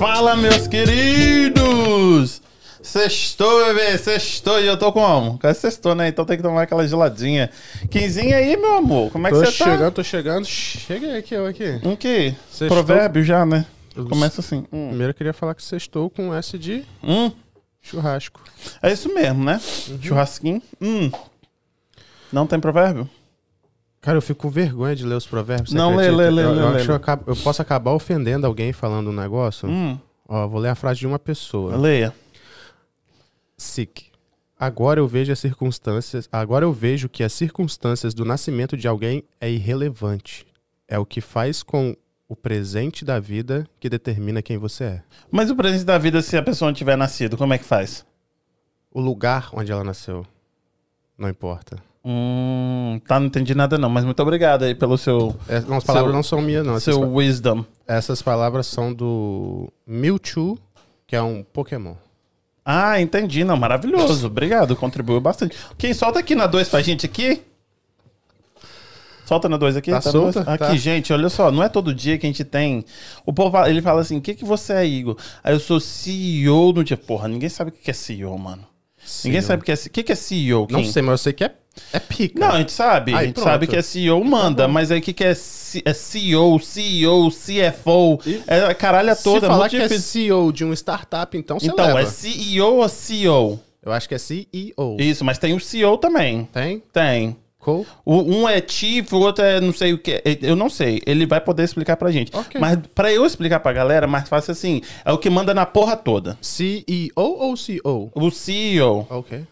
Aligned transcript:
Fala, 0.00 0.34
meus 0.34 0.66
queridos! 0.66 2.40
Sextou, 2.82 3.66
bebê, 3.66 3.98
sextou. 3.98 4.58
E 4.58 4.66
eu 4.66 4.78
tô 4.78 4.90
como? 4.94 5.38
Quase 5.38 5.60
sextou, 5.60 5.94
né? 5.94 6.08
Então 6.08 6.24
tem 6.24 6.38
que 6.38 6.42
tomar 6.42 6.62
aquela 6.62 6.88
geladinha. 6.88 7.50
Quinzinha 7.90 8.38
aí, 8.38 8.56
meu 8.56 8.76
amor. 8.78 9.10
Como 9.10 9.26
é 9.26 9.30
que 9.30 9.36
Tô 9.36 9.44
você 9.44 9.52
chegando, 9.52 9.78
tá? 9.80 9.90
tô 9.90 10.02
chegando. 10.02 10.46
Cheguei 10.46 11.18
aqui, 11.18 11.34
eu 11.34 11.44
aqui. 11.44 11.78
Um 11.84 11.94
que? 11.94 12.34
Sextou. 12.50 12.68
Provérbio 12.68 13.22
já, 13.22 13.44
né? 13.44 13.66
Começa 14.08 14.40
assim. 14.40 14.64
Hum. 14.72 14.88
Primeiro 14.88 15.10
eu 15.10 15.14
queria 15.14 15.34
falar 15.34 15.54
que 15.54 15.62
sextou 15.62 16.08
com 16.08 16.32
S 16.32 16.56
de 16.58 16.82
Hum. 17.04 17.30
churrasco. 17.82 18.40
É 18.82 18.90
isso 18.90 19.12
mesmo, 19.12 19.44
né? 19.44 19.60
Churrasquinho. 20.00 20.62
Hum. 20.80 21.10
Não 22.32 22.46
tem 22.46 22.58
provérbio? 22.58 23.06
Cara, 24.00 24.16
eu 24.16 24.22
fico 24.22 24.42
com 24.42 24.50
vergonha 24.50 24.96
de 24.96 25.04
ler 25.04 25.14
os 25.14 25.26
provérbios. 25.26 25.72
Não, 25.72 25.94
lê, 25.94 26.10
lê, 26.10 26.30
lê, 26.30 26.42
eu, 26.44 26.52
lê, 26.52 26.62
eu 26.62 26.70
lê, 26.70 26.92
acabo- 26.94 27.24
eu 27.26 27.36
posso 27.36 27.60
acabar 27.60 27.92
ofendendo 27.92 28.46
alguém 28.46 28.72
falando 28.72 29.10
um 29.10 29.12
negócio. 29.12 29.68
Hum. 29.68 29.98
Ó, 30.26 30.48
vou 30.48 30.58
ler 30.60 30.70
a 30.70 30.74
frase 30.74 31.00
de 31.00 31.06
uma 31.06 31.18
pessoa. 31.18 31.76
Leia. 31.76 32.14
Sick. 33.56 34.06
Agora 34.58 35.00
eu 35.00 35.06
vejo 35.06 35.32
as 35.32 35.38
circunstâncias. 35.38 36.28
Agora 36.32 36.64
eu 36.64 36.72
vejo 36.72 37.08
que 37.08 37.22
as 37.22 37.32
circunstâncias 37.32 38.14
do 38.14 38.24
nascimento 38.24 38.76
de 38.76 38.86
alguém 38.88 39.24
é 39.40 39.50
irrelevante. 39.50 40.46
É 40.88 40.98
o 40.98 41.04
que 41.06 41.20
faz 41.20 41.62
com 41.62 41.94
o 42.28 42.36
presente 42.36 43.04
da 43.04 43.18
vida 43.18 43.66
que 43.78 43.88
determina 43.88 44.40
quem 44.40 44.56
você 44.56 44.84
é. 44.84 45.02
Mas 45.30 45.50
o 45.50 45.56
presente 45.56 45.84
da 45.84 45.98
vida, 45.98 46.22
se 46.22 46.36
a 46.36 46.42
pessoa 46.42 46.68
não 46.70 46.74
tiver 46.74 46.96
nascido, 46.96 47.36
como 47.36 47.52
é 47.52 47.58
que 47.58 47.64
faz? 47.64 48.04
O 48.90 49.00
lugar 49.00 49.50
onde 49.52 49.70
ela 49.72 49.84
nasceu 49.84 50.26
não 51.18 51.28
importa. 51.28 51.76
Hum, 52.02 52.98
tá, 53.06 53.20
não 53.20 53.26
entendi 53.26 53.54
nada 53.54 53.76
não, 53.76 53.90
mas 53.90 54.04
muito 54.06 54.20
obrigado 54.22 54.62
aí 54.64 54.74
pelo 54.74 54.96
seu, 54.96 55.36
É, 55.46 55.60
não, 55.60 55.76
as 55.76 55.84
palavras 55.84 56.10
Seu- 56.10 56.16
não 56.16 56.22
são 56.22 56.40
minhas, 56.40 56.64
não. 56.64 56.76
Essas, 56.76 56.94
seu 56.94 57.12
wisdom. 57.12 57.64
essas 57.86 58.22
palavras 58.22 58.66
são 58.66 58.92
do 58.92 59.70
Mewtwo, 59.86 60.58
que 61.06 61.14
é 61.14 61.20
um 61.22 61.42
Pokémon. 61.42 61.94
Ah, 62.64 63.00
entendi, 63.00 63.44
não, 63.44 63.56
maravilhoso. 63.56 64.26
Obrigado, 64.28 64.74
contribuiu 64.76 65.20
bastante. 65.20 65.56
Quem 65.76 65.92
solta 65.92 66.20
aqui 66.20 66.34
na 66.34 66.46
2 66.46 66.68
pra 66.68 66.80
gente 66.80 67.04
aqui? 67.04 67.42
Solta 69.26 69.48
na 69.48 69.56
2 69.56 69.76
aqui? 69.76 69.90
Tá 69.90 69.96
na 69.96 70.02
solta? 70.02 70.40
Aqui, 70.40 70.58
Tá. 70.58 70.76
gente, 70.76 71.12
olha 71.12 71.28
só, 71.28 71.50
não 71.52 71.62
é 71.62 71.68
todo 71.68 71.94
dia 71.94 72.18
que 72.18 72.26
a 72.26 72.28
gente 72.28 72.44
tem. 72.44 72.84
O 73.24 73.32
povo, 73.32 73.50
fala- 73.52 73.70
ele 73.70 73.80
fala 73.82 74.00
assim: 74.00 74.16
o 74.16 74.20
que, 74.20 74.34
que 74.34 74.44
você 74.44 74.72
é, 74.72 74.86
Igor? 74.86 75.16
Aí 75.44 75.54
eu 75.54 75.60
sou 75.60 75.78
CEO 75.78 76.72
no 76.72 76.82
dia. 76.82 76.96
Porra, 76.96 77.28
ninguém 77.28 77.48
sabe 77.48 77.70
o 77.70 77.72
que 77.72 77.90
é 77.90 77.94
CEO, 77.94 78.36
mano. 78.38 78.66
Ninguém 79.24 79.40
sabe 79.40 79.62
o 79.62 79.64
que 79.64 79.70
é, 79.70 79.74
o 79.74 79.90
que 79.90 80.02
que 80.02 80.12
é 80.12 80.14
CEO. 80.16 80.66
Não 80.70 80.84
sei, 80.84 81.00
mas 81.02 81.12
eu 81.12 81.18
sei 81.18 81.32
que 81.32 81.44
é, 81.44 81.54
é 81.92 81.98
pica. 81.98 82.38
Não, 82.38 82.52
a 82.54 82.58
gente 82.58 82.72
sabe. 82.72 83.14
a 83.14 83.18
Aí, 83.18 83.26
gente 83.26 83.34
pronto. 83.34 83.46
sabe 83.46 83.66
que 83.66 83.76
é 83.76 83.82
CEO, 83.82 84.22
manda. 84.24 84.66
mas 84.68 84.90
aí 84.90 84.98
o 84.98 85.02
que, 85.02 85.12
que 85.12 85.24
é, 85.24 85.34
C- 85.34 85.82
é 85.84 85.92
CEO, 85.92 86.58
CEO, 86.60 87.30
CFO? 87.30 88.20
É 88.46 88.60
a 88.66 88.74
caralha 88.74 89.14
Se 89.14 89.24
toda. 89.24 89.46
é 89.46 89.50
falar 89.50 89.68
que 89.68 89.76
é 89.76 89.82
difícil. 89.88 90.02
CEO 90.22 90.52
de 90.52 90.64
uma 90.64 90.74
startup, 90.74 91.36
então 91.36 91.58
você 91.58 91.66
Então, 91.68 91.86
leva. 91.86 92.00
é 92.02 92.06
CEO 92.06 92.76
ou 92.76 92.88
CEO? 92.88 93.60
Eu 93.82 93.92
acho 93.92 94.08
que 94.08 94.14
é 94.14 94.18
CEO. 94.18 94.96
Isso, 94.98 95.24
mas 95.24 95.38
tem 95.38 95.54
o 95.54 95.60
CEO 95.60 95.96
também. 95.96 96.44
Tem? 96.52 96.82
Tem. 96.92 97.36
Cool? 97.58 97.86
O- 98.06 98.22
um 98.22 98.48
é 98.48 98.62
chief, 98.66 99.12
o 99.12 99.18
outro 99.18 99.44
é 99.44 99.60
não 99.60 99.72
sei 99.72 99.92
o 99.92 99.98
que. 99.98 100.22
Eu 100.42 100.56
não 100.56 100.70
sei. 100.70 101.00
Ele 101.06 101.26
vai 101.26 101.40
poder 101.42 101.62
explicar 101.64 101.94
pra 101.96 102.10
gente. 102.10 102.34
Ok. 102.34 102.58
Mas 102.58 102.78
pra 102.94 103.12
eu 103.12 103.24
explicar 103.26 103.60
pra 103.60 103.70
galera, 103.72 104.06
mais 104.06 104.26
fácil 104.28 104.52
assim. 104.52 104.80
É 105.04 105.12
o 105.12 105.18
que 105.18 105.28
manda 105.28 105.52
na 105.52 105.66
porra 105.66 105.94
toda. 105.94 106.38
CEO 106.40 107.10
ou 107.16 107.54
CEO? 107.58 108.10
O 108.14 108.30
CEO. 108.30 109.06
Ok. 109.10 109.42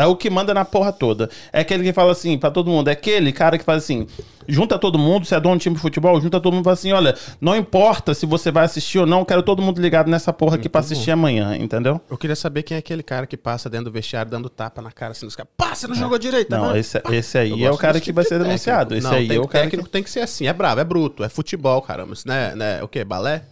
É 0.00 0.06
o 0.06 0.16
que 0.16 0.30
manda 0.30 0.54
na 0.54 0.64
porra 0.64 0.92
toda. 0.92 1.28
É 1.52 1.60
aquele 1.60 1.84
que 1.84 1.92
fala 1.92 2.12
assim 2.12 2.38
pra 2.38 2.50
todo 2.50 2.70
mundo. 2.70 2.88
É 2.88 2.92
aquele 2.92 3.32
cara 3.32 3.58
que 3.58 3.64
faz 3.64 3.84
assim: 3.84 4.06
junta 4.48 4.78
todo 4.78 4.98
mundo, 4.98 5.26
você 5.26 5.34
é 5.34 5.40
dono 5.40 5.56
de 5.56 5.62
time 5.62 5.76
de 5.76 5.82
futebol, 5.82 6.18
junta 6.18 6.40
todo 6.40 6.54
mundo 6.54 6.62
e 6.62 6.64
fala 6.64 6.74
assim: 6.74 6.92
olha, 6.92 7.14
não 7.38 7.54
importa 7.54 8.14
se 8.14 8.24
você 8.24 8.50
vai 8.50 8.64
assistir 8.64 8.98
ou 8.98 9.04
não, 9.06 9.26
quero 9.26 9.42
todo 9.42 9.60
mundo 9.60 9.78
ligado 9.78 10.10
nessa 10.10 10.32
porra 10.32 10.56
aqui 10.56 10.70
pra 10.70 10.80
assistir 10.80 11.10
amanhã, 11.10 11.54
entendeu? 11.54 12.00
Eu 12.10 12.16
queria 12.16 12.34
saber 12.34 12.62
quem 12.62 12.76
é 12.76 12.78
aquele 12.78 13.02
cara 13.02 13.26
que 13.26 13.36
passa 13.36 13.68
dentro 13.68 13.86
do 13.86 13.92
vestiário 13.92 14.30
dando 14.30 14.48
tapa 14.48 14.80
na 14.80 14.90
cara 14.90 15.12
assim 15.12 15.26
dos 15.26 15.36
caras. 15.36 15.52
Pá, 15.54 15.74
você 15.74 15.86
não 15.86 15.94
jogou 15.94 16.18
direito, 16.18 16.48
tá 16.48 16.56
Não, 16.56 16.68
vendo? 16.68 16.78
esse, 16.78 17.02
esse 17.10 17.36
Eu 17.36 17.42
aí 17.42 17.64
é 17.64 17.70
o 17.70 17.76
cara 17.76 18.00
que 18.00 18.06
tipo 18.06 18.16
vai 18.16 18.24
ser 18.24 18.38
denunciado. 18.38 18.94
Esse 18.94 19.06
não, 19.06 19.12
aí 19.12 19.28
tem, 19.28 19.36
é 19.36 19.40
o 19.40 19.46
cara 19.46 19.64
que... 19.64 19.70
técnico 19.72 19.90
tem 19.90 20.02
que 20.02 20.10
ser 20.10 20.20
assim, 20.20 20.46
é 20.46 20.52
bravo, 20.54 20.80
é 20.80 20.84
bruto, 20.84 21.22
é 21.22 21.28
futebol, 21.28 21.82
caramba. 21.82 22.14
Isso 22.14 22.26
não 22.26 22.34
é, 22.34 22.54
não 22.54 22.64
é 22.64 22.82
o 22.82 22.88
quê? 22.88 23.04
Balé? 23.04 23.42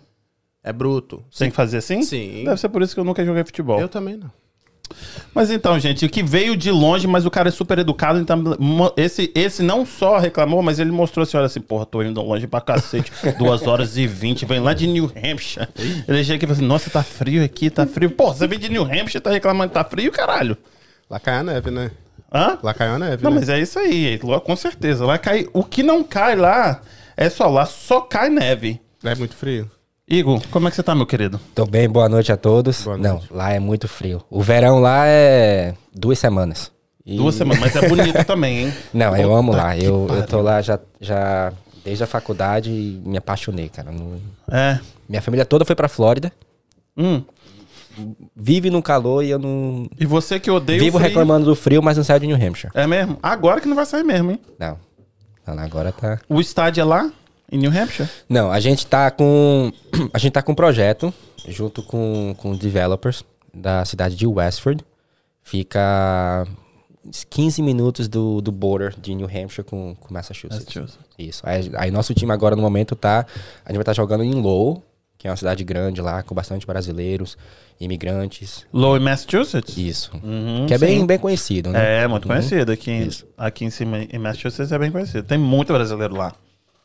É 0.63 0.73
bruto. 0.73 1.23
tem 1.39 1.51
que 1.51 1.57
fazer 1.57 1.79
assim? 1.79 2.03
Sim. 2.03 2.45
Deve 2.45 2.57
ser 2.59 2.69
por 2.71 2.83
isso 2.83 2.95
que 2.95 3.01
eu 3.01 3.05
nunca 3.05 3.23
joguei 3.25 3.45
futebol. 3.45 3.79
Eu 3.79 3.89
também 3.89 4.17
não. 4.17 4.31
Mas 5.35 5.51
então, 5.51 5.79
gente, 5.79 6.05
o 6.05 6.09
que 6.09 6.23
veio 6.23 6.57
de 6.57 6.71
longe, 6.71 7.07
mas 7.07 7.25
o 7.27 7.31
cara 7.31 7.49
é 7.49 7.53
super 7.53 7.79
educado, 7.79 8.19
então 8.19 8.43
esse, 8.97 9.31
esse 9.35 9.63
não 9.63 9.87
só 9.87 10.19
reclamou, 10.19 10.63
mas 10.63 10.79
ele 10.79 10.91
mostrou 10.91 11.23
assim, 11.23 11.37
olha 11.37 11.47
assim, 11.47 11.61
porra, 11.61 11.87
tô 11.87 12.03
indo 12.03 12.21
longe 12.21 12.47
pra 12.47 12.61
cacete, 12.61 13.13
2 13.39 13.67
horas 13.67 13.97
e 13.97 14.07
20, 14.07 14.45
vem 14.47 14.61
lá 14.61 14.75
de 14.75 14.87
New 14.87 15.11
Hampshire. 15.17 15.69
Ele 16.09 16.25
chega 16.25 16.37
aqui 16.37 16.45
e 16.45 16.49
fala 16.49 16.53
assim, 16.53 16.67
nossa, 16.67 16.91
tá 16.91 17.03
frio 17.03 17.45
aqui, 17.45 17.71
tá 17.71 17.87
frio. 17.87 18.11
Pô, 18.11 18.33
você 18.33 18.47
vem 18.47 18.59
de 18.59 18.69
New 18.69 18.83
Hampshire, 18.83 19.21
tá 19.21 19.31
reclamando 19.31 19.69
que 19.71 19.75
tá 19.75 19.85
frio, 19.85 20.11
caralho. 20.11 20.57
Lá 21.09 21.21
cai 21.21 21.37
a 21.37 21.43
neve, 21.43 21.71
né? 21.71 21.91
Hã? 22.33 22.59
Lá 22.63 22.75
caiu 22.75 22.93
a 22.95 22.99
neve, 22.99 23.25
Não, 23.25 23.31
né? 23.31 23.39
mas 23.41 23.49
é 23.49 23.59
isso 23.59 23.79
aí, 23.79 24.19
com 24.45 24.57
certeza. 24.57 25.07
Lá 25.07 25.17
cai, 25.17 25.47
o 25.53 25.65
que 25.65 25.83
não 25.83 26.05
cai 26.05 26.37
lá, 26.37 26.83
é 27.17 27.31
só 27.31 27.49
lá, 27.49 27.65
só 27.65 28.01
cai 28.03 28.29
neve. 28.29 28.81
É 29.03 29.15
muito 29.15 29.35
frio. 29.35 29.71
Igor, 30.09 30.41
como 30.51 30.67
é 30.67 30.71
que 30.71 30.77
você 30.77 30.83
tá, 30.83 30.95
meu 30.95 31.05
querido? 31.07 31.39
Tô 31.55 31.67
bem, 31.67 31.89
boa 31.89 32.09
noite 32.09 32.33
a 32.33 32.37
todos. 32.37 32.83
Boa 32.83 32.97
Não, 32.97 33.15
noite. 33.17 33.29
lá 33.31 33.53
é 33.53 33.59
muito 33.59 33.87
frio. 33.87 34.23
O 34.31 34.41
verão 34.43 34.79
lá 34.79 35.07
é 35.07 35.75
duas 35.95 36.19
semanas. 36.19 36.73
E- 37.05 37.17
Duas 37.17 37.35
semanas, 37.35 37.61
mas 37.61 37.77
é 37.77 37.89
bonito 37.89 38.23
também, 38.25 38.65
hein? 38.67 38.75
Não, 38.93 39.17
eu 39.17 39.35
amo 39.35 39.53
lá. 39.53 39.77
Eu, 39.77 40.07
eu 40.11 40.27
tô 40.27 40.41
lá 40.41 40.61
já, 40.63 40.79
já 41.01 41.53
desde 41.85 42.05
a 42.05 42.07
faculdade 42.07 42.71
e 42.71 43.03
me 43.05 43.19
apaixonei, 43.19 43.69
cara. 43.69 43.91
Não- 43.93 44.19
É. 44.51 44.79
Minha 45.09 45.21
família 45.23 45.45
toda 45.45 45.65
foi 45.65 45.75
pra 45.77 45.89
Flórida. 45.89 46.33
Hum. 46.97 47.23
Vive 48.37 48.71
no 48.71 48.83
calor 48.83 49.23
e 49.25 49.31
eu 49.31 49.39
não. 49.39 49.89
E 49.99 50.07
você 50.07 50.39
que 50.39 50.51
odeia 50.51 50.79
Vivo 50.79 50.97
o 50.97 51.01
frio, 51.01 51.09
reclamando 51.09 51.47
do 51.47 51.55
frio, 51.57 51.83
mas 51.83 51.97
não 51.97 52.05
saio 52.05 52.21
de 52.21 52.27
New 52.29 52.37
Hampshire. 52.37 52.71
É 52.75 52.87
mesmo? 52.87 53.19
Agora 53.23 53.61
que 53.61 53.67
não 53.69 53.75
vai 53.77 53.85
sair 53.87 54.05
mesmo, 54.05 54.31
hein? 54.31 54.41
Não. 54.59 54.79
Não, 55.47 55.59
agora 55.63 55.91
tá. 55.93 56.19
O 56.29 56.41
estádio 56.41 56.83
é 56.83 56.85
lá, 56.85 57.11
em 57.51 57.59
New 57.59 57.71
Hampshire? 57.71 58.09
Não, 58.29 58.51
a 58.51 58.61
gente 58.61 58.87
tá 58.87 59.11
com. 59.11 59.73
A 60.13 60.19
gente 60.19 60.33
tá 60.33 60.43
com 60.43 60.53
um 60.53 60.55
projeto 60.55 61.13
junto 61.47 61.83
com, 61.83 62.35
com 62.39 62.55
developers 62.57 63.25
da 63.53 63.85
cidade 63.85 64.15
de 64.17 64.27
Westford. 64.27 64.85
Fica 65.43 66.47
15 67.31 67.63
minutos 67.63 68.07
do, 68.09 68.41
do 68.41 68.53
border 68.53 68.95
de 69.01 69.15
New 69.15 69.27
Hampshire 69.27 69.65
com, 69.65 69.95
com 69.99 70.13
Massachusetts. 70.13 70.67
Massachusetts. 70.67 70.99
Isso. 71.19 71.43
Aí, 71.45 71.71
aí 71.77 71.91
nosso 71.91 72.13
time 72.15 72.33
agora 72.33 72.55
no 72.55 72.63
momento 72.63 72.95
tá. 72.95 73.27
A 73.65 73.69
gente 73.71 73.77
vai 73.77 73.83
estar 73.83 73.95
jogando 73.95 74.23
em 74.25 74.35
Lowell, 74.35 74.83
que 75.17 75.27
é 75.27 75.31
uma 75.31 75.37
cidade 75.37 75.65
grande 75.65 76.01
lá, 76.03 76.23
com 76.23 76.35
bastante 76.35 76.67
brasileiros, 76.67 77.37
imigrantes. 77.81 78.67
Low 78.73 78.97
em 78.97 79.01
Massachusetts? 79.01 79.77
Isso. 79.77 80.11
Uhum, 80.23 80.67
que 80.67 80.75
é 80.75 80.79
bem, 80.79 81.01
sim. 81.01 81.07
bem 81.07 81.19
conhecido, 81.19 81.71
né? 81.71 82.03
É, 82.05 82.07
muito 82.07 82.27
conhecido. 82.29 82.71
Aqui, 82.73 82.91
em- 82.91 83.09
aqui 83.37 83.65
em 83.65 83.71
cima, 83.71 83.99
em 84.03 84.19
Massachusetts, 84.19 84.71
é 84.71 84.79
bem 84.79 84.91
conhecido. 84.93 85.23
Tem 85.27 85.39
muito 85.39 85.73
brasileiro 85.73 86.15
lá. 86.15 86.35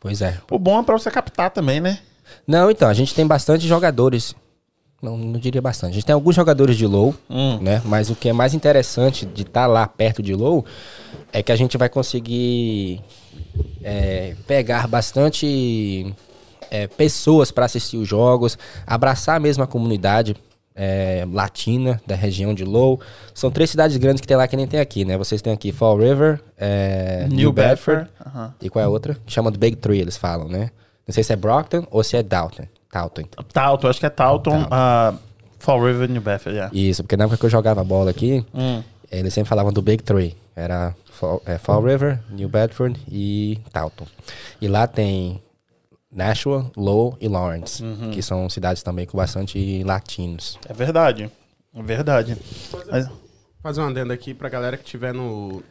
Pois 0.03 0.21
é. 0.21 0.37
O 0.51 0.59
bom 0.59 0.79
é 0.81 0.83
pra 0.83 0.97
você 0.97 1.09
captar 1.09 1.49
também, 1.49 1.79
né? 1.79 1.97
Não, 2.45 2.69
então, 2.69 2.89
a 2.89 2.93
gente 2.93 3.15
tem 3.15 3.25
bastante 3.25 3.65
jogadores. 3.67 4.35
Não, 5.01 5.17
não 5.17 5.39
diria 5.39 5.61
bastante. 5.61 5.91
A 5.91 5.93
gente 5.95 6.05
tem 6.05 6.13
alguns 6.13 6.35
jogadores 6.35 6.77
de 6.77 6.85
low, 6.85 7.15
Hum. 7.29 7.57
né? 7.61 7.81
Mas 7.85 8.09
o 8.09 8.15
que 8.15 8.29
é 8.29 8.33
mais 8.33 8.53
interessante 8.53 9.25
de 9.25 9.41
estar 9.43 9.65
lá 9.65 9.87
perto 9.87 10.21
de 10.21 10.35
low 10.35 10.65
é 11.31 11.41
que 11.41 11.51
a 11.51 11.55
gente 11.55 11.77
vai 11.77 11.87
conseguir 11.89 13.01
é, 13.81 14.35
pegar 14.45 14.87
bastante 14.87 16.13
é, 16.69 16.87
pessoas 16.87 17.49
para 17.51 17.65
assistir 17.65 17.97
os 17.97 18.07
jogos, 18.07 18.57
abraçar 18.85 19.39
mesmo 19.39 19.63
a 19.63 19.67
comunidade 19.67 20.35
é, 20.75 21.25
latina 21.31 22.01
da 22.07 22.15
região 22.15 22.53
de 22.53 22.63
low. 22.63 22.99
São 23.33 23.51
três 23.51 23.69
cidades 23.69 23.95
grandes 23.97 24.21
que 24.21 24.27
tem 24.27 24.37
lá 24.37 24.47
que 24.47 24.55
nem 24.55 24.67
tem 24.67 24.79
aqui, 24.79 25.05
né? 25.05 25.17
Vocês 25.17 25.41
têm 25.41 25.53
aqui 25.53 25.71
Fall 25.71 25.97
River, 25.97 26.41
é, 26.57 27.27
New, 27.29 27.51
Bedford, 27.51 28.07
Aham. 28.25 28.53
e 28.61 28.69
qual 28.69 28.81
é 28.81 28.85
a 28.85 28.89
outra? 28.89 29.17
Chama 29.27 29.51
do 29.51 29.57
Big 29.59 29.75
Three, 29.77 29.99
eles 29.99 30.17
falam, 30.17 30.47
né? 30.47 30.71
Não 31.07 31.13
sei 31.13 31.23
se 31.23 31.33
é 31.33 31.35
Brockton 31.35 31.85
ou 31.91 32.03
se 32.03 32.15
é 32.17 32.23
Dalton. 32.23 32.63
Dalton. 32.91 33.23
Talton, 33.51 33.87
acho 33.87 33.99
que 33.99 34.05
é 34.05 34.09
Talton. 34.09 34.67
ah, 34.71 35.13
Fall 35.59 35.83
River, 35.83 36.09
New 36.09 36.21
Bedford, 36.21 36.55
yeah. 36.55 36.71
Isso, 36.75 37.03
porque 37.03 37.17
na 37.17 37.23
época 37.25 37.37
que 37.37 37.45
eu 37.45 37.49
jogava 37.49 37.83
bola 37.83 38.11
aqui, 38.11 38.45
Hum. 38.53 38.83
eles 39.11 39.33
sempre 39.33 39.49
falavam 39.49 39.71
do 39.73 39.81
Big 39.81 40.03
Three. 40.03 40.35
Era 40.55 40.95
Fall, 41.11 41.41
é, 41.45 41.57
Fall 41.57 41.81
River, 41.83 42.19
New 42.29 42.47
Bedford 42.49 42.99
e 43.11 43.59
Dalton. 43.73 44.05
E 44.61 44.67
lá 44.67 44.85
tem 44.87 45.41
Nashua, 46.13 46.71
Lowell 46.77 47.17
e 47.19 47.27
Lawrence, 47.27 47.83
que 48.13 48.21
são 48.21 48.49
cidades 48.49 48.83
também 48.83 49.05
com 49.05 49.17
bastante 49.17 49.83
latinos. 49.83 50.59
É 50.67 50.73
verdade. 50.73 51.29
É 51.75 51.81
verdade. 51.81 52.37
Mas- 52.89 53.09
Fazer 53.61 53.79
um 53.81 53.87
adendo 53.87 54.11
aqui 54.11 54.33
pra 54.33 54.49
galera 54.49 54.75
que 54.77 54.83
tiver 54.83 55.13
no. 55.13 55.63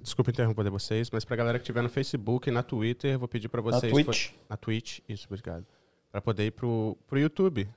Desculpa 0.00 0.30
interromper 0.30 0.70
vocês, 0.70 1.10
mas 1.10 1.24
pra 1.24 1.36
galera 1.36 1.58
que 1.58 1.64
tiver 1.64 1.82
no 1.82 1.88
Facebook 1.88 2.48
e 2.48 2.52
na 2.52 2.62
Twitter, 2.62 3.18
vou 3.18 3.26
pedir 3.28 3.48
pra 3.48 3.60
vocês. 3.60 3.92
Twitch? 3.92 4.30
Na 4.48 4.56
Twitch, 4.56 5.00
isso, 5.08 5.26
obrigado. 5.28 5.64
Pra 6.10 6.20
poder 6.20 6.46
ir 6.46 6.50
pro, 6.52 6.96
pro 7.08 7.18
YouTube. 7.18 7.68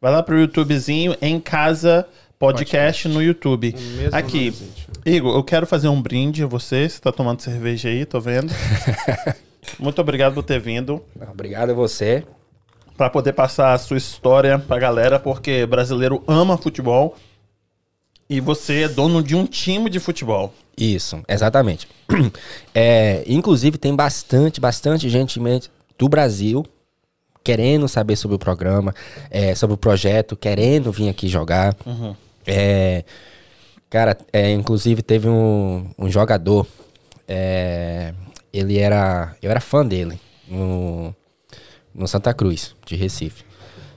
Vai 0.00 0.12
lá 0.12 0.22
pro 0.22 0.38
YouTubezinho, 0.38 1.16
em 1.20 1.40
casa, 1.40 2.06
podcast, 2.38 3.08
no 3.08 3.20
YouTube. 3.22 3.74
Aqui, 4.12 4.50
nome, 4.50 4.56
gente. 4.56 4.86
Igor, 5.06 5.34
eu 5.36 5.42
quero 5.42 5.66
fazer 5.66 5.88
um 5.88 6.00
brinde 6.00 6.42
a 6.44 6.46
você. 6.46 6.88
Você 6.88 7.00
tá 7.00 7.10
tomando 7.10 7.40
cerveja 7.40 7.88
aí, 7.88 8.04
tô 8.06 8.20
vendo. 8.20 8.52
Muito 9.78 10.00
obrigado 10.00 10.34
por 10.34 10.42
ter 10.42 10.60
vindo. 10.60 11.02
Obrigado 11.30 11.70
a 11.70 11.74
você. 11.74 12.24
pra 12.96 13.10
poder 13.10 13.32
passar 13.32 13.72
a 13.72 13.78
sua 13.78 13.96
história 13.96 14.58
pra 14.58 14.78
galera, 14.78 15.18
porque 15.18 15.66
brasileiro 15.66 16.22
ama 16.26 16.56
futebol 16.56 17.16
e 18.28 18.40
você 18.40 18.82
é 18.82 18.88
dono 18.88 19.22
de 19.22 19.34
um 19.34 19.46
time 19.46 19.90
de 19.90 20.00
futebol. 20.00 20.52
Isso, 20.76 21.22
exatamente. 21.28 21.88
É, 22.76 23.22
inclusive, 23.28 23.78
tem 23.78 23.94
bastante, 23.94 24.60
bastante 24.60 25.08
gente 25.08 25.40
do 25.96 26.08
Brasil 26.08 26.66
querendo 27.44 27.86
saber 27.86 28.16
sobre 28.16 28.34
o 28.34 28.38
programa, 28.38 28.92
é, 29.30 29.54
sobre 29.54 29.74
o 29.74 29.76
projeto, 29.76 30.34
querendo 30.34 30.90
vir 30.90 31.10
aqui 31.10 31.28
jogar. 31.28 31.76
É, 32.46 33.04
cara, 33.90 34.16
é, 34.32 34.50
inclusive 34.50 35.02
teve 35.02 35.28
um, 35.28 35.88
um 35.96 36.10
jogador, 36.10 36.66
é, 37.28 38.12
ele 38.58 38.78
era, 38.78 39.34
eu 39.42 39.50
era 39.50 39.60
fã 39.60 39.84
dele 39.84 40.18
no, 40.48 41.14
no 41.94 42.06
Santa 42.06 42.32
Cruz, 42.32 42.74
de 42.86 42.94
Recife. 42.96 43.44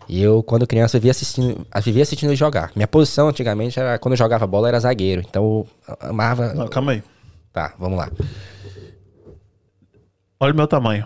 E 0.10 0.22
eu, 0.22 0.42
quando 0.42 0.66
criança, 0.66 0.98
eu 0.98 1.02
via 1.02 1.12
assistindo, 1.12 1.68
eu 1.74 1.82
vivia 1.82 2.02
assistindo 2.04 2.30
ele 2.30 2.36
jogar. 2.38 2.72
Minha 2.76 2.88
posição 2.88 3.28
antigamente 3.28 3.78
era, 3.80 4.00
quando 4.00 4.14
eu 4.14 4.18
jogava 4.18 4.48
bola, 4.48 4.70
era 4.70 4.80
zagueiro. 4.80 5.22
Então 5.28 5.44
eu 5.88 5.98
amava. 6.00 6.54
Não, 6.54 6.68
calma 6.68 6.94
aí. 6.94 7.04
Tá, 7.52 7.74
vamos 7.78 7.98
lá. 7.98 8.10
Olha 10.40 10.54
o 10.54 10.56
meu 10.56 10.68
tamanho. 10.68 11.06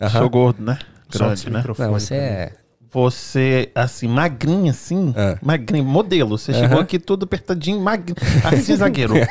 Aham. 0.00 0.18
Sou 0.20 0.28
gordo, 0.30 0.62
né? 0.62 0.78
Grande, 1.10 1.48
né? 1.50 1.64
Não, 1.78 1.90
você 1.92 2.14
é. 2.14 2.52
Você, 2.90 3.70
assim, 3.74 4.06
magrinho 4.06 4.70
assim, 4.70 5.12
Ah. 5.16 5.36
magrinho, 5.42 5.84
modelo. 5.84 6.36
Você 6.38 6.52
chegou 6.52 6.78
aqui 6.78 6.98
tudo 6.98 7.24
apertadinho, 7.24 7.80
magrinho, 7.80 8.16
assim, 8.44 8.76
zagueiro. 8.76 9.14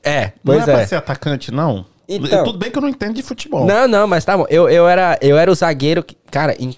É, 0.00 0.26
Não 0.26 0.32
pois 0.54 0.60
é, 0.68 0.72
pra 0.72 0.80
é. 0.82 0.86
ser 0.86 0.94
atacante, 0.94 1.50
não? 1.50 1.84
Então- 2.08 2.44
Tudo 2.44 2.58
bem 2.58 2.70
que 2.70 2.78
eu 2.78 2.82
não 2.82 2.88
entendo 2.88 3.14
de 3.14 3.22
futebol. 3.22 3.66
Não, 3.66 3.86
não, 3.86 4.06
mas 4.06 4.24
tá 4.24 4.36
bom. 4.36 4.46
Eu, 4.48 4.68
eu, 4.68 4.88
era, 4.88 5.18
eu 5.20 5.36
era 5.36 5.50
o 5.50 5.54
zagueiro 5.54 6.02
que. 6.02 6.16
Cara, 6.30 6.54
Você 6.58 6.74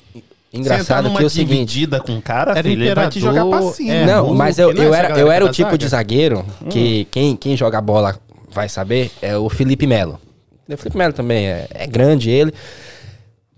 engraçado 0.53 1.09
que 1.15 1.23
é 1.23 1.27
o 1.27 1.31
seguinte. 1.31 1.49
dividida 1.67 2.01
com 2.01 2.17
o 2.19 2.23
cara, 2.23 2.53
Era 2.53 2.63
filho, 2.65 2.83
ele 2.85 2.95
vai 2.95 3.09
te 3.09 3.21
jogar 3.21 3.45
pra 3.47 3.63
cima. 3.63 3.93
é. 3.93 4.05
não, 4.07 4.35
mas 4.35 4.59
eu, 4.59 4.71
é 4.71 4.75
eu 4.75 4.93
essa 4.95 4.97
era, 5.07 5.19
eu 5.21 5.31
era 5.31 5.45
o 5.45 5.51
tipo 5.51 5.79
de 5.79 5.87
zaga? 5.87 6.03
zagueiro 6.03 6.45
Hum. 6.63 6.69
que 6.69 7.05
quem, 7.13 7.37
quem 7.37 7.57
joga 7.57 7.81
bola 7.81 8.19
vai 8.51 8.69
saber 8.69 9.13
é 9.23 9.37
o 9.37 9.49
Felipe 9.49 9.87
Melo. 9.87 10.19
O 10.69 10.77
Felipe 10.77 10.97
Melo 10.99 11.13
também 11.13 11.47
é, 11.47 11.69
é 11.71 11.87
grande 11.87 12.31
ele. 12.31 12.53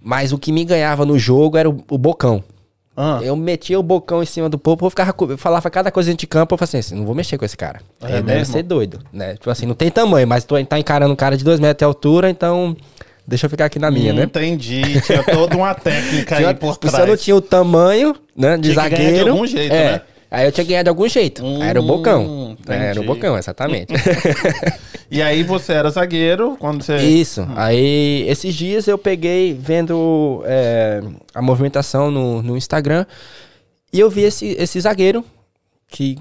Mas 0.05 0.33
o 0.33 0.39
que 0.39 0.51
me 0.53 0.65
ganhava 0.65 1.07
no 1.07 1.19
jogo 1.19 1.57
era 1.57 1.71
o, 1.71 1.83
o 1.91 1.97
bocão. 1.97 2.43
Ah, 2.97 3.21
Eu 3.23 3.35
metia 3.35 3.79
o 3.81 3.83
bocão 3.83 4.23
em 4.23 4.27
cima 4.27 4.49
do 4.49 4.59
povo, 4.59 4.85
eu 4.87 4.91
ficava, 4.91 5.15
eu 5.31 5.39
falava 5.39 5.71
cada 5.71 5.91
coisa 5.91 6.11
dentro 6.11 6.21
de 6.21 6.27
campo, 6.27 6.55
eu 6.55 6.59
falava 6.59 6.79
assim, 6.79 6.95
não 6.95 7.07
vou 7.07 7.15
mexer 7.15 7.39
com 7.39 7.45
esse 7.45 7.57
cara. 7.57 7.81
É 8.03 8.13
Ele 8.15 8.23
deve 8.23 8.45
ser 8.45 8.63
doido, 8.63 9.01
né? 9.13 9.33
Tipo 9.35 9.49
assim, 9.51 9.65
não 9.65 9.75
tem 9.75 9.91
tamanho, 9.91 10.27
mas 10.29 10.45
tu 10.45 10.63
tá 10.67 10.79
encarando 10.79 11.13
um 11.13 11.17
cara 11.17 11.37
de 11.37 11.43
dois 11.45 11.59
metros 11.59 11.79
de 11.79 11.85
altura, 11.85 12.29
então 12.29 12.77
deixa 13.27 13.47
eu 13.47 13.51
ficar 13.51 13.65
aqui 13.65 13.79
na 13.79 13.91
minha, 13.91 14.13
né? 14.13 14.25
Entendi. 14.25 15.01
Tinha 15.01 15.23
toda 15.23 15.57
uma 15.57 15.75
técnica 15.75 16.37
aí 16.47 16.55
por 16.55 16.75
Se 16.75 16.81
trás. 16.81 16.99
eu 16.99 17.07
não 17.07 17.17
tinha 17.17 17.37
o 17.37 17.41
tamanho, 17.41 18.15
né, 18.37 18.57
de 18.59 18.73
Tinha 18.73 18.89
ganhar 18.89 18.97
de 18.99 19.05
zagueiro. 19.07 19.31
algum 19.33 19.47
jeito, 19.47 19.73
é, 19.75 19.93
né? 19.93 20.01
Aí 20.33 20.47
eu 20.47 20.53
tinha 20.53 20.65
ganhar 20.67 20.83
de 20.83 20.89
algum 20.89 21.07
jeito. 21.07 21.45
Aí 21.45 21.69
era 21.69 21.81
o 21.81 21.85
Hum, 21.85 21.87
bocão. 21.87 22.57
É, 22.67 22.73
Era 22.75 22.83
o 22.83 22.91
entendi. 22.93 23.07
bocão, 23.07 23.37
exatamente. 23.39 23.93
E 25.11 25.21
aí 25.21 25.43
você 25.43 25.75
era 25.75 25.91
zagueiro, 25.91 26.57
quando 26.59 26.83
você... 26.83 26.97
Isso. 26.97 27.47
Aí, 27.55 28.25
esses 28.27 28.55
dias 28.55 28.89
eu 28.89 28.97
peguei 28.97 29.53
vendo 29.53 30.43
é, 30.47 31.03
a 31.35 31.43
movimentação 31.43 32.11
no, 32.11 32.41
no 32.41 32.57
Instagram 32.57 33.05
e 33.93 34.01
eu 34.01 34.09
vi 34.09 34.23
esse, 34.23 34.57
esse 34.59 34.81
zagueiro 34.81 35.23
que 35.87 36.17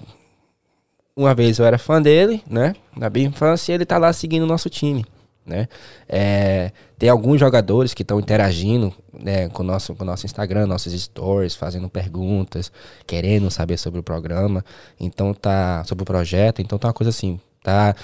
uma 1.16 1.34
vez 1.34 1.58
eu 1.58 1.64
era 1.66 1.78
fã 1.78 2.02
dele, 2.02 2.44
né? 2.50 2.76
Na 2.94 3.10
minha 3.10 3.28
infância, 3.28 3.72
e 3.72 3.76
ele 3.76 3.86
tá 3.86 3.98
lá 3.98 4.12
seguindo 4.12 4.44
o 4.44 4.48
nosso 4.48 4.70
time, 4.70 5.06
né? 5.46 5.70
É, 6.10 6.72
tem 7.02 7.10
alguns 7.10 7.40
jogadores 7.40 7.96
que 7.96 8.04
estão 8.04 8.20
interagindo 8.20 8.94
né, 9.12 9.50
com 9.50 9.64
o 9.64 9.66
nosso, 9.66 9.96
com 9.96 10.04
o 10.04 10.06
nosso 10.06 10.28
Instagram, 10.28 10.68
nossos 10.68 10.94
stories, 10.94 11.56
fazendo 11.56 11.90
perguntas, 11.90 12.72
querendo 13.08 13.50
saber 13.50 13.78
sobre 13.78 14.00
o 14.00 14.04
programa, 14.04 14.64
então 15.00 15.34
tá 15.34 15.84
sobre 15.84 16.04
o 16.04 16.06
projeto, 16.06 16.62
então 16.62 16.78
tá 16.78 16.90
uma 16.90 16.94
coisa 16.94 17.10
assim, 17.10 17.40
tá 17.64 17.96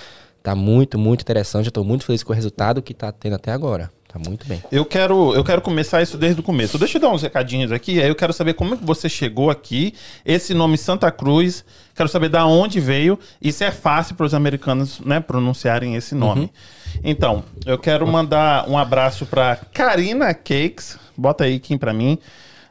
tá 0.41 0.55
muito, 0.55 0.97
muito 0.97 1.21
interessante, 1.21 1.67
eu 1.67 1.71
tô 1.71 1.83
muito 1.83 2.05
feliz 2.05 2.23
com 2.23 2.31
o 2.31 2.35
resultado 2.35 2.81
que 2.81 2.91
tá 2.91 3.11
tendo 3.11 3.35
até 3.35 3.51
agora. 3.51 3.91
Tá 4.07 4.17
muito 4.17 4.47
bem. 4.47 4.63
Eu 4.71 4.85
quero, 4.85 5.35
eu 5.35 5.43
quero 5.43 5.61
começar 5.61 6.01
isso 6.01 6.17
desde 6.17 6.39
o 6.39 6.43
começo. 6.43 6.79
Deixa 6.79 6.97
eu 6.97 7.01
dar 7.01 7.09
uns 7.09 7.21
recadinhos 7.21 7.73
aqui. 7.73 8.01
Aí 8.01 8.07
eu 8.07 8.15
quero 8.15 8.31
saber 8.31 8.53
como 8.53 8.73
é 8.73 8.77
que 8.77 8.85
você 8.85 9.09
chegou 9.09 9.49
aqui. 9.49 9.93
Esse 10.25 10.53
nome 10.53 10.77
Santa 10.77 11.11
Cruz. 11.11 11.65
Quero 11.93 12.07
saber 12.07 12.29
da 12.29 12.45
onde 12.45 12.79
veio. 12.79 13.19
E 13.41 13.51
se 13.51 13.65
é 13.65 13.71
fácil 13.71 14.15
para 14.15 14.25
os 14.25 14.33
americanos, 14.33 15.01
né, 15.01 15.19
pronunciarem 15.19 15.95
esse 15.95 16.15
nome. 16.15 16.49
Então, 17.03 17.43
eu 17.65 17.77
quero 17.77 18.05
mandar 18.07 18.69
um 18.69 18.77
abraço 18.77 19.25
para 19.25 19.57
Karina 19.73 20.33
Cakes. 20.33 20.97
Bota 21.15 21.43
aí, 21.45 21.59
Kim, 21.59 21.77
para 21.77 21.93
mim. 21.93 22.17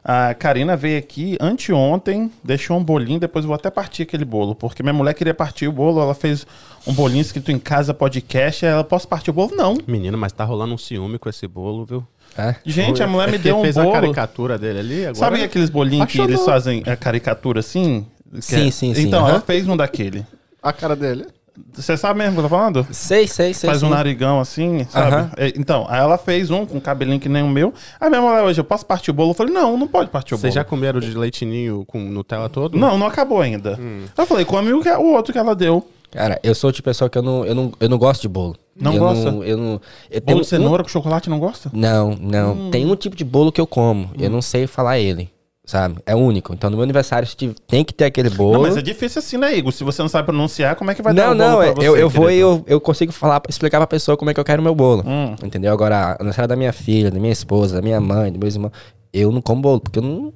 A 0.09 0.33
Karina 0.33 0.77
veio 0.77 0.97
aqui 0.99 1.37
anteontem, 1.41 2.31
deixou 2.41 2.77
um 2.77 2.83
bolinho, 2.83 3.19
depois 3.19 3.43
eu 3.43 3.47
vou 3.47 3.55
até 3.55 3.69
partir 3.69 4.03
aquele 4.03 4.23
bolo, 4.23 4.55
porque 4.55 4.81
minha 4.81 4.93
mulher 4.93 5.13
queria 5.13 5.33
partir 5.33 5.67
o 5.67 5.71
bolo, 5.71 5.99
ela 5.99 6.15
fez 6.15 6.47
um 6.85 6.93
bolinho 6.93 7.19
escrito 7.19 7.51
em 7.51 7.59
casa 7.59 7.93
podcast, 7.93 8.65
ela, 8.65 8.85
posso 8.85 9.05
partir 9.05 9.31
o 9.31 9.33
bolo? 9.33 9.53
Não. 9.53 9.77
Menino, 9.85 10.17
mas 10.17 10.31
tá 10.31 10.45
rolando 10.45 10.73
um 10.73 10.77
ciúme 10.77 11.19
com 11.19 11.27
esse 11.27 11.45
bolo, 11.45 11.83
viu? 11.83 12.07
É? 12.37 12.55
Gente, 12.65 13.03
a 13.03 13.07
mulher 13.07 13.27
me 13.27 13.35
Ele 13.35 13.43
deu 13.43 13.57
um 13.57 13.61
fez 13.61 13.77
a 13.77 13.81
bolo. 13.83 13.95
caricatura 13.95 14.57
dele 14.57 14.79
ali, 14.79 15.01
agora... 15.01 15.15
Sabe 15.15 15.43
aqueles 15.43 15.69
bolinhos 15.69 16.09
que 16.09 16.21
eles 16.21 16.39
fazem 16.45 16.83
a 16.85 16.95
caricatura 16.95 17.59
assim? 17.59 18.05
Sim, 18.39 18.67
é- 18.67 18.71
sim, 18.71 18.93
sim, 18.93 19.01
Então, 19.07 19.23
aham. 19.25 19.29
ela 19.31 19.41
fez 19.41 19.67
um 19.67 19.75
daquele. 19.75 20.25
A 20.63 20.71
cara 20.71 20.95
dele. 20.95 21.25
Você 21.73 21.95
sabe 21.97 22.19
mesmo 22.19 22.31
o 22.31 22.33
que 22.35 22.39
eu 22.39 22.43
tô 22.43 22.49
falando? 22.49 22.87
Sei, 22.91 23.27
sei, 23.27 23.53
sei. 23.53 23.69
Faz 23.69 23.83
um 23.83 23.87
sim. 23.87 23.93
narigão 23.93 24.39
assim, 24.39 24.85
sabe? 24.89 25.31
É, 25.37 25.53
Então, 25.55 25.85
aí 25.89 25.99
ela 25.99 26.17
fez 26.17 26.49
um 26.51 26.65
com 26.65 26.79
cabelinho 26.79 27.19
que 27.19 27.29
nem 27.29 27.43
o 27.43 27.47
meu. 27.49 27.73
Aí 27.99 28.09
minha 28.09 28.21
mulher 28.21 28.43
hoje, 28.43 28.59
eu 28.59 28.63
posso 28.63 28.85
partir 28.85 29.11
o 29.11 29.13
bolo? 29.13 29.31
Eu 29.31 29.33
falei, 29.35 29.53
não, 29.53 29.77
não 29.77 29.87
pode 29.87 30.09
partir 30.09 30.33
o 30.33 30.37
Vocês 30.37 30.53
já 30.53 30.61
bolo. 30.61 30.69
comeram 30.69 30.99
de 30.99 31.15
leitinho 31.17 31.83
com 31.85 31.99
Nutella 31.99 32.49
todo? 32.49 32.77
Não, 32.77 32.97
não 32.97 33.07
acabou 33.07 33.41
ainda. 33.41 33.77
Hum. 33.79 34.05
Eu 34.17 34.25
falei, 34.25 34.45
come 34.45 34.73
o, 34.73 34.81
que- 34.81 34.89
o 34.89 35.13
outro 35.13 35.31
que 35.33 35.39
ela 35.39 35.55
deu. 35.55 35.87
Cara, 36.11 36.39
eu 36.41 36.55
sou 36.55 36.69
o 36.69 36.73
tipo 36.73 36.83
de 36.89 36.91
pessoa 36.91 37.09
que 37.09 37.17
eu 37.17 37.21
não, 37.21 37.45
eu 37.45 37.53
não, 37.53 37.71
eu 37.79 37.89
não 37.89 37.97
gosto 37.97 38.21
de 38.21 38.27
bolo. 38.29 38.55
Não 38.79 38.93
eu 38.93 38.99
gosta? 38.99 39.31
Não, 39.31 39.43
eu 39.43 39.57
não, 39.57 39.81
eu 40.09 40.21
Bolo 40.21 40.25
tenho 40.25 40.41
de 40.41 40.47
cenoura 40.47 40.83
com 40.83 40.89
chocolate 40.89 41.29
não 41.29 41.39
gosta? 41.39 41.69
Um... 41.73 41.77
Não, 41.79 42.11
não. 42.19 42.53
Hum. 42.53 42.71
Tem 42.71 42.85
um 42.85 42.95
tipo 42.95 43.15
de 43.15 43.25
bolo 43.25 43.51
que 43.51 43.59
eu 43.59 43.67
como. 43.67 44.09
Eu 44.17 44.29
não 44.29 44.41
sei 44.41 44.67
falar 44.67 44.99
ele, 44.99 45.29
sabe? 45.67 45.97
É 46.05 46.15
único. 46.15 46.53
Então 46.53 46.69
no 46.71 46.77
meu 46.77 46.83
aniversário 46.83 47.27
tem 47.67 47.83
que 47.85 47.93
ter 47.93 48.05
aquele 48.05 48.29
bolo. 48.31 48.53
Não, 48.53 48.61
mas 48.61 48.75
é 48.77 48.81
difícil 48.81 49.19
assim, 49.19 49.37
né, 49.37 49.55
Igor? 49.55 49.71
Se 49.71 49.83
você 49.83 50.01
não 50.01 50.09
sabe 50.09 50.25
pronunciar, 50.25 50.75
como 50.75 50.89
é 50.89 50.95
que 50.95 51.01
vai 51.03 51.13
dar 51.13 51.27
Não, 51.27 51.33
o 51.33 51.37
bolo 51.37 51.49
não, 51.67 51.73
pra 51.75 51.83
é- 51.83 51.87
eu, 51.87 51.95
eu 51.97 52.09
vou 52.09 52.31
e 52.31 52.39
eu, 52.39 52.63
eu 52.65 52.81
consigo 52.81 53.11
falar, 53.11 53.41
explicar 53.47 53.77
pra 53.77 53.85
pessoa 53.85 54.17
como 54.17 54.31
é 54.31 54.33
que 54.33 54.39
eu 54.39 54.43
quero 54.45 54.61
o 54.61 54.63
meu 54.63 54.73
bolo. 54.73 55.03
Hum. 55.05 55.35
Entendeu? 55.43 55.71
Agora, 55.71 56.15
aniversário 56.19 56.47
da 56.47 56.55
minha 56.55 56.73
filha, 56.73 57.11
da 57.11 57.19
minha 57.19 57.33
esposa, 57.33 57.75
da 57.75 57.81
minha 57.81 57.99
mãe, 58.01 58.31
dos 58.31 58.39
meus 58.39 58.55
irmãos, 58.55 58.71
eu 59.13 59.31
não 59.31 59.41
como 59.41 59.61
bolo, 59.61 59.79
porque 59.81 59.99
eu 59.99 60.03
não. 60.03 60.33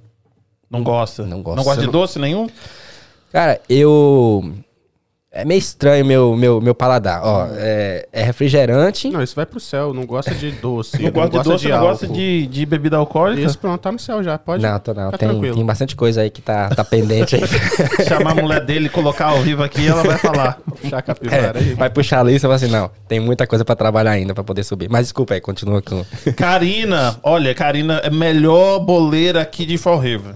Não 0.70 0.84
gosta? 0.84 1.26
Não 1.26 1.42
gosto. 1.42 1.58
Não 1.58 1.64
gosta 1.64 1.80
de 1.82 1.88
não- 1.88 1.92
doce 1.94 2.20
nenhum? 2.20 2.48
Cara, 3.32 3.60
eu. 3.70 4.54
É 5.34 5.46
meio 5.46 5.60
estranho 5.60 6.04
meu, 6.06 6.36
meu, 6.36 6.60
meu 6.60 6.76
paladar. 6.76 7.22
Ó, 7.24 7.48
é, 7.54 8.06
é 8.12 8.22
refrigerante. 8.22 9.10
Não, 9.10 9.24
isso 9.24 9.34
vai 9.34 9.46
pro 9.46 9.62
céu. 9.62 9.94
Não 9.94 10.06
gosta 10.06 10.36
de 10.36 10.52
doce. 10.52 11.02
Não 11.02 11.10
gosta 11.10 11.38
de 11.38 11.44
doce, 11.50 11.68
não 11.70 11.80
gosta 11.80 12.06
de, 12.06 12.48
de 12.48 12.66
bebida 12.66 12.98
alcoólica? 12.98 13.42
Isso, 13.42 13.58
pronto, 13.58 13.80
tá 13.80 13.94
no 13.94 13.98
céu 13.98 14.22
já. 14.22 14.38
Pode. 14.38 14.62
Não, 14.62 14.78
tô 14.78 14.94
não. 14.94 15.10
Tá 15.10 15.18
Tem, 15.18 15.30
tranquilo. 15.30 15.56
tem 15.56 15.66
bastante 15.66 15.96
coisa 15.96 16.20
aí 16.20 16.30
que 16.30 16.42
tá, 16.42 16.68
tá 16.68 16.84
pendente 16.84 17.38
aí. 17.38 17.44
chamar 18.06 18.32
a 18.32 18.42
mulher 18.42 18.66
dele 18.66 18.88
e 18.88 18.90
colocar 18.90 19.28
ao 19.28 19.40
vivo 19.40 19.64
aqui, 19.64 19.88
ela 19.88 20.04
vai 20.04 20.18
falar. 20.18 20.60
Puxar 20.82 20.98
a 20.98 21.02
capivara 21.02 21.60
É, 21.60 21.64
aí. 21.64 21.74
vai 21.76 21.90
puxar 21.90 22.20
a 22.20 22.24
lista 22.24 22.40
e 22.40 22.42
fala 22.50 22.56
assim: 22.56 22.68
não, 22.68 22.92
tem 23.08 23.22
muita 23.22 23.48
coisa 23.48 23.64
pra 23.64 23.74
trabalhar 23.74 24.12
ainda 24.12 24.34
pra 24.34 24.44
poder 24.44 24.64
subir. 24.66 24.90
Mas 24.90 25.06
desculpa 25.06 25.34
aí, 25.34 25.40
continua 25.40 25.82
com. 25.82 26.04
Karina, 26.36 27.16
olha, 27.24 27.56
Karina 27.56 28.02
é 28.04 28.10
melhor 28.10 28.80
boleira 28.80 29.42
aqui 29.42 29.66
de 29.66 29.78
Fall 29.78 29.98
River. 29.98 30.34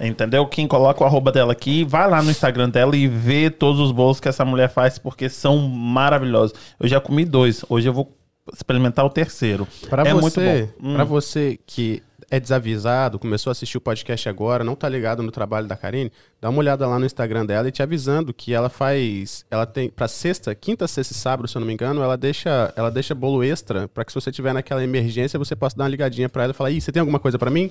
Entendeu? 0.00 0.46
Quem 0.46 0.66
coloca 0.66 1.02
o 1.02 1.06
arroba 1.06 1.32
dela 1.32 1.52
aqui, 1.52 1.84
vai 1.84 2.08
lá 2.08 2.22
no 2.22 2.30
Instagram 2.30 2.70
dela 2.70 2.96
e 2.96 3.08
vê 3.08 3.50
todos 3.50 3.80
os 3.80 3.90
bolos 3.90 4.20
que 4.20 4.28
essa 4.28 4.44
mulher 4.44 4.68
faz, 4.68 4.98
porque 4.98 5.28
são 5.28 5.58
maravilhosos. 5.58 6.54
Eu 6.78 6.88
já 6.88 7.00
comi 7.00 7.24
dois, 7.24 7.64
hoje 7.68 7.88
eu 7.88 7.92
vou 7.92 8.16
experimentar 8.52 9.04
o 9.04 9.10
terceiro. 9.10 9.66
Pra 9.88 10.02
é 10.02 10.14
você, 10.14 10.20
muito 10.20 10.40
bom. 10.40 10.88
Hum. 10.88 10.94
Pra 10.94 11.04
você 11.04 11.58
que 11.66 12.02
é 12.30 12.38
desavisado, 12.38 13.18
começou 13.18 13.50
a 13.50 13.52
assistir 13.52 13.78
o 13.78 13.80
podcast 13.80 14.28
agora, 14.28 14.62
não 14.62 14.74
tá 14.74 14.88
ligado 14.88 15.22
no 15.22 15.30
trabalho 15.30 15.66
da 15.66 15.76
Karine, 15.76 16.12
dá 16.40 16.50
uma 16.50 16.58
olhada 16.58 16.86
lá 16.86 16.98
no 16.98 17.06
Instagram 17.06 17.46
dela 17.46 17.68
e 17.68 17.72
te 17.72 17.82
avisando 17.82 18.34
que 18.34 18.52
ela 18.52 18.68
faz, 18.68 19.46
ela 19.50 19.64
tem 19.64 19.88
pra 19.88 20.06
sexta, 20.06 20.54
quinta, 20.54 20.86
sexta 20.86 21.14
e 21.14 21.16
sábado, 21.16 21.48
se 21.48 21.56
eu 21.56 21.60
não 21.60 21.66
me 21.66 21.72
engano, 21.72 22.02
ela 22.02 22.16
deixa, 22.16 22.72
ela 22.76 22.90
deixa 22.90 23.14
bolo 23.14 23.42
extra 23.42 23.88
pra 23.88 24.04
que 24.04 24.12
se 24.12 24.20
você 24.20 24.30
tiver 24.30 24.52
naquela 24.52 24.84
emergência, 24.84 25.38
você 25.38 25.56
possa 25.56 25.76
dar 25.76 25.84
uma 25.84 25.90
ligadinha 25.90 26.28
pra 26.28 26.44
ela 26.44 26.50
e 26.52 26.54
falar: 26.54 26.70
"Ih, 26.70 26.80
você 26.80 26.92
tem 26.92 27.00
alguma 27.00 27.18
coisa 27.18 27.38
pra 27.38 27.50
mim?" 27.50 27.70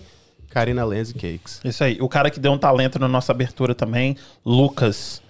Karina 0.50 0.86
Lenz 0.86 1.12
Cakes. 1.12 1.62
Isso 1.64 1.84
aí. 1.84 1.98
O 2.02 2.10
cara 2.10 2.30
que 2.30 2.40
deu 2.40 2.52
um 2.52 2.58
talento 2.58 2.98
na 3.00 3.08
nossa 3.08 3.32
abertura 3.32 3.76
também, 3.76 4.16
Lucas. 4.46 5.22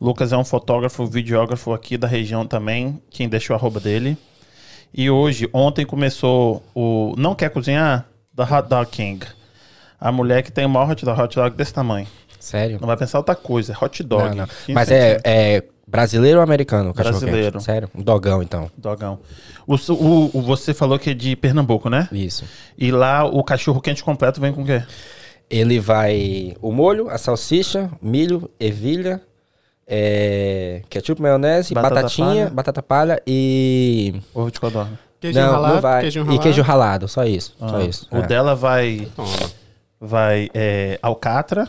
Lucas 0.00 0.32
é 0.32 0.36
um 0.36 0.44
fotógrafo, 0.44 1.06
videógrafo 1.06 1.72
aqui 1.72 1.96
da 1.96 2.06
região 2.06 2.46
também. 2.46 3.00
Quem 3.10 3.28
deixou 3.28 3.54
a 3.54 3.58
arroba 3.58 3.80
dele. 3.80 4.16
E 4.92 5.10
hoje, 5.10 5.48
ontem 5.52 5.84
começou 5.84 6.62
o 6.74 7.14
Não 7.16 7.34
Quer 7.34 7.50
Cozinhar? 7.50 8.06
Da 8.32 8.44
Hot 8.44 8.68
Dog 8.68 8.90
King. 8.90 9.24
A 10.00 10.12
mulher 10.12 10.42
que 10.42 10.52
tem 10.52 10.66
o 10.66 10.68
maior 10.68 10.90
hot 10.90 11.04
dog, 11.04 11.20
hot 11.20 11.34
dog 11.34 11.56
desse 11.56 11.72
tamanho. 11.72 12.06
Sério? 12.38 12.78
Não 12.80 12.86
vai 12.86 12.96
pensar 12.96 13.18
outra 13.18 13.34
coisa, 13.34 13.72
é 13.72 13.84
hot 13.84 14.02
dog. 14.02 14.28
Não, 14.30 14.34
não. 14.34 14.46
15 14.46 14.72
Mas 14.72 14.90
é, 14.90 15.20
é 15.24 15.64
brasileiro 15.86 16.38
ou 16.38 16.42
americano 16.42 16.92
Brasileiro. 16.92 17.60
Sério? 17.60 17.88
Um 17.94 18.02
dogão, 18.02 18.42
então. 18.42 18.70
Dogão. 18.76 19.18
O, 19.66 19.74
o- 19.74 20.30
o- 20.38 20.42
você 20.42 20.72
falou 20.74 20.98
que 20.98 21.10
é 21.10 21.14
de 21.14 21.36
Pernambuco, 21.36 21.88
né? 21.88 22.08
Isso. 22.12 22.44
E 22.76 22.90
lá 22.90 23.24
o 23.24 23.42
cachorro 23.44 23.80
quente 23.80 24.02
completo 24.04 24.40
vem 24.40 24.52
com 24.52 24.62
o 24.62 24.66
quê? 24.66 24.82
Ele 25.50 25.78
vai 25.78 26.56
o 26.62 26.72
molho, 26.72 27.08
a 27.10 27.18
salsicha, 27.18 27.90
milho, 28.00 28.50
ervilha, 28.58 29.20
é, 29.86 30.82
ketchup, 30.88 31.20
maionese, 31.20 31.74
Batata 31.74 31.94
batatinha, 31.96 32.26
palha. 32.44 32.50
batata 32.50 32.82
palha 32.82 33.22
e 33.26 34.14
Ovo 34.34 34.50
de 34.50 34.58
codorna. 34.58 34.98
Queijinho 35.20 35.44
não, 35.46 35.52
ralado, 35.52 35.74
não 35.74 35.80
vai. 35.82 36.00
queijinho 36.02 36.22
E 36.22 36.26
ralado. 36.26 36.42
queijo 36.42 36.62
ralado, 36.62 37.08
só 37.08 37.24
isso, 37.24 37.54
só 37.58 37.76
Ah, 37.76 37.84
isso. 37.84 38.08
O 38.10 38.16
é. 38.18 38.26
dela 38.26 38.54
vai, 38.54 39.06
vai 40.00 40.48
é, 40.54 40.98
alcatra. 41.02 41.68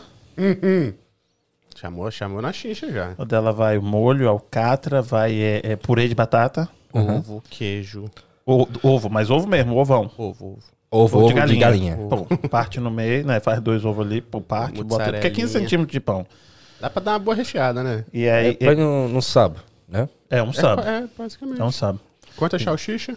Chamou, 1.78 2.10
chamou 2.10 2.40
na 2.42 2.52
xixa 2.52 2.90
já. 2.90 3.14
O 3.18 3.24
dela 3.24 3.52
vai 3.52 3.78
molho, 3.78 4.28
alcatra, 4.28 5.02
vai 5.02 5.34
é, 5.40 5.60
é, 5.62 5.76
purê 5.76 6.08
de 6.08 6.14
batata. 6.14 6.68
Ovo, 6.92 7.42
queijo, 7.50 8.10
O- 8.46 8.66
ovo, 8.82 9.10
mas 9.10 9.28
ovo 9.30 9.46
mesmo, 9.46 9.76
ovão. 9.76 10.10
ovo, 10.16 10.46
ovo. 10.46 10.58
Ovo, 10.90 11.18
ovo 11.18 11.44
de 11.46 11.56
galinha. 11.56 11.96
Pô, 12.08 12.24
parte 12.48 12.80
no 12.80 12.90
meio, 12.90 13.26
né? 13.26 13.40
Faz 13.40 13.60
dois 13.60 13.84
ovos 13.84 14.06
ali, 14.06 14.20
pô, 14.22 14.40
parte, 14.40 14.82
bota. 14.82 15.04
Porque 15.04 15.26
é 15.26 15.30
15 15.30 15.42
Mozzarelinha. 15.42 15.48
centímetros 15.68 15.92
de 15.92 16.00
pão. 16.00 16.24
Dá 16.80 16.88
pra 16.88 17.02
dar 17.02 17.12
uma 17.12 17.18
boa 17.18 17.34
recheada, 17.34 17.82
né? 17.82 18.04
E 18.12 18.28
aí. 18.28 18.54
Põe 18.54 18.76
no, 18.76 19.08
no 19.08 19.20
sub, 19.20 19.56
né? 19.88 20.08
É, 20.30 20.42
um 20.42 20.52
sub. 20.52 20.80
É, 20.82 20.98
é, 20.98 21.04
basicamente. 21.18 21.60
É 21.60 21.64
um 21.64 21.72
sub. 21.72 21.98
Quanto 22.36 22.56
é 22.56 22.58
salsicha? 22.58 23.16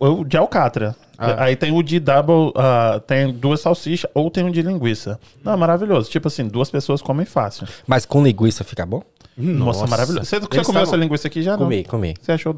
O 0.00 0.24
de 0.24 0.36
alcatra. 0.36 0.96
Ah. 1.18 1.44
Aí 1.44 1.54
tem 1.54 1.70
o 1.76 1.82
de 1.82 2.00
double, 2.00 2.52
ah, 2.56 3.00
tem 3.06 3.30
duas 3.32 3.60
salsichas 3.60 4.10
ou 4.14 4.30
tem 4.30 4.42
um 4.42 4.50
de 4.50 4.62
linguiça. 4.62 5.20
Não, 5.44 5.52
é 5.52 5.56
maravilhoso. 5.56 6.08
Tipo 6.10 6.28
assim, 6.28 6.48
duas 6.48 6.70
pessoas 6.70 7.02
comem 7.02 7.26
fácil. 7.26 7.66
Mas 7.86 8.06
com 8.06 8.22
linguiça 8.22 8.64
fica 8.64 8.86
bom? 8.86 9.02
Nossa, 9.36 9.86
maravilhoso. 9.86 10.24
Você, 10.24 10.40
você 10.40 10.62
comeu 10.64 10.82
essa 10.82 10.96
linguiça 10.96 11.28
aqui 11.28 11.42
já 11.42 11.52
não? 11.52 11.64
Comi, 11.64 11.84
comi. 11.84 12.14
Você 12.20 12.32
achou? 12.32 12.56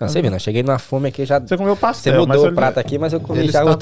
Não, 0.00 0.08
você 0.08 0.20
viu, 0.20 0.30
né? 0.30 0.38
Cheguei 0.40 0.62
numa 0.62 0.78
fome 0.78 1.08
aqui 1.08 1.24
já. 1.24 1.38
Você 1.38 1.56
comeu 1.56 1.74
Você 1.74 1.80
pastel, 1.80 2.26
mas 2.26 2.36
mudou 2.36 2.44
eu- 2.46 2.52
o 2.52 2.54
prato 2.54 2.78
aqui, 2.78 2.98
mas 2.98 3.12
eu 3.12 3.20
comi 3.20 3.38
Eles 3.40 3.52
já. 3.52 3.60
estavam. 3.64 3.78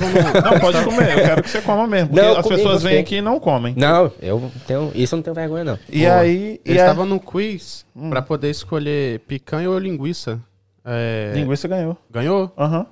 Não, 0.53 0.61
pode 0.61 0.85
comer. 0.85 1.19
Eu 1.19 1.25
quero 1.25 1.43
que 1.43 1.51
você 1.51 1.61
coma 1.63 1.87
mesmo. 1.87 2.11
Porque 2.11 2.23
Não, 2.23 2.37
as 2.37 2.43
comi, 2.43 2.57
pessoas 2.57 2.83
vêm 2.83 2.99
aqui 2.99 3.17
e 3.17 3.23
não 3.23 3.41
comem. 3.41 3.75
Não, 3.77 4.13
eu 4.21 4.53
tenho. 4.67 4.93
Isso 4.95 5.15
eu 5.15 5.17
não 5.17 5.23
tenho 5.23 5.35
vergonha, 5.35 5.65
não. 5.65 5.79
E 5.91 6.07
aí. 6.07 6.61
E 6.65 6.71
Eles 6.71 6.81
aí 6.83 6.87
estavam 6.89 7.07
no 7.07 7.19
quiz 7.19 7.85
pra 8.11 8.21
poder 8.23 8.51
escolher 8.51 9.21
picanha 9.21 9.69
ou 9.71 9.79
linguiça. 9.79 10.39
É, 10.85 11.33
linguiça 11.35 11.69
ganhou. 11.69 11.97
Ganhou? 12.11 12.53
Aham. 12.59 12.87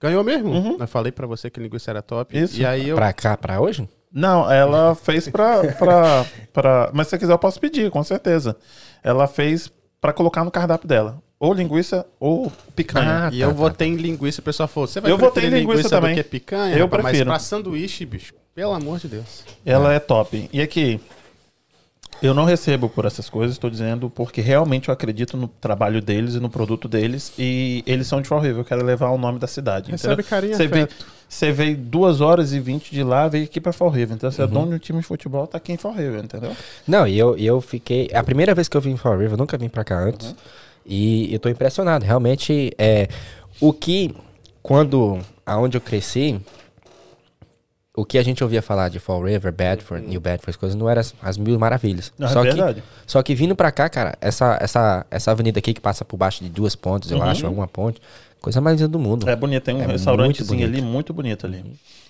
Ganhou 0.00 0.24
mesmo? 0.24 0.76
Eu 0.80 0.88
falei 0.88 1.12
pra 1.12 1.26
você 1.26 1.50
que 1.50 1.60
linguiça 1.60 1.90
era 1.90 2.00
top. 2.02 2.36
Isso. 2.36 2.58
E 2.60 2.64
aí 2.64 2.88
eu... 2.88 2.96
Pra 2.96 3.12
cá, 3.12 3.36
pra 3.36 3.60
hoje? 3.60 3.86
Não, 4.12 4.50
ela 4.50 4.94
fez 4.94 5.28
pra, 5.28 5.62
pra, 5.74 6.26
pra. 6.52 6.90
Mas 6.92 7.06
se 7.06 7.10
você 7.10 7.18
quiser, 7.18 7.32
eu 7.32 7.38
posso 7.38 7.60
pedir, 7.60 7.90
com 7.90 8.02
certeza. 8.02 8.56
Ela 9.04 9.28
fez 9.28 9.70
pra 10.00 10.12
colocar 10.12 10.42
no 10.44 10.50
cardápio 10.50 10.88
dela. 10.88 11.22
Ou 11.38 11.54
linguiça 11.54 12.04
ou 12.18 12.50
picanha. 12.74 13.26
Ah, 13.26 13.30
E 13.32 13.38
tá, 13.38 13.44
eu 13.44 13.48
tá, 13.48 13.54
votei 13.54 13.88
em 13.88 13.94
linguiça, 13.96 14.40
o 14.40 14.44
pessoal 14.44 14.66
falou, 14.68 14.86
você 14.88 15.00
vai 15.00 15.10
Eu 15.12 15.16
votei 15.16 15.42
preferir 15.42 15.58
em 15.58 15.60
linguiça 15.60 15.76
linguiça, 15.82 15.96
também. 16.00 16.14
do 16.14 16.22
que 16.24 16.28
picanha? 16.28 16.76
Eu 16.76 16.86
rapaz? 16.86 17.02
prefiro. 17.02 17.30
Mas 17.30 17.42
pra 17.42 17.48
sanduíche, 17.48 18.04
bicho, 18.04 18.34
pelo 18.54 18.72
amor 18.72 18.98
de 18.98 19.08
Deus. 19.08 19.44
Ela 19.64 19.94
é 19.94 19.98
top. 20.00 20.50
E 20.52 20.60
aqui, 20.60 21.00
eu 22.22 22.34
não 22.34 22.44
recebo 22.44 22.88
por 22.88 23.04
essas 23.04 23.28
coisas, 23.30 23.56
estou 23.56 23.70
dizendo 23.70 24.10
porque 24.10 24.40
realmente 24.40 24.88
eu 24.88 24.92
acredito 24.92 25.36
no 25.36 25.48
trabalho 25.48 26.00
deles 26.02 26.34
e 26.34 26.40
no 26.40 26.50
produto 26.50 26.86
deles. 26.88 27.32
E 27.38 27.82
eles 27.86 28.06
são 28.06 28.20
de 28.20 28.28
Fall 28.28 28.40
River, 28.40 28.58
eu 28.60 28.64
quero 28.64 28.84
levar 28.84 29.10
o 29.10 29.18
nome 29.18 29.38
da 29.38 29.46
cidade. 29.46 29.90
Recebe 29.90 30.22
carinho 30.22 30.54
Você 30.56 30.66
veio, 30.66 30.84
afeto. 30.84 31.06
você 31.28 31.52
veio 31.52 31.76
duas 31.76 32.20
horas 32.20 32.52
e 32.52 32.60
vinte 32.60 32.90
de 32.90 33.02
lá, 33.02 33.26
veio 33.28 33.44
aqui 33.44 33.60
pra 33.60 33.72
Fall 33.72 33.88
River. 33.90 34.16
Então 34.16 34.28
Uhum. 34.28 34.32
você 34.34 34.42
é 34.42 34.46
dono 34.46 34.68
de 34.68 34.74
um 34.74 34.78
time 34.78 35.00
de 35.00 35.06
futebol, 35.06 35.46
tá 35.46 35.58
aqui 35.58 35.72
em 35.72 35.76
Fall 35.76 35.92
River, 35.94 36.24
entendeu? 36.24 36.52
Não, 36.86 37.06
e 37.06 37.18
eu, 37.18 37.36
e 37.38 37.46
eu 37.46 37.60
fiquei. 37.60 38.08
É 38.12 38.18
a 38.18 38.22
primeira 38.24 38.54
vez 38.54 38.68
que 38.68 38.76
eu 38.76 38.80
vim 38.80 38.90
em 38.92 38.96
Fall 38.96 39.12
River, 39.14 39.32
eu 39.32 39.36
nunca 39.38 39.56
vim 39.56 39.68
pra 39.68 39.84
cá 39.84 39.98
antes. 39.98 40.34
E 40.84 41.32
eu 41.32 41.38
tô 41.38 41.48
impressionado. 41.48 42.04
Realmente, 42.04 42.72
é. 42.78 43.08
O 43.60 43.72
que. 43.72 44.14
Quando. 44.62 45.18
Aonde 45.46 45.76
eu 45.76 45.80
cresci. 45.80 46.40
O 47.96 48.04
que 48.04 48.18
a 48.18 48.22
gente 48.22 48.42
ouvia 48.44 48.62
falar 48.62 48.88
de 48.88 49.00
Fall 49.00 49.22
River, 49.22 49.52
Bedford, 49.52 50.06
New 50.06 50.20
Bedford, 50.20 50.50
as 50.50 50.56
coisas 50.56 50.76
não 50.76 50.88
eram 50.88 51.00
as, 51.00 51.12
as 51.20 51.36
mil 51.36 51.58
maravilhas. 51.58 52.12
Ah, 52.20 52.28
só, 52.28 52.44
é 52.44 52.48
que, 52.48 52.56
verdade. 52.56 52.84
só 53.04 53.22
que 53.22 53.34
vindo 53.34 53.56
pra 53.56 53.72
cá, 53.72 53.88
cara, 53.88 54.16
essa, 54.20 54.56
essa, 54.60 55.04
essa 55.10 55.30
avenida 55.32 55.58
aqui 55.58 55.74
que 55.74 55.80
passa 55.80 56.04
por 56.04 56.16
baixo 56.16 56.44
de 56.44 56.50
duas 56.50 56.76
pontes, 56.76 57.10
eu 57.10 57.20
acho, 57.20 57.48
uma 57.48 57.66
ponte, 57.66 58.00
coisa 58.40 58.60
mais 58.60 58.76
linda 58.80 58.88
do 58.88 58.98
mundo. 58.98 59.28
É 59.28 59.34
bonito, 59.34 59.64
tem 59.64 59.74
um 59.74 59.82
É 59.82 59.86
restaurantezinho 59.86 60.64
ali, 60.64 60.80
muito 60.80 61.12
bonito 61.12 61.46
ali. 61.46 61.64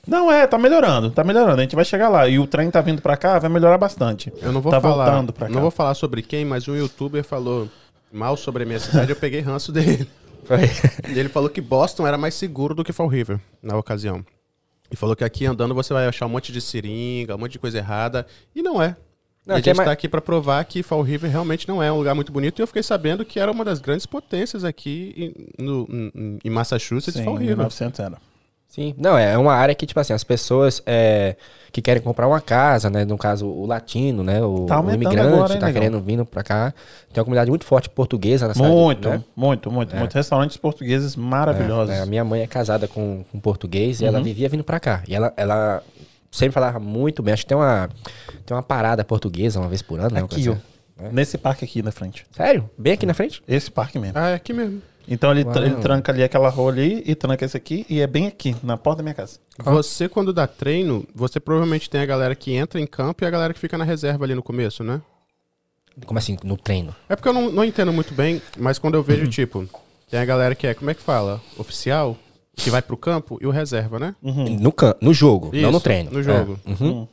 Não, 0.06 0.30
é, 0.30 0.46
tá 0.46 0.58
melhorando, 0.58 1.10
tá 1.10 1.25
melhorando. 1.25 1.60
A 1.60 1.62
gente 1.62 1.75
vai 1.75 1.84
chegar 1.84 2.10
lá. 2.10 2.28
E 2.28 2.38
o 2.38 2.46
trem 2.46 2.70
tá 2.70 2.82
vindo 2.82 3.00
pra 3.00 3.16
cá, 3.16 3.38
vai 3.38 3.50
melhorar 3.50 3.78
bastante. 3.78 4.30
Eu 4.42 4.52
não 4.52 4.60
vou 4.60 4.70
tá 4.70 4.80
falar, 4.80 5.06
voltando 5.06 5.32
pra 5.32 5.46
cá. 5.46 5.52
não 5.52 5.62
vou 5.62 5.70
falar 5.70 5.94
sobre 5.94 6.22
quem, 6.22 6.44
mas 6.44 6.68
um 6.68 6.76
youtuber 6.76 7.25
falou 7.25 7.68
mal 8.12 8.37
sobre 8.37 8.64
a 8.64 8.66
minha 8.66 8.80
cidade, 8.80 9.10
eu 9.10 9.16
peguei 9.16 9.40
ranço 9.40 9.72
dele. 9.72 10.06
E 11.08 11.18
ele 11.18 11.28
falou 11.30 11.49
que 11.49 11.60
Boston 11.60 12.06
era 12.06 12.18
mais 12.18 12.34
seguro 12.34 12.75
do 12.75 12.84
que 12.84 12.92
Fall 12.92 13.08
River 13.08 13.40
na 13.62 13.78
ocasião. 13.78 14.25
E 14.90 14.97
falou 14.97 15.14
que 15.14 15.23
aqui 15.25 15.47
andando 15.47 15.75
você 15.75 15.92
vai 15.92 16.06
achar 16.06 16.26
um 16.26 16.30
monte 16.30 16.52
de 16.52 16.61
seringa, 16.61 17.37
um 17.37 17.38
monte 17.38 17.52
de 17.52 17.59
coisa 17.59 17.78
errada. 17.78 18.26
E 18.54 18.62
não 18.62 18.82
é. 18.82 18.97
Não, 19.47 19.54
e 19.54 19.56
a 19.56 19.61
é 19.61 19.62
gente 19.62 19.76
mais- 19.76 19.87
tá 19.87 19.92
aqui 19.92 20.09
pra 20.09 20.20
provar 20.20 20.62
que 20.64 20.82
Fall 20.82 21.00
River 21.02 21.30
realmente 21.30 21.66
não 21.68 21.82
é 21.82 21.90
um 21.90 21.97
lugar 21.97 22.14
muito 22.14 22.30
bonito. 22.32 22.59
E 22.59 22.62
eu 22.62 22.66
fiquei 22.66 22.82
sabendo 22.82 23.25
que 23.25 23.38
era 23.40 23.50
uma 23.50 23.64
das 23.64 23.78
grandes 23.78 24.04
potências 24.06 24.64
aqui 24.64 25.14
em, 25.59 25.64
no- 25.64 25.87
em- 25.90 26.38
em 26.44 26.50
Massachusetts, 26.50 27.14
Sim, 27.14 27.25
Fall 27.25 27.35
River. 27.37 27.56
1900 27.56 28.00
era. 28.00 28.18
Sim, 28.70 28.94
não, 28.96 29.18
é 29.18 29.36
uma 29.36 29.52
área 29.52 29.74
que, 29.74 29.84
tipo 29.84 29.98
assim, 29.98 30.12
as 30.12 30.22
pessoas 30.22 30.80
é, 30.86 31.34
que 31.72 31.82
querem 31.82 32.00
comprar 32.00 32.28
uma 32.28 32.40
casa, 32.40 32.88
né? 32.88 33.04
No 33.04 33.18
caso, 33.18 33.48
o 33.48 33.66
latino, 33.66 34.22
né? 34.22 34.40
O, 34.40 34.64
Tá 34.64 34.80
o 34.80 34.88
imigrante 34.92 35.18
agora, 35.34 35.54
hein, 35.54 35.58
tá 35.58 35.72
querendo 35.72 36.00
vindo 36.00 36.24
pra 36.24 36.44
cá. 36.44 36.72
Tem 37.12 37.20
uma 37.20 37.24
comunidade 37.24 37.50
muito 37.50 37.64
forte 37.64 37.90
portuguesa 37.90 38.46
na 38.46 38.54
cidade. 38.54 38.72
Muito, 38.72 39.08
né? 39.08 39.24
muito, 39.34 39.72
muito, 39.72 39.96
muito. 39.96 40.14
Restaurantes 40.14 40.56
portugueses 40.56 41.16
maravilhosos. 41.16 41.92
É, 41.92 42.00
a 42.00 42.06
minha 42.06 42.22
mãe 42.22 42.42
é 42.42 42.46
casada 42.46 42.86
com 42.86 43.24
um 43.34 43.40
português 43.40 44.00
e 44.00 44.04
ela 44.04 44.22
vivia 44.22 44.48
vindo 44.48 44.62
pra 44.62 44.78
cá. 44.78 45.02
E 45.08 45.16
ela, 45.16 45.32
ela 45.36 45.82
sempre 46.30 46.52
falava 46.52 46.78
muito 46.78 47.24
bem. 47.24 47.34
Acho 47.34 47.42
que 47.42 47.48
tem 47.48 47.58
uma, 47.58 47.90
tem 48.46 48.56
uma 48.56 48.62
parada 48.62 49.04
portuguesa 49.04 49.58
uma 49.58 49.68
vez 49.68 49.82
por 49.82 49.98
ano, 49.98 50.10
né? 50.10 50.20
Aqui, 50.20 50.48
ó. 50.48 50.52
assim. 50.52 50.60
Nesse 51.10 51.36
parque 51.36 51.64
aqui 51.64 51.82
na 51.82 51.90
frente. 51.90 52.24
Sério? 52.30 52.70
Bem 52.78 52.92
aqui 52.92 53.04
na 53.04 53.14
frente? 53.14 53.42
Esse 53.48 53.68
parque 53.68 53.98
mesmo. 53.98 54.16
Ah, 54.16 54.28
é 54.28 54.34
aqui 54.34 54.52
mesmo. 54.52 54.80
Então 55.12 55.32
ele, 55.32 55.40
ele 55.56 55.74
tranca 55.76 56.12
ali 56.12 56.22
aquela 56.22 56.48
rua 56.48 56.70
ali 56.70 57.02
e 57.04 57.14
tranca 57.16 57.44
esse 57.44 57.56
aqui 57.56 57.84
e 57.90 58.00
é 58.00 58.06
bem 58.06 58.28
aqui, 58.28 58.54
na 58.62 58.76
porta 58.76 58.98
da 58.98 59.02
minha 59.02 59.14
casa. 59.14 59.38
Você, 59.58 60.08
quando 60.08 60.32
dá 60.32 60.46
treino, 60.46 61.04
você 61.12 61.40
provavelmente 61.40 61.90
tem 61.90 62.00
a 62.00 62.06
galera 62.06 62.34
que 62.36 62.52
entra 62.54 62.80
em 62.80 62.86
campo 62.86 63.24
e 63.24 63.26
a 63.26 63.30
galera 63.30 63.52
que 63.52 63.58
fica 63.58 63.76
na 63.76 63.82
reserva 63.84 64.24
ali 64.24 64.34
no 64.36 64.42
começo, 64.42 64.84
né? 64.84 65.02
Como 66.06 66.16
assim? 66.18 66.38
No 66.44 66.56
treino. 66.56 66.94
É 67.08 67.16
porque 67.16 67.28
eu 67.28 67.32
não, 67.32 67.50
não 67.50 67.64
entendo 67.64 67.92
muito 67.92 68.14
bem, 68.14 68.40
mas 68.56 68.78
quando 68.78 68.94
eu 68.94 69.00
Uhum. 69.00 69.06
vejo, 69.06 69.26
tipo, 69.28 69.68
tem 70.08 70.20
a 70.20 70.24
galera 70.24 70.54
que 70.54 70.66
é, 70.66 70.74
como 70.74 70.88
é 70.90 70.94
que 70.94 71.02
fala? 71.02 71.40
Oficial, 71.58 72.16
que 72.54 72.70
vai 72.70 72.80
pro 72.80 72.96
campo 72.96 73.36
e 73.42 73.46
o 73.46 73.50
reserva, 73.50 73.98
né? 73.98 74.14
No, 74.22 74.70
can 74.72 74.94
no 75.00 75.12
jogo, 75.12 75.50
não 75.52 75.70
no 75.72 75.76
Isso, 75.78 75.80
treino. 75.80 76.10
no 76.12 76.22
jogo. 76.22 76.58
É. 76.64 76.70
Uhum. 76.84 77.08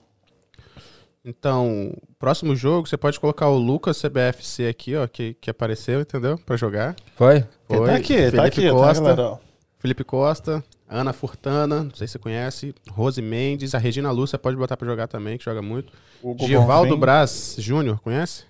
Então, 1.28 1.94
próximo 2.18 2.56
jogo, 2.56 2.88
você 2.88 2.96
pode 2.96 3.20
colocar 3.20 3.50
o 3.50 3.58
Lucas 3.58 4.02
CBFC 4.02 4.66
aqui, 4.68 4.96
ó, 4.96 5.06
que, 5.06 5.34
que 5.34 5.50
apareceu, 5.50 6.00
entendeu? 6.00 6.38
Pra 6.38 6.56
jogar. 6.56 6.96
Foi? 7.18 7.44
Foi. 7.68 7.86
Tá 7.86 7.96
aqui, 7.96 8.16
Felipe 8.16 8.38
tá 8.38 8.46
aqui, 8.46 8.70
Costa, 8.72 9.14
tá. 9.14 9.38
Felipe 9.78 10.04
Costa, 10.06 10.64
Ana 10.88 11.12
Furtana, 11.12 11.84
não 11.84 11.94
sei 11.94 12.08
se 12.08 12.14
você 12.14 12.20
conhece, 12.20 12.74
Rose 12.90 13.22
Mendes, 13.22 13.76
a 13.76 13.78
Regina 13.78 14.10
Lúcia 14.10 14.40
pode 14.40 14.56
botar 14.56 14.78
pra 14.78 14.88
jogar 14.88 15.08
também, 15.08 15.38
que 15.38 15.44
joga 15.44 15.62
muito. 15.62 15.92
Hugo 16.24 16.48
Givaldo 16.48 16.92
Bonfim. 16.92 17.02
Braz 17.02 17.56
Júnior, 17.60 18.00
conhece? 18.00 18.46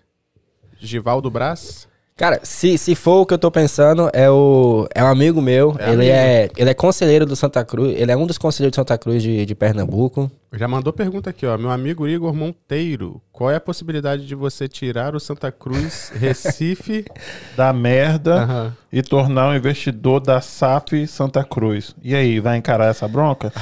Givaldo 0.80 1.32
Braz? 1.32 1.88
Cara, 2.18 2.40
se, 2.42 2.80
se 2.80 2.96
for 2.96 3.22
o 3.22 3.26
que 3.28 3.34
eu 3.36 3.38
tô 3.38 3.52
pensando, 3.52 4.10
é 4.12 4.28
o 4.28 4.88
é 4.96 5.04
um 5.04 5.08
amigo 5.08 5.40
meu. 5.40 5.76
É 5.78 5.92
ele, 5.92 6.12
amigo. 6.12 6.12
é, 6.12 6.50
ele 6.58 6.70
é 6.72 6.74
conselheiro 6.74 7.28
do 7.28 7.36
Santa 7.36 7.64
Cruz. 7.64 7.96
Ele 7.96 8.12
é 8.12 8.18
um 8.18 8.26
dos 8.26 8.40
conselheiros 8.40 8.72
de 8.72 8.76
Santa 8.78 8.98
Cruz 8.98 9.22
de, 9.22 9.46
de 9.46 9.54
Pernambuco. 9.54 10.30
Já 10.54 10.68
mandou 10.68 10.92
pergunta 10.92 11.30
aqui, 11.30 11.46
ó. 11.46 11.56
Meu 11.60 11.70
amigo 11.70 12.08
Igor 12.08 12.34
Monteiro, 12.34 13.22
qual 13.32 13.52
é 13.52 13.56
a 13.58 13.62
possibilidade 13.62 14.26
de 14.26 14.34
você 14.34 14.68
tirar 14.68 15.16
o 15.16 15.20
Santa 15.20 15.52
Cruz 15.52 16.12
Recife? 16.18 17.06
Da 17.56 17.72
merda 17.72 18.42
Aham. 18.42 18.78
e 18.92 19.04
tornar 19.04 19.50
um 19.50 19.56
investidor 19.56 20.20
da 20.20 20.42
SAF 20.42 21.06
Santa 21.06 21.44
Cruz. 21.44 21.96
E 22.02 22.16
aí, 22.16 22.40
vai 22.40 22.58
encarar 22.58 22.88
essa 22.88 23.08
bronca? 23.08 23.54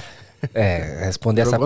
É, 0.53 1.03
responder 1.05 1.41
essa, 1.41 1.57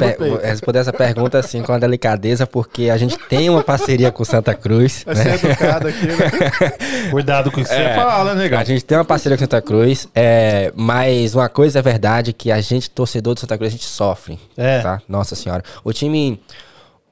responder 0.43 0.79
essa 0.79 0.93
pergunta 0.93 1.37
assim 1.37 1.61
com 1.61 1.71
a 1.73 1.77
delicadeza, 1.77 2.45
porque 2.47 2.89
a 2.89 2.97
gente 2.97 3.17
tem 3.27 3.49
uma 3.49 3.63
parceria 3.63 4.11
com 4.11 4.23
Santa 4.23 4.53
Cruz. 4.53 5.03
Vai 5.05 5.15
né? 5.15 5.37
ser 5.37 5.47
educado 5.47 5.87
aqui, 5.87 6.07
né? 6.07 7.09
Cuidado 7.11 7.51
com 7.51 7.61
o 7.61 7.63
que 7.63 7.69
você 7.69 7.93
fala, 7.95 8.35
negão. 8.35 8.59
A 8.59 8.63
gente 8.63 8.83
tem 8.83 8.97
uma 8.97 9.05
parceria 9.05 9.37
com 9.37 9.43
Santa 9.43 9.61
Cruz, 9.61 10.07
é, 10.13 10.71
mas 10.75 11.35
uma 11.35 11.49
coisa 11.49 11.79
é 11.79 11.81
verdade 11.81 12.33
que 12.33 12.51
a 12.51 12.61
gente, 12.61 12.89
torcedor 12.89 13.33
do 13.33 13.39
Santa 13.39 13.57
Cruz, 13.57 13.69
a 13.69 13.75
gente 13.75 13.85
sofre. 13.85 14.39
É. 14.57 14.81
Tá? 14.81 15.01
Nossa 15.07 15.35
senhora. 15.35 15.63
O 15.83 15.93
time. 15.93 16.41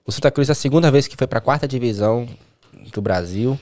O 0.06 0.12
Santa 0.12 0.32
Cruz 0.32 0.48
é 0.48 0.54
a 0.54 0.56
segunda 0.56 0.90
vez 0.90 1.08
que 1.08 1.18
foi 1.18 1.28
pra 1.28 1.42
quarta 1.42 1.68
divisão 1.68 2.28
do 2.94 3.02
Brasil. 3.02 3.60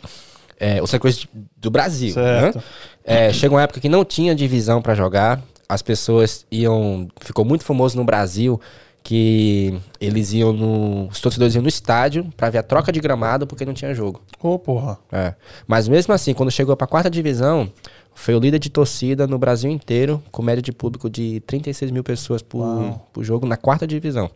É, 0.59 0.81
o 0.81 0.87
Santa 0.87 0.99
Cruz 0.99 1.27
do 1.57 1.71
Brasil. 1.71 2.13
Certo. 2.13 2.57
Né? 2.57 2.63
É, 3.03 3.33
chegou 3.33 3.57
uma 3.57 3.63
época 3.63 3.79
que 3.79 3.89
não 3.89 4.05
tinha 4.05 4.33
divisão 4.35 4.81
pra 4.81 4.95
jogar. 4.95 5.41
As 5.67 5.81
pessoas 5.81 6.45
iam. 6.51 7.07
Ficou 7.19 7.43
muito 7.43 7.63
famoso 7.63 7.97
no 7.97 8.03
Brasil 8.03 8.59
que 9.03 9.79
eles 10.01 10.33
iam 10.33 10.51
no. 10.51 11.07
Os 11.07 11.21
torcedores 11.21 11.53
iam 11.53 11.61
no 11.61 11.69
estádio 11.69 12.25
pra 12.35 12.49
ver 12.49 12.57
a 12.57 12.63
troca 12.63 12.91
de 12.91 12.99
gramado 12.99 13.45
porque 13.45 13.65
não 13.65 13.73
tinha 13.73 13.93
jogo. 13.93 14.21
Ô, 14.41 14.57
porra. 14.57 14.97
É. 15.11 15.35
Mas 15.67 15.87
mesmo 15.87 16.13
assim, 16.13 16.33
quando 16.33 16.51
chegou 16.51 16.75
pra 16.75 16.87
quarta 16.87 17.09
divisão, 17.09 17.71
foi 18.15 18.33
o 18.33 18.39
líder 18.39 18.59
de 18.59 18.69
torcida 18.69 19.27
no 19.27 19.37
Brasil 19.37 19.69
inteiro, 19.69 20.23
com 20.31 20.41
média 20.41 20.61
de 20.61 20.71
público 20.71 21.09
de 21.09 21.41
36 21.41 21.91
mil 21.91 22.03
pessoas 22.03 22.41
por, 22.41 22.99
por 23.13 23.23
jogo 23.23 23.45
na 23.45 23.57
quarta 23.57 23.85
divisão. 23.85 24.31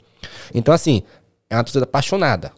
Então, 0.53 0.73
assim, 0.73 1.01
é 1.51 1.55
uma 1.55 1.63
torcida 1.63 1.83
apaixonada. 1.83 2.51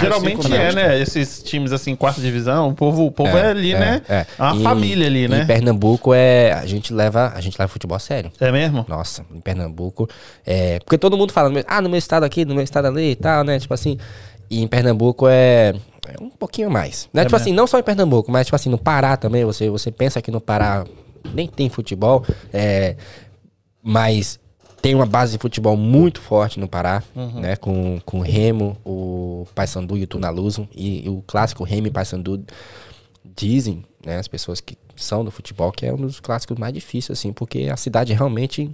Geralmente 0.00 0.52
é, 0.52 0.72
né? 0.72 1.00
Esses 1.00 1.40
times 1.44 1.70
assim, 1.70 1.94
quarta 1.94 2.20
divisão, 2.20 2.70
o 2.70 2.74
povo, 2.74 3.06
o 3.06 3.12
povo 3.12 3.36
é, 3.38 3.50
ali, 3.50 3.72
é, 3.72 3.78
né? 3.78 4.02
é. 4.08 4.26
É 4.36 4.42
uma 4.42 4.56
Em- 4.56 4.62
família 4.64 5.06
ali, 5.06 5.28
né? 5.28 5.42
Em 5.42 5.46
Pernambuco 5.46 6.12
é 6.12 6.52
a 6.52 6.66
gente 6.66 6.92
leva 6.92 7.32
a 7.36 7.40
gente 7.40 7.56
leva 7.56 7.68
futebol 7.72 7.94
a 7.94 8.00
sério. 8.00 8.32
É 8.40 8.50
mesmo? 8.50 8.84
Nossa, 8.88 9.24
em 9.32 9.40
Pernambuco 9.40 10.08
é 10.44 10.80
porque 10.80 10.98
todo 10.98 11.16
mundo 11.16 11.32
fala 11.32 11.52
ah 11.68 11.80
no 11.80 11.88
meu 11.88 11.98
estado 11.98 12.24
aqui, 12.24 12.44
no 12.44 12.52
meu 12.52 12.64
estado 12.64 12.88
ali 12.88 13.12
e 13.12 13.16
tal, 13.16 13.44
né? 13.44 13.60
Tipo 13.60 13.74
assim, 13.74 13.96
e 14.50 14.60
em 14.60 14.66
Pernambuco 14.66 15.28
é, 15.28 15.72
é 16.08 16.20
um 16.20 16.28
pouquinho 16.28 16.68
mais. 16.68 17.08
Né? 17.14 17.22
É 17.22 17.24
tipo 17.24 17.36
mesmo. 17.36 17.44
assim, 17.44 17.52
não 17.52 17.68
só 17.68 17.78
em 17.78 17.82
Pernambuco, 17.84 18.32
mas 18.32 18.48
tipo 18.48 18.56
assim 18.56 18.70
no 18.70 18.78
Pará 18.78 19.16
também. 19.16 19.44
Você 19.44 19.70
você 19.70 19.92
pensa 19.92 20.20
que 20.20 20.32
no 20.32 20.40
Pará 20.40 20.84
nem 21.32 21.46
tem 21.46 21.68
futebol, 21.68 22.24
é, 22.52 22.96
mas 23.80 24.40
tem 24.82 24.94
uma 24.94 25.06
base 25.06 25.32
de 25.32 25.38
futebol 25.38 25.76
muito 25.76 26.20
forte 26.20 26.58
no 26.60 26.68
Pará, 26.68 27.02
Uhum. 27.14 27.40
né? 27.40 27.56
Com, 27.56 28.00
com 28.04 28.18
o 28.18 28.22
Remo, 28.22 28.76
o 28.84 29.46
Paysandu 29.54 29.96
e 29.96 30.02
o 30.02 30.06
Tunaluso. 30.06 30.68
E, 30.74 31.06
e 31.06 31.08
o 31.08 31.22
clássico 31.26 31.62
Remo 31.64 31.86
e 31.86 31.90
Paysandu 31.90 32.44
dizem, 33.36 33.84
né? 34.04 34.18
As 34.18 34.28
pessoas 34.28 34.60
que 34.60 34.76
são 34.96 35.24
do 35.24 35.30
futebol, 35.30 35.70
que 35.72 35.86
é 35.86 35.92
um 35.92 35.96
dos 35.96 36.20
clássicos 36.20 36.58
mais 36.58 36.74
difíceis, 36.74 37.18
assim, 37.18 37.32
porque 37.32 37.68
a 37.72 37.76
cidade 37.76 38.12
realmente 38.12 38.70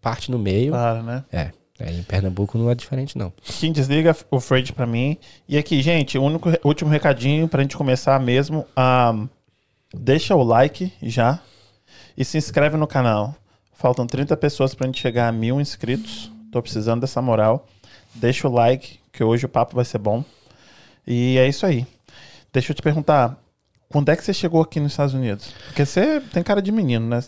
parte 0.00 0.30
no 0.30 0.38
meio. 0.38 0.70
Claro, 0.72 1.02
né? 1.02 1.24
É, 1.32 1.50
é, 1.80 1.92
em 1.92 2.02
Pernambuco 2.02 2.56
não 2.56 2.70
é 2.70 2.74
diferente, 2.74 3.18
não. 3.18 3.32
Quem 3.42 3.72
desliga 3.72 4.16
o 4.30 4.40
Fred 4.40 4.72
pra 4.72 4.86
mim. 4.86 5.16
E 5.48 5.58
aqui, 5.58 5.82
gente, 5.82 6.16
o 6.16 6.22
único, 6.22 6.48
último 6.64 6.90
recadinho 6.90 7.48
pra 7.48 7.62
gente 7.62 7.76
começar 7.76 8.18
mesmo. 8.20 8.64
ah, 8.76 9.14
deixa 9.92 10.34
o 10.36 10.42
like 10.42 10.92
já 11.02 11.40
e 12.16 12.24
se 12.24 12.38
inscreve 12.38 12.76
no 12.76 12.86
canal. 12.86 13.34
Faltam 13.78 14.08
30 14.08 14.36
pessoas 14.36 14.74
pra 14.74 14.86
gente 14.88 15.00
chegar 15.00 15.28
a 15.28 15.32
mil 15.32 15.60
inscritos. 15.60 16.32
Tô 16.50 16.60
precisando 16.60 17.00
dessa 17.00 17.22
moral. 17.22 17.64
Deixa 18.12 18.48
o 18.48 18.52
like, 18.52 18.98
que 19.12 19.22
hoje 19.22 19.46
o 19.46 19.48
papo 19.48 19.76
vai 19.76 19.84
ser 19.84 19.98
bom. 19.98 20.24
E 21.06 21.38
é 21.38 21.48
isso 21.48 21.64
aí. 21.64 21.86
Deixa 22.52 22.72
eu 22.72 22.74
te 22.74 22.82
perguntar, 22.82 23.40
quando 23.88 24.08
é 24.08 24.16
que 24.16 24.24
você 24.24 24.34
chegou 24.34 24.60
aqui 24.60 24.80
nos 24.80 24.92
Estados 24.92 25.14
Unidos? 25.14 25.52
Porque 25.66 25.86
você 25.86 26.20
tem 26.32 26.42
cara 26.42 26.60
de 26.60 26.72
menino, 26.72 27.06
né? 27.06 27.22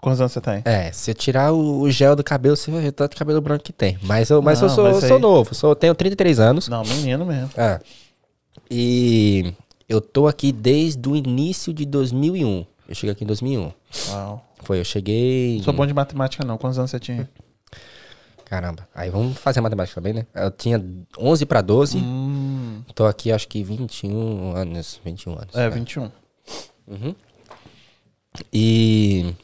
Quantos 0.00 0.20
anos 0.22 0.32
você 0.32 0.40
tem? 0.40 0.62
É, 0.64 0.90
se 0.90 1.10
eu 1.10 1.14
tirar 1.14 1.52
o, 1.52 1.80
o 1.82 1.90
gel 1.90 2.16
do 2.16 2.24
cabelo, 2.24 2.56
você 2.56 2.70
vai 2.70 2.80
ver 2.80 2.92
tanto 2.92 3.14
cabelo 3.14 3.40
branco 3.42 3.62
que 3.62 3.72
tem. 3.72 3.98
Mas 4.04 4.30
eu, 4.30 4.40
mas 4.40 4.62
Não, 4.62 4.68
eu 4.68 4.74
sou, 4.74 4.84
mas 4.84 5.02
eu 5.02 5.08
sou 5.08 5.16
aí- 5.16 5.22
novo, 5.22 5.54
sou, 5.54 5.76
tenho 5.76 5.94
33 5.94 6.40
anos. 6.40 6.68
Não, 6.68 6.82
menino 6.82 7.26
mesmo. 7.26 7.50
Ah, 7.58 7.78
e 8.70 9.52
eu 9.86 10.00
tô 10.00 10.26
aqui 10.26 10.50
desde 10.50 11.06
o 11.06 11.14
início 11.14 11.74
de 11.74 11.84
2001. 11.84 12.64
Eu 12.88 12.94
cheguei 12.94 13.12
aqui 13.12 13.24
em 13.24 13.26
2001. 13.26 13.70
Uau. 14.10 14.47
Foi, 14.68 14.78
eu 14.78 14.84
cheguei... 14.84 15.62
Sou 15.62 15.72
bom 15.72 15.86
de 15.86 15.94
matemática, 15.94 16.44
não. 16.44 16.58
Quantos 16.58 16.78
anos 16.78 16.90
você 16.90 17.00
tinha? 17.00 17.26
Caramba. 18.44 18.86
Aí 18.94 19.08
vamos 19.08 19.38
fazer 19.38 19.62
matemática 19.62 19.94
também, 19.98 20.12
né? 20.12 20.26
Eu 20.34 20.50
tinha 20.50 20.78
11 21.18 21.46
pra 21.46 21.62
12. 21.62 21.96
Hum, 21.96 22.82
Tô 22.94 23.06
aqui 23.06 23.32
acho 23.32 23.48
que 23.48 23.62
21 23.62 24.54
anos. 24.54 25.00
21 25.02 25.32
anos. 25.32 25.56
é, 25.56 25.70
21. 25.70 26.10
Uhum. 26.86 27.14
E, 28.52 29.34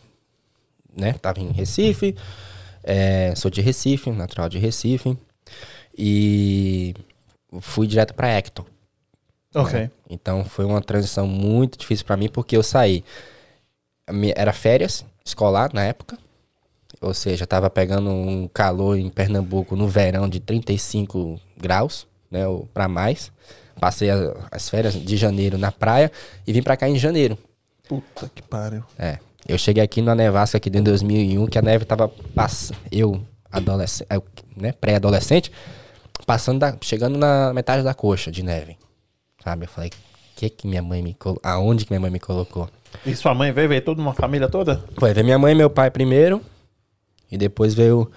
né, 0.95 1.15
tava 1.15 1.41
em 1.41 1.51
Recife, 1.53 2.15
é, 2.83 3.35
sou 3.35 3.51
de 3.51 3.63
Recife, 3.63 4.11
natural 4.11 4.51
de 4.51 4.59
Recife, 4.59 5.17
e 5.97 6.95
fui 7.63 7.87
direto 7.87 8.13
pra 8.13 8.29
Hector. 8.29 8.67
Ok. 9.55 9.91
Então 10.11 10.45
foi 10.45 10.67
uma 10.67 10.83
transição 10.83 11.27
muito 11.27 11.79
difícil 11.79 12.05
pra 12.05 12.15
mim, 12.15 12.29
porque 12.29 12.55
eu 12.55 12.63
saí, 12.63 13.03
era 14.37 14.53
férias 14.53 15.03
escolar 15.25 15.71
na 15.73 15.83
época, 15.83 16.19
ou 17.01 17.15
seja, 17.15 17.47
tava 17.47 17.71
pegando 17.71 18.11
um 18.11 18.47
calor 18.47 18.99
em 18.99 19.09
Pernambuco 19.09 19.75
no 19.75 19.89
verão 19.89 20.29
de 20.29 20.39
35 20.39 21.41
graus, 21.57 22.07
né, 22.31 22.47
ou 22.47 22.67
pra 22.73 22.89
mais. 22.89 23.33
Passei 23.81 24.09
as 24.51 24.69
férias 24.69 24.95
de 24.95 25.17
janeiro 25.17 25.59
na 25.59 25.73
praia 25.73 26.13
e 26.47 26.53
vim 26.53 26.63
pra 26.63 26.77
cá 26.77 26.89
em 26.89 26.97
janeiro. 26.97 27.37
Puta 27.89 28.31
que 28.35 28.43
pariu. 28.43 28.85
É. 28.99 29.19
Eu 29.47 29.59
cheguei 29.59 29.83
aqui 29.83 30.01
numa 30.01 30.15
nevasca 30.15 30.57
aqui 30.57 30.71
em 30.71 30.83
2001, 30.83 31.47
que 31.47 31.59
a 31.59 31.63
neve 31.63 31.85
tava 31.85 32.09
passando. 32.09 32.79
Eu, 32.91 33.21
adolescente, 33.51 34.09
né, 34.57 34.73
pré-adolescente, 34.73 35.51
passando 36.25 36.61
da, 36.61 36.77
chegando 36.81 37.19
na 37.19 37.53
metade 37.53 37.83
da 37.83 37.93
coxa 37.93 38.31
de 38.31 38.43
neve. 38.43 38.79
Sabe? 39.43 39.65
Eu 39.65 39.69
falei, 39.69 39.91
que 40.37 40.49
que 40.49 40.67
minha 40.67 40.83
mãe 40.83 41.03
me 41.03 41.13
colocou? 41.13 41.43
Aonde 41.51 41.85
que 41.85 41.93
minha 41.93 42.01
mãe 42.01 42.11
me 42.11 42.21
colocou? 42.21 42.71
E 43.05 43.15
sua 43.15 43.35
mãe 43.35 43.53
veio, 43.53 43.69
veio 43.69 43.83
toda 43.83 44.01
uma 44.01 44.15
família 44.15 44.49
toda? 44.49 44.85
Foi 44.99 45.13
ver 45.13 45.23
minha 45.23 45.39
mãe 45.39 45.53
e 45.53 45.55
meu 45.55 45.71
pai 45.71 45.91
primeiro, 45.91 46.41
e 47.31 47.37
depois 47.37 47.75
veio 47.75 48.11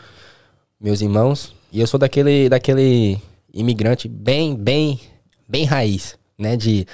meus 0.79 1.01
irmãos. 1.01 1.55
E 1.71 1.79
eu 1.79 1.87
sou 1.87 1.99
daquele, 1.99 2.49
daquele 2.49 3.19
imigrante 3.53 4.07
bem, 4.07 4.55
bem, 4.55 4.99
bem 5.47 5.65
raiz, 5.65 6.17
né? 6.37 6.55
De, 6.55 6.85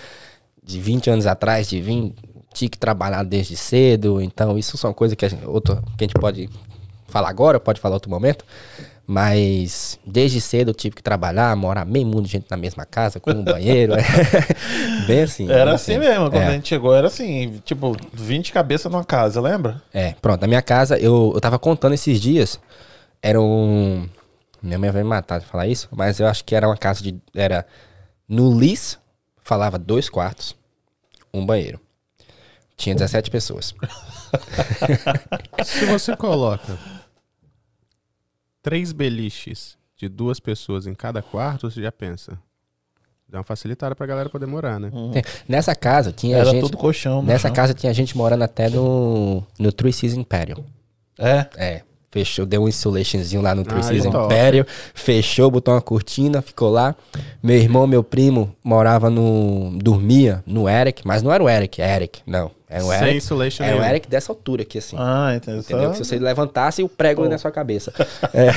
de 0.63 0.79
20 0.79 1.09
anos 1.09 1.27
atrás, 1.27 1.69
de 1.69 1.81
vir, 1.81 2.13
tinha 2.53 2.69
que 2.69 2.77
trabalhar 2.77 3.23
desde 3.23 3.55
cedo. 3.55 4.21
Então, 4.21 4.57
isso 4.57 4.77
são 4.77 4.93
coisas 4.93 5.15
que 5.15 5.25
a 5.25 5.29
gente, 5.29 5.45
outro, 5.45 5.75
que 5.97 6.03
a 6.03 6.07
gente 6.07 6.19
pode 6.19 6.49
falar 7.07 7.29
agora, 7.29 7.59
pode 7.59 7.79
falar 7.79 7.95
outro 7.95 8.09
momento. 8.09 8.45
Mas 9.05 9.99
desde 10.05 10.39
cedo 10.39 10.69
eu 10.71 10.73
tive 10.73 10.95
que 10.95 11.03
trabalhar, 11.03 11.53
morar 11.57 11.83
meio 11.85 12.05
mundo 12.05 12.23
de 12.23 12.31
gente 12.31 12.45
na 12.49 12.55
mesma 12.55 12.85
casa, 12.85 13.19
com 13.19 13.31
um 13.31 13.43
banheiro. 13.43 13.93
bem 15.05 15.21
assim. 15.23 15.49
Era 15.51 15.65
bem 15.65 15.73
assim 15.73 15.97
mesmo, 15.97 16.29
quando 16.31 16.41
É. 16.41 16.47
a 16.47 16.51
gente 16.51 16.69
chegou, 16.69 16.95
era 16.95 17.07
assim, 17.07 17.61
tipo, 17.65 17.97
20 18.13 18.53
cabeças 18.53 18.89
numa 18.89 19.03
casa, 19.03 19.41
lembra? 19.41 19.81
É, 19.93 20.13
pronto, 20.21 20.39
na 20.41 20.47
minha 20.47 20.61
casa, 20.61 20.97
eu, 20.97 21.31
eu 21.35 21.41
tava 21.41 21.59
contando 21.59 21.93
esses 21.93 22.19
dias, 22.21 22.59
era 23.21 23.39
um... 23.41 24.07
Minha 24.61 24.79
mãe 24.79 24.89
vai 24.89 25.03
me 25.03 25.09
matar 25.09 25.39
de 25.41 25.45
falar 25.45 25.67
isso, 25.67 25.89
mas 25.91 26.21
eu 26.21 26.27
acho 26.27 26.45
que 26.45 26.55
era 26.55 26.65
uma 26.65 26.77
casa 26.77 27.03
de... 27.03 27.19
Era 27.35 27.65
no 28.25 28.57
Lis, 28.57 28.97
falava 29.41 29.77
dois 29.77 30.07
quartos, 30.07 30.55
um 31.33 31.45
banheiro. 31.45 31.77
Tinha 32.77 32.95
17 32.95 33.29
pessoas. 33.29 33.75
Se 35.65 35.85
você 35.85 36.15
coloca 36.15 36.77
três 38.63 38.91
beliches 38.91 39.77
de 39.95 40.09
duas 40.09 40.39
pessoas 40.39 40.87
em 40.87 40.95
cada 40.95 41.21
quarto, 41.21 41.69
você 41.69 41.81
já 41.83 41.91
pensa. 41.91 42.39
Dá 43.29 43.37
uma 43.39 43.43
facilitada 43.43 43.95
pra 43.95 44.05
galera 44.05 44.29
poder 44.29 44.45
morar, 44.45 44.79
né? 44.79 44.91
Tem- 45.11 45.23
Nessa 45.47 45.75
casa 45.75 46.11
tinha 46.11 46.37
Era 46.37 46.49
gente... 46.51 46.61
tudo 46.61 46.77
colchão. 46.77 47.21
Nessa 47.21 47.47
chão. 47.49 47.55
casa 47.55 47.73
tinha 47.73 47.93
gente 47.93 48.15
morando 48.17 48.43
até 48.43 48.69
no, 48.69 49.43
no 49.59 49.71
Three 49.71 49.91
Season 49.93 50.23
Patio. 50.23 50.63
É. 51.17 51.47
É, 51.57 51.83
fechou, 52.13 52.45
deu 52.45 52.61
um 52.63 52.67
insulationzinho 52.69 53.41
lá 53.41 53.55
no 53.55 53.63
Three 53.63 53.81
Ah. 54.07 54.27
Patio, 54.27 54.65
fechou, 54.93 55.49
botou 55.49 55.73
uma 55.73 55.81
cortina, 55.81 56.43
ficou 56.43 56.69
lá. 56.69 56.95
Meu 57.41 57.57
irmão, 57.57 57.87
meu 57.87 58.03
primo, 58.03 58.55
morava 58.63 59.09
no... 59.09 59.71
dormia 59.81 60.43
no 60.45 60.69
Eric, 60.69 61.01
mas 61.07 61.23
não 61.23 61.33
era 61.33 61.43
o 61.43 61.49
Eric, 61.49 61.81
é 61.81 61.95
Eric, 61.95 62.21
não. 62.27 62.51
Era 62.69 62.83
o 62.83 62.87
Sem 62.89 62.97
Eric, 63.01 63.17
insulation 63.17 63.63
era 63.63 63.75
o 63.75 63.79
nenhum. 63.79 63.89
Eric 63.91 64.07
dessa 64.07 64.31
altura 64.31 64.61
aqui, 64.61 64.77
assim. 64.77 64.95
Ah, 64.97 65.33
entendeu? 65.35 65.61
Entendeu? 65.61 65.83
Só- 65.85 65.89
Que 65.91 65.97
se 65.97 66.05
você 66.05 66.19
levantasse, 66.19 66.83
o 66.83 66.89
prego 66.89 67.27
na 67.27 67.37
sua 67.37 67.51
cabeça. 67.51 67.91
É. 68.33 68.49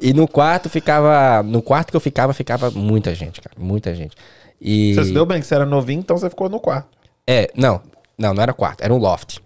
e 0.00 0.12
no 0.12 0.26
quarto 0.26 0.68
ficava. 0.68 1.42
No 1.42 1.62
quarto 1.62 1.90
que 1.90 1.96
eu 1.96 2.00
ficava, 2.00 2.32
ficava 2.32 2.70
muita 2.72 3.14
gente, 3.14 3.40
cara. 3.40 3.54
Muita 3.58 3.94
gente. 3.94 4.16
E. 4.60 4.94
Você 4.94 5.04
se 5.04 5.12
deu 5.12 5.24
bem 5.26 5.40
que 5.40 5.46
você 5.46 5.54
era 5.54 5.64
novinho, 5.66 6.00
então 6.00 6.16
você 6.18 6.28
ficou 6.28 6.48
no 6.48 6.58
quarto. 6.58 6.88
É, 7.26 7.50
não. 7.56 7.80
Não, 8.18 8.32
não 8.34 8.42
era 8.42 8.52
quarto, 8.52 8.82
era 8.82 8.92
um 8.92 8.98
loft. 8.98 9.38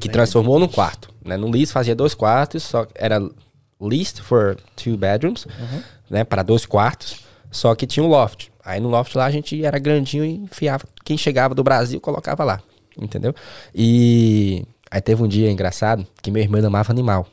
Que 0.00 0.08
transformou 0.08 0.58
num 0.58 0.68
quarto. 0.68 1.10
Né? 1.24 1.36
No 1.36 1.50
lease 1.50 1.72
fazia 1.72 1.94
dois 1.94 2.14
quartos, 2.14 2.62
só 2.62 2.86
era 2.94 3.20
leased 3.80 4.20
for 4.22 4.56
two 4.74 4.96
bedrooms, 4.96 5.46
né? 6.08 6.24
Para 6.24 6.42
dois 6.42 6.64
quartos. 6.64 7.20
Só 7.50 7.74
que 7.74 7.86
tinha 7.86 8.04
um 8.04 8.08
loft. 8.08 8.48
Aí 8.64 8.80
no 8.80 8.88
loft 8.88 9.14
lá 9.14 9.26
a 9.26 9.30
gente 9.30 9.64
era 9.64 9.78
grandinho 9.78 10.24
e 10.24 10.34
enfiava. 10.34 10.84
Quem 11.04 11.16
chegava 11.16 11.54
do 11.54 11.62
Brasil 11.62 12.00
colocava 12.00 12.44
lá. 12.44 12.60
Entendeu? 12.98 13.34
E 13.74 14.64
aí 14.90 15.00
teve 15.00 15.22
um 15.22 15.28
dia 15.28 15.50
engraçado 15.50 16.06
que 16.22 16.30
meu 16.30 16.42
irmão 16.42 16.64
amava 16.66 16.92
animal. 16.92 17.26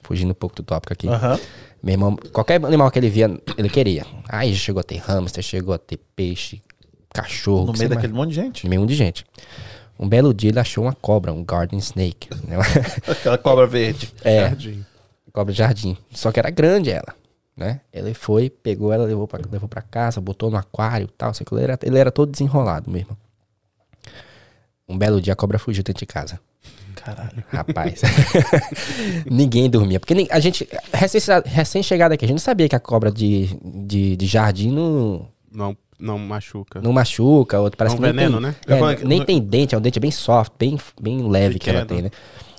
Fugindo 0.00 0.30
um 0.30 0.34
pouco 0.34 0.56
do 0.56 0.62
tópico 0.62 0.92
aqui. 0.92 1.08
Aham. 1.08 1.38
Meu 1.82 1.94
irmão, 1.94 2.16
qualquer 2.32 2.64
animal 2.64 2.90
que 2.90 2.98
ele 2.98 3.08
via, 3.08 3.30
ele 3.56 3.68
queria. 3.68 4.06
Aí 4.28 4.54
chegou 4.54 4.80
a 4.80 4.84
ter 4.84 4.98
hamster, 4.98 5.42
chegou 5.42 5.74
a 5.74 5.78
ter 5.78 5.98
peixe, 6.14 6.62
cachorro. 7.12 7.66
No 7.66 7.72
meio 7.72 7.88
daquele 7.88 8.12
monte 8.12 8.30
de 8.30 8.34
gente. 8.36 8.64
no 8.64 8.70
meio 8.70 8.86
de 8.86 8.94
gente. 8.94 9.26
Um 9.98 10.08
belo 10.08 10.34
dia 10.34 10.50
ele 10.50 10.58
achou 10.58 10.84
uma 10.84 10.94
cobra, 10.94 11.32
um 11.32 11.44
garden 11.44 11.78
snake. 11.78 12.28
né? 12.46 12.56
Aquela 13.06 13.38
cobra 13.38 13.66
verde. 13.66 14.12
é, 14.24 14.40
Jardim. 14.48 14.84
cobra 15.32 15.52
de 15.52 15.58
jardim. 15.58 15.96
Só 16.12 16.32
que 16.32 16.38
era 16.40 16.50
grande 16.50 16.90
ela, 16.90 17.14
né? 17.56 17.80
Ele 17.92 18.12
foi, 18.14 18.50
pegou 18.50 18.92
ela, 18.92 19.04
levou 19.04 19.28
pra, 19.28 19.40
levou 19.50 19.68
pra 19.68 19.82
casa, 19.82 20.20
botou 20.20 20.50
no 20.50 20.56
aquário 20.56 21.04
e 21.04 21.16
tal. 21.16 21.32
Sei 21.32 21.44
que 21.44 21.54
ele 21.54 21.62
era, 21.62 21.78
ele 21.82 21.98
era 21.98 22.10
todo 22.10 22.30
desenrolado 22.32 22.90
mesmo. 22.90 23.16
Um 24.88 24.98
belo 24.98 25.20
dia 25.20 25.32
a 25.32 25.36
cobra 25.36 25.58
fugiu 25.58 25.82
dentro 25.84 26.00
de 26.00 26.06
casa. 26.06 26.40
Caralho. 26.96 27.42
Rapaz. 27.48 28.02
Ninguém 29.30 29.68
dormia. 29.70 29.98
Porque 29.98 30.26
a 30.30 30.40
gente, 30.40 30.68
recém- 30.92 31.20
recém-chegado 31.44 32.12
aqui, 32.14 32.24
a 32.24 32.28
gente 32.28 32.36
não 32.36 32.42
sabia 32.42 32.68
que 32.68 32.76
a 32.76 32.80
cobra 32.80 33.10
de, 33.10 33.46
de, 33.86 34.16
de 34.16 34.26
jardim 34.26 34.70
não, 34.70 35.28
Não, 35.50 35.76
não 36.02 36.18
machuca. 36.18 36.80
Não 36.80 36.92
machuca, 36.92 37.60
outro 37.60 37.78
parece 37.78 37.94
É 37.94 37.98
um 37.98 38.00
que 38.00 38.06
nem 38.06 38.12
veneno, 38.12 38.40
tem, 38.40 38.76
né? 38.80 38.90
É, 38.92 38.94
que 38.96 39.04
nem 39.06 39.24
tem 39.24 39.40
dente, 39.40 39.74
é 39.74 39.78
um 39.78 39.80
dente 39.80 40.00
bem 40.00 40.10
soft, 40.10 40.52
bem, 40.58 40.78
bem 41.00 41.28
leve 41.28 41.58
que 41.58 41.70
ela 41.70 41.86
tem, 41.86 42.02
né? 42.02 42.10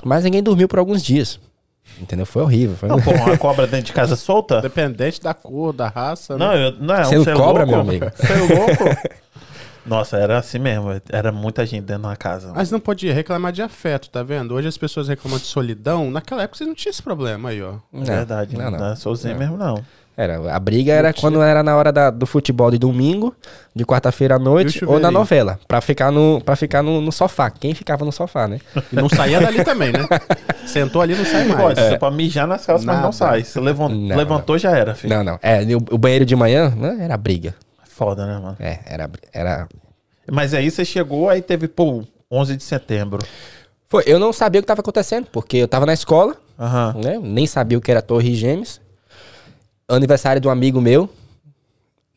Mas 0.04 0.24
ninguém 0.24 0.42
dormiu 0.42 0.68
por 0.68 0.80
alguns 0.80 1.04
dias. 1.04 1.40
Entendeu? 2.00 2.26
Foi 2.26 2.42
horrível. 2.42 2.76
Foi... 2.78 2.90
Não, 2.90 3.00
pô, 3.00 3.12
uma 3.12 3.38
cobra 3.38 3.68
dentro 3.68 3.88
de 3.88 3.94
casa 3.94 4.16
solta? 4.16 4.62
Dependente 4.62 5.22
da 5.22 5.34
cor, 5.34 5.74
da 5.74 5.90
raça. 5.90 6.38
Não, 6.38 6.54
né? 6.54 6.68
eu, 6.68 6.72
não, 6.72 7.04
Você 7.04 7.16
não 7.18 7.22
é 7.22 7.36
cobra, 7.36 7.66
louco? 7.66 7.72
meu 7.72 7.80
amigo? 7.82 8.06
Você 8.16 8.34
é 8.34 8.38
louco? 8.38 9.14
Nossa, 9.86 10.18
era 10.18 10.38
assim 10.38 10.60
mesmo. 10.60 10.90
Era 11.10 11.32
muita 11.32 11.66
gente 11.66 11.82
dentro 11.82 12.04
de 12.04 12.08
uma 12.08 12.16
casa. 12.16 12.54
Mas 12.56 12.72
não 12.72 12.80
podia 12.80 13.14
reclamar 13.14 13.52
de 13.52 13.62
afeto, 13.62 14.10
tá 14.10 14.24
vendo? 14.24 14.54
Hoje 14.54 14.70
as 14.70 14.78
pessoas 14.78 15.10
reclamam 15.10 15.38
de 15.38 15.46
solidão. 15.46 16.10
Naquela 16.10 16.44
época 16.44 16.58
você 16.58 16.66
não 16.66 16.74
tinha 16.74 16.90
esse 16.90 17.04
problema 17.04 17.50
aí, 17.50 17.62
ó. 17.62 17.76
É 17.94 18.04
verdade, 18.04 18.58
não, 18.58 18.64
não, 18.64 18.72
não. 18.72 18.80
não 18.80 18.88
é 18.94 18.96
sozinho 18.96 19.34
Não. 19.34 19.40
mesmo, 19.42 19.58
não. 19.58 19.84
Era, 20.16 20.54
a 20.56 20.60
briga 20.60 20.94
era 20.94 21.12
quando 21.12 21.42
era 21.42 21.64
na 21.64 21.76
hora 21.76 21.92
da- 21.92 22.12
do 22.12 22.28
futebol 22.28 22.70
de 22.70 22.78
domingo, 22.78 23.36
de 23.76 23.84
quarta-feira 23.84 24.36
à 24.36 24.40
noite, 24.40 24.86
ou 24.86 25.00
na 25.00 25.10
novela, 25.10 25.60
pra 25.68 25.82
ficar, 25.82 26.12
no, 26.12 26.40
pra 26.40 26.56
ficar 26.56 26.84
no, 26.84 27.02
no 27.02 27.12
sofá. 27.12 27.50
Quem 27.50 27.74
ficava 27.74 28.06
no 28.06 28.12
sofá, 28.12 28.48
né? 28.48 28.60
E 28.92 28.96
não 28.96 29.10
saía 29.10 29.42
dali 29.42 29.64
também, 29.64 29.92
né? 29.92 30.08
Sentou 30.68 31.02
ali 31.02 31.16
não 31.16 31.26
sai 31.26 31.46
mais. 31.46 31.60
Pode, 31.62 31.82
você 31.82 31.98
pode 31.98 32.16
mijar 32.16 32.46
nas 32.48 32.64
calças, 32.66 32.86
mas 32.86 33.02
não 33.02 33.12
sai. 33.12 33.44
Você 33.44 33.60
levan- 33.60 33.90
Não, 33.90 34.16
levantou, 34.16 34.56
já 34.58 34.78
era, 34.78 34.94
filho. 34.94 35.16
Não, 35.16 35.24
não. 35.24 35.40
É, 35.42 35.64
o, 35.64 35.96
o 35.96 35.98
banheiro 35.98 36.26
de 36.26 36.36
manhã 36.36 36.70
né, 36.70 36.98
era 37.02 37.18
briga. 37.18 37.56
Foda, 37.84 38.26
né, 38.28 38.34
mano? 38.40 38.56
É, 38.60 38.80
era, 38.86 39.10
era. 39.34 39.68
Mas 40.32 40.54
aí 40.54 40.70
você 40.70 40.86
chegou, 40.86 41.28
aí 41.30 41.42
teve, 41.42 41.68
pô, 41.68 42.04
11 42.32 42.56
de 42.56 42.64
setembro. 42.64 43.20
Foi, 43.88 44.04
eu 44.06 44.20
não 44.20 44.32
sabia 44.32 44.60
o 44.60 44.62
que 44.62 44.66
estava 44.66 44.82
acontecendo, 44.82 45.28
porque 45.32 45.58
eu 45.58 45.68
tava 45.68 45.86
na 45.88 45.94
escola, 45.94 46.36
né? 47.04 47.20
Nem 47.22 47.46
sabia 47.48 47.78
o 47.78 47.82
que 47.82 47.90
era 47.92 48.02
Torre 48.02 48.34
Gêmeos. 48.36 48.80
Aniversário 49.88 50.42
de 50.42 50.48
um 50.48 50.52
amigo 50.52 50.80
meu, 50.80 51.10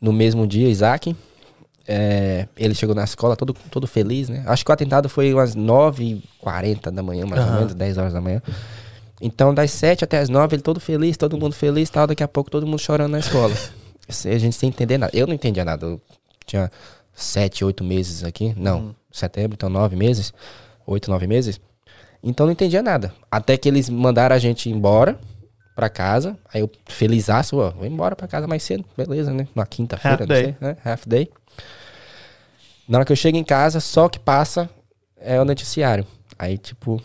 no 0.00 0.12
mesmo 0.12 0.46
dia, 0.46 0.68
Isaac. 0.68 1.16
É, 1.88 2.48
ele 2.56 2.74
chegou 2.74 2.94
na 2.94 3.04
escola 3.04 3.36
todo, 3.36 3.54
todo 3.70 3.86
feliz, 3.86 4.28
né? 4.28 4.42
Acho 4.46 4.64
que 4.64 4.70
o 4.70 4.74
atentado 4.74 5.08
foi 5.08 5.32
umas 5.32 5.54
9h40 5.54 6.90
da 6.90 7.02
manhã, 7.02 7.24
mais 7.26 7.42
ou 7.42 7.48
Aham. 7.48 7.58
menos, 7.58 7.74
10 7.74 7.98
horas 7.98 8.12
da 8.12 8.20
manhã. 8.20 8.42
Então, 9.20 9.54
das 9.54 9.70
7 9.70 10.04
até 10.04 10.18
as 10.18 10.28
9, 10.28 10.56
ele 10.56 10.62
todo 10.62 10.80
feliz, 10.80 11.16
todo 11.16 11.38
mundo 11.38 11.54
feliz 11.54 11.88
tal. 11.88 12.06
Daqui 12.06 12.22
a 12.22 12.28
pouco, 12.28 12.50
todo 12.50 12.66
mundo 12.66 12.78
chorando 12.78 13.12
na 13.12 13.20
escola. 13.20 13.54
A 14.08 14.38
gente 14.38 14.54
sem 14.54 14.68
entender 14.68 14.98
nada. 14.98 15.10
Eu 15.16 15.26
não 15.26 15.34
entendia 15.34 15.64
nada. 15.64 15.86
Eu 15.86 16.00
tinha 16.44 16.70
7, 17.14 17.64
8 17.64 17.82
meses 17.82 18.22
aqui. 18.22 18.54
Não, 18.56 18.94
setembro, 19.10 19.54
então 19.54 19.68
9 19.68 19.96
meses. 19.96 20.32
8, 20.86 21.10
9 21.10 21.26
meses. 21.26 21.60
Então, 22.22 22.46
não 22.46 22.52
entendia 22.52 22.82
nada. 22.82 23.12
Até 23.30 23.56
que 23.56 23.68
eles 23.68 23.88
mandaram 23.88 24.34
a 24.34 24.38
gente 24.38 24.68
embora 24.68 25.18
pra 25.76 25.88
casa. 25.88 26.36
Aí 26.52 26.60
eu, 26.62 26.70
felizaço, 26.86 27.58
ó, 27.58 27.70
vou 27.70 27.86
embora 27.86 28.16
pra 28.16 28.26
casa 28.26 28.48
mais 28.48 28.62
cedo. 28.64 28.84
Beleza, 28.96 29.32
né? 29.32 29.46
Na 29.54 29.64
quinta-feira, 29.66 30.14
Half 30.16 30.20
não 30.20 30.26
day. 30.26 30.44
sei, 30.44 30.56
né? 30.60 30.76
Half 30.84 31.06
day. 31.06 31.30
Na 32.88 32.98
hora 32.98 33.04
que 33.04 33.12
eu 33.12 33.16
chego 33.16 33.36
em 33.36 33.44
casa, 33.44 33.78
só 33.78 34.08
que 34.08 34.18
passa 34.18 34.68
é 35.16 35.40
o 35.40 35.44
noticiário. 35.44 36.06
Aí, 36.38 36.56
tipo, 36.58 37.00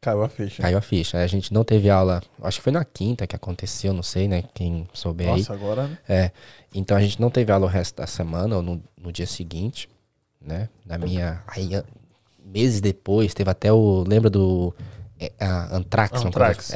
Caiu 0.00 0.22
a 0.22 0.28
ficha. 0.28 0.62
caiu 0.62 0.76
a 0.78 0.80
ficha. 0.82 1.16
Aí 1.18 1.24
a 1.24 1.26
gente 1.26 1.52
não 1.52 1.64
teve 1.64 1.88
aula, 1.90 2.22
acho 2.42 2.58
que 2.58 2.62
foi 2.64 2.72
na 2.72 2.84
quinta 2.84 3.26
que 3.26 3.34
aconteceu, 3.34 3.92
não 3.92 4.02
sei, 4.02 4.28
né? 4.28 4.44
Quem 4.54 4.86
souber 4.92 5.28
aí. 5.28 5.38
Nossa, 5.38 5.52
agora... 5.54 5.98
É. 6.08 6.30
Então 6.74 6.96
a 6.96 7.00
gente 7.00 7.20
não 7.20 7.30
teve 7.30 7.50
aula 7.50 7.64
o 7.66 7.68
resto 7.68 7.96
da 7.96 8.06
semana, 8.06 8.56
ou 8.56 8.62
no, 8.62 8.82
no 9.00 9.10
dia 9.12 9.26
seguinte, 9.26 9.88
né? 10.40 10.68
Na 10.84 10.98
minha. 10.98 11.40
Aí, 11.46 11.70
meses 12.44 12.80
depois, 12.80 13.32
teve 13.32 13.48
até 13.50 13.72
o. 13.72 14.04
Lembra 14.06 14.28
do. 14.28 14.74
É, 15.18 15.32
a 15.40 15.76
Antrax? 15.76 16.20
uma 16.20 16.30
coisa- 16.32 16.48
Anthrax. 16.50 16.74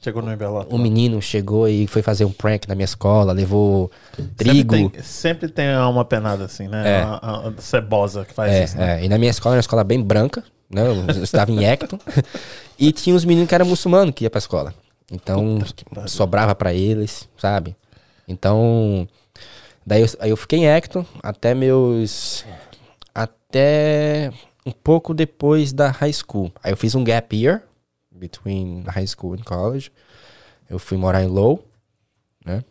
Chegou 0.00 0.22
no 0.22 0.32
envelope. 0.32 0.72
Um 0.72 0.78
menino 0.78 1.20
chegou 1.20 1.68
e 1.68 1.86
foi 1.86 2.02
fazer 2.02 2.24
um 2.24 2.30
prank 2.32 2.68
na 2.68 2.74
minha 2.74 2.84
escola, 2.84 3.32
levou 3.32 3.90
trigo. 4.36 4.74
Sempre 4.76 4.90
tem, 4.90 5.02
sempre 5.02 5.48
tem 5.48 5.76
uma 5.78 6.04
penada 6.04 6.44
assim, 6.44 6.68
né? 6.68 7.00
É. 7.00 7.04
Uma, 7.04 7.40
uma 7.48 7.54
cebosa 7.58 8.24
que 8.24 8.32
faz 8.32 8.52
É, 8.52 8.64
isso, 8.64 8.76
né? 8.76 9.00
é, 9.00 9.04
e 9.04 9.08
na 9.08 9.18
minha 9.18 9.30
escola 9.30 9.54
era 9.54 9.58
uma 9.58 9.60
escola 9.62 9.82
bem 9.82 10.00
branca, 10.02 10.44
né? 10.70 10.82
Eu 10.86 11.22
estava 11.24 11.50
em 11.50 11.64
Ecton. 11.64 11.98
e 12.78 12.92
tinha 12.92 13.16
uns 13.16 13.24
meninos 13.24 13.48
que 13.48 13.54
eram 13.54 13.66
muçulmanos 13.66 14.14
que 14.14 14.24
ia 14.24 14.30
pra 14.30 14.38
escola. 14.38 14.72
Então, 15.10 15.58
pariu. 15.92 16.08
sobrava 16.08 16.54
pra 16.54 16.74
eles, 16.74 17.28
sabe? 17.38 17.74
Então, 18.28 19.08
daí 19.84 20.02
eu, 20.02 20.08
aí 20.20 20.30
eu 20.30 20.36
fiquei 20.36 20.60
em 20.60 20.66
Ecton 20.68 21.04
até 21.22 21.54
meus. 21.54 22.44
Até 23.14 24.30
um 24.64 24.72
pouco 24.72 25.14
depois 25.14 25.72
da 25.72 25.90
high 25.90 26.12
school. 26.12 26.52
Aí 26.62 26.72
eu 26.72 26.76
fiz 26.76 26.94
um 26.94 27.02
gap 27.04 27.34
year 27.34 27.62
between 28.16 28.82
high 28.88 29.06
school 29.06 29.34
and 29.34 29.44
college. 29.44 29.92
Eu 30.68 30.78
fui 30.78 30.96
morar 30.96 31.22
em 31.22 31.28
Low, 31.28 31.64
né? 32.44 32.64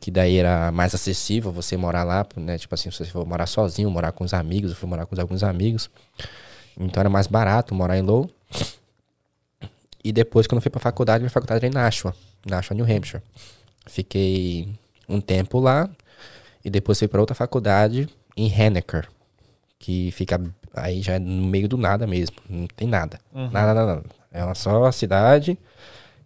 Que 0.00 0.10
daí 0.10 0.36
era 0.36 0.70
mais 0.72 0.94
acessível 0.94 1.52
você 1.52 1.76
morar 1.76 2.04
lá, 2.04 2.26
né? 2.36 2.56
Tipo 2.56 2.74
assim, 2.74 2.90
se 2.90 2.98
você 2.98 3.10
for 3.10 3.26
morar 3.26 3.46
sozinho, 3.46 3.90
morar 3.90 4.12
com 4.12 4.24
os 4.24 4.32
amigos, 4.32 4.70
eu 4.70 4.76
fui 4.76 4.88
morar 4.88 5.06
com 5.06 5.20
alguns 5.20 5.42
amigos. 5.42 5.90
Então 6.78 7.00
era 7.00 7.10
mais 7.10 7.26
barato 7.26 7.74
morar 7.74 7.98
em 7.98 8.02
Low. 8.02 8.30
E 10.02 10.12
depois, 10.12 10.46
quando 10.46 10.58
eu 10.58 10.62
fui 10.62 10.70
pra 10.70 10.80
faculdade, 10.80 11.20
minha 11.20 11.30
faculdade 11.30 11.64
era 11.64 11.66
em 11.66 11.74
Nashua, 11.74 12.14
Nashua, 12.46 12.74
New 12.74 12.84
Hampshire. 12.84 13.22
Fiquei 13.86 14.68
um 15.08 15.20
tempo 15.20 15.58
lá 15.58 15.90
e 16.64 16.70
depois 16.70 16.98
fui 16.98 17.08
pra 17.08 17.20
outra 17.20 17.34
faculdade 17.34 18.08
em 18.36 18.46
Hennecker, 18.50 19.08
que 19.78 20.10
fica 20.12 20.40
aí 20.72 21.02
já 21.02 21.14
é 21.14 21.18
no 21.18 21.46
meio 21.46 21.68
do 21.68 21.76
nada 21.76 22.06
mesmo, 22.06 22.36
não 22.48 22.66
tem 22.66 22.88
nada. 22.88 23.20
Nada, 23.32 23.74
nada, 23.74 23.94
nada. 23.96 24.19
É 24.32 24.44
uma 24.44 24.54
só 24.54 24.90
cidade, 24.92 25.58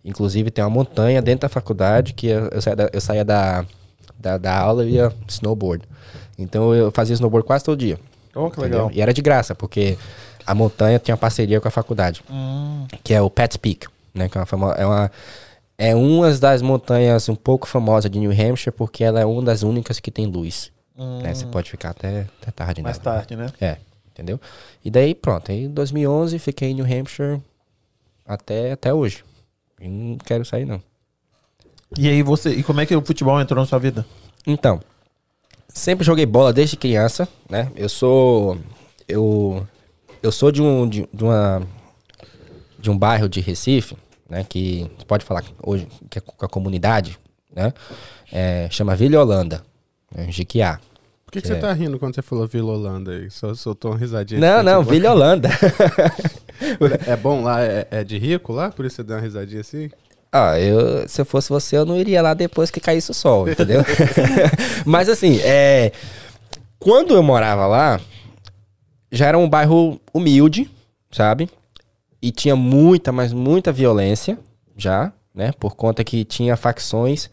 inclusive 0.05 0.51
tem 0.51 0.63
uma 0.63 0.71
montanha 0.71 1.23
dentro 1.23 1.43
da 1.43 1.49
faculdade 1.49 2.13
que 2.13 2.27
eu, 2.27 2.49
eu 2.49 2.61
saía, 2.61 2.77
da, 2.77 2.91
eu 2.93 3.01
saía 3.01 3.25
da, 3.25 3.65
da, 4.19 4.39
da 4.39 4.59
aula 4.59 4.85
e 4.85 4.93
ia 4.93 5.13
snowboard. 5.29 5.85
Então 6.39 6.75
eu 6.75 6.91
fazia 6.91 7.15
snowboard 7.15 7.47
quase 7.47 7.65
todo 7.65 7.79
dia. 7.79 7.99
Oh, 8.35 8.51
que 8.51 8.59
entendeu? 8.59 8.87
legal. 8.87 8.91
E 8.93 9.01
era 9.01 9.15
de 9.15 9.23
graça, 9.23 9.55
porque 9.55 9.97
a 10.47 10.55
montanha 10.55 10.99
tinha 10.99 11.17
parceria 11.17 11.61
com 11.61 11.69
a 11.69 11.71
faculdade 11.71 12.23
Hum, 12.29 12.87
que 13.03 13.15
é 13.15 13.23
o 13.23 13.31
Pets 13.31 13.57
Peak, 13.57 13.87
né? 14.13 14.29
Que 14.29 14.37
é 14.37 14.45
uma, 14.53 14.73
é 14.73 14.87
uma 14.87 15.11
é 15.77 15.95
uma 15.95 16.31
das 16.33 16.63
montanhas 16.63 17.29
um 17.29 17.35
pouco 17.35 17.67
famosas 17.67 18.11
de 18.11 18.19
New 18.19 18.31
Hampshire 18.31 18.71
porque 18.75 19.03
ela 19.03 19.21
é 19.21 19.25
uma 19.25 19.43
das 19.43 19.63
únicas 19.63 19.99
que 19.99 20.11
tem 20.11 20.27
luz. 20.27 20.71
né? 20.97 21.35
Você 21.35 21.47
pode 21.47 21.71
ficar 21.71 21.91
até, 21.91 22.27
até 22.41 22.51
tarde 22.53 22.83
mais 22.83 22.99
nela. 22.99 23.17
tarde, 23.19 23.35
né? 23.37 23.47
É, 23.61 23.77
entendeu? 24.13 24.41
E 24.85 24.91
daí 24.91 25.15
pronto, 25.15 25.51
aí 25.51 25.65
em 25.65 25.71
2011 25.71 26.39
fiquei 26.39 26.71
em 26.71 26.75
New 26.75 26.85
Hampshire 26.85 27.41
até, 28.27 28.73
até 28.73 28.93
hoje. 28.93 29.25
E 29.81 29.89
não 29.89 30.17
quero 30.19 30.45
sair 30.45 30.65
não. 30.65 30.81
E 31.97 32.09
aí 32.09 32.23
você. 32.23 32.51
E 32.51 32.63
como 32.63 32.81
é 32.81 32.87
que 32.87 32.95
o 32.95 33.05
futebol 33.05 33.41
entrou 33.41 33.61
na 33.61 33.67
sua 33.67 33.79
vida? 33.79 34.05
Então, 34.47 34.81
sempre 35.69 36.05
joguei 36.05 36.27
bola 36.27 36.53
desde 36.53 36.77
criança, 36.77 37.29
né? 37.49 37.71
Eu 37.77 37.89
sou 37.89 38.59
eu 39.09 39.67
eu 40.23 40.33
sou 40.33 40.51
de 40.51 40.63
um 40.63 40.89
de, 40.89 41.09
de 41.13 41.25
uma 41.25 41.63
de 42.79 42.91
um 42.91 42.99
bairro 42.99 43.29
de 43.29 43.41
Recife, 43.41 43.97
né, 44.29 44.45
que 44.45 44.91
você 44.99 45.05
pode 45.07 45.25
falar 45.25 45.43
hoje 45.63 45.89
que 46.11 46.19
é 46.19 46.21
com 46.21 46.45
a 46.45 46.49
comunidade, 46.49 47.19
né? 47.55 47.73
É, 48.33 48.69
chama 48.71 48.97
Vila 48.97 49.21
Holanda, 49.21 49.65
né, 50.15 50.31
Jiquiá. 50.31 50.81
Por 51.25 51.33
que, 51.33 51.41
que 51.41 51.43
Que 51.43 51.49
você 51.49 51.55
é. 51.55 51.61
tá 51.61 51.73
rindo 51.73 51.99
quando 51.99 52.15
você 52.15 52.23
falou 52.23 52.47
Vila 52.47 52.73
Holanda 52.73 53.13
aí? 53.13 53.31
Só 53.31 53.55
soltou 53.55 53.93
uma 53.93 53.99
risadinha. 53.99 54.41
Não, 54.41 54.63
não, 54.63 54.83
Vila 54.83 55.13
Holanda. 55.13 55.49
É 57.07 57.17
bom 57.17 57.43
lá? 57.43 57.63
É, 57.63 57.87
é 57.91 58.05
de 58.05 58.19
rico 58.19 58.53
lá? 58.53 58.71
Por 58.71 58.85
isso 58.85 58.97
você 58.97 59.03
deu 59.03 59.17
uma 59.17 59.23
risadinha 59.23 59.61
assim? 59.61 59.91
Ah, 60.33 60.59
eu, 60.59 61.09
se 61.09 61.21
eu 61.21 61.25
fosse 61.25 61.49
você, 61.49 61.77
eu 61.77 61.87
não 61.87 61.97
iria 61.97 62.21
lá 62.21 62.35
depois 62.35 62.71
que 62.71 62.81
caísse 62.81 63.11
o 63.11 63.15
sol, 63.15 63.49
entendeu? 63.49 63.83
Mas 64.85 65.09
assim, 65.09 65.39
é, 65.43 65.93
quando 66.79 67.15
eu 67.15 67.23
morava 67.23 67.67
lá, 67.67 68.01
já 69.13 69.29
era 69.29 69.39
um 69.39 69.49
bairro 69.49 70.01
humilde, 70.13 70.69
sabe? 71.11 71.49
E 72.21 72.33
tinha 72.33 72.57
muita, 72.57 73.13
mas 73.13 73.33
muita 73.33 73.71
violência 73.71 74.39
já, 74.77 75.13
né? 75.35 75.53
Por 75.61 75.77
conta 75.77 76.03
que 76.03 76.25
tinha 76.25 76.57
facções 76.57 77.31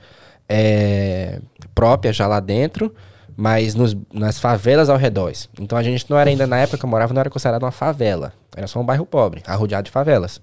é, 0.48 1.40
próprias 1.74 2.16
já 2.16 2.28
lá 2.28 2.40
dentro, 2.40 2.94
mas 3.42 3.74
nos- 3.74 3.96
nas 4.14 4.40
favelas 4.40 4.88
ao 4.88 4.98
redor. 4.98 5.32
Então 5.60 5.76
a 5.76 5.82
gente 5.82 6.08
não 6.08 6.16
era 6.20 6.30
ainda, 6.30 6.46
na 6.46 6.58
época 6.60 6.78
que 6.78 6.86
eu 6.86 6.90
morava, 6.90 7.12
não 7.12 7.20
era 7.22 7.30
considerado 7.30 7.64
uma 7.64 7.72
favela. 7.72 8.34
Era 8.56 8.68
só 8.68 8.80
um 8.80 8.86
bairro 8.86 9.04
pobre, 9.06 9.42
arrodeado 9.48 9.86
de 9.86 9.92
favelas. 9.92 10.40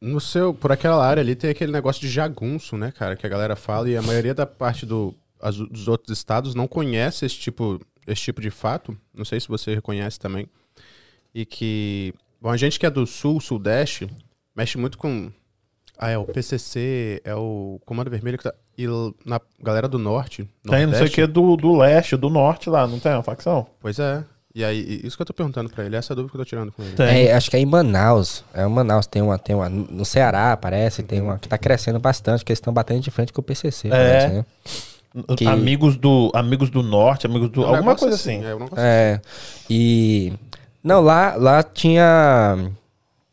No 0.00 0.20
seu, 0.20 0.52
por 0.52 0.72
aquela 0.72 1.06
área 1.06 1.20
ali 1.20 1.36
tem 1.36 1.50
aquele 1.50 1.70
negócio 1.70 2.00
de 2.00 2.08
jagunço, 2.08 2.76
né, 2.76 2.90
cara? 2.90 3.14
Que 3.14 3.24
a 3.24 3.28
galera 3.28 3.54
fala 3.54 3.88
e 3.88 3.96
a 3.96 4.02
maioria 4.02 4.34
da 4.34 4.44
parte 4.44 4.84
do, 4.84 5.14
as- 5.40 5.56
dos 5.56 5.86
outros 5.86 6.18
estados 6.18 6.52
não 6.56 6.66
conhece 6.66 7.24
esse 7.24 7.36
tipo, 7.36 7.80
esse 8.08 8.22
tipo 8.22 8.40
de 8.40 8.50
fato. 8.50 8.98
Não 9.14 9.24
sei 9.24 9.38
se 9.38 9.46
você 9.46 9.72
reconhece 9.72 10.18
também. 10.18 10.48
E 11.32 11.46
que. 11.46 12.12
Bom, 12.40 12.50
a 12.50 12.56
gente 12.56 12.76
que 12.80 12.84
é 12.86 12.90
do 12.90 13.06
sul, 13.06 13.40
sudeste, 13.40 14.10
mexe 14.56 14.76
muito 14.76 14.98
com. 14.98 15.30
Ah, 15.98 16.10
é 16.10 16.18
o 16.18 16.24
PCC, 16.24 17.20
é 17.24 17.34
o 17.34 17.80
Comando 17.84 18.10
Vermelho 18.10 18.38
que 18.38 18.44
tá. 18.44 18.54
E 18.76 18.86
na 19.24 19.40
galera 19.62 19.86
do 19.86 19.98
norte. 19.98 20.48
Tem 20.68 20.86
não 20.86 20.94
sei 20.94 21.06
o 21.06 21.10
que 21.10 21.26
do, 21.26 21.56
do 21.56 21.76
leste, 21.76 22.16
do 22.16 22.30
norte 22.30 22.68
lá, 22.70 22.86
não 22.86 22.98
tem 22.98 23.12
uma 23.12 23.22
facção? 23.22 23.66
Pois 23.80 23.98
é. 23.98 24.24
E 24.54 24.62
aí, 24.64 25.00
isso 25.02 25.16
que 25.16 25.22
eu 25.22 25.26
tô 25.26 25.32
perguntando 25.32 25.70
pra 25.70 25.84
ele, 25.84 25.96
essa 25.96 26.12
é 26.12 26.14
a 26.14 26.16
dúvida 26.16 26.30
que 26.32 26.36
eu 26.36 26.44
tô 26.44 26.48
tirando 26.48 26.72
com 26.72 26.82
ele. 26.82 26.92
Tem. 26.94 27.26
É, 27.26 27.34
acho 27.34 27.50
que 27.50 27.56
é 27.56 27.60
em 27.60 27.66
Manaus. 27.66 28.44
É 28.52 28.64
em 28.64 28.68
Manaus 28.68 29.06
tem 29.06 29.22
uma, 29.22 29.38
tem 29.38 29.56
uma. 29.56 29.68
No 29.68 30.04
Ceará, 30.04 30.56
parece, 30.56 31.02
tem 31.02 31.22
uma 31.22 31.38
que 31.38 31.48
tá 31.48 31.56
crescendo 31.56 31.98
bastante, 31.98 32.44
que 32.44 32.52
eles 32.52 32.58
estão 32.58 32.72
batendo 32.72 33.00
de 33.00 33.10
frente 33.10 33.32
com 33.32 33.40
o 33.40 33.44
PCC, 33.44 33.88
parece, 33.88 34.34
né? 34.34 34.44
Que- 35.36 35.46
Amigos, 35.46 35.96
do, 35.96 36.30
amigos 36.34 36.68
do 36.70 36.82
Norte, 36.82 37.26
amigos 37.26 37.50
do. 37.50 37.62
Um 37.62 37.74
alguma 37.74 37.94
coisa 37.96 38.14
assim. 38.14 38.44
é, 38.44 38.54
um 38.54 38.58
negócio 38.58 38.76
É. 38.78 39.20
E. 39.70 40.32
Não, 40.82 41.00
lá, 41.00 41.34
lá 41.36 41.62
tinha. 41.62 42.70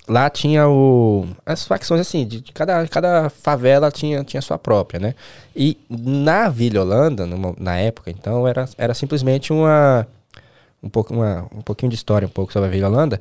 Lá 0.09 0.29
tinha 0.29 0.67
o. 0.67 1.27
As 1.45 1.67
facções 1.67 2.01
assim, 2.01 2.25
de, 2.25 2.41
de 2.41 2.51
cada, 2.51 2.87
cada 2.87 3.29
favela 3.29 3.91
tinha, 3.91 4.23
tinha 4.23 4.41
sua 4.41 4.57
própria, 4.57 4.99
né? 4.99 5.13
E 5.55 5.77
na 5.87 6.49
Vila 6.49 6.81
Holanda, 6.81 7.25
numa- 7.27 7.53
na 7.59 7.77
época, 7.77 8.09
então, 8.09 8.47
era, 8.47 8.67
era 8.77 8.93
simplesmente 8.95 9.53
uma. 9.53 10.07
Um, 10.81 10.89
pouco, 10.89 11.13
uma, 11.13 11.45
um 11.55 11.61
pouquinho 11.61 11.89
de 11.89 11.95
história, 11.95 12.25
um 12.25 12.31
pouco 12.31 12.51
sobre 12.51 12.69
a 12.69 12.71
Vila 12.71 12.87
Holanda. 12.87 13.19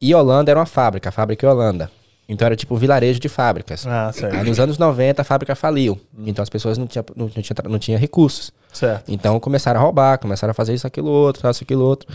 E 0.00 0.14
Holanda 0.14 0.50
era 0.50 0.58
uma 0.58 0.66
fábrica, 0.66 1.08
a 1.10 1.12
fábrica 1.12 1.46
em 1.46 1.48
Holanda. 1.48 1.90
Então 2.28 2.44
era 2.46 2.54
tipo 2.56 2.74
um 2.74 2.78
vilarejo 2.78 3.18
de 3.20 3.28
fábricas. 3.28 3.86
Ah, 3.86 4.08
Aí 4.08 4.12
certo. 4.14 4.44
nos 4.44 4.60
anos 4.60 4.78
90 4.78 5.22
a 5.22 5.24
fábrica 5.24 5.54
faliu. 5.54 5.98
Então 6.26 6.42
as 6.42 6.48
pessoas 6.50 6.76
não 6.76 6.86
tinham 6.86 7.04
não, 7.16 7.26
não 7.34 7.42
tinha, 7.42 7.56
não 7.68 7.78
tinha 7.78 7.98
recursos. 7.98 8.50
Certo. 8.72 9.10
Então 9.10 9.38
começaram 9.40 9.80
a 9.80 9.82
roubar, 9.82 10.18
começaram 10.18 10.50
a 10.50 10.54
fazer 10.54 10.74
isso, 10.74 10.86
aquilo, 10.86 11.08
outro, 11.08 11.48
isso, 11.50 11.62
aquilo, 11.64 11.84
outro. 11.84 12.08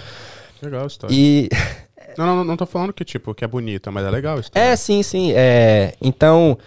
Legal 0.61 0.83
a 0.83 0.87
história. 0.87 1.13
E. 1.15 1.49
Não, 2.17 2.25
não, 2.25 2.35
não, 2.37 2.43
não 2.43 2.57
tô 2.57 2.65
falando 2.65 2.93
que, 2.93 3.03
tipo, 3.03 3.33
que 3.33 3.43
é 3.43 3.47
bonita, 3.47 3.91
mas 3.91 4.05
é 4.05 4.09
legal 4.09 4.37
a 4.37 4.39
história. 4.39 4.67
É, 4.67 4.75
sim, 4.75 5.01
sim. 5.03 5.31
É, 5.33 5.93
então, 6.01 6.57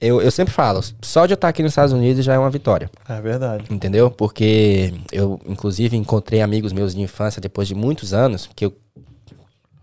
eu, 0.00 0.22
eu 0.22 0.30
sempre 0.30 0.54
falo, 0.54 0.80
só 1.02 1.26
de 1.26 1.32
eu 1.32 1.34
estar 1.34 1.48
aqui 1.48 1.62
nos 1.62 1.72
Estados 1.72 1.92
Unidos 1.92 2.24
já 2.24 2.34
é 2.34 2.38
uma 2.38 2.50
vitória. 2.50 2.90
É 3.08 3.20
verdade. 3.20 3.64
Entendeu? 3.70 4.10
Porque 4.10 4.94
eu, 5.10 5.40
inclusive, 5.46 5.96
encontrei 5.96 6.40
amigos 6.40 6.72
meus 6.72 6.94
de 6.94 7.00
infância 7.00 7.40
depois 7.40 7.66
de 7.66 7.74
muitos 7.74 8.12
anos, 8.12 8.48
que 8.54 8.64
eu 8.64 8.76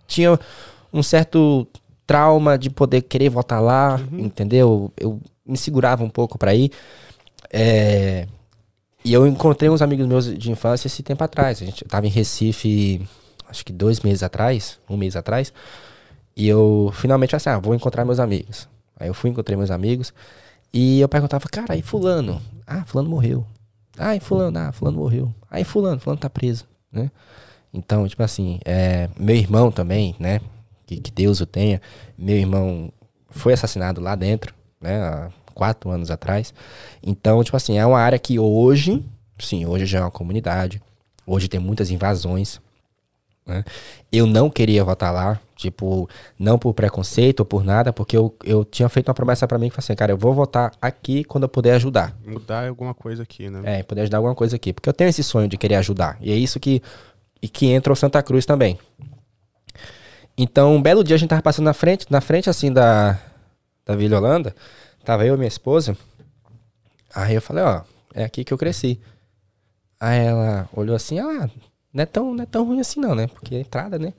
tinha 0.07 0.39
um 0.93 1.03
certo 1.03 1.67
trauma 2.07 2.57
de 2.57 2.69
poder 2.69 3.01
querer 3.01 3.29
voltar 3.29 3.59
lá, 3.59 3.99
entendeu? 4.11 4.91
Eu 4.95 5.19
me 5.45 5.57
segurava 5.57 6.03
um 6.03 6.09
pouco 6.09 6.38
pra 6.38 6.55
ir. 6.55 6.71
É, 7.51 8.27
e 9.03 9.13
eu 9.13 9.27
encontrei 9.27 9.69
uns 9.69 9.81
amigos 9.81 10.07
meus 10.07 10.38
de 10.38 10.51
infância 10.51 10.88
esse 10.88 11.03
tempo 11.03 11.23
atrás. 11.23 11.61
A 11.61 11.65
gente 11.65 11.83
eu 11.83 11.89
tava 11.89 12.07
em 12.07 12.09
Recife, 12.09 13.07
acho 13.49 13.65
que 13.65 13.73
dois 13.73 13.99
meses 14.01 14.23
atrás, 14.23 14.79
um 14.89 14.97
mês 14.97 15.15
atrás. 15.15 15.53
E 16.36 16.47
eu 16.47 16.91
finalmente 16.93 17.36
assim, 17.36 17.49
ah, 17.49 17.60
vou 17.60 17.73
encontrar 17.73 18.03
meus 18.05 18.19
amigos. 18.19 18.67
Aí 18.99 19.08
eu 19.08 19.13
fui, 19.13 19.29
encontrei 19.29 19.58
meus 19.58 19.71
amigos. 19.71 20.13
E 20.73 20.99
eu 20.99 21.08
perguntava, 21.08 21.47
cara, 21.47 21.75
e 21.75 21.81
fulano? 21.81 22.41
Ah, 22.67 22.84
fulano 22.86 23.10
morreu. 23.10 23.45
Ah, 23.97 24.15
e 24.15 24.19
fulano? 24.19 24.58
Ah, 24.58 24.71
fulano 24.71 24.97
morreu. 24.97 25.34
Ah, 25.49 25.60
e 25.60 25.63
fulano? 25.63 25.99
Fulano 25.99 26.19
tá 26.19 26.29
preso, 26.29 26.65
né? 26.91 27.10
Então, 27.73 28.08
tipo 28.08 28.23
assim, 28.23 28.60
é, 28.65 29.10
meu 29.17 29.36
irmão 29.36 29.71
também, 29.71 30.15
né? 30.19 30.41
Que, 30.86 30.97
que 30.97 31.12
Deus 31.12 31.41
o 31.41 31.45
tenha. 31.45 31.81
Meu 32.17 32.36
irmão 32.38 32.91
foi 33.29 33.53
assassinado 33.53 34.01
lá 34.01 34.15
dentro, 34.15 34.53
né? 34.79 35.01
Há 35.01 35.29
quatro 35.53 35.89
anos 35.89 36.12
atrás. 36.12 36.53
Então, 37.01 37.43
tipo 37.43 37.55
assim, 37.55 37.77
é 37.77 37.86
uma 37.86 37.99
área 37.99 38.19
que 38.19 38.38
hoje, 38.38 39.03
sim, 39.39 39.65
hoje 39.65 39.86
já 39.86 39.99
é 39.99 40.01
uma 40.01 40.12
comunidade. 40.12 40.81
Hoje 41.25 41.47
tem 41.47 41.60
muitas 41.60 41.89
invasões. 41.89 42.62
Né? 43.45 43.63
Eu 44.12 44.25
não 44.25 44.49
queria 44.49 44.84
votar 44.84 45.13
lá, 45.13 45.39
tipo, 45.55 46.10
não 46.38 46.58
por 46.58 46.73
preconceito 46.73 47.41
ou 47.41 47.45
por 47.45 47.63
nada, 47.63 47.93
porque 47.93 48.17
eu, 48.17 48.36
eu 48.43 48.65
tinha 48.65 48.89
feito 48.89 49.08
uma 49.08 49.13
promessa 49.13 49.47
pra 49.47 49.58
mim 49.58 49.69
que 49.69 49.75
foi 49.75 49.84
assim, 49.84 49.95
cara, 49.95 50.12
eu 50.12 50.17
vou 50.17 50.34
votar 50.34 50.71
aqui 50.81 51.23
quando 51.23 51.43
eu 51.43 51.49
puder 51.49 51.75
ajudar. 51.75 52.15
Mudar 52.25 52.67
alguma 52.67 52.93
coisa 52.93 53.23
aqui, 53.23 53.49
né? 53.49 53.79
É, 53.79 53.84
poder 53.84 54.01
ajudar 54.01 54.17
alguma 54.17 54.36
coisa 54.36 54.55
aqui. 54.55 54.73
Porque 54.73 54.89
eu 54.89 54.93
tenho 54.93 55.10
esse 55.10 55.23
sonho 55.23 55.47
de 55.47 55.58
querer 55.58 55.75
ajudar. 55.75 56.17
E 56.19 56.31
é 56.31 56.36
isso 56.36 56.60
que. 56.60 56.81
E 57.41 57.47
que 57.47 57.67
entra 57.67 57.93
o 57.93 57.95
Santa 57.95 58.23
Cruz 58.23 58.45
também. 58.45 58.79
Então, 60.38 60.75
um 60.75 60.81
belo 60.81 61.03
dia 61.03 61.15
a 61.15 61.19
gente 61.19 61.29
tava 61.29 61.41
passando 61.41 61.65
na 61.65 61.73
frente, 61.73 62.08
na 62.10 62.19
frente 62.19 62.49
assim 62.49 62.73
da, 62.73 63.19
da 63.86 63.95
Vila 63.95 64.17
Holanda. 64.17 64.55
Tava 65.03 65.25
eu 65.25 65.36
e 65.36 65.38
minha 65.38 65.47
esposa. 65.47 65.95
Aí 67.13 67.36
eu 67.36 67.41
falei, 67.41 67.63
ó, 67.63 67.81
é 68.13 68.23
aqui 68.23 68.43
que 68.43 68.51
eu 68.51 68.58
cresci. 68.58 68.99
Aí 69.99 70.25
ela 70.25 70.67
olhou 70.73 70.95
assim, 70.95 71.19
ah, 71.19 71.49
não 71.95 72.03
é 72.03 72.05
tão, 72.05 72.34
não 72.36 72.43
é 72.43 72.45
tão 72.45 72.65
ruim 72.65 72.79
assim 72.79 72.99
não, 72.99 73.15
né? 73.15 73.25
Porque 73.27 73.55
é 73.55 73.60
entrada, 73.62 73.97
né? 73.97 74.13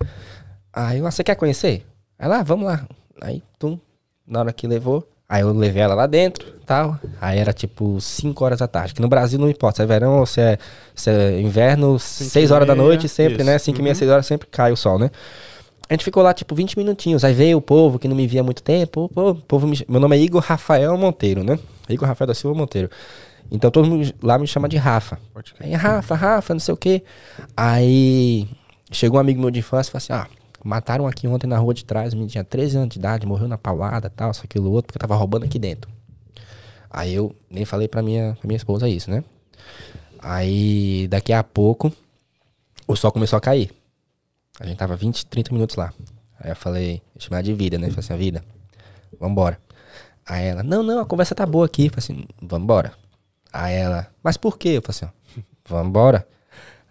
Aí 0.73 0.99
eu, 0.99 1.07
ah, 1.07 1.11
você 1.11 1.23
quer 1.23 1.35
conhecer? 1.37 1.87
Aí 2.19 2.27
lá, 2.29 2.43
vamos 2.43 2.67
lá. 2.67 2.87
Aí, 3.21 3.43
tum, 3.59 3.79
na 4.27 4.41
hora 4.41 4.53
que 4.53 4.67
levou, 4.67 5.07
aí 5.29 5.43
eu 5.43 5.53
levei 5.53 5.83
ela 5.83 5.95
lá 5.95 6.07
dentro, 6.07 6.53
tal. 6.67 6.99
Aí 7.21 7.39
era 7.39 7.53
tipo 7.53 8.01
5 8.01 8.45
horas 8.45 8.59
da 8.61 8.67
tarde, 8.67 8.95
que 8.95 9.01
no 9.03 9.09
Brasil 9.09 9.39
não 9.39 9.49
importa, 9.49 9.77
se 9.77 9.83
é 9.83 9.87
verão 9.87 10.19
ou 10.21 10.27
se 10.27 10.41
é, 10.41 10.59
se 10.95 11.11
é 11.11 11.41
inverno, 11.41 11.99
Cinco 11.99 12.31
6 12.31 12.51
e 12.51 12.53
horas 12.53 12.67
da 12.67 12.75
noite 12.75 13.09
sempre, 13.09 13.45
né? 13.45 13.57
isso. 13.57 13.67
5 13.67 13.79
e 13.79 13.83
meia, 13.83 13.93
Uhum. 13.93 13.99
6 13.99 14.11
horas 14.11 14.27
sempre 14.27 14.49
cai 14.51 14.73
o 14.73 14.77
sol, 14.77 14.99
né? 14.99 15.11
A 15.89 15.95
gente 15.95 16.03
ficou 16.05 16.21
lá 16.23 16.35
tipo 16.35 16.53
20 16.55 16.77
minutinhos. 16.77 17.23
Aí 17.25 17.33
veio 17.33 17.59
o 17.59 17.61
povo 17.63 17.97
que 17.99 18.09
não 18.09 18.17
me 18.17 18.27
via 18.27 18.41
há 18.41 18.45
muito 18.45 18.61
tempo. 18.61 19.05
O 19.05 19.09
povo, 19.09 19.39
o 19.39 19.43
povo 19.43 19.67
me- 19.69 19.85
meu 19.89 20.01
nome 20.01 20.17
é 20.17 20.21
Igor 20.21 20.43
Rafael 20.43 20.97
Monteiro, 20.99 21.45
né? 21.45 21.59
Igor 21.89 22.09
Rafael 22.09 22.27
da 22.27 22.35
Silva 22.35 22.59
Monteiro. 22.59 22.91
Então 23.51 23.71
todo 23.71 23.87
mundo 23.87 24.13
lá 24.23 24.39
me 24.39 24.47
chama 24.47 24.69
de 24.69 24.77
Rafa. 24.77 25.19
Aí, 25.61 25.73
Rafa, 25.73 26.15
Rafa, 26.15 26.55
não 26.55 26.61
sei 26.61 26.75
o 26.75 26.77
quê. 26.77 27.03
Aí 27.57 28.49
chegou 28.91 29.19
um 29.19 29.21
amigo 29.21 29.41
meu 29.41 29.51
de 29.51 29.61
infância 29.61 29.91
e 29.91 29.93
falou 29.93 29.99
assim: 29.99 30.13
ah, 30.13 30.29
mataram 30.65 31.07
aqui 31.07 31.29
ontem 31.29 31.47
na 31.47 31.59
rua 31.59 31.73
de 31.73 31.85
trás, 31.85 32.13
o 32.13 32.17
menino 32.17 32.31
tinha 32.31 32.45
13 32.45 32.77
anos 32.77 32.89
de 32.91 32.99
idade, 32.99 33.27
morreu 33.27 33.49
na 33.49 33.57
paulada, 33.59 34.11
tal, 34.11 34.31
isso, 34.31 34.43
aquilo, 34.45 34.71
outro, 34.71 34.89
porque 34.89 34.99
tava 34.99 35.15
roubando 35.15 35.45
aqui 35.45 35.59
dentro. 35.59 35.91
Aí 36.91 37.15
eu 37.15 37.35
nem 37.51 37.65
falei 37.65 37.89
pra 37.89 38.03
minha, 38.03 38.37
pra 38.41 38.47
minha 38.47 38.57
esposa 38.57 38.89
isso, 38.89 39.11
né? 39.11 39.23
Aí 40.19 41.07
daqui 41.09 41.33
a 41.33 41.45
pouco 41.45 41.93
o 42.87 42.97
sol 42.97 43.13
começou 43.13 43.37
a 43.37 43.41
cair. 43.41 43.71
A 44.59 44.67
gente 44.67 44.79
tava 44.79 44.97
20, 44.97 45.27
30 45.27 45.53
minutos 45.53 45.77
lá. 45.77 45.93
Aí 46.41 46.51
eu 46.51 46.57
falei, 46.57 47.03
ela 47.31 47.43
de 47.43 47.53
vida, 47.53 47.79
né? 47.79 47.89
Eu 47.89 47.91
falei 47.91 48.05
assim, 48.05 48.15
a 48.15 48.17
vida, 48.17 48.45
vambora. 49.21 49.59
Aí 50.25 50.47
ela, 50.47 50.63
não, 50.63 50.83
não, 50.83 51.01
a 51.01 51.07
conversa 51.07 51.35
tá 51.35 51.45
boa 51.47 51.67
aqui. 51.67 51.87
Eu 51.87 51.91
falei 51.91 51.99
assim, 51.99 52.25
vambora. 52.41 52.93
Aí 53.59 53.75
ela, 53.75 54.07
mas 54.23 54.37
por 54.37 54.59
quê? 54.59 54.69
Eu 54.77 54.83
falei 54.83 54.91
assim, 54.91 55.07
ó, 55.07 55.43
vambora. 55.67 56.29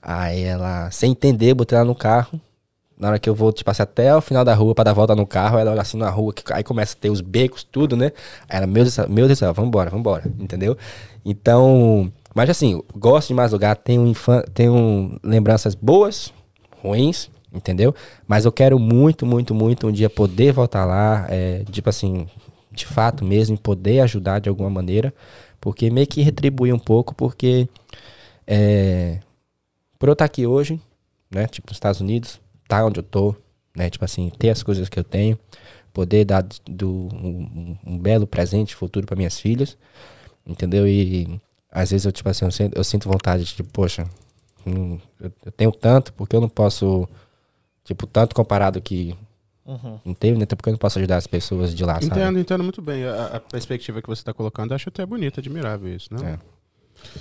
Aí 0.02 0.42
ela, 0.42 0.90
sem 0.90 1.12
entender, 1.12 1.54
botei 1.54 1.78
ela 1.78 1.86
no 1.86 1.94
carro. 1.94 2.42
Na 2.98 3.10
hora 3.10 3.20
que 3.20 3.30
eu 3.30 3.36
vou, 3.36 3.54
tipo 3.54 3.70
assim, 3.70 3.84
até 3.84 4.16
o 4.16 4.22
final 4.22 4.44
da 4.44 4.56
rua 4.56 4.74
pra 4.74 4.86
dar 4.86 4.94
volta 4.94 5.16
no 5.16 5.28
carro, 5.28 5.60
ela 5.60 5.72
olha 5.72 5.82
assim 5.82 5.98
na 5.98 6.10
rua, 6.10 6.34
que 6.34 6.42
aí 6.52 6.64
começa 6.64 6.96
a 6.96 7.00
ter 7.00 7.12
os 7.12 7.22
becos, 7.22 7.64
tudo, 7.64 7.96
né? 7.96 8.12
Aí 8.50 8.58
ela, 8.58 8.66
meu 8.66 8.84
Deus, 8.84 8.98
meu 8.98 9.28
Deus 9.28 9.30
do 9.30 9.36
céu, 9.36 9.54
vambora, 9.54 9.92
vambora, 9.92 10.24
entendeu? 10.40 10.76
Então, 11.24 12.12
mas 12.34 12.50
assim, 12.50 12.82
gosto 12.96 13.28
de 13.28 13.36
mais 13.36 13.52
lugar, 13.52 13.76
tenho, 13.76 14.08
infan 14.08 14.42
tenho 14.54 15.20
lembranças 15.22 15.76
boas, 15.76 16.34
ruins, 16.82 17.30
entendeu? 17.54 17.94
Mas 18.28 18.46
eu 18.46 18.52
quero 18.52 18.80
muito, 18.80 19.24
muito, 19.24 19.54
muito 19.54 19.88
um 19.88 19.92
dia 19.92 20.10
poder 20.10 20.52
voltar 20.52 20.86
lá, 20.86 21.28
é, 21.30 21.64
tipo 21.70 21.90
assim, 21.90 22.28
de 22.72 22.88
fato 22.88 23.24
mesmo, 23.24 23.56
poder 23.56 24.00
ajudar 24.00 24.40
de 24.40 24.50
alguma 24.50 24.70
maneira, 24.70 25.14
porque 25.66 25.90
meio 25.90 26.06
que 26.06 26.22
retribuir 26.22 26.72
um 26.72 26.78
pouco, 26.78 27.16
porque 27.16 27.68
é, 28.46 29.20
por 29.98 30.08
eu 30.08 30.14
estar 30.14 30.26
aqui 30.26 30.46
hoje, 30.46 30.80
né, 31.32 31.48
tipo 31.48 31.70
nos 31.70 31.78
Estados 31.78 32.00
Unidos, 32.00 32.40
tá 32.68 32.86
onde 32.86 33.00
eu 33.00 33.04
tô, 33.04 33.36
né, 33.76 33.90
tipo 33.90 34.06
assim, 34.06 34.30
ter 34.38 34.52
as 34.52 34.62
coisas 34.62 34.88
que 34.88 35.00
eu 35.00 35.04
tenho, 35.04 35.40
poder 35.92 36.24
dar 36.24 36.44
do, 36.70 37.10
um, 37.12 37.76
um 37.84 37.98
belo 37.98 38.28
presente 38.28 38.76
futuro 38.76 39.08
para 39.08 39.16
minhas 39.16 39.40
filhas, 39.40 39.76
entendeu? 40.46 40.88
E 40.88 41.42
às 41.72 41.90
vezes 41.90 42.06
eu, 42.06 42.12
tipo 42.12 42.30
assim, 42.30 42.46
eu 42.46 42.52
sinto, 42.52 42.78
eu 42.78 42.84
sinto 42.84 43.10
vontade 43.10 43.44
de, 43.44 43.56
tipo, 43.56 43.70
poxa, 43.72 44.08
hum, 44.68 45.00
eu 45.20 45.52
tenho 45.52 45.72
tanto, 45.72 46.14
porque 46.14 46.36
eu 46.36 46.42
não 46.42 46.50
posso, 46.50 47.10
tipo, 47.84 48.06
tanto 48.06 48.36
comparado 48.36 48.80
que 48.80 49.18
não 50.06 50.14
teve, 50.14 50.38
né? 50.38 50.44
Até 50.44 50.56
porque 50.56 50.70
eu 50.70 50.74
não 50.74 50.78
posso 50.78 51.00
ajudar 51.00 51.18
as 51.18 51.28
pessoas 51.28 51.74
de 51.74 51.84
lá, 51.84 51.96
sabe? 51.96 52.06
Entendo, 52.06 52.40
entendo 52.40 52.64
muito 52.64 52.82
bem. 52.82 53.04
A, 53.06 53.26
a 53.34 53.40
perspectiva 53.40 54.02
que 54.02 54.08
você 54.08 54.22
está 54.22 54.34
colocando, 54.34 54.72
eu 54.72 54.76
acho 54.76 54.90
até 54.90 55.06
bonito, 55.06 55.40
admirável 55.40 55.94
isso, 55.94 56.14
né? 56.14 56.38
É. 56.40 56.56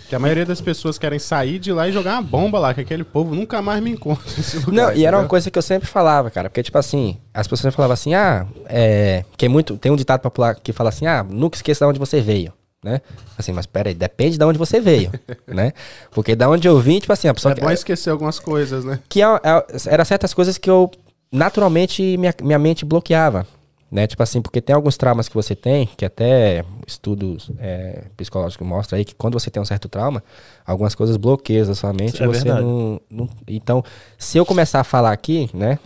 Que 0.09 0.15
a 0.15 0.19
maioria 0.19 0.47
das 0.47 0.61
pessoas 0.61 0.97
querem 0.99 1.19
sair 1.19 1.59
de 1.59 1.73
lá 1.73 1.89
e 1.89 1.93
jogar 1.93 2.15
uma 2.15 2.23
bomba 2.23 2.59
lá, 2.59 2.73
que 2.73 2.81
aquele 2.81 3.05
povo 3.05 3.35
nunca 3.35 3.61
mais 3.61 3.83
me 3.83 3.91
encontra 3.91 4.25
lugar. 4.67 4.73
Não, 4.73 4.93
e 4.95 5.05
era 5.05 5.19
uma 5.19 5.27
coisa 5.29 5.51
que 5.51 5.59
eu 5.59 5.63
sempre 5.63 5.87
falava, 5.89 6.31
cara. 6.31 6.49
Porque, 6.49 6.63
tipo 6.63 6.79
assim, 6.79 7.19
as 7.33 7.47
pessoas 7.47 7.75
falavam 7.75 7.95
assim, 7.95 8.15
ah, 8.15 8.47
é. 8.67 9.25
Que 9.37 9.47
é 9.47 9.49
muito. 9.49 9.77
Tem 9.77 9.91
um 9.93 9.97
ditado 9.97 10.21
popular 10.21 10.55
que 10.55 10.73
fala 10.73 10.89
assim, 10.89 11.07
ah, 11.07 11.23
nunca 11.23 11.57
esqueça 11.57 11.85
de 11.85 11.89
onde 11.91 11.99
você 11.99 12.21
veio. 12.21 12.53
Né? 12.83 13.01
Assim, 13.39 13.53
mas 13.53 13.65
peraí, 13.65 13.95
depende 13.95 14.37
de 14.37 14.45
onde 14.45 14.59
você 14.59 14.79
veio, 14.79 15.11
né? 15.49 15.73
Porque 16.11 16.37
da 16.37 16.51
onde 16.51 16.69
eu 16.69 16.79
vim, 16.79 17.01
tipo 17.01 17.15
assim, 17.15 17.29
a 17.29 17.33
pessoa 17.33 17.53
É 17.53 17.59
bom 17.59 17.71
esquecer 17.71 18.11
algumas 18.11 18.39
coisas, 18.39 18.85
né? 18.85 19.01
que 19.09 19.23
é- 19.23 19.27
é- 19.27 19.65
era 19.87 20.05
certas 20.05 20.35
coisas 20.35 20.59
que 20.59 20.69
eu 20.69 20.91
naturalmente 21.31 22.17
minha, 22.17 22.35
minha 22.43 22.59
mente 22.59 22.85
bloqueava, 22.85 23.47
né? 23.91 24.07
Tipo 24.07 24.23
assim, 24.23 24.41
porque 24.43 24.61
tem 24.61 24.75
alguns 24.75 24.97
traumas 24.97 25.29
que 25.29 25.35
você 25.35 25.55
tem, 25.55 25.87
que 25.97 26.05
até 26.05 26.65
estudos 26.87 27.51
é, 27.59 28.05
psicológicos 28.17 28.67
mostram 28.67 28.99
aí 28.99 29.05
que 29.05 29.15
quando 29.15 29.35
você 29.39 29.51
tem 29.51 29.63
um 29.63 29.67
certo 29.67 29.89
trauma, 29.89 30.23
algumas 30.67 30.95
coisas 30.95 31.17
bloqueiam 31.17 31.71
a 31.71 31.75
sua 31.75 31.93
mente 31.93 32.23
É 32.23 32.27
você 32.27 32.45
verdade. 32.45 32.65
não, 32.65 33.01
não- 33.11 33.29
Então, 33.47 33.83
se 34.19 34.39
eu 34.39 34.45
começar 34.47 34.81
a 34.81 34.85
falar 34.85 35.13
aqui, 35.13 35.49
né, 35.55 35.79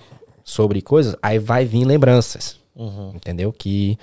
sobre 0.44 0.80
coisas, 0.80 1.14
aí 1.22 1.38
vai 1.38 1.64
vir 1.64 1.84
lembranças, 1.84 2.58
Uhum. 2.74 3.12
entendeu? 3.14 3.52
Que, 3.52 3.98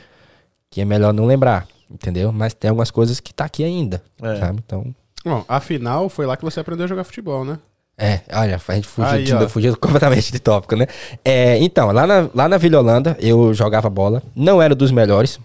que 0.69 0.81
é 0.81 0.85
melhor 0.85 1.13
não 1.13 1.25
lembrar, 1.25 1.67
entendeu? 1.89 2.31
Mas 2.31 2.53
tem 2.53 2.69
algumas 2.69 2.91
coisas 2.91 3.19
que 3.19 3.33
tá 3.33 3.45
aqui 3.45 3.63
ainda, 3.63 4.03
É. 4.21 4.35
sabe? 4.39 4.61
Então, 4.65 4.93
Bom, 5.23 5.43
afinal, 5.47 6.07
foi 6.07 6.27
lá 6.27 6.37
que 6.37 6.43
você 6.45 6.59
aprendeu 6.59 6.85
a 6.85 6.87
jogar 6.87 7.03
futebol, 7.03 7.43
né? 7.43 7.57
É, 7.97 8.19
olha, 8.33 8.59
a 8.67 8.75
gente 8.75 8.87
fugiu, 8.87 9.11
Aí, 9.11 9.23
de- 9.23 9.47
fugiu 9.47 9.77
completamente 9.77 10.31
de 10.31 10.39
tópico, 10.39 10.75
né? 10.75 10.85
É, 11.23 11.57
então, 11.59 11.91
lá 11.91 12.05
na, 12.05 12.29
lá 12.35 12.49
na 12.49 12.57
Vila 12.57 12.79
Holanda, 12.79 13.15
eu 13.21 13.53
jogava 13.53 13.89
bola, 13.89 14.21
não 14.35 14.61
era 14.61 14.75
dos 14.75 14.91
melhores. 14.91 15.39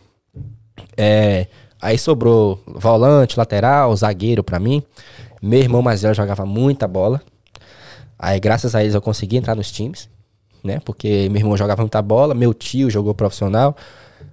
É, 0.96 1.46
Aí 1.82 1.96
sobrou 1.96 2.62
volante, 2.66 3.38
lateral, 3.38 3.96
zagueiro 3.96 4.44
pra 4.44 4.58
mim. 4.58 4.82
Meu 5.40 5.60
irmão 5.60 5.80
mais 5.80 6.02
velho 6.02 6.14
jogava 6.14 6.44
muita 6.44 6.86
bola. 6.86 7.22
Aí, 8.18 8.38
graças 8.38 8.74
a 8.74 8.82
eles, 8.82 8.94
eu 8.94 9.00
consegui 9.00 9.38
entrar 9.38 9.54
nos 9.54 9.70
times, 9.72 10.06
né? 10.62 10.78
Porque 10.84 11.28
meu 11.30 11.40
irmão 11.40 11.56
jogava 11.56 11.80
muita 11.80 12.02
bola, 12.02 12.34
meu 12.34 12.52
tio 12.52 12.90
jogou 12.90 13.14
profissional. 13.14 13.74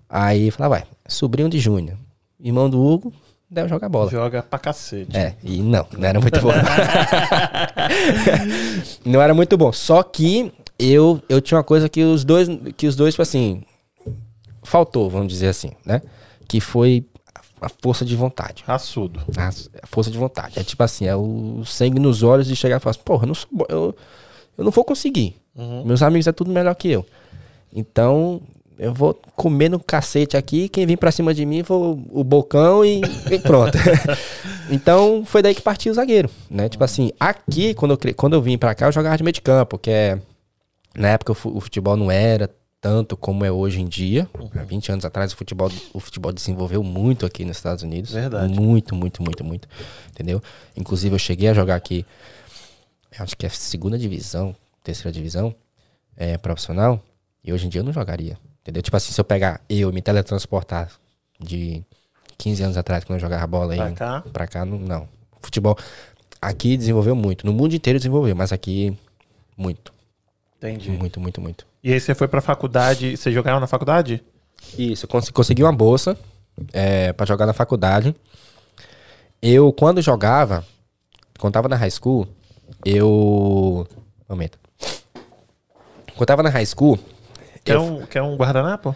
Aí, 0.09 0.51
falava, 0.51 0.75
vai, 0.75 0.83
sobrinho 1.07 1.47
de 1.47 1.57
Júnior, 1.57 1.97
irmão 2.37 2.69
do 2.69 2.81
Hugo, 2.85 3.13
deve 3.49 3.69
jogar 3.69 3.89
bola. 3.89 4.09
Joga 4.09 4.43
pra 4.43 4.59
cacete. 4.59 5.15
É, 5.15 5.35
e 5.43 5.61
não, 5.61 5.85
não 5.97 6.07
era 6.07 6.19
muito 6.19 6.39
bom. 6.41 6.51
não 9.05 9.21
era 9.21 9.33
muito 9.33 9.57
bom. 9.57 9.71
Só 9.71 10.03
que 10.03 10.51
eu, 10.77 11.21
eu 11.27 11.41
tinha 11.41 11.57
uma 11.57 11.63
coisa 11.63 11.89
que 11.89 12.03
os 12.03 12.23
dois, 12.23 12.47
que 12.75 12.87
os 12.87 12.95
dois, 12.95 13.13
tipo 13.13 13.21
assim, 13.21 13.63
faltou, 14.63 15.09
vamos 15.09 15.29
dizer 15.29 15.47
assim, 15.47 15.71
né? 15.85 16.01
Que 16.47 16.59
foi 16.59 17.05
a 17.61 17.69
força 17.69 18.05
de 18.05 18.15
vontade. 18.15 18.63
Raçudo. 18.65 19.21
A, 19.35 19.47
a 19.47 19.87
força 19.87 20.11
de 20.11 20.17
vontade. 20.17 20.59
É 20.59 20.63
tipo 20.63 20.83
assim, 20.83 21.07
é 21.07 21.15
o 21.15 21.63
sangue 21.65 21.99
nos 21.99 22.23
olhos 22.23 22.47
de 22.47 22.55
chegar 22.55 22.77
e 22.77 22.79
falar 22.79 22.91
assim, 22.91 23.01
porra, 23.03 23.23
eu 23.23 23.27
não 23.27 23.35
sou 23.35 23.49
eu, 23.69 23.95
eu 24.57 24.63
não 24.63 24.71
vou 24.71 24.83
conseguir. 24.83 25.35
Meus 25.85 26.03
amigos 26.03 26.27
é 26.27 26.31
tudo 26.31 26.51
melhor 26.51 26.75
que 26.75 26.89
eu. 26.89 27.03
Então, 27.73 28.41
eu 28.79 28.93
vou 28.93 29.19
comer 29.35 29.69
no 29.69 29.79
cacete 29.79 30.37
aqui, 30.37 30.69
quem 30.69 30.85
vir 30.85 30.97
pra 30.97 31.11
cima 31.11 31.33
de 31.33 31.45
mim 31.45 31.63
for 31.63 31.97
o 32.11 32.23
bocão 32.23 32.83
e, 32.85 33.01
e 33.31 33.39
pronto. 33.39 33.77
então, 34.69 35.23
foi 35.25 35.41
daí 35.41 35.55
que 35.55 35.61
partiu 35.61 35.91
o 35.91 35.95
zagueiro, 35.95 36.29
né? 36.49 36.69
Tipo 36.69 36.83
assim, 36.83 37.11
aqui, 37.19 37.73
quando 37.73 37.91
eu, 37.91 38.13
quando 38.15 38.33
eu 38.33 38.41
vim 38.41 38.57
pra 38.57 38.75
cá, 38.75 38.87
eu 38.87 38.91
jogava 38.91 39.17
de 39.17 39.23
meio 39.23 39.33
de 39.33 39.41
campo, 39.41 39.77
que 39.77 39.89
é... 39.89 40.19
Na 40.95 41.09
época 41.09 41.31
o 41.31 41.35
fu- 41.35 41.55
o 41.55 41.59
futebol 41.61 41.95
não 41.95 42.09
era 42.09 42.49
tanto 42.81 43.15
como 43.17 43.43
é 43.45 43.51
hoje 43.51 43.81
em 43.81 43.85
dia. 43.85 44.27
Há 44.55 44.63
20 44.63 44.91
anos 44.91 45.05
atrás 45.05 45.31
o 45.31 45.35
futebol, 45.35 45.69
o 45.93 45.99
futebol 45.99 46.31
desenvolveu 46.31 46.81
muito 46.83 47.25
aqui 47.25 47.45
nos 47.45 47.57
Estados 47.57 47.83
Unidos. 47.83 48.11
Verdade. 48.11 48.51
Muito, 48.59 48.95
muito, 48.95 49.21
muito, 49.21 49.43
muito. 49.43 49.67
Entendeu? 50.11 50.41
Inclusive 50.75 51.13
eu 51.15 51.19
cheguei 51.19 51.49
a 51.49 51.53
jogar 51.53 51.75
aqui, 51.75 52.05
acho 53.19 53.35
que 53.37 53.45
é 53.45 53.49
segunda 53.49 53.97
divisão, 53.97 54.55
terceira 54.83 55.11
divisão, 55.11 55.53
é, 56.15 56.37
profissional, 56.37 57.03
e 57.43 57.51
hoje 57.53 57.65
em 57.67 57.69
dia 57.69 57.81
eu 57.81 57.85
não 57.85 57.93
jogaria. 57.93 58.37
Entendeu? 58.67 58.81
Tipo 58.83 58.97
assim, 58.97 59.13
se 59.13 59.21
eu 59.21 59.23
pegar 59.23 59.61
eu 59.69 59.89
e 59.89 59.93
me 59.93 60.01
teletransportar 60.01 60.91
de 61.39 61.81
15 62.37 62.63
anos 62.63 62.75
atrás, 62.77 63.05
quando 63.05 63.15
eu 63.15 63.21
jogava 63.21 63.47
bola 63.47 63.71
aí, 63.71 63.79
Pra 63.79 63.91
cá? 63.93 64.23
pra 64.33 64.45
cá 64.47 64.65
não, 64.65 64.77
não. 64.77 65.07
Futebol 65.41 65.77
aqui 66.41 66.75
desenvolveu 66.75 67.15
muito. 67.15 67.45
No 67.45 67.53
mundo 67.53 67.73
inteiro 67.73 67.97
desenvolveu, 67.97 68.35
mas 68.35 68.51
aqui 68.51 68.97
muito. 69.55 69.93
Entendi. 70.57 70.89
Muito, 70.91 71.17
muito, 71.19 71.39
muito. 71.39 71.65
E 71.81 71.93
aí 71.93 71.99
você 71.99 72.13
foi 72.13 72.27
pra 72.27 72.41
faculdade. 72.41 73.15
Você 73.15 73.31
jogava 73.31 73.57
na 73.59 73.67
faculdade? 73.67 74.21
Isso, 74.77 75.05
eu 75.05 75.09
cons- 75.09 75.29
consegui 75.29 75.63
uma 75.63 75.71
bolsa 75.71 76.17
é, 76.73 77.13
para 77.13 77.25
jogar 77.25 77.45
na 77.45 77.53
faculdade. 77.53 78.13
Eu, 79.41 79.71
quando 79.71 80.01
jogava, 80.01 80.65
quando 81.39 81.53
tava 81.53 81.69
na 81.69 81.75
high 81.77 81.91
school, 81.91 82.27
eu. 82.83 83.87
Momento. 84.27 84.59
Quando 86.15 86.27
tava 86.27 86.43
na 86.43 86.49
high 86.49 86.65
school, 86.65 86.99
Quer 87.67 87.75
eu- 87.75 87.81
um, 87.83 88.05
quer 88.05 88.21
um 88.21 88.35
guardanapo? 88.35 88.95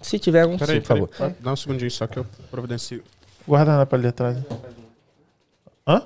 se 0.00 0.18
tiver 0.18 0.46
um, 0.46 0.56
Peraí, 0.58 0.76
sim, 0.76 0.80
por 0.82 0.86
favor. 0.88 1.08
peraí. 1.08 1.34
Dá 1.40 1.52
um 1.52 1.56
segundinho 1.56 1.90
só 1.90 2.06
que 2.06 2.18
eu 2.18 2.26
providencio. 2.50 3.02
Guardanapo 3.48 3.94
ali 3.94 4.06
atrás. 4.08 4.36
Hã? 5.86 6.02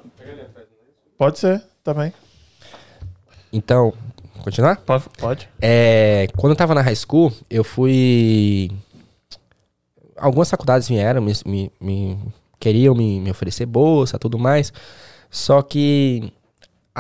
Pode 1.16 1.38
ser, 1.38 1.62
também. 1.83 2.12
Então, 3.52 3.92
continuar? 4.42 4.76
Pode. 4.83 5.04
pode. 5.18 5.48
É, 5.61 6.28
quando 6.37 6.52
eu 6.52 6.57
tava 6.57 6.74
na 6.74 6.81
high 6.83 6.94
school, 6.96 7.33
eu 7.50 7.64
fui. 7.64 8.70
Algumas 10.16 10.50
faculdades 10.50 10.88
vieram, 10.88 11.22
me, 11.22 11.33
me- 11.46 11.72
me- 11.81 12.18
queriam 12.59 12.94
me, 12.94 13.20
me 13.20 13.31
oferecer 13.31 13.66
bolsa 13.66 14.18
tudo 14.18 14.38
mais. 14.38 14.72
Só 15.31 15.62
que 15.62 16.33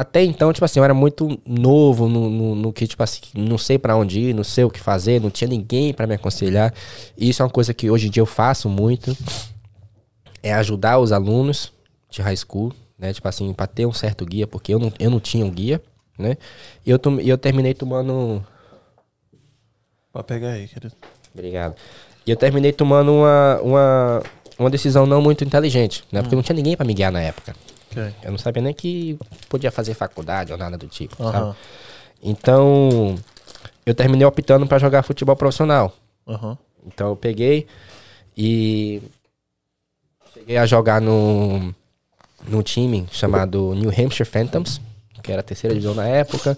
até 0.00 0.22
então, 0.24 0.52
tipo 0.52 0.64
assim, 0.64 0.78
eu 0.80 0.84
era 0.84 0.94
muito 0.94 1.40
novo 1.46 2.08
no, 2.08 2.28
no, 2.30 2.54
no 2.54 2.72
que, 2.72 2.86
tipo 2.86 3.02
assim, 3.02 3.20
não 3.34 3.58
sei 3.58 3.78
pra 3.78 3.96
onde 3.96 4.20
ir, 4.20 4.34
não 4.34 4.44
sei 4.44 4.64
o 4.64 4.70
que 4.70 4.78
fazer, 4.80 5.20
não 5.20 5.30
tinha 5.30 5.48
ninguém 5.48 5.92
pra 5.92 6.06
me 6.06 6.14
aconselhar. 6.14 6.72
E 7.16 7.28
isso 7.28 7.42
é 7.42 7.44
uma 7.44 7.50
coisa 7.50 7.72
que 7.74 7.90
hoje 7.90 8.06
em 8.06 8.10
dia 8.10 8.20
eu 8.20 8.26
faço 8.26 8.68
muito. 8.68 9.16
É 10.42 10.52
ajudar 10.54 10.98
os 10.98 11.10
alunos 11.12 11.72
de 12.10 12.22
high 12.22 12.36
school, 12.36 12.72
né? 12.98 13.12
Tipo 13.12 13.26
assim, 13.28 13.52
pra 13.52 13.66
ter 13.66 13.86
um 13.86 13.92
certo 13.92 14.24
guia, 14.24 14.46
porque 14.46 14.72
eu 14.72 14.78
não, 14.78 14.92
eu 14.98 15.10
não 15.10 15.18
tinha 15.20 15.44
um 15.44 15.50
guia, 15.50 15.82
né? 16.18 16.36
E 16.86 16.90
eu, 16.90 16.98
tom- 16.98 17.18
eu 17.20 17.36
terminei 17.36 17.74
tomando. 17.74 18.44
Pode 20.12 20.26
pegar 20.26 20.50
aí, 20.52 20.66
querido. 20.68 20.94
Obrigado. 21.34 21.74
E 22.26 22.30
eu 22.30 22.36
terminei 22.36 22.72
tomando 22.72 23.12
uma, 23.12 23.60
uma, 23.62 24.22
uma 24.58 24.70
decisão 24.70 25.06
não 25.06 25.20
muito 25.20 25.44
inteligente, 25.44 26.04
né? 26.10 26.20
Porque 26.22 26.34
não 26.36 26.42
tinha 26.42 26.56
ninguém 26.56 26.76
pra 26.76 26.86
me 26.86 26.94
guiar 26.94 27.10
na 27.12 27.20
época. 27.20 27.54
Eu 28.22 28.30
não 28.30 28.38
sabia 28.38 28.62
nem 28.62 28.72
que 28.74 29.18
podia 29.48 29.70
fazer 29.70 29.94
faculdade 29.94 30.52
ou 30.52 30.58
nada 30.58 30.76
do 30.78 30.86
tipo, 30.86 31.20
Aham. 31.22 31.32
sabe? 31.32 31.56
Então, 32.22 33.16
eu 33.86 33.94
terminei 33.94 34.26
optando 34.26 34.66
pra 34.66 34.78
jogar 34.78 35.02
futebol 35.02 35.36
profissional. 35.36 35.94
Aham. 36.26 36.56
Então 36.86 37.08
eu 37.08 37.16
peguei 37.16 37.66
e 38.36 39.02
cheguei 40.34 40.56
a 40.56 40.66
jogar 40.66 41.00
no, 41.00 41.74
no 42.46 42.62
time 42.62 43.06
chamado 43.10 43.74
New 43.74 43.90
Hampshire 43.90 44.28
Phantoms, 44.28 44.80
que 45.22 45.32
era 45.32 45.40
a 45.40 45.44
terceira 45.44 45.74
divisão 45.74 45.94
na 45.94 46.06
época. 46.06 46.56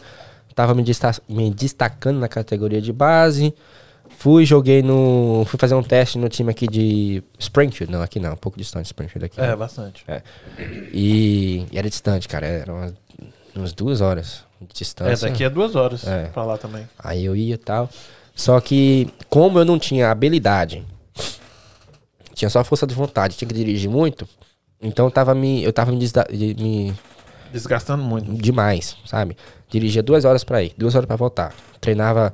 Tava 0.54 0.74
me, 0.74 0.82
desta- 0.82 1.22
me 1.28 1.50
destacando 1.50 2.18
na 2.18 2.28
categoria 2.28 2.80
de 2.80 2.92
base. 2.92 3.54
Fui, 4.20 4.44
joguei 4.44 4.82
no. 4.82 5.44
Fui 5.46 5.58
fazer 5.58 5.74
um 5.74 5.82
teste 5.82 6.18
no 6.18 6.28
time 6.28 6.50
aqui 6.50 6.66
de 6.68 7.22
Springfield. 7.38 7.90
Não, 7.90 8.02
aqui 8.02 8.20
não, 8.20 8.34
um 8.34 8.36
pouco 8.36 8.58
distante 8.58 8.82
de 8.82 8.88
Springfield 8.88 9.24
aqui. 9.24 9.40
É, 9.40 9.56
bastante. 9.56 10.04
E, 10.92 11.66
e 11.72 11.78
era 11.78 11.88
distante, 11.88 12.28
cara. 12.28 12.46
Era 12.46 12.70
umas, 12.70 12.94
umas 13.56 13.72
duas 13.72 14.02
horas 14.02 14.44
de 14.60 14.66
É, 14.66 14.72
distância. 14.74 15.28
daqui 15.28 15.42
a 15.42 15.48
duas 15.48 15.74
horas 15.74 16.06
É. 16.06 16.26
pra 16.26 16.44
lá 16.44 16.58
também. 16.58 16.86
Aí 16.98 17.24
eu 17.24 17.34
ia 17.34 17.54
e 17.54 17.56
tal. 17.56 17.88
Só 18.34 18.60
que, 18.60 19.08
como 19.30 19.58
eu 19.58 19.64
não 19.64 19.78
tinha 19.78 20.10
habilidade, 20.10 20.84
tinha 22.34 22.50
só 22.50 22.62
força 22.62 22.86
de 22.86 22.94
vontade, 22.94 23.36
tinha 23.38 23.48
que 23.48 23.54
dirigir 23.54 23.88
muito, 23.90 24.28
então 24.82 25.06
eu 25.06 25.10
tava 25.10 25.34
me. 25.34 25.62
Eu 25.64 25.72
tava 25.72 25.92
me, 25.92 25.98
desda- 25.98 26.26
de- 26.30 26.54
me 26.62 26.94
Desgastando 27.52 28.02
muito. 28.02 28.30
demais, 28.34 28.98
sabe? 29.06 29.34
Dirigia 29.70 30.02
duas 30.02 30.26
horas 30.26 30.44
pra 30.44 30.62
ir, 30.62 30.74
duas 30.76 30.94
horas 30.94 31.06
pra 31.06 31.16
voltar. 31.16 31.54
Treinava, 31.80 32.32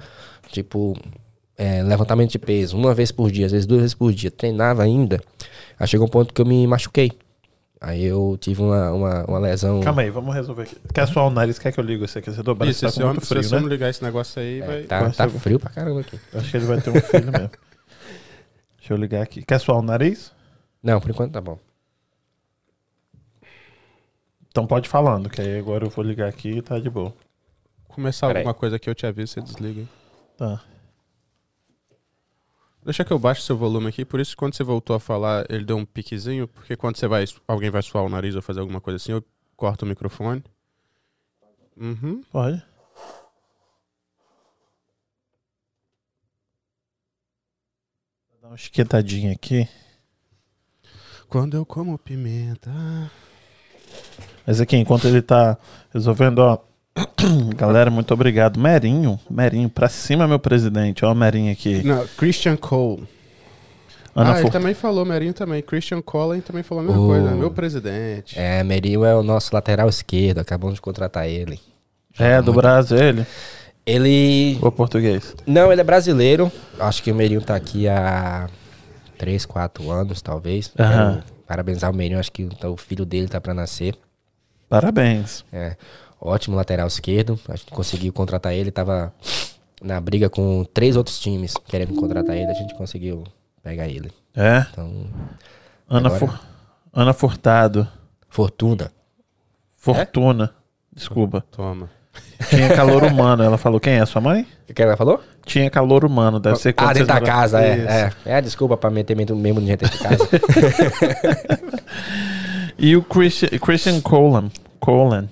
tipo, 0.50 0.96
é, 1.56 1.82
levantamento 1.82 2.30
de 2.32 2.38
peso, 2.38 2.76
uma 2.76 2.94
vez 2.94 3.10
por 3.10 3.30
dia, 3.30 3.46
às 3.46 3.52
vezes 3.52 3.66
duas 3.66 3.80
vezes 3.80 3.94
por 3.94 4.12
dia. 4.12 4.30
Treinava 4.30 4.82
ainda. 4.82 5.20
Aí 5.78 5.86
chegou 5.86 6.06
um 6.06 6.10
ponto 6.10 6.32
que 6.32 6.40
eu 6.40 6.46
me 6.46 6.66
machuquei. 6.66 7.12
Aí 7.80 8.04
eu 8.04 8.36
tive 8.40 8.62
uma, 8.62 8.90
uma, 8.90 9.24
uma 9.26 9.38
lesão. 9.38 9.80
Calma 9.80 10.02
aí, 10.02 10.10
vamos 10.10 10.34
resolver 10.34 10.62
aqui. 10.62 10.76
Quer 10.92 11.06
suar 11.06 11.26
o 11.26 11.30
nariz? 11.30 11.58
Quer 11.58 11.72
que 11.72 11.78
eu 11.78 11.84
ligo 11.84 12.04
esse 12.04 12.18
aqui? 12.18 12.30
Você 12.30 12.42
dobrar 12.42 12.68
Isso, 12.68 12.80
tá 12.80 12.88
se 12.90 12.96
com 12.96 13.02
eu, 13.02 13.08
muito 13.08 13.20
se 13.22 13.28
frio, 13.28 13.42
você 13.42 13.54
né? 13.54 13.60
não 13.60 13.68
ligar 13.68 13.90
esse 13.90 14.02
negócio 14.02 14.40
aí, 14.40 14.60
vai... 14.60 14.82
Tá, 14.84 15.00
vai 15.00 15.12
tá 15.12 15.28
ser- 15.28 15.38
frio 15.38 15.60
pra 15.60 15.70
caramba 15.70 16.00
aqui. 16.00 16.18
Acho 16.34 16.50
que 16.50 16.56
ele 16.56 16.64
vai 16.64 16.80
ter 16.80 16.90
um 16.90 17.00
filho 17.00 17.30
mesmo. 17.30 17.50
Deixa 18.78 18.94
eu 18.94 18.96
ligar 18.96 19.22
aqui. 19.22 19.42
Quer 19.44 19.60
suar 19.60 19.78
o 19.78 19.82
nariz? 19.82 20.32
Não, 20.82 21.00
por 21.00 21.10
enquanto 21.10 21.32
tá 21.32 21.40
bom. 21.40 21.58
Então 24.48 24.66
pode 24.66 24.88
falando, 24.88 25.28
que 25.28 25.40
aí 25.40 25.58
agora 25.58 25.84
eu 25.84 25.90
vou 25.90 26.02
ligar 26.02 26.28
aqui 26.28 26.48
e 26.50 26.62
tá 26.62 26.78
de 26.78 26.88
boa. 26.88 27.12
Começar 27.88 28.26
Peraí. 28.28 28.40
alguma 28.40 28.54
coisa 28.54 28.76
aqui, 28.76 28.88
eu 28.88 28.94
te 28.94 29.06
aviso, 29.06 29.34
você 29.34 29.40
desliga. 29.42 29.82
Tá. 30.38 30.62
Deixa 32.86 33.04
que 33.04 33.12
eu 33.12 33.18
baixo 33.18 33.42
seu 33.42 33.56
volume 33.56 33.88
aqui, 33.88 34.04
por 34.04 34.20
isso 34.20 34.30
que 34.30 34.36
quando 34.36 34.54
você 34.54 34.62
voltou 34.62 34.94
a 34.94 35.00
falar, 35.00 35.44
ele 35.50 35.64
deu 35.64 35.76
um 35.76 35.84
piquezinho, 35.84 36.46
porque 36.46 36.76
quando 36.76 36.96
você 36.96 37.08
vai, 37.08 37.24
alguém 37.48 37.68
vai 37.68 37.82
suar 37.82 38.04
o 38.04 38.08
nariz 38.08 38.36
ou 38.36 38.40
fazer 38.40 38.60
alguma 38.60 38.80
coisa 38.80 38.94
assim, 38.94 39.10
eu 39.10 39.24
corto 39.56 39.84
o 39.84 39.88
microfone. 39.88 40.44
Uhum. 41.76 42.22
Pode. 42.30 42.62
Vou 48.30 48.40
dar 48.40 48.48
uma 48.50 48.54
esquentadinha 48.54 49.32
aqui. 49.32 49.68
Quando 51.28 51.56
eu 51.56 51.66
como 51.66 51.98
pimenta. 51.98 52.70
Mas 54.46 54.60
aqui, 54.60 54.76
enquanto 54.76 55.08
ele 55.08 55.22
tá 55.22 55.58
resolvendo, 55.92 56.38
ó. 56.38 56.75
Galera, 57.56 57.90
muito 57.90 58.12
obrigado. 58.14 58.58
Merinho, 58.58 59.18
Merinho, 59.30 59.68
pra 59.68 59.88
cima, 59.88 60.26
meu 60.26 60.38
presidente. 60.38 61.04
Ó, 61.04 61.12
o 61.12 61.14
Merinho 61.14 61.52
aqui. 61.52 61.82
Não, 61.82 62.06
Christian 62.16 62.56
Cole. 62.56 63.04
Ana 64.14 64.34
ah, 64.34 64.40
ele 64.40 64.50
também 64.50 64.72
falou, 64.72 65.04
Merinho 65.04 65.34
também. 65.34 65.60
Christian 65.62 66.00
Cole 66.00 66.40
também 66.40 66.62
falou 66.62 66.82
a 66.82 66.86
mesma 66.86 67.02
Oh. 67.02 67.06
coisa. 67.06 67.30
Meu 67.32 67.50
presidente. 67.50 68.38
É, 68.38 68.62
Meril 68.64 69.04
é 69.04 69.14
o 69.14 69.22
nosso 69.22 69.54
lateral 69.54 69.88
esquerdo, 69.90 70.38
acabamos 70.38 70.76
de 70.76 70.80
contratar 70.80 71.28
ele. 71.28 71.60
É, 72.18 72.40
do 72.40 72.52
Brasil, 72.54 72.96
ele. 72.96 73.26
Ele. 73.84 74.58
Ou 74.62 74.72
português? 74.72 75.34
Não, 75.46 75.70
ele 75.70 75.82
é 75.82 75.84
brasileiro. 75.84 76.50
Acho 76.80 77.02
que 77.02 77.12
o 77.12 77.14
Meirinho 77.14 77.42
tá 77.42 77.54
aqui 77.54 77.86
há 77.86 78.48
3, 79.18 79.44
4 79.44 79.90
anos, 79.90 80.22
talvez. 80.22 80.72
Quero 80.74 81.22
parabenizar 81.46 81.90
o 81.90 81.94
Meirinho, 81.94 82.18
acho 82.18 82.32
que 82.32 82.48
o 82.64 82.76
filho 82.78 83.04
dele 83.04 83.28
tá 83.28 83.38
pra 83.38 83.52
nascer. 83.52 83.94
Parabéns. 84.68 85.44
É, 85.52 85.76
ótimo 86.20 86.56
lateral 86.56 86.86
esquerdo. 86.86 87.38
A 87.48 87.56
gente 87.56 87.70
conseguiu 87.70 88.12
contratar 88.12 88.52
ele, 88.54 88.70
tava 88.70 89.12
na 89.82 90.00
briga 90.00 90.28
com 90.30 90.64
três 90.72 90.96
outros 90.96 91.18
times 91.20 91.54
querendo 91.66 91.94
contratar 91.94 92.36
ele, 92.36 92.50
a 92.50 92.54
gente 92.54 92.74
conseguiu 92.74 93.24
pegar 93.62 93.86
ele. 93.88 94.10
É. 94.34 94.64
Então, 94.72 95.06
Ana, 95.88 96.08
Agora- 96.14 96.40
Ana 96.92 97.12
Furtado. 97.12 97.86
fortuna. 98.28 98.90
Fortuna. 99.76 100.52
Desculpa. 100.92 101.44
Toma. 101.50 101.88
Tinha 102.48 102.74
calor 102.74 103.04
humano. 103.04 103.42
Ela 103.42 103.58
falou, 103.58 103.78
quem 103.78 103.94
é? 103.94 104.06
Sua 104.06 104.20
mãe? 104.20 104.46
O 104.68 104.72
que 104.74 104.82
ela 104.82 104.96
falou? 104.96 105.22
Tinha 105.44 105.70
calor 105.70 106.04
humano. 106.04 106.40
Deve 106.40 106.56
ser 106.56 106.72
quando 106.72 106.90
Ah, 106.90 106.92
dentro 106.94 107.08
da 107.08 107.14
moram- 107.14 107.26
casa, 107.26 107.60
é, 107.62 108.12
é. 108.24 108.36
É, 108.38 108.40
desculpa 108.40 108.76
pra 108.76 108.90
meter 108.90 109.14
mesmo 109.14 109.36
mesmo 109.36 109.60
de 109.60 109.66
gente 109.66 109.80
dentro 109.80 109.96
de 109.98 110.02
casa. 110.02 110.28
E 112.78 112.94
o 112.96 113.02
Christian, 113.02 113.48
Christian 113.58 114.00
Colan. 114.00 114.50
Colan. 114.78 115.28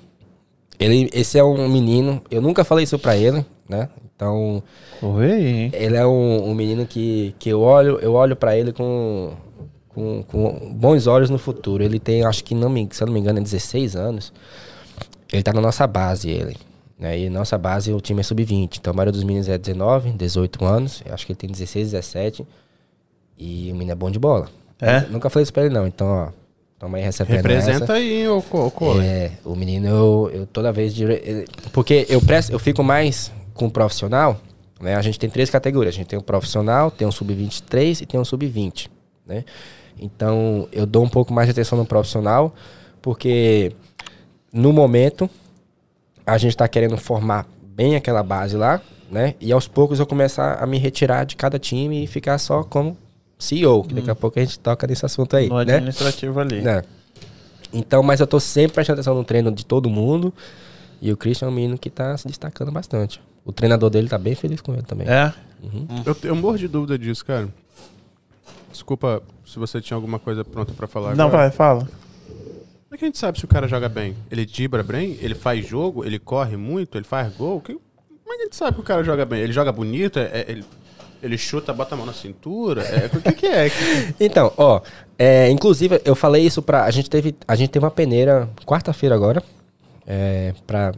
Ele, 0.79 1.09
esse 1.13 1.39
é 1.39 1.45
um 1.45 1.69
menino, 1.69 2.23
eu 2.31 2.43
nunca 2.43 2.65
falei 2.65 2.85
isso 2.85 2.99
pra 2.99 3.17
ele, 3.17 3.45
né? 3.69 3.89
Então, 4.17 4.63
Oi. 5.03 5.71
ele 5.73 5.97
é 5.97 6.07
um, 6.07 6.51
um 6.51 6.55
menino 6.55 6.87
que, 6.87 7.35
que 7.39 7.49
eu 7.51 7.61
olho, 7.61 7.99
eu 8.01 8.13
olho 8.13 8.37
para 8.37 8.57
ele 8.57 8.73
com, 8.73 9.33
com, 9.89 10.23
com 10.23 10.73
bons 10.73 11.07
olhos 11.07 11.31
no 11.31 11.39
futuro. 11.39 11.83
Ele 11.83 11.99
tem, 11.99 12.25
acho 12.25 12.45
que 12.45 12.55
não 12.55 12.69
me, 12.69 12.89
se 12.91 13.03
eu 13.03 13.07
não 13.07 13.15
me 13.15 13.21
engano, 13.21 13.39
é 13.39 13.43
16 13.43 13.97
anos. 13.97 14.33
Ele 15.33 15.43
tá 15.43 15.53
na 15.53 15.61
nossa 15.61 15.87
base, 15.87 16.31
ele. 16.31 16.57
Né? 16.99 17.19
E 17.19 17.31
nossa 17.31 17.59
base, 17.59 17.93
o 17.93 18.01
time 18.01 18.21
é 18.21 18.23
sub-20. 18.23 18.79
Então 18.79 18.93
a 18.93 18.97
maioria 18.97 19.13
dos 19.13 19.25
meninos 19.25 19.49
é 19.49 19.59
19, 19.59 20.13
18 20.13 20.65
anos. 20.65 21.03
Eu 21.05 21.13
acho 21.13 21.27
que 21.27 21.33
ele 21.33 21.39
tem 21.39 21.51
16, 21.51 21.91
17. 21.91 22.47
E 23.37 23.71
o 23.73 23.75
menino 23.75 23.93
é 23.93 23.97
bom 23.97 24.11
de 24.11 24.19
bola. 24.19 24.49
É? 24.81 25.01
Nunca 25.11 25.29
falei 25.29 25.43
isso 25.43 25.53
pra 25.53 25.65
ele, 25.65 25.75
não. 25.75 25.87
Então, 25.87 26.07
ó, 26.07 26.29
toma 26.79 26.99
aí 26.99 27.05
recebendo 27.05 27.37
Representa 27.37 27.85
essa. 27.85 27.93
aí, 27.95 28.29
ô, 28.29 28.43
Co- 28.43 28.67
ô 28.67 28.71
Cole. 28.71 29.05
É, 29.05 29.33
o 29.45 29.55
menino, 29.57 29.89
eu, 29.89 30.31
eu 30.33 30.47
toda 30.47 30.73
vez. 30.73 30.95
dire- 30.95 31.47
Porque 31.73 32.07
eu 32.09 32.21
presto, 32.21 32.51
eu 32.53 32.59
fico 32.59 32.83
mais 32.83 33.33
com 33.55 33.67
o 33.67 33.71
profissional, 33.71 34.41
né? 34.81 34.95
A 34.97 35.03
gente 35.03 35.19
tem 35.19 35.31
três 35.31 35.49
categorias. 35.51 35.95
A 35.95 35.99
gente 35.99 36.09
tem 36.09 36.19
o 36.19 36.23
profissional, 36.23 36.91
tem 36.91 37.07
um 37.07 37.13
sub-23 37.13 38.03
e 38.03 38.07
tem 38.07 38.19
um 38.21 38.25
sub-20, 38.25 38.89
né? 39.27 39.45
Então, 39.99 40.69
eu 40.73 40.85
dou 40.87 41.05
um 41.05 41.09
pouco 41.09 41.33
mais 41.33 41.47
de 41.47 41.53
atenção 41.53 41.79
no 41.79 41.87
profissional, 41.87 42.53
porque 43.01 43.73
no 44.53 44.73
momento 44.73 45.31
a 46.27 46.37
gente 46.39 46.57
tá 46.57 46.67
querendo 46.67 46.97
formar 46.97 47.47
bem 47.63 47.95
aquela 47.97 48.23
base 48.23 48.57
lá, 48.57 48.81
né? 49.11 49.35
E 49.41 49.53
aos 49.53 49.69
poucos 49.69 50.01
eu 50.01 50.07
começar 50.07 50.55
a 50.63 50.67
me 50.67 50.79
retirar 50.79 51.25
de 51.25 51.37
cada 51.37 51.59
time 51.59 52.03
e 52.03 52.07
ficar 52.07 52.39
só 52.39 52.65
como 52.65 52.97
CEO, 53.39 53.83
que 53.85 53.95
daqui 53.95 54.11
a 54.11 54.15
pouco 54.15 54.39
a 54.39 54.43
gente 54.45 54.59
toca 54.59 54.87
nesse 54.87 55.05
assunto 55.05 55.37
aí, 55.37 55.49
No 55.49 55.57
né? 55.63 55.75
administrativo 55.75 56.39
ali. 56.41 56.61
né? 56.63 56.83
Então, 57.73 58.03
mas 58.03 58.21
eu 58.21 58.27
tô 58.27 58.39
sempre 58.39 58.75
prestando 58.75 59.01
atenção 59.01 59.15
no 59.15 59.25
treino 59.25 59.51
de 59.51 59.65
todo 59.67 59.91
mundo. 59.91 60.33
E 61.03 61.13
o 61.13 61.17
Christian 61.17 61.47
é 61.47 61.51
um 61.51 61.55
menino 61.55 61.77
que 61.77 61.91
tá 61.91 62.17
se 62.17 62.27
destacando 62.27 62.71
bastante. 62.73 63.21
O 63.45 63.53
treinador 63.53 63.91
dele 63.91 64.09
tá 64.09 64.17
bem 64.17 64.35
feliz 64.35 64.61
com 64.61 64.73
ele 64.73 64.83
também. 64.85 65.07
É? 65.09 65.35
Eu, 66.07 66.17
eu 66.23 66.37
morro 66.37 66.57
de 66.57 66.69
dúvida 66.69 66.97
disso, 66.99 67.25
cara. 67.25 67.49
Desculpa 68.71 69.23
se 69.45 69.59
você 69.59 69.81
tinha 69.81 69.97
alguma 69.97 70.19
coisa 70.19 70.45
pronta 70.45 70.73
pra 70.73 70.87
falar 70.87 71.15
Não, 71.15 71.27
agora. 71.27 71.43
vai, 71.45 71.51
fala. 71.51 71.81
Como 71.81 72.93
é 72.95 72.97
que 72.97 73.05
a 73.05 73.09
gente 73.09 73.19
sabe 73.19 73.39
se 73.39 73.45
o 73.45 73.49
cara 73.49 73.67
joga 73.69 73.89
bem? 73.89 74.17
Ele 74.31 74.45
dibra 74.47 74.83
bem? 74.83 75.19
Ele 75.21 75.35
faz 75.35 75.67
jogo? 75.67 76.05
Ele 76.05 76.19
corre 76.19 76.57
muito? 76.57 76.97
Ele 76.97 77.05
faz 77.05 77.35
gol? 77.35 77.61
Que- 77.61 77.75
Como 77.75 78.33
é 78.33 78.37
que 78.37 78.43
a 78.43 78.45
gente 78.45 78.57
sabe 78.57 78.75
que 78.77 78.81
o 78.81 78.85
cara 78.85 79.03
joga 79.03 79.25
bem? 79.25 79.41
Ele 79.41 79.53
joga 79.53 79.73
bonito? 79.73 80.19
É- 80.19 80.23
é- 80.33 80.45
ele, 80.49 80.65
ele 81.25 81.39
chuta, 81.39 81.73
bota 81.73 81.95
a 81.95 81.99
mão 81.99 82.07
na 82.07 82.13
cintura? 82.13 82.83
É, 82.83 83.07
o 83.17 83.21
que, 83.21 83.33
que 83.33 83.47
é? 83.47 83.71
Então, 84.21 84.53
ó, 84.57 84.81
é, 85.19 85.49
inclusive 85.51 86.01
eu 86.05 86.15
falei 86.15 86.45
isso 86.45 86.61
pra. 86.63 86.85
A 86.85 86.91
gente 86.91 87.09
teve, 87.11 87.35
a 87.49 87.57
gente 87.57 87.71
teve 87.71 87.85
uma 87.85 87.91
peneira 87.91 88.49
quarta-feira 88.67 89.15
agora. 89.15 89.43
É, 90.07 90.53
pra 90.67 90.93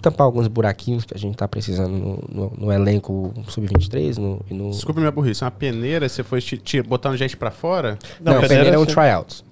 tampar 0.00 0.24
alguns 0.24 0.48
buraquinhos 0.48 1.04
que 1.04 1.12
a 1.14 1.18
gente 1.18 1.36
tá 1.36 1.46
precisando 1.46 1.90
no, 1.90 2.24
no- 2.32 2.52
no 2.56 2.72
elenco 2.72 3.34
sub-23 3.46 4.16
no, 4.16 4.40
no. 4.50 4.70
Desculpa 4.70 5.00
minha 5.00 5.12
burrice. 5.12 5.44
Uma 5.44 5.50
peneira, 5.50 6.08
você 6.08 6.22
foi 6.24 6.40
te, 6.40 6.56
te 6.56 6.80
botar 6.80 7.10
um 7.10 7.16
gente 7.16 7.36
pra 7.36 7.50
fora? 7.50 7.98
Não, 8.18 8.32
Não, 8.34 8.40
peneira, 8.40 8.74
é 8.74 8.78
um 8.78 8.86
tryouts. 8.86 9.44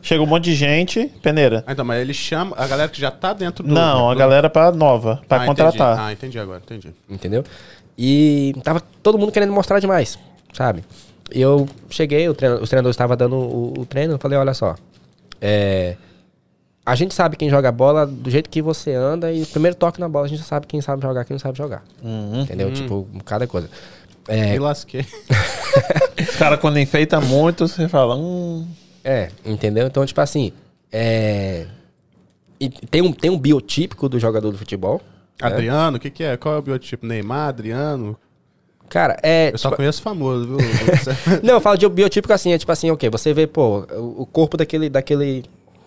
Chega 0.00 0.22
um 0.22 0.26
monte 0.26 0.44
de 0.44 0.54
gente, 0.54 1.06
peneira. 1.20 1.64
Ah, 1.66 1.72
então, 1.72 1.84
mas 1.84 2.00
ele 2.00 2.14
chama 2.14 2.54
a 2.56 2.66
galera 2.66 2.88
que 2.88 3.00
já 3.00 3.10
tá 3.10 3.32
dentro 3.32 3.64
do. 3.64 3.72
Não, 3.74 4.08
a 4.10 4.14
do- 4.14 4.18
galera 4.18 4.48
pra 4.48 4.70
nova, 4.70 5.20
pra 5.28 5.42
Ah, 5.42 5.46
contratar. 5.46 5.92
Entendi. 5.94 6.08
Ah, 6.08 6.12
entendi 6.12 6.38
agora, 6.38 6.62
entendi. 6.64 6.94
entendeu? 7.10 7.44
E 8.04 8.52
tava 8.64 8.80
todo 9.00 9.16
mundo 9.16 9.30
querendo 9.30 9.52
mostrar 9.52 9.78
demais, 9.78 10.18
sabe? 10.52 10.82
Eu 11.30 11.68
cheguei, 11.88 12.28
o 12.28 12.34
treino- 12.34 12.60
os 12.60 12.68
treinadores 12.68 12.94
estavam 12.94 13.16
dando 13.16 13.36
o, 13.36 13.74
o 13.78 13.86
treino, 13.86 14.14
eu 14.14 14.18
falei, 14.18 14.36
olha 14.36 14.52
só, 14.52 14.74
é, 15.40 15.96
a 16.84 16.96
gente 16.96 17.14
sabe 17.14 17.36
quem 17.36 17.48
joga 17.48 17.70
bola 17.70 18.04
do 18.04 18.28
jeito 18.28 18.50
que 18.50 18.60
você 18.60 18.92
anda 18.92 19.30
e 19.32 19.42
o 19.42 19.46
primeiro 19.46 19.76
toque 19.76 20.00
na 20.00 20.08
bola 20.08 20.26
a 20.26 20.28
gente 20.28 20.42
sabe 20.42 20.66
quem 20.66 20.80
sabe 20.80 21.00
jogar, 21.00 21.24
quem 21.24 21.34
não 21.34 21.38
sabe 21.38 21.56
jogar. 21.56 21.84
Uhum. 22.02 22.40
Entendeu? 22.42 22.72
Tipo, 22.72 23.06
cada 23.24 23.46
coisa. 23.46 23.70
Me 24.28 24.34
É, 24.56 24.58
lasquei. 24.58 25.06
Os 26.28 26.36
caras, 26.36 26.58
quando 26.60 26.80
enfeita 26.80 27.20
muito, 27.20 27.68
você 27.68 27.86
fala, 27.88 28.16
hum. 28.16 28.66
é, 29.04 29.30
entendeu? 29.44 29.86
Então, 29.86 30.04
tipo 30.04 30.20
assim, 30.20 30.52
é, 30.90 31.66
e 32.58 32.68
tem, 32.68 33.00
um, 33.00 33.12
tem 33.12 33.30
um 33.30 33.38
biotípico 33.38 34.08
do 34.08 34.18
jogador 34.18 34.50
do 34.50 34.58
futebol. 34.58 35.00
Né? 35.48 35.54
Adriano, 35.54 35.96
o 35.96 36.00
que, 36.00 36.10
que 36.10 36.24
é? 36.24 36.36
Qual 36.36 36.54
é 36.54 36.58
o 36.58 36.62
biotipo? 36.62 37.06
Neymar, 37.06 37.48
Adriano? 37.48 38.16
Cara, 38.88 39.16
é. 39.22 39.50
Eu 39.52 39.58
só 39.58 39.68
tipo- 39.70 39.76
conheço 39.78 40.02
famoso, 40.02 40.46
viu? 40.46 40.58
Não, 41.42 41.54
eu 41.54 41.60
falo 41.60 41.78
de 41.78 41.88
biotípico 41.88 42.32
assim, 42.32 42.52
é 42.52 42.58
tipo 42.58 42.70
assim, 42.72 42.90
ok, 42.90 43.08
você 43.08 43.32
vê, 43.32 43.46
pô, 43.46 43.86
o 43.92 44.22
o 44.22 44.26
corpo 44.26 44.56
daquele, 44.56 44.90
daquele 44.90 45.44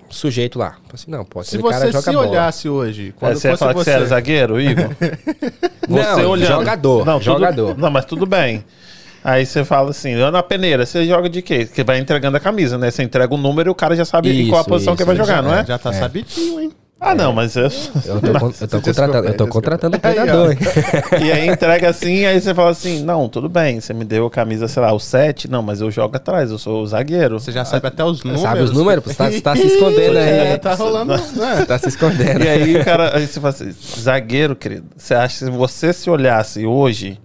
sujeito 0.09 0.57
lá. 0.57 0.77
Assim, 0.93 1.11
não, 1.11 1.23
pô, 1.25 1.43
se 1.43 1.57
você 1.57 1.87
joga 1.91 2.01
se 2.01 2.11
bola. 2.11 2.27
olhasse 2.27 2.69
hoje, 2.69 3.03
Aí 3.07 3.11
quando 3.13 3.35
você 3.37 3.49
ia 3.49 3.57
falar 3.57 3.73
que 3.73 3.79
você... 3.79 3.91
você 3.91 3.95
era 3.97 4.05
zagueiro, 4.05 4.59
Igor? 4.61 4.89
Não, 5.87 6.37
jogador, 6.37 7.05
Não, 7.05 7.19
tudo- 7.19 7.23
jogador. 7.25 7.77
não, 7.77 7.91
mas 7.91 8.05
tudo 8.05 8.25
bem. 8.25 8.63
Aí 9.23 9.45
você 9.45 9.63
fala 9.65 9.89
assim, 9.89 10.13
Ana 10.13 10.41
Peneira, 10.43 10.85
você 10.85 11.05
joga 11.05 11.27
de 11.29 11.41
quê? 11.41 11.65
Que 11.65 11.83
vai 11.83 11.97
entregando 11.99 12.37
a 12.37 12.39
camisa, 12.39 12.77
né? 12.77 12.89
Você 12.91 13.01
entrega 13.03 13.33
o 13.33 13.37
número 13.37 13.69
e 13.69 13.71
o 13.71 13.75
cara 13.75 13.95
já 13.95 14.05
sabe 14.05 14.29
em 14.29 14.47
qual 14.49 14.59
a 14.59 14.61
Isso, 14.61 14.69
posição 14.69 14.95
que 14.95 15.01
isso, 15.01 15.07
vai 15.07 15.15
jogar, 15.15 15.39
isso, 15.41 15.43
não 15.51 15.55
é? 15.57 15.65
Já 15.65 15.77
tá 15.79 15.91
sabidinho, 15.93 16.59
hein? 16.59 16.71
Ah, 16.97 17.13
não, 17.13 17.33
mas 17.33 17.55
eu... 17.55 17.63
Eu 18.05 18.21
tô, 18.21 18.39
con- 18.39 18.53
eu 18.61 18.67
tô 18.67 18.79
Desculpa, 18.79 18.81
contratando, 18.81 19.17
eu 19.17 19.21
tô 19.37 19.43
desculpa. 19.45 19.51
contratando 19.51 19.97
ó. 19.97 19.99
treinador, 19.99 20.51
hein? 20.51 20.57
E 21.27 21.31
aí 21.31 21.47
entrega 21.47 21.89
assim, 21.89 22.25
aí 22.25 22.39
você 22.39 22.53
fala 22.53 22.69
assim, 22.71 23.03
não, 23.03 23.27
tudo 23.27 23.49
bem, 23.49 23.79
você 23.81 23.93
me 23.93 24.05
deu 24.05 24.25
a 24.25 24.31
camisa, 24.31 24.67
sei 24.67 24.81
lá, 24.81 24.93
o 24.93 24.99
7, 24.99 25.49
não, 25.51 25.61
mas 25.61 25.81
eu 25.81 25.91
jogo 25.91 26.15
atrás, 26.15 26.49
eu 26.51 26.57
sou 26.57 26.81
o 26.81 26.87
zagueiro. 26.87 27.37
Você 27.39 27.51
já 27.51 27.65
sabe 27.65 27.85
até 27.87 28.03
os 28.03 28.23
números. 28.23 28.41
Sabe 28.41 28.61
os 28.61 28.71
números? 28.71 29.03
Você 29.03 29.13
tá, 29.13 29.29
você 29.29 29.41
tá 29.41 29.55
se 29.55 29.67
escondendo 29.67 30.17
É, 30.17 30.53
aí. 30.53 30.57
tá 30.57 30.73
rolando, 30.73 31.13
né? 31.35 31.65
Tá 31.67 31.77
se 31.77 31.89
escondendo. 31.89 32.43
E 32.43 32.47
aí 32.47 32.77
o 32.77 32.85
cara, 32.85 33.15
aí 33.17 33.27
você 33.27 33.39
fala 33.41 33.53
assim, 33.53 33.71
zagueiro, 33.99 34.55
querido, 34.55 34.85
você 34.95 35.13
acha 35.13 35.37
que 35.39 35.45
se 35.45 35.51
você 35.51 35.91
se 35.93 36.09
olhasse 36.09 36.65
hoje, 36.65 37.19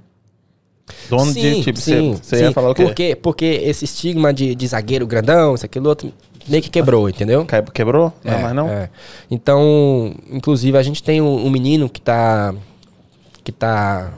dono 1.09 1.33
de 1.33 1.63
tipo, 1.63 1.79
você, 1.79 2.01
você 2.21 2.41
ia 2.43 2.53
falar 2.53 2.71
o 2.71 2.75
quê? 2.75 2.83
Por 2.85 2.95
quê? 2.95 3.17
Porque 3.23 3.45
esse 3.45 3.85
estigma 3.85 4.35
de, 4.35 4.55
de 4.55 4.67
zagueiro 4.67 5.07
grandão, 5.07 5.55
isso, 5.55 5.65
aquilo 5.65 5.89
outro, 5.89 6.13
meio 6.51 6.63
que 6.63 6.69
quebrou, 6.71 7.09
entendeu? 7.09 7.47
Quebrou? 7.73 8.13
Não, 8.25 8.33
É, 8.35 8.43
mas 8.43 8.55
não? 8.55 8.69
é. 8.69 8.91
Então, 9.31 10.15
inclusive, 10.31 10.77
a 10.77 10.83
gente 10.83 11.03
tem 11.03 11.21
um, 11.21 11.47
um 11.47 11.51
menino 11.51 11.89
que 11.89 12.01
tá. 12.01 12.55
que 13.43 13.53
tá 13.53 14.13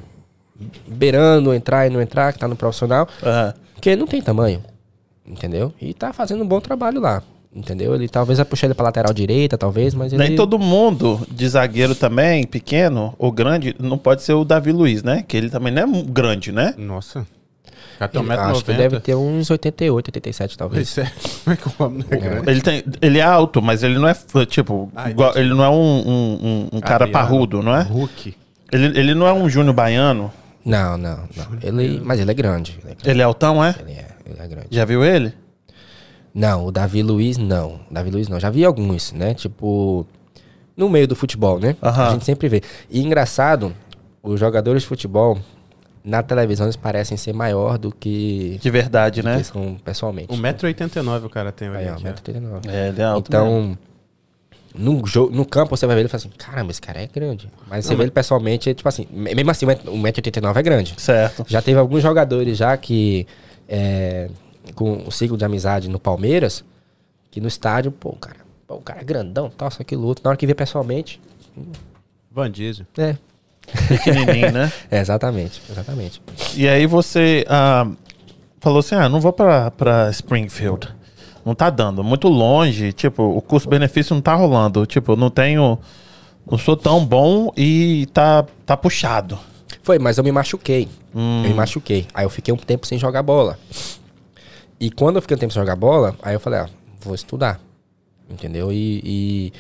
beirando 0.86 1.52
entrar 1.52 1.86
e 1.86 1.90
não 1.90 2.00
entrar, 2.00 2.32
que 2.32 2.38
tá 2.38 2.46
no 2.48 2.56
profissional, 2.56 3.08
Aham. 3.22 3.54
que 3.80 3.96
não 3.96 4.06
tem 4.06 4.20
tamanho. 4.22 4.62
Entendeu? 5.26 5.72
E 5.80 5.94
tá 5.94 6.12
fazendo 6.12 6.42
um 6.42 6.46
bom 6.46 6.60
trabalho 6.60 7.00
lá. 7.00 7.22
Entendeu? 7.54 7.94
Ele 7.94 8.08
talvez 8.08 8.38
vai 8.38 8.46
puxar 8.46 8.66
ele 8.66 8.74
pra 8.74 8.84
lateral 8.84 9.12
direita, 9.12 9.58
talvez, 9.58 9.94
mas 9.94 10.12
ele. 10.12 10.22
Nem 10.26 10.34
todo 10.36 10.58
mundo 10.58 11.20
de 11.30 11.46
zagueiro 11.48 11.94
também, 11.94 12.46
pequeno 12.46 13.14
ou 13.18 13.30
grande, 13.30 13.76
não 13.78 13.98
pode 13.98 14.22
ser 14.22 14.32
o 14.32 14.44
Davi 14.44 14.72
Luiz, 14.72 15.02
né? 15.02 15.22
Que 15.26 15.36
ele 15.36 15.50
também 15.50 15.72
não 15.72 15.82
é 15.82 16.02
grande, 16.02 16.50
né? 16.50 16.74
Nossa. 16.78 17.26
Cara 17.99 18.09
tem 18.11 18.22
Ele- 18.22 18.32
acho 18.32 18.64
que 18.64 18.72
1,90m. 18.72 18.76
deve 18.76 19.01
ter 19.01 19.14
uns 19.14 19.51
88, 19.51 20.09
87, 20.09 20.59
talvez. 20.59 20.88
Isso 20.88 21.01
é... 21.01 21.12
Como 21.45 21.55
é 21.55 21.57
que 21.57 21.68
o 21.68 21.72
homem 21.84 21.99
não 22.09 22.16
é 22.18 22.20
grande? 22.20 22.51
Ele, 22.51 22.61
tem, 22.61 22.84
ele 23.01 23.18
é 23.18 23.22
alto, 23.22 23.61
mas 23.62 23.82
ele 23.82 23.99
não 23.99 24.09
é, 24.09 24.14
tipo, 24.47 24.90
Ah, 24.95 25.11
igual- 25.11 25.36
ele 25.36 25.51
não 25.55 25.64
é 25.64 25.68
um, 25.70 25.74
um, 25.74 26.38
um- 26.43 26.68
um 26.76 26.80
cara 26.80 27.05
Adriano. 27.05 27.12
parrudo, 27.12 27.62
não 27.62 27.76
é? 27.76 27.82
Hulk. 27.82 28.34
Ele, 28.72 28.99
ele 28.99 29.14
não 29.14 29.26
é 29.26 29.32
um 29.32 29.49
Júnior 29.49 29.74
Baiano. 29.74 30.32
Não, 30.64 30.97
não, 30.97 31.16
não. 31.36 31.47
Ele, 31.62 32.01
mas 32.05 32.18
ele 32.20 32.30
é 32.30 32.34
grande. 32.34 32.78
Ele 32.82 32.93
é, 32.93 32.95
grande. 32.95 33.11
Ele 33.11 33.20
é 33.20 33.24
altão, 33.24 33.62
é? 33.64 33.74
Ele 33.80 33.93
é, 33.93 34.07
ele 34.24 34.36
é 34.40 34.47
grande. 34.49 34.68
Já 34.70 34.84
viu 34.84 35.05
ele? 35.05 35.34
Não, 36.34 36.66
o 36.66 36.72
Davi 36.72 37.03
Luiz 37.03 37.36
não. 37.36 37.80
Davi 37.90 38.11
Luiz 38.11 38.28
não. 38.28 38.40
Já 38.40 38.49
vi 38.49 38.64
alguns, 38.64 39.12
né? 39.12 39.34
Tipo, 39.34 40.07
no 40.76 40.88
meio 40.88 41.07
do 41.07 41.14
futebol, 41.14 41.59
né? 41.59 41.76
A 41.82 42.11
gente 42.12 42.24
sempre 42.24 42.49
vê. 42.49 42.62
E 42.90 43.03
engraçado, 43.03 43.74
os 44.22 44.40
jogadores 44.40 44.82
de 44.82 44.88
futebol, 44.88 45.38
na 46.05 46.22
televisão, 46.22 46.66
eles 46.66 46.76
parecem 46.76 47.16
ser 47.16 47.32
maior 47.32 47.78
do 47.78 47.92
que, 47.92 48.59
De 48.61 48.70
verdade, 48.70 49.22
do 49.22 49.24
né? 49.28 49.38
que 49.38 49.44
são 49.44 49.76
pessoalmente. 49.84 50.28
1,89m 50.34 51.24
o 51.24 51.30
cara 51.30 51.53
tem. 51.53 51.68
Aí, 51.68 51.88
ó, 51.88 51.92
Aqui, 51.94 52.09
ó. 52.09 52.12
1,89. 52.12 52.68
É, 52.68 52.88
ele 52.88 53.00
é 53.00 53.05
alto. 53.05 53.30
mesmo. 53.32 53.46
Então, 53.46 53.78
no, 54.74 55.07
jogo, 55.07 55.34
no 55.34 55.44
campo 55.44 55.76
você 55.76 55.86
vai 55.86 55.94
ver 55.94 56.00
ele 56.03 56.07
e 56.07 56.11
fala 56.11 56.20
assim, 56.22 56.30
caramba, 56.36 56.70
esse 56.70 56.80
cara 56.80 57.00
é 57.03 57.07
grande. 57.07 57.48
Mas 57.68 57.84
você 57.86 57.94
vê 57.94 58.03
ele 58.05 58.11
pessoalmente, 58.11 58.70
é 58.70 58.74
tipo 58.74 58.88
assim, 58.88 59.07
me- 59.11 59.34
mesmo 59.34 59.50
assim, 59.50 59.66
1,89m 59.66 60.57
é 60.57 60.62
grande. 60.62 60.94
Certo. 60.98 61.44
Já 61.46 61.61
teve 61.62 61.78
alguns 61.78 62.03
jogadores 62.03 62.57
já 62.57 62.76
que, 62.76 63.26
é, 63.68 64.28
com 64.74 65.07
o 65.07 65.11
ciclo 65.12 65.36
de 65.36 65.44
amizade 65.44 65.88
no 65.88 66.00
Palmeiras, 66.00 66.64
que 67.30 67.40
no 67.40 67.46
estádio, 67.48 67.92
pô, 67.92 68.09
o 68.11 68.16
cara, 68.16 68.38
pô, 68.66 68.74
o 68.76 68.80
cara 68.80 69.00
é 69.00 69.05
grandão, 69.05 69.50
tal, 69.50 69.68
isso, 69.68 69.80
aquilo, 69.82 70.07
outro. 70.07 70.24
Na 70.24 70.30
hora 70.30 70.36
que 70.38 70.46
vê 70.46 70.55
pessoalmente, 70.55 71.20
Van 72.30 72.50
Diesel. 72.50 72.86
é. 72.98 73.16
Pequenininho, 73.88 74.52
né? 74.52 74.72
É, 74.90 75.00
exatamente, 75.00 75.62
exatamente. 75.70 76.20
E 76.54 76.68
aí 76.68 76.86
você. 76.86 77.44
ah, 77.48 77.86
falou 78.60 78.78
assim: 78.80 78.94
ah, 78.94 79.08
não 79.08 79.20
vou 79.20 79.32
pra, 79.32 79.70
pra 79.70 80.10
Springfield. 80.10 80.88
Não 81.44 81.54
tá 81.54 81.68
dando. 81.70 82.04
Muito 82.04 82.28
longe. 82.28 82.92
Tipo, 82.92 83.22
o 83.22 83.40
custo-benefício 83.42 84.14
não 84.14 84.22
tá 84.22 84.34
rolando. 84.34 84.86
Tipo, 84.86 85.16
não 85.16 85.30
tenho. 85.30 85.78
Não 86.48 86.58
sou 86.58 86.76
tão 86.76 87.04
bom 87.04 87.52
e 87.56 88.06
tá, 88.12 88.44
tá 88.64 88.76
puxado. 88.76 89.38
Foi, 89.82 89.98
mas 89.98 90.18
eu 90.18 90.24
me 90.24 90.30
machuquei. 90.30 90.88
Eu 91.14 91.20
me 91.20 91.54
machuquei. 91.54 92.06
Aí 92.14 92.24
eu 92.24 92.30
fiquei 92.30 92.54
um 92.54 92.56
tempo 92.56 92.86
sem 92.86 92.98
jogar 92.98 93.22
bola. 93.22 93.58
E 94.78 94.90
quando 94.90 95.16
eu 95.16 95.22
fiquei 95.22 95.36
um 95.36 95.40
tempo 95.40 95.52
sem 95.52 95.60
jogar 95.60 95.76
bola, 95.76 96.16
aí 96.22 96.34
eu 96.34 96.40
falei, 96.40 96.60
ah, 96.60 96.68
vou 97.00 97.14
estudar. 97.14 97.60
Entendeu? 98.30 98.72
E, 98.72 99.00
e 99.04 99.52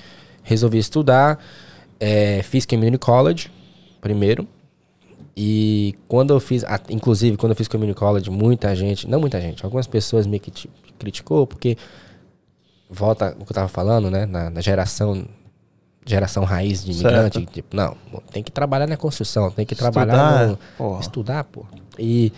resolvi 0.42 0.78
estudar. 0.78 1.38
É, 1.98 2.42
fiz 2.42 2.66
Community 2.66 2.98
College 2.98 3.50
primeiro. 4.02 4.46
E 5.34 5.94
quando 6.06 6.34
eu 6.34 6.38
fiz, 6.40 6.62
inclusive 6.90 7.38
quando 7.38 7.52
eu 7.52 7.56
fiz 7.56 7.66
Community 7.68 7.98
College, 7.98 8.28
muita 8.30 8.76
gente, 8.76 9.08
não 9.08 9.18
muita 9.18 9.40
gente, 9.40 9.64
algumas 9.64 9.86
pessoas 9.86 10.26
me 10.26 10.38
criti- 10.38 10.68
criticou 10.98 11.46
porque 11.46 11.78
volta 12.90 13.34
o 13.40 13.44
que 13.44 13.50
eu 13.52 13.54
tava 13.54 13.68
falando, 13.68 14.10
né, 14.10 14.26
na, 14.26 14.50
na 14.50 14.60
geração 14.60 15.24
geração 16.04 16.42
raiz 16.42 16.84
de 16.84 16.90
imigrante, 16.90 17.38
Certo. 17.38 17.52
tipo, 17.52 17.76
não, 17.76 17.96
tem 18.32 18.42
que 18.42 18.50
trabalhar 18.50 18.88
na 18.88 18.96
construção, 18.96 19.50
tem 19.52 19.64
que 19.64 19.72
Estudar, 19.74 19.92
trabalhar 19.92 20.48
no, 20.48 20.58
porra. 20.76 21.00
estudar, 21.00 21.44
pô. 21.44 21.64
E, 21.96 22.32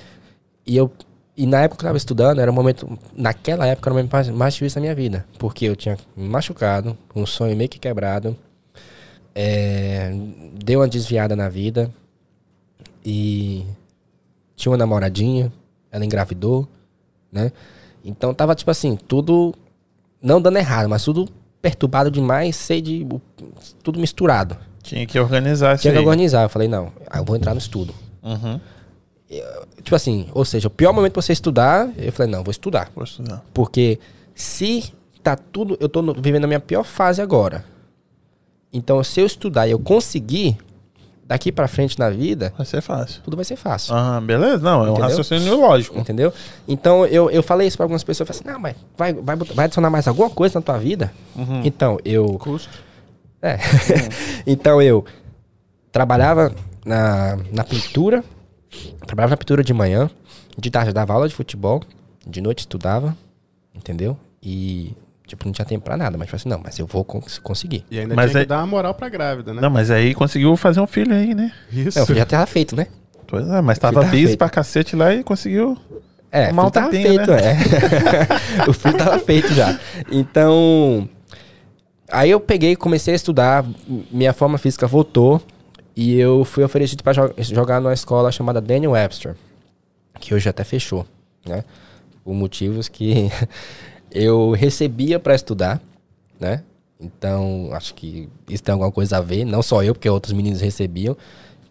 e 0.67 0.77
eu 0.77 0.93
e 1.37 1.47
na 1.47 1.63
época 1.63 1.79
que 1.79 1.85
eu 1.85 1.89
tava 1.89 1.97
estudando, 1.97 2.41
era 2.41 2.51
o 2.51 2.55
momento, 2.55 2.97
naquela 3.17 3.67
época 3.67 3.89
era 3.89 3.95
o 3.95 3.97
momento 3.97 4.13
mais, 4.13 4.29
mais 4.29 4.55
difícil 4.55 4.77
da 4.77 4.81
minha 4.83 4.95
vida, 4.95 5.27
porque 5.39 5.65
eu 5.65 5.75
tinha 5.75 5.97
me 6.17 6.29
machucado, 6.29 6.97
um 7.17 7.25
sonho 7.27 7.57
meio 7.57 7.69
que 7.71 7.79
quebrado, 7.79 8.37
é, 9.35 10.13
deu 10.65 10.81
uma 10.81 10.89
desviada 10.89 11.35
na 11.35 11.49
vida 11.49 11.91
e 13.05 13.65
tinha 14.57 14.71
uma 14.71 14.79
namoradinha, 14.79 15.53
ela 15.91 16.05
engravidou, 16.05 16.67
né? 17.31 17.53
Então 18.05 18.33
tava 18.35 18.55
tipo 18.55 18.71
assim, 18.71 18.97
tudo 18.97 19.55
não 20.23 20.41
dando 20.41 20.59
errado, 20.59 20.89
mas 20.89 21.05
tudo 21.05 21.29
perturbado 21.61 22.11
demais, 22.11 22.57
sei 22.57 22.81
de 22.81 23.07
tudo 23.83 23.99
misturado. 23.99 24.57
Tinha 24.83 25.07
que 25.07 25.19
organizar 25.19 25.75
isso 25.75 25.83
Tinha 25.83 25.93
que 25.93 25.99
aí. 25.99 26.05
organizar. 26.05 26.43
Eu 26.43 26.49
falei, 26.51 26.69
não, 26.69 26.93
eu 27.15 27.25
vou 27.25 27.37
entrar 27.37 27.55
no 27.55 27.59
estudo. 27.59 27.95
Uhum. 28.23 28.61
Tipo 29.83 29.97
assim, 29.97 30.29
ou 30.35 30.45
seja, 30.45 30.69
o 30.69 30.71
pior 30.71 30.93
momento 30.93 31.15
pra 31.15 31.23
você 31.23 31.33
estudar, 31.33 31.91
eu 31.97 32.13
falei, 32.13 32.31
não, 32.31 32.45
vou 32.45 32.51
estudar. 32.51 32.91
Vou 32.95 33.05
estudar. 33.05 33.43
Porque 33.55 33.99
se 34.35 34.93
tá 35.23 35.35
tudo. 35.37 35.77
Eu 35.81 35.89
tô 35.89 36.03
no- 36.03 36.13
vivendo 36.15 36.45
a 36.45 36.47
minha 36.47 36.61
pior 36.61 36.85
fase 36.85 37.23
agora. 37.23 37.65
Então, 38.75 39.03
se 39.05 39.21
eu 39.21 39.27
estudar 39.27 39.67
e 39.69 39.71
eu 39.71 39.79
conseguir, 39.79 40.59
daqui 41.27 41.51
pra 41.51 41.67
frente 41.67 41.99
na 41.99 42.11
vida, 42.11 42.53
Vai 42.57 42.67
ser 42.67 42.83
fácil. 42.83 43.23
tudo 43.23 43.37
vai 43.37 43.45
ser 43.45 43.57
fácil. 43.57 43.95
Ah, 43.95 44.21
beleza. 44.21 44.59
Não, 44.59 44.85
é 44.85 44.91
um 44.91 44.95
raciocínio 44.95 45.59
lógico. 45.59 45.99
Entendeu? 45.99 46.33
Então, 46.69 47.07
eu, 47.07 47.31
eu 47.31 47.43
falei 47.43 47.67
isso 47.69 47.77
pra 47.77 47.85
algumas 47.85 48.05
pessoas. 48.05 48.29
Eu 48.29 48.35
falei 48.35 48.41
assim, 48.41 48.53
não, 48.53 48.61
mas 48.61 48.77
vai, 48.97 49.13
vai, 49.13 49.37
vai 49.37 49.65
adicionar 49.65 49.89
mais 49.91 50.07
alguma 50.07 50.29
coisa 50.29 50.59
na 50.59 50.63
tua 50.63 50.77
vida? 50.79 51.13
Então, 51.65 51.99
eu. 52.05 52.27
Custo. 52.39 52.69
É. 53.41 53.59
então 54.47 54.81
eu 54.81 55.05
trabalhava 55.93 56.55
na, 56.85 57.39
na 57.53 57.63
pintura, 57.63 58.25
trabalhava 59.07 59.31
na 59.33 59.37
pintura 59.37 59.63
de 59.63 59.73
manhã, 59.73 60.11
de 60.59 60.71
tarde 60.71 60.91
eu 60.91 60.95
dava 60.95 61.13
aula 61.13 61.29
de 61.29 61.35
futebol, 61.35 61.83
de 62.27 62.41
noite 62.41 62.61
estudava, 62.61 63.15
entendeu? 63.75 64.17
E, 64.43 64.93
tipo, 65.27 65.45
não 65.47 65.53
tinha 65.53 65.65
tempo 65.65 65.85
pra 65.85 65.97
nada, 65.97 66.17
mas 66.19 66.27
tipo 66.27 66.37
assim, 66.37 66.49
não, 66.49 66.61
mas 66.63 66.79
eu 66.79 66.87
vou 66.87 67.05
cons- 67.05 67.39
conseguir. 67.39 67.85
E 67.91 67.99
ainda 67.99 68.15
Mas 68.15 68.31
tinha 68.31 68.43
é- 68.43 68.45
que 68.45 68.49
dar 68.49 68.59
uma 68.59 68.67
moral 68.67 68.95
pra 68.95 69.09
grávida, 69.09 69.53
né? 69.55 69.61
Não, 69.61 69.71
mas 69.71 69.91
aí 69.91 70.15
conseguiu 70.15 70.57
fazer 70.57 70.81
um 70.81 70.87
filho 70.87 71.15
aí, 71.15 71.35
né? 71.35 71.53
Isso. 71.73 71.99
É, 71.99 72.03
o 72.03 72.07
filho 72.07 72.19
já 72.19 72.27
tava 72.27 72.47
feito, 72.47 72.77
né? 72.77 72.87
Pois 73.27 73.49
é, 73.49 73.61
mas 73.61 73.79
tava 73.79 74.07
feito. 74.09 74.37
pra 74.37 74.49
cacete 74.51 74.95
lá 74.95 75.15
e 75.15 75.23
conseguiu. 75.25 75.77
É, 76.31 76.51
o 76.51 76.55
filho 76.55 76.71
tava 76.71 76.91
tempinho, 76.91 77.15
feito, 77.15 77.31
né? 77.31 77.53
é. 78.65 78.67
o 78.69 78.73
filho 78.73 78.97
tava 78.99 79.19
feito 79.19 79.53
já. 79.55 79.79
Então, 80.11 81.09
aí 82.11 82.31
eu 82.31 82.41
peguei 82.41 82.77
comecei 82.77 83.15
a 83.15 83.17
estudar, 83.17 83.65
minha 84.11 84.33
forma 84.33 84.59
física 84.59 84.87
voltou 84.87 85.41
e 85.97 86.19
eu 86.19 86.45
fui 86.45 86.65
oferecido 86.65 87.03
para 87.03 87.13
jogar 87.39 87.81
numa 87.81 87.95
escola 87.95 88.31
chamada 88.33 88.61
Daniel 88.61 88.93
Webster, 88.93 89.37
que 90.21 90.35
hoje 90.35 90.49
até 90.49 90.65
fechou, 90.65 91.07
né? 91.47 91.65
Por 92.25 92.35
motivos 92.35 92.89
que 92.89 93.31
eu 94.15 94.53
recebia 94.53 95.19
para 95.19 95.35
estudar, 95.35 95.83
né? 96.39 96.63
Então, 97.01 97.69
acho 97.73 97.93
que 97.95 98.29
isso 98.49 98.63
tem 98.63 98.73
alguma 98.73 98.91
coisa 98.91 99.19
a 99.19 99.21
ver, 99.21 99.45
não 99.45 99.63
só 99.63 99.83
eu, 99.83 99.95
porque 99.95 100.09
outros 100.09 100.33
meninos 100.33 100.61
recebiam. 100.61 101.17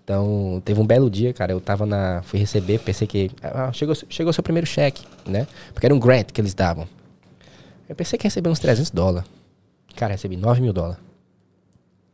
Então, 0.04 0.62
teve 0.66 0.82
um 0.82 0.86
belo 0.86 1.10
dia, 1.10 1.34
cara, 1.34 1.54
eu 1.54 1.62
tava 1.62 1.86
na. 1.86 2.22
Fui 2.24 2.38
receber, 2.38 2.80
pensei 2.80 3.08
que. 3.08 3.32
Ah, 3.42 3.72
chegou, 3.72 3.96
chegou 4.10 4.34
seu 4.34 4.44
primeiro 4.44 4.68
cheque, 4.68 5.04
né? 5.26 5.48
Porque 5.74 5.88
era 5.88 5.96
um 5.96 6.00
grant 6.00 6.32
que 6.32 6.42
eles 6.42 6.54
davam. 6.54 6.88
Eu 7.88 7.96
pensei 7.96 8.20
que 8.20 8.26
ia 8.26 8.30
receber 8.30 8.50
uns 8.50 8.60
300 8.60 8.92
dólares. 8.92 9.30
Cara, 9.96 10.12
recebi 10.12 10.36
9 10.36 10.62
mil 10.62 10.74
dólares. 10.74 11.02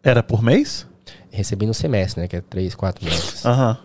Era 0.04 0.22
por 0.22 0.44
mês? 0.44 0.86
Recebi 1.32 1.66
no 1.66 1.74
semestre, 1.74 2.22
né? 2.22 2.28
Que 2.28 2.36
é 2.36 2.42
3, 2.42 2.76
4 2.76 3.04
meses. 3.04 3.46
Aham. 3.46 3.78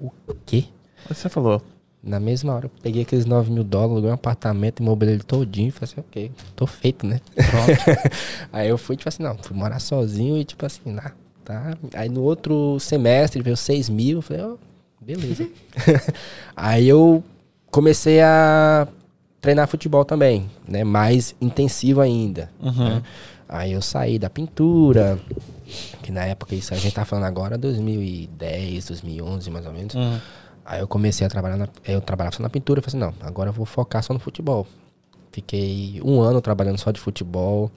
O 0.00 0.10
quê? 0.46 0.64
Você 1.08 1.28
falou. 1.28 1.62
Na 2.02 2.18
mesma 2.18 2.54
hora, 2.54 2.66
eu 2.66 2.70
peguei 2.82 3.02
aqueles 3.02 3.26
9 3.26 3.50
mil 3.52 3.62
dólares, 3.62 3.92
aluguei 3.92 4.10
um 4.10 4.14
apartamento, 4.14 4.80
imobiliei 4.80 5.16
ele 5.16 5.22
todinho 5.22 5.68
e 5.68 5.70
falei 5.70 5.92
assim, 5.92 6.00
ok, 6.00 6.32
tô 6.56 6.66
feito, 6.66 7.06
né? 7.06 7.20
Pronto. 7.34 8.10
Aí 8.52 8.68
eu 8.68 8.78
fui, 8.78 8.96
tipo 8.96 9.08
assim, 9.08 9.22
não, 9.22 9.36
fui 9.36 9.54
morar 9.54 9.78
sozinho 9.80 10.38
e 10.38 10.44
tipo 10.44 10.64
assim, 10.64 10.80
nah, 10.92 11.12
tá. 11.44 11.76
Aí 11.94 12.08
no 12.08 12.22
outro 12.22 12.78
semestre 12.80 13.42
veio 13.42 13.56
6 13.56 13.90
mil, 13.90 14.18
eu 14.18 14.22
falei, 14.22 14.42
ó, 14.44 14.54
beleza. 14.98 15.46
Aí 16.56 16.88
eu 16.88 17.22
comecei 17.70 18.20
a 18.22 18.88
treinar 19.40 19.68
futebol 19.68 20.04
também, 20.04 20.48
né? 20.66 20.84
Mais 20.84 21.34
intensivo 21.40 22.00
ainda. 22.00 22.50
né? 22.62 23.02
Aí 23.46 23.72
eu 23.72 23.82
saí 23.82 24.18
da 24.18 24.30
pintura, 24.30 25.18
que 26.02 26.10
na 26.12 26.24
época, 26.24 26.54
isso 26.54 26.72
a 26.72 26.76
gente 26.76 26.94
tá 26.94 27.04
falando 27.04 27.24
agora, 27.24 27.58
2010, 27.58 28.86
2011 28.86 29.50
mais 29.50 29.66
ou 29.66 29.72
menos. 29.72 29.94
Aí 30.70 30.78
eu 30.78 30.86
comecei 30.86 31.26
a 31.26 31.28
trabalhar, 31.28 31.56
na, 31.56 31.68
eu 31.84 32.00
trabalhava 32.00 32.36
só 32.36 32.40
na 32.44 32.48
pintura, 32.48 32.78
eu 32.78 32.84
falei 32.84 33.04
assim, 33.04 33.18
não, 33.18 33.26
agora 33.26 33.48
eu 33.48 33.52
vou 33.52 33.66
focar 33.66 34.04
só 34.04 34.14
no 34.14 34.20
futebol. 34.20 34.64
Fiquei 35.32 36.00
um 36.04 36.20
ano 36.20 36.40
trabalhando 36.40 36.78
só 36.78 36.92
de 36.92 37.00
futebol 37.00 37.72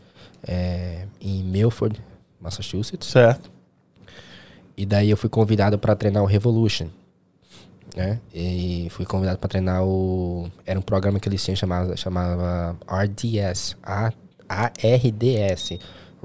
é, 0.47 1.07
em 1.19 1.41
Milford, 1.41 1.99
Massachusetts. 2.39 3.09
Certo. 3.09 3.49
E 4.77 4.85
daí 4.85 5.09
eu 5.09 5.17
fui 5.17 5.27
convidado 5.27 5.79
para 5.79 5.95
treinar 5.95 6.21
o 6.21 6.27
Revolution. 6.27 6.85
Né? 7.95 8.19
E 8.31 8.87
fui 8.91 9.07
convidado 9.07 9.39
para 9.39 9.49
treinar 9.49 9.83
o. 9.83 10.47
Era 10.63 10.77
um 10.77 10.83
programa 10.83 11.19
que 11.19 11.27
eles 11.27 11.43
tinham 11.43 11.55
chamado, 11.55 11.97
chamava 11.97 12.77
RDS. 12.87 13.75
A, 13.81 14.13
ARDS. 14.47 15.79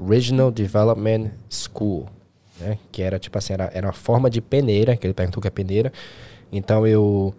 Regional 0.07 0.51
Development 0.51 1.31
School. 1.49 2.07
Né? 2.59 2.77
Que 2.91 3.01
era 3.01 3.17
tipo 3.17 3.39
assim, 3.39 3.53
era, 3.53 3.71
era 3.73 3.87
uma 3.87 3.93
forma 3.93 4.29
de 4.29 4.39
peneira, 4.39 4.95
que 4.95 5.07
ele 5.07 5.15
perguntou 5.15 5.39
o 5.39 5.41
que 5.41 5.47
é 5.47 5.51
peneira. 5.51 5.91
Então 6.51 6.85
eu 6.85 7.33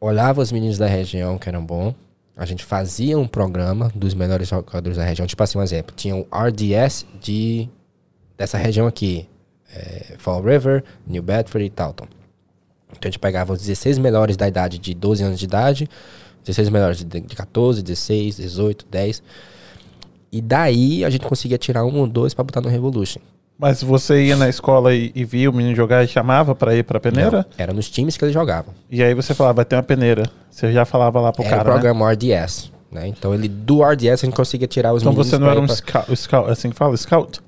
olhava 0.00 0.40
os 0.40 0.50
meninos 0.52 0.78
da 0.78 0.86
região 0.86 1.38
que 1.38 1.48
eram 1.48 1.64
bons. 1.64 1.94
A 2.36 2.46
gente 2.46 2.64
fazia 2.64 3.18
um 3.18 3.28
programa 3.28 3.92
dos 3.94 4.14
melhores 4.14 4.48
jogadores 4.48 4.96
da 4.96 5.04
região. 5.04 5.26
Tipo 5.26 5.42
assim, 5.42 5.58
um 5.58 5.62
exemplo. 5.62 5.94
Tinha 5.94 6.16
o 6.16 6.26
RDS 6.32 7.06
de 7.20 7.68
dessa 8.36 8.56
região 8.56 8.86
aqui. 8.86 9.28
É, 9.72 10.16
Fall 10.18 10.42
River, 10.42 10.82
New 11.06 11.22
Bedford 11.22 11.66
e 11.66 11.70
Taunton. 11.70 12.06
Então 12.90 13.02
a 13.02 13.06
gente 13.06 13.18
pegava 13.18 13.52
os 13.52 13.60
16 13.60 13.98
melhores 13.98 14.36
da 14.36 14.48
idade 14.48 14.78
de 14.78 14.94
12 14.94 15.22
anos 15.22 15.38
de 15.38 15.44
idade, 15.44 15.88
16 16.44 16.70
melhores 16.70 16.98
de, 16.98 17.04
de 17.04 17.36
14, 17.36 17.82
16, 17.82 18.36
18, 18.36 18.86
10. 18.90 19.22
E 20.32 20.40
daí 20.40 21.04
a 21.04 21.10
gente 21.10 21.26
conseguia 21.26 21.58
tirar 21.58 21.84
um 21.84 21.98
ou 21.98 22.06
dois 22.06 22.34
pra 22.34 22.42
botar 22.42 22.60
no 22.60 22.68
Revolution. 22.68 23.20
Mas 23.60 23.82
você 23.82 24.24
ia 24.24 24.36
na 24.36 24.48
escola 24.48 24.94
e, 24.94 25.12
e 25.14 25.24
via 25.24 25.50
o 25.50 25.52
menino 25.52 25.76
jogar 25.76 26.02
e 26.02 26.08
chamava 26.08 26.54
pra 26.54 26.74
ir 26.74 26.82
pra 26.82 26.98
peneira? 26.98 27.38
Não, 27.38 27.44
era 27.58 27.72
nos 27.72 27.90
times 27.90 28.16
que 28.16 28.24
eles 28.24 28.32
jogavam. 28.32 28.72
E 28.90 29.02
aí 29.02 29.12
você 29.12 29.34
falava, 29.34 29.56
vai 29.56 29.64
ter 29.64 29.76
uma 29.76 29.82
peneira. 29.82 30.22
Você 30.50 30.72
já 30.72 30.84
falava 30.86 31.20
lá 31.20 31.30
pro 31.32 31.42
era 31.44 31.56
cara, 31.58 31.62
o 31.62 31.74
né? 31.74 31.80
programa 31.80 32.10
RDS. 32.12 32.72
Né? 32.90 33.06
Então 33.06 33.34
ele 33.34 33.46
do 33.48 33.84
RDS 33.84 34.22
a 34.24 34.26
gente 34.26 34.34
conseguia 34.34 34.66
tirar 34.66 34.92
os 34.94 35.02
Então 35.02 35.12
meninos 35.12 35.28
você 35.28 35.38
não 35.38 35.48
era 35.50 35.60
um 35.60 35.66
pra- 35.66 35.76
scout, 35.76 36.16
scout, 36.16 36.50
assim 36.50 36.70
que 36.70 36.76
fala? 36.76 36.96
Scout? 36.96 37.40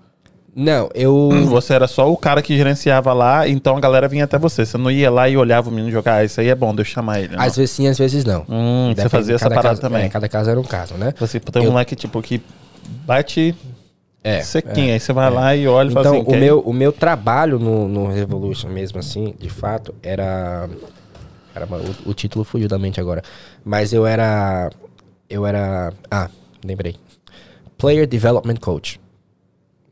Não, 0.54 0.90
eu... 0.94 1.30
Você 1.48 1.72
era 1.72 1.88
só 1.88 2.12
o 2.12 2.16
cara 2.16 2.42
que 2.42 2.54
gerenciava 2.54 3.14
lá, 3.14 3.48
então 3.48 3.74
a 3.74 3.80
galera 3.80 4.06
vinha 4.06 4.24
até 4.24 4.36
você. 4.38 4.66
Você 4.66 4.76
não 4.76 4.90
ia 4.90 5.10
lá 5.10 5.26
e 5.26 5.34
olhava 5.34 5.70
o 5.70 5.72
menino 5.72 5.90
jogar. 5.90 6.16
Ah, 6.16 6.24
isso 6.24 6.38
aí 6.42 6.48
é 6.48 6.54
bom, 6.54 6.74
deixa 6.74 6.90
eu 6.90 6.94
chamar 6.96 7.20
ele. 7.20 7.34
não. 7.34 7.42
Às 7.42 7.56
vezes 7.56 7.70
sim, 7.70 7.88
às 7.88 7.96
vezes 7.98 8.22
não. 8.22 8.44
Hum, 8.50 8.92
você 8.94 9.08
fazia 9.08 9.34
essa 9.36 9.48
parada 9.48 9.78
também. 9.80 10.04
É, 10.04 10.08
cada 10.10 10.28
caso 10.28 10.50
era 10.50 10.60
um 10.60 10.64
caso, 10.64 10.92
né? 10.94 11.14
Você 11.18 11.40
tem 11.40 11.62
um 11.62 11.64
Eu- 11.64 11.72
moleque, 11.72 11.96
tipo, 11.96 12.20
que 12.20 12.42
bate 13.06 13.54
É, 14.24 14.40
sequinho. 14.42 14.92
Aí 14.92 15.00
você 15.00 15.12
vai 15.12 15.30
lá 15.30 15.56
e 15.56 15.66
olha 15.66 15.90
e 15.90 15.92
fala 15.92 16.06
Então, 16.08 16.20
assim, 16.22 16.36
o, 16.36 16.38
meu, 16.40 16.60
o 16.60 16.72
meu 16.72 16.92
trabalho 16.92 17.58
no, 17.58 17.88
no 17.88 18.06
Revolution 18.06 18.68
mesmo, 18.68 18.98
assim, 18.98 19.34
de 19.38 19.48
fato, 19.48 19.94
era. 20.02 20.68
Caramba, 21.52 21.80
o, 22.06 22.10
o 22.10 22.14
título 22.14 22.44
fugiu 22.44 22.68
da 22.68 22.78
mente 22.78 23.00
agora. 23.00 23.22
Mas 23.64 23.92
eu 23.92 24.06
era. 24.06 24.70
Eu 25.28 25.44
era. 25.46 25.92
Ah, 26.10 26.30
lembrei. 26.64 26.96
Player 27.76 28.06
Development 28.06 28.56
Coach. 28.60 29.00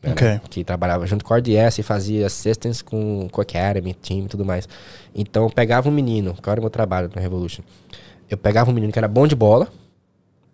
né, 0.02 0.12
Ok. 0.12 0.28
né, 0.28 0.40
Que 0.48 0.62
trabalhava 0.62 1.06
junto 1.06 1.24
com 1.24 1.34
a 1.34 1.38
RDS 1.38 1.78
e 1.78 1.82
fazia 1.82 2.26
assistance 2.26 2.84
com, 2.84 3.28
com 3.32 3.40
a 3.40 3.42
Academy, 3.42 3.94
time 4.00 4.26
e 4.26 4.28
tudo 4.28 4.44
mais. 4.44 4.68
Então, 5.12 5.42
eu 5.42 5.50
pegava 5.50 5.88
um 5.88 5.92
menino, 5.92 6.36
qual 6.40 6.52
era 6.52 6.60
o 6.60 6.62
meu 6.62 6.70
trabalho 6.70 7.10
no 7.14 7.20
Revolution? 7.20 7.62
eu 8.30 8.38
pegava 8.38 8.70
um 8.70 8.72
menino 8.72 8.92
que 8.92 8.98
era 8.98 9.08
bom 9.08 9.26
de 9.26 9.34
bola, 9.34 9.66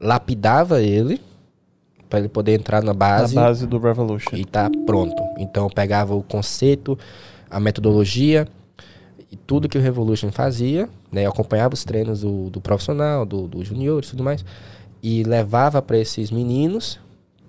lapidava 0.01 0.81
ele, 0.81 1.21
pra 2.09 2.19
ele 2.19 2.29
poder 2.29 2.53
entrar 2.53 2.81
na 2.81 2.89
Na 2.89 2.95
base, 2.95 3.35
base 3.35 3.67
do 3.67 3.79
Revolution. 3.79 4.37
e 4.37 4.45
tá 4.45 4.71
pronto. 4.87 5.23
Então 5.39 5.65
eu 5.65 5.71
pegava 5.71 6.15
o 6.15 6.23
conceito, 6.23 6.99
a 7.51 7.59
metodologia 7.61 8.47
e 9.31 9.37
tudo 9.37 9.69
que 9.69 9.79
o 9.79 9.81
Revolution 9.81 10.31
fazia, 10.31 10.89
né? 11.11 11.27
Eu 11.27 11.31
acompanhava 11.31 11.75
os 11.75 11.85
treinos 11.85 12.21
do, 12.21 12.51
do 12.51 12.61
profissional, 12.61 13.25
do, 13.27 13.49
do 13.49 13.65
junior 13.65 14.03
e 14.03 14.07
tudo 14.07 14.23
mais, 14.23 14.45
e 15.03 15.23
levava 15.23 15.83
para 15.83 15.99
esses 15.99 16.31
meninos 16.31 16.99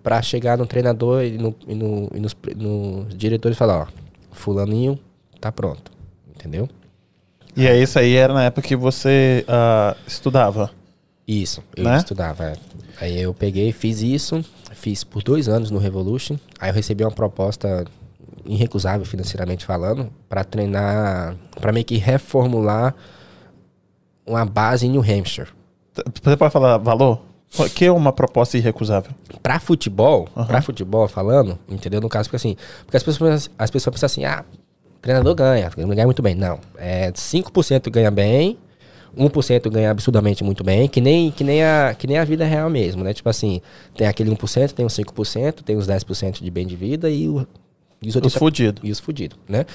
para 0.02 0.22
chegar 0.22 0.58
no 0.58 0.66
treinador 0.66 1.24
e, 1.24 1.38
no, 1.38 1.56
e, 1.68 1.76
no, 1.76 2.10
e 2.14 2.20
nos, 2.20 2.36
nos 2.56 3.16
diretores 3.16 3.58
e 3.58 3.60
falar, 3.60 3.82
ó, 3.82 3.88
fulaninho 4.32 4.98
tá 5.40 5.52
pronto, 5.52 5.92
entendeu? 6.34 6.68
E 7.56 7.68
aí, 7.68 7.82
isso 7.82 7.98
aí 7.98 8.16
era 8.16 8.34
na 8.34 8.44
época 8.46 8.68
que 8.68 8.76
você 8.76 9.44
ah, 9.48 9.96
estudava. 10.08 10.72
Isso, 11.28 11.62
eu 11.76 11.84
Né? 11.84 11.98
estudava. 11.98 12.46
é. 12.46 12.54
Aí 13.00 13.20
eu 13.22 13.34
peguei, 13.34 13.72
fiz 13.72 14.02
isso, 14.02 14.44
fiz 14.74 15.04
por 15.04 15.22
dois 15.22 15.48
anos 15.50 15.70
no 15.70 15.78
Revolution. 15.78 16.38
Aí 16.60 16.70
eu 16.70 16.74
recebi 16.74 17.04
uma 17.04 17.12
proposta 17.12 17.86
irrecusável 18.46 19.06
financeiramente 19.06 19.66
falando 19.66 20.10
para 20.30 20.44
treinar, 20.44 21.36
para 21.60 21.72
meio 21.74 21.86
que 21.86 21.98
reformular 21.98 22.96
uma 24.26 24.46
base 24.46 24.86
em 24.86 24.90
New 24.90 25.02
Hampshire. 25.02 25.50
Você 26.24 26.38
pode 26.38 26.52
falar 26.54 26.78
valor? 26.78 27.22
O 27.58 27.70
que 27.70 27.86
é 27.86 27.92
uma 27.92 28.12
proposta 28.12 28.58
irrecusável? 28.58 29.12
Pra 29.42 29.60
futebol, 29.60 30.28
pra 30.48 30.62
futebol 30.62 31.08
falando, 31.08 31.58
entendeu? 31.68 32.02
No 32.02 32.10
caso, 32.10 32.28
porque 32.30 32.36
assim, 32.36 32.56
porque 32.86 32.98
as 32.98 33.04
pessoas, 33.04 33.50
as 33.58 33.72
pessoas 33.72 33.94
pensam 33.94 34.06
assim, 34.08 34.26
ah, 34.26 34.44
treinador 35.02 35.34
ganha, 35.34 35.70
ganha 35.76 36.06
muito 36.06 36.22
bem. 36.22 36.36
Não, 36.36 36.60
é 36.78 37.12
5% 37.12 37.90
ganha 37.90 38.12
bem, 38.12 38.58
1% 39.18 39.70
ganha 39.70 39.92
absurdamente 39.92 40.44
muito 40.44 40.64
bem, 40.64 40.88
que 40.88 41.02
nem, 41.02 41.32
que, 41.32 41.44
nem 41.44 41.64
a, 41.64 41.96
que 41.98 42.06
nem 42.08 42.18
a 42.18 42.24
vida 42.24 42.46
real 42.46 42.70
mesmo, 42.70 43.04
né? 43.04 43.14
Tipo 43.14 43.30
assim, 43.30 43.62
tem 43.96 44.08
aquele 44.08 44.30
1%, 44.32 44.72
tem 44.74 44.86
os 44.86 44.94
5%, 44.94 45.64
tem 45.64 45.76
os 45.76 45.88
10% 45.88 46.42
de 46.44 46.52
bem 46.52 46.68
de 46.68 46.76
vida 46.76 47.10
e, 47.10 47.28
o, 47.28 47.46
e 48.02 48.10
os 48.10 48.16
Os 48.16 48.22
80%, 48.22 48.38
fudidos. 48.40 48.82
e 48.84 48.92
os 48.92 49.00
fudidos, 49.00 49.38
né? 49.50 49.66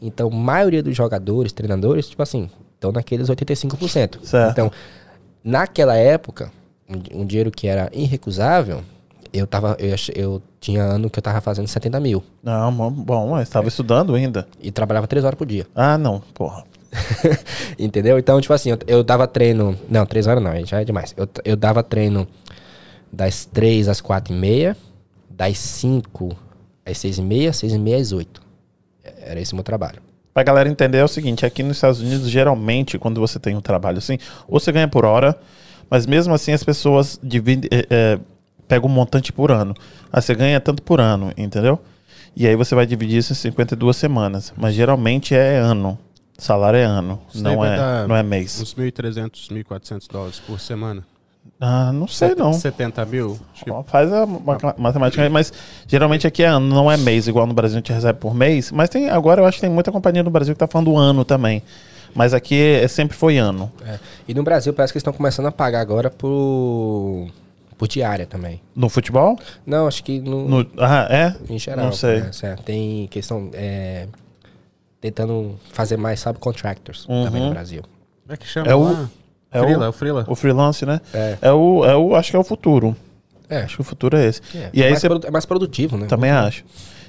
Então, 0.00 0.28
a 0.28 0.34
maioria 0.34 0.82
dos 0.82 0.94
jogadores, 0.96 1.52
treinadores, 1.52 2.08
tipo 2.08 2.22
assim, 2.22 2.48
estão 2.74 2.92
naqueles 2.92 3.28
85%. 3.28 4.18
Certo. 4.22 4.50
Então, 4.52 4.70
naquela 5.42 5.96
época, 5.96 6.50
um, 6.88 7.22
um 7.22 7.26
dinheiro 7.26 7.50
que 7.50 7.66
era 7.66 7.90
irrecusável, 7.92 8.82
eu 9.32 9.46
tava, 9.46 9.76
eu, 9.80 9.94
eu 10.14 10.42
tinha 10.60 10.82
ano 10.82 11.10
que 11.10 11.18
eu 11.18 11.22
tava 11.22 11.40
fazendo 11.40 11.66
70 11.66 11.98
mil 12.00 12.22
Não, 12.42 12.70
bom, 12.90 13.30
mas 13.30 13.48
estava 13.48 13.66
estudando 13.66 14.14
ainda. 14.14 14.46
e 14.62 14.70
trabalhava 14.70 15.06
3 15.08 15.24
horas 15.24 15.36
por 15.36 15.46
dia. 15.46 15.66
Ah, 15.74 15.98
não, 15.98 16.20
porra. 16.32 16.64
Entendeu? 17.78 18.18
Então, 18.18 18.40
tipo 18.40 18.52
assim, 18.52 18.70
eu, 18.70 18.78
eu 18.86 19.02
dava 19.02 19.26
treino. 19.26 19.78
Não, 19.88 20.06
3 20.06 20.26
horas 20.26 20.42
não, 20.42 20.64
já 20.64 20.80
é 20.80 20.84
demais. 20.84 21.14
Eu, 21.16 21.28
eu 21.44 21.56
dava 21.56 21.82
treino 21.82 22.26
das 23.12 23.44
3 23.44 23.88
às 23.88 24.00
4 24.00 24.32
e 24.32 24.36
meia, 24.36 24.76
das 25.28 25.58
5 25.58 26.36
às 26.84 26.98
6 26.98 27.18
e 27.18 27.22
meia, 27.22 27.52
6 27.52 27.72
e 27.72 27.78
meia 27.78 27.98
às 27.98 28.12
8. 28.12 28.42
Era 29.22 29.40
esse 29.40 29.52
o 29.52 29.56
meu 29.56 29.64
trabalho. 29.64 30.00
Pra 30.32 30.42
galera 30.42 30.68
entender 30.68 30.98
é 30.98 31.04
o 31.04 31.08
seguinte, 31.08 31.46
aqui 31.46 31.62
nos 31.62 31.76
Estados 31.76 32.00
Unidos, 32.00 32.28
geralmente, 32.28 32.98
quando 32.98 33.20
você 33.20 33.38
tem 33.38 33.56
um 33.56 33.60
trabalho 33.60 33.98
assim, 33.98 34.18
ou 34.48 34.58
você 34.58 34.72
ganha 34.72 34.88
por 34.88 35.04
hora, 35.04 35.38
mas 35.88 36.06
mesmo 36.06 36.34
assim 36.34 36.52
as 36.52 36.64
pessoas 36.64 37.20
dividem, 37.22 37.68
é, 37.70 37.86
é, 37.88 38.18
pegam 38.66 38.88
um 38.88 38.92
montante 38.92 39.32
por 39.32 39.52
ano. 39.52 39.74
Aí 40.12 40.20
você 40.20 40.34
ganha 40.34 40.60
tanto 40.60 40.82
por 40.82 41.00
ano, 41.00 41.32
entendeu? 41.36 41.78
E 42.36 42.48
aí 42.48 42.56
você 42.56 42.74
vai 42.74 42.84
dividir 42.84 43.18
isso 43.18 43.32
em 43.32 43.36
52 43.36 43.96
semanas. 43.96 44.52
Mas 44.56 44.74
geralmente 44.74 45.36
é 45.36 45.56
ano. 45.56 45.96
Salário 46.36 46.78
é 46.78 46.84
ano, 46.84 47.20
Isso 47.32 47.42
não 47.42 47.64
é, 47.64 48.06
não 48.06 48.16
é 48.16 48.22
mês. 48.22 48.60
Uns 48.60 48.74
1.300, 48.74 49.48
1.400 49.50 50.10
dólares 50.10 50.40
por 50.40 50.58
semana. 50.58 51.04
Ah, 51.60 51.92
não 51.92 52.08
sei 52.08 52.34
não. 52.34 52.52
70 52.52 53.04
mil? 53.06 53.38
Acho 53.54 53.64
que 53.64 53.70
Ó, 53.70 53.82
Faz 53.84 54.12
a 54.12 54.26
ma- 54.26 54.74
matemática 54.76 55.22
aí, 55.22 55.28
mas 55.28 55.52
geralmente 55.86 56.26
aqui 56.26 56.42
é 56.42 56.46
ano, 56.46 56.66
não 56.66 56.90
é 56.90 56.96
mês, 56.96 57.28
igual 57.28 57.46
no 57.46 57.54
Brasil 57.54 57.76
a 57.76 57.78
gente 57.80 57.92
recebe 57.92 58.18
por 58.18 58.34
mês. 58.34 58.72
Mas 58.72 58.88
tem 58.90 59.08
agora 59.08 59.40
eu 59.42 59.46
acho 59.46 59.56
que 59.58 59.60
tem 59.60 59.70
muita 59.70 59.92
companhia 59.92 60.22
no 60.22 60.30
Brasil 60.30 60.54
que 60.54 60.58
tá 60.58 60.66
falando 60.66 60.96
ano 60.96 61.24
também. 61.24 61.62
Mas 62.14 62.32
aqui 62.34 62.60
é, 62.60 62.88
sempre 62.88 63.16
foi 63.16 63.38
ano. 63.38 63.70
É. 63.86 63.98
E 64.26 64.34
no 64.34 64.42
Brasil 64.42 64.72
parece 64.72 64.92
que 64.92 64.96
eles 64.96 65.02
estão 65.02 65.12
começando 65.12 65.46
a 65.46 65.52
pagar 65.52 65.80
agora 65.80 66.10
por, 66.10 67.28
por 67.76 67.88
diária 67.88 68.24
também. 68.26 68.60
No 68.74 68.88
futebol? 68.88 69.38
Não, 69.66 69.86
acho 69.86 70.02
que 70.02 70.20
no, 70.20 70.48
No, 70.48 70.66
ah, 70.78 71.06
é? 71.10 71.34
em 71.48 71.58
geral. 71.58 71.86
não 71.86 71.92
sei. 71.92 72.20
né. 72.20 72.56
Tem 72.64 73.06
questão. 73.08 73.50
É, 73.52 74.06
tentando 75.10 75.58
fazer 75.70 75.98
mais 75.98 76.18
subcontractors 76.20 77.04
Uhum. 77.06 77.24
também 77.24 77.42
no 77.42 77.50
Brasil. 77.50 77.82
Como 78.22 78.32
é 78.32 78.36
que 78.38 78.46
chama 78.46 78.66
É 78.70 78.74
o- 78.74 79.06
é 79.52 79.60
Frila, 79.60 79.78
o- 79.78 79.84
é 79.84 79.88
o 79.88 79.92
Frila. 79.92 80.24
O 80.28 80.34
freelance, 80.34 80.86
né? 80.86 80.98
É. 81.12 81.38
É 81.42 81.52
o, 81.52 81.84
é 81.84 81.94
o, 81.94 82.14
acho 82.16 82.30
que 82.30 82.36
é 82.36 82.38
o 82.38 82.44
futuro. 82.44 82.96
É, 83.50 83.58
Acho 83.58 83.76
que 83.76 83.80
o 83.82 83.84
futuro 83.84 84.16
é 84.16 84.24
esse. 84.26 84.40
é. 84.54 84.70
E 84.72 84.82
aí 84.82 84.88
mais 84.88 85.00
você 85.02 85.08
produ- 85.08 85.26
é 85.26 85.30
mais 85.30 85.44
produtivo, 85.44 85.98
né? 85.98 86.06
também 86.06 86.30
acho. 86.30 86.64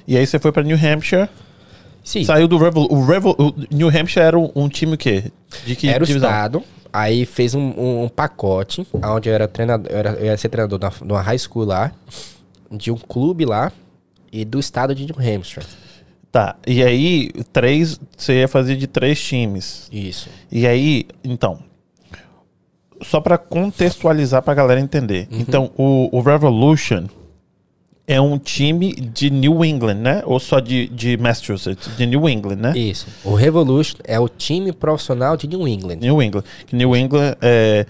E 0.06 0.14
aí 0.14 0.26
você 0.26 0.38
foi 0.38 0.52
pra 0.52 0.62
New 0.62 0.76
Hampshire, 0.76 1.26
Sim. 2.04 2.22
saiu 2.24 2.46
do 2.46 2.58
Revol, 2.58 2.86
o 2.92 3.02
Revol, 3.06 3.34
o 3.38 3.54
New 3.74 3.88
Hampshire 3.88 4.20
era 4.26 4.38
um, 4.38 4.50
um 4.54 4.68
time 4.68 4.92
o 4.94 4.98
quê? 4.98 5.32
De 5.64 5.74
que 5.74 5.88
era 5.88 6.04
o 6.04 6.06
divisão? 6.06 6.28
estado, 6.28 6.62
aí 6.92 7.24
fez 7.24 7.54
um, 7.54 7.60
um- 7.80 8.04
um 8.04 8.08
pacote, 8.10 8.86
onde 8.92 9.30
eu 9.30 9.34
era 9.34 9.48
treinador, 9.48 9.90
eu, 9.90 9.98
era, 9.98 10.10
eu 10.10 10.26
ia 10.26 10.36
ser 10.36 10.50
treinador 10.50 10.78
de 10.78 11.02
uma 11.10 11.22
high 11.22 11.38
school 11.38 11.64
lá, 11.64 11.90
de 12.70 12.90
um 12.92 12.96
clube 12.98 13.46
lá 13.46 13.72
e 14.30 14.44
do 14.44 14.58
estado 14.60 14.94
de 14.94 15.06
New 15.06 15.16
Hampshire. 15.18 15.64
Tá. 16.36 16.54
E 16.66 16.82
aí 16.82 17.30
três, 17.50 17.98
você 18.14 18.40
ia 18.40 18.46
fazer 18.46 18.76
de 18.76 18.86
três 18.86 19.18
times. 19.18 19.88
Isso. 19.90 20.28
E 20.52 20.66
aí, 20.66 21.06
então, 21.24 21.60
só 23.00 23.22
pra 23.22 23.38
contextualizar 23.38 24.42
pra 24.42 24.52
galera 24.52 24.78
entender. 24.78 25.28
Uhum. 25.32 25.40
Então, 25.40 25.70
o, 25.78 26.14
o 26.14 26.20
Revolution 26.20 27.06
é 28.06 28.20
um 28.20 28.36
time 28.36 28.92
de 28.92 29.30
New 29.30 29.64
England, 29.64 29.94
né? 29.94 30.22
Ou 30.26 30.38
só 30.38 30.60
de, 30.60 30.88
de 30.88 31.16
Massachusetts? 31.16 31.96
De 31.96 32.04
New 32.04 32.28
England, 32.28 32.56
né? 32.56 32.76
Isso. 32.76 33.06
O 33.24 33.34
Revolution 33.34 33.96
é 34.04 34.20
o 34.20 34.28
time 34.28 34.72
profissional 34.72 35.38
de 35.38 35.48
New 35.48 35.66
England. 35.66 35.96
New 35.96 36.22
England. 36.22 36.44
New 36.70 36.94
England 36.94 37.34
é 37.40 37.86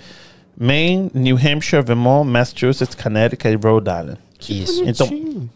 Maine, 0.57 1.11
New 1.13 1.37
Hampshire, 1.37 1.83
Vermont, 1.83 2.31
Massachusetts, 2.31 2.95
Connecticut 2.95 3.49
e 3.49 3.57
Rhode 3.57 3.91
Island. 3.91 4.19
Isso. 4.49 4.85
Então, 4.87 5.11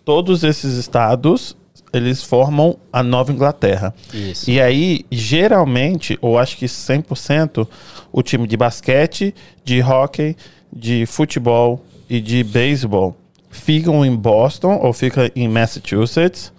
todos 0.04 0.42
esses 0.42 0.74
estados, 0.76 1.56
eles 1.92 2.22
formam 2.22 2.76
a 2.92 3.02
Nova 3.02 3.32
Inglaterra. 3.32 3.94
Isso. 4.12 4.50
E 4.50 4.60
aí, 4.60 5.04
geralmente, 5.10 6.18
ou 6.20 6.38
acho 6.38 6.56
que 6.56 6.66
100%, 6.66 7.66
o 8.12 8.22
time 8.22 8.46
de 8.46 8.56
basquete, 8.56 9.34
de 9.64 9.82
hockey, 9.82 10.36
de 10.72 11.06
futebol 11.06 11.84
e 12.08 12.20
de 12.20 12.44
beisebol 12.44 13.16
ficam 13.50 14.04
em 14.04 14.14
Boston 14.14 14.78
ou 14.80 14.92
fica 14.92 15.30
em 15.34 15.48
Massachusetts, 15.48 16.52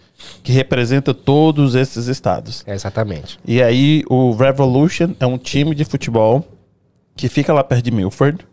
que 0.44 0.52
representa 0.52 1.14
todos 1.14 1.74
esses 1.76 2.08
estados. 2.08 2.64
Exatamente. 2.68 3.40
E 3.46 3.62
aí, 3.62 4.04
o 4.10 4.34
Revolution 4.34 5.16
é 5.20 5.26
um 5.26 5.38
time 5.38 5.74
de 5.74 5.86
futebol 5.86 6.46
que 7.16 7.28
fica 7.30 7.54
lá 7.54 7.64
perto 7.64 7.84
de 7.84 7.92
Milford 7.92 8.46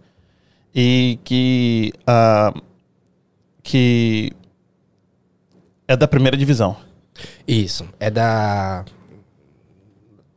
e 0.74 1.18
que, 1.24 1.92
ah, 2.06 2.54
que 3.62 4.32
é 5.88 5.96
da 5.96 6.06
primeira 6.06 6.36
divisão. 6.36 6.76
Isso. 7.46 7.88
É 7.98 8.10
da. 8.10 8.84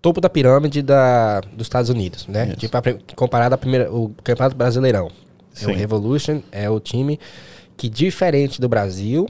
Topo 0.01 0.19
da 0.19 0.29
pirâmide 0.29 0.81
da, 0.81 1.41
dos 1.41 1.67
Estados 1.67 1.89
Unidos, 1.91 2.25
né? 2.25 2.47
Isso. 2.47 2.55
Tipo, 2.57 2.77
a 2.77 2.81
comparado 3.15 3.53
ao 3.53 3.59
primeiro, 3.59 3.95
o 3.95 4.09
Campeonato 4.23 4.55
Brasileirão. 4.55 5.11
É 5.53 5.59
Sim. 5.59 5.71
o 5.73 5.75
Revolution 5.75 6.41
é 6.51 6.67
o 6.69 6.79
time 6.79 7.19
que, 7.77 7.87
diferente 7.87 8.59
do 8.59 8.67
Brasil, 8.67 9.27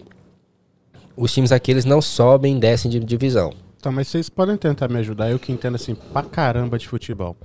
os 1.18 1.34
times 1.34 1.52
aqui 1.52 1.72
eles 1.72 1.84
não 1.84 2.02
sobem 2.02 2.56
e 2.56 2.60
descem 2.60 2.90
de 2.90 3.00
divisão. 3.02 3.54
Tá, 3.82 3.92
mas 3.92 4.08
vocês 4.08 4.30
podem 4.30 4.56
tentar 4.56 4.88
me 4.88 5.00
ajudar, 5.00 5.30
eu 5.32 5.40
que 5.40 5.52
entendo 5.52 5.76
assim 5.76 5.96
pra 5.96 6.22
caramba 6.22 6.78
de 6.78 6.88
futebol. 6.88 7.36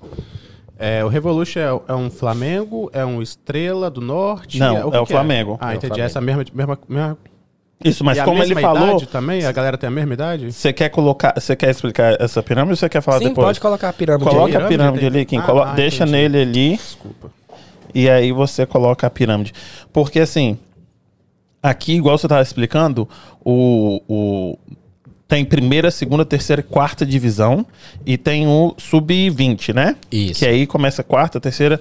É, 0.78 1.02
o 1.02 1.08
Revolution 1.08 1.58
é, 1.60 1.92
é 1.92 1.94
um 1.94 2.10
Flamengo, 2.10 2.90
é 2.92 3.04
um 3.04 3.22
Estrela 3.22 3.90
do 3.90 4.02
Norte? 4.02 4.58
Não, 4.58 4.90
que 4.90 4.96
é 4.96 5.00
o 5.00 5.06
que 5.06 5.12
Flamengo. 5.12 5.56
Ah, 5.58 5.72
É 5.72 5.74
o 5.74 5.78
entendi. 5.78 5.88
Flamengo. 5.88 6.06
Essa 6.06 6.20
mesma, 6.20 6.44
mesma, 6.52 6.78
mesma 6.86 7.18
Isso, 7.84 8.02
mas 8.04 8.16
e 8.16 8.20
a 8.20 8.24
como 8.24 8.42
ele 8.42 8.54
mesma 8.54 8.74
falou, 8.74 8.88
idade 8.96 9.06
também? 9.06 9.44
A 9.44 9.52
galera 9.52 9.76
tem 9.76 9.88
a 9.88 9.90
mesma 9.90 10.14
idade? 10.14 10.50
você 10.52 10.72
quer 10.72 10.88
colocar, 10.88 11.34
você 11.38 11.54
quer 11.54 11.70
explicar 11.70 12.20
essa 12.20 12.42
pirâmide 12.42 12.72
ou 12.72 12.76
você 12.76 12.88
quer 12.88 13.02
falar 13.02 13.18
Sim, 13.18 13.28
depois? 13.28 13.46
pode 13.46 13.60
colocar 13.60 13.88
a 13.90 13.92
pirâmide 13.92 14.24
Coloca 14.30 14.46
aí. 14.58 14.64
a 14.64 14.66
pirâmide 14.68 14.98
Pirâmide 14.98 15.06
ali, 15.06 15.24
quem 15.26 15.38
Ah, 15.38 15.42
colo- 15.42 15.62
ah, 15.62 15.74
deixa 15.74 16.04
entendi. 16.04 16.12
nele 16.12 16.40
ali 16.40 16.76
Desculpa. 16.76 17.30
e 17.94 18.08
aí 18.08 18.32
você 18.32 18.64
coloca 18.64 19.06
a 19.06 19.10
pirâmide. 19.10 19.52
Porque 19.92 20.20
assim, 20.20 20.58
aqui, 21.62 21.94
igual 21.94 22.16
você 22.16 22.26
estava 22.26 22.42
explicando, 22.42 23.06
o, 23.44 24.00
o- 24.08 24.58
tem 25.28 25.44
primeira, 25.44 25.90
segunda, 25.90 26.24
terceira 26.24 26.60
e 26.60 26.64
quarta 26.64 27.04
divisão 27.04 27.66
e 28.06 28.16
tem 28.16 28.46
o 28.46 28.74
sub-20, 28.78 29.74
né? 29.74 29.96
Isso. 30.10 30.38
Que 30.40 30.46
aí 30.46 30.66
começa 30.66 31.02
a 31.02 31.04
quarta, 31.04 31.38
terceira. 31.40 31.78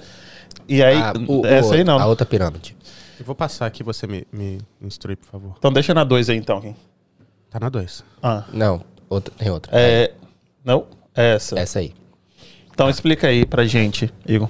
E 0.68 0.82
aí, 0.82 0.96
Ah, 0.98 1.12
o- 1.28 1.46
essa 1.46 1.70
o- 1.70 1.72
aí 1.74 1.84
não. 1.84 1.98
A 1.98 2.06
outra 2.06 2.26
pirâmide. 2.26 2.76
Eu 3.18 3.24
vou 3.24 3.34
passar 3.34 3.66
aqui, 3.66 3.82
você 3.82 4.06
me, 4.06 4.26
me 4.32 4.58
instrui, 4.80 5.16
por 5.16 5.26
favor. 5.26 5.54
Então 5.58 5.72
deixa 5.72 5.94
na 5.94 6.04
2 6.04 6.28
aí 6.30 6.36
então. 6.36 6.60
Kim. 6.60 6.74
Tá 7.50 7.58
na 7.60 7.68
2. 7.68 8.04
Ah, 8.22 8.44
Não, 8.52 8.82
outra, 9.08 9.32
tem 9.36 9.50
outra. 9.50 9.70
é. 9.78 10.12
Não? 10.64 10.86
Essa. 11.14 11.58
Essa 11.58 11.78
aí. 11.78 11.94
Então 12.72 12.90
explica 12.90 13.28
aí 13.28 13.46
pra 13.46 13.64
gente, 13.64 14.12
Igor. 14.26 14.48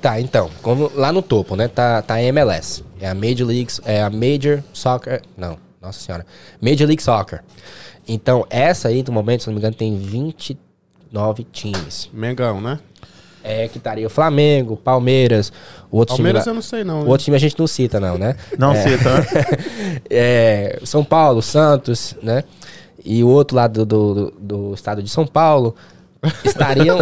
Tá, 0.00 0.20
então, 0.20 0.50
como 0.62 0.90
lá 0.94 1.10
no 1.12 1.20
topo, 1.22 1.56
né? 1.56 1.66
Tá, 1.66 2.00
tá 2.02 2.14
a 2.14 2.22
MLS. 2.22 2.84
É 3.00 3.08
a 3.08 3.14
Major 3.14 3.48
League, 3.48 3.72
é 3.84 4.02
a 4.02 4.10
Major 4.10 4.62
Soccer. 4.72 5.22
Não, 5.36 5.58
nossa 5.82 5.98
senhora. 5.98 6.24
Major 6.60 6.86
League 6.86 7.02
Soccer. 7.02 7.42
Então, 8.06 8.46
essa 8.50 8.88
aí, 8.88 9.02
no 9.02 9.12
momento, 9.12 9.40
se 9.42 9.46
não 9.48 9.54
me 9.54 9.58
engano, 9.60 9.74
tem 9.74 9.96
29 9.98 11.44
times. 11.50 12.08
Mengão, 12.12 12.60
né? 12.60 12.78
É 13.46 13.68
que 13.68 13.76
estaria 13.76 14.06
o 14.06 14.10
Flamengo, 14.10 14.74
Palmeiras, 14.74 15.52
o 15.90 15.98
outro 15.98 16.16
Palmeiras 16.16 16.44
time. 16.44 16.50
eu 16.50 16.54
não 16.54 16.62
sei 16.62 16.82
não. 16.82 17.00
O 17.00 17.04
né? 17.04 17.10
outro 17.10 17.24
time 17.24 17.36
a 17.36 17.40
gente 17.40 17.58
não 17.58 17.66
cita, 17.66 18.00
não, 18.00 18.16
né? 18.16 18.36
Não 18.58 18.72
é, 18.72 18.82
cita, 18.82 19.18
né? 19.18 19.24
é, 20.08 20.80
São 20.82 21.04
Paulo, 21.04 21.42
Santos, 21.42 22.16
né? 22.22 22.42
E 23.04 23.22
o 23.22 23.28
outro 23.28 23.54
lado 23.54 23.84
do, 23.84 24.14
do, 24.14 24.34
do 24.38 24.74
estado 24.74 25.02
de 25.02 25.10
São 25.10 25.26
Paulo 25.26 25.76
estariam, 26.42 26.98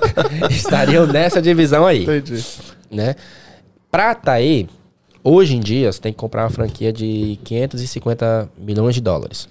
estariam 0.50 1.06
nessa 1.06 1.40
divisão 1.40 1.86
aí, 1.86 2.02
Entendi. 2.02 2.44
né? 2.90 3.16
Pra 3.90 4.20
aí, 4.26 4.68
hoje 5.24 5.56
em 5.56 5.60
dia, 5.60 5.90
você 5.90 6.00
tem 6.00 6.12
que 6.12 6.18
comprar 6.18 6.42
uma 6.42 6.50
franquia 6.50 6.92
de 6.92 7.38
550 7.42 8.50
milhões 8.58 8.94
de 8.94 9.00
dólares. 9.00 9.48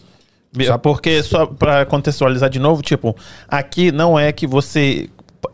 Só 0.63 0.77
porque, 0.77 1.21
só 1.23 1.45
pra 1.45 1.85
contextualizar 1.85 2.49
de 2.49 2.59
novo, 2.59 2.81
tipo, 2.81 3.15
aqui 3.47 3.91
não 3.91 4.17
é 4.17 4.31
que 4.31 4.47
você, 4.47 5.09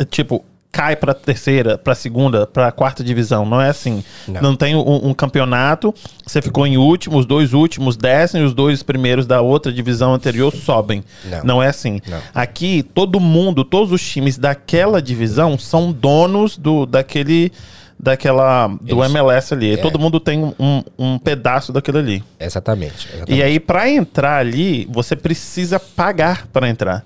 tipo, 0.10 0.46
cai 0.72 0.96
pra 0.96 1.14
terceira, 1.14 1.78
pra 1.78 1.94
segunda, 1.94 2.48
pra 2.48 2.72
quarta 2.72 3.04
divisão. 3.04 3.46
Não 3.46 3.62
é 3.62 3.70
assim. 3.70 4.04
Não. 4.28 4.42
Não, 4.42 4.56
tem 4.56 4.76
um, 4.76 5.10
um 5.10 5.14
campeonato, 5.14 5.94
você 6.26 6.42
ficou 6.42 6.66
em 6.66 6.78
último, 6.78 7.18
os 7.18 7.26
dois 7.26 7.54
últimos 7.54 7.98
descem, 7.98 8.44
os 8.44 8.54
dois 8.54 8.82
primeiros 8.82 9.28
da 9.28 9.42
outra 9.42 9.72
divisão 9.72 10.14
anterior 10.14 10.54
sobem. 10.54 11.04
Não. 11.26 11.44
Não, 11.44 11.64
é 11.64 11.68
assim. 11.68 12.00
Não. 12.08 12.20
Aqui, 12.34 12.84
todo 12.84 13.20
mundo, 13.20 13.66
todos 13.66 13.92
os 13.92 14.02
times 14.02 14.38
daquela 14.38 15.02
divisão 15.02 15.58
são 15.58 15.92
donos 15.92 16.58
do, 16.58 16.86
daquele. 16.86 17.52
Daquela. 18.00 18.68
Do 18.68 19.04
Isso. 19.04 19.16
MLS 19.16 19.54
ali. 19.54 19.74
É. 19.74 19.78
Todo 19.78 20.00
mundo 20.00 20.20
tem 20.20 20.44
um, 20.58 20.84
um, 20.98 21.20
pedaço 21.20 21.72
daquilo 21.72 22.00
ali. 22.00 22.24
Exatamente. 22.40 23.08
exatamente. 23.08 23.32
E 23.32 23.44
aí, 23.44 23.60
pra 23.60 23.88
entrar 23.88 24.38
ali, 24.38 24.88
você 24.90 25.16
precisa 25.16 25.80
pagar 25.80 26.48
pra 26.48 26.68
entrar. 26.68 27.06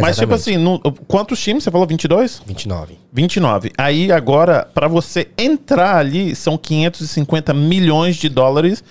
Mas, 0.00 0.16
tipo 0.16 0.34
assim, 0.34 0.56
no- 0.56 0.80
quantos 1.06 1.40
times? 1.40 1.64
Você 1.64 1.70
falou 1.70 1.86
22? 1.86 2.42
29. 2.46 2.98
29. 3.12 3.72
Aí, 3.78 4.10
agora, 4.12 4.68
pra 4.74 4.88
você 4.88 5.28
entrar 5.38 5.96
ali, 5.96 6.34
são 6.34 6.56
550 6.58 7.52
milhões 7.54 8.16
de 8.16 8.28
dólares. 8.28 8.82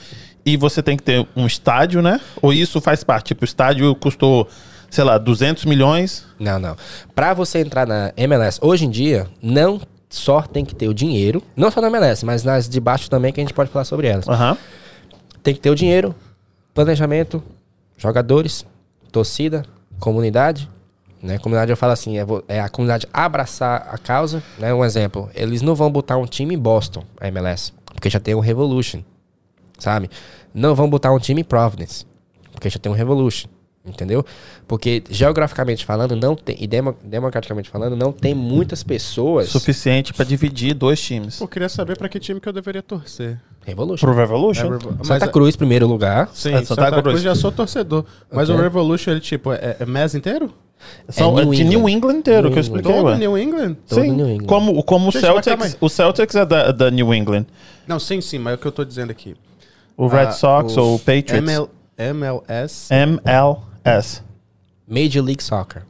E 0.46 0.56
você 0.58 0.84
tem 0.84 0.96
que 0.96 1.02
ter 1.04 1.28
um 1.36 1.48
estádio, 1.48 2.02
né? 2.04 2.22
Ou 2.42 2.54
isso 2.54 2.80
faz 2.80 3.04
parte? 3.04 3.28
Tipo, 3.30 3.42
o 3.42 3.46
estádio 3.46 3.96
custou, 3.96 4.48
sei 4.92 5.04
lá, 5.04 5.18
200 5.18 5.66
milhões. 5.66 6.24
Não, 6.40 6.60
não. 6.60 6.78
Pra 7.16 7.34
você 7.34 7.60
entrar 7.60 7.88
na 7.88 8.14
MLS, 8.16 8.60
hoje 8.62 8.86
em 8.86 8.90
dia, 8.92 9.26
não 9.42 9.82
só 10.08 10.44
tem 10.44 10.64
que 10.64 10.76
ter 10.76 10.88
o 10.88 10.94
dinheiro, 10.94 11.42
não 11.56 11.72
só 11.72 11.82
na 11.82 11.88
MLS, 11.88 12.24
mas 12.24 12.44
nas 12.44 12.70
de 12.70 12.80
baixo 12.80 13.10
também, 13.10 13.34
que 13.34 13.42
a 13.42 13.44
gente 13.44 13.56
pode 13.56 13.72
falar 13.72 13.86
sobre 13.86 14.08
elas. 14.08 14.30
Aham. 14.30 14.56
Tem 15.42 15.54
que 15.54 15.60
ter 15.60 15.72
o 15.72 15.76
dinheiro, 15.76 16.14
planejamento, 16.76 17.42
jogadores, 17.98 18.66
torcida, 19.12 19.66
comunidade. 20.00 20.70
Né? 21.26 21.40
Comunidade 21.40 21.72
eu 21.72 21.78
falo 21.78 21.92
assim, 21.92 22.20
é, 22.20 22.26
é 22.48 22.60
a 22.62 22.70
comunidade 22.70 23.08
abraçar 23.12 23.88
a 23.92 23.98
causa. 23.98 24.44
Né? 24.60 24.72
Um 24.74 24.86
exemplo, 24.86 25.28
eles 25.34 25.62
não 25.64 25.74
vão 25.74 25.92
botar 25.92 26.18
um 26.18 26.26
time 26.26 26.54
em 26.54 26.58
Boston, 26.60 27.04
a 27.20 27.28
MLS, 27.30 27.74
porque 27.94 28.10
já 28.12 28.20
tem 28.20 28.36
o 28.36 28.40
Revolution, 28.40 29.02
sabe? 29.80 30.10
Não 30.54 30.76
vão 30.76 30.88
botar 30.90 31.12
um 31.12 31.18
time 31.20 31.42
em 31.42 31.44
Providence, 31.44 32.06
porque 32.52 32.70
já 32.70 32.78
tem 32.78 32.92
o 32.92 32.96
Revolution, 32.96 33.48
entendeu? 33.84 34.24
Porque 34.68 35.04
geograficamente 35.10 35.84
falando, 35.84 36.16
não 36.16 36.36
tem, 36.36 36.56
e 36.60 36.68
demo- 36.68 36.96
democraticamente 37.04 37.70
falando, 37.72 37.96
não 37.96 38.12
tem 38.12 38.36
muitas 38.36 38.84
pessoas. 38.84 39.50
Suficiente 39.50 40.14
pra 40.14 40.24
dividir 40.26 40.76
dois 40.76 41.02
times. 41.02 41.40
Pô, 41.40 41.48
queria 41.48 41.70
saber 41.70 41.98
pra 41.98 42.08
que 42.08 42.20
time 42.20 42.40
que 42.40 42.48
eu 42.48 42.54
deveria 42.54 42.84
torcer. 42.84 43.42
Revolution. 43.66 44.06
Pro 44.08 44.16
Revolution? 44.16 44.78
Mas 45.00 45.08
Santa 45.08 45.26
é- 45.26 45.28
Cruz, 45.28 45.56
primeiro 45.56 45.88
lugar. 45.88 46.30
Sim, 46.36 46.54
É, 46.54 46.58
Santa, 46.64 46.84
Santa 46.84 46.92
Cruz. 47.02 47.04
Cruz. 47.16 47.22
já 47.24 47.34
sou 47.34 47.52
torcedor. 47.52 48.06
Mas 48.32 48.48
Ok. 48.48 48.60
o 48.60 48.64
Revolution, 48.64 49.10
ele 49.10 49.20
tipo, 49.22 49.52
é, 49.52 49.78
é 49.80 49.86
mês 49.88 50.14
inteiro? 50.14 50.54
São 51.10 51.38
É 51.40 51.44
New 51.46 51.54
de 51.54 51.62
England. 51.64 51.70
New 51.80 51.90
England 51.90 52.14
inteiro 52.18 52.42
New 52.44 52.52
que 52.52 52.58
eu 52.60 52.62
expliquei, 52.62 52.94
Todo 52.94 53.06
ué. 53.06 53.18
New 53.18 53.38
England? 53.38 53.76
Todo 53.88 54.02
Sim, 54.02 54.12
New 54.12 54.30
England. 54.30 54.46
como, 54.48 54.84
como 54.84 55.10
o 55.10 55.12
Celtics, 55.12 55.66
aí. 55.66 55.76
o 55.82 55.90
Celtics 55.90 56.36
é 56.36 56.46
da, 56.46 56.72
da 56.72 56.92
New 56.92 57.14
England. 57.14 57.46
Não, 57.88 58.00
sim, 58.00 58.22
sim, 58.22 58.38
mas 58.40 58.54
é 58.54 58.56
o 58.56 58.58
que 58.60 58.66
eu 58.68 58.72
tô 58.72 58.84
dizendo 58.86 59.12
aqui. 59.12 59.36
O 59.98 60.08
Red 60.08 60.20
Ah, 60.28 60.32
Sox 60.32 60.76
ou 60.78 60.96
o 60.96 61.00
Patriots. 61.00 61.32
ML, 61.38 61.68
MLS 61.98 62.94
MLS. 62.94 64.22
Major 64.88 65.24
League 65.24 65.42
Soccer. 65.44 65.84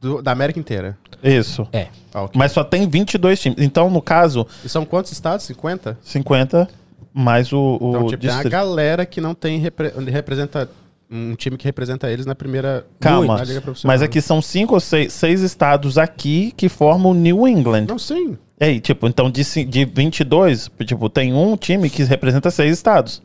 do- 0.00 0.20
da 0.20 0.32
América 0.32 0.58
inteira. 0.58 0.98
Isso. 1.22 1.66
É. 1.72 1.86
Ah, 2.12 2.22
ok. 2.24 2.36
Mas 2.36 2.50
só 2.52 2.64
tem 2.64 2.88
22 2.88 3.38
times. 3.40 3.58
Então, 3.60 3.88
no 3.88 4.02
caso, 4.02 4.46
E 4.64 4.68
são 4.68 4.84
quantos 4.84 5.12
estados? 5.12 5.46
50? 5.46 5.96
50 6.02 6.68
mais 7.14 7.52
o, 7.52 7.78
o 7.80 7.90
Então, 7.90 8.06
tipo, 8.08 8.20
tem 8.22 8.30
uma 8.30 8.34
distrito. 8.36 8.50
galera 8.52 9.06
que 9.06 9.20
não 9.20 9.32
tem 9.34 9.58
repre- 9.60 9.92
representa 10.10 10.68
um 11.12 11.34
time 11.34 11.58
que 11.58 11.64
representa 11.64 12.10
eles 12.10 12.24
na 12.24 12.34
primeira 12.34 12.86
Calma. 12.98 13.36
na 13.36 13.44
liga 13.44 13.60
profissional. 13.60 13.94
Mas 13.94 14.02
aqui 14.02 14.20
são 14.20 14.40
cinco 14.40 14.74
ou 14.74 14.80
seis, 14.80 15.12
seis 15.12 15.42
estados 15.42 15.98
aqui 15.98 16.52
que 16.56 16.68
formam 16.68 17.12
o 17.12 17.14
New 17.14 17.46
England. 17.46 17.86
Não, 17.88 17.98
sim. 17.98 18.38
E 18.58 18.64
aí, 18.64 18.80
tipo, 18.80 19.06
então 19.06 19.30
de, 19.30 19.42
de 19.64 19.84
22, 19.84 20.70
tipo, 20.86 21.10
tem 21.10 21.34
um 21.34 21.56
time 21.56 21.90
que 21.90 22.02
representa 22.04 22.50
seis 22.50 22.72
estados. 22.72 23.22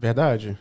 Verdade. 0.00 0.58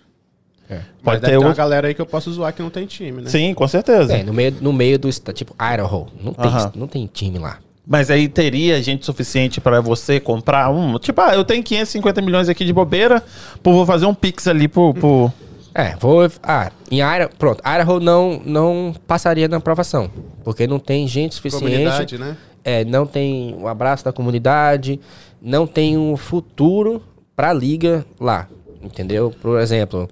É. 0.69 0.75
Mas 0.75 0.85
Pode 1.03 1.21
deve 1.21 1.33
ter 1.33 1.39
ter 1.39 1.45
uma 1.45 1.53
galera 1.55 1.87
aí 1.87 1.95
que 1.95 2.01
eu 2.01 2.05
posso 2.05 2.31
zoar 2.31 2.53
que 2.53 2.61
não 2.61 2.69
tem 2.69 2.85
time, 2.85 3.23
né? 3.23 3.29
Sim, 3.29 3.53
com 3.55 3.67
certeza. 3.67 4.13
É, 4.13 4.21
no 4.21 4.31
meio, 4.31 4.55
no 4.61 4.71
meio 4.71 4.99
do 4.99 5.09
estado, 5.09 5.33
tipo 5.33 5.55
Idaho. 5.55 6.07
Não 6.21 6.33
tem, 6.33 6.45
Aham. 6.45 6.71
não 6.75 6.87
tem 6.87 7.09
time 7.11 7.39
lá. 7.39 7.57
Mas 7.87 8.11
aí 8.11 8.29
teria 8.29 8.83
gente 8.83 9.03
suficiente 9.03 9.59
pra 9.59 9.81
você 9.81 10.19
comprar 10.19 10.69
um. 10.69 10.99
Tipo, 10.99 11.21
ah, 11.21 11.33
eu 11.33 11.43
tenho 11.43 11.63
550 11.63 12.21
milhões 12.21 12.47
aqui 12.47 12.63
de 12.63 12.71
bobeira, 12.71 13.23
pô, 13.63 13.73
vou 13.73 13.83
fazer 13.83 14.05
um 14.05 14.13
pix 14.13 14.47
ali 14.47 14.67
pro. 14.67 14.93
pro... 14.93 15.33
É, 15.79 15.95
vou. 15.95 16.29
Ah, 16.43 16.71
em 16.91 16.97
Idaho. 16.97 17.29
Pronto, 17.37 17.61
Idaho 17.61 18.01
não, 18.01 18.41
não 18.45 18.93
passaria 19.07 19.47
na 19.47 19.57
aprovação. 19.57 20.11
Porque 20.43 20.67
não 20.67 20.77
tem 20.77 21.07
gente 21.07 21.35
suficiente. 21.35 21.63
Comunidade, 21.63 22.17
né? 22.17 22.35
É, 22.65 22.83
não 22.83 23.05
tem 23.05 23.55
o 23.57 23.65
abraço 23.65 24.03
da 24.03 24.11
comunidade. 24.11 24.99
Não 25.41 25.65
tem 25.65 25.97
um 25.97 26.17
futuro 26.17 27.01
pra 27.33 27.53
liga 27.53 28.05
lá. 28.19 28.49
Entendeu? 28.83 29.33
Por 29.41 29.57
exemplo, 29.59 30.09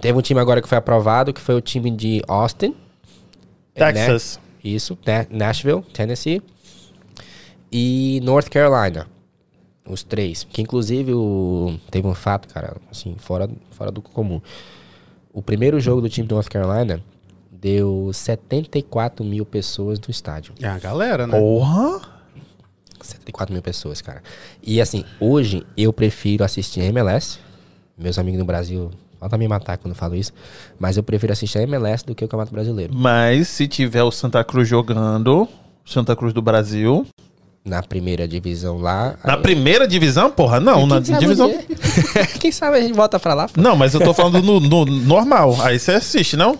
teve 0.00 0.18
um 0.18 0.22
time 0.22 0.40
agora 0.40 0.62
que 0.62 0.68
foi 0.68 0.78
aprovado, 0.78 1.30
que 1.30 1.40
foi 1.42 1.54
o 1.54 1.60
time 1.60 1.90
de 1.90 2.22
Austin. 2.26 2.74
né? 3.76 3.92
Texas. 3.92 4.40
Isso, 4.64 4.98
né? 5.06 5.26
Nashville, 5.30 5.82
Tennessee 5.92 6.42
e 7.70 8.18
North 8.24 8.48
Carolina. 8.48 9.06
Os 9.86 10.02
três. 10.02 10.44
Que 10.50 10.62
inclusive 10.62 11.12
o... 11.12 11.78
teve 11.90 12.08
um 12.08 12.14
fato, 12.14 12.48
cara, 12.48 12.76
assim, 12.90 13.14
fora, 13.18 13.48
fora 13.70 13.90
do 13.90 14.00
comum. 14.00 14.40
O 15.36 15.42
primeiro 15.42 15.78
jogo 15.78 16.00
do 16.00 16.08
time 16.08 16.26
do 16.26 16.34
North 16.34 16.48
Carolina 16.48 16.98
deu 17.52 18.10
74 18.10 19.22
mil 19.22 19.44
pessoas 19.44 20.00
no 20.00 20.10
estádio. 20.10 20.54
É 20.62 20.66
a 20.66 20.78
galera, 20.78 21.26
né? 21.26 21.38
Porra! 21.38 22.00
74 23.02 23.52
mil 23.52 23.60
pessoas, 23.60 24.00
cara. 24.00 24.22
E 24.62 24.80
assim, 24.80 25.04
hoje 25.20 25.62
eu 25.76 25.92
prefiro 25.92 26.42
assistir 26.42 26.80
MLS. 26.84 27.38
Meus 27.98 28.18
amigos 28.18 28.38
no 28.38 28.46
Brasil 28.46 28.90
falta 29.20 29.36
me 29.36 29.46
matar 29.46 29.76
quando 29.76 29.92
eu 29.92 29.94
falo 29.98 30.14
isso. 30.14 30.32
Mas 30.78 30.96
eu 30.96 31.02
prefiro 31.02 31.34
assistir 31.34 31.58
a 31.58 31.62
MLS 31.64 32.02
do 32.02 32.14
que 32.14 32.24
o 32.24 32.28
Campeonato 32.28 32.52
Brasileiro. 32.54 32.94
Mas 32.96 33.48
se 33.48 33.68
tiver 33.68 34.02
o 34.02 34.10
Santa 34.10 34.42
Cruz 34.42 34.66
jogando, 34.66 35.46
Santa 35.84 36.16
Cruz 36.16 36.32
do 36.32 36.40
Brasil. 36.40 37.06
Na 37.62 37.82
primeira 37.82 38.26
divisão 38.26 38.78
lá. 38.78 39.18
Na 39.22 39.34
aí- 39.34 39.42
primeira 39.42 39.86
divisão, 39.86 40.30
porra? 40.30 40.60
Não, 40.60 40.86
na 40.86 40.98
divisão. 40.98 41.50
um 42.36 42.40
Quem 42.40 42.52
sabe 42.52 42.76
a 42.76 42.80
gente 42.80 42.94
volta 42.94 43.18
pra 43.18 43.34
lá. 43.34 43.48
pô. 43.48 43.60
Não, 43.60 43.74
mas 43.76 43.94
eu 43.94 44.00
tô 44.00 44.14
falando 44.14 44.42
no, 44.42 44.60
no 44.60 44.84
normal. 44.84 45.56
Aí 45.62 45.78
você 45.78 45.92
assiste, 45.92 46.36
não? 46.36 46.58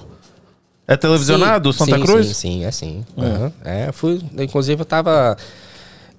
É 0.88 0.96
televisionado, 0.96 1.72
Sim, 1.72 1.78
Santa 1.80 1.96
sim, 1.96 2.02
Cruz? 2.04 2.26
Sim, 2.28 2.34
sim, 2.34 2.64
é 2.64 2.70
sim. 2.70 3.04
Aham. 3.18 3.52
É, 3.64 3.88
eu 3.88 3.92
fui. 3.92 4.20
Inclusive, 4.38 4.80
eu 4.80 4.84
tava. 4.86 5.36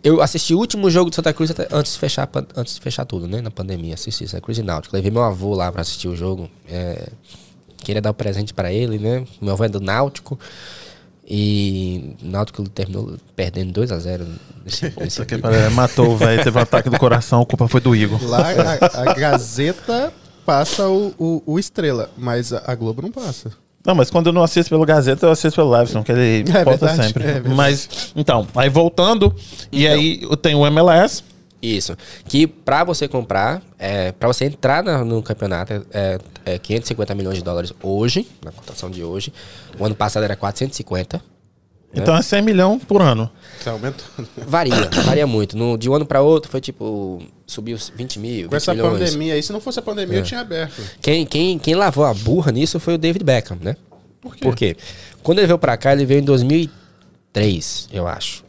Eu 0.04 0.22
assisti 0.22 0.54
o 0.54 0.60
último 0.60 0.90
jogo 0.90 1.10
de 1.10 1.16
Santa 1.16 1.34
Cruz 1.34 1.52
antes 1.72 1.94
de 1.94 2.00
fechar, 2.00 2.30
antes 2.56 2.76
de 2.76 2.82
fechar 2.82 3.06
tudo, 3.06 3.28
né? 3.28 3.42
Na 3.42 3.50
pandemia. 3.52 3.94
Assisti 3.94 4.28
Santa 4.28 4.42
Cruz 4.42 4.58
e 4.58 4.64
Náutico. 4.64 4.96
Levei 4.96 5.10
meu 5.10 5.24
avô 5.24 5.54
lá 5.56 5.72
pra 5.72 5.82
assistir 5.82 6.08
o 6.08 6.16
jogo. 6.16 6.50
É, 6.70 7.08
queria 7.78 8.02
dar 8.02 8.12
o 8.12 8.14
presente 8.14 8.54
pra 8.54 8.72
ele, 8.72 9.00
né? 9.00 9.26
Meu 9.42 9.54
avô 9.54 9.64
é 9.64 9.70
do 9.70 9.80
Náutico. 9.80 10.38
E 11.30 12.16
o 12.24 12.28
Náutico 12.28 12.64
terminou 12.70 13.18
perdendo 13.36 13.82
2x0 13.82 14.26
nesse, 14.64 14.86
nesse 14.86 15.08
Isso 15.08 15.22
aqui 15.22 15.36
é, 15.36 15.70
matou, 15.70 16.16
velho. 16.16 16.42
Teve 16.42 16.58
um 16.58 16.62
ataque 16.62 16.90
do 16.90 16.98
coração, 16.98 17.42
a 17.42 17.46
culpa 17.46 17.68
foi 17.68 17.82
do 17.82 17.94
Igor. 17.94 18.18
Lá 18.26 18.46
a, 18.50 19.12
a 19.12 19.14
Gazeta 19.14 20.14
passa 20.46 20.88
o, 20.88 21.14
o, 21.20 21.44
o 21.46 21.60
Estrela, 21.60 22.10
mas 22.18 22.54
a, 22.54 22.64
a 22.66 22.76
Globo 22.76 23.02
não 23.02 23.12
passa. 23.12 23.52
Não, 23.86 23.94
mas 23.96 24.10
quando 24.10 24.28
eu 24.28 24.34
não 24.34 24.44
assisto 24.44 24.70
pelo 24.70 24.86
Gazeta, 24.86 25.26
eu 25.26 25.32
assisto 25.32 25.58
pelo 25.58 25.70
Leveson, 25.72 26.04
que 26.04 26.12
ele 26.12 26.50
É 26.50 26.64
volta 26.64 26.88
verdade, 26.88 27.08
sempre. 27.08 27.24
é 27.26 27.40
mas, 27.42 28.12
então, 28.16 28.48
aí 28.56 28.70
voltando, 28.70 29.34
e 29.72 29.86
Então. 29.86 29.96
aí 29.98 30.20
eu 30.24 30.38
tenho 30.38 30.60
o 30.60 30.68
MLS. 30.68 31.24
Isso. 31.62 31.96
Que 32.26 32.46
pra 32.46 32.84
você 32.84 33.08
comprar, 33.08 33.62
é, 33.80 34.12
para 34.12 34.28
você 34.28 34.46
entrar 34.46 34.84
na- 34.84 35.04
no 35.04 35.24
campeonato, 35.24 35.86
é, 35.92 36.20
é 36.46 36.58
550 36.60 37.16
milhões 37.16 37.38
de 37.38 37.44
dólares 37.44 37.74
hoje, 37.82 38.28
na 38.46 38.52
cotação 38.52 38.90
de 38.92 39.04
hoje. 39.04 39.34
O 39.80 39.86
ano 39.86 39.96
passado 39.96 40.24
era 40.24 40.36
450. 40.36 41.22
Então 41.94 42.16
é 42.16 42.22
100 42.22 42.42
milhões 42.44 42.84
por 42.84 43.02
ano. 43.02 43.32
Tá 43.64 43.72
aumentando. 43.72 44.28
Varia, 44.46 44.76
varia 45.06 45.26
muito. 45.26 45.58
No, 45.58 45.78
de 45.78 45.90
um 45.90 45.96
ano 45.96 46.06
pra 46.06 46.22
outro 46.22 46.52
foi 46.52 46.62
tipo, 46.62 47.24
subiu 47.48 47.76
20 47.96 48.20
mil, 48.20 48.42
20 48.44 48.50
Com 48.50 48.56
essa 48.56 48.74
milhões. 48.74 49.00
pandemia 49.00 49.34
aí, 49.34 49.42
se 49.42 49.52
não 49.52 49.60
fosse 49.62 49.80
a 49.80 49.82
pandemia, 49.82 50.18
eu 50.20 50.24
tinha 50.24 50.42
aberto. 50.42 50.80
Quem, 51.02 51.26
quem, 51.26 51.58
quem 51.58 51.74
lavou 51.74 52.06
a 52.06 52.14
burra 52.14 52.52
nisso 52.52 52.80
foi 52.80 52.96
o 52.96 52.98
David 53.00 53.24
Beckham, 53.24 53.58
né? 53.62 53.76
Por 54.22 54.36
quê? 54.36 54.42
Por 54.44 54.56
quê? 54.56 54.78
Quando 55.24 55.40
ele 55.40 55.48
veio 55.48 55.58
pra 55.58 55.76
cá, 55.78 55.94
ele 55.94 56.06
veio 56.06 56.20
em 56.20 56.24
2003, 56.26 57.90
eu 57.92 58.08
acho. 58.08 58.44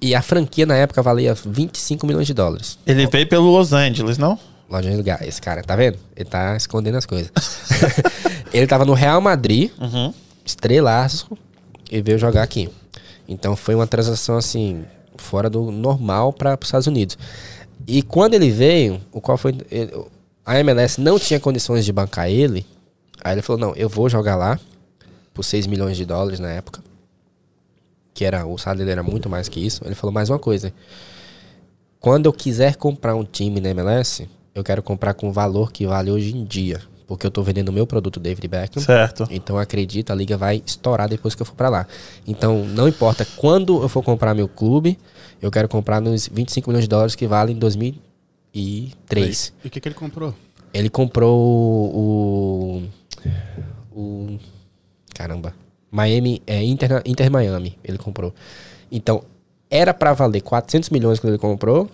E 0.00 0.14
a 0.14 0.22
franquia 0.22 0.64
na 0.66 0.76
época 0.76 1.02
valia 1.02 1.34
25 1.34 2.06
milhões 2.06 2.26
de 2.26 2.32
dólares. 2.34 2.78
Ele 2.86 3.06
veio 3.06 3.26
pelo 3.28 3.50
Los 3.50 3.72
Angeles, 3.72 4.16
não? 4.18 4.38
De 4.80 4.96
lugar. 4.96 5.26
Esse 5.26 5.40
cara, 5.42 5.62
tá 5.62 5.74
vendo? 5.76 5.98
Ele 6.16 6.28
tá 6.28 6.56
escondendo 6.56 6.96
as 6.96 7.04
coisas. 7.04 7.30
ele 8.52 8.66
tava 8.66 8.84
no 8.84 8.94
Real 8.94 9.20
Madrid, 9.20 9.70
Uhum. 9.80 10.14
estrelaço, 10.44 11.36
e 11.90 12.00
veio 12.00 12.18
jogar 12.18 12.42
aqui. 12.42 12.68
Então 13.28 13.56
foi 13.56 13.74
uma 13.74 13.86
transação 13.86 14.36
assim, 14.36 14.84
fora 15.16 15.50
do 15.50 15.70
normal 15.70 16.32
para 16.32 16.54
os 16.60 16.66
Estados 16.68 16.86
Unidos. 16.86 17.18
E 17.86 18.00
quando 18.02 18.34
ele 18.34 18.50
veio, 18.50 19.00
o 19.12 19.20
qual 19.20 19.36
foi. 19.36 19.56
ele- 19.70 19.92
a 20.46 20.58
MLS 20.60 21.00
não 21.00 21.18
tinha 21.18 21.38
condições 21.40 21.84
de 21.84 21.92
bancar 21.92 22.28
ele. 22.30 22.64
Aí 23.22 23.34
ele 23.34 23.42
falou: 23.42 23.60
não, 23.60 23.74
eu 23.76 23.88
vou 23.88 24.08
jogar 24.08 24.36
lá 24.36 24.58
por 25.34 25.42
6 25.44 25.66
milhões 25.66 25.96
de 25.96 26.04
dólares 26.04 26.38
na 26.40 26.50
época. 26.50 26.80
Que 28.20 28.26
era, 28.26 28.44
o 28.44 28.58
salário 28.58 28.80
dele 28.80 28.90
era 28.90 29.02
muito 29.02 29.30
mais 29.30 29.48
que 29.48 29.64
isso. 29.64 29.82
Ele 29.82 29.94
falou 29.94 30.12
mais 30.12 30.28
uma 30.28 30.38
coisa. 30.38 30.74
Quando 31.98 32.26
eu 32.26 32.34
quiser 32.34 32.76
comprar 32.76 33.14
um 33.14 33.24
time 33.24 33.62
na 33.62 33.70
MLS, 33.70 34.28
eu 34.54 34.62
quero 34.62 34.82
comprar 34.82 35.14
com 35.14 35.30
o 35.30 35.32
valor 35.32 35.72
que 35.72 35.86
vale 35.86 36.10
hoje 36.10 36.36
em 36.36 36.44
dia. 36.44 36.82
Porque 37.06 37.26
eu 37.26 37.30
tô 37.30 37.42
vendendo 37.42 37.70
o 37.70 37.72
meu 37.72 37.86
produto 37.86 38.20
David 38.20 38.46
Beckham. 38.46 38.82
Certo. 38.82 39.26
Então 39.30 39.56
acredita, 39.56 40.12
a 40.12 40.16
liga 40.16 40.36
vai 40.36 40.62
estourar 40.66 41.08
depois 41.08 41.34
que 41.34 41.40
eu 41.40 41.46
for 41.46 41.54
pra 41.54 41.70
lá. 41.70 41.86
Então 42.26 42.62
não 42.62 42.86
importa 42.86 43.26
quando 43.38 43.82
eu 43.82 43.88
for 43.88 44.02
comprar 44.02 44.34
meu 44.34 44.46
clube, 44.46 44.98
eu 45.40 45.50
quero 45.50 45.66
comprar 45.66 45.98
nos 45.98 46.28
25 46.28 46.68
milhões 46.68 46.84
de 46.84 46.90
dólares 46.90 47.14
que 47.14 47.26
valem 47.26 47.56
em 47.56 47.58
2003. 47.58 49.54
E 49.64 49.66
o 49.66 49.70
que, 49.70 49.80
que 49.80 49.88
ele 49.88 49.94
comprou? 49.94 50.34
Ele 50.74 50.90
comprou 50.90 51.40
o, 51.90 52.82
o 53.90 54.38
caramba, 55.14 55.54
Miami 55.90 56.42
é 56.46 56.62
Inter, 56.62 57.02
Inter 57.04 57.30
Miami, 57.30 57.78
ele 57.84 57.98
comprou. 57.98 58.32
Então 58.90 59.22
era 59.70 59.92
pra 59.94 60.12
valer 60.12 60.40
400 60.40 60.90
milhões 60.90 61.18
quando 61.20 61.32
ele 61.32 61.38
comprou, 61.40 61.88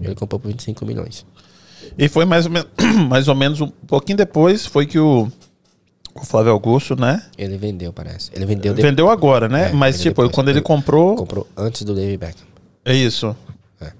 ele 0.00 0.14
comprou 0.14 0.38
por 0.40 0.48
25 0.48 0.84
milhões. 0.84 1.24
E 1.98 2.08
foi 2.08 2.24
mais 2.24 2.46
ou, 2.46 2.52
menos, 2.52 2.68
mais 3.08 3.28
ou 3.28 3.34
menos 3.34 3.60
um 3.60 3.68
pouquinho 3.68 4.16
depois 4.18 4.64
foi 4.66 4.86
que 4.86 4.98
o, 4.98 5.30
o 6.14 6.24
Flávio 6.24 6.52
Augusto, 6.52 6.96
né? 6.98 7.22
Ele 7.36 7.56
vendeu, 7.56 7.92
parece. 7.92 8.30
Ele 8.34 8.46
vendeu 8.46 8.72
de- 8.74 8.82
Vendeu 8.82 9.10
agora, 9.10 9.48
né? 9.48 9.70
É, 9.70 9.72
Mas, 9.72 9.96
tipo, 9.98 10.22
depois. 10.22 10.30
quando 10.34 10.48
ele 10.48 10.60
comprou. 10.60 11.14
comprou 11.16 11.46
antes 11.56 11.82
do 11.82 11.94
David 11.94 12.16
Beckham. 12.18 12.46
É 12.84 12.94
isso. 12.94 13.36
É. 13.80 13.92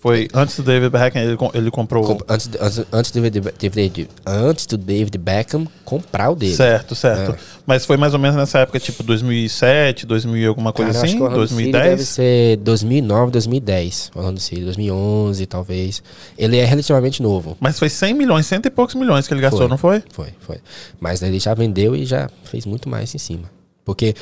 Foi 0.00 0.28
antes 0.32 0.56
do 0.56 0.62
David 0.62 0.88
Beckham, 0.90 1.20
ele, 1.22 1.36
com- 1.36 1.50
ele 1.52 1.70
comprou. 1.70 2.02
Comp- 2.02 2.22
antes, 2.26 2.48
antes, 2.58 2.84
antes, 2.90 3.10
do 3.10 3.20
David, 3.20 3.52
David- 3.58 4.08
antes 4.26 4.64
do 4.64 4.78
David 4.78 5.18
Beckham 5.18 5.66
comprar 5.84 6.30
o 6.30 6.34
dele. 6.34 6.54
Certo, 6.56 6.94
certo. 6.94 7.32
É. 7.32 7.36
Mas 7.66 7.84
foi 7.84 7.98
mais 7.98 8.14
ou 8.14 8.18
menos 8.18 8.34
nessa 8.34 8.60
época, 8.60 8.80
tipo 8.80 9.02
2007, 9.02 10.06
2000 10.06 10.42
e 10.42 10.46
alguma 10.46 10.72
coisa 10.72 10.92
Cara, 10.92 11.04
assim? 11.04 11.16
que 11.18 11.22
o 11.22 11.26
Orlando 11.26 11.48
City 11.48 11.64
Deve 11.70 11.72
2010? 11.96 12.08
ser 12.08 12.56
2009, 12.56 13.30
2010. 13.30 14.10
Orlando 14.14 14.40
City, 14.40 14.62
2011 14.64 15.44
talvez. 15.44 16.02
Ele 16.38 16.56
é 16.56 16.64
relativamente 16.64 17.22
novo. 17.22 17.56
Mas 17.60 17.78
foi 17.78 17.90
100 17.90 18.14
milhões, 18.14 18.46
cento 18.46 18.64
e 18.66 18.70
poucos 18.70 18.94
milhões 18.94 19.28
que 19.28 19.34
ele 19.34 19.42
gastou, 19.42 19.60
Foi. 19.60 19.68
não 19.68 19.76
foi? 19.76 20.02
Foi, 20.14 20.28
foi. 20.40 20.56
Mas 20.98 21.20
ele 21.20 21.38
já 21.38 21.52
vendeu 21.52 21.94
e 21.94 22.06
já 22.06 22.30
fez 22.44 22.64
muito 22.64 22.88
mais 22.88 23.14
em 23.14 23.18
cima. 23.18 23.50
Porque 23.84 24.14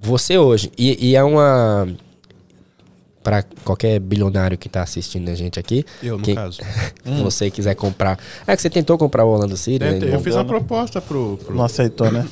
você 0.00 0.38
hoje, 0.38 0.70
e, 0.78 1.08
e 1.10 1.16
é 1.16 1.24
uma. 1.24 1.88
Pra 3.28 3.42
qualquer 3.62 4.00
bilionário 4.00 4.56
que 4.56 4.70
tá 4.70 4.82
assistindo 4.82 5.28
a 5.28 5.34
gente 5.34 5.60
aqui, 5.60 5.84
Eu, 6.02 6.16
no 6.16 6.24
quem- 6.24 6.34
caso. 6.34 6.60
se 7.04 7.10
você 7.22 7.50
quiser 7.50 7.74
comprar. 7.74 8.18
É 8.46 8.56
que 8.56 8.62
você 8.62 8.70
tentou 8.70 8.96
comprar 8.96 9.22
o 9.26 9.28
Orlando 9.28 9.54
City, 9.54 9.84
né? 9.84 9.98
Eu, 10.00 10.12
Não- 10.12 10.20
fiz 10.20 10.34
uma 10.34 10.46
proposta 10.46 10.98
pro. 11.00 11.36
pro... 11.44 11.54
Não 11.54 11.62
aceitou, 11.64 12.10
né? 12.10 12.26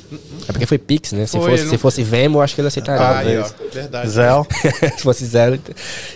É 0.47 0.51
porque 0.51 0.65
foi 0.65 0.79
Pix, 0.79 1.11
né? 1.11 1.27
Se 1.27 1.37
Foi, 1.37 1.51
fosse, 1.51 1.63
não- 1.65 1.69
se 1.69 1.77
fosse 1.77 2.01
Venmo, 2.01 2.39
eu 2.39 2.41
acho 2.41 2.55
que 2.55 2.61
ele 2.61 2.67
aceitaria. 2.67 3.05
Ah, 3.05 3.19
aí, 3.19 3.37
ó. 3.37 3.47
Verdade. 3.71 4.09
Zé. 4.09 4.29
se 4.97 5.03
fosse 5.03 5.23
zero. 5.25 5.59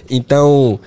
Então, 0.10 0.80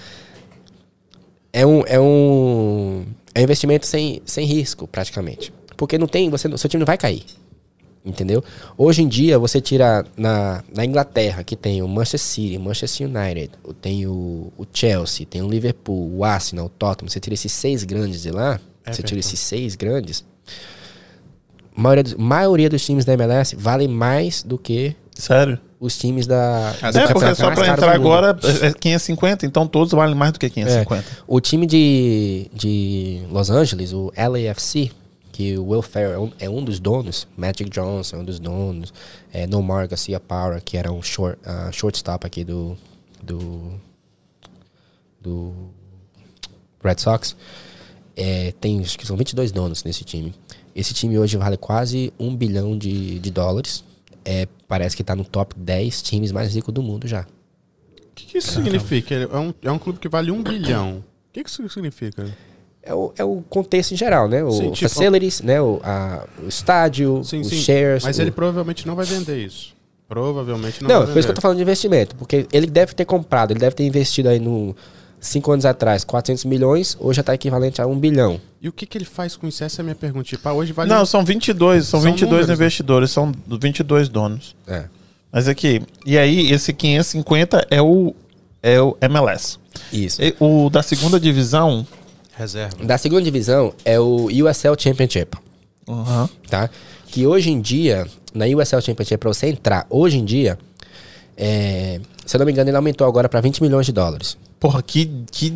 é 1.53 1.65
um, 1.65 1.83
é 1.87 2.01
um, 2.01 3.05
é 3.33 3.41
um 3.41 3.43
investimento 3.45 3.87
sem, 3.87 4.21
sem 4.27 4.45
risco, 4.45 4.89
praticamente. 4.89 5.53
Porque 5.77 5.99
não 5.99 6.07
tem, 6.09 6.29
você, 6.31 6.49
não- 6.49 6.57
seu 6.59 6.69
time 6.69 6.81
não 6.81 6.87
vai 6.87 6.99
cair. 6.99 7.25
Entendeu? 8.05 8.45
Hoje 8.77 9.01
em 9.03 9.09
dia, 9.09 9.39
você 9.39 9.61
tira 9.63 10.05
na, 10.15 10.63
na 10.75 10.85
Inglaterra, 10.85 11.43
que 11.43 11.57
tem 11.57 11.81
o 11.81 11.89
Manchester 11.89 12.21
City, 12.21 12.59
Manchester 12.59 13.09
United, 13.09 13.51
tem 13.81 14.07
o, 14.07 14.53
o 14.59 14.67
Chelsea, 14.71 15.25
tem 15.25 15.41
o 15.41 15.49
Liverpool, 15.49 16.15
o 16.19 16.23
Arsenal, 16.23 16.67
o 16.67 16.69
Tottenham. 16.69 17.09
Você 17.09 17.19
tira 17.19 17.33
esses 17.33 17.51
seis 17.51 17.83
grandes 17.83 18.21
de 18.23 18.31
lá, 18.31 18.61
você 18.87 19.03
tira 19.03 19.19
esses 19.21 19.41
seis 19.41 19.75
grandes. 19.75 20.23
A 21.75 21.81
maioria, 21.81 22.03
dos- 22.03 22.15
maioria 22.15 22.69
dos 22.69 22.85
times 22.85 23.05
da 23.07 23.15
MLS 23.15 23.57
valem 23.57 23.89
mais 23.89 24.43
do 24.43 24.59
que 24.59 24.95
Sério? 25.15 25.59
os 25.81 25.97
times 25.99 26.27
da. 26.27 26.75
É, 26.83 26.99
É, 26.99 27.07
porque 27.13 27.35
só 27.35 27.51
pra 27.53 27.67
entrar 27.69 27.93
agora 27.95 28.39
é 28.63 28.71
550, 28.73 29.47
então 29.47 29.67
todos 29.67 29.93
valem 29.93 30.15
mais 30.15 30.31
do 30.33 30.39
que 30.39 30.51
550. 30.51 31.05
O 31.27 31.41
time 31.41 31.67
de, 31.67 32.49
de 32.53 33.23
Los 33.31 33.49
Angeles, 33.51 33.93
o 33.95 34.13
LAFC, 34.17 34.93
que 35.35 35.59
o 35.59 35.67
Will 35.67 35.83
Ferrell 35.83 36.13
é 36.13 36.19
um, 36.21 36.33
é 36.39 36.49
um 36.49 36.63
dos 36.63 36.79
donos, 36.79 37.27
Magic 37.37 37.69
Johnson 37.69 38.19
é 38.19 38.19
um 38.21 38.25
dos 38.25 38.39
donos, 38.39 38.95
é, 39.33 39.49
Nomar 39.49 39.89
Garcia 39.89 40.21
Power, 40.21 40.63
que 40.63 40.77
era 40.77 40.93
um 40.93 41.03
short, 41.03 41.37
ah, 41.45 41.73
shortstop 41.73 42.25
aqui 42.25 42.45
do, 42.45 42.79
do, 43.21 43.73
do 45.21 45.53
Red 46.81 46.99
Sox, 46.99 47.35
é, 48.17 48.53
tem, 48.61 48.81
acho 48.81 48.97
que 48.97 49.05
são 49.05 49.17
22 49.17 49.51
donos 49.51 49.83
nesse 49.83 50.05
time. 50.05 50.33
Esse 50.73 50.95
time 50.95 51.19
hoje 51.19 51.37
vale 51.37 51.57
quase 51.57 52.13
um 52.17 52.37
bilhão 52.37 52.79
de, 52.79 53.19
de 53.19 53.31
dólares. 53.33 53.83
É, 54.25 54.47
parece 54.69 54.97
que 54.97 55.03
tá 55.03 55.17
no 55.17 55.25
top 55.25 55.53
10 55.59 56.01
times 56.03 56.31
mais 56.31 56.55
ricos 56.55 56.73
do 56.73 56.81
mundo 56.81 57.09
já. 57.09 57.23
O 57.23 58.15
que, 58.15 58.25
que 58.27 58.39
isso 58.39 58.53
significa? 58.53 59.17
É 59.17 59.37
um, 59.37 59.53
é 59.63 59.73
um 59.73 59.81
clube 59.81 59.99
que 59.99 60.09
vale 60.09 60.31
um 60.31 60.41
bilhão. 60.41 60.99
O 60.99 61.33
que, 61.33 61.43
que 61.43 61.51
isso 61.51 61.69
significa? 61.69 62.33
É 62.87 62.93
o, 62.95 63.13
é 63.17 63.25
o 63.25 63.43
contexto 63.49 63.93
em 63.93 63.97
geral, 63.97 64.29
né? 64.29 64.43
O 64.45 64.51
Sim, 64.51 64.71
tipo- 64.73 64.89
facilities, 64.91 65.41
né? 65.41 65.61
O, 65.61 65.81
a- 65.83 66.25
o 66.45 66.49
estádio, 66.49 67.23
Sim, 67.25 67.41
os 67.41 67.49
sim. 67.49 67.57
shares. 67.57 68.05
Mas 68.05 68.19
o- 68.19 68.23
ele 68.23 68.31
provavelmente 68.31 68.87
não 68.87 68.95
vai 68.95 69.07
vender 69.07 69.39
isso. 69.45 69.73
Provavelmente 70.09 70.83
não, 70.83 70.89
Não, 70.91 70.97
vai 70.99 71.07
por 71.07 71.11
isso 71.11 71.13
que 71.13 71.19
eu 71.19 71.23
vender. 71.23 71.35
tô 71.35 71.41
falando 71.41 71.57
de 71.57 71.63
investimento. 71.63 72.15
Porque 72.17 72.47
ele 72.53 72.67
deve 72.67 72.93
ter 72.95 73.05
comprado, 73.05 73.53
ele 73.53 73.61
deve 73.61 73.75
ter 73.75 73.85
investido 73.85 74.29
aí 74.29 74.39
no... 74.39 74.75
Cinco 75.21 75.51
anos 75.53 75.65
atrás, 75.65 76.05
400 76.05 76.45
milhões, 76.45 76.99
hoje 77.01 77.17
já 77.17 77.23
tá 77.23 77.33
equivalente 77.35 77.81
a 77.81 77.87
um 77.87 77.99
bilhão. 77.99 78.39
E 78.61 78.69
o 78.69 78.73
que, 78.73 78.85
que 78.85 78.99
ele 78.99 79.07
faz 79.07 79.35
com 79.39 79.49
isso? 79.49 79.65
Essa 79.65 79.81
é 79.81 79.83
a 79.83 79.85
minha 79.85 79.95
pergunta. 79.95 80.25
Tipo, 80.29 80.47
ah, 80.47 80.53
hoje 80.53 80.71
vale. 80.75 80.91
Não, 80.91 81.07
são 81.07 81.25
22, 81.25 81.87
são, 81.87 82.03
São 82.03 82.11
22 82.11 82.31
números, 82.31 82.49
né? 82.49 82.55
investidores, 82.55 83.11
são 83.11 83.33
22 83.47 84.11
donos. 84.11 84.55
É. 84.67 84.85
Mas 85.33 85.49
aqui, 85.49 85.81
e 86.05 86.19
aí 86.19 86.53
esse 86.53 86.75
550 86.75 87.67
é 87.71 87.81
o, 87.81 88.15
é 88.63 88.79
o 88.83 88.95
MLS. 89.01 89.57
Isso. 89.91 90.23
E 90.23 90.35
o 90.39 90.69
da 90.69 90.83
segunda 90.83 91.19
divisão, 91.19 91.87
Reserva. 92.37 92.85
Da 92.85 92.99
segunda 92.99 93.23
divisão 93.23 93.73
é 93.85 93.99
o 93.99 94.27
USL 94.27 94.75
Championship, 94.79 95.37
Aham. 95.89 96.29
tá? 96.49 96.69
Que 97.07 97.27
hoje 97.27 97.51
em 97.51 97.61
dia, 97.61 98.07
na 98.35 98.47
USL 98.47 98.81
Championship, 98.81 99.19
pra 99.19 99.33
você 99.33 99.47
entrar, 99.49 99.87
hoje 99.89 100.19
em 100.19 100.25
dia, 100.25 100.59
é, 101.37 102.01
se 102.27 102.37
eu 102.37 102.39
não 102.39 102.47
me 102.47 102.53
engano, 102.53 102.71
ele 102.71 102.77
aumentou 102.77 103.07
agora 103.07 103.29
pra 103.29 103.41
20 103.41 103.63
milhões 103.63 103.87
de 103.87 103.93
dólares. 103.93 104.37
porra, 104.59 104.83
que, 104.83 105.11
que 105.31 105.55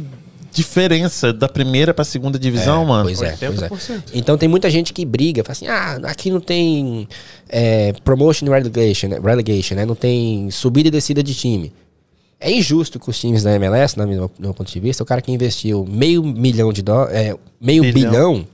diferença 0.52 1.32
da 1.32 1.48
primeira 1.48 1.92
pra 1.94 2.04
segunda 2.04 2.38
divisão, 2.38 2.84
mano. 2.84 3.04
Pois 3.04 3.22
é, 3.22 3.36
pois 3.38 3.62
é. 3.62 3.68
80%. 3.68 4.02
Então 4.14 4.36
tem 4.38 4.48
muita 4.48 4.68
gente 4.70 4.92
que 4.92 5.04
briga, 5.04 5.44
fala 5.44 5.52
assim, 5.52 5.66
ah, 5.68 5.98
aqui 6.04 6.30
não 6.30 6.40
tem 6.40 7.08
é, 7.48 7.92
promotion 8.04 8.46
e 8.46 8.50
relegation, 8.50 9.08
né? 9.08 9.20
relegation, 9.22 9.74
né? 9.74 9.84
Não 9.84 9.94
tem 9.94 10.50
subida 10.50 10.88
e 10.88 10.90
descida 10.90 11.22
de 11.22 11.34
time. 11.34 11.72
É 12.40 12.52
injusto 12.52 12.98
com 13.00 13.10
os 13.10 13.18
times 13.18 13.42
da 13.42 13.52
MLS, 13.56 13.98
na 13.98 14.06
minha- 14.06 14.20
no 14.20 14.30
meu 14.38 14.54
ponto 14.54 14.70
de 14.72 14.78
vista, 14.80 15.02
o 15.02 15.06
cara 15.06 15.20
que 15.20 15.32
investiu 15.32 15.84
meio 15.88 16.22
milhão 16.22 16.72
de 16.72 16.82
dólares, 16.82 17.14
é, 17.16 17.36
meio 17.60 17.82
Bilhão. 17.82 18.10
bilhão, 18.10 18.46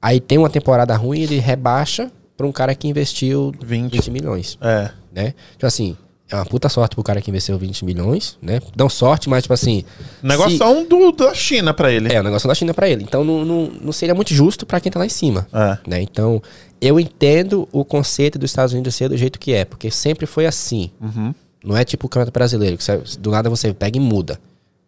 aí 0.00 0.20
tem 0.20 0.38
uma 0.38 0.50
temporada 0.50 0.94
ruim, 0.96 1.20
ele 1.20 1.38
rebaixa 1.38 2.10
pra 2.36 2.46
um 2.46 2.52
cara 2.52 2.74
que 2.74 2.86
investiu 2.88 3.52
20. 3.64 3.92
20 3.92 4.10
milhões, 4.10 4.58
É. 4.60 4.90
né? 5.12 5.34
Tipo 5.52 5.66
assim, 5.66 5.96
é 6.30 6.36
uma 6.36 6.46
puta 6.46 6.68
sorte 6.68 6.94
pro 6.94 7.02
cara 7.04 7.20
que 7.20 7.30
investiu 7.30 7.56
20 7.58 7.84
milhões, 7.84 8.38
né? 8.40 8.60
Não 8.76 8.88
sorte, 8.88 9.28
mas 9.28 9.42
tipo 9.44 9.54
assim... 9.54 9.84
Negócio 10.22 10.56
se- 10.58 10.84
do, 10.88 11.12
da 11.12 11.34
China 11.34 11.72
pra 11.74 11.92
ele. 11.92 12.12
É, 12.12 12.20
o 12.20 12.22
negócio 12.24 12.48
da 12.48 12.54
China 12.54 12.72
pra 12.74 12.88
ele. 12.88 13.02
Então 13.04 13.22
não, 13.24 13.44
não, 13.44 13.70
não 13.80 13.92
seria 13.92 14.14
muito 14.14 14.32
justo 14.34 14.64
pra 14.66 14.80
quem 14.80 14.90
tá 14.90 14.98
lá 14.98 15.06
em 15.06 15.10
cima. 15.10 15.46
É. 15.52 15.78
Né? 15.88 16.00
Então, 16.02 16.42
eu 16.80 16.98
entendo 16.98 17.68
o 17.72 17.84
conceito 17.84 18.38
dos 18.38 18.50
Estados 18.50 18.72
Unidos 18.72 18.94
ser 18.94 19.08
do 19.08 19.16
jeito 19.16 19.38
que 19.38 19.52
é, 19.52 19.64
porque 19.64 19.90
sempre 19.90 20.26
foi 20.26 20.46
assim. 20.46 20.90
Uhum. 21.00 21.34
Não 21.64 21.76
é 21.76 21.84
tipo 21.84 22.06
o 22.06 22.10
campeonato 22.10 22.32
brasileiro, 22.32 22.76
que 22.76 22.84
você- 22.84 23.18
do 23.18 23.30
nada 23.30 23.48
você 23.48 23.72
pega 23.72 23.96
e 23.96 24.00
muda. 24.00 24.38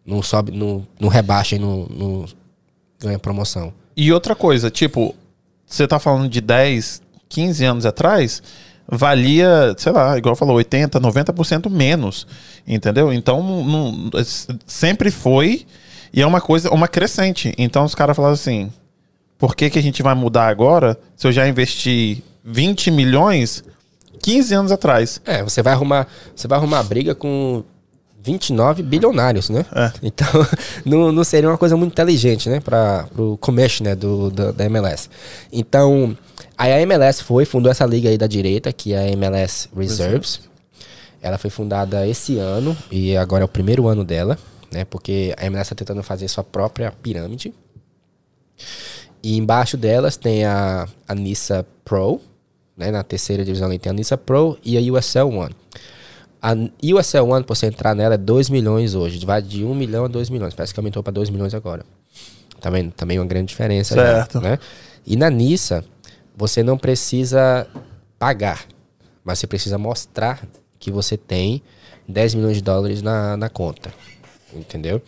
Não 0.05 0.21
sobe, 0.21 0.51
não, 0.51 0.85
não 0.99 1.09
rebaixa 1.09 1.55
e 1.55 1.59
não, 1.59 1.85
não 1.89 2.25
ganha 2.99 3.19
promoção. 3.19 3.73
E 3.95 4.11
outra 4.13 4.35
coisa, 4.35 4.69
tipo, 4.69 5.15
você 5.65 5.87
tá 5.87 5.99
falando 5.99 6.29
de 6.29 6.39
10, 6.39 7.01
15 7.27 7.65
anos 7.65 7.85
atrás, 7.85 8.41
valia, 8.87 9.75
sei 9.77 9.91
lá, 9.91 10.17
igual 10.17 10.35
falou, 10.35 10.55
80, 10.55 10.99
90% 10.99 11.69
menos, 11.69 12.25
entendeu? 12.65 13.11
Então, 13.11 13.41
não, 13.65 14.09
sempre 14.65 15.11
foi 15.11 15.65
e 16.13 16.21
é 16.21 16.25
uma 16.27 16.39
coisa, 16.39 16.69
uma 16.71 16.87
crescente. 16.87 17.53
Então, 17.57 17.83
os 17.83 17.93
caras 17.93 18.15
falaram 18.15 18.33
assim, 18.35 18.71
por 19.37 19.55
que, 19.55 19.69
que 19.69 19.79
a 19.79 19.83
gente 19.83 20.01
vai 20.01 20.15
mudar 20.15 20.47
agora 20.47 20.97
se 21.15 21.27
eu 21.27 21.31
já 21.31 21.47
investi 21.47 22.23
20 22.45 22.89
milhões 22.91 23.63
15 24.21 24.53
anos 24.53 24.71
atrás? 24.71 25.21
É, 25.25 25.43
você 25.43 25.61
vai 25.61 25.73
arrumar, 25.73 26.07
você 26.35 26.47
vai 26.47 26.57
arrumar 26.57 26.83
briga 26.83 27.15
com 27.15 27.63
29 28.27 28.83
bilionários, 28.83 29.49
né? 29.49 29.65
É. 29.73 29.91
Então, 30.03 30.27
não, 30.85 31.11
não 31.11 31.23
seria 31.23 31.49
uma 31.49 31.57
coisa 31.57 31.77
muito 31.77 31.93
inteligente, 31.93 32.49
né? 32.49 32.59
Para 32.59 33.07
o 33.17 33.37
comércio 33.37 33.83
né? 33.83 33.95
Do, 33.95 34.29
do, 34.29 34.51
da 34.51 34.65
MLS. 34.65 35.09
Então, 35.51 36.17
aí 36.57 36.73
a 36.73 36.81
MLS 36.81 37.23
foi, 37.23 37.45
fundou 37.45 37.71
essa 37.71 37.85
liga 37.85 38.09
aí 38.09 38.17
da 38.17 38.27
direita, 38.27 38.73
que 38.73 38.93
é 38.93 38.99
a 38.99 39.09
MLS 39.11 39.69
Reserves. 39.75 40.41
Ela 41.21 41.37
foi 41.37 41.49
fundada 41.49 42.07
esse 42.07 42.37
ano 42.37 42.77
e 42.91 43.15
agora 43.15 43.43
é 43.43 43.45
o 43.45 43.49
primeiro 43.49 43.87
ano 43.87 44.03
dela, 44.03 44.37
né? 44.71 44.83
Porque 44.83 45.33
a 45.37 45.45
MLS 45.45 45.73
está 45.73 45.75
tentando 45.75 46.03
fazer 46.03 46.27
sua 46.27 46.43
própria 46.43 46.91
pirâmide. 47.01 47.53
E 49.23 49.37
embaixo 49.37 49.77
delas 49.77 50.17
tem 50.17 50.45
a, 50.45 50.87
a 51.07 51.15
Nissa 51.15 51.65
Pro, 51.83 52.21
né? 52.77 52.91
Na 52.91 53.03
terceira 53.03 53.43
divisão 53.43 53.67
ali 53.67 53.79
tem 53.79 53.89
a 53.89 53.93
Nissa 53.93 54.17
Pro 54.17 54.57
e 54.63 54.77
a 54.77 54.93
USL 54.93 55.35
One. 55.35 55.55
A 56.41 56.53
USL 56.83 57.23
One, 57.29 57.43
pra 57.43 57.55
você 57.55 57.65
entrar 57.65 57.95
nela, 57.95 58.13
é 58.13 58.17
2 58.17 58.49
milhões 58.49 58.93
hoje. 58.93 59.25
Vai 59.25 59.41
de 59.41 59.65
1 59.65 59.73
milhão 59.73 60.05
a 60.05 60.07
2 60.07 60.29
milhões. 60.29 60.53
Parece 60.53 60.73
que 60.73 60.79
aumentou 60.79 61.01
para 61.01 61.11
2 61.11 61.29
milhões 61.29 61.53
agora. 61.53 61.83
Tá 62.61 62.69
vendo? 62.69 62.91
Também 62.91 63.19
uma 63.19 63.25
grande 63.25 63.47
diferença. 63.47 63.95
Certo. 63.95 64.33
Já, 64.33 64.41
né? 64.41 64.59
E 65.05 65.15
na 65.15 65.29
Nissa, 65.29 65.83
você 66.35 66.61
não 66.61 66.77
precisa 66.77 67.67
pagar, 68.19 68.65
mas 69.23 69.39
você 69.39 69.47
precisa 69.47 69.77
mostrar 69.77 70.47
que 70.79 70.91
você 70.91 71.17
tem 71.17 71.61
10 72.07 72.35
milhões 72.35 72.57
de 72.57 72.61
dólares 72.61 73.01
na, 73.01 73.35
na 73.35 73.49
conta. 73.49 73.91
Entendeu? 74.53 75.01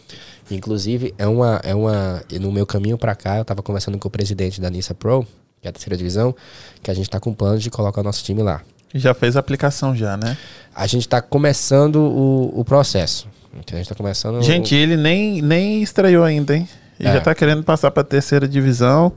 Inclusive, 0.52 1.14
é 1.18 1.28
uma, 1.28 1.62
é 1.64 1.74
uma. 1.74 2.24
No 2.40 2.52
meu 2.52 2.66
caminho 2.66 2.98
para 2.98 3.16
cá, 3.16 3.38
eu 3.38 3.46
tava 3.46 3.62
conversando 3.62 3.98
com 3.98 4.08
o 4.08 4.12
presidente 4.12 4.60
da 4.60 4.70
Nissa 4.70 4.94
Pro, 4.94 5.26
que 5.62 5.68
é 5.68 5.70
a 5.70 5.74
terceira 5.74 5.98
divisão, 5.98 6.36
que 6.82 6.90
a 6.90 6.94
gente 6.94 7.10
tá 7.10 7.20
com 7.20 7.34
planos 7.34 7.62
de 7.64 7.70
colocar 7.70 8.02
o 8.02 8.04
nosso 8.04 8.24
time 8.24 8.42
lá. 8.42 8.62
Já 8.94 9.14
fez 9.14 9.36
a 9.38 9.40
aplicação 9.40 9.96
já, 9.96 10.18
né? 10.18 10.36
A 10.74 10.88
gente 10.88 11.02
está 11.04 11.22
começando 11.22 11.98
o, 11.98 12.60
o 12.60 12.66
processo. 12.66 13.28
A 13.54 13.76
gente 13.76 13.90
tá 13.90 13.96
começando. 13.96 14.42
Gente, 14.42 14.74
ele 14.76 14.96
nem, 14.98 15.42
nem 15.42 15.82
estreou 15.82 16.24
ainda, 16.24 16.56
hein? 16.56 16.68
Ele 17.00 17.10
É. 17.10 17.14
já 17.14 17.22
tá 17.22 17.36
querendo 17.36 17.64
passar 17.64 17.92
pra 17.92 18.04
terceira 18.04 18.48
divisão. 18.48 19.12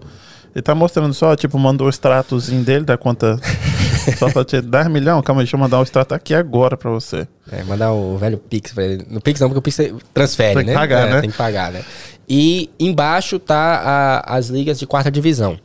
Ele 0.54 0.62
tá 0.62 0.74
mostrando 0.74 1.14
só, 1.14 1.34
tipo, 1.34 1.58
mandou 1.58 1.86
o 1.86 1.90
extratozinho 1.90 2.62
dele 2.62 2.84
da 2.84 2.98
conta. 2.98 3.38
só 4.18 4.30
pra 4.30 4.44
te 4.44 4.60
10 4.60 4.88
milhões. 4.88 5.24
Calma 5.24 5.40
deixa 5.42 5.56
eu 5.56 5.60
mandar 5.60 5.78
o 5.80 5.82
extrato 5.82 6.14
aqui 6.14 6.34
agora 6.34 6.76
pra 6.76 6.90
você. 6.90 7.26
É, 7.50 7.62
mandar 7.64 7.92
o 7.92 8.18
velho 8.18 8.36
Pix 8.36 8.72
pra 8.72 8.84
ele. 8.84 9.06
No 9.08 9.20
Pix 9.20 9.40
não, 9.40 9.48
porque 9.48 9.58
o 9.58 9.62
Pix 9.62 9.78
transfere, 10.12 10.54
Tem 10.56 10.64
que 10.64 10.70
né? 10.70 10.76
pagar, 10.76 11.08
É, 11.08 11.12
né? 11.14 11.20
Tem 11.22 11.30
que 11.30 11.36
pagar, 11.36 11.72
né? 11.72 11.82
E 12.28 12.68
embaixo 12.78 13.38
tá 13.38 14.22
a- 14.26 14.36
as 14.36 14.48
ligas 14.48 14.78
de 14.78 14.86
quarta 14.86 15.10
divisão. 15.10 15.58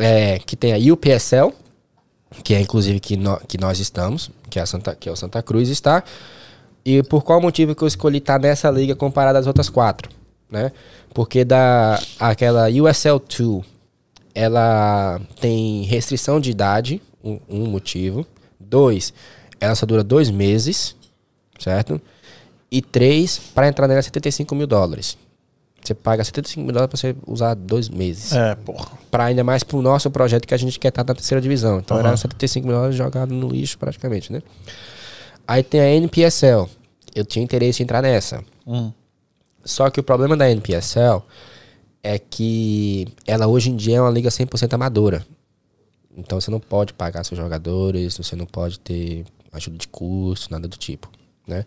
É, 0.00 0.38
que 0.38 0.56
tem 0.56 0.72
a 0.72 0.92
UPSL, 0.92 1.52
que 2.42 2.54
é 2.54 2.60
inclusive 2.60 2.98
que, 3.00 3.16
nó- 3.16 3.38
que 3.46 3.58
nós 3.58 3.78
estamos, 3.78 4.30
que 4.48 4.58
é, 4.58 4.62
a 4.62 4.66
Santa, 4.66 4.94
que 4.94 5.08
é 5.08 5.12
o 5.12 5.16
Santa 5.16 5.42
Cruz 5.42 5.68
está. 5.68 6.02
E 6.84 7.02
por 7.02 7.22
qual 7.22 7.40
motivo 7.40 7.74
que 7.74 7.82
eu 7.82 7.88
escolhi 7.88 8.18
estar 8.18 8.40
nessa 8.40 8.70
liga 8.70 8.96
comparada 8.96 9.38
às 9.38 9.46
outras 9.46 9.68
quatro, 9.68 10.10
né? 10.50 10.72
Porque 11.12 11.44
da 11.44 12.00
aquela 12.18 12.68
USL 12.70 13.18
2, 13.20 13.64
ela 14.34 15.20
tem 15.40 15.82
restrição 15.82 16.40
de 16.40 16.50
idade, 16.50 17.02
um, 17.22 17.38
um 17.48 17.66
motivo. 17.66 18.26
Dois, 18.58 19.12
ela 19.60 19.74
só 19.74 19.84
dura 19.84 20.02
dois 20.02 20.30
meses, 20.30 20.96
certo? 21.58 22.00
E 22.70 22.80
três, 22.80 23.38
para 23.54 23.68
entrar 23.68 23.86
nela 23.88 23.98
é 23.98 24.02
75 24.02 24.54
mil 24.54 24.66
dólares. 24.66 25.18
Você 25.82 25.94
paga 25.94 26.22
75 26.22 26.64
mil 26.64 26.72
dólares 26.72 26.90
para 26.90 26.98
você 27.00 27.16
usar 27.26 27.54
dois 27.54 27.88
meses. 27.88 28.32
É, 28.32 28.54
porra. 28.54 28.86
Para 29.10 29.24
ainda 29.24 29.42
mais 29.42 29.62
pro 29.62 29.80
nosso 29.80 30.10
projeto 30.10 30.46
que 30.46 30.54
a 30.54 30.56
gente 30.56 30.78
quer 30.78 30.88
estar 30.88 31.04
na 31.04 31.14
terceira 31.14 31.40
divisão. 31.40 31.78
Então 31.78 31.96
Aham. 31.96 32.08
era 32.08 32.16
75 32.16 32.66
mil 32.66 32.76
dólares 32.76 32.96
jogado 32.96 33.34
no 33.34 33.48
lixo 33.48 33.78
praticamente, 33.78 34.32
né? 34.32 34.42
Aí 35.46 35.62
tem 35.62 35.80
a 35.80 35.88
NPSL. 35.88 36.68
Eu 37.14 37.24
tinha 37.24 37.42
interesse 37.42 37.82
em 37.82 37.84
entrar 37.84 38.02
nessa. 38.02 38.44
Hum. 38.66 38.92
Só 39.64 39.90
que 39.90 39.98
o 39.98 40.02
problema 40.02 40.36
da 40.36 40.50
NPSL 40.50 41.22
é 42.02 42.18
que 42.18 43.08
ela 43.26 43.46
hoje 43.46 43.70
em 43.70 43.76
dia 43.76 43.96
é 43.96 44.00
uma 44.00 44.10
liga 44.10 44.28
100% 44.28 44.72
amadora. 44.74 45.26
Então 46.16 46.40
você 46.40 46.50
não 46.50 46.60
pode 46.60 46.92
pagar 46.92 47.24
seus 47.24 47.38
jogadores, 47.38 48.16
você 48.16 48.36
não 48.36 48.46
pode 48.46 48.78
ter 48.80 49.24
ajuda 49.52 49.78
de 49.78 49.88
custo, 49.88 50.50
nada 50.50 50.68
do 50.68 50.76
tipo, 50.76 51.10
né? 51.46 51.64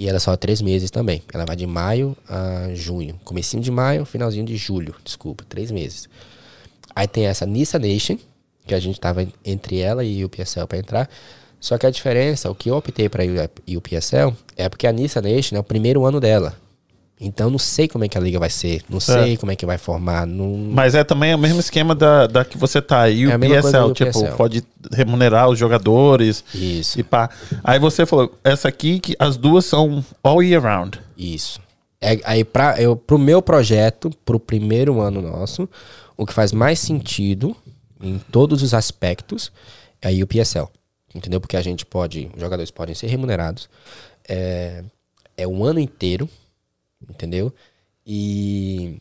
E 0.00 0.08
ela 0.08 0.16
é 0.16 0.18
só 0.18 0.34
três 0.34 0.62
meses 0.62 0.90
também. 0.90 1.22
Ela 1.30 1.44
vai 1.44 1.54
de 1.54 1.66
maio 1.66 2.16
a 2.26 2.70
junho. 2.74 3.20
Comecinho 3.22 3.62
de 3.62 3.70
maio, 3.70 4.06
finalzinho 4.06 4.46
de 4.46 4.56
julho. 4.56 4.94
Desculpa, 5.04 5.44
três 5.46 5.70
meses. 5.70 6.08
Aí 6.96 7.06
tem 7.06 7.26
essa 7.26 7.44
Nissa 7.44 7.78
Nation, 7.78 8.16
que 8.66 8.74
a 8.74 8.80
gente 8.80 8.98
tava 8.98 9.22
en- 9.22 9.32
entre 9.44 9.78
ela 9.78 10.02
e 10.02 10.24
o 10.24 10.28
PSL 10.30 10.66
para 10.66 10.78
entrar. 10.78 11.10
Só 11.60 11.76
que 11.76 11.84
a 11.84 11.90
diferença, 11.90 12.50
o 12.50 12.54
que 12.54 12.70
eu 12.70 12.76
optei 12.76 13.10
para 13.10 13.26
ir 13.26 13.76
o 13.76 13.80
PSL 13.82 14.34
é 14.56 14.70
porque 14.70 14.86
a 14.86 14.92
Nissa 14.92 15.20
Nation 15.20 15.56
é 15.56 15.58
o 15.60 15.62
primeiro 15.64 16.06
ano 16.06 16.18
dela. 16.18 16.56
Então 17.22 17.50
não 17.50 17.58
sei 17.58 17.86
como 17.86 18.02
é 18.02 18.08
que 18.08 18.16
a 18.16 18.20
liga 18.20 18.38
vai 18.38 18.48
ser, 18.48 18.82
não 18.88 18.98
Certo. 18.98 19.24
sei 19.24 19.36
como 19.36 19.52
é 19.52 19.56
que 19.56 19.66
vai 19.66 19.76
formar, 19.76 20.26
não, 20.26 20.56
Mas 20.72 20.94
é 20.94 21.04
também 21.04 21.34
o 21.34 21.38
mesmo 21.38 21.60
esquema 21.60 21.94
da, 21.94 22.26
da 22.26 22.44
que 22.46 22.56
você 22.56 22.80
tá 22.80 23.02
aí, 23.02 23.26
o 23.26 23.30
É 23.30 23.36
mesma 23.36 23.60
coisa 23.60 23.78
PSL, 23.78 23.92
tipo, 23.94 24.10
PSL. 24.20 24.36
pode 24.38 24.64
remunerar 24.90 25.48
os 25.50 25.58
jogadores 25.58 26.42
Isso, 26.54 26.98
e 26.98 27.02
pá. 27.02 27.28
Aí 27.62 27.78
você 27.78 28.06
falou, 28.06 28.34
essa 28.42 28.68
aqui, 28.68 28.98
que 29.00 29.14
as 29.18 29.36
duas 29.36 29.66
são 29.66 30.02
all 30.22 30.42
year 30.42 30.62
round. 30.62 30.98
isso. 31.16 31.60
É, 32.00 32.18
aí 32.24 32.42
pra, 32.42 32.80
eu, 32.80 32.96
pro 32.96 33.18
meu 33.18 33.42
projeto, 33.42 34.10
pro 34.24 34.40
primeiro 34.40 35.02
ano 35.02 35.20
nosso, 35.20 35.68
o 36.16 36.24
que 36.24 36.32
faz 36.32 36.50
mais 36.50 36.78
sentido 36.80 37.54
em 38.02 38.18
todos 38.32 38.62
os 38.62 38.72
aspectos 38.72 39.52
é 40.00 40.08
a 40.08 40.24
UPSL. 40.24 40.66
Entendeu? 41.14 41.38
Porque 41.38 41.58
a 41.58 41.62
gente 41.62 41.84
pode, 41.84 42.30
os 42.34 42.40
jogadores 42.40 42.70
podem 42.70 42.94
ser 42.94 43.08
remunerados. 43.08 43.68
É, 44.26 44.82
é 45.36 45.46
um 45.46 45.62
ano 45.62 45.78
inteiro, 45.78 46.26
entendeu? 47.08 47.52
E 48.06 49.00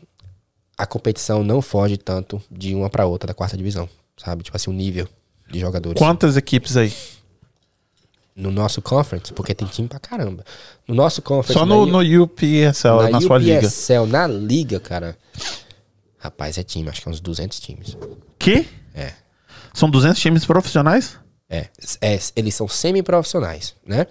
a 0.77 0.85
competição 0.85 1.43
não 1.43 1.61
foge 1.61 1.97
tanto 1.97 2.41
de 2.49 2.73
uma 2.75 2.89
pra 2.89 3.05
outra 3.05 3.27
da 3.27 3.33
quarta 3.33 3.57
divisão, 3.57 3.89
sabe? 4.17 4.43
Tipo 4.43 4.55
assim, 4.55 4.69
o 4.69 4.73
nível 4.73 5.07
de 5.49 5.59
jogadores. 5.59 5.99
Quantas 5.99 6.37
equipes 6.37 6.77
aí? 6.77 6.93
No 8.35 8.51
nosso 8.51 8.81
conference, 8.81 9.33
porque 9.33 9.53
tem 9.53 9.67
time 9.67 9.87
pra 9.87 9.99
caramba. 9.99 10.45
No 10.87 10.95
nosso 10.95 11.21
conference. 11.21 11.59
Só 11.59 11.65
no, 11.65 11.85
na 11.85 12.03
no 12.03 12.23
UPSL, 12.23 13.09
na, 13.11 13.19
sua 13.19 13.37
liga. 13.37 13.59
UPSL, 13.59 14.05
na 14.07 14.27
liga, 14.27 14.79
cara. 14.79 15.17
Rapaz, 16.17 16.57
é 16.57 16.63
time, 16.63 16.89
acho 16.89 17.01
que 17.01 17.09
é 17.09 17.11
uns 17.11 17.19
200 17.19 17.59
times. 17.59 17.97
Que? 18.37 18.65
É. 18.93 19.13
São 19.73 19.89
200 19.89 20.19
times 20.19 20.45
profissionais? 20.45 21.17
É, 21.51 21.65
é, 21.99 22.19
eles 22.35 22.53
são 22.53 22.67
semi-profissionais, 22.67 23.73
né? 23.83 24.05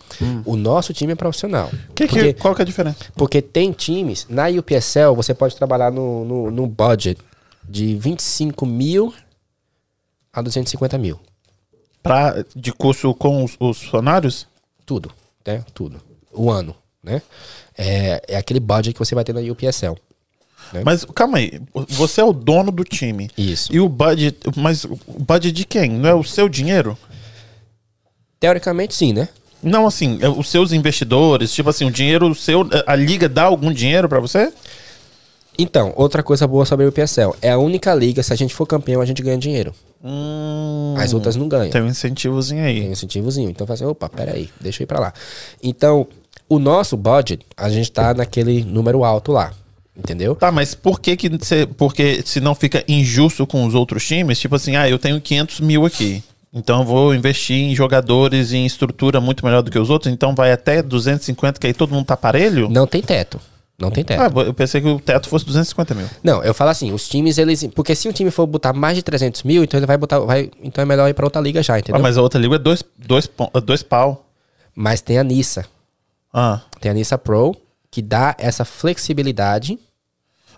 O 0.45 0.57
nosso 0.57 0.93
time 0.93 1.12
é 1.12 1.16
profissional. 1.16 1.70
Hum. 1.72 1.78
Que, 1.95 2.09
que, 2.09 2.14
porque, 2.14 2.32
qual 2.34 2.55
que 2.55 2.62
é 2.62 2.64
a 2.64 2.66
diferença? 2.66 2.99
porque 3.14 3.41
tem 3.41 3.70
times, 3.70 4.26
na 4.28 4.49
UPSL 4.49 5.14
você 5.14 5.32
pode 5.32 5.55
trabalhar 5.55 5.93
no, 5.93 6.24
no, 6.24 6.51
no 6.51 6.66
budget 6.66 7.20
de 7.62 7.95
25 7.95 8.66
mil 8.66 9.14
a 10.32 10.43
250 10.43 10.99
mil. 10.99 11.20
Pra, 12.03 12.45
de 12.57 12.72
curso 12.72 13.14
com 13.14 13.45
os, 13.45 13.57
os 13.61 13.82
funcionários? 13.82 14.49
Tudo, 14.84 15.12
né? 15.47 15.64
Tudo. 15.72 16.01
O 16.32 16.51
ano, 16.51 16.74
né? 17.03 17.22
É, 17.76 18.20
é 18.26 18.36
aquele 18.36 18.59
budget 18.59 18.95
que 18.95 18.99
você 18.99 19.14
vai 19.14 19.22
ter 19.22 19.32
na 19.32 19.41
UPSL. 19.41 19.97
É. 20.74 20.82
Mas 20.84 21.05
calma 21.05 21.39
aí, 21.39 21.61
você 21.89 22.20
é 22.20 22.24
o 22.24 22.32
dono 22.32 22.70
do 22.70 22.84
time. 22.84 23.30
Isso. 23.39 23.72
E 23.72 23.80
o 23.80 23.89
budget, 23.89 24.39
mas 24.57 24.84
o 24.84 24.99
budget 25.18 25.53
de 25.53 25.64
quem? 25.64 25.91
Não 25.91 26.09
é 26.09 26.14
o 26.14 26.24
seu 26.24 26.49
dinheiro? 26.49 26.99
Teoricamente, 28.41 28.95
sim, 28.95 29.12
né? 29.12 29.28
Não, 29.62 29.86
assim, 29.86 30.18
é 30.20 30.28
os 30.28 30.49
seus 30.49 30.72
investidores, 30.72 31.53
tipo 31.53 31.68
assim, 31.68 31.84
o 31.84 31.91
dinheiro 31.91 32.32
seu, 32.34 32.66
a 32.86 32.95
liga 32.95 33.28
dá 33.28 33.45
algum 33.45 33.72
dinheiro 33.72 34.09
pra 34.09 34.20
você? 34.20 34.53
Então, 35.59 35.93
outra 35.97 36.22
coisa 36.22 36.47
boa 36.47 36.64
sobre 36.64 36.86
o 36.86 36.89
UPSL. 36.89 37.34
É 37.43 37.51
a 37.51 37.59
única 37.59 37.93
liga, 37.93 38.22
se 38.22 38.32
a 38.32 38.36
gente 38.36 38.55
for 38.55 38.64
campeão, 38.64 39.01
a 39.01 39.05
gente 39.05 39.20
ganha 39.20 39.36
dinheiro. 39.36 39.74
Hum, 40.05 40.95
As 40.97 41.12
outras 41.12 41.34
não 41.34 41.49
ganham. 41.49 41.70
tem 41.70 41.82
um 41.82 41.89
incentivozinho 41.89 42.62
aí. 42.64 42.80
Tem 42.80 42.89
um 42.91 42.93
incentivozinho. 42.93 43.51
Então, 43.51 43.66
fala 43.66 43.74
assim, 43.74 43.84
opa, 43.84 44.09
peraí, 44.09 44.49
deixa 44.61 44.80
eu 44.80 44.84
ir 44.84 44.86
pra 44.86 45.01
lá. 45.01 45.12
Então, 45.61 46.07
o 46.49 46.61
nosso 46.61 46.97
budget, 46.97 47.45
a 47.57 47.68
gente 47.68 47.91
tá 47.91 48.14
naquele 48.14 48.62
número 48.62 49.03
alto 49.03 49.32
lá. 49.32 49.53
Entendeu? 49.97 50.36
Tá, 50.36 50.53
mas 50.53 50.76
por 50.76 51.01
que 51.01 51.16
que 51.16 51.28
você, 51.28 51.66
porque 51.66 52.22
se 52.24 52.39
não 52.39 52.55
fica 52.55 52.84
injusto 52.86 53.45
com 53.45 53.66
os 53.66 53.74
outros 53.74 54.07
times, 54.07 54.39
tipo 54.39 54.55
assim, 54.55 54.76
ah, 54.76 54.89
eu 54.89 54.97
tenho 54.97 55.20
500 55.20 55.59
mil 55.59 55.84
aqui, 55.84 56.22
então 56.53 56.80
eu 56.80 56.84
vou 56.84 57.14
investir 57.14 57.57
em 57.57 57.74
jogadores 57.74 58.53
e 58.53 58.57
em 58.57 58.66
estrutura 58.66 59.20
muito 59.20 59.44
melhor 59.44 59.62
do 59.62 59.70
que 59.70 59.78
os 59.78 59.90
outros, 59.90 60.12
então 60.12 60.34
vai 60.34 60.53
até 60.53 60.82
250, 60.82 61.61
que 61.61 61.66
aí 61.66 61.74
todo 61.74 61.92
mundo 61.94 62.07
tá 62.07 62.16
parelho? 62.16 62.68
Não 62.68 62.86
tem 62.86 63.03
teto. 63.03 63.40
Não 63.78 63.92
tem 63.92 64.03
teto. 64.03 64.20
Ah, 64.20 64.40
eu 64.40 64.53
pensei 64.53 64.80
que 64.80 64.88
o 64.88 64.99
teto 64.99 65.28
fosse 65.28 65.44
250 65.46 65.94
mil. 65.94 66.07
Não, 66.20 66.42
eu 66.42 66.53
falo 66.53 66.70
assim, 66.70 66.92
os 66.92 67.09
times, 67.09 67.38
eles. 67.38 67.64
Porque 67.68 67.94
se 67.94 68.09
um 68.09 68.12
time 68.12 68.28
for 68.28 68.44
botar 68.44 68.72
mais 68.72 68.96
de 68.96 69.05
300 69.05 69.44
mil, 69.44 69.62
então 69.62 69.78
ele 69.78 69.86
vai 69.86 69.96
botar. 69.96 70.18
Vai, 70.18 70.51
então 70.61 70.82
é 70.82 70.84
melhor 70.84 71.09
ir 71.09 71.14
pra 71.14 71.24
outra 71.24 71.40
liga 71.40 71.62
já, 71.62 71.78
entendeu? 71.78 71.94
Ah, 71.94 72.03
mas... 72.03 72.11
mas 72.11 72.18
a 72.18 72.22
outra 72.22 72.40
liga 72.40 72.57
é 72.57 72.59
dois, 72.59 72.82
dois, 72.96 73.28
pon- 73.28 73.51
dois 73.64 73.84
pau. 73.84 74.26
tem 75.05 75.18
a 75.18 75.22
Nissa. 75.22 75.64
Ah. 76.34 76.61
Tem 76.80 76.90
a 76.90 76.94
Nissa 76.94 77.16
Pro, 77.16 77.55
que 77.88 78.03
dá 78.03 78.34
essa 78.36 78.64
flexibilidade. 78.64 79.78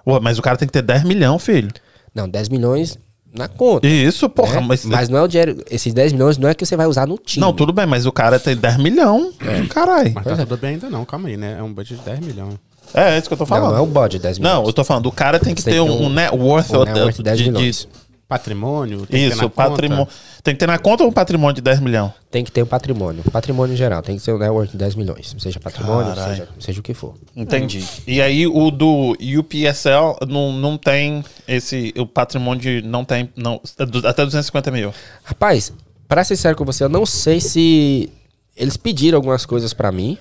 Ué, 0.07 0.19
mas 0.19 0.39
o 0.39 0.43
cara 0.43 0.57
tem 0.57 0.67
que 0.67 0.73
ter 0.73 0.83
10 0.83 1.05
milhões, 1.05 1.43
filho. 1.43 1.71
Não, 2.15 2.27
10 2.27 2.49
milhões 2.49 2.99
na 3.35 3.49
conta. 3.49 3.87
Isso, 3.87 4.29
porra, 4.29 4.61
né? 4.61 4.67
mas. 4.69 4.85
Mas 4.85 5.09
não 5.09 5.19
é 5.19 5.23
o 5.23 5.29
dinheiro. 5.29 5.63
Esses 5.71 5.93
10 5.95 6.13
milhões 6.13 6.37
não 6.39 6.49
é 6.49 6.55
que 6.55 6.65
você 6.67 6.77
vai 6.77 6.87
usar 6.87 7.07
no 7.07 7.17
time. 7.19 7.41
Não, 7.45 7.53
tudo 7.53 7.73
bem, 7.73 7.87
mas 7.87 8.07
o 8.07 8.13
cara 8.13 8.39
tem 8.39 8.57
10 8.57 8.77
milhões. 8.79 9.35
Caralho. 9.71 10.13
Mas 10.15 10.25
tá 10.25 10.37
tudo 10.37 10.57
bem 10.57 10.71
ainda 10.73 10.91
não, 10.91 11.05
calma 11.05 11.29
aí, 11.29 11.37
né? 11.37 11.57
É 11.59 11.63
um 11.63 11.73
budget 11.73 11.99
de 12.01 12.05
10 12.05 12.21
milhões. 12.21 12.55
É, 12.93 13.15
é 13.15 13.19
isso 13.19 13.29
que 13.29 13.35
eu 13.35 13.39
tô 13.39 13.45
Não, 13.45 13.49
falando. 13.49 13.71
não 13.73 13.79
é 13.79 13.81
o 13.81 13.87
bode 13.87 14.19
10 14.19 14.39
milhões. 14.39 14.57
Não, 14.57 14.65
eu 14.67 14.73
tô 14.73 14.83
falando, 14.83 15.07
o 15.07 15.13
cara 15.13 15.39
tem 15.39 15.55
que 15.55 15.63
Você 15.63 15.71
ter 15.71 15.77
tem 15.77 15.81
um, 15.81 16.07
um- 16.07 16.09
net 16.09 16.35
worth, 16.35 16.71
Um 16.73 16.85
net 16.85 16.99
worth 17.01 17.17
de 17.17 17.23
10 17.23 17.39
de- 17.39 17.51
de-. 17.53 17.89
Patrimônio, 18.31 18.99
tem 18.99 19.07
que 19.07 19.13
ter 19.13 19.27
Isso, 19.27 19.37
na 19.39 19.43
conta. 19.43 19.71
patrimônio. 19.71 20.09
Tem 20.45 20.55
que 20.55 20.61
ter 20.61 20.67
na 20.69 20.79
conta 20.79 21.03
um 21.03 21.11
patrimônio 21.11 21.53
de 21.57 21.61
10 21.63 21.81
milhões. 21.81 22.13
Tem 22.31 22.45
que 22.45 22.53
ter 22.53 22.63
um 22.63 22.67
patrimônio. 22.67 23.25
Patrimônio 23.25 23.75
em 23.75 23.77
geral. 23.77 24.03
Tem 24.03 24.15
que 24.17 24.23
ser 24.23 24.33
um 24.33 24.39
network 24.39 24.71
de 24.71 24.79
10 24.79 24.95
milhões. 24.95 25.35
Seja 25.37 25.59
patrimônio, 25.59 26.15
seja, 26.15 26.49
seja 26.61 26.79
o 26.79 26.83
que 26.83 26.95
for. 26.95 27.15
Entendi. 27.35 27.85
E 28.07 28.23
aí 28.23 28.47
o 28.47 28.71
do 28.71 29.17
UPSL 29.41 30.17
não, 30.29 30.53
não 30.53 30.79
tem 30.79 31.25
esse. 31.49 31.93
O 31.99 32.07
patrimônio 32.07 32.63
de. 32.63 32.83
Não 32.83 33.05
tem. 33.05 33.29
Não, 33.35 33.61
é 33.77 34.09
até 34.09 34.25
250 34.25 34.71
mil. 34.71 34.95
Rapaz, 35.25 35.73
pra 36.07 36.23
ser 36.23 36.37
sério 36.37 36.57
com 36.57 36.65
você, 36.65 36.85
eu 36.85 36.89
não 36.89 37.05
sei 37.05 37.41
se 37.41 38.13
eles 38.57 38.77
pediram 38.77 39.17
algumas 39.17 39.45
coisas 39.45 39.75
pra 39.75 39.91
mim, 39.91 40.17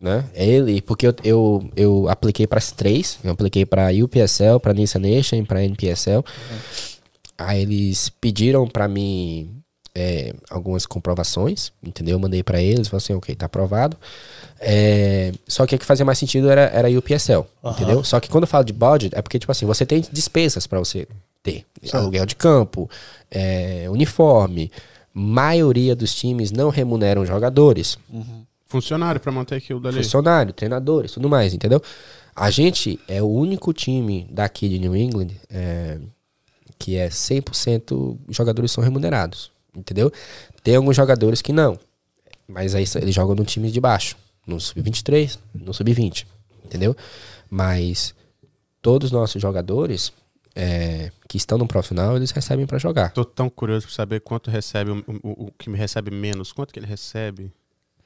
né? 0.00 0.24
Ele, 0.32 0.80
porque 0.80 1.08
eu, 1.08 1.14
eu, 1.22 1.70
eu 1.76 2.08
apliquei 2.08 2.46
para 2.46 2.56
as 2.56 2.72
três. 2.72 3.18
Eu 3.22 3.32
apliquei 3.32 3.66
pra 3.66 3.88
UPSL, 4.02 4.58
pra 4.62 4.72
Nissan 4.72 5.00
Nation, 5.00 5.44
pra 5.44 5.62
NPSL. 5.62 6.24
Aí 7.40 7.62
eles 7.62 8.10
pediram 8.20 8.66
pra 8.66 8.86
mim 8.86 9.62
é, 9.94 10.34
algumas 10.50 10.84
comprovações, 10.84 11.72
entendeu? 11.82 12.16
Eu 12.16 12.18
mandei 12.18 12.42
pra 12.42 12.60
eles, 12.60 12.88
falaram 12.88 13.02
assim, 13.04 13.14
ok, 13.14 13.34
tá 13.34 13.46
aprovado. 13.46 13.96
É, 14.60 15.32
só 15.48 15.66
que 15.66 15.74
o 15.74 15.78
que 15.78 15.86
fazia 15.86 16.04
mais 16.04 16.18
sentido 16.18 16.50
era, 16.50 16.62
era 16.62 16.88
UPSL, 16.90 17.46
entendeu? 17.64 18.04
Só 18.04 18.20
que 18.20 18.28
quando 18.28 18.44
eu 18.44 18.48
falo 18.48 18.64
de 18.64 18.74
budget, 18.74 19.16
é 19.16 19.22
porque, 19.22 19.38
tipo 19.38 19.50
assim, 19.50 19.64
você 19.64 19.86
tem 19.86 20.04
despesas 20.12 20.66
pra 20.66 20.78
você 20.78 21.08
ter. 21.42 21.64
Aluguel 21.94 22.26
de 22.26 22.36
campo, 22.36 22.90
é, 23.30 23.86
uniforme. 23.88 24.70
Maioria 25.12 25.96
dos 25.96 26.14
times 26.14 26.52
não 26.52 26.68
remuneram 26.68 27.24
jogadores 27.26 27.98
Funcionário 28.66 29.20
pra 29.20 29.32
manter 29.32 29.56
aquilo 29.56 29.80
dali. 29.80 29.96
funcionário, 29.96 30.52
treinadores, 30.52 31.10
tudo 31.12 31.28
mais, 31.28 31.52
entendeu? 31.52 31.82
A 32.36 32.50
gente 32.50 33.00
é 33.08 33.20
o 33.20 33.26
único 33.26 33.72
time 33.72 34.28
daqui 34.30 34.68
de 34.68 34.78
New 34.78 34.94
England 34.94 35.30
é, 35.50 35.98
que 36.80 36.96
é 36.96 37.08
100% 37.08 38.18
os 38.26 38.34
jogadores 38.34 38.72
são 38.72 38.82
remunerados, 38.82 39.52
entendeu? 39.76 40.10
Tem 40.64 40.74
alguns 40.74 40.96
jogadores 40.96 41.40
que 41.42 41.52
não, 41.52 41.78
mas 42.48 42.74
aí 42.74 42.84
eles 42.96 43.14
jogam 43.14 43.34
no 43.36 43.44
time 43.44 43.70
de 43.70 43.80
baixo, 43.80 44.16
no 44.46 44.58
sub-23, 44.58 45.38
no 45.54 45.72
sub-20, 45.74 46.26
entendeu? 46.64 46.96
Mas 47.48 48.14
todos 48.82 49.06
os 49.06 49.12
nossos 49.12 49.40
jogadores 49.40 50.12
é, 50.54 51.12
que 51.28 51.36
estão 51.36 51.58
no 51.58 51.66
profissional, 51.66 52.16
eles 52.16 52.30
recebem 52.30 52.66
pra 52.66 52.78
jogar. 52.78 53.12
Tô 53.12 53.24
tão 53.24 53.48
curioso 53.50 53.86
pra 53.86 53.94
saber 53.94 54.20
quanto 54.20 54.50
recebe 54.50 54.90
o, 54.90 55.04
o- 55.22 55.46
o 55.46 55.52
que 55.58 55.68
me 55.70 55.76
recebe 55.78 56.10
menos. 56.10 56.50
Quanto 56.52 56.72
que 56.72 56.78
ele 56.80 56.86
recebe? 56.86 57.52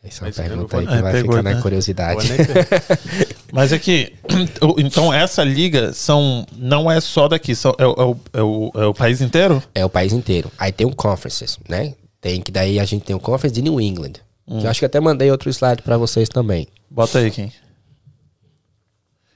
Essa 0.02 0.24
é 0.24 0.28
uma 0.28 0.34
pergunta 0.34 0.78
aí 0.78 0.86
que 0.86 0.92
É, 0.92 1.00
vai 1.00 1.12
pegou, 1.12 1.36
ficar 1.36 1.42
né? 1.42 1.54
na 1.54 1.62
curiosidade. 1.62 2.28
Mas 3.54 3.72
é 3.72 3.78
que. 3.78 4.12
Então 4.78 5.12
essa 5.14 5.44
liga 5.44 5.92
são, 5.92 6.44
não 6.56 6.90
é 6.90 7.00
só 7.00 7.28
daqui, 7.28 7.54
são, 7.54 7.72
é, 7.78 7.86
o- 7.86 7.92
é 7.92 8.02
o, 8.02 8.16
é, 8.32 8.42
o, 8.42 8.72
é 8.74 8.86
o 8.86 8.94
país 8.94 9.20
inteiro? 9.20 9.62
É 9.74 9.84
o 9.84 9.88
país 9.88 10.12
inteiro. 10.12 10.50
Aí 10.58 10.72
tem 10.72 10.84
um 10.86 10.92
conferences, 10.92 11.56
né? 11.68 11.94
Tem 12.20 12.40
que 12.40 12.50
daí 12.50 12.80
a 12.80 12.84
gente 12.84 13.04
tem 13.04 13.14
o 13.14 13.20
conference 13.20 13.54
de 13.54 13.62
New 13.62 13.80
England. 13.80 14.14
Que 14.46 14.66
eu 14.66 14.70
acho 14.70 14.80
que 14.80 14.86
até 14.86 14.98
mandei 15.00 15.30
outro 15.30 15.48
slide 15.50 15.82
pra 15.82 15.96
vocês 15.96 16.28
também. 16.28 16.66
Bota 16.90 17.18
aí, 17.20 17.30
Kim. 17.30 17.50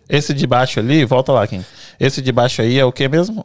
Esse 0.08 0.32
de 0.34 0.46
baixo 0.46 0.80
ali, 0.80 1.04
volta 1.04 1.32
lá, 1.32 1.46
Kim. 1.46 1.64
Esse 2.00 2.20
de 2.20 2.32
baixo 2.32 2.60
aí 2.62 2.78
é 2.78 2.84
o 2.84 2.92
que 2.92 3.06
mesmo? 3.08 3.44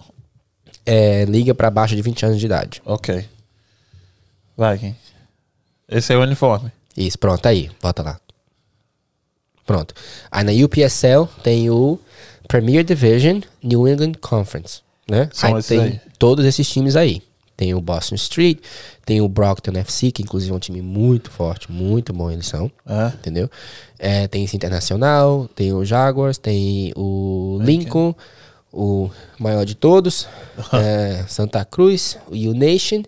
É, 0.86 1.26
liga 1.26 1.54
pra 1.54 1.70
baixo 1.70 1.96
de 1.96 2.02
20 2.02 2.26
anos 2.26 2.40
de 2.40 2.46
idade. 2.46 2.82
Ok. 2.86 3.26
Vai, 4.58 4.78
Kim. 4.78 4.96
Esse 5.88 6.14
é 6.14 6.18
o 6.18 6.22
uniforme. 6.22 6.72
Isso, 6.98 7.18
pronto, 7.20 7.46
aí, 7.46 7.70
bota 7.82 8.02
lá. 8.02 8.20
Pronto. 9.66 9.94
Aí 10.32 10.44
na 10.44 10.52
UPSL 10.66 11.28
tem 11.42 11.70
o 11.70 12.00
Premier 12.48 12.84
Division 12.84 13.42
New 13.64 13.88
England 13.88 14.14
Conference, 14.22 14.82
né? 15.10 15.30
São 15.34 15.56
aí 15.56 15.64
tem 15.64 15.80
aí. 15.80 16.02
todos 16.20 16.46
esses 16.46 16.70
times 16.70 16.96
aí. 16.96 17.22
Tem 17.56 17.74
o 17.76 17.80
Boston 17.80 18.16
Street, 18.16 18.58
tem 19.06 19.22
o 19.22 19.30
Brockton 19.30 19.78
FC, 19.78 20.12
que 20.12 20.24
inclusive 20.24 20.52
é 20.52 20.56
um 20.56 20.60
time 20.60 20.82
muito 20.82 21.30
forte, 21.30 21.72
muito 21.72 22.12
bom 22.12 22.32
eles 22.32 22.48
são, 22.48 22.70
É. 22.86 23.08
entendeu? 23.10 23.48
É, 24.00 24.28
tem 24.28 24.44
esse 24.44 24.56
Internacional, 24.56 25.48
tem 25.56 25.72
o 25.72 25.86
Jaguars, 25.86 26.40
tem 26.40 26.92
o 26.96 27.60
Lincoln, 27.62 28.16
o 28.72 29.08
maior 29.40 29.66
de 29.66 29.76
todos, 29.76 30.28
é, 30.74 31.24
Santa 31.28 31.64
Cruz, 31.64 32.18
o 32.28 32.34
U-Nation, 32.34 33.04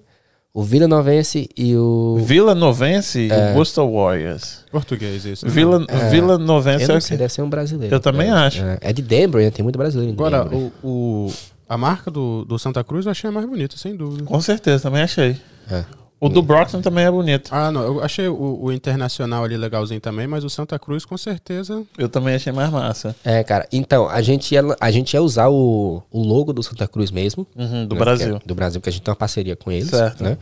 o 0.57 0.63
Vila 0.63 0.87
Novense 0.87 1.49
e 1.57 1.75
o... 1.75 2.17
Vila 2.23 2.55
Novense 2.55 3.29
É. 3.29 3.51
e 3.51 3.55
Worcester 3.55 3.83
Warriors. 3.85 4.63
Português 4.71 5.25
isso. 5.25 5.45
né? 5.45 5.51
Vila, 5.51 5.85
Vila 6.09 6.37
Novense 6.37 6.83
Eu 6.85 6.89
é 6.89 6.91
não 6.93 6.97
o 6.97 7.01
sei, 7.01 7.17
quê? 7.17 7.17
deve 7.23 7.33
ser 7.33 7.41
um 7.41 7.49
brasileiro. 7.49 7.93
Eu 7.93 7.99
também 7.99 8.29
É, 8.29 8.31
acho. 8.31 8.63
É, 8.63 8.77
é 8.79 8.93
de 8.93 9.01
Denver, 9.01 9.43
né? 9.43 9.51
tem 9.51 9.63
muito 9.63 9.77
brasileiro 9.77 10.11
em 10.11 10.15
Agora, 10.15 10.45
Denver. 10.45 10.71
o, 10.81 10.87
o- 11.27 11.33
a 11.67 11.77
marca 11.77 12.09
do, 12.09 12.45
do 12.45 12.57
Santa 12.57 12.83
Cruz 12.85 13.05
eu 13.05 13.11
achei 13.11 13.29
a 13.29 13.33
mais 13.33 13.45
bonita, 13.45 13.75
sem 13.75 13.95
dúvida. 13.97 14.23
Com 14.23 14.39
certeza, 14.39 14.83
também 14.83 15.01
achei. 15.01 15.35
É. 15.69 15.83
O 16.25 16.29
do 16.29 16.41
Brockton 16.41 16.81
também 16.81 17.05
é 17.05 17.11
bonito. 17.11 17.49
Ah, 17.51 17.71
não, 17.71 17.81
eu 17.81 18.03
achei 18.03 18.27
o, 18.27 18.59
o 18.63 18.71
Internacional 18.71 19.43
ali 19.43 19.55
legalzinho 19.57 20.01
também, 20.01 20.27
mas 20.27 20.43
o 20.43 20.49
Santa 20.49 20.77
Cruz 20.79 21.05
com 21.05 21.17
certeza. 21.17 21.83
Eu 21.97 22.09
também 22.09 22.35
achei 22.35 22.51
mais 22.51 22.69
massa. 22.69 23.15
É, 23.23 23.43
cara. 23.43 23.67
Então, 23.71 24.09
a 24.09 24.21
gente 24.21 24.53
ia, 24.53 24.61
a 24.79 24.91
gente 24.91 25.13
ia 25.13 25.21
usar 25.21 25.49
o, 25.49 26.01
o 26.11 26.23
logo 26.23 26.51
do 26.53 26.63
Santa 26.63 26.87
Cruz 26.87 27.11
mesmo. 27.11 27.45
Uhum, 27.55 27.85
do 27.85 27.95
né, 27.95 27.99
Brasil. 27.99 28.35
é 28.37 28.39
do 28.45 28.55
Brasil, 28.55 28.79
porque 28.81 28.89
a 28.89 28.93
gente 28.93 29.03
tem 29.03 29.11
uma 29.11 29.15
parceria 29.15 29.55
com 29.55 29.71
eles. 29.71 29.89
Certo. 29.89 30.23
Né? 30.23 30.37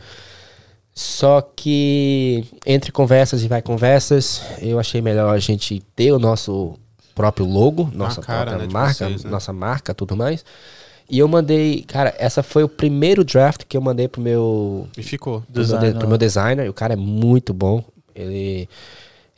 Só 0.94 1.40
que, 1.40 2.44
entre 2.64 2.92
conversas 2.92 3.42
e 3.42 3.48
vai 3.48 3.60
conversas, 3.60 4.40
eu 4.60 4.78
achei 4.78 5.02
melhor 5.02 5.34
a 5.34 5.38
gente 5.38 5.82
ter 5.96 6.12
o 6.12 6.20
nosso 6.20 6.78
próprio 7.14 7.46
logo, 7.46 7.90
nossa 7.92 8.20
cara, 8.20 8.52
própria 8.52 8.66
né, 8.66 8.72
marca, 8.72 9.08
vocês, 9.08 9.24
né? 9.24 9.30
nossa 9.30 9.52
marca, 9.52 9.92
tudo 9.92 10.16
mais. 10.16 10.44
E 11.08 11.18
eu 11.18 11.28
mandei, 11.28 11.82
cara, 11.82 12.14
essa 12.18 12.42
foi 12.42 12.64
o 12.64 12.68
primeiro 12.68 13.22
draft 13.24 13.64
que 13.68 13.76
eu 13.76 13.80
mandei 13.80 14.08
pro 14.08 14.20
meu 14.22 14.88
E 14.96 15.02
ficou. 15.02 15.40
pro 15.42 15.52
meu, 15.52 15.62
Designer. 15.62 15.92
de- 15.92 15.98
pro 15.98 16.08
meu 16.08 16.18
designer. 16.18 16.66
e 16.66 16.68
O 16.68 16.74
cara 16.74 16.94
é 16.94 16.96
muito 16.96 17.52
bom. 17.52 17.84
Ele, 18.14 18.68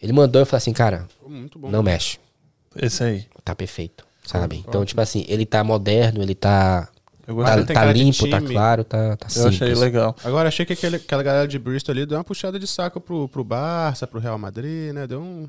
ele 0.01 0.13
mandou 0.13 0.41
eu 0.41 0.47
falei 0.47 0.59
assim, 0.59 0.73
cara, 0.73 1.07
bom. 1.57 1.71
não 1.71 1.83
mexe. 1.83 2.19
Esse 2.77 3.03
aí. 3.05 3.25
Tá 3.45 3.55
perfeito, 3.55 4.05
sabe? 4.25 4.63
Então, 4.67 4.85
tipo 4.85 5.01
assim, 5.01 5.25
ele 5.29 5.47
tá 5.47 5.65
moderno, 5.65 6.23
ele 6.23 6.35
tá, 6.35 6.89
Eu 7.27 7.37
tá, 7.43 7.65
tá 7.65 7.85
limpo, 7.93 8.29
tá 8.29 8.41
claro, 8.41 8.85
tá, 8.85 9.17
tá 9.17 9.27
Eu 9.27 9.31
simples. 9.31 9.63
achei 9.63 9.75
legal. 9.75 10.15
Agora 10.23 10.49
achei 10.49 10.67
que 10.67 10.73
aquele, 10.75 10.97
aquela 10.97 11.23
galera 11.23 11.49
de 11.49 11.59
Bristol 11.59 11.93
ali 11.93 12.05
deu 12.07 12.19
uma 12.19 12.25
puxada 12.25 12.59
de 12.59 12.67
saco 12.67 13.01
pro, 13.01 13.29
pro 13.29 13.43
Barça, 13.45 14.07
pro 14.07 14.21
Real 14.21 14.39
Madrid, 14.39 14.93
né? 14.93 15.07
Deu 15.07 15.21
um. 15.21 15.49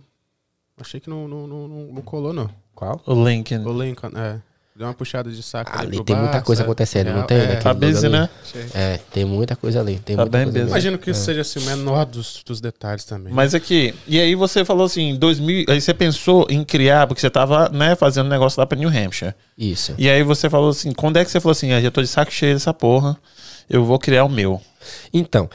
Achei 0.79 0.99
que 0.99 1.09
não, 1.09 1.27
não, 1.27 1.45
não, 1.47 1.67
não- 1.67 1.93
não 1.93 2.01
colou, 2.01 2.31
não. 2.33 2.49
Qual? 2.75 3.01
O 3.05 3.27
Lincoln. 3.27 3.63
O 3.65 3.83
Lincoln, 3.83 4.11
é. 4.15 4.39
Deu 4.77 4.85
uma 4.85 4.93
puxada 4.93 5.31
de 5.31 5.41
saco 5.41 5.71
Ali 5.75 5.95
pro 5.95 6.03
tem 6.05 6.15
muita 6.15 6.33
Barça, 6.33 6.45
coisa 6.45 6.61
acontecendo, 6.61 7.07
não 7.07 7.13
Real- 7.15 7.25
tem? 7.27 7.37
É, 7.37 7.41
Naquele 7.41 7.61
Tá 7.63 7.73
busy, 7.73 8.05
ali. 8.05 8.09
né? 8.15 8.29
É, 8.75 8.99
tem 9.11 9.25
muita 9.25 9.55
coisa 9.55 9.79
ali. 9.79 9.97
Tem 9.97 10.15
Tá 10.15 10.21
muita 10.21 10.37
bem 10.37 10.45
busy. 10.45 10.59
ali. 10.59 10.69
Imagino 10.69 10.99
que 10.99 11.09
isso 11.09 11.21
seja 11.23 11.41
assim, 11.41 11.57
o 11.59 11.63
menor 11.63 12.05
dos, 12.05 12.43
dos 12.45 12.61
detalhes 12.61 13.03
também. 13.03 13.33
Mas 13.33 13.55
aqui, 13.55 13.95
e 14.05 14.19
aí 14.19 14.35
você 14.35 14.63
falou 14.63 14.85
assim, 14.85 15.15
2000, 15.15 15.65
aí 15.67 15.81
você 15.81 15.95
pensou 15.95 16.45
em 16.47 16.63
criar, 16.63 17.07
porque 17.07 17.19
você 17.19 17.29
tava, 17.29 17.69
né, 17.69 17.95
fazendo 17.95 18.29
negócio 18.29 18.59
lá 18.59 18.67
pra 18.67 18.77
New 18.77 18.87
Hampshire. 18.87 19.33
Isso. 19.57 19.95
E 19.97 20.07
aí 20.07 20.21
você 20.21 20.47
falou 20.47 20.69
assim, 20.69 20.91
quando 20.91 21.17
é 21.17 21.25
que 21.25 21.31
você 21.31 21.39
falou 21.39 21.53
assim, 21.53 21.71
ah, 21.71 21.81
já 21.81 21.89
tô 21.89 22.03
de 22.03 22.07
saco 22.07 22.31
cheio 22.31 22.53
dessa 22.53 22.71
porra, 22.71 23.17
eu 23.67 23.83
vou 23.83 23.97
criar 23.97 24.25
o 24.25 24.29
meu. 24.29 24.61
Então, 25.11 25.49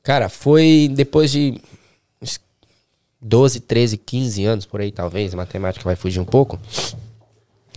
cara, 0.00 0.28
foi 0.28 0.88
depois 0.94 1.32
de 1.32 1.60
uns 2.22 2.38
12, 3.20 3.58
13, 3.58 3.96
15 3.96 4.44
anos 4.44 4.64
por 4.64 4.80
aí, 4.80 4.92
talvez, 4.92 5.34
a 5.34 5.36
matemática 5.36 5.84
vai 5.84 5.96
fugir 5.96 6.20
um 6.20 6.24
pouco. 6.24 6.56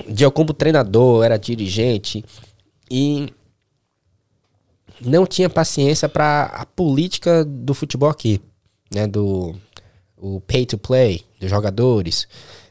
De 0.08 0.24
eu 0.24 0.32
como 0.32 0.54
treinador, 0.54 1.24
era 1.24 1.38
dirigente 1.38 2.24
e 2.90 3.34
não 5.00 5.26
tinha 5.26 5.50
paciência 5.50 6.08
para 6.08 6.46
a 6.46 6.66
política 6.66 7.44
do 7.44 7.74
futebol 7.74 8.10
aqui, 8.10 8.40
né, 8.94 9.08
do 9.08 9.56
o 10.18 10.40
pay 10.42 10.66
to 10.66 10.78
play 10.78 11.26
dos 11.40 11.50
jogadores, 11.50 12.28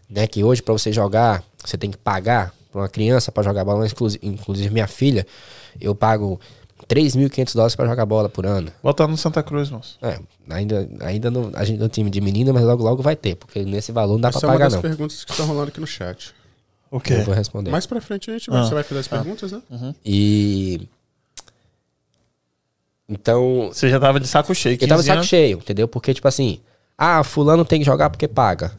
né, 0.09 0.27
que 0.27 0.45
hoje 0.45 0.63
para 0.63 0.73
você 0.73 0.93
jogar, 0.93 1.43
você 1.65 1.77
tem 1.77 1.91
que 1.91 1.97
pagar 1.97 2.55
para 2.71 2.83
uma 2.83 2.89
criança 2.89 3.33
para 3.33 3.43
jogar 3.43 3.65
bola, 3.65 3.87
inclusive, 3.87 4.25
inclusive 4.27 4.71
minha 4.71 4.87
filha, 4.87 5.27
eu 5.81 5.95
pago 5.95 6.41
3.500 6.89 7.55
dólares 7.55 7.75
pra 7.75 7.87
jogar 7.87 8.07
bola 8.07 8.29
por 8.29 8.47
ano. 8.47 8.71
Botar 8.83 9.09
no 9.09 9.17
Santa 9.17 9.43
Cruz, 9.43 9.71
moço. 9.71 9.99
É, 10.01 10.21
ainda, 10.49 10.89
ainda 11.01 11.31
não, 11.31 11.51
a 11.55 11.65
gente 11.65 11.81
não 11.81 11.89
time 11.89 12.11
de 12.11 12.21
menina, 12.21 12.53
mas 12.53 12.63
logo 12.63 12.85
logo 12.85 13.03
vai 13.03 13.17
ter, 13.17 13.35
porque 13.35 13.65
nesse 13.65 13.91
valor 13.91 14.13
não 14.15 14.21
dá 14.21 14.29
Essa 14.29 14.41
pra 14.41 14.49
é 14.49 14.51
uma 14.51 14.55
pagar 14.55 14.65
das 14.67 14.75
não. 14.75 14.83
perguntas 14.83 15.25
que 15.25 15.31
estão 15.33 15.47
rolando 15.47 15.69
aqui 15.69 15.81
no 15.81 15.87
chat. 15.87 16.33
O 16.91 17.01
Eu 17.09 17.25
vou 17.25 17.35
responder. 17.35 17.71
Mais 17.71 17.87
pra 17.87 18.01
frente 18.01 18.31
a 18.31 18.33
gente 18.33 18.51
vai. 18.51 18.61
Ah. 18.61 18.65
Você 18.65 18.75
vai 18.75 18.83
fazer 18.83 19.01
as 19.01 19.09
perguntas, 19.09 19.53
né? 19.53 19.63
E 20.05 20.89
então, 23.09 23.71
Você 23.73 23.89
já 23.91 23.99
tava 23.99 24.21
de 24.21 24.27
saco 24.29 24.55
cheio. 24.55 24.75
eu 24.81 24.89
tava 24.89 25.03
de 25.03 25.07
15 25.07 25.07
saco 25.07 25.17
anos. 25.19 25.29
cheio, 25.29 25.59
entendeu? 25.59 25.89
Porque 25.89 26.15
tipo 26.15 26.29
assim, 26.29 26.61
ah, 26.97 27.25
fulano 27.25 27.65
tem 27.65 27.81
que 27.81 27.87
jogar 27.87 28.09
porque 28.11 28.29
paga, 28.29 28.73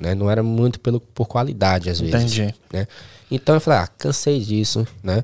né? 0.00 0.14
Não 0.14 0.30
era 0.30 0.42
muito 0.42 0.80
pelo 0.80 1.00
por 1.00 1.26
qualidade 1.28 1.88
às 1.90 2.00
vezes. 2.00 2.14
Entendi. 2.14 2.54
né? 2.72 2.86
Então 3.30 3.54
eu 3.54 3.60
falei, 3.60 3.80
ah, 3.80 3.86
cansei 3.86 4.40
disso, 4.40 4.86
né? 5.02 5.22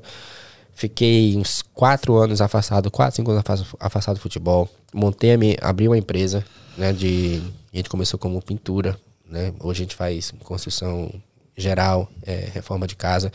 Fiquei 0.73 1.35
uns 1.37 1.61
quatro 1.73 2.15
anos 2.17 2.41
afastado, 2.41 2.91
quatro, 2.91 3.15
cinco 3.15 3.31
anos 3.31 3.41
afas- 3.45 3.65
afastado 3.79 4.15
do 4.15 4.21
futebol. 4.21 4.69
Montei 4.93 5.33
a 5.33 5.37
minha, 5.37 5.57
abri 5.61 5.87
uma 5.87 5.97
empresa, 5.97 6.45
né? 6.77 6.91
De, 6.93 7.41
a 7.73 7.77
gente 7.77 7.89
começou 7.89 8.19
como 8.19 8.41
pintura, 8.41 8.97
né? 9.29 9.53
Hoje 9.59 9.81
a 9.81 9.85
gente 9.85 9.95
faz 9.95 10.31
construção 10.43 11.09
geral, 11.55 12.09
é, 12.23 12.49
reforma 12.53 12.87
de 12.87 12.95
casa. 12.95 13.31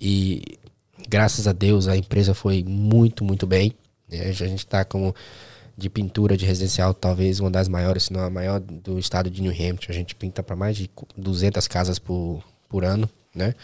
E 0.00 0.42
graças 1.08 1.46
a 1.46 1.52
Deus 1.52 1.88
a 1.88 1.96
empresa 1.96 2.34
foi 2.34 2.64
muito, 2.64 3.24
muito 3.24 3.46
bem. 3.46 3.72
né? 4.08 4.22
A 4.28 4.32
gente 4.32 4.66
tá 4.66 4.84
como 4.84 5.14
de 5.76 5.88
pintura 5.88 6.36
de 6.36 6.44
residencial, 6.44 6.92
talvez 6.92 7.40
uma 7.40 7.50
das 7.50 7.66
maiores, 7.66 8.04
se 8.04 8.12
não 8.12 8.20
a 8.20 8.30
maior 8.30 8.60
do 8.60 8.98
estado 8.98 9.30
de 9.30 9.40
New 9.40 9.52
Hampshire. 9.52 9.90
A 9.90 9.94
gente 9.94 10.14
pinta 10.14 10.42
para 10.42 10.54
mais 10.54 10.76
de 10.76 10.90
200 11.16 11.66
casas 11.66 11.98
por, 11.98 12.42
por 12.68 12.84
ano, 12.84 13.08
né? 13.34 13.54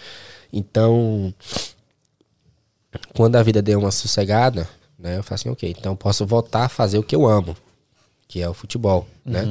Então, 0.53 1.33
quando 3.15 3.37
a 3.37 3.43
vida 3.43 3.61
deu 3.61 3.79
uma 3.79 3.91
sossegada, 3.91 4.69
né? 4.99 5.19
Eu 5.19 5.23
falei 5.23 5.35
assim, 5.35 5.51
ok, 5.51 5.75
então 5.79 5.95
posso 5.95 6.27
voltar 6.27 6.65
a 6.65 6.69
fazer 6.69 6.99
o 6.99 7.03
que 7.03 7.15
eu 7.15 7.27
amo, 7.27 7.57
que 8.27 8.41
é 8.41 8.49
o 8.49 8.55
futebol, 8.55 9.07
né? 9.25 9.43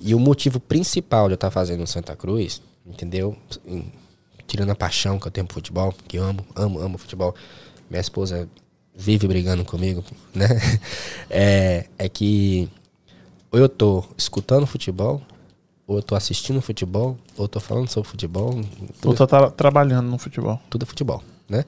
E 0.00 0.14
o 0.14 0.18
motivo 0.18 0.58
principal 0.58 1.28
de 1.28 1.32
eu 1.32 1.36
estar 1.36 1.50
fazendo 1.50 1.80
no 1.80 1.86
Santa 1.86 2.16
Cruz, 2.16 2.62
entendeu? 2.84 3.36
Tirando 4.46 4.70
a 4.70 4.74
paixão 4.76 5.18
que 5.18 5.26
eu 5.26 5.30
tenho 5.30 5.46
pro 5.46 5.54
futebol, 5.54 5.92
que 6.06 6.16
eu 6.18 6.24
amo, 6.24 6.44
amo, 6.54 6.78
amo 6.80 6.98
futebol. 6.98 7.34
Minha 7.90 8.00
esposa 8.00 8.48
vive 8.94 9.26
brigando 9.28 9.64
comigo, 9.64 10.04
né? 10.34 10.46
É, 11.28 11.86
é 11.98 12.08
que 12.08 12.68
ou 13.50 13.58
eu 13.58 13.68
tô 13.68 14.04
escutando 14.16 14.66
futebol, 14.66 15.22
ou 15.86 15.96
eu 15.96 16.02
tô 16.02 16.14
assistindo 16.14 16.60
futebol, 16.60 17.16
ou 17.36 17.44
eu 17.44 17.48
tô 17.48 17.60
falando 17.60 17.88
sobre 17.88 18.08
futebol. 18.08 18.60
Tu 19.00 19.14
tá 19.14 19.26
tra- 19.26 19.50
trabalhando 19.50 20.08
no 20.08 20.18
futebol. 20.18 20.60
tudo 20.68 20.82
é 20.82 20.86
futebol, 20.86 21.22
né? 21.48 21.64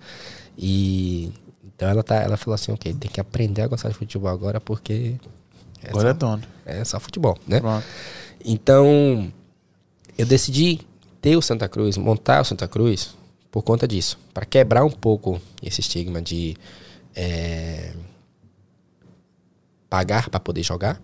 E 0.56 1.32
então 1.64 1.88
ela 1.88 2.02
tá, 2.02 2.16
ela 2.16 2.36
falou 2.36 2.54
assim, 2.54 2.72
ok, 2.72 2.92
tem 2.94 3.10
que 3.10 3.20
aprender 3.20 3.62
a 3.62 3.68
gostar 3.68 3.88
de 3.88 3.94
futebol 3.94 4.28
agora 4.28 4.60
porque 4.60 5.14
é, 5.82 5.90
Agora 5.90 6.08
é 6.08 6.12
só, 6.12 6.18
dono. 6.18 6.42
é 6.66 6.84
só 6.84 6.98
futebol, 6.98 7.38
né? 7.46 7.60
Pronto. 7.60 7.84
Então 8.44 9.32
eu 10.16 10.26
decidi 10.26 10.80
ter 11.20 11.36
o 11.36 11.42
Santa 11.42 11.68
Cruz, 11.68 11.96
montar 11.96 12.40
o 12.40 12.44
Santa 12.44 12.68
Cruz 12.68 13.16
por 13.50 13.62
conta 13.62 13.88
disso, 13.88 14.18
para 14.32 14.44
quebrar 14.44 14.84
um 14.84 14.90
pouco 14.90 15.40
esse 15.62 15.80
estigma 15.80 16.20
de 16.20 16.56
é, 17.14 17.92
pagar 19.88 20.28
para 20.28 20.38
poder 20.38 20.62
jogar 20.62 21.00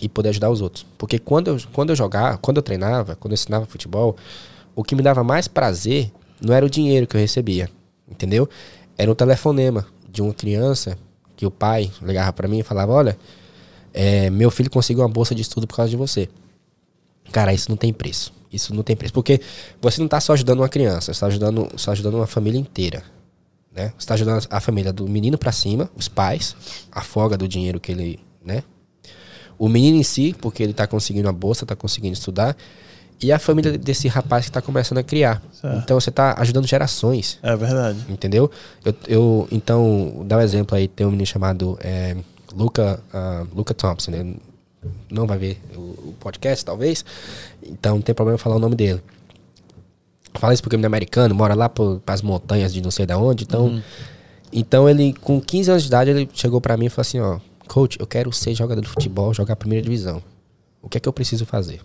e 0.00 0.08
poder 0.08 0.30
ajudar 0.30 0.50
os 0.50 0.60
outros. 0.60 0.86
Porque 0.96 1.18
quando 1.18 1.48
eu, 1.48 1.58
quando 1.72 1.90
eu 1.90 1.96
jogava, 1.96 2.38
quando 2.38 2.56
eu 2.56 2.62
treinava, 2.62 3.14
quando 3.16 3.32
eu 3.32 3.34
ensinava 3.34 3.66
futebol, 3.66 4.16
o 4.74 4.82
que 4.82 4.94
me 4.94 5.02
dava 5.02 5.22
mais 5.22 5.46
prazer 5.48 6.10
não 6.40 6.54
era 6.54 6.64
o 6.64 6.70
dinheiro 6.70 7.06
que 7.06 7.16
eu 7.16 7.20
recebia, 7.20 7.68
entendeu? 8.08 8.48
Era 8.96 9.10
o 9.10 9.14
telefonema 9.14 9.86
de 10.08 10.22
uma 10.22 10.32
criança 10.32 10.96
que 11.36 11.46
o 11.46 11.50
pai 11.50 11.90
ligava 12.02 12.32
para 12.32 12.48
mim 12.48 12.58
e 12.60 12.62
falava: 12.62 12.92
Olha, 12.92 13.18
é, 13.92 14.30
meu 14.30 14.50
filho 14.50 14.70
conseguiu 14.70 15.02
uma 15.02 15.08
bolsa 15.08 15.34
de 15.34 15.42
estudo 15.42 15.66
por 15.66 15.76
causa 15.76 15.90
de 15.90 15.96
você. 15.96 16.28
Cara, 17.32 17.52
isso 17.52 17.70
não 17.70 17.76
tem 17.76 17.92
preço. 17.92 18.32
Isso 18.52 18.74
não 18.74 18.82
tem 18.82 18.96
preço. 18.96 19.12
Porque 19.12 19.40
você 19.80 20.00
não 20.00 20.08
tá 20.08 20.20
só 20.20 20.32
ajudando 20.32 20.60
uma 20.60 20.68
criança, 20.68 21.12
você 21.12 21.20
tá 21.20 21.26
ajudando, 21.26 21.68
você 21.72 21.86
tá 21.86 21.92
ajudando 21.92 22.14
uma 22.14 22.26
família 22.26 22.58
inteira. 22.58 23.02
Né? 23.72 23.92
Você 23.96 24.06
tá 24.06 24.14
ajudando 24.14 24.46
a 24.50 24.60
família 24.60 24.92
do 24.92 25.06
menino 25.08 25.38
para 25.38 25.52
cima, 25.52 25.88
os 25.96 26.08
pais, 26.08 26.56
a 26.90 27.02
folga 27.02 27.36
do 27.36 27.46
dinheiro 27.46 27.78
que 27.78 27.92
ele, 27.92 28.18
né? 28.44 28.64
O 29.56 29.68
menino 29.68 29.96
em 29.96 30.02
si, 30.02 30.34
porque 30.40 30.62
ele 30.62 30.72
tá 30.72 30.86
conseguindo 30.86 31.28
a 31.28 31.32
bolsa, 31.32 31.66
tá 31.66 31.76
conseguindo 31.76 32.14
estudar, 32.14 32.56
e 33.22 33.30
a 33.30 33.38
família 33.38 33.76
desse 33.76 34.08
rapaz 34.08 34.46
que 34.46 34.52
tá 34.52 34.62
começando 34.62 34.98
a 34.98 35.02
criar. 35.02 35.42
Certo. 35.52 35.78
Então 35.78 36.00
você 36.00 36.10
tá 36.10 36.34
ajudando 36.38 36.66
gerações. 36.66 37.38
É 37.42 37.54
verdade. 37.54 37.98
Entendeu? 38.08 38.50
Eu, 38.84 38.94
eu, 39.06 39.48
então, 39.52 40.24
dá 40.26 40.38
um 40.38 40.40
exemplo 40.40 40.76
aí, 40.76 40.88
tem 40.88 41.06
um 41.06 41.10
menino 41.10 41.26
chamado 41.26 41.78
é, 41.82 42.16
Luca, 42.54 43.02
ah, 43.12 43.44
Luca 43.54 43.74
Thompson, 43.74 44.12
ele 44.12 44.36
não 45.10 45.26
vai 45.26 45.38
ver 45.38 45.60
o, 45.74 45.80
o 45.80 46.14
podcast, 46.20 46.64
talvez, 46.64 47.04
então 47.62 47.96
não 47.96 48.02
tem 48.02 48.14
problema 48.14 48.38
falar 48.38 48.56
o 48.56 48.58
nome 48.60 48.74
dele. 48.74 49.02
Fala 50.34 50.54
isso 50.54 50.62
porque 50.62 50.76
ele 50.76 50.82
é 50.82 50.86
americano, 50.86 51.34
mora 51.34 51.54
lá 51.54 51.68
para 51.68 52.00
as 52.06 52.22
montanhas 52.22 52.72
de 52.72 52.80
não 52.80 52.90
sei 52.90 53.06
da 53.06 53.18
onde, 53.18 53.44
então... 53.44 53.82
Então 54.52 54.88
ele, 54.88 55.12
com 55.12 55.40
15 55.40 55.70
anos 55.70 55.82
de 55.84 55.88
idade, 55.88 56.10
ele 56.10 56.28
chegou 56.34 56.60
pra 56.60 56.76
mim 56.76 56.86
e 56.86 56.88
falou 56.88 57.02
assim, 57.02 57.20
ó, 57.20 57.38
coach, 57.68 57.96
eu 58.00 58.06
quero 58.06 58.32
ser 58.32 58.52
jogador 58.52 58.80
de 58.80 58.88
futebol, 58.88 59.32
jogar 59.32 59.52
a 59.52 59.56
primeira 59.56 59.82
divisão. 59.82 60.20
O 60.82 60.88
que 60.88 60.98
é 60.98 61.00
que 61.00 61.08
eu 61.08 61.12
preciso 61.12 61.46
fazer? 61.46 61.80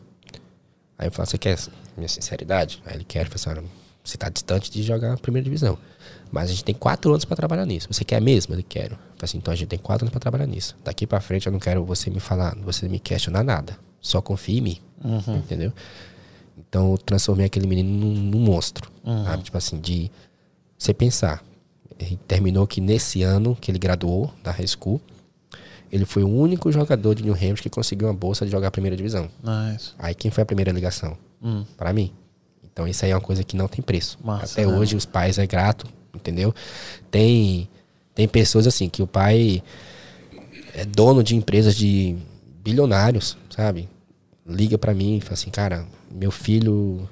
Aí 0.97 1.07
eu 1.07 1.11
falo, 1.11 1.27
você 1.27 1.37
quer 1.37 1.59
minha 1.95 2.07
sinceridade? 2.07 2.81
Aí 2.85 2.95
ele 2.95 3.03
quer, 3.03 3.19
eu 3.21 3.25
falei 3.25 3.35
assim, 3.35 3.49
"Olha, 3.49 3.63
você 4.03 4.17
tá 4.17 4.29
distante 4.29 4.71
de 4.71 4.81
jogar 4.83 5.13
a 5.13 5.17
primeira 5.17 5.43
divisão. 5.43 5.77
Mas 6.35 6.49
a 6.49 6.53
gente 6.53 6.65
tem 6.65 6.75
quatro 6.75 7.11
anos 7.11 7.23
pra 7.23 7.33
trabalhar 7.33 7.65
nisso. 7.65 7.87
Você 7.89 8.03
quer 8.03 8.21
mesmo? 8.21 8.53
Ele. 8.53 8.65
Eu 8.69 8.89
falei 8.89 8.99
assim, 9.23 9.37
então 9.37 9.53
a 9.53 9.55
gente 9.55 9.69
tem 9.69 9.79
quatro 9.79 10.03
anos 10.03 10.11
pra 10.11 10.19
trabalhar 10.19 10.45
nisso. 10.45 10.75
Daqui 10.83 11.07
pra 11.07 11.21
frente 11.21 11.47
eu 11.47 11.51
não 11.53 11.59
quero 11.59 11.85
você 11.85 12.09
me 12.09 12.19
falar, 12.19 12.53
você 12.57 12.89
me 12.89 12.99
questionar 12.99 13.41
nada. 13.41 13.79
Só 14.01 14.21
confie 14.21 14.57
em 14.57 14.61
mim. 14.61 14.77
Entendeu? 15.29 15.71
Então 16.57 16.91
eu 16.91 16.97
transformei 16.97 17.45
aquele 17.45 17.65
menino 17.65 17.89
num, 17.89 18.13
num 18.13 18.39
monstro. 18.39 18.91
Sabe? 19.23 19.43
Tipo 19.43 19.57
assim, 19.57 19.79
de 19.79 20.11
você 20.77 20.93
pensar. 20.93 21.41
Ele 21.97 22.19
terminou 22.27 22.67
que 22.67 22.81
nesse 22.81 23.23
ano 23.23 23.55
que 23.55 23.71
ele 23.71 23.79
graduou 23.79 24.29
da 24.43 24.51
high 24.51 24.67
school, 24.67 24.99
ele 25.89 26.03
foi 26.03 26.23
o 26.25 26.27
único 26.27 26.69
jogador 26.69 27.15
de 27.15 27.23
New 27.23 27.33
Hampshire 27.33 27.61
que 27.63 27.69
conseguiu 27.69 28.09
uma 28.09 28.13
bolsa 28.13 28.45
de 28.45 28.51
jogar 28.51 28.67
a 28.67 28.71
primeira 28.71 28.97
divisão. 28.97 29.29
Nice. 29.41 29.93
Aí 29.97 30.13
quem 30.13 30.29
foi 30.29 30.43
a 30.43 30.45
primeira 30.45 30.73
ligação? 30.73 31.17
Hum. 31.41 31.63
Pra 31.77 31.93
mim. 31.93 32.11
Então 32.61 32.85
isso 32.85 33.05
aí 33.05 33.11
é 33.11 33.15
uma 33.15 33.21
coisa 33.21 33.41
que 33.41 33.55
não 33.55 33.69
tem 33.69 33.81
preço. 33.81 34.17
Massa, 34.21 34.59
Até 34.61 34.69
né? 34.69 34.77
hoje 34.77 34.97
os 34.97 35.05
pais 35.05 35.37
é 35.39 35.47
grato, 35.47 35.87
entendeu? 36.15 36.53
Tem 37.11 37.67
tem 38.13 38.27
pessoas 38.27 38.65
assim 38.65 38.87
que 38.87 39.03
o 39.03 39.07
pai 39.07 39.61
é 40.73 40.85
dono 40.85 41.21
de 41.21 41.35
empresas 41.35 41.75
de 41.75 42.15
bilionários, 42.63 43.37
sabe? 43.49 43.89
Liga 44.47 44.77
pra 44.77 44.93
mim 44.93 45.17
e 45.17 45.21
fala 45.21 45.33
assim, 45.33 45.49
cara, 45.49 45.85
meu 46.09 46.31
filho 46.31 47.07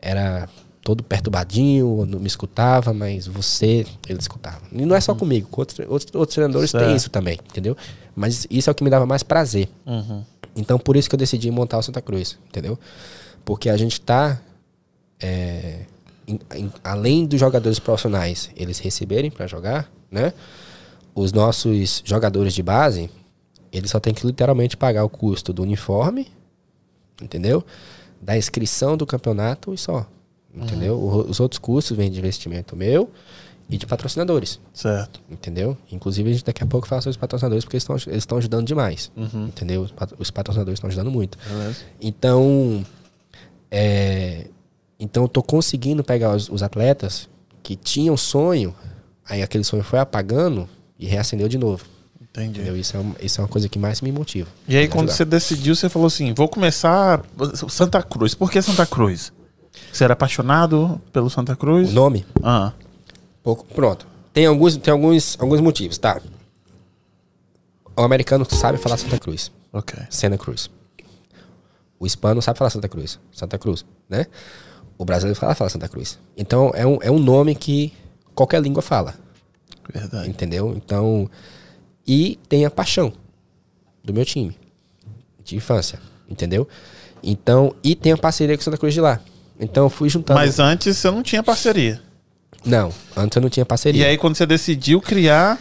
era 0.00 0.48
todo 0.82 1.02
perturbadinho, 1.02 2.06
não 2.06 2.20
me 2.20 2.28
escutava, 2.28 2.92
mas 2.92 3.26
você, 3.26 3.84
ele 4.08 4.20
escutava. 4.20 4.60
E 4.70 4.86
não 4.86 4.94
é 4.94 5.00
só 5.00 5.16
comigo, 5.16 5.48
com 5.48 5.60
outros, 5.60 5.80
outros, 5.80 6.14
outros 6.14 6.34
treinadores 6.34 6.70
Certo. 6.70 6.84
têm 6.86 6.94
isso 6.94 7.10
também, 7.10 7.38
entendeu? 7.50 7.76
Mas 8.14 8.46
isso 8.48 8.70
é 8.70 8.72
o 8.72 8.74
que 8.74 8.84
me 8.84 8.90
dava 8.90 9.04
mais 9.04 9.24
prazer. 9.24 9.68
Uhum. 9.84 10.22
Então, 10.54 10.78
por 10.78 10.96
isso 10.96 11.08
que 11.08 11.16
eu 11.16 11.18
decidi 11.18 11.50
montar 11.50 11.78
o 11.78 11.82
Santa 11.82 12.00
Cruz, 12.00 12.38
entendeu? 12.48 12.78
Porque 13.44 13.68
a 13.68 13.76
gente 13.76 14.00
tá. 14.00 14.40
é, 15.20 15.80
em- 16.26 16.38
em- 16.54 16.72
além 16.82 17.24
dos 17.26 17.38
jogadores 17.40 17.78
profissionais 17.78 18.50
eles 18.56 18.78
receberem 18.78 19.30
para 19.30 19.46
jogar, 19.46 19.90
né? 20.10 20.32
Os 21.14 21.32
nossos 21.32 22.02
jogadores 22.04 22.52
de 22.54 22.62
base, 22.62 23.08
eles 23.72 23.90
só 23.90 23.98
tem 24.00 24.12
que 24.12 24.26
literalmente 24.26 24.76
pagar 24.76 25.04
o 25.04 25.08
custo 25.08 25.52
do 25.52 25.62
uniforme, 25.62 26.28
entendeu? 27.22 27.64
Da 28.20 28.36
inscrição 28.36 28.96
do 28.96 29.06
campeonato 29.06 29.72
e 29.72 29.78
só. 29.78 30.06
Entendeu? 30.54 30.94
O- 30.98 31.28
Os 31.30 31.38
outros 31.38 31.58
custos 31.58 31.96
vêm 31.96 32.10
de 32.10 32.18
investimento 32.18 32.74
meu 32.74 33.10
e 33.68 33.76
de 33.76 33.86
patrocinadores. 33.86 34.58
Certo. 34.72 35.20
Entendeu? 35.30 35.76
Inclusive, 35.92 36.30
a 36.30 36.32
gente 36.32 36.44
daqui 36.44 36.62
a 36.62 36.66
pouco 36.66 36.86
fala 36.86 37.02
sobre 37.02 37.10
os 37.10 37.16
patrocinadores, 37.18 37.64
porque 37.64 37.76
eles 37.76 38.06
estão 38.16 38.38
ajudando 38.38 38.66
demais. 38.66 39.10
Entendeu? 39.16 39.82
Os 39.82 39.90
pat- 39.92 40.14
Os 40.18 40.30
patrocinadores 40.30 40.78
estão 40.78 40.88
ajudando 40.88 41.10
muito. 41.10 41.36
Beleza. 41.46 41.80
Então, 42.00 42.84
é, 43.70 44.46
então 44.98 45.24
eu 45.24 45.28
tô 45.28 45.42
conseguindo 45.42 46.02
pegar 46.04 46.34
os, 46.34 46.48
os 46.48 46.62
atletas 46.62 47.28
que 47.62 47.76
tinham 47.76 48.16
sonho, 48.16 48.74
aí 49.28 49.42
aquele 49.42 49.64
sonho 49.64 49.82
foi 49.82 49.98
apagando 49.98 50.68
e 50.98 51.06
reacendeu 51.06 51.48
de 51.48 51.58
novo. 51.58 51.84
Entendi. 52.20 52.60
Entendeu? 52.60 52.76
Isso 52.76 52.96
é, 52.96 53.00
uma, 53.00 53.16
isso 53.20 53.40
é 53.40 53.44
uma 53.44 53.48
coisa 53.48 53.68
que 53.68 53.78
mais 53.78 54.00
me 54.02 54.12
motiva. 54.12 54.48
E 54.68 54.76
aí, 54.76 54.88
quando 54.88 55.08
ajudar. 55.08 55.14
você 55.16 55.24
decidiu, 55.24 55.74
você 55.74 55.88
falou 55.88 56.06
assim: 56.06 56.34
vou 56.34 56.48
começar 56.48 57.24
Santa 57.68 58.02
Cruz. 58.02 58.34
Por 58.34 58.50
que 58.50 58.60
Santa 58.60 58.84
Cruz? 58.86 59.32
Você 59.92 60.04
era 60.04 60.12
apaixonado 60.12 61.00
pelo 61.12 61.30
Santa 61.30 61.56
Cruz? 61.56 61.90
O 61.90 61.92
nome? 61.92 62.26
Ah, 62.42 62.72
Pouco, 63.42 63.64
pronto. 63.66 64.06
Tem 64.34 64.44
alguns, 64.44 64.76
tem 64.76 64.92
alguns, 64.92 65.36
alguns 65.40 65.60
motivos, 65.60 65.96
tá? 65.98 66.20
O 67.96 68.02
americano 68.02 68.44
sabe 68.44 68.76
falar 68.76 68.96
Santa 68.98 69.18
Cruz. 69.18 69.50
ok. 69.72 69.98
Santa 70.10 70.36
Cruz. 70.36 70.70
O 71.98 72.06
hispano 72.06 72.42
sabe 72.42 72.58
falar 72.58 72.68
Santa 72.70 72.88
Cruz. 72.88 73.18
Santa 73.32 73.56
Cruz, 73.58 73.84
né? 74.08 74.26
O 74.98 75.04
brasileiro 75.04 75.38
fala, 75.38 75.54
fala 75.54 75.70
Santa 75.70 75.88
Cruz. 75.88 76.18
Então 76.36 76.70
é 76.74 76.86
um, 76.86 76.98
é 77.02 77.10
um 77.10 77.18
nome 77.18 77.54
que 77.54 77.92
qualquer 78.34 78.60
língua 78.62 78.82
fala. 78.82 79.14
Verdade. 79.92 80.28
Entendeu? 80.28 80.74
Então. 80.76 81.28
E 82.06 82.38
tem 82.48 82.64
a 82.64 82.70
paixão 82.70 83.12
do 84.02 84.12
meu 84.12 84.24
time. 84.24 84.56
De 85.44 85.56
infância. 85.56 86.00
Entendeu? 86.28 86.66
Então. 87.22 87.74
E 87.82 87.94
tem 87.94 88.12
a 88.12 88.16
parceria 88.16 88.56
com 88.56 88.62
Santa 88.62 88.78
Cruz 88.78 88.94
de 88.94 89.00
lá. 89.00 89.20
Então 89.58 89.84
eu 89.84 89.90
fui 89.90 90.08
juntando. 90.08 90.38
Mas 90.38 90.58
antes 90.58 90.96
você 90.96 91.10
não 91.10 91.22
tinha 91.22 91.42
parceria. 91.42 92.00
Não, 92.64 92.92
antes 93.16 93.36
eu 93.36 93.42
não 93.42 93.48
tinha 93.48 93.64
parceria. 93.64 94.02
E 94.02 94.06
aí, 94.06 94.18
quando 94.18 94.34
você 94.34 94.44
decidiu 94.44 95.00
criar. 95.00 95.58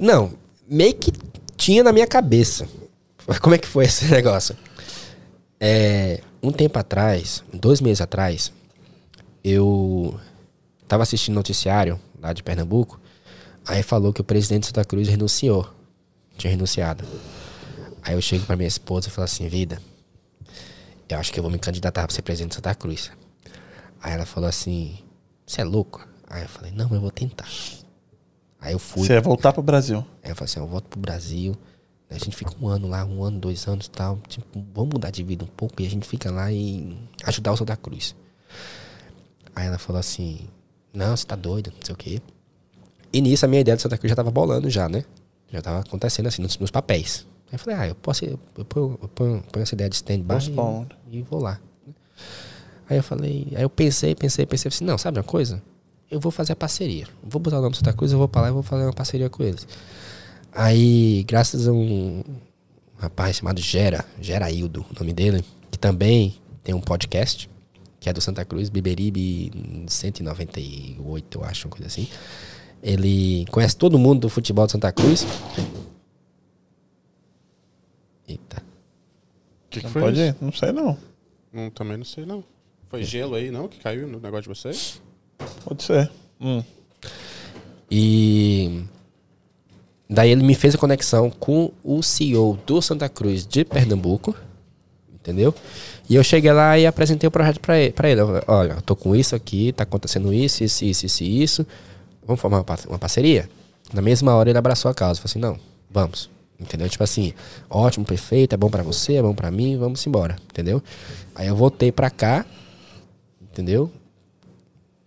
Não, 0.00 0.32
meio 0.68 0.94
que 0.94 1.12
tinha 1.56 1.82
na 1.82 1.92
minha 1.92 2.06
cabeça. 2.06 2.68
Como 3.40 3.54
é 3.54 3.58
que 3.58 3.68
foi 3.68 3.84
esse 3.84 4.06
negócio? 4.10 4.56
É, 5.60 6.20
um 6.42 6.50
tempo 6.50 6.78
atrás, 6.78 7.42
dois 7.52 7.80
meses 7.80 8.00
atrás, 8.00 8.52
eu 9.42 10.18
tava 10.86 11.02
assistindo 11.02 11.34
noticiário 11.34 12.00
lá 12.20 12.32
de 12.32 12.42
Pernambuco, 12.42 13.00
aí 13.66 13.82
falou 13.82 14.12
que 14.12 14.20
o 14.20 14.24
presidente 14.24 14.62
de 14.62 14.66
Santa 14.68 14.84
Cruz 14.84 15.08
renunciou. 15.08 15.68
Tinha 16.36 16.50
renunciado. 16.50 17.04
Aí 18.02 18.14
eu 18.14 18.22
chego 18.22 18.46
pra 18.46 18.56
minha 18.56 18.68
esposa 18.68 19.08
e 19.08 19.10
falo 19.10 19.24
assim, 19.24 19.48
vida, 19.48 19.80
eu 21.08 21.18
acho 21.18 21.32
que 21.32 21.38
eu 21.38 21.42
vou 21.42 21.50
me 21.50 21.58
candidatar 21.58 22.06
pra 22.06 22.14
ser 22.14 22.22
presidente 22.22 22.50
de 22.50 22.56
Santa 22.56 22.74
Cruz. 22.74 23.10
Aí 24.00 24.12
ela 24.12 24.24
falou 24.24 24.48
assim, 24.48 24.98
você 25.46 25.60
é 25.60 25.64
louco? 25.64 26.06
Aí 26.28 26.42
eu 26.42 26.48
falei, 26.48 26.70
não, 26.72 26.88
eu 26.92 27.00
vou 27.00 27.10
tentar. 27.10 27.48
Aí 28.60 28.72
eu 28.72 28.78
fui. 28.78 29.06
Você 29.06 29.14
ia 29.14 29.20
voltar 29.20 29.52
pro 29.52 29.62
Brasil. 29.62 30.04
Aí 30.22 30.30
eu 30.30 30.36
falei 30.36 30.50
assim, 30.50 30.60
eu 30.60 30.66
volto 30.66 30.86
pro 30.88 31.00
Brasil. 31.00 31.52
né, 32.08 32.16
A 32.16 32.18
gente 32.18 32.36
fica 32.36 32.52
um 32.60 32.68
ano 32.68 32.88
lá, 32.88 33.04
um 33.04 33.22
ano, 33.22 33.38
dois 33.38 33.66
anos 33.66 33.86
e 33.86 33.90
tal. 33.90 34.18
Tipo, 34.28 34.64
vamos 34.74 34.92
mudar 34.92 35.10
de 35.10 35.22
vida 35.22 35.44
um 35.44 35.48
pouco 35.48 35.80
e 35.82 35.86
a 35.86 35.90
gente 35.90 36.06
fica 36.06 36.30
lá 36.30 36.52
e 36.52 36.96
ajudar 37.24 37.52
o 37.52 37.56
Santa 37.56 37.76
Cruz. 37.76 38.14
Aí 39.58 39.66
ela 39.66 39.76
falou 39.78 39.98
assim, 39.98 40.38
não, 40.92 41.16
você 41.16 41.26
tá 41.26 41.34
doido, 41.34 41.72
não 41.74 41.84
sei 41.84 41.92
o 41.92 41.98
quê. 41.98 42.22
E 43.12 43.20
nisso 43.20 43.44
a 43.44 43.48
minha 43.48 43.60
ideia 43.60 43.76
do 43.76 43.80
Santa 43.80 43.98
Cruz 43.98 44.08
já 44.08 44.14
tava 44.14 44.30
bolando 44.30 44.70
já, 44.70 44.88
né? 44.88 45.04
Já 45.50 45.60
tava 45.60 45.80
acontecendo 45.80 46.28
assim, 46.28 46.40
nos, 46.42 46.56
nos 46.58 46.70
papéis. 46.70 47.26
Aí 47.48 47.54
eu 47.54 47.58
falei, 47.58 47.76
ah, 47.80 47.88
eu 47.88 47.94
posso, 47.96 48.24
ir- 48.24 48.38
eu 48.56 48.64
ponho, 48.64 48.96
eu 49.02 49.08
ponho, 49.08 49.42
ponho 49.50 49.62
essa 49.64 49.74
ideia 49.74 49.90
de 49.90 49.96
stand-by 49.96 50.34
e, 51.10 51.18
e 51.18 51.22
vou 51.22 51.40
lá. 51.42 51.58
Aí 52.88 52.98
eu 52.98 53.02
falei, 53.02 53.48
aí 53.56 53.62
eu 53.62 53.70
pensei, 53.70 54.14
pensei, 54.14 54.46
pensei, 54.46 54.68
assim, 54.68 54.84
não, 54.84 54.96
sabe 54.96 55.18
uma 55.18 55.24
coisa? 55.24 55.60
Eu 56.08 56.20
vou 56.20 56.30
fazer 56.30 56.52
a 56.52 56.56
parceria. 56.56 57.08
Vou 57.22 57.40
botar 57.40 57.58
o 57.58 57.60
nome 57.62 57.72
de 57.72 57.78
Santa 57.78 57.92
Cruz, 57.92 58.12
eu 58.12 58.18
vou 58.18 58.28
pra 58.28 58.42
lá 58.42 58.48
e 58.48 58.52
vou 58.52 58.62
fazer 58.62 58.84
uma 58.84 58.92
parceria 58.92 59.28
com 59.28 59.42
eles. 59.42 59.66
Aí, 60.52 61.24
graças 61.26 61.66
a 61.66 61.72
um 61.72 62.22
rapaz 62.98 63.36
chamado 63.36 63.60
Gera, 63.60 64.04
Geraildo, 64.20 64.86
o 64.90 64.98
nome 65.00 65.12
dele, 65.12 65.44
que 65.70 65.78
também 65.78 66.36
tem 66.62 66.74
um 66.74 66.80
podcast, 66.80 67.48
que 68.00 68.08
é 68.08 68.12
do 68.12 68.20
Santa 68.20 68.44
Cruz, 68.44 68.68
Biberibe 68.68 69.50
198, 69.86 71.38
eu 71.38 71.44
acho, 71.44 71.66
uma 71.66 71.72
coisa 71.72 71.86
assim. 71.86 72.08
Ele 72.82 73.44
conhece 73.50 73.76
todo 73.76 73.98
mundo 73.98 74.20
do 74.20 74.28
futebol 74.28 74.66
de 74.66 74.72
Santa 74.72 74.92
Cruz. 74.92 75.26
Eita. 78.28 78.58
O 78.58 79.70
que, 79.70 79.80
que 79.80 79.86
Não 79.86 79.92
foi 79.92 80.02
pode 80.02 80.20
isso? 80.20 80.28
ir? 80.28 80.36
Não 80.40 80.52
sei, 80.52 80.72
não. 80.72 80.96
Não, 81.52 81.70
também 81.70 81.96
não 81.96 82.04
sei, 82.04 82.24
não. 82.24 82.44
Foi 82.88 83.02
gelo 83.02 83.34
aí, 83.34 83.50
não, 83.50 83.68
que 83.68 83.78
caiu 83.80 84.06
no 84.06 84.20
negócio 84.20 84.42
de 84.42 84.48
vocês? 84.48 85.00
Pode 85.64 85.82
ser. 85.82 86.10
Hum. 86.40 86.62
E 87.90 88.84
daí 90.08 90.30
ele 90.30 90.42
me 90.42 90.54
fez 90.54 90.74
a 90.74 90.78
conexão 90.78 91.30
com 91.30 91.72
o 91.82 92.02
CEO 92.02 92.58
do 92.66 92.80
Santa 92.80 93.08
Cruz 93.08 93.46
de 93.46 93.64
Pernambuco, 93.64 94.34
entendeu? 95.14 95.54
E 96.08 96.14
eu 96.14 96.24
cheguei 96.24 96.52
lá 96.52 96.78
e 96.78 96.86
apresentei 96.86 97.28
o 97.28 97.30
projeto 97.30 97.60
pra 97.60 97.78
ele. 97.78 97.92
Pra 97.92 98.08
ele. 98.08 98.20
Eu 98.20 98.42
Olha, 98.46 98.72
eu 98.74 98.82
tô 98.82 98.96
com 98.96 99.14
isso 99.14 99.34
aqui, 99.36 99.72
tá 99.72 99.82
acontecendo 99.82 100.32
isso, 100.32 100.64
isso, 100.64 100.84
isso, 100.84 101.06
isso, 101.06 101.24
isso. 101.24 101.66
Vamos 102.26 102.40
formar 102.40 102.58
uma, 102.58 102.64
par- 102.64 102.80
uma 102.88 102.98
parceria? 102.98 103.48
Na 103.92 104.00
mesma 104.02 104.34
hora 104.34 104.48
ele 104.50 104.58
abraçou 104.58 104.90
a 104.90 104.94
causa. 104.94 105.20
Falei 105.20 105.30
assim, 105.30 105.38
não, 105.38 105.58
vamos. 105.90 106.30
Entendeu? 106.58 106.88
Tipo 106.88 107.04
assim, 107.04 107.32
ótimo, 107.70 108.04
perfeito, 108.04 108.52
é 108.54 108.56
bom 108.56 108.68
pra 108.68 108.82
você, 108.82 109.14
é 109.14 109.22
bom 109.22 109.34
pra 109.34 109.50
mim, 109.50 109.76
vamos 109.78 110.04
embora. 110.06 110.36
Entendeu? 110.50 110.82
Aí 111.34 111.46
eu 111.46 111.54
voltei 111.54 111.92
pra 111.92 112.10
cá, 112.10 112.44
entendeu? 113.52 113.90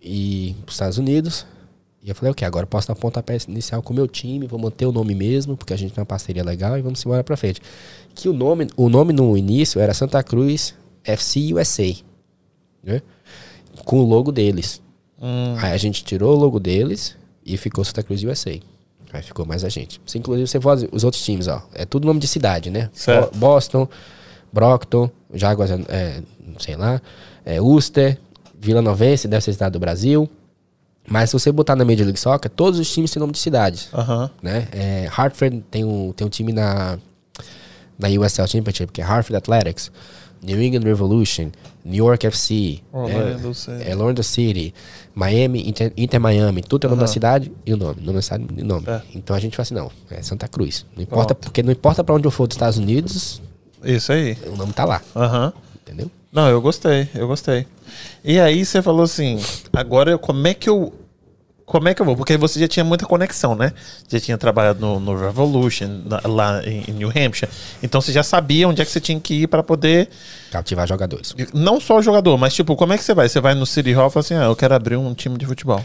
E 0.01 0.55
pros 0.65 0.75
Estados 0.75 0.97
Unidos. 0.97 1.45
E 2.03 2.09
eu 2.09 2.15
falei, 2.15 2.31
ok, 2.31 2.47
agora 2.47 2.63
eu 2.63 2.67
posso 2.67 2.87
dar 2.87 2.95
pontapé 2.95 3.37
inicial 3.47 3.81
com 3.83 3.93
o 3.93 3.95
meu 3.95 4.07
time, 4.07 4.47
vou 4.47 4.57
manter 4.59 4.85
o 4.87 4.91
nome 4.91 5.13
mesmo, 5.13 5.55
porque 5.55 5.73
a 5.73 5.77
gente 5.77 5.93
tem 5.93 6.01
uma 6.01 6.05
parceria 6.05 6.43
legal 6.43 6.77
e 6.77 6.81
vamos 6.81 7.03
embora 7.05 7.23
pra 7.23 7.37
frente. 7.37 7.61
Que 8.15 8.27
o 8.27 8.33
nome, 8.33 8.67
o 8.75 8.89
nome 8.89 9.13
no 9.13 9.37
início 9.37 9.79
era 9.79 9.93
Santa 9.93 10.23
Cruz 10.23 10.73
FC 11.03 11.53
USA, 11.53 11.93
né? 12.83 13.01
Com 13.85 13.99
o 13.99 14.05
logo 14.05 14.31
deles. 14.31 14.81
Aí 15.61 15.71
a 15.71 15.77
gente 15.77 16.03
tirou 16.03 16.35
o 16.35 16.39
logo 16.39 16.59
deles 16.59 17.15
e 17.45 17.55
ficou 17.57 17.83
Santa 17.83 18.01
Cruz 18.03 18.23
USA. 18.23 18.59
Aí 19.13 19.21
ficou 19.21 19.45
mais 19.45 19.63
a 19.63 19.69
gente. 19.69 19.99
Se, 20.05 20.17
inclusive, 20.17 20.47
você 20.47 20.59
for 20.59 20.77
os 20.91 21.03
outros 21.03 21.23
times, 21.23 21.47
ó. 21.47 21.61
É 21.73 21.85
tudo 21.85 22.05
nome 22.07 22.19
de 22.19 22.27
cidade, 22.27 22.69
né? 22.69 22.89
Certo. 22.93 23.31
Bo- 23.33 23.37
Boston, 23.39 23.87
Brockton, 24.53 25.09
Jaguars, 25.33 25.69
é, 25.89 26.21
sei 26.59 26.75
lá, 26.75 27.01
é, 27.45 27.59
Worcester, 27.59 28.17
Vila 28.59 28.81
Novense, 28.81 29.27
deve 29.27 29.43
ser 29.43 29.53
cidade 29.53 29.73
do 29.73 29.79
Brasil. 29.79 30.29
Mas 31.07 31.29
se 31.29 31.33
você 31.33 31.51
botar 31.51 31.75
na 31.75 31.83
Major 31.83 32.03
League 32.05 32.19
Soccer, 32.19 32.49
todos 32.49 32.79
os 32.79 32.91
times 32.91 33.11
têm 33.11 33.19
nome 33.19 33.33
de 33.33 33.39
cidades. 33.39 33.89
Aham. 33.93 34.29
Né? 34.41 34.67
É, 34.71 35.07
Hartford 35.11 35.63
tem 35.69 35.83
um, 35.83 36.13
tem 36.13 36.25
um 36.25 36.29
time 36.29 36.53
na, 36.53 36.97
na 37.99 38.07
USL 38.07 38.47
Championship, 38.47 38.91
que 38.93 39.01
é 39.01 39.03
Hartford 39.03 39.35
Athletics. 39.35 39.91
New 40.43 40.61
England 40.61 40.83
Revolution, 40.83 41.51
New 41.85 42.05
York 42.05 42.25
FC, 42.25 42.79
Orlando 42.91 43.49
é, 43.49 43.53
City. 43.53 43.89
Orlando 43.91 44.23
City, 44.23 44.73
Miami, 45.13 45.67
Inter, 45.69 45.93
Inter 45.95 46.19
Miami, 46.19 46.61
tudo 46.63 46.85
é 46.85 46.87
o 46.87 46.89
nome 46.89 47.01
da 47.01 47.07
cidade 47.07 47.51
e 47.65 47.73
o 47.73 47.77
nome, 47.77 48.01
nome 48.01 48.13
da 48.13 48.21
cidade 48.21 48.45
e 48.57 48.61
o 48.61 48.65
nome. 48.65 48.85
É. 48.87 49.01
Então 49.13 49.35
a 49.35 49.39
gente 49.39 49.55
fala 49.55 49.63
assim, 49.63 49.75
não, 49.75 49.91
é 50.09 50.21
Santa 50.21 50.47
Cruz. 50.47 50.85
Não 50.95 51.03
importa, 51.03 51.35
Pronto. 51.35 51.45
porque 51.45 51.61
não 51.61 51.71
importa 51.71 52.03
pra 52.03 52.15
onde 52.15 52.25
eu 52.25 52.31
for 52.31 52.47
dos 52.47 52.55
Estados 52.55 52.77
Unidos, 52.77 53.41
Isso 53.83 54.11
aí. 54.11 54.37
o 54.51 54.55
nome 54.55 54.73
tá 54.73 54.85
lá, 54.85 55.01
Aham. 55.15 55.53
entendeu? 55.81 56.09
Não, 56.31 56.47
eu 56.49 56.61
gostei, 56.61 57.09
eu 57.13 57.27
gostei. 57.27 57.67
E 58.23 58.39
aí 58.39 58.65
você 58.65 58.81
falou 58.81 59.03
assim, 59.03 59.39
agora 59.73 60.17
como 60.17 60.47
é 60.47 60.53
que 60.53 60.69
eu. 60.69 60.93
Como 61.71 61.87
é 61.87 61.93
que 61.93 62.01
eu 62.01 62.05
vou? 62.05 62.17
Porque 62.17 62.35
você 62.35 62.59
já 62.59 62.67
tinha 62.67 62.83
muita 62.83 63.05
conexão, 63.05 63.55
né? 63.55 63.71
Já 64.09 64.19
tinha 64.19 64.37
trabalhado 64.37 64.79
no, 64.81 64.99
no 64.99 65.15
Revolution, 65.17 66.01
na- 66.05 66.19
lá 66.25 66.61
em, 66.65 66.83
em 66.89 66.91
New 66.93 67.07
Hampshire. 67.09 67.49
Então 67.81 68.01
você 68.01 68.11
já 68.11 68.23
sabia 68.23 68.67
onde 68.67 68.81
é 68.81 68.85
que 68.85 68.91
você 68.91 68.99
tinha 68.99 69.17
que 69.17 69.43
ir 69.43 69.47
para 69.47 69.63
poder. 69.63 70.09
Cativar 70.51 70.85
jogadores. 70.85 71.33
Não 71.53 71.79
só 71.79 71.97
o 71.99 72.01
jogador, 72.01 72.37
mas 72.37 72.53
tipo, 72.53 72.75
como 72.75 72.91
é 72.91 72.97
que 72.97 73.03
você 73.05 73.13
vai? 73.13 73.29
Você 73.29 73.39
vai 73.39 73.55
no 73.55 73.65
City 73.65 73.93
Hall 73.93 74.07
e 74.07 74.11
fala 74.11 74.21
assim: 74.21 74.33
ah, 74.35 74.43
eu 74.43 74.55
quero 74.55 74.75
abrir 74.75 74.97
um 74.97 75.13
time 75.13 75.37
de 75.37 75.45
futebol. 75.45 75.81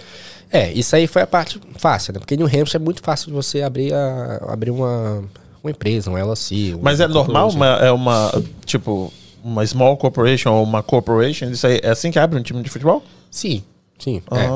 É, 0.51 0.73
isso 0.73 0.97
aí 0.97 1.07
foi 1.07 1.23
a 1.23 1.27
parte 1.27 1.61
fácil, 1.79 2.13
né? 2.15 2.19
Porque 2.19 2.37
New 2.37 2.47
Hampshire 2.47 2.77
é 2.77 2.79
muito 2.85 3.01
fácil 3.01 3.29
de 3.29 3.33
você 3.33 3.63
abrir, 3.63 3.95
a, 3.95 4.39
abrir 4.49 4.71
uma, 4.73 5.23
uma 5.63 5.71
empresa, 5.71 6.11
um 6.11 6.19
LLC. 6.19 6.75
um 6.75 6.81
Mas 6.83 6.99
é 7.01 7.07
normal? 7.07 7.49
Uma, 7.51 7.67
é 7.77 7.93
uma, 7.93 8.43
tipo, 8.65 9.13
uma 9.45 9.65
small 9.67 9.97
corporation 9.97 10.51
ou 10.53 10.65
uma 10.65 10.83
corporation? 10.83 11.47
Isso 11.51 11.65
aí 11.67 11.79
é 11.83 11.91
assim 11.91 12.11
que 12.11 12.19
abre 12.19 12.39
um 12.39 12.43
time 12.43 12.61
de 12.63 12.71
futebol? 12.71 13.05
Sim, 13.31 13.63
sim. 13.99 14.21
Ah, 14.31 14.39
É, 14.39 14.49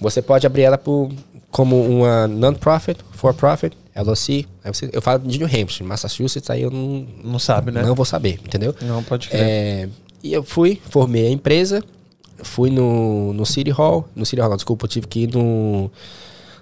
você 0.00 0.20
pode 0.22 0.46
abrir 0.46 0.62
ela 0.62 0.78
por, 0.78 1.10
como 1.50 1.80
uma 1.82 2.26
non-profit, 2.28 2.98
for-profit, 3.12 3.76
LLC. 3.94 4.46
Você- 4.64 4.90
eu 4.92 5.00
falo 5.02 5.20
de 5.26 5.38
New 5.38 5.46
Hampshire, 5.46 5.84
Massachusetts, 5.88 6.50
aí 6.50 6.62
eu 6.62 6.70
não, 6.70 7.06
não 7.24 7.38
sabe, 7.38 7.70
né? 7.70 7.82
não 7.82 7.94
vou 7.94 8.04
saber, 8.04 8.40
entendeu? 8.44 8.74
Não, 8.82 9.02
pode 9.02 9.28
crer. 9.28 9.40
É, 9.42 9.88
e 10.22 10.32
eu 10.32 10.42
fui, 10.44 10.80
formei 10.90 11.26
a 11.26 11.30
empresa, 11.30 11.82
fui 12.42 12.70
no, 12.70 13.32
no 13.32 13.46
City 13.46 13.70
Hall, 13.70 14.06
no 14.14 14.26
City 14.26 14.40
Hall, 14.40 14.50
não, 14.50 14.56
desculpa, 14.56 14.84
eu 14.84 14.88
tive 14.88 15.06
que 15.06 15.20
ir 15.20 15.34
no, 15.34 15.90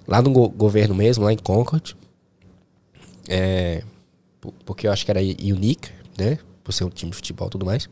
lá 0.07 0.23
no 0.23 0.31
go- 0.31 0.49
governo 0.49 0.95
mesmo, 0.95 1.25
lá 1.25 1.33
em 1.33 1.37
Concord. 1.39 1.97
É, 3.29 3.83
po- 4.41 4.55
porque 4.65 4.87
eu 4.87 4.93
acho 4.93 5.05
que 5.05 5.11
era 5.11 5.21
unique, 5.21 5.91
né? 6.19 6.39
Por 6.63 6.73
ser 6.73 6.85
um 6.85 6.91
time 6.91 7.11
de 7.11 7.17
futebol 7.17 7.49
e 7.49 7.51
tudo 7.51 7.67
mais. 7.67 7.89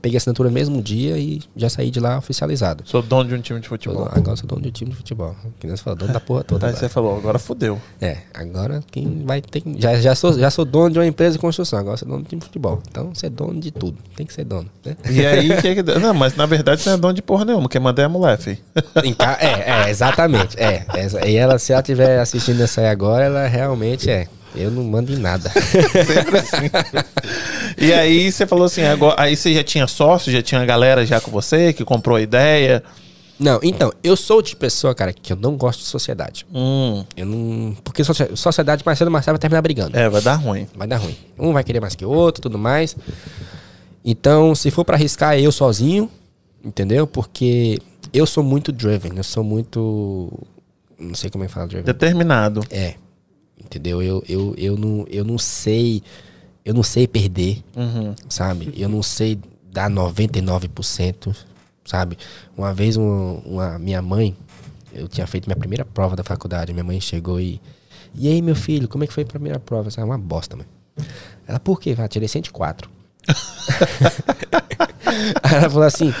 Peguei 0.00 0.16
a 0.16 0.18
assinatura 0.18 0.48
no 0.48 0.54
mesmo 0.54 0.80
dia 0.80 1.18
e 1.18 1.40
já 1.56 1.68
saí 1.68 1.90
de 1.90 1.98
lá 1.98 2.18
oficializado. 2.18 2.84
Sou 2.86 3.02
dono 3.02 3.28
de 3.28 3.34
um 3.34 3.40
time 3.40 3.58
de 3.60 3.68
futebol. 3.68 4.08
Agora 4.10 4.30
eu 4.32 4.36
sou 4.36 4.46
dono 4.46 4.62
de 4.62 4.68
um 4.68 4.72
time 4.72 4.90
de 4.92 4.96
futebol. 4.96 5.34
Que 5.58 5.66
nem 5.66 5.76
você 5.76 5.82
falou, 5.82 5.98
dono 5.98 6.12
da 6.12 6.20
porra 6.20 6.44
toda. 6.44 6.66
Aí 6.66 6.70
agora. 6.70 6.80
você 6.80 6.88
falou, 6.88 7.16
agora 7.16 7.38
fudeu. 7.38 7.80
É, 8.00 8.18
agora 8.32 8.80
quem 8.92 9.24
vai 9.24 9.40
ter 9.40 9.60
que. 9.60 9.80
Já, 9.80 10.00
já, 10.00 10.14
sou, 10.14 10.32
já 10.38 10.50
sou 10.50 10.64
dono 10.64 10.90
de 10.90 10.98
uma 10.98 11.06
empresa 11.06 11.32
de 11.32 11.38
construção, 11.38 11.78
agora 11.78 11.96
sou 11.96 12.06
dono 12.08 12.22
de 12.22 12.28
time 12.28 12.40
de 12.40 12.46
futebol. 12.46 12.80
Então 12.88 13.12
você 13.12 13.26
é 13.26 13.30
dono 13.30 13.58
de 13.60 13.70
tudo. 13.72 13.98
Tem 14.14 14.24
que 14.24 14.32
ser 14.32 14.44
dono. 14.44 14.68
Né? 14.84 14.96
E 15.10 15.26
aí, 15.26 15.50
o 15.50 15.60
que 15.60 15.74
que 15.74 15.82
deu? 15.82 15.98
Não, 15.98 16.14
mas 16.14 16.36
na 16.36 16.46
verdade 16.46 16.80
você 16.80 16.90
não 16.90 16.96
é 16.96 17.00
dono 17.00 17.14
de 17.14 17.22
porra 17.22 17.44
nenhuma. 17.44 17.68
Quem 17.68 17.80
manda 17.80 18.00
é 18.00 18.04
a 18.04 18.08
mulher, 18.08 18.38
fi. 18.38 18.58
Em 19.02 19.12
ca- 19.12 19.38
é, 19.40 19.86
é, 19.86 19.90
exatamente. 19.90 20.56
É, 20.58 20.86
é, 20.94 21.28
e 21.30 21.36
ela, 21.36 21.58
se 21.58 21.72
ela 21.72 21.80
estiver 21.80 22.20
assistindo 22.20 22.60
essa 22.62 22.80
aí 22.82 22.86
agora, 22.88 23.24
ela 23.24 23.46
realmente 23.46 24.08
é. 24.08 24.28
Eu 24.54 24.70
não 24.70 24.82
mando 24.84 25.12
em 25.12 25.16
nada. 25.18 25.50
E 27.76 27.92
aí 27.92 28.32
você 28.32 28.46
falou 28.46 28.64
assim, 28.64 28.82
agora, 28.82 29.14
aí 29.22 29.36
você 29.36 29.54
já 29.54 29.62
tinha 29.62 29.86
sócio, 29.86 30.32
já 30.32 30.42
tinha 30.42 30.64
galera 30.64 31.06
já 31.06 31.20
com 31.20 31.30
você, 31.30 31.72
que 31.72 31.84
comprou 31.84 32.16
a 32.16 32.20
ideia. 32.20 32.82
não, 33.38 33.60
então, 33.62 33.92
eu 34.02 34.16
sou 34.16 34.42
tipo 34.42 34.56
de 34.56 34.66
pessoa, 34.66 34.94
cara, 34.94 35.12
que 35.12 35.32
eu 35.32 35.36
não 35.36 35.56
gosto 35.56 35.80
de 35.80 35.84
sociedade. 35.86 36.44
Hum, 36.52 37.04
Eu 37.16 37.26
não. 37.26 37.76
Porque 37.84 38.02
socie- 38.02 38.30
sociedade, 38.34 38.82
mais 38.84 38.98
cedo 38.98 39.08
ou 39.08 39.12
mais 39.12 39.24
tarde, 39.24 39.36
vai 39.36 39.40
terminar 39.40 39.62
brigando. 39.62 39.96
é, 39.96 40.08
vai 40.08 40.20
dar 40.20 40.34
ruim. 40.34 40.66
Vai 40.74 40.88
dar 40.88 40.96
ruim. 40.96 41.16
Um 41.38 41.52
vai 41.52 41.62
querer 41.62 41.78
mais 41.80 41.94
que 41.94 42.04
o 42.04 42.10
outro, 42.10 42.42
tudo 42.42 42.58
mais. 42.58 42.96
Então, 44.04 44.54
se 44.54 44.70
for 44.72 44.84
pra 44.84 44.96
arriscar, 44.96 45.34
é 45.34 45.40
eu 45.40 45.52
sozinho, 45.52 46.10
entendeu? 46.64 47.06
Porque 47.06 47.78
eu 48.12 48.26
sou 48.26 48.42
muito 48.42 48.72
driven, 48.72 49.12
eu 49.16 49.22
sou 49.24 49.44
muito 49.44 50.32
Não 50.98 51.14
sei 51.14 51.30
como 51.30 51.44
é 51.44 51.46
que 51.46 51.52
fala 51.52 51.66
driven. 51.68 51.84
Determinado. 51.84 52.60
É. 52.70 52.94
Entendeu? 53.62 54.02
Eu, 54.02 54.22
eu, 54.28 54.54
eu, 54.56 54.76
não, 54.76 55.04
eu 55.08 55.24
não 55.24 55.38
sei. 55.38 56.02
Eu 56.64 56.74
não 56.74 56.82
sei 56.82 57.06
perder, 57.06 57.62
Uhum. 57.74 58.14
sabe? 58.28 58.72
Eu 58.76 58.88
não 58.88 59.02
sei 59.02 59.38
dar 59.72 59.88
99%, 59.90 61.34
sabe? 61.84 62.18
Uma 62.56 62.74
vez 62.74 62.96
uma, 62.96 63.32
uma- 63.44 63.78
minha 63.78 64.02
mãe, 64.02 64.36
eu 64.92 65.08
tinha 65.08 65.26
feito 65.26 65.46
minha 65.46 65.56
primeira 65.56 65.84
prova 65.84 66.14
da 66.16 66.22
faculdade, 66.24 66.72
minha 66.72 66.84
mãe 66.84 67.00
chegou 67.00 67.40
e. 67.40 67.60
E 68.14 68.28
aí, 68.28 68.40
meu 68.42 68.56
filho, 68.56 68.88
como 68.88 69.04
é 69.04 69.06
que 69.06 69.12
foi 69.12 69.22
a 69.22 69.26
primeira 69.26 69.58
prova? 69.58 69.88
Ela, 69.96 70.06
uma 70.06 70.18
bosta, 70.18 70.56
mãe. 70.56 70.66
Ela, 71.46 71.58
por 71.60 71.80
quê? 71.80 71.94
Ela, 71.96 72.08
tirei 72.08 72.28
104. 72.28 72.90
aí 75.42 75.54
ela 75.56 75.70
falou 75.70 75.84
assim, 75.86 76.12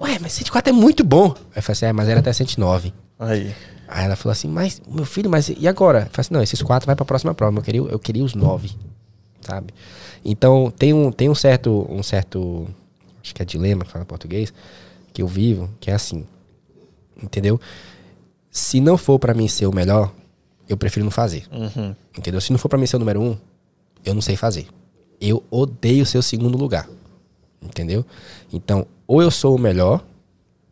ué, 0.00 0.18
mas 0.20 0.32
104 0.32 0.70
é 0.70 0.72
muito 0.72 1.02
bom. 1.04 1.34
Aí 1.36 1.56
eu 1.56 1.62
falei 1.62 1.72
assim, 1.72 1.86
é, 1.86 1.92
mas 1.92 2.08
era 2.08 2.20
até 2.20 2.32
109. 2.32 2.92
Aí. 3.18 3.54
Aí 3.92 4.04
ela 4.04 4.14
falou 4.14 4.30
assim, 4.32 4.46
mas, 4.48 4.80
meu 4.88 5.04
filho, 5.04 5.28
mas 5.28 5.48
e 5.48 5.66
agora? 5.66 6.00
Eu 6.00 6.06
falei 6.06 6.20
assim, 6.20 6.34
não, 6.34 6.42
esses 6.42 6.62
quatro 6.62 6.86
vai 6.86 6.94
pra 6.94 7.04
próxima 7.04 7.34
prova. 7.34 7.58
Eu 7.58 7.62
queria, 7.62 7.80
eu 7.80 7.98
queria 7.98 8.22
os 8.24 8.34
nove, 8.34 8.70
sabe? 9.40 9.74
Então, 10.24 10.70
tem 10.70 10.92
um, 10.92 11.10
tem 11.10 11.28
um 11.28 11.34
certo, 11.34 11.86
um 11.90 12.02
certo, 12.02 12.68
acho 13.22 13.34
que 13.34 13.42
é 13.42 13.44
dilema, 13.44 13.84
que 13.84 13.90
fala 13.90 14.04
em 14.04 14.06
português, 14.06 14.52
que 15.12 15.22
eu 15.22 15.26
vivo, 15.26 15.68
que 15.80 15.90
é 15.90 15.94
assim, 15.94 16.24
entendeu? 17.20 17.60
Se 18.50 18.80
não 18.80 18.96
for 18.96 19.18
pra 19.18 19.34
mim 19.34 19.48
ser 19.48 19.66
o 19.66 19.74
melhor, 19.74 20.12
eu 20.68 20.76
prefiro 20.76 21.04
não 21.04 21.10
fazer, 21.10 21.44
Uhum. 21.50 21.94
entendeu? 22.16 22.40
Se 22.40 22.52
não 22.52 22.58
for 22.58 22.68
pra 22.68 22.78
mim 22.78 22.86
ser 22.86 22.96
o 22.96 22.98
número 23.00 23.20
um, 23.20 23.36
eu 24.04 24.14
não 24.14 24.20
sei 24.22 24.36
fazer. 24.36 24.68
Eu 25.20 25.42
odeio 25.50 26.06
ser 26.06 26.18
o 26.18 26.22
segundo 26.22 26.56
lugar, 26.56 26.88
entendeu? 27.60 28.04
Então, 28.52 28.86
ou 29.06 29.20
eu 29.20 29.30
sou 29.30 29.56
o 29.56 29.58
melhor, 29.58 30.04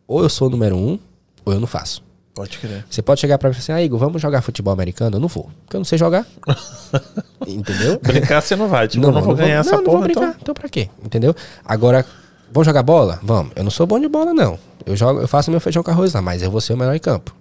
ou 0.06 0.22
eu 0.22 0.28
sou 0.28 0.46
o 0.48 0.50
número 0.50 0.76
um, 0.76 0.98
ou 1.44 1.52
eu 1.52 1.58
não 1.60 1.66
faço. 1.66 2.02
Pode 2.38 2.56
crer. 2.58 2.84
Você 2.88 3.02
pode 3.02 3.20
chegar 3.20 3.36
pra 3.36 3.48
mim 3.48 3.52
e 3.52 3.60
falar 3.60 3.64
assim, 3.64 3.82
ah, 3.82 3.84
Igor, 3.84 3.98
vamos 3.98 4.22
jogar 4.22 4.42
futebol 4.42 4.72
americano? 4.72 5.16
Eu 5.16 5.20
não 5.20 5.26
vou, 5.26 5.50
porque 5.64 5.74
eu 5.74 5.80
não 5.80 5.84
sei 5.84 5.98
jogar. 5.98 6.24
Entendeu? 7.44 7.98
Brincar 8.00 8.40
você 8.40 8.54
não 8.54 8.68
vai. 8.68 8.86
Tipo, 8.86 9.04
eu 9.06 9.10
não 9.10 9.20
vou 9.20 9.34
ganhar 9.34 9.58
essa 9.58 9.72
não, 9.72 9.78
não 9.78 9.84
vou 9.84 9.94
porra, 9.94 10.04
brincar. 10.04 10.22
então. 10.28 10.36
Então 10.40 10.54
pra 10.54 10.68
quê? 10.68 10.88
Entendeu? 11.04 11.34
Agora, 11.64 12.06
vamos 12.52 12.64
jogar 12.64 12.84
bola? 12.84 13.18
Vamos. 13.24 13.50
Eu 13.56 13.64
não 13.64 13.72
sou 13.72 13.88
bom 13.88 13.98
de 13.98 14.06
bola, 14.06 14.32
não. 14.32 14.56
Eu 14.86 14.94
jogo, 14.94 15.20
eu 15.20 15.26
faço 15.26 15.50
meu 15.50 15.60
feijão 15.60 15.82
com 15.82 15.90
arroz 15.90 16.14
lá, 16.14 16.22
mas 16.22 16.40
eu 16.40 16.48
vou 16.50 16.60
ser 16.60 16.74
o 16.74 16.76
melhor 16.76 16.94
em 16.94 17.00
campo. 17.00 17.34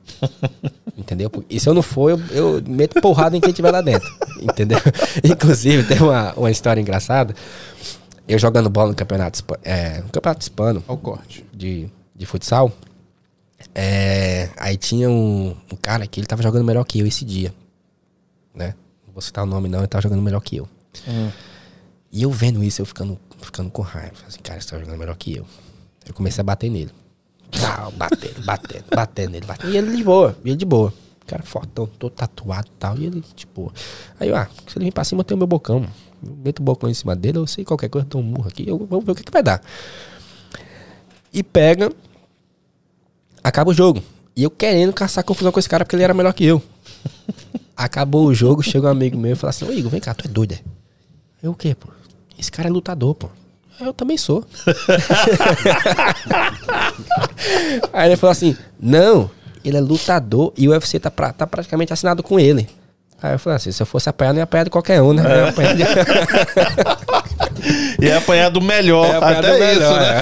Entendeu? 0.98 1.32
E 1.48 1.60
se 1.60 1.70
eu 1.70 1.76
não 1.76 1.84
for, 1.84 2.10
eu, 2.10 2.20
eu 2.32 2.64
meto 2.68 3.00
porrada 3.00 3.38
em 3.38 3.40
quem 3.40 3.54
tiver 3.54 3.70
lá 3.70 3.82
dentro. 3.82 4.10
Entendeu? 4.42 4.80
Inclusive, 5.24 5.84
tem 5.84 6.02
uma, 6.02 6.34
uma 6.34 6.50
história 6.50 6.82
engraçada. 6.82 7.36
Eu 8.28 8.40
jogando 8.40 8.68
bola 8.68 8.90
no 8.90 8.96
campeonato, 8.96 9.44
é, 9.64 10.00
no 10.00 10.10
campeonato 10.10 10.42
hispano, 10.42 10.84
Olha 10.88 10.96
o 10.96 10.98
corte. 11.00 11.46
de, 11.54 11.88
de 12.16 12.26
futsal. 12.26 12.72
É, 13.80 14.50
aí 14.58 14.76
tinha 14.76 15.08
um, 15.08 15.56
um 15.72 15.76
cara 15.80 16.08
que 16.08 16.20
ele 16.20 16.26
tava 16.26 16.42
jogando 16.42 16.66
melhor 16.66 16.84
que 16.84 17.00
eu 17.00 17.06
esse 17.06 17.24
dia. 17.24 17.54
Né? 18.56 18.74
Não 19.06 19.14
vou 19.14 19.22
citar 19.22 19.44
o 19.44 19.48
nome 19.48 19.70
não, 19.70 19.80
ele 19.80 19.88
tava 19.88 20.02
jogando 20.02 20.20
melhor 20.20 20.42
que 20.42 20.58
eu. 20.58 20.68
E 22.12 22.24
eu 22.24 22.32
vendo 22.32 22.64
isso, 22.64 22.82
eu 22.82 22.88
ficando, 22.88 23.20
ficando 23.40 23.70
com 23.70 23.84
raiva. 23.84 24.16
Falei 24.16 24.30
assim, 24.30 24.40
cara, 24.40 24.60
você 24.60 24.72
tá 24.72 24.80
jogando 24.80 24.98
melhor 24.98 25.16
que 25.16 25.38
eu. 25.38 25.46
Eu 26.08 26.14
comecei 26.16 26.42
a 26.42 26.44
bater 26.44 26.72
nele. 26.72 26.90
Tal, 27.52 27.92
batendo, 27.92 28.44
batendo, 28.44 28.86
batendo 28.96 29.30
nele, 29.30 29.46
batendo. 29.46 29.72
E 29.72 29.78
ele 29.78 29.96
de 29.96 30.04
boa, 30.04 30.36
e 30.44 30.50
ele 30.50 30.58
de 30.58 30.66
boa. 30.66 30.92
O 31.22 31.26
cara 31.28 31.44
fortão, 31.44 31.86
todo 31.86 32.12
tatuado 32.12 32.70
e 32.70 32.80
tal. 32.80 32.98
E 32.98 33.06
ele 33.06 33.24
boa. 33.54 33.72
Aí 34.20 34.34
ah, 34.34 34.50
se 34.68 34.80
ele 34.80 34.86
vir 34.86 34.92
pra 34.92 35.04
cima, 35.04 35.20
eu 35.20 35.24
tenho 35.24 35.38
meu 35.38 35.46
bocão. 35.46 35.88
Eu 36.26 36.36
meto 36.44 36.62
o 36.62 36.64
bocão 36.64 36.90
em 36.90 36.96
cima 36.96 37.16
dele, 37.16 37.38
eu 37.38 37.46
sei 37.46 37.64
qualquer 37.64 37.90
coisa, 37.90 38.08
eu 38.08 38.10
dou 38.10 38.22
um 38.22 38.24
murro 38.24 38.48
aqui. 38.48 38.68
Eu, 38.68 38.80
vamos 38.90 39.06
ver 39.06 39.12
o 39.12 39.16
que, 39.16 39.24
que 39.24 39.32
vai 39.32 39.44
dar. 39.44 39.62
E 41.32 41.44
pega, 41.44 41.92
acaba 43.48 43.72
o 43.72 43.74
jogo. 43.74 44.02
E 44.36 44.44
eu 44.44 44.52
querendo 44.52 44.94
caçar 44.94 45.24
confusão 45.24 45.52
com 45.52 45.60
esse 45.60 45.70
cara 45.70 45.84
porque 45.84 45.96
ele 45.96 46.04
era 46.04 46.14
melhor 46.14 46.34
que 46.34 46.46
eu. 46.46 46.62
Acabou 47.76 48.26
o 48.26 48.34
jogo, 48.34 48.64
chega 48.64 48.88
um 48.88 48.92
amigo 48.92 49.18
meu 49.18 49.34
e 49.34 49.36
fala 49.36 49.50
assim: 49.52 49.66
Ô 49.66 49.72
Igor, 49.72 49.92
vem 49.92 50.02
cá, 50.02 50.14
tu 50.14 50.26
é 50.26 50.28
doido, 50.28 50.54
é? 50.54 50.60
Eu 51.44 51.52
o 51.52 51.56
quê, 51.56 51.76
pô? 51.76 51.88
Esse 52.38 52.52
cara 52.52 52.68
é 52.68 52.72
lutador, 52.72 53.14
pô. 53.16 53.30
Eu 53.80 53.94
também 53.94 54.18
sou. 54.18 54.44
Aí 57.94 58.10
ele 58.10 58.18
falou 58.18 58.32
assim: 58.32 58.56
Não, 58.80 59.30
ele 59.64 59.78
é 59.78 59.82
lutador 59.82 60.52
e 60.58 60.68
o 60.68 60.72
UFC 60.72 61.00
tá, 61.00 61.12
pra- 61.12 61.34
tá 61.34 61.46
praticamente 61.46 61.94
assinado 61.94 62.24
com 62.24 62.40
ele. 62.40 62.68
Aí 63.22 63.34
eu 63.34 63.40
falei 63.40 63.58
assim: 63.58 63.72
se 63.72 63.82
eu 63.82 63.86
fosse 63.86 64.10
apanhar, 64.10 64.34
não 64.34 64.40
ia 64.40 64.44
apanhar 64.44 64.64
de 64.66 64.70
qualquer 64.70 65.02
um, 65.02 65.14
né? 65.14 65.24
Eu 65.26 65.38
ia 65.46 65.50
apanhar 65.50 65.76
de- 65.76 65.84
E 68.00 68.08
é 68.08 68.16
apanhar 68.16 68.50
do 68.50 68.62
melhor, 68.62 69.08
ia 69.08 69.18
apanhar 69.18 69.40
até 69.40 69.50
do 69.50 69.56
isso, 69.56 69.66
melhor, 69.66 70.00
né? 70.00 70.22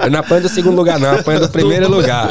é. 0.00 0.02
Eu 0.06 0.10
não 0.10 0.18
apanho 0.20 0.42
do 0.42 0.48
segundo 0.48 0.76
lugar, 0.76 0.98
não, 0.98 1.12
eu 1.14 1.20
apanho 1.20 1.40
do 1.40 1.48
primeiro 1.48 1.88
lugar. 1.88 2.28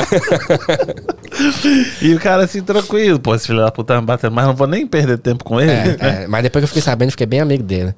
E 2.02 2.14
o 2.14 2.19
cara 2.19 2.44
assim, 2.44 2.61
tranquilo. 2.61 3.19
Pô, 3.19 3.34
esse 3.36 3.48
filho 3.48 3.60
da 3.60 3.72
puta 3.72 3.94
tá 3.95 4.02
me 4.02 4.06
batendo, 4.06 4.34
mas 4.34 4.45
não 4.45 4.53
vou 4.53 4.68
nem 4.68 4.86
perder 4.86 5.18
tempo 5.18 5.44
com 5.44 5.60
ele. 5.60 5.72
É, 5.72 5.95
é, 5.99 6.27
mas 6.27 6.44
depois 6.44 6.61
que 6.61 6.65
eu 6.65 6.68
fiquei 6.68 6.82
sabendo, 6.82 7.07
eu 7.07 7.11
fiquei 7.11 7.26
bem 7.26 7.40
amigo 7.40 7.64
dele. 7.64 7.95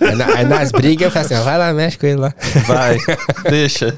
Aí, 0.00 0.14
na- 0.16 0.34
aí 0.36 0.44
nas 0.44 0.70
brigas 0.72 1.06
eu 1.06 1.10
falei 1.10 1.26
assim: 1.26 1.34
ó, 1.34 1.42
vai 1.42 1.58
lá, 1.58 1.72
mexe 1.72 1.98
com 1.98 2.06
ele 2.06 2.20
lá. 2.20 2.32
Vai, 2.66 2.98
deixa. 3.50 3.94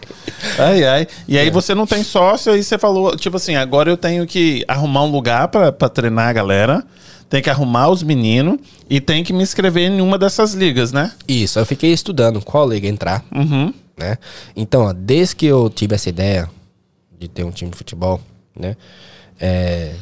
Ai, 0.59 0.85
ai. 0.85 1.07
E 1.29 1.37
É. 1.39 1.43
aí 1.43 1.51
você 1.51 1.75
não 1.75 1.87
tem 1.87 2.03
sócio, 2.03 2.53
aí 2.53 2.63
você 2.65 2.79
falou, 2.79 3.17
tipo 3.17 3.37
assim, 3.37 3.55
agora 3.57 3.91
eu 3.91 3.97
tenho 3.97 4.27
que 4.27 4.65
arrumar 4.67 5.05
um 5.05 5.11
lugar 5.11 5.49
pra, 5.49 5.71
pra 5.73 5.89
treinar 5.89 6.29
a 6.29 6.33
galera, 6.33 6.83
tem 7.29 7.43
que 7.43 7.51
arrumar 7.51 7.89
os 7.89 8.03
meninos 8.03 8.59
e 8.89 9.01
tem 9.01 9.25
que 9.25 9.33
me 9.33 9.43
inscrever 9.43 9.91
em 9.91 10.01
uma 10.01 10.17
dessas 10.19 10.55
ligas, 10.55 10.93
né? 10.93 11.13
Isso, 11.27 11.59
eu 11.59 11.67
fiquei 11.67 11.93
estudando 11.93 12.41
qual 12.41 12.69
liga 12.69 12.87
entrar, 12.89 13.25
Uhum. 13.35 13.73
né? 13.97 14.17
Então, 14.55 14.83
ó, 14.85 14.93
desde 14.93 15.37
que 15.37 15.47
eu 15.47 15.69
tive 15.69 15.95
essa 15.95 16.09
ideia 16.09 16.49
de 17.19 17.29
ter 17.29 17.45
um 17.45 17.51
time 17.51 17.71
de 17.71 17.77
futebol, 17.77 18.21
né? 18.59 18.77
É, 19.41 19.95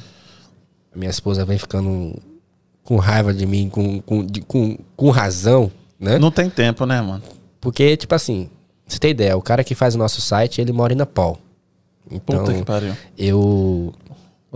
minha 0.95 1.11
esposa 1.11 1.45
vem 1.45 1.59
ficando 1.59 2.15
com 2.85 2.97
raiva 2.97 3.33
de 3.33 3.47
mim, 3.47 3.69
com, 3.71 4.01
com, 4.03 4.25
de- 4.25 4.43
com, 4.43 4.77
com 4.97 5.11
razão, 5.11 5.73
né? 5.99 6.19
Não 6.19 6.31
tem 6.31 6.51
tempo, 6.51 6.85
né, 6.85 7.01
mano? 7.01 7.23
Porque, 7.61 7.97
tipo 7.97 8.15
assim, 8.15 8.49
você 8.87 8.99
tem 8.99 9.13
ideia, 9.13 9.37
o 9.37 9.41
cara 9.43 9.65
que 9.65 9.75
faz 9.75 9.95
o 9.95 9.99
nosso 9.99 10.21
site, 10.21 10.61
ele 10.61 10.73
mora 10.73 10.93
em 10.93 10.97
Napol. 10.97 11.39
Então, 12.11 12.45
eu 13.17 13.95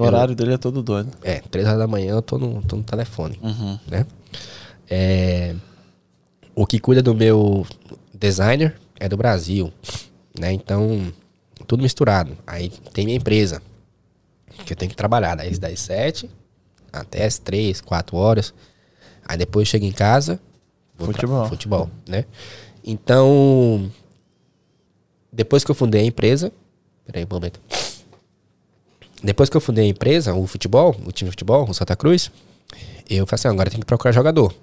O 0.00 0.04
horário 0.06 0.34
dele 0.34 0.54
é 0.54 0.58
todo 0.58 0.82
doido. 0.82 1.10
É, 1.22 1.40
três 1.40 1.66
horas 1.66 1.78
da 1.80 1.86
manhã 1.86 2.12
eu 2.12 2.22
tô 2.22 2.38
no, 2.38 2.62
tô 2.62 2.76
no 2.76 2.82
telefone, 2.84 3.38
Uhum. 3.42 3.78
né? 3.90 4.06
É, 4.88 5.54
o 6.54 6.64
que 6.66 6.78
cuida 6.78 7.02
do 7.02 7.14
meu 7.14 7.66
designer 8.14 8.78
é 9.00 9.08
do 9.08 9.16
Brasil, 9.16 9.72
né? 10.38 10.52
Então, 10.52 11.12
tudo 11.66 11.82
misturado. 11.82 12.36
Aí 12.46 12.68
tem 12.92 13.04
minha 13.04 13.16
empresa, 13.16 13.60
que 14.64 14.72
eu 14.72 14.76
tenho 14.76 14.88
que 14.90 14.96
trabalhar 14.96 15.34
das, 15.36 15.58
das 15.58 15.80
sete 15.80 16.30
até 16.92 17.24
as 17.24 17.38
três, 17.38 17.80
quatro 17.80 18.16
horas. 18.16 18.54
Aí 19.26 19.36
depois 19.36 19.66
eu 19.66 19.70
chego 19.72 19.84
em 19.84 19.92
casa, 19.92 20.40
Futebol. 20.96 21.46
futebol, 21.48 21.90
né? 22.08 22.24
Então, 22.84 23.90
depois 25.32 25.64
que 25.64 25.70
eu 25.70 25.74
fundei 25.74 26.02
a 26.02 26.06
empresa, 26.06 26.50
peraí 27.04 27.24
um 27.24 27.28
momento. 27.34 27.60
Depois 29.22 29.48
que 29.48 29.56
eu 29.56 29.60
fundei 29.60 29.86
a 29.86 29.88
empresa, 29.88 30.34
o 30.34 30.46
futebol, 30.46 30.90
o 31.04 31.10
time 31.12 31.28
de 31.28 31.32
futebol, 31.32 31.68
o 31.68 31.74
Santa 31.74 31.96
Cruz, 31.96 32.30
eu 33.08 33.26
falei 33.26 33.34
assim, 33.40 33.48
agora 33.48 33.70
tem 33.70 33.80
que 33.80 33.86
procurar 33.86 34.12
jogador. 34.12 34.54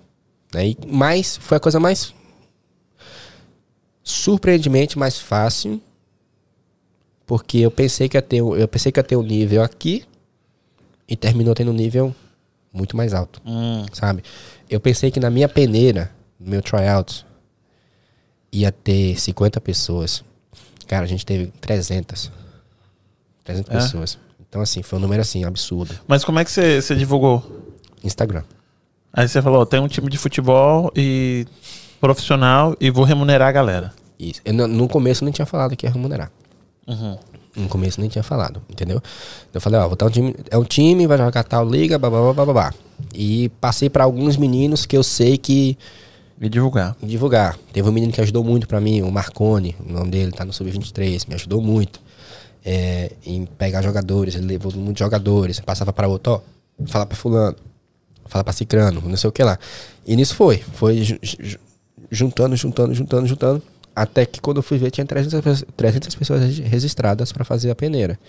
Né? 0.53 0.69
E 0.69 0.77
mais, 0.87 1.37
foi 1.37 1.57
a 1.57 1.59
coisa 1.59 1.79
mais 1.79 2.13
surpreendentemente 4.03 4.97
mais 4.97 5.19
fácil, 5.19 5.81
porque 7.25 7.57
eu 7.57 7.71
pensei 7.71 8.07
que 8.07 8.15
ia 8.17 8.21
ter, 8.21 8.41
um- 8.41 8.55
eu 8.55 8.67
pensei 8.67 8.91
que 8.91 8.99
ia 8.99 9.03
ter 9.03 9.15
um 9.15 9.23
nível 9.23 9.63
aqui 9.63 10.05
e 11.07 11.15
terminou 11.15 11.55
tendo 11.55 11.71
um 11.71 11.75
nível 11.75 12.15
muito 12.71 12.95
mais 12.95 13.13
alto, 13.13 13.41
Hum. 13.45 13.85
sabe? 13.93 14.23
Eu 14.69 14.79
pensei 14.79 15.09
que 15.09 15.19
na 15.19 15.29
minha 15.29 15.49
peneira, 15.49 16.11
no 16.39 16.49
meu 16.49 16.61
tryout, 16.61 17.25
ia 18.51 18.71
ter 18.71 19.19
50 19.19 19.59
pessoas. 19.59 20.23
Cara, 20.87 21.03
a 21.05 21.07
gente 21.07 21.25
teve 21.25 21.47
300. 21.59 22.31
300 23.43 23.71
É? 23.71 23.77
pessoas. 23.79 24.17
Então, 24.55 24.63
assim, 24.63 24.81
foi 24.81 24.97
um 24.97 25.01
número 25.01 25.21
assim, 25.21 25.43
absurdo. 25.43 25.93
Mas 26.07 26.23
como 26.23 26.39
é 26.39 26.45
que 26.45 26.49
você, 26.49 26.81
você 26.81 26.95
divulgou? 26.95 27.43
Instagram. 28.01 28.43
Aí 29.11 29.27
você 29.27 29.41
falou, 29.41 29.65
tem 29.65 29.81
um 29.81 29.87
time 29.89 30.09
de 30.09 30.17
futebol 30.17 30.93
e 30.95 31.45
profissional 31.99 32.73
e 32.79 32.89
vou 32.89 33.03
remunerar 33.03 33.49
a 33.49 33.51
galera. 33.51 33.93
Isso. 34.17 34.39
Eu, 34.45 34.53
no, 34.53 34.87
começo 34.87 35.23
eu 35.23 35.25
nem 35.25 35.33
tinha 35.33 35.45
falado 35.45 35.75
que 35.75 35.85
ia 35.85 35.89
remunerar. 35.91 36.31
Uhum. 36.87 37.17
No 37.53 37.67
começo 37.67 37.99
eu 37.99 38.03
nem 38.03 38.09
tinha 38.09 38.23
falado, 38.23 38.61
entendeu? 38.69 39.03
Eu 39.53 39.59
falei, 39.59 39.77
ó, 39.77 39.89
vou 39.89 39.97
dar 39.97 40.05
um 40.05 40.09
time, 40.09 40.33
é 40.49 40.57
um 40.57 40.63
time, 40.63 41.05
vai 41.05 41.17
jogar 41.17 41.43
tal 41.43 41.69
liga, 41.69 41.99
babá, 41.99 42.31
babá. 42.31 42.73
E 43.13 43.49
passei 43.59 43.89
pra 43.89 44.05
alguns 44.05 44.37
meninos 44.37 44.85
que 44.85 44.95
eu 44.95 45.03
sei 45.03 45.37
que 45.37 45.77
E 46.39 46.47
divulgar. 46.47 46.95
divulgar. 47.03 47.57
Teve 47.73 47.89
um 47.89 47.91
menino 47.91 48.13
que 48.13 48.21
ajudou 48.21 48.41
muito 48.41 48.69
pra 48.69 48.79
mim, 48.79 49.01
o 49.01 49.11
Marconi, 49.11 49.75
o 49.85 49.91
nome 49.91 50.11
dele 50.11 50.31
tá 50.31 50.45
no 50.45 50.53
sub-23, 50.53 51.27
me 51.27 51.35
ajudou 51.35 51.61
muito 51.61 52.04
é, 52.65 53.11
em 53.25 53.45
pegar 53.45 53.81
jogadores, 53.81 54.35
ele 54.35 54.45
levou 54.47 54.71
muitos 54.75 54.99
jogadores, 54.99 55.59
passava 55.59 55.93
pra 55.93 56.07
outro, 56.07 56.33
ó, 56.33 56.41
fala 56.87 57.05
pra 57.05 57.15
fulano, 57.15 57.55
fala 58.25 58.43
pra 58.43 58.51
cicrano, 58.53 59.01
não 59.05 59.15
sei 59.17 59.29
o 59.29 59.31
que 59.31 59.43
lá. 59.43 59.57
E 60.05 60.15
nisso 60.15 60.35
foi, 60.35 60.63
foi 60.73 61.03
ju- 61.03 61.19
ju- 61.21 61.59
juntando, 62.11 62.55
juntando, 62.55 62.93
juntando, 62.93 63.27
juntando, 63.27 63.61
até 63.95 64.25
que 64.25 64.41
quando 64.41 64.57
eu 64.57 64.63
fui 64.63 64.77
ver 64.77 64.91
tinha 64.91 65.05
300, 65.05 65.41
pe- 65.61 65.67
300 65.77 66.15
pessoas 66.15 66.41
regi- 66.41 66.63
registradas 66.63 67.31
pra 67.31 67.45
fazer 67.45 67.69
a 67.71 67.75
peneira. 67.75 68.19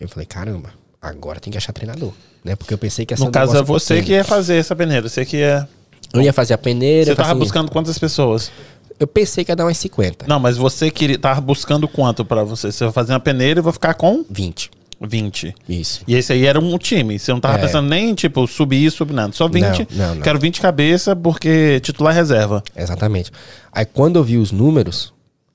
Eu 0.00 0.08
falei, 0.08 0.26
caramba, 0.26 0.70
agora 1.00 1.40
tem 1.40 1.50
que 1.50 1.56
achar 1.58 1.72
treinador, 1.72 2.12
né? 2.44 2.54
Porque 2.56 2.74
eu 2.74 2.78
pensei 2.78 3.06
que 3.06 3.14
essa 3.14 3.24
No 3.24 3.30
caso, 3.30 3.56
é 3.56 3.62
você 3.62 4.02
que 4.02 4.12
ia 4.12 4.24
fazer 4.24 4.56
essa 4.56 4.74
peneira. 4.76 5.08
Você 5.08 5.24
que 5.24 5.38
ia. 5.38 5.68
Eu 6.12 6.22
ia 6.22 6.32
fazer 6.32 6.54
a 6.54 6.58
peneira. 6.58 7.10
Você 7.10 7.16
tava 7.16 7.30
assim, 7.30 7.38
buscando 7.38 7.70
quantas 7.70 7.98
pessoas? 7.98 8.50
Eu 8.98 9.06
pensei 9.06 9.44
que 9.44 9.52
ia 9.52 9.56
dar 9.56 9.64
umas 9.66 9.76
50, 9.78 10.26
Não, 10.26 10.38
mas 10.40 10.56
você 10.56 10.90
queria, 10.90 11.18
tava 11.18 11.40
buscando 11.40 11.86
quanto 11.86 12.24
pra 12.24 12.42
você? 12.44 12.72
Você 12.72 12.84
vai 12.84 12.92
fazer 12.92 13.12
uma 13.12 13.20
peneira 13.20 13.60
e 13.60 13.62
vai 13.62 13.72
ficar 13.72 13.94
com 13.94 14.24
20. 14.30 14.70
20. 14.98 15.54
Isso. 15.68 16.00
E 16.08 16.14
esse 16.14 16.32
aí 16.32 16.46
era 16.46 16.58
um 16.58 16.78
time. 16.78 17.18
Você 17.18 17.30
não 17.30 17.40
tava 17.40 17.58
É. 17.58 17.60
pensando 17.60 17.86
nem, 17.88 18.14
tipo, 18.14 18.46
subir, 18.46 18.90
subir 18.90 19.12
nada. 19.12 19.32
Só 19.34 19.46
20. 19.46 19.86
Não, 19.90 20.06
não, 20.08 20.14
não. 20.14 20.22
Quero 20.22 20.38
20 20.38 20.60
cabeça 20.60 21.14
porque 21.14 21.78
titular 21.80 22.14
reserva. 22.14 22.62
Exatamente. 22.74 23.30
Aí 23.70 23.84
quando 23.84 24.16
eu 24.16 24.24
vi 24.24 24.38
os 24.38 24.50
números, 24.52 25.12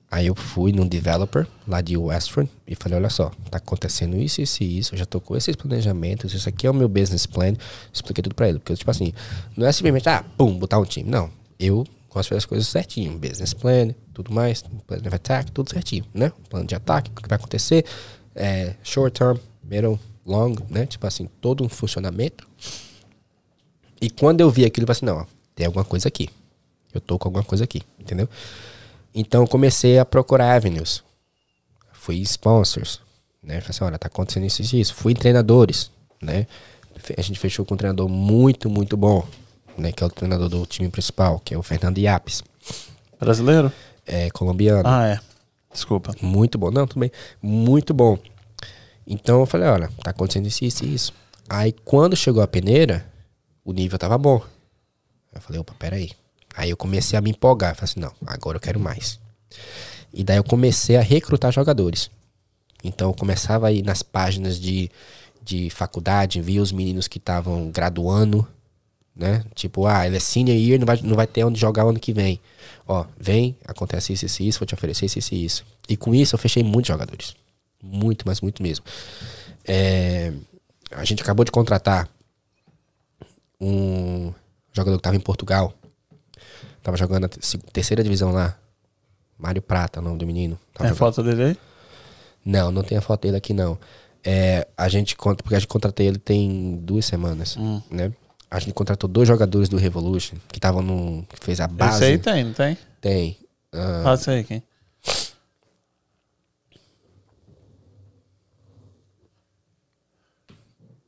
aí 0.08 0.28
eu 0.28 0.36
fui 0.36 0.70
num 0.72 0.86
developer 0.86 1.44
lá 1.66 1.80
de 1.80 1.96
Westford 1.96 2.48
e 2.68 2.76
falei, 2.76 2.98
olha 2.98 3.10
só, 3.10 3.32
tá 3.50 3.58
acontecendo 3.58 4.16
isso, 4.16 4.40
isso 4.40 4.62
e 4.62 4.78
isso, 4.78 4.94
eu 4.94 4.98
já 5.00 5.04
tô 5.06 5.20
com 5.20 5.34
esses 5.36 5.56
planejamentos, 5.56 6.32
isso 6.34 6.48
aqui 6.48 6.64
é 6.68 6.70
o 6.70 6.74
meu 6.74 6.88
business 6.88 7.26
plan, 7.26 7.54
expliquei 7.92 8.22
tudo 8.22 8.36
pra 8.36 8.48
ele. 8.48 8.60
Porque, 8.60 8.76
tipo 8.76 8.90
assim, 8.92 9.12
não 9.56 9.66
é 9.66 9.72
simplesmente, 9.72 10.08
ah, 10.08 10.22
pum, 10.38 10.56
botar 10.56 10.78
um 10.78 10.84
time. 10.84 11.10
Não, 11.10 11.28
eu 11.58 11.84
fazer 12.12 12.36
as 12.36 12.44
coisas 12.44 12.68
certinho, 12.68 13.18
business 13.18 13.54
plan, 13.54 13.94
tudo 14.12 14.32
mais, 14.32 14.62
plan 14.86 14.98
of 14.98 15.14
attack, 15.14 15.50
tudo 15.50 15.70
certinho, 15.70 16.04
né? 16.12 16.32
Plano 16.48 16.66
de 16.66 16.74
ataque, 16.74 17.10
o 17.10 17.14
que 17.14 17.28
vai 17.28 17.36
acontecer, 17.36 17.84
é, 18.34 18.74
short 18.82 19.18
term, 19.18 19.38
middle, 19.62 19.98
long, 20.26 20.54
né? 20.68 20.86
Tipo 20.86 21.06
assim, 21.06 21.28
todo 21.40 21.64
um 21.64 21.68
funcionamento. 21.68 22.46
E 24.00 24.10
quando 24.10 24.40
eu 24.40 24.50
vi 24.50 24.64
aquilo, 24.64 24.84
eu 24.84 24.94
falei 24.94 24.98
assim, 24.98 25.06
não, 25.06 25.22
ó, 25.22 25.26
tem 25.54 25.66
alguma 25.66 25.84
coisa 25.84 26.08
aqui. 26.08 26.28
Eu 26.92 27.00
tô 27.00 27.18
com 27.18 27.28
alguma 27.28 27.44
coisa 27.44 27.64
aqui, 27.64 27.82
entendeu? 27.98 28.28
Então 29.14 29.42
eu 29.42 29.48
comecei 29.48 29.98
a 29.98 30.04
procurar 30.04 30.54
avenues. 30.54 31.02
Fui 31.92 32.16
sponsors, 32.16 33.00
né? 33.42 33.60
Falei 33.60 33.70
assim, 33.70 33.84
olha, 33.84 33.98
tá 33.98 34.08
acontecendo 34.08 34.44
isso 34.44 34.62
e 34.62 34.80
isso. 34.80 34.94
Fui 34.94 35.14
treinadores, 35.14 35.90
né? 36.20 36.46
A 37.16 37.22
gente 37.22 37.38
fechou 37.38 37.64
com 37.64 37.74
um 37.74 37.76
treinador 37.76 38.08
muito, 38.08 38.68
muito 38.68 38.96
bom, 38.96 39.26
né? 39.76 39.92
Que 39.92 40.02
é 40.02 40.06
o 40.06 40.10
treinador 40.10 40.48
do 40.48 40.64
time 40.66 40.88
principal, 40.88 41.40
que 41.40 41.54
é 41.54 41.58
o 41.58 41.62
Fernando 41.62 41.98
Iapes, 41.98 42.42
Brasileiro? 43.18 43.72
é 44.06 44.30
colombiano. 44.30 44.82
Ah, 44.86 45.06
é. 45.06 45.20
Desculpa. 45.72 46.14
Muito 46.20 46.58
bom. 46.58 46.70
Não, 46.70 46.86
tudo 46.86 47.00
bem. 47.00 47.10
Muito 47.40 47.94
bom. 47.94 48.18
Então 49.06 49.40
eu 49.40 49.46
falei, 49.46 49.68
olha, 49.68 49.90
tá 50.02 50.10
acontecendo 50.10 50.46
isso, 50.46 50.64
isso 50.64 50.84
e 50.84 50.94
isso. 50.94 51.12
Aí 51.48 51.72
quando 51.84 52.16
chegou 52.16 52.42
a 52.42 52.46
peneira, 52.46 53.06
o 53.64 53.72
nível 53.72 53.98
tava 53.98 54.18
bom. 54.18 54.42
Eu 55.34 55.40
falei, 55.40 55.60
opa, 55.60 55.74
peraí. 55.78 56.12
Aí 56.54 56.70
eu 56.70 56.76
comecei 56.76 57.18
a 57.18 57.22
me 57.22 57.30
empolgar. 57.30 57.74
Falei 57.74 57.90
assim, 57.90 58.00
não, 58.00 58.12
agora 58.26 58.56
eu 58.56 58.60
quero 58.60 58.78
mais. 58.78 59.18
E 60.12 60.22
daí 60.22 60.36
eu 60.36 60.44
comecei 60.44 60.96
a 60.96 61.00
recrutar 61.00 61.52
jogadores. 61.52 62.10
Então 62.84 63.08
eu 63.08 63.14
começava 63.14 63.68
a 63.68 63.72
ir 63.72 63.82
nas 63.82 64.02
páginas 64.02 64.60
de, 64.60 64.90
de 65.42 65.70
faculdade, 65.70 66.40
via 66.40 66.60
os 66.60 66.72
meninos 66.72 67.08
que 67.08 67.18
estavam 67.18 67.70
graduando, 67.70 68.46
né? 69.14 69.44
Tipo, 69.54 69.86
ah, 69.86 70.06
ele 70.06 70.16
é 70.16 70.20
senior 70.20 70.56
year, 70.56 70.78
não 70.78 70.86
vai, 70.86 71.00
não 71.02 71.14
vai 71.16 71.26
ter 71.26 71.44
onde 71.44 71.58
jogar 71.60 71.84
o 71.84 71.90
ano 71.90 72.00
que 72.00 72.12
vem. 72.12 72.40
Ó, 72.86 73.04
vem, 73.18 73.56
acontece 73.66 74.12
isso, 74.12 74.26
isso, 74.26 74.42
isso, 74.42 74.58
vou 74.58 74.66
te 74.66 74.74
oferecer 74.74 75.06
isso, 75.06 75.18
isso 75.18 75.34
e 75.34 75.44
isso. 75.44 75.64
E 75.88 75.96
com 75.96 76.14
isso 76.14 76.34
eu 76.34 76.38
fechei 76.38 76.62
muitos 76.62 76.88
jogadores. 76.88 77.34
Muito, 77.82 78.24
mas 78.26 78.40
muito 78.40 78.62
mesmo. 78.62 78.84
É, 79.66 80.32
a 80.90 81.04
gente 81.04 81.22
acabou 81.22 81.44
de 81.44 81.50
contratar 81.52 82.08
um 83.60 84.32
jogador 84.72 84.96
que 84.96 85.00
estava 85.00 85.16
em 85.16 85.20
Portugal. 85.20 85.72
Tava 86.82 86.96
jogando 86.96 87.26
a 87.26 87.28
terceira 87.72 88.02
divisão 88.02 88.32
lá. 88.32 88.56
Mário 89.38 89.62
Prata, 89.62 90.00
o 90.00 90.02
nome 90.02 90.18
do 90.18 90.26
menino. 90.26 90.58
Tava 90.72 90.88
Tem 90.90 90.96
jogando- 90.96 91.14
foto 91.14 91.22
dele 91.22 91.42
aí? 91.44 91.56
Não, 92.44 92.70
não 92.72 92.82
tem 92.82 92.98
a 92.98 93.00
foto 93.00 93.22
dele 93.22 93.36
aqui 93.36 93.52
não. 93.52 93.78
É, 94.24 94.66
a 94.76 94.88
gente 94.88 95.16
conta, 95.16 95.42
porque 95.42 95.54
a 95.54 95.58
gente 95.58 95.68
contratei 95.68 96.06
ele 96.06 96.18
tem 96.18 96.76
duas 96.82 97.04
semanas, 97.04 97.56
né? 97.90 98.12
A 98.54 98.58
gente 98.58 98.74
contratou 98.74 99.08
dois 99.08 99.26
jogadores 99.26 99.66
do 99.68 99.78
Revolution 99.78 100.36
que 100.48 100.58
estavam 100.58 100.82
no. 100.82 101.24
que 101.26 101.42
fez 101.42 101.58
a 101.58 101.66
base. 101.66 101.96
Esse 101.96 102.04
aí 102.04 102.18
tem, 102.18 102.44
não 102.44 102.52
tem? 102.52 102.76
Tem. 103.00 103.38
Ah, 103.72 104.02
Passa 104.04 104.32
aí, 104.32 104.44
quem? 104.44 104.62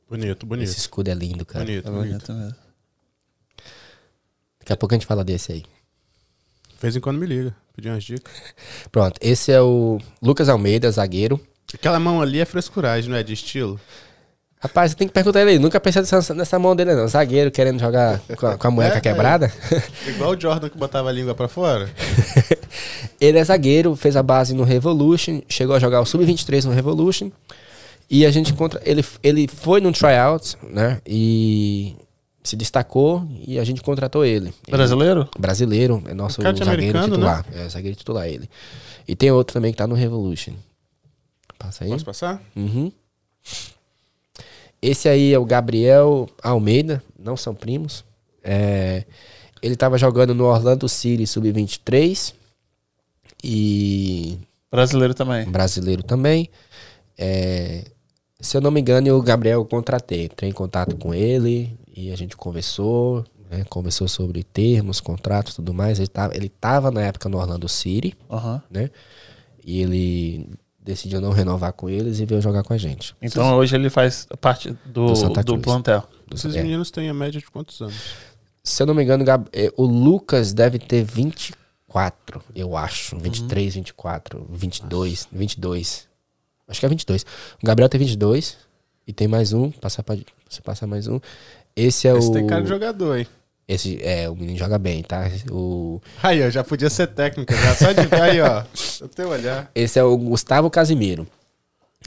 Bonito, 0.09 0.45
bonito. 0.45 0.69
esse 0.69 0.77
escudo 0.79 1.09
é 1.09 1.13
lindo, 1.13 1.45
cara. 1.45 1.65
Bonito, 1.65 1.87
É 1.87 1.91
bonito. 1.91 2.09
bonito 2.11 2.33
mesmo. 2.33 2.55
Daqui 4.59 4.73
a 4.73 4.77
pouco 4.77 4.93
a 4.93 4.97
gente 4.97 5.07
fala 5.07 5.23
desse 5.23 5.51
aí. 5.51 5.61
De 5.61 6.81
vez 6.81 6.95
em 6.95 6.99
quando 6.99 7.17
me 7.19 7.25
liga, 7.25 7.55
pedir 7.75 7.89
umas 7.89 8.03
dicas. 8.03 8.33
Pronto, 8.91 9.17
esse 9.21 9.51
é 9.51 9.61
o 9.61 9.99
Lucas 10.21 10.49
Almeida, 10.49 10.89
zagueiro. 10.91 11.39
Aquela 11.73 11.99
mão 11.99 12.21
ali 12.21 12.39
é 12.39 12.45
frescuragem, 12.45 13.09
não 13.09 13.17
é 13.17 13.23
de 13.23 13.33
estilo? 13.33 13.79
Rapaz, 14.65 14.91
você 14.91 14.97
tem 14.97 15.07
que 15.07 15.13
perguntar 15.13 15.41
ele 15.41 15.51
aí. 15.51 15.59
Nunca 15.59 15.79
pensei 15.79 16.01
nessa, 16.01 16.33
nessa 16.33 16.57
mão 16.57 16.75
dele, 16.75 16.95
não. 16.95 17.07
Zagueiro 17.07 17.51
querendo 17.51 17.79
jogar 17.79 18.19
com 18.35 18.47
a, 18.47 18.57
com 18.57 18.67
a 18.67 18.71
moleca 18.71 18.97
É, 18.97 19.01
quebrada. 19.01 19.53
Igual 20.07 20.31
o 20.31 20.39
Jordan 20.41 20.69
que 20.69 20.77
botava 20.77 21.09
a 21.09 21.11
língua 21.11 21.35
pra 21.35 21.47
fora. 21.47 21.87
Ele 23.21 23.37
é 23.37 23.43
zagueiro, 23.43 23.95
fez 23.95 24.15
a 24.15 24.23
base 24.23 24.53
no 24.55 24.63
Revolution, 24.63 25.41
chegou 25.47 25.75
a 25.75 25.79
jogar 25.79 26.01
o 26.01 26.05
Sub-23 26.05 26.65
no 26.65 26.71
Revolution. 26.71 27.29
E 28.09 28.25
a 28.25 28.31
gente 28.31 28.53
contra 28.53 28.79
ele 28.85 29.03
ele 29.23 29.47
foi 29.47 29.81
num 29.81 29.91
tryout, 29.91 30.55
né? 30.63 31.01
E 31.07 31.95
se 32.43 32.55
destacou 32.55 33.27
e 33.47 33.57
a 33.57 33.63
gente 33.63 33.81
contratou 33.81 34.23
ele. 34.23 34.47
Ele- 34.67 34.77
Brasileiro? 34.77 35.27
brasileiro, 35.39 36.03
é 36.07 36.13
nosso 36.13 36.41
zagueiro 36.41 36.69
americano, 36.69 37.07
titular. 37.15 37.45
É, 37.53 37.67
zagueiro 37.69 37.95
titular 37.97 38.27
ele. 38.27 38.47
E 39.07 39.15
tem 39.15 39.31
outro 39.31 39.53
também 39.53 39.71
que 39.71 39.77
tá 39.77 39.87
no 39.87 39.95
Revolution. 39.95 40.53
Passa 41.57 41.83
aí. 41.83 41.89
Posso 41.89 42.05
passar? 42.05 42.41
Uhum. 42.55 42.91
Esse 44.85 45.09
aí 45.09 45.33
é 45.33 45.39
o 45.39 45.45
Gabriel 45.45 46.29
Almeida, 46.43 47.01
não 47.17 47.35
são 47.35 47.55
primos. 47.55 48.05
É, 48.43 49.03
ele 49.61 49.75
tava 49.75 49.97
jogando 49.97 50.35
no 50.35 50.45
Orlando 50.45 50.87
City 50.87 51.25
Sub-23 51.25 52.33
e 53.43 54.37
Brasileiro 54.71 55.13
também. 55.13 55.45
brasileiro 55.49 56.03
também. 56.03 56.49
É, 57.17 57.85
se 58.39 58.55
eu 58.55 58.61
não 58.61 58.69
me 58.69 58.79
engano, 58.79 59.07
eu, 59.07 59.17
o 59.17 59.23
Gabriel 59.23 59.61
eu 59.61 59.65
contratei. 59.65 60.25
Entrei 60.25 60.49
em 60.49 60.53
contato 60.53 60.95
com 60.97 61.13
ele 61.13 61.75
e 61.95 62.11
a 62.11 62.15
gente 62.15 62.37
conversou, 62.37 63.25
né, 63.49 63.63
conversou 63.69 64.07
sobre 64.07 64.43
termos, 64.43 64.99
contratos 64.99 65.53
e 65.53 65.55
tudo 65.55 65.73
mais. 65.73 65.97
Ele 65.97 66.07
tava, 66.07 66.35
ele 66.35 66.49
tava 66.49 66.91
na 66.91 67.01
época 67.01 67.27
no 67.27 67.37
Orlando 67.39 67.67
City, 67.67 68.15
Aham. 68.29 68.61
né? 68.69 68.91
E 69.65 69.81
ele 69.81 70.47
decidiu 70.85 71.19
não 71.19 71.31
renovar 71.31 71.73
com 71.73 71.89
eles 71.89 72.19
e 72.19 72.25
veio 72.25 72.39
jogar 72.41 72.63
com 72.63 72.71
a 72.73 72.77
gente. 72.77 73.15
Então 73.21 73.55
hoje 73.57 73.75
ele 73.75 73.89
faz 73.89 74.27
parte 74.39 74.69
do, 74.85 75.07
Do 75.07 75.15
Santa 75.15 75.43
do 75.43 75.57
plantel. 75.57 76.03
Esses 76.33 76.55
É. 76.55 76.61
meninos 76.61 76.91
têm 76.91 77.09
a 77.09 77.13
média 77.13 77.39
de 77.39 77.47
quantos 77.47 77.81
anos? 77.81 77.95
Se 78.63 78.81
eu 78.81 78.87
não 78.87 78.93
me 78.93 79.03
engano, 79.03 79.23
o 79.23 79.27
eh, 79.51 79.71
o 79.75 79.83
Lucas 79.85 80.53
deve 80.53 80.79
ter 80.79 81.03
24, 81.03 82.41
eu 82.55 82.77
acho. 82.77 83.17
23, 83.17 83.75
24, 83.75 84.47
22, 84.49 85.27
22. 85.31 86.07
Acho 86.67 86.79
que 86.79 86.85
é 86.85 86.89
22. 86.89 87.23
O 87.61 87.65
Gabriel 87.65 87.89
tem 87.89 87.99
22 87.99 88.57
e 89.07 89.13
tem 89.13 89.27
mais 89.27 89.53
um. 89.53 89.69
Passar 89.71 90.03
pra, 90.03 90.17
você 90.49 90.61
passa 90.61 90.87
mais 90.87 91.07
um. 91.07 91.19
Esse 91.75 92.07
é 92.07 92.17
Esse 92.17 92.29
o. 92.29 92.31
tem 92.31 92.47
cara 92.47 92.61
de 92.63 92.69
jogador, 92.69 93.17
hein? 93.17 93.27
Esse 93.67 93.99
é, 94.03 94.29
o 94.29 94.35
menino 94.35 94.57
joga 94.57 94.77
bem, 94.77 95.01
tá? 95.01 95.29
O, 95.51 95.99
Aí, 96.21 96.45
ó, 96.45 96.49
já 96.51 96.63
podia 96.63 96.89
ser 96.89 97.07
técnica, 97.07 97.55
já. 97.55 97.75
Só 97.75 97.91
de 97.93 98.05
ver 98.05 98.21
aí, 98.21 98.39
ó. 98.41 98.63
O 99.03 99.07
teu 99.07 99.29
olhar. 99.29 99.71
esse 99.73 99.97
é 99.97 100.03
o 100.03 100.15
Gustavo 100.17 100.69
Casimiro. 100.69 101.27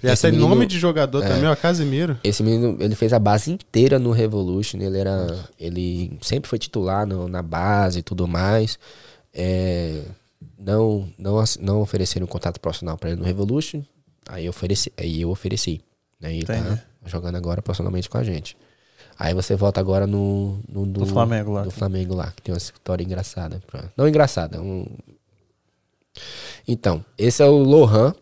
Já 0.01 0.13
Esse 0.13 0.23
tem 0.23 0.31
menino- 0.31 0.49
nome 0.49 0.65
de 0.67 0.79
jogador 0.79 1.23
também, 1.23 1.47
ó. 1.51 1.57
Casimiro. 1.57 2.17
Esse 2.23 2.41
menino, 2.45 2.77
ele 2.79 2.95
fez 2.95 3.13
a 3.13 3.19
base 3.19 3.51
inteira 3.51 3.99
no 3.99 4.13
Revolution. 4.13 4.79
Ele 4.79 4.97
era. 4.97 5.37
Ele 5.59 6.17
sempre 6.23 6.49
foi 6.49 6.57
titular 6.61 7.05
no- 7.05 7.27
na 7.27 7.43
base 7.43 7.99
e 7.99 8.03
tudo 8.03 8.29
mais. 8.29 8.79
É, 9.35 10.03
não, 10.57 11.09
não, 11.19 11.43
não 11.59 11.81
ofereceram 11.81 12.25
um 12.27 12.29
contato 12.29 12.61
profissional 12.61 12.97
pra 12.97 13.11
ele 13.11 13.19
no 13.19 13.27
Revolution. 13.27 13.83
Aí 14.29 14.45
eu 14.47 14.51
ofereci. 14.51 14.93
Aí 14.97 15.21
eu 15.23 15.31
ofereci. 15.31 15.81
Né? 16.21 16.31
E 16.31 16.37
ele 16.37 16.43
Entendi. 16.45 16.69
tá 16.77 16.79
jogando 17.07 17.35
agora 17.35 17.61
profissionalmente 17.61 18.09
com 18.09 18.19
a 18.19 18.23
gente. 18.23 18.57
Aí 19.19 19.35
você 19.35 19.57
volta 19.57 19.81
agora 19.81 20.07
no. 20.07 20.61
no 20.69 20.87
Do 20.87 21.05
Flamengo 21.07 21.53
lá. 21.53 21.63
Do 21.63 21.71
Flamengo 21.71 22.15
lá, 22.15 22.31
que 22.31 22.41
tem 22.43 22.53
uma 22.55 22.59
história 22.59 23.03
engraçada. 23.03 23.61
pra- 23.67 23.91
Não 23.97 24.07
engraçada, 24.09 24.61
um. 24.61 24.87
Então, 26.67 27.05
esse 27.17 27.43
é 27.43 27.47
o 27.47 27.57
Lohan. 27.59 28.15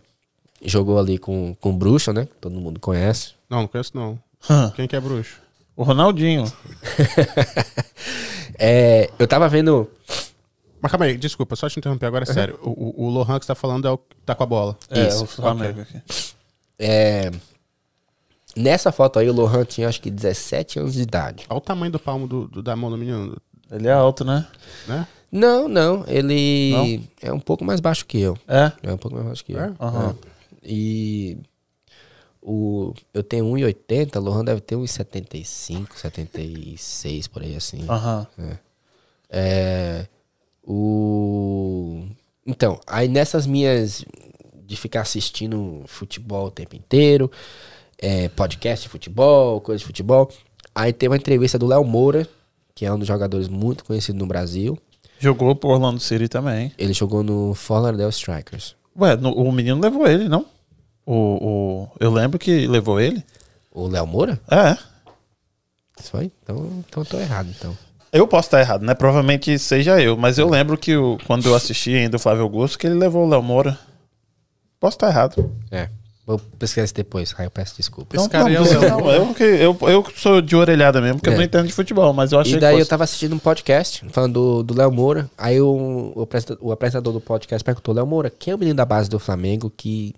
Jogou 0.65 0.99
ali 0.99 1.19
com, 1.19 1.55
com 1.61 1.71
o 1.71 1.73
Bruxo, 1.77 2.13
né? 2.13 2.27
Todo 2.41 2.59
mundo 2.59 2.81
conhece. 2.81 3.35
Não, 3.49 3.61
não 3.63 3.69
conheço 3.69 3.93
não. 3.95 4.19
Hã. 4.49 4.73
Quem 4.75 4.89
que 4.89 4.97
é 4.97 5.01
bruxo? 5.01 5.39
O 5.77 5.83
Ronaldinho. 5.83 6.45
É, 8.59 9.11
eu 9.19 9.27
tava 9.29 9.49
vendo. 9.49 9.91
Mas 10.81 10.91
calma 10.91 11.07
aí, 11.07 11.19
desculpa, 11.19 11.57
só 11.57 11.69
te 11.69 11.79
interromper 11.79 12.07
agora, 12.07 12.25
é 12.25 12.33
sério. 12.33 12.59
O, 12.63 12.71
o, 13.05 13.07
o 13.07 13.11
Lohan 13.11 13.39
que 13.39 13.45
você 13.45 13.49
tá 13.49 13.55
falando 13.55 13.87
é 13.87 13.91
o 13.91 13.99
que 13.99 14.17
tá 14.25 14.35
com 14.35 14.43
a 14.43 14.47
bola. 14.47 14.79
É, 14.91 15.09
Isso, 15.09 15.25
o 15.25 15.27
Flamengo 15.27 15.81
aqui. 15.83 16.01
é, 16.79 17.31
nessa 18.57 18.91
foto 18.91 19.19
aí, 19.19 19.29
o 19.29 19.33
Lohan 19.33 19.65
tinha 19.65 19.89
acho 19.89 20.01
que 20.01 20.11
17 20.11 20.79
anos 20.79 20.95
de 20.95 21.03
idade. 21.03 21.45
Olha 21.49 21.59
o 21.59 21.61
tamanho 21.61 21.93
do 21.93 21.99
palmo 21.99 22.27
do, 22.27 22.49
do- 22.49 22.63
da 22.63 22.75
mão 22.75 22.91
do 22.91 22.97
menino, 22.97 23.37
Ele 23.71 23.87
é 23.89 23.93
alto, 23.93 24.25
né? 24.25 24.47
né? 24.87 25.07
Não, 25.31 25.69
não. 25.69 26.05
Ele 26.07 27.03
é 27.21 27.33
um 27.33 27.41
pouco 27.41 27.65
mais 27.65 27.81
baixo 27.81 28.07
que 28.07 28.19
eu. 28.21 28.37
É. 28.49 28.73
É 28.83 28.93
um 28.93 28.97
pouco 28.97 29.15
mais 29.17 29.27
baixo 29.27 29.45
que 29.45 29.53
eu. 29.53 29.61
É? 29.61 29.73
Aham. 29.81 30.17
É. 30.33 30.37
E 30.69 31.37
o, 32.41 32.95
eu 33.13 33.23
tenho 33.23 33.45
1,80, 33.47 34.19
Lohan 34.21 34.45
deve 34.45 34.61
ter 34.61 34.77
1,75, 34.77 35.97
76, 35.97 37.27
por 37.29 37.43
aí 37.43 37.57
assim. 37.57 37.85
Aham. 37.89 38.27
É, 39.29 40.07
o... 40.65 42.05
Então, 42.47 42.81
aí 42.87 43.09
nessas 43.09 43.47
minhas 43.47 44.05
de 44.65 44.77
ficar 44.77 45.01
assistindo 45.03 45.83
futebol 45.87 46.47
o 46.47 46.51
tempo 46.51 46.75
inteiro, 46.77 47.31
é, 47.99 48.29
podcast 48.29 48.85
de 48.85 48.89
futebol, 48.89 49.61
coisa 49.61 49.79
de 49.81 49.85
futebol, 49.87 50.31
aí 50.75 50.93
tem 50.93 51.09
uma 51.09 51.17
entrevista 51.17 51.59
do 51.59 51.67
Léo 51.67 51.85
Moura, 51.85 52.27
que 52.75 52.85
é 52.85 52.93
um 52.93 52.99
dos 52.99 53.09
jogadores 53.09 53.49
muito 53.49 53.85
conhecido 53.85 54.19
no 54.19 54.27
Brasil. 54.27 54.79
Jogou 55.19 55.55
pro 55.57 55.71
Orlando 55.71 55.99
City 56.01 56.29
também. 56.29 56.73
Ele 56.77 56.93
jogou 56.93 57.23
no 57.23 57.55
Fort 57.55 57.83
Lauderdale 57.83 58.11
Strikers. 58.11 58.77
Ué, 58.99 59.17
no- 59.17 59.33
o 59.33 59.51
menino 59.51 59.81
levou 59.81 60.07
ele, 60.07 60.29
não? 60.29 60.45
O, 61.07 61.15
o, 61.15 61.89
eu 62.01 62.13
lembro 62.13 62.39
que 62.39 62.67
levou 62.67 63.01
ele. 63.01 63.25
O 63.73 63.87
Léo 63.89 64.07
Moura? 64.07 64.39
É. 64.51 64.77
Isso 65.99 66.11
foi? 66.11 66.31
Então, 66.43 66.85
então 66.87 67.03
eu 67.03 67.07
tô 67.09 67.19
errado, 67.19 67.49
então. 67.57 67.77
Eu 68.13 68.27
posso 68.27 68.49
estar 68.49 68.61
errado, 68.61 68.83
né? 68.83 68.95
Provavelmente 68.95 69.59
seja 69.59 70.01
eu, 70.01 70.17
mas 70.17 70.39
eu 70.39 70.49
lembro 70.49 70.77
que 70.79 70.97
o, 70.97 71.19
quando 71.27 71.47
eu 71.47 71.55
assisti 71.55 71.95
ainda 71.95 72.17
o 72.17 72.21
Flávio 72.21 72.43
Augusto, 72.43 72.79
que 72.79 72.87
ele 72.87 72.95
levou 72.97 73.25
o 73.27 73.29
Léo 73.29 73.43
Moura. 73.43 73.79
Posso 74.79 74.97
estar 74.97 75.09
errado. 75.09 75.51
É. 75.71 75.89
Vou 76.27 76.41
pesquisar 76.59 76.85
isso 76.85 76.95
depois, 76.95 77.33
aí 77.39 77.47
eu 77.47 77.51
peço 77.53 77.77
desculpas. 77.77 78.19
Esse 78.21 78.25
não, 78.25 78.31
cara 78.31 78.45
não, 78.45 78.51
aí 78.51 78.57
é 78.57 78.91
não, 78.91 79.11
eu, 79.13 79.35
que- 79.35 79.45
eu, 79.45 79.79
eu 79.83 80.05
sou 80.17 80.43
de 80.43 80.57
orelhada 80.57 81.01
mesmo, 81.01 81.19
porque 81.19 81.29
eu 81.29 81.35
É. 81.35 81.37
não 81.37 81.45
entendo 81.45 81.69
de 81.69 81.73
futebol, 81.73 82.13
mas 82.13 82.33
eu 82.33 82.41
achei 82.41 82.57
E 82.57 82.59
daí 82.59 82.71
que 82.75 82.75
eu 82.75 82.79
fosse. 82.81 82.91
tava 82.91 83.05
assistindo 83.05 83.33
um 83.35 83.39
podcast 83.39 84.05
falando 84.11 84.65
do- 84.65 84.75
Léo 84.75 84.91
Moura. 84.91 85.31
Aí 85.39 85.61
o, 85.61 86.13
o, 86.17 86.23
apresenta- 86.23 86.59
o 86.61 86.73
apresentador 86.73 87.13
do 87.13 87.21
podcast 87.21 87.63
perguntou: 87.65 87.95
Léo 87.95 88.05
Moura, 88.07 88.29
quem 88.29 88.51
é 88.51 88.55
o 88.57 88.59
menino 88.59 88.77
da 88.77 88.85
base 88.85 89.09
do 89.09 89.21
Flamengo 89.21 89.73
que 89.77 90.13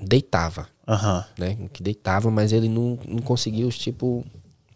deitava, 0.00 0.66
Aham. 0.86 1.24
né? 1.38 1.56
Que 1.72 1.80
deitava, 1.82 2.28
mas 2.30 2.52
ele 2.52 2.68
não, 2.68 2.98
não 3.06 3.18
conseguiu, 3.20 3.68
tipo, 3.70 4.24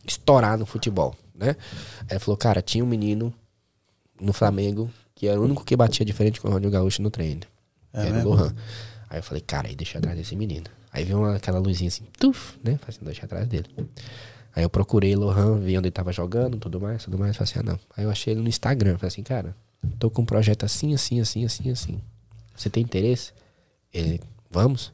estourar 0.06 0.56
no 0.56 0.66
futebol, 0.66 1.14
né? 1.34 1.56
Aí 2.02 2.06
ele 2.12 2.20
falou: 2.20 2.36
Cara, 2.36 2.62
tinha 2.62 2.84
um 2.84 2.86
menino 2.88 3.34
no 4.20 4.32
Flamengo 4.32 4.88
que 5.16 5.26
era 5.26 5.38
o 5.38 5.44
único 5.44 5.64
que 5.64 5.76
batia 5.76 6.06
diferente 6.06 6.40
com 6.40 6.46
o 6.46 6.50
Ronaldinho 6.50 6.72
Gaúcho 6.72 7.02
no 7.02 7.10
treino. 7.10 7.42
É 7.92 8.02
era 8.02 8.10
mesmo? 8.12 8.30
o 8.30 8.34
Lohan. 8.34 8.54
Aí 9.10 9.18
eu 9.18 9.22
falei: 9.22 9.42
Cara, 9.42 9.68
aí 9.68 9.74
deixa 9.76 9.98
atrás 9.98 10.16
desse 10.16 10.34
menino. 10.36 10.66
Aí 10.92 11.04
veio 11.04 11.18
uma- 11.18 11.36
aquela 11.36 11.58
luzinha 11.58 11.88
assim, 11.88 12.04
tuf, 12.18 12.56
né? 12.64 12.78
Fazendo 12.84 13.04
deixa 13.04 13.24
atrás 13.26 13.46
dele. 13.46 13.66
Aí 14.56 14.62
eu 14.64 14.70
procurei 14.70 15.14
Lohan, 15.14 15.58
vi 15.60 15.76
onde 15.76 15.86
ele 15.88 15.90
tava 15.92 16.12
jogando, 16.12 16.56
tudo 16.58 16.80
mais, 16.80 17.04
tudo 17.04 17.18
mais. 17.18 17.36
Falei 17.36 17.50
assim, 17.52 17.60
ah, 17.60 17.62
não. 17.72 17.80
Aí 17.96 18.04
eu 18.04 18.10
achei 18.10 18.32
ele 18.32 18.40
no 18.40 18.48
Instagram. 18.48 18.96
Falei 18.96 19.08
assim, 19.08 19.22
cara, 19.22 19.54
tô 19.98 20.10
com 20.10 20.22
um 20.22 20.24
projeto 20.24 20.64
assim, 20.64 20.94
assim, 20.94 21.20
assim, 21.20 21.44
assim, 21.44 21.70
assim. 21.70 22.00
Você 22.56 22.68
tem 22.70 22.82
interesse? 22.82 23.32
Ele, 23.92 24.20
vamos? 24.50 24.92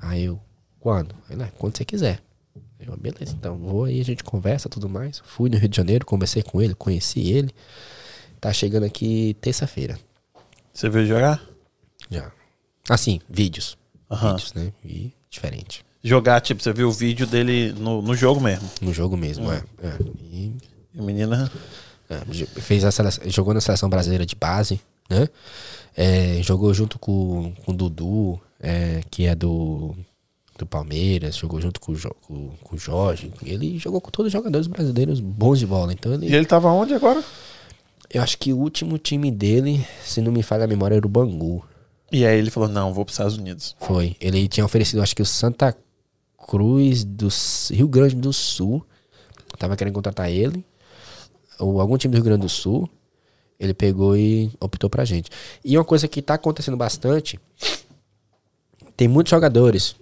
Aí 0.00 0.24
eu, 0.24 0.40
quando? 0.78 1.14
Ele, 1.28 1.42
ah, 1.42 1.50
quando 1.58 1.76
você 1.76 1.84
quiser. 1.84 2.20
Eu, 2.78 2.96
beleza, 2.96 3.34
então 3.34 3.56
vou 3.56 3.84
aí, 3.84 4.00
a 4.00 4.04
gente 4.04 4.22
conversa, 4.22 4.68
tudo 4.68 4.88
mais. 4.88 5.20
Fui 5.24 5.48
no 5.50 5.56
Rio 5.56 5.68
de 5.68 5.76
Janeiro, 5.76 6.04
conversei 6.04 6.42
com 6.42 6.60
ele, 6.62 6.74
conheci 6.74 7.30
ele. 7.32 7.50
Tá 8.40 8.52
chegando 8.52 8.84
aqui 8.84 9.34
terça-feira, 9.40 9.98
Você 10.72 10.88
viu 10.90 11.04
jogar? 11.06 11.42
já. 12.10 12.30
Assim, 12.88 13.20
vídeos. 13.28 13.76
Aham. 14.10 14.32
Vídeos, 14.36 14.54
né? 14.54 14.72
E 14.84 15.12
diferente. 15.30 15.84
Jogar, 16.02 16.40
tipo, 16.40 16.62
você 16.62 16.72
viu 16.72 16.88
o 16.88 16.92
vídeo 16.92 17.26
dele 17.26 17.72
no, 17.78 18.02
no 18.02 18.14
jogo 18.14 18.40
mesmo. 18.40 18.68
No 18.80 18.92
jogo 18.92 19.16
mesmo, 19.16 19.50
é. 19.50 19.62
é. 19.82 19.96
E 20.30 20.52
E 20.94 21.00
o 21.00 21.02
menino. 21.02 21.34
É, 22.10 22.20
fez 22.60 22.84
a 22.84 22.90
seleção, 22.90 23.24
jogou 23.30 23.54
na 23.54 23.60
seleção 23.62 23.88
brasileira 23.88 24.26
de 24.26 24.36
base, 24.36 24.78
né? 25.08 25.26
É, 25.96 26.40
jogou 26.42 26.74
junto 26.74 26.98
com, 26.98 27.54
com 27.64 27.72
o 27.72 27.74
Dudu, 27.74 28.38
é, 28.60 29.00
que 29.10 29.24
é 29.24 29.34
do, 29.34 29.94
do 30.58 30.66
Palmeiras, 30.66 31.36
jogou 31.36 31.60
junto 31.60 31.80
com, 31.80 31.94
com, 31.94 32.50
com 32.62 32.76
o 32.76 32.78
Jorge. 32.78 33.32
Ele 33.42 33.78
jogou 33.78 34.00
com 34.02 34.10
todos 34.10 34.26
os 34.28 34.32
jogadores 34.32 34.66
brasileiros 34.66 35.20
bons 35.20 35.58
de 35.58 35.66
bola. 35.66 35.92
Então 35.94 36.12
ele, 36.12 36.28
E 36.28 36.34
ele 36.34 36.44
tava 36.44 36.68
onde 36.68 36.92
agora? 36.92 37.24
eu 38.12 38.22
acho 38.22 38.36
que 38.38 38.52
o 38.52 38.58
último 38.58 38.98
time 38.98 39.30
dele, 39.30 39.84
se 40.04 40.20
não 40.20 40.30
me 40.30 40.42
falha 40.42 40.64
a 40.64 40.68
memória, 40.68 40.96
era 40.96 41.06
o 41.06 41.10
Bangu. 41.10 41.64
E 42.12 42.24
aí 42.24 42.38
ele 42.38 42.50
falou: 42.50 42.68
não, 42.68 42.92
vou 42.92 43.04
pros 43.04 43.14
Estados 43.14 43.36
Unidos. 43.36 43.76
Foi. 43.80 44.16
Ele 44.20 44.46
tinha 44.48 44.64
oferecido, 44.64 45.02
acho 45.02 45.16
que 45.16 45.22
o 45.22 45.26
Santa 45.26 45.76
Cruz 46.46 47.04
do 47.04 47.28
Rio 47.70 47.88
Grande 47.88 48.14
do 48.14 48.32
Sul. 48.32 48.84
Tava 49.58 49.76
querendo 49.76 49.94
contratar 49.94 50.30
ele. 50.30 50.64
Ou 51.58 51.80
algum 51.80 51.96
time 51.96 52.12
do 52.12 52.16
Rio 52.16 52.24
Grande 52.24 52.42
do 52.42 52.48
Sul. 52.48 52.88
Ele 53.58 53.72
pegou 53.72 54.16
e 54.16 54.50
optou 54.60 54.90
pra 54.90 55.04
gente. 55.04 55.30
E 55.64 55.76
uma 55.78 55.84
coisa 55.84 56.08
que 56.08 56.20
tá 56.20 56.34
acontecendo 56.34 56.76
bastante. 56.76 57.38
Tem 58.96 59.08
muitos 59.08 59.30
jogadores 59.30 59.96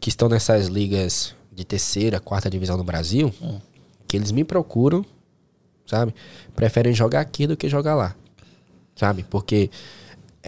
que 0.00 0.08
estão 0.08 0.28
nessas 0.28 0.68
ligas 0.68 1.34
de 1.50 1.64
terceira, 1.64 2.20
quarta 2.20 2.48
divisão 2.48 2.76
no 2.76 2.84
Brasil. 2.84 3.32
Que 4.06 4.16
eles 4.16 4.30
me 4.30 4.44
procuram, 4.44 5.04
sabe? 5.86 6.14
Preferem 6.54 6.94
jogar 6.94 7.20
aqui 7.20 7.46
do 7.46 7.56
que 7.56 7.68
jogar 7.68 7.94
lá. 7.94 8.14
Sabe? 8.94 9.24
Porque 9.24 9.70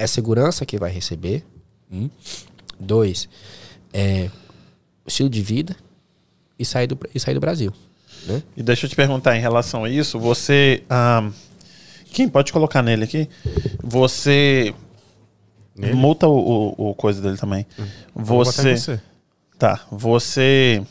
é 0.01 0.07
segurança 0.07 0.65
que 0.65 0.79
vai 0.79 0.91
receber. 0.91 1.45
Um. 1.93 2.09
Dois, 2.79 3.29
é 3.93 4.31
estilo 5.07 5.29
de 5.29 5.43
vida 5.43 5.77
e 6.59 6.65
sair 6.65 6.87
do, 6.87 6.99
e 7.15 7.21
sair 7.21 7.35
do 7.35 7.41
Brasil. 7.41 7.73
Né? 8.27 8.43
E 8.57 8.63
deixa 8.63 8.87
eu 8.87 8.91
te 8.91 8.97
perguntar 8.97 9.37
em 9.37 9.41
relação 9.41 9.85
a 9.85 9.91
isso, 9.91 10.19
você. 10.19 10.83
ahn, 10.89 11.31
quem 12.13 12.29
pode 12.29 12.53
colocar 12.53 12.83
nele 12.83 13.05
aqui? 13.05 13.29
Você. 13.83 14.75
Multa 15.95 16.27
o, 16.27 16.75
o, 16.77 16.91
o 16.91 16.95
coisa 16.95 17.23
dele 17.23 17.37
também. 17.37 17.67
Botar 18.15 18.69
em 18.69 18.77
Você. 18.77 19.01
Tá. 19.59 19.81
Você. 19.91 20.83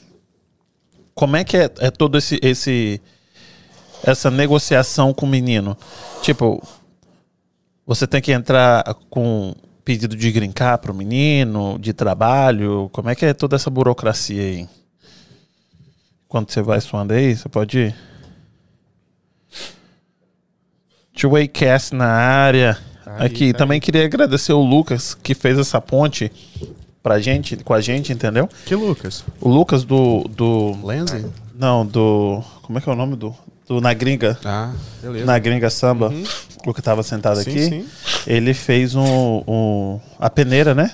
Como 1.14 1.36
é 1.36 1.44
que 1.44 1.58
é, 1.58 1.70
é 1.80 1.92
todo 1.92 2.18
esse, 2.18 2.40
esse. 2.42 3.02
Essa 4.04 4.30
negociação 4.32 5.14
com 5.14 5.26
o 5.26 5.30
menino? 5.30 5.76
Tipo. 6.22 6.62
Você 7.90 8.06
tem 8.06 8.22
que 8.22 8.32
entrar 8.32 8.84
com 9.10 9.56
pedido 9.84 10.16
de 10.16 10.32
grincar 10.32 10.78
pro 10.78 10.94
menino, 10.94 11.76
de 11.80 11.92
trabalho. 11.92 12.88
Como 12.94 13.10
é 13.10 13.16
que 13.16 13.26
é 13.26 13.34
toda 13.34 13.56
essa 13.56 13.68
burocracia 13.68 14.44
aí? 14.44 14.70
Quando 16.28 16.52
você 16.52 16.62
vai 16.62 16.80
suando 16.82 17.14
aí, 17.14 17.36
você 17.36 17.50
pode 17.50 17.80
ir. 17.80 17.96
Two-Way 21.20 21.48
Cast 21.48 21.96
na 21.96 22.06
área. 22.06 22.78
Aí, 23.08 23.26
Aqui, 23.26 23.46
aí. 23.46 23.54
também 23.54 23.80
queria 23.80 24.06
agradecer 24.06 24.54
o 24.54 24.62
Lucas, 24.62 25.16
que 25.16 25.34
fez 25.34 25.58
essa 25.58 25.82
ponte 25.82 26.32
pra 27.02 27.20
gente, 27.20 27.58
com 27.58 27.74
a 27.74 27.82
gente, 27.82 28.14
entendeu? 28.14 28.48
Que 28.68 28.76
Lucas? 28.76 29.26
O 29.42 29.50
Lucas 29.50 29.84
do. 29.84 30.28
do 30.28 30.78
Lenzi? 30.86 31.26
não, 31.56 31.84
do. 31.84 32.44
Como 32.62 32.78
é 32.78 32.82
que 32.82 32.88
é 32.88 32.94
o 32.94 32.96
nome 32.96 33.16
do. 33.16 33.36
Do 33.70 33.80
Na 33.80 33.94
Gringa. 33.94 34.38
Ah, 34.44 34.74
beleza. 35.02 35.26
Na 35.26 35.38
Gringa 35.38 35.70
Samba. 35.70 36.12
O 36.66 36.74
que 36.74 36.82
tava 36.82 37.04
sentado 37.04 37.42
Sim, 37.42 37.52
aqui. 37.52 37.66
sim. 37.66 37.86
Ele 38.26 38.54
fez 38.54 38.96
um, 38.96 39.44
um. 39.48 40.00
A 40.20 40.30
peneira, 40.30 40.74
né? 40.74 40.92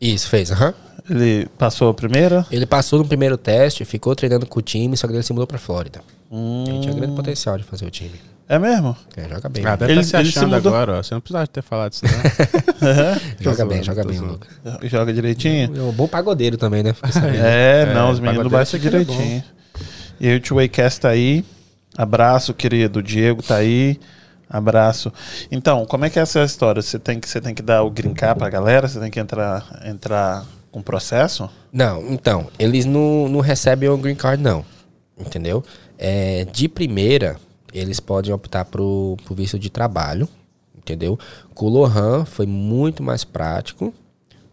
Isso, 0.00 0.28
fez, 0.28 0.50
aham. 0.50 0.74
Ele 1.08 1.46
passou 1.56 1.88
a 1.90 1.94
primeira. 1.94 2.44
Ele 2.50 2.66
passou 2.66 2.98
no 2.98 3.04
primeiro 3.06 3.36
teste, 3.36 3.84
ficou 3.84 4.14
treinando 4.16 4.46
com 4.46 4.58
o 4.58 4.62
time, 4.62 4.96
só 4.96 5.06
que 5.06 5.12
ele 5.14 5.22
se 5.22 5.32
mudou 5.32 5.46
pra 5.46 5.58
Flórida. 5.58 6.00
Ele 6.30 6.80
tinha 6.80 6.92
grande 6.94 7.14
potencial 7.14 7.56
de 7.56 7.62
fazer 7.64 7.86
o 7.86 7.90
time. 7.90 8.14
É 8.48 8.58
mesmo? 8.58 8.96
É, 9.16 9.28
joga 9.28 9.48
bem. 9.48 9.64
Ah, 9.64 9.76
deve 9.76 9.92
Ele- 9.92 10.00
estar 10.00 10.18
se 10.18 10.22
ele 10.24 10.32
se 10.32 10.38
achando 10.38 10.54
mudou. 10.56 10.74
agora, 10.74 10.98
ó. 10.98 11.02
Você 11.02 11.14
não 11.14 11.20
precisava 11.20 11.46
ter 11.46 11.62
falado 11.62 11.92
isso, 11.92 12.04
não. 12.80 13.40
joga 13.40 13.64
bem, 13.64 13.82
joga 13.82 14.04
bem. 14.04 14.18
Lucas. 14.18 14.48
Joga 14.82 15.12
direitinho? 15.12 15.72
É 15.76 15.80
um 15.82 15.92
bom 15.92 16.08
pagodeiro 16.08 16.56
também, 16.56 16.82
né? 16.82 16.94
É, 17.42 17.86
É, 17.88 17.94
não, 17.94 18.10
os 18.10 18.18
o 18.18 18.22
meninos 18.22 18.68
sei 18.68 18.80
que 18.80 18.88
ele 18.88 18.96
é 18.96 19.04
direitinho. 19.04 19.44
E 20.20 20.28
aí 20.28 20.36
o 20.36 20.40
Two 20.40 20.56
Way 20.56 20.68
Cast 20.68 21.00
tá 21.00 21.08
aí. 21.08 21.44
Abraço, 21.96 22.54
querido. 22.54 23.02
Diego 23.02 23.42
tá 23.42 23.56
aí. 23.56 23.98
Abraço. 24.48 25.12
Então, 25.50 25.86
como 25.86 26.04
é 26.04 26.10
que 26.10 26.18
é 26.18 26.22
essa 26.22 26.44
história? 26.44 26.82
Você 26.82 26.98
tem 26.98 27.18
que, 27.18 27.28
você 27.28 27.40
tem 27.40 27.54
que 27.54 27.62
dar 27.62 27.82
o 27.82 27.90
grincar 27.90 28.36
pra 28.36 28.50
galera? 28.50 28.86
Você 28.86 29.00
tem 29.00 29.10
que 29.10 29.18
entrar, 29.18 29.82
entrar 29.84 30.44
com 30.70 30.82
processo? 30.82 31.48
Não, 31.72 32.02
então, 32.10 32.48
eles 32.58 32.84
não, 32.84 33.28
não 33.28 33.40
recebem 33.40 33.88
o 33.88 33.96
green 33.96 34.14
card, 34.14 34.42
não. 34.42 34.64
Entendeu? 35.18 35.64
É, 35.96 36.44
de 36.44 36.68
primeira, 36.68 37.36
eles 37.72 37.98
podem 38.00 38.32
optar 38.32 38.66
pro, 38.66 39.16
pro 39.24 39.34
visto 39.34 39.58
de 39.58 39.70
trabalho. 39.70 40.28
Entendeu? 40.76 41.18
Com 41.54 41.66
o 41.66 41.68
Lohan 41.68 42.24
foi 42.24 42.44
muito 42.44 43.02
mais 43.02 43.22
prático, 43.22 43.94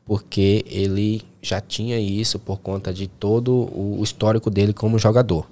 porque 0.05 0.63
ele 0.67 1.23
já 1.41 1.59
tinha 1.59 1.99
isso 1.99 2.37
por 2.37 2.59
conta 2.59 2.93
de 2.93 3.07
todo 3.07 3.51
o 3.73 3.99
histórico 4.03 4.49
dele 4.49 4.71
como 4.71 4.99
jogador. 4.99 5.47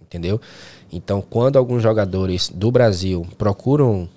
Entendeu? 0.00 0.40
Então, 0.92 1.22
quando 1.22 1.56
alguns 1.56 1.82
jogadores 1.82 2.50
do 2.50 2.70
Brasil 2.70 3.26
procuram, 3.38 4.08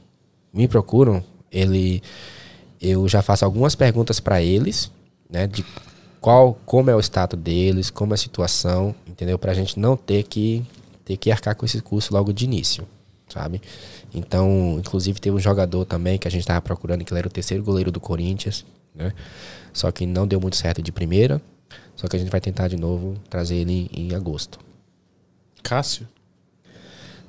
me 0.54 0.68
procuram, 0.68 1.24
ele 1.52 2.04
eu 2.82 3.08
já 3.08 3.22
faço 3.22 3.46
algumas 3.46 3.74
perguntas 3.74 4.20
para 4.20 4.42
eles, 4.42 4.92
né, 5.30 5.48
de 5.48 5.66
qual, 6.20 6.60
como 6.66 6.90
é 6.90 6.96
o 6.96 7.00
status 7.00 7.40
deles, 7.40 7.90
como 7.90 8.14
é 8.14 8.16
a 8.16 8.18
situação, 8.18 8.94
entendeu? 9.08 9.40
Pra 9.40 9.54
gente 9.54 9.80
não 9.80 9.96
ter 9.96 10.24
que 10.24 10.66
ter 11.06 11.18
que 11.18 11.32
arcar 11.32 11.56
com 11.56 11.66
esse 11.66 11.82
curso 11.82 12.14
logo 12.14 12.34
de 12.34 12.46
início, 12.46 12.86
sabe? 13.30 13.62
Então, 14.14 14.78
inclusive 14.80 15.20
teve 15.22 15.36
um 15.36 15.40
jogador 15.40 15.86
também 15.86 16.18
que 16.18 16.28
a 16.28 16.32
gente 16.32 16.46
tava 16.46 16.62
procurando, 16.62 17.06
que 17.06 17.14
ele 17.14 17.20
era 17.20 17.28
o 17.28 17.32
terceiro 17.32 17.64
goleiro 17.64 17.92
do 17.92 18.00
Corinthians, 18.00 18.66
né? 18.94 19.14
Só 19.72 19.92
que 19.92 20.06
não 20.06 20.28
deu 20.28 20.42
muito 20.42 20.56
certo 20.56 20.82
de 20.82 20.92
primeira. 20.92 21.42
Só 21.96 22.08
que 22.08 22.16
a 22.16 22.20
gente 22.20 22.32
vai 22.32 22.42
tentar 22.42 22.68
de 22.68 22.76
novo 22.76 23.16
trazer 23.30 23.56
ele 23.56 23.90
em 23.94 24.14
agosto. 24.16 24.60
Cássio? 25.62 26.08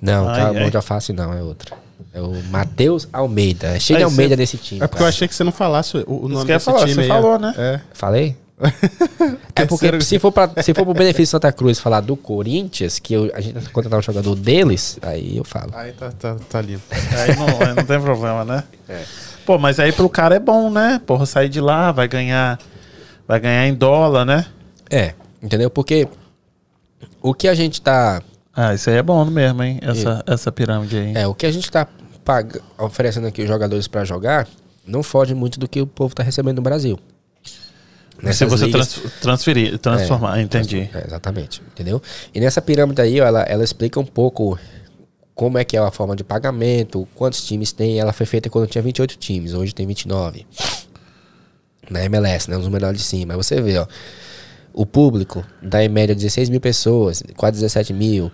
Não, 0.00 0.28
Ai, 0.28 0.40
tá, 0.40 0.48
ai. 0.48 0.60
mão 0.60 0.70
de 0.70 0.76
alface 0.76 1.12
não, 1.12 1.32
é 1.32 1.42
outra. 1.42 1.74
É 2.12 2.20
o 2.20 2.32
Matheus 2.50 3.08
Almeida. 3.12 3.68
É 3.76 3.80
cheio 3.80 3.98
de 3.98 4.04
Almeida 4.04 4.34
você- 4.34 4.40
nesse 4.40 4.56
time. 4.58 4.80
É 4.82 4.86
porque 4.86 4.96
eu 5.02 5.06
cara. 5.06 5.08
achei 5.10 5.28
que 5.28 5.34
você 5.34 5.44
não 5.44 5.52
falasse 5.52 5.96
o, 5.98 6.24
o 6.24 6.28
nome 6.28 6.42
eu 6.42 6.46
desse 6.46 6.64
falar, 6.64 6.80
time 6.80 6.94
você 6.94 7.00
aí. 7.02 7.08
falou, 7.08 7.38
né? 7.38 7.54
É. 7.56 7.80
Falei? 7.92 8.36
É 9.54 9.64
porque 9.64 10.00
se 10.02 10.18
for, 10.18 10.30
pra, 10.32 10.50
se 10.62 10.74
for 10.74 10.84
pro 10.84 10.92
benefício 10.94 11.24
de 11.24 11.28
Santa 11.30 11.50
Cruz 11.52 11.78
falar 11.78 12.00
do 12.00 12.14
Corinthians, 12.16 12.98
que 12.98 13.14
eu- 13.14 13.30
a 13.34 13.40
gente 13.40 13.54
vai 13.54 13.62
contratar 13.72 13.98
um 13.98 14.02
jogador 14.02 14.34
deles, 14.34 14.98
aí 15.02 15.36
eu 15.36 15.44
falo. 15.44 15.70
Aí 15.74 15.92
tá, 15.92 16.10
tá, 16.12 16.36
tá 16.48 16.60
limpo. 16.60 16.82
Aí 16.90 17.36
não, 17.36 17.46
aí 17.68 17.74
não 17.74 17.84
tem 17.84 18.00
problema, 18.00 18.44
né? 18.44 18.64
Pô, 19.46 19.58
mas 19.58 19.78
aí 19.80 19.92
pro 19.92 20.08
cara 20.10 20.36
é 20.36 20.38
bom, 20.38 20.70
né? 20.70 21.00
Porra, 21.06 21.24
sair 21.24 21.48
de 21.48 21.60
lá, 21.60 21.90
vai 21.92 22.06
ganhar. 22.08 22.58
Vai 23.26 23.40
ganhar 23.40 23.66
em 23.66 23.74
dólar, 23.74 24.24
né? 24.26 24.44
É, 24.90 25.14
entendeu? 25.42 25.70
Porque 25.70 26.06
o 27.22 27.32
que 27.34 27.48
a 27.48 27.54
gente 27.54 27.80
tá. 27.80 28.22
Ah, 28.56 28.72
isso 28.74 28.88
aí 28.88 28.96
é 28.96 29.02
bom 29.02 29.24
mesmo, 29.26 29.62
hein? 29.62 29.78
Essa, 29.82 30.24
essa 30.26 30.50
pirâmide 30.50 30.96
aí. 30.96 31.14
É, 31.14 31.26
o 31.26 31.34
que 31.34 31.44
a 31.44 31.52
gente 31.52 31.70
tá 31.70 31.86
pag- 32.24 32.60
oferecendo 32.78 33.26
aqui 33.26 33.42
os 33.42 33.48
jogadores 33.48 33.86
pra 33.86 34.04
jogar 34.04 34.48
não 34.86 35.02
foge 35.02 35.34
muito 35.34 35.60
do 35.60 35.68
que 35.68 35.80
o 35.80 35.86
povo 35.86 36.14
tá 36.14 36.22
recebendo 36.22 36.56
no 36.56 36.62
Brasil. 36.62 36.98
Se 38.32 38.46
você 38.46 38.64
ligas- 38.66 38.94
trans- 38.94 39.12
transferir, 39.20 39.78
transformar, 39.78 40.40
entendi. 40.40 40.88
É, 40.94 41.04
exatamente, 41.06 41.60
entendeu? 41.72 42.00
E 42.34 42.40
nessa 42.40 42.62
pirâmide 42.62 43.00
aí, 43.02 43.18
ela, 43.20 43.42
ela 43.42 43.62
explica 43.62 44.00
um 44.00 44.06
pouco 44.06 44.58
como 45.34 45.58
é 45.58 45.64
que 45.64 45.76
é 45.76 45.80
a 45.80 45.90
forma 45.90 46.16
de 46.16 46.24
pagamento, 46.24 47.06
quantos 47.14 47.44
times 47.46 47.72
tem. 47.72 48.00
Ela 48.00 48.14
foi 48.14 48.24
feita 48.24 48.48
quando 48.48 48.66
tinha 48.68 48.80
28 48.80 49.18
times, 49.18 49.52
hoje 49.52 49.74
tem 49.74 49.86
29. 49.86 50.46
Na 51.90 52.02
MLS, 52.04 52.50
né? 52.50 52.56
Os 52.56 52.68
melhores 52.68 52.98
de 53.00 53.04
cima. 53.04 53.34
Aí 53.34 53.36
você 53.36 53.60
vê, 53.60 53.76
ó. 53.76 53.86
O 54.76 54.84
público 54.84 55.42
dá 55.62 55.82
em 55.82 55.88
média 55.88 56.14
16 56.14 56.50
mil 56.50 56.60
pessoas, 56.60 57.22
quase 57.34 57.58
17 57.60 57.94
mil. 57.94 58.30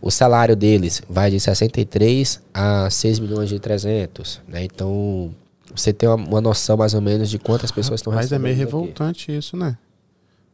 O 0.00 0.10
salário 0.10 0.56
deles 0.56 1.02
vai 1.08 1.30
de 1.30 1.38
63 1.38 2.40
a 2.54 2.88
6 2.88 3.18
milhões 3.18 3.52
e 3.52 3.58
300, 3.58 4.40
né? 4.48 4.64
Então, 4.64 5.30
você 5.74 5.92
tem 5.92 6.08
uma, 6.08 6.16
uma 6.16 6.40
noção 6.40 6.78
mais 6.78 6.94
ou 6.94 7.02
menos 7.02 7.28
de 7.28 7.38
quantas 7.38 7.70
pessoas 7.70 8.00
estão 8.00 8.14
Mas 8.14 8.32
é 8.32 8.38
meio 8.38 8.54
recebendo 8.54 8.68
aqui. 8.78 8.86
revoltante 8.86 9.36
isso, 9.36 9.56
né? 9.58 9.76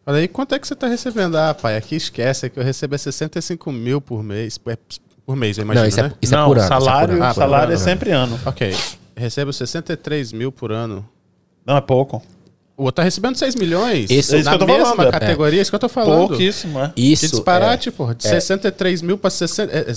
Falei, 0.04 0.26
quanto 0.26 0.54
é 0.54 0.58
que 0.58 0.66
você 0.66 0.74
tá 0.74 0.88
recebendo? 0.88 1.36
Ah, 1.36 1.54
pai, 1.54 1.76
aqui 1.76 1.94
esquece, 1.94 2.46
é 2.46 2.48
que 2.48 2.58
eu 2.58 2.64
recebo 2.64 2.96
é 2.96 2.98
65 2.98 3.70
mil 3.70 4.00
por 4.00 4.24
mês. 4.24 4.58
É 4.66 4.76
Por 5.24 5.36
mês, 5.36 5.58
eu 5.58 5.62
imagino, 5.62 5.82
Não, 5.82 5.88
isso, 5.88 6.02
né? 6.02 6.08
é, 6.08 6.18
isso 6.20 6.32
não, 6.32 6.42
é 6.42 6.46
por 6.46 6.58
ano. 6.58 6.64
isso 6.66 6.72
é 6.72 6.76
por 6.76 6.84
salário, 6.84 7.14
ano. 7.14 7.24
Ah, 7.24 7.28
por 7.28 7.34
salário 7.40 7.64
ano, 7.66 7.72
é 7.72 7.76
né? 7.76 7.84
sempre 7.84 8.10
ano. 8.10 8.40
Ok. 8.44 8.74
Recebo 9.16 9.52
63 9.52 10.32
mil 10.32 10.50
por 10.50 10.72
ano. 10.72 11.08
Não 11.64 11.76
é 11.76 11.80
pouco. 11.80 12.20
O 12.80 12.84
outro 12.84 12.96
tá 12.96 13.02
recebendo 13.02 13.36
6 13.36 13.56
milhões. 13.56 14.10
Isso- 14.10 14.32
na 14.32 14.38
isso 14.40 14.48
que 14.48 14.54
eu 14.54 14.58
tô 14.58 14.66
mesma 14.66 14.96
falando, 14.96 15.08
é. 15.08 15.10
categoria, 15.20 15.60
isso 15.60 15.70
que 15.70 15.74
eu 15.74 15.78
tô 15.80 15.88
falando. 15.88 16.28
Pouquíssimo, 16.28 16.78
é. 16.80 16.88
Que 16.96 17.12
Isso 17.12 17.28
disparate, 17.28 17.90
é, 17.90 17.92
porra. 17.92 18.14
De 18.14 18.22
63 18.26 19.02
mil 19.02 19.18
pra 19.18 19.28
60. 19.28 19.70
é- 19.70 19.90
é- 19.90 19.94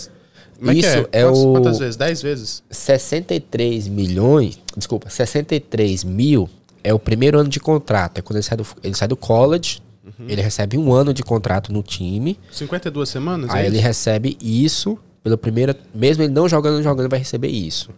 Como 0.59 0.71
é 0.71 0.73
que 0.75 0.79
Isso 0.81 0.87
é? 0.89 1.07
é 1.13 1.23
Quantas, 1.23 1.39
o- 1.39 1.51
quantas 1.53 1.79
vezes? 1.79 1.95
10 1.95 2.21
vezes? 2.21 2.63
63 2.69 3.87
milhões, 3.87 4.59
desculpa, 4.75 5.09
63 5.09 6.03
mil 6.03 6.49
é 6.83 6.93
o 6.93 6.99
primeiro 6.99 7.39
ano 7.39 7.47
de 7.49 7.59
contrato. 7.59 8.17
É 8.19 8.21
quando 8.21 8.35
ele 8.37 8.43
sai 8.43 8.57
do, 8.57 8.67
ele 8.83 8.93
sai 8.95 9.07
do 9.07 9.15
college, 9.15 9.81
Uhum. 10.05 10.25
ele 10.27 10.41
recebe 10.41 10.77
um 10.77 10.91
ano 10.93 11.13
de 11.13 11.23
contrato 11.23 11.71
no 11.71 11.81
time, 11.81 12.37
52 12.51 13.07
semanas? 13.09 13.49
aí 13.49 13.63
é 13.63 13.67
ele 13.67 13.77
isso? 13.77 13.85
recebe 13.87 14.37
isso 14.41 14.99
pelo 15.23 15.37
primeiro, 15.37 15.73
mesmo 15.95 16.23
ele 16.23 16.33
não 16.33 16.49
jogando, 16.49 16.83
jogando, 16.83 17.01
ele 17.01 17.09
vai 17.09 17.19
receber 17.19 17.47
isso. 17.47 17.89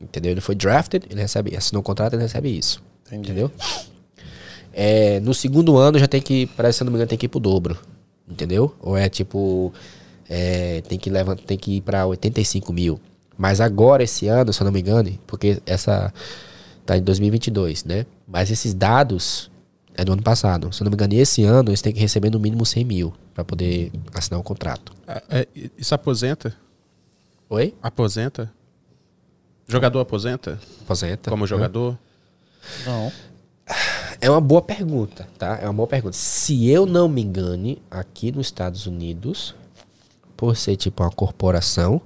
Entendeu? 0.00 0.30
Ele 0.32 0.40
foi 0.40 0.54
drafted, 0.54 1.04
ele 1.10 1.20
recebe, 1.20 1.56
assinou 1.56 1.80
o 1.80 1.82
contrato, 1.82 2.14
ele 2.14 2.22
recebe 2.22 2.48
isso. 2.56 2.80
Entendi. 3.06 3.30
Entendeu? 3.32 3.50
É, 4.72 5.20
no 5.20 5.34
segundo 5.34 5.76
ano 5.76 5.98
já 5.98 6.06
tem 6.06 6.20
que, 6.22 6.46
parece 6.46 6.78
se 6.78 6.84
não 6.84 6.92
me 6.92 6.96
engano, 6.96 7.08
tem 7.08 7.18
que 7.18 7.26
ir 7.26 7.28
pro 7.28 7.40
dobro. 7.40 7.78
Entendeu? 8.28 8.74
Ou 8.80 8.96
é 8.96 9.08
tipo. 9.08 9.72
é, 10.28 10.80
tem, 10.82 10.98
que 10.98 11.10
levar, 11.10 11.36
tem 11.36 11.58
que 11.58 11.76
ir 11.76 11.80
pra 11.80 12.06
85 12.06 12.72
mil. 12.72 13.00
Mas 13.36 13.60
agora, 13.60 14.02
esse 14.02 14.28
ano, 14.28 14.52
se 14.52 14.60
eu 14.60 14.64
não 14.64 14.72
me 14.72 14.80
engano, 14.80 15.18
porque 15.26 15.60
essa. 15.66 16.12
Tá 16.86 16.96
em 16.96 17.02
2022, 17.02 17.84
né? 17.84 18.06
Mas 18.26 18.50
esses 18.50 18.74
dados 18.74 19.50
é 19.94 20.04
do 20.04 20.12
ano 20.12 20.22
passado. 20.22 20.72
Se 20.72 20.82
eu 20.82 20.84
não 20.84 20.90
me 20.90 20.94
engano, 20.94 21.14
esse 21.14 21.44
ano 21.44 21.70
eles 21.70 21.82
têm 21.82 21.92
que 21.92 22.00
receber 22.00 22.30
no 22.30 22.38
mínimo 22.38 22.64
100 22.64 22.84
mil 22.84 23.12
pra 23.34 23.44
poder 23.44 23.92
assinar 24.14 24.40
o 24.40 24.42
contrato. 24.42 24.92
É, 25.06 25.22
é, 25.30 25.48
isso 25.76 25.94
aposenta? 25.94 26.54
Oi? 27.48 27.74
Aposenta? 27.82 28.50
Jogador 29.66 30.00
aposenta? 30.00 30.58
Aposenta. 30.82 31.30
Como 31.30 31.46
jogador? 31.46 31.98
Não. 32.84 33.12
É 34.20 34.28
uma 34.30 34.40
boa 34.40 34.60
pergunta, 34.60 35.26
tá? 35.38 35.58
É 35.62 35.64
uma 35.64 35.72
boa 35.72 35.86
pergunta. 35.88 36.14
Se 36.16 36.68
eu 36.68 36.84
não 36.86 37.08
me 37.08 37.22
engane, 37.22 37.80
aqui 37.90 38.30
nos 38.30 38.46
Estados 38.48 38.86
Unidos, 38.86 39.54
por 40.36 40.56
ser 40.56 40.76
tipo 40.76 41.02
uma 41.02 41.10
corporação, 41.10 42.00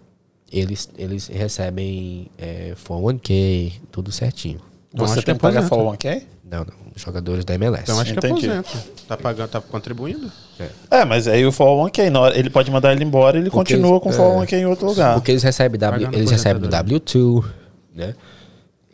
eles, 0.52 0.88
eles 0.96 1.26
recebem 1.26 2.30
é, 2.38 2.74
401k, 2.86 3.72
tudo 3.90 4.12
certinho. 4.12 4.60
Então 4.92 5.06
Você 5.06 5.16
tem 5.16 5.24
que 5.24 5.32
que 5.34 5.38
pagar 5.40 5.64
aposenta. 5.64 5.96
401k? 5.98 6.22
Não, 6.48 6.58
não. 6.60 6.74
Os 6.94 7.02
jogadores 7.02 7.44
da 7.44 7.54
MLS. 7.54 7.82
Então 7.82 7.98
acho 7.98 8.12
que 8.12 8.18
Entendi. 8.18 8.48
aposenta. 8.48 8.84
Tá 9.08 9.16
pagando, 9.16 9.48
tá 9.48 9.60
contribuindo? 9.60 10.30
É, 10.90 11.04
mas 11.04 11.26
aí 11.26 11.44
o 11.44 11.50
401k, 11.50 12.10
na 12.10 12.20
hora, 12.20 12.38
ele 12.38 12.48
pode 12.48 12.70
mandar 12.70 12.92
ele 12.92 13.02
embora 13.02 13.36
e 13.36 13.40
ele 13.40 13.50
Porque 13.50 13.74
continua 13.74 13.96
eles- 13.96 14.02
com 14.02 14.08
o 14.10 14.12
é. 14.12 14.46
401k 14.46 14.52
em 14.58 14.66
outro 14.66 14.86
lugar. 14.86 15.14
Porque 15.14 15.32
eles 15.32 15.42
recebem, 15.42 15.80
w, 15.80 16.08
eles 16.12 16.30
recebem 16.30 16.60
do 16.62 16.66
aposentadoria. 16.72 17.00
W2, 17.00 17.44
né? 17.92 18.14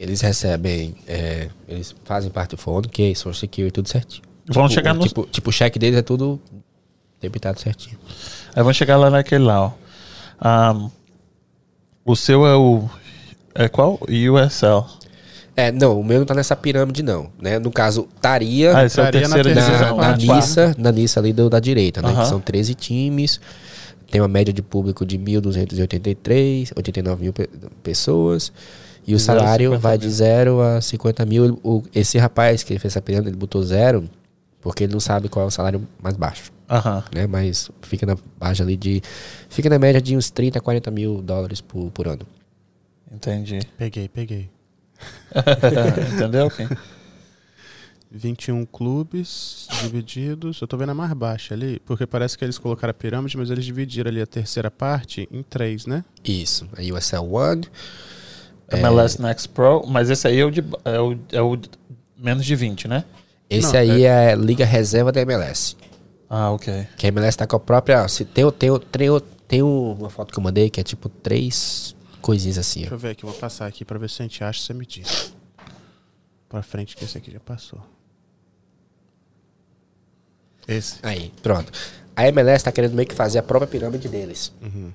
Eles 0.00 0.22
recebem, 0.22 0.94
é, 1.06 1.48
eles 1.68 1.94
fazem 2.04 2.30
parte 2.30 2.52
do 2.52 2.56
401k, 2.56 3.14
Social 3.14 3.34
Security, 3.34 3.70
tudo 3.72 3.88
certinho. 3.88 4.22
Vamos 4.46 4.70
Tipo, 4.70 4.80
chegar 4.80 4.94
no- 4.94 5.06
Tipo, 5.06 5.26
tipo, 5.30 5.50
o 5.50 5.52
cheque 5.52 5.78
deles 5.78 5.98
é 5.98 6.02
tudo 6.02 6.40
debitado 7.20 7.60
certinho. 7.60 7.98
Aí 8.48 8.62
vamos 8.62 8.76
chegar 8.78 8.96
lá 8.96 9.10
naquele 9.10 9.44
lá, 9.44 9.66
ó. 9.66 9.72
Ah, 10.40 10.88
o 12.02 12.16
seu 12.16 12.46
é 12.46 12.56
o. 12.56 12.88
É 13.54 13.68
qual? 13.68 13.98
USL. 14.08 14.86
É, 15.54 15.70
não, 15.70 16.00
o 16.00 16.04
meu 16.04 16.20
não 16.20 16.24
tá 16.26 16.34
nessa 16.34 16.56
pirâmide, 16.56 17.02
não. 17.02 17.30
Né? 17.38 17.58
No 17.58 17.70
caso, 17.70 18.08
estaria 18.16 18.74
Ah, 18.74 18.86
esse 18.86 18.98
é 18.98 19.02
o 19.02 19.04
Estaria 19.04 19.28
na 19.28 19.36
divisão. 19.42 19.70
na, 19.72 19.90
na 19.90 19.94
parte. 19.96 20.26
Nissa, 20.26 20.74
na 20.78 20.90
Nissa 20.92 21.20
ali 21.20 21.32
do, 21.34 21.50
da 21.50 21.60
direita, 21.60 22.00
né? 22.00 22.08
Aham. 22.08 22.22
Que 22.22 22.28
são 22.28 22.40
13 22.40 22.74
times. 22.74 23.38
Tem 24.10 24.18
uma 24.20 24.28
média 24.28 24.52
de 24.54 24.62
público 24.62 25.04
de 25.04 25.18
1.283, 25.18 26.72
89 26.74 27.22
mil 27.22 27.32
pe- 27.34 27.50
pessoas. 27.82 28.50
E 29.06 29.12
o 29.12 29.16
a 29.16 29.20
salário 29.20 29.70
50 29.70 29.80
vai 29.80 29.98
mil. 29.98 30.00
de 30.00 30.10
0 30.10 30.60
a 30.60 30.80
50 30.80 31.26
mil. 31.26 31.60
O, 31.62 31.82
esse 31.94 32.18
rapaz 32.18 32.62
que 32.62 32.78
fez 32.78 32.92
essa 32.92 33.02
pirâmide, 33.02 33.30
ele 33.30 33.36
botou 33.36 33.62
zero, 33.62 34.08
porque 34.60 34.84
ele 34.84 34.92
não 34.92 35.00
sabe 35.00 35.28
qual 35.28 35.44
é 35.44 35.48
o 35.48 35.50
salário 35.50 35.86
mais 36.02 36.16
baixo. 36.16 36.52
Aham. 36.68 37.02
Né? 37.12 37.26
Mas 37.26 37.70
fica 37.82 38.06
na 38.06 38.16
baixa 38.38 38.62
ali 38.62 38.76
de. 38.76 39.02
Fica 39.48 39.68
na 39.68 39.78
média 39.78 40.00
de 40.00 40.16
uns 40.16 40.30
30, 40.30 40.60
40 40.60 40.90
mil 40.90 41.20
dólares 41.20 41.60
por, 41.60 41.90
por 41.90 42.06
ano. 42.06 42.26
Entendi. 43.12 43.58
Peguei, 43.76 44.08
peguei. 44.08 44.50
Entendeu? 46.14 46.48
Kim? 46.54 46.68
21 48.10 48.66
clubes 48.66 49.68
divididos. 49.82 50.60
Eu 50.60 50.66
tô 50.66 50.76
vendo 50.76 50.90
a 50.90 50.94
mais 50.94 51.12
baixa 51.12 51.54
ali, 51.54 51.80
porque 51.86 52.06
parece 52.06 52.36
que 52.36 52.44
eles 52.44 52.58
colocaram 52.58 52.90
a 52.90 52.94
pirâmide, 52.94 53.36
mas 53.36 53.50
eles 53.50 53.64
dividiram 53.64 54.10
ali 54.10 54.20
a 54.20 54.26
terceira 54.26 54.70
parte 54.70 55.28
em 55.30 55.42
três, 55.42 55.86
né? 55.86 56.04
Isso. 56.24 56.68
A 56.76 56.82
USL 56.82 57.32
One. 57.32 57.62
MLS 58.78 59.20
Next 59.20 59.48
Pro, 59.48 59.84
mas 59.86 60.10
esse 60.10 60.26
aí 60.28 60.38
é 60.40 60.44
o, 60.44 60.50
de, 60.50 60.64
é 60.84 61.00
o, 61.00 61.18
é 61.32 61.42
o 61.42 61.58
menos 62.16 62.44
de 62.46 62.54
20, 62.54 62.86
né? 62.88 63.04
Esse 63.48 63.72
Não, 63.72 63.80
aí 63.80 64.04
é... 64.04 64.34
Liga 64.36 64.64
Reserva 64.64 65.10
da 65.10 65.20
MLS. 65.22 65.76
Ah, 66.28 66.50
ok. 66.52 66.86
Que 66.96 67.06
a 67.06 67.08
MLS 67.08 67.36
tá 67.36 67.46
com 67.46 67.56
a 67.56 67.60
própria. 67.60 68.06
Se 68.06 68.24
tem, 68.24 68.44
o- 68.44 68.52
tem, 68.52 68.70
o- 68.70 68.78
tem, 68.78 69.10
o- 69.10 69.20
tem 69.20 69.62
uma 69.62 70.08
foto 70.08 70.32
que 70.32 70.38
eu 70.38 70.42
mandei 70.42 70.70
que 70.70 70.78
é 70.80 70.84
tipo 70.84 71.08
três 71.08 71.96
coisinhas 72.20 72.58
assim. 72.58 72.80
Deixa 72.80 72.94
Ó. 72.94 72.96
eu 72.96 73.00
ver 73.00 73.10
aqui, 73.10 73.24
vou 73.24 73.34
passar 73.34 73.66
aqui 73.66 73.84
pra 73.84 73.98
ver 73.98 74.08
se 74.08 74.22
a 74.22 74.24
gente 74.24 74.44
acha 74.44 74.60
e 74.60 74.62
você 74.66 74.72
me 74.74 74.86
diz. 74.86 75.34
Pra 76.48 76.62
frente 76.62 76.96
que 76.96 77.04
esse 77.04 77.18
aqui 77.18 77.32
já 77.32 77.40
passou. 77.40 77.80
Esse. 80.68 80.96
Aí, 81.02 81.32
pronto. 81.42 81.72
A 82.14 82.28
MLS 82.28 82.64
tá 82.64 82.70
querendo 82.72 82.94
meio 82.94 83.08
que 83.08 83.14
fazer 83.14 83.38
a 83.38 83.42
própria 83.42 83.66
pirâmide 83.68 84.08
deles. 84.08 84.52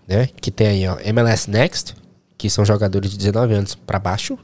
Né? 0.08 0.28
Que 0.40 0.52
tem 0.52 0.68
aí, 0.68 0.88
ó, 0.88 0.98
MLS 1.02 1.50
Next, 1.50 1.96
que 2.38 2.50
são 2.50 2.66
jogadores 2.66 3.12
de 3.12 3.18
19 3.18 3.54
anos 3.54 3.76
pra 3.76 4.00
baixo. 4.00 4.38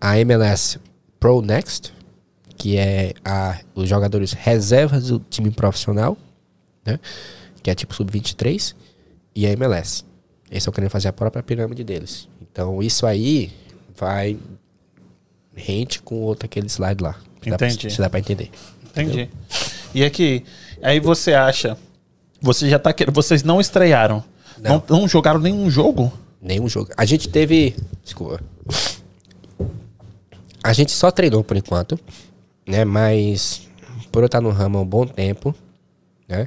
A 0.00 0.18
MLS 0.18 0.78
Pro 1.18 1.40
Next, 1.40 1.92
que 2.56 2.76
é 2.76 3.14
a, 3.24 3.60
os 3.74 3.88
jogadores 3.88 4.32
reservas 4.32 5.08
do 5.08 5.18
time 5.18 5.50
profissional, 5.50 6.16
né? 6.84 7.00
Que 7.62 7.70
é 7.70 7.74
tipo 7.74 7.94
sub-23. 7.94 8.74
E 9.34 9.46
a 9.46 9.50
MLS. 9.50 10.04
Eles 10.50 10.62
estão 10.62 10.72
querendo 10.72 10.90
fazer 10.90 11.08
a 11.08 11.12
própria 11.12 11.42
pirâmide 11.42 11.82
deles. 11.82 12.28
Então, 12.40 12.80
isso 12.82 13.06
aí 13.06 13.52
vai 13.96 14.38
rente 15.54 16.00
com 16.02 16.16
outro 16.16 16.46
aquele 16.46 16.66
slide 16.68 17.02
lá. 17.02 17.16
Entendi. 17.44 17.90
Se 17.90 17.98
dá 17.98 18.08
pra 18.08 18.20
entender. 18.20 18.50
Entendi. 18.90 19.28
E 19.94 20.04
aqui, 20.04 20.44
aí 20.82 21.00
você 21.00 21.34
acha. 21.34 21.76
Você 22.40 22.68
já 22.68 22.78
tá 22.78 22.92
querendo. 22.92 23.14
Vocês 23.14 23.42
não 23.42 23.60
estrearam. 23.60 24.22
Não. 24.58 24.84
Não. 24.88 25.00
não 25.00 25.08
jogaram 25.08 25.40
nenhum 25.40 25.68
jogo? 25.70 26.12
Nenhum 26.44 26.68
jogo. 26.68 26.90
A 26.94 27.06
gente 27.06 27.26
teve. 27.26 27.74
Desculpa. 28.02 28.38
A 30.62 30.74
gente 30.74 30.92
só 30.92 31.10
treinou 31.10 31.42
por 31.42 31.56
enquanto, 31.56 31.98
né? 32.66 32.84
Mas 32.84 33.66
por 34.12 34.22
eu 34.22 34.26
estar 34.26 34.42
no 34.42 34.50
ramo 34.50 34.76
há 34.76 34.82
um 34.82 34.86
bom 34.86 35.06
tempo, 35.06 35.54
né? 36.28 36.46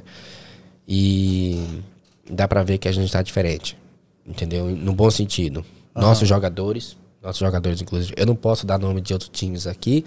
E 0.86 1.82
dá 2.30 2.46
pra 2.46 2.62
ver 2.62 2.78
que 2.78 2.86
a 2.86 2.92
gente 2.92 3.10
tá 3.10 3.20
diferente. 3.22 3.76
Entendeu? 4.24 4.66
No 4.66 4.92
bom 4.92 5.10
sentido. 5.10 5.64
Nossos 5.92 6.28
jogadores, 6.28 6.96
nossos 7.20 7.40
jogadores, 7.40 7.82
inclusive, 7.82 8.14
eu 8.16 8.24
não 8.24 8.36
posso 8.36 8.64
dar 8.64 8.78
nome 8.78 9.00
de 9.00 9.12
outros 9.12 9.30
times 9.32 9.66
aqui, 9.66 10.04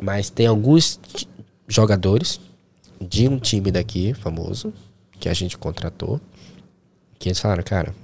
mas 0.00 0.28
tem 0.28 0.48
alguns 0.48 0.98
jogadores 1.68 2.40
de 3.00 3.28
um 3.28 3.38
time 3.38 3.70
daqui, 3.70 4.12
famoso, 4.12 4.72
que 5.20 5.28
a 5.28 5.34
gente 5.34 5.56
contratou, 5.56 6.20
que 7.16 7.28
eles 7.28 7.38
falaram, 7.38 7.62
cara, 7.62 7.94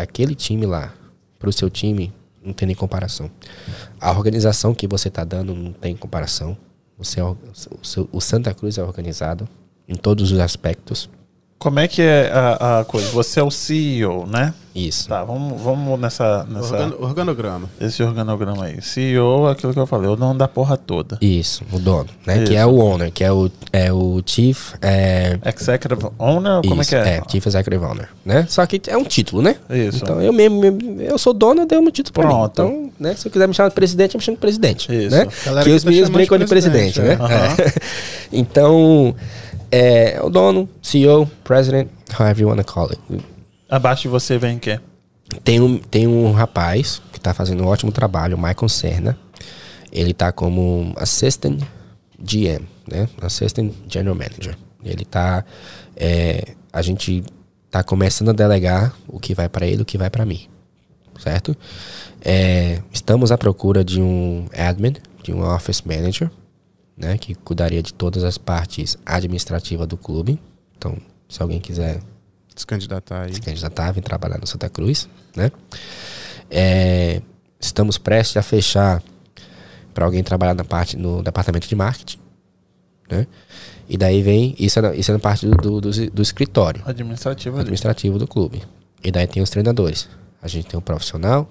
daquele 0.00 0.34
time 0.34 0.64
lá 0.64 0.94
pro 1.38 1.52
seu 1.52 1.68
time, 1.68 2.10
não 2.42 2.52
tem 2.54 2.66
nem 2.66 2.74
comparação. 2.74 3.30
A 4.00 4.10
organização 4.12 4.74
que 4.74 4.86
você 4.86 5.10
tá 5.10 5.24
dando 5.24 5.54
não 5.54 5.72
tem 5.72 5.94
comparação. 5.94 6.56
Você 6.96 7.20
é, 7.20 7.24
o, 7.24 7.36
seu- 7.82 8.08
o 8.10 8.20
Santa 8.20 8.52
Cruz 8.54 8.78
é 8.78 8.82
organizado 8.82 9.46
em 9.86 9.94
todos 9.94 10.32
os 10.32 10.38
aspectos. 10.38 11.08
Como 11.60 11.78
é 11.78 11.86
que 11.86 12.00
é 12.00 12.30
a, 12.32 12.80
a 12.80 12.84
coisa? 12.86 13.10
Você 13.10 13.38
é 13.38 13.42
o 13.42 13.50
CEO, 13.50 14.26
né? 14.26 14.54
Isso. 14.74 15.08
Tá, 15.08 15.22
vamos, 15.24 15.60
vamos 15.60 16.00
nessa, 16.00 16.46
nessa 16.48 16.72
Organo- 16.72 16.96
organograma. 17.00 17.68
esse 17.78 18.02
organograma 18.02 18.64
aí. 18.64 18.80
CEO 18.80 19.46
é 19.46 19.52
aquilo 19.52 19.74
que 19.74 19.78
eu 19.78 19.86
falei, 19.86 20.08
o 20.08 20.16
dono 20.16 20.38
da 20.38 20.48
porra 20.48 20.78
toda. 20.78 21.18
Isso, 21.20 21.62
o 21.70 21.78
dono, 21.78 22.06
né? 22.26 22.36
Isso. 22.38 22.46
Que 22.46 22.56
é 22.56 22.64
o 22.64 22.76
owner, 22.78 23.12
que 23.12 23.22
é 23.22 23.30
o, 23.30 23.50
é 23.74 23.92
o 23.92 24.22
chief. 24.24 24.72
É, 24.80 25.38
Executive 25.44 26.06
Owner, 26.18 26.62
como 26.66 26.80
isso, 26.80 26.94
é 26.96 27.02
que 27.02 27.08
é? 27.10 27.22
Chief 27.30 27.46
Executive 27.46 27.84
Owner, 27.84 28.08
né? 28.24 28.46
Só 28.48 28.64
que 28.64 28.80
é 28.86 28.96
um 28.96 29.04
título, 29.04 29.42
né? 29.42 29.56
Isso. 29.68 29.98
Então 30.02 30.18
eu 30.22 30.32
mesmo, 30.32 30.62
eu 30.98 31.18
sou 31.18 31.34
dono, 31.34 31.60
eu 31.62 31.66
dei 31.66 31.76
um 31.78 31.90
título 31.90 32.14
pra 32.14 32.22
mim. 32.22 32.30
Pronto. 32.30 32.52
Então, 32.52 32.90
né? 32.98 33.14
Se 33.16 33.28
eu 33.28 33.32
quiser 33.32 33.46
me 33.46 33.52
chamar 33.52 33.68
de 33.68 33.74
presidente, 33.74 34.14
eu 34.14 34.18
me 34.18 34.24
chamo 34.24 34.36
de 34.36 34.40
presidente. 34.40 34.90
Isso. 34.90 35.14
Né? 35.14 35.26
Galera 35.44 35.64
que 35.64 35.70
que 35.70 35.76
os 35.76 35.82
tá 35.82 35.90
meninos 35.90 36.08
brincam 36.08 36.38
de 36.38 36.44
de 36.44 36.48
presidente, 36.48 37.00
presidente, 37.00 37.20
né? 37.20 37.28
é. 37.28 37.36
Aham. 37.36 37.54
É. 37.58 37.72
então, 38.32 39.14
é 39.70 40.20
o 40.22 40.28
dono, 40.28 40.68
CEO, 40.82 41.30
president, 41.44 41.88
however 42.18 42.42
you 42.42 42.48
wanna 42.48 42.64
call 42.64 42.90
it. 42.90 43.00
Abaixo 43.68 44.02
de 44.02 44.08
você 44.08 44.38
vem 44.38 44.58
quem? 44.58 44.80
Tem 45.44 45.60
um, 45.60 45.78
tem 45.78 46.06
um 46.06 46.32
rapaz 46.32 47.00
que 47.12 47.20
tá 47.20 47.32
fazendo 47.32 47.62
um 47.62 47.66
ótimo 47.66 47.92
trabalho, 47.92 48.36
o 48.36 48.40
Michael 48.40 48.68
Serna. 48.68 49.18
Ele 49.92 50.12
tá 50.12 50.32
como 50.32 50.92
Assistant 50.96 51.62
GM, 52.18 52.64
né? 52.86 53.08
Assistant 53.20 53.72
General 53.88 54.14
Manager. 54.14 54.56
Ele 54.84 55.04
tá. 55.04 55.44
é, 55.96 56.54
a 56.72 56.82
gente 56.82 57.24
tá 57.70 57.82
começando 57.82 58.30
a 58.30 58.32
delegar 58.32 58.94
o 59.06 59.20
que 59.20 59.34
vai 59.34 59.48
para 59.48 59.66
ele, 59.66 59.82
o 59.82 59.84
que 59.84 59.96
vai 59.96 60.10
para 60.10 60.24
mim. 60.24 60.48
Certo? 61.18 61.56
É, 62.22 62.80
estamos 62.92 63.30
à 63.30 63.38
procura 63.38 63.84
de 63.84 64.00
um 64.00 64.46
admin, 64.56 64.94
de 65.22 65.32
um 65.32 65.42
office 65.42 65.82
manager, 65.82 66.30
né? 67.00 67.16
Que 67.18 67.34
cuidaria 67.34 67.82
de 67.82 67.92
todas 67.94 68.22
as 68.22 68.36
partes 68.38 68.96
administrativas 69.06 69.86
do 69.88 69.96
clube. 69.96 70.38
Então, 70.76 70.96
se 71.28 71.40
alguém 71.42 71.58
quiser 71.60 72.00
Se 72.54 72.66
candidatar 72.66 73.22
aí. 73.22 73.34
se 73.34 73.40
candidatar, 73.40 73.90
vem 73.92 74.02
trabalhar 74.02 74.38
no 74.38 74.46
Santa 74.46 74.68
Cruz, 74.68 75.08
né? 75.34 75.50
É, 76.50 77.22
estamos 77.58 77.98
prestes 77.98 78.36
a 78.36 78.42
fechar 78.42 79.02
para 79.94 80.04
alguém 80.04 80.22
trabalhar 80.22 80.54
na 80.54 80.64
parte 80.64 80.96
no 80.96 81.22
departamento 81.22 81.68
de 81.68 81.74
marketing, 81.74 82.18
né? 83.10 83.26
E 83.88 83.96
daí 83.96 84.22
vem 84.22 84.54
isso 84.58 84.78
é 84.78 84.82
na, 84.82 84.94
isso 84.94 85.10
é 85.10 85.14
na 85.14 85.20
parte 85.20 85.46
do, 85.46 85.56
do, 85.56 85.80
do- 85.80 86.10
do 86.10 86.22
escritório 86.22 86.82
Administrativo 86.86 87.56
ali. 87.56 87.62
administrativo 87.62 88.18
do 88.18 88.26
clube. 88.26 88.62
E 89.02 89.10
daí 89.10 89.26
tem 89.26 89.42
os 89.42 89.50
treinadores. 89.50 90.08
A 90.40 90.46
gente 90.48 90.68
tem 90.68 90.78
o 90.78 90.82
profissional, 90.82 91.50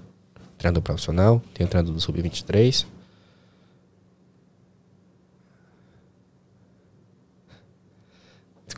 treinador 0.58 0.82
profissional, 0.82 1.42
tem 1.54 1.66
o 1.66 1.70
treinador 1.70 1.94
do 1.94 2.00
sub-23. 2.00 2.86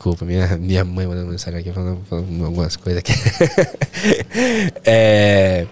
Desculpa, 0.02 0.24
minha, 0.24 0.56
minha 0.58 0.84
mãe 0.84 1.06
mandando 1.06 1.30
mensagem 1.30 1.60
aqui 1.60 1.70
falando, 1.72 2.02
falando 2.10 2.44
algumas 2.44 2.74
coisas 2.74 2.98
aqui. 2.98 3.12
É, 4.84 5.64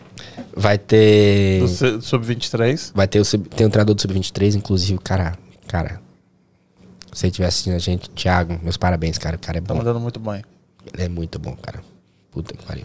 vai 0.57 0.79
ter. 0.79 1.61
Do 1.63 1.67
C- 1.69 2.01
Sub-23. 2.01 2.93
Vai 2.95 3.09
ter 3.09 3.21
o, 3.21 3.25
tem 3.25 3.67
o 3.67 3.71
treinador 3.71 3.93
do 3.95 4.01
Sub-23, 4.01 4.55
inclusive, 4.55 4.99
cara. 5.01 5.37
Cara. 5.67 6.01
Se 7.13 7.21
você 7.23 7.27
estiver 7.27 7.49
assistindo 7.49 7.75
a 7.75 7.79
gente, 7.81 8.09
Thiago, 8.11 8.61
meus 8.63 8.77
parabéns, 8.77 9.19
cara. 9.19 9.35
O 9.35 9.39
cara 9.41 9.59
é 9.59 9.61
Tá 9.61 9.75
bom. 9.75 9.79
mandando 9.79 9.99
muito 9.99 10.21
bem. 10.21 10.45
Ele 10.95 11.03
é 11.03 11.09
muito 11.09 11.39
bom, 11.41 11.57
cara. 11.61 11.81
Puta 12.31 12.55
que 12.57 12.65
pariu. 12.65 12.85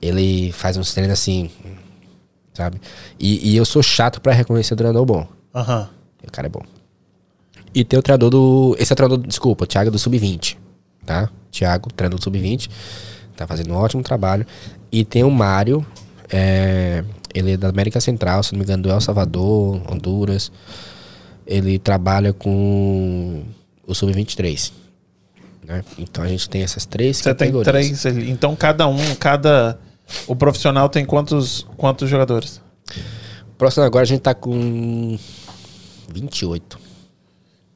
Ele 0.00 0.50
faz 0.52 0.78
uns 0.78 0.94
treinos 0.94 1.12
assim, 1.12 1.50
sabe? 2.54 2.80
E, 3.18 3.50
e 3.52 3.56
eu 3.56 3.66
sou 3.66 3.82
chato 3.82 4.18
pra 4.20 4.32
reconhecer 4.32 4.72
o 4.72 4.76
treinador 4.78 5.04
bom. 5.04 5.28
Aham. 5.54 5.90
O 6.26 6.32
cara 6.32 6.46
é 6.46 6.50
bom. 6.50 6.62
E 7.74 7.84
tem 7.84 7.98
o 7.98 8.02
treinador 8.02 8.30
do. 8.30 8.74
Esse 8.78 8.92
é 8.92 8.94
o 8.94 8.96
treinador, 8.96 9.26
desculpa, 9.26 9.64
o 9.64 9.66
Thiago 9.66 9.88
é 9.88 9.90
do 9.92 9.98
Sub-20. 9.98 10.56
Tá? 11.10 11.28
Thiago, 11.50 11.92
treinador 11.92 12.20
do 12.20 12.22
Sub-20. 12.22 12.70
Tá 13.36 13.44
fazendo 13.44 13.72
um 13.72 13.76
ótimo 13.76 14.00
trabalho. 14.00 14.46
E 14.92 15.04
tem 15.04 15.24
o 15.24 15.30
Mário. 15.30 15.84
é, 16.30 17.04
ele 17.34 17.52
é 17.52 17.56
da 17.56 17.68
América 17.68 18.00
Central, 18.00 18.44
se 18.44 18.52
não 18.52 18.58
me 18.60 18.64
engano, 18.64 18.84
do 18.84 18.90
El 18.90 19.00
Salvador, 19.00 19.82
Honduras. 19.90 20.52
Ele 21.44 21.80
trabalha 21.80 22.32
com 22.32 23.42
o 23.84 23.92
Sub-23. 23.92 24.70
Né? 25.66 25.82
Então 25.98 26.22
a 26.22 26.28
gente 26.28 26.48
tem 26.48 26.62
essas 26.62 26.86
três 26.86 27.16
Você 27.16 27.34
tem 27.34 27.48
categorias. 27.52 28.00
três 28.00 28.06
ali. 28.06 28.30
Então 28.30 28.54
cada 28.54 28.86
um, 28.86 29.14
cada. 29.16 29.80
O 30.28 30.36
profissional 30.36 30.88
tem 30.88 31.04
quantos, 31.04 31.66
quantos 31.76 32.08
jogadores? 32.08 32.60
Próximo 33.58 33.84
agora 33.84 34.02
a 34.04 34.06
gente 34.06 34.20
tá 34.20 34.32
com 34.34 35.18
28. 36.12 36.78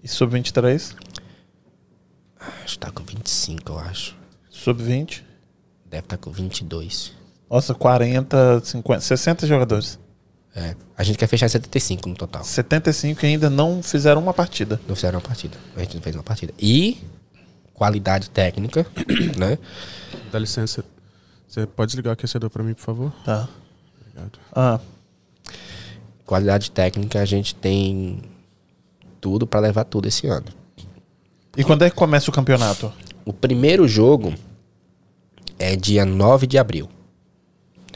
E 0.04 0.08
sub-23? 0.08 0.94
Acho 2.62 2.74
que 2.74 2.78
tá 2.78 2.90
com 2.90 3.04
25, 3.04 3.72
eu 3.72 3.78
acho. 3.78 4.16
Sub-20? 4.50 5.22
Deve 5.86 6.04
estar 6.04 6.16
tá 6.16 6.18
com 6.18 6.30
22. 6.30 7.12
Nossa, 7.50 7.74
40, 7.74 8.60
50, 8.64 9.00
60 9.00 9.46
jogadores. 9.46 9.98
É. 10.56 10.76
A 10.96 11.02
gente 11.02 11.18
quer 11.18 11.26
fechar 11.26 11.48
75 11.48 12.08
no 12.08 12.14
total. 12.14 12.44
75 12.44 13.20
que 13.20 13.26
ainda 13.26 13.50
não 13.50 13.82
fizeram 13.82 14.20
uma 14.20 14.32
partida. 14.32 14.80
Não 14.86 14.94
fizeram 14.94 15.18
uma 15.18 15.24
partida. 15.24 15.56
A 15.76 15.80
gente 15.80 15.96
não 15.96 16.02
fez 16.02 16.14
uma 16.14 16.22
partida. 16.22 16.54
E 16.58 16.98
qualidade 17.72 18.30
técnica, 18.30 18.86
né? 19.36 19.58
Dá 20.30 20.38
licença. 20.38 20.84
Você 21.48 21.66
pode 21.66 21.90
desligar 21.90 22.12
o 22.12 22.14
aquecedor 22.14 22.50
pra 22.50 22.62
mim, 22.62 22.74
por 22.74 22.82
favor? 22.82 23.12
Tá. 23.24 23.48
Obrigado. 24.00 24.38
Ah, 24.52 24.80
Qualidade 26.24 26.70
técnica, 26.70 27.20
a 27.20 27.24
gente 27.26 27.54
tem 27.54 28.22
tudo 29.20 29.46
pra 29.46 29.60
levar 29.60 29.84
tudo 29.84 30.08
esse 30.08 30.26
ano. 30.26 30.46
E 31.56 31.64
quando 31.64 31.82
é 31.82 31.90
que 31.90 31.96
começa 31.96 32.30
o 32.30 32.32
campeonato? 32.32 32.92
O 33.24 33.32
primeiro 33.32 33.86
jogo 33.88 34.34
é 35.58 35.76
dia 35.76 36.04
9 36.04 36.46
de 36.46 36.58
abril. 36.58 36.88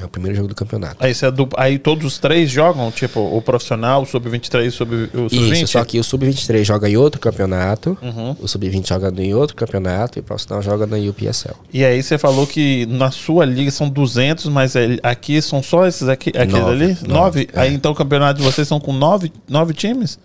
É 0.01 0.05
o 0.05 0.09
primeiro 0.09 0.37
jogo 0.37 0.47
do 0.49 0.55
campeonato. 0.55 1.05
Aí, 1.05 1.13
é 1.21 1.31
do- 1.31 1.49
aí 1.57 1.77
todos 1.77 2.05
os 2.05 2.19
três 2.21 2.49
jogam? 2.49 2.89
Tipo, 2.93 3.19
o 3.19 3.43
profissional, 3.43 4.03
o 4.03 4.07
sub-23 4.07 4.71
sub, 4.71 4.95
o 4.95 5.29
sub-20? 5.29 5.53
Isso, 5.55 5.67
só 5.73 5.85
que 5.85 5.99
o 5.99 6.05
Sub-23 6.05 6.63
joga 6.63 6.89
em 6.89 6.97
outro 6.97 7.21
campeonato, 7.21 7.99
Uhum. 8.01 8.37
o 8.41 8.47
Sub-20 8.47 8.87
joga 8.87 9.13
em 9.21 9.35
outro 9.35 9.57
campeonato 9.57 10.17
e 10.17 10.21
o 10.21 10.23
profissional 10.23 10.63
joga 10.63 10.87
na 10.87 10.97
UPSL. 10.99 11.57
E 11.73 11.85
aí 11.85 12.01
você 12.01 12.17
falou 12.17 12.47
que 12.47 12.87
na 12.87 13.11
sua 13.11 13.45
liga 13.45 13.73
são 13.73 13.89
200, 13.91 14.45
mas 14.47 14.77
ele- 14.77 15.01
aqui 15.03 15.43
são 15.43 15.61
só 15.65 15.85
esses 15.85 16.07
aqui, 16.09 16.29
aquele 16.31 16.53
Nove, 16.61 16.71
ali? 16.71 16.87
nove, 16.87 17.09
Nove? 17.09 17.49
é. 17.53 17.61
Aí 17.61 17.75
então 17.75 17.91
o 17.91 17.95
campeonato 17.97 18.39
de 18.41 18.47
vocês 18.47 18.69
são 18.69 18.79
com 18.79 18.93
nove, 18.93 19.33
nove 19.49 19.75
times? 19.75 20.17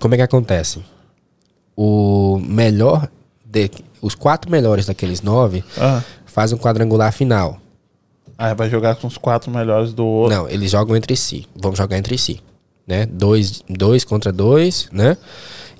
Como 0.00 0.12
é 0.14 0.16
que 0.16 0.24
acontece? 0.24 0.80
O 1.80 2.40
melhor, 2.42 3.08
de, 3.44 3.70
os 4.02 4.16
quatro 4.16 4.50
melhores 4.50 4.86
daqueles 4.86 5.22
nove 5.22 5.62
Ah. 5.78 6.02
fazem 6.26 6.58
um 6.58 6.60
quadrangular 6.60 7.12
final. 7.12 7.60
Aí 8.36 8.52
vai 8.52 8.68
jogar 8.68 8.96
com 8.96 9.06
os 9.06 9.16
quatro 9.16 9.48
melhores 9.48 9.92
do 9.92 10.04
outro. 10.04 10.36
Não, 10.36 10.48
eles 10.48 10.72
jogam 10.72 10.96
entre 10.96 11.14
si. 11.14 11.46
Vão 11.54 11.76
jogar 11.76 11.96
entre 11.96 12.18
si. 12.18 12.40
Né? 12.84 13.06
Dois, 13.06 13.62
dois 13.68 14.02
contra 14.04 14.32
dois, 14.32 14.88
né? 14.90 15.16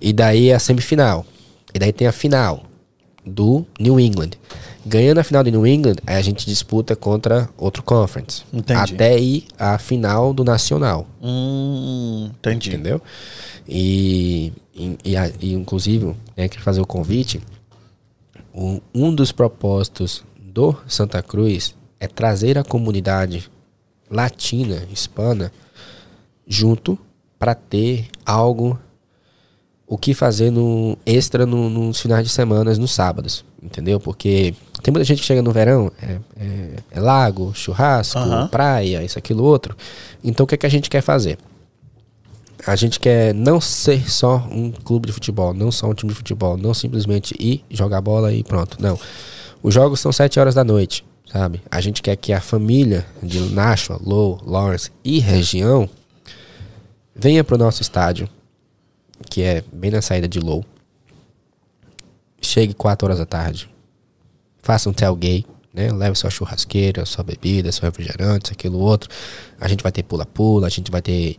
E 0.01 0.13
daí 0.13 0.53
a 0.53 0.61
semifinal. 0.61 1.27
E 1.75 1.81
daí 1.81 1.93
tem 1.93 2.07
a 2.07 2.13
final 2.13 2.63
do 3.27 3.67
New 3.81 3.99
England. 3.99 4.31
Ganhando 4.87 5.19
a 5.19 5.25
final 5.25 5.43
de 5.43 5.51
New 5.51 5.67
England, 5.67 5.97
aí 6.07 6.15
a 6.17 6.23
gente 6.23 6.47
disputa 6.47 6.95
contra 6.95 7.49
outro 7.59 7.83
conference. 7.83 8.43
Entendi. 8.53 8.95
Até 8.95 9.19
ir 9.19 9.45
à 9.59 9.79
final 9.79 10.33
do 10.33 10.45
Nacional. 10.45 11.07
Hum, 11.21 12.31
entendi. 12.39 12.71
Entendeu? 12.71 13.03
E, 13.69 14.53
e, 14.79 14.97
e, 15.05 15.17
a- 15.17 15.31
e, 15.41 15.53
inclusive, 15.53 16.15
né, 16.37 16.49
quero 16.49 16.63
fazer 16.63 16.81
o 16.81 16.87
convite. 16.87 17.41
o- 18.55 18.81
um 18.95 19.15
dos 19.15 19.31
propósitos 19.31 20.25
do 20.41 20.75
Santa 20.89 21.23
Cruz 21.23 21.75
é 22.01 22.07
trazer 22.09 22.57
a 22.59 22.65
comunidade 22.65 23.49
latina, 24.11 24.83
hispana, 24.93 25.53
junto 26.47 26.99
para 27.39 27.55
ter 27.55 28.09
algo 28.25 28.79
o 29.87 29.97
que 29.97 30.13
fazer 30.13 30.51
no 30.51 30.99
extra 31.07 31.47
no- 31.47 31.71
nos 31.71 32.01
finais 32.01 32.27
de 32.27 32.33
semana, 32.33 32.75
nos 32.75 32.91
sábados, 32.91 33.45
entendeu? 33.63 33.99
Porque 34.01 34.55
tem 34.83 34.93
muita 34.93 35.05
gente 35.05 35.21
que 35.21 35.27
chega 35.27 35.41
no 35.41 35.51
verão, 35.53 35.91
é, 36.03 36.19
é- 36.37 36.77
é 36.91 37.01
lago, 37.01 37.53
churrasco, 37.55 38.19
Aham. 38.19 38.49
praia, 38.49 39.03
isso, 39.03 39.19
aquilo, 39.19 39.43
outro. 39.45 39.77
Então 40.23 40.45
o 40.45 40.47
que, 40.47 40.55
é 40.57 40.59
que 40.59 40.67
a 40.67 40.71
gente 40.71 40.91
quer 40.91 41.01
fazer? 41.01 41.39
A 42.69 42.77
gente 42.77 43.01
quer 43.01 43.35
não 43.35 43.63
ser 43.63 44.11
só 44.11 44.47
um 44.51 44.71
clube 44.71 45.07
de 45.07 45.13
futebol, 45.15 45.55
não 45.55 45.73
só 45.73 45.87
um 45.87 45.95
time 45.95 46.13
de 46.13 46.17
futebol, 46.17 46.55
não 46.59 46.75
simplesmente 46.75 47.35
ir 47.41 47.65
jogar 47.71 48.03
bola 48.03 48.31
e 48.31 48.45
pronto. 48.45 48.77
Não. 48.79 49.01
Os 49.63 49.73
jogos 49.73 50.01
são 50.01 50.13
7 50.13 50.39
horas 50.39 50.55
da 50.55 50.63
noite, 50.63 51.03
sabe? 51.33 51.63
A 51.71 51.81
gente 51.81 52.03
quer 52.03 52.15
que 52.17 52.31
a 52.31 52.43
família 52.43 53.07
de 53.23 53.41
Nashua, 53.41 53.99
Low, 54.05 54.39
Lawrence 54.45 54.91
e 55.03 55.19
região 55.19 55.89
venha 57.17 57.43
pro 57.43 57.57
nosso 57.57 57.81
estádio, 57.81 58.29
que 59.31 59.41
é 59.43 59.65
bem 59.73 59.91
na 59.91 60.03
saída 60.03 60.29
de 60.29 60.39
Low. 60.39 60.63
Chegue 62.43 62.75
4 62.75 63.07
horas 63.07 63.19
da 63.19 63.25
tarde. 63.25 63.71
Faça 64.63 64.91
um 64.91 64.93
tailgate, 64.93 65.47
né? 65.73 65.91
Leve 65.91 66.17
sua 66.17 66.29
churrasqueira, 66.29 67.07
sua 67.07 67.25
bebida, 67.25 67.73
seu 67.73 67.85
refrigerante, 67.85 68.53
aquilo 68.53 68.79
outro. 68.79 69.09
A 69.59 69.67
gente 69.67 69.83
vai 69.83 69.91
ter 69.91 70.03
pula-pula, 70.03 70.67
a 70.67 70.71
gente 70.71 70.91
vai 70.91 71.01
ter 71.01 71.39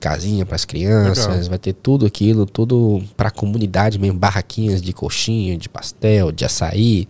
casinha 0.00 0.44
para 0.46 0.56
as 0.56 0.64
crianças, 0.64 1.26
Legal. 1.26 1.48
vai 1.50 1.58
ter 1.58 1.74
tudo 1.74 2.06
aquilo, 2.06 2.46
tudo 2.46 3.00
para 3.16 3.28
a 3.28 3.30
comunidade 3.30 3.98
mesmo, 3.98 4.18
barraquinhas 4.18 4.80
de 4.82 4.92
coxinha, 4.92 5.56
de 5.56 5.68
pastel, 5.68 6.32
de 6.32 6.44
açaí. 6.44 7.06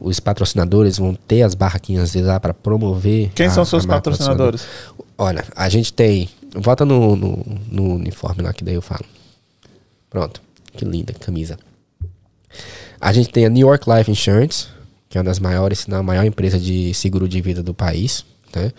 Os 0.00 0.20
patrocinadores 0.20 0.98
vão 0.98 1.14
ter 1.14 1.42
as 1.42 1.54
barraquinhas 1.54 2.12
deles 2.12 2.28
lá 2.28 2.38
para 2.40 2.52
promover. 2.52 3.30
Quem 3.34 3.46
a- 3.46 3.50
são 3.50 3.64
seus 3.64 3.86
patrocinadores? 3.86 4.66
Olha, 5.16 5.44
a 5.56 5.68
gente 5.68 5.92
tem. 5.92 6.28
Volta 6.54 6.84
no, 6.84 7.16
no, 7.16 7.44
no 7.70 7.94
uniforme 7.94 8.42
lá 8.42 8.52
que 8.52 8.62
daí 8.64 8.74
eu 8.74 8.82
falo. 8.82 9.04
Pronto. 10.10 10.42
Que 10.76 10.84
linda 10.84 11.12
camisa. 11.14 11.56
A 13.00 13.12
gente 13.12 13.30
tem 13.30 13.46
a 13.46 13.48
New 13.48 13.66
York 13.66 13.88
Life 13.90 14.10
Insurance, 14.10 14.66
que 15.08 15.16
é 15.16 15.20
uma 15.20 15.24
das 15.24 15.38
maiores, 15.38 15.80
se 15.80 15.90
não 15.90 15.98
a 15.98 16.02
maior 16.02 16.24
empresa 16.24 16.58
de 16.58 16.92
seguro 16.94 17.28
de 17.28 17.40
vida 17.40 17.62
do 17.62 17.72
país. 17.74 18.24
Né? 18.54 18.72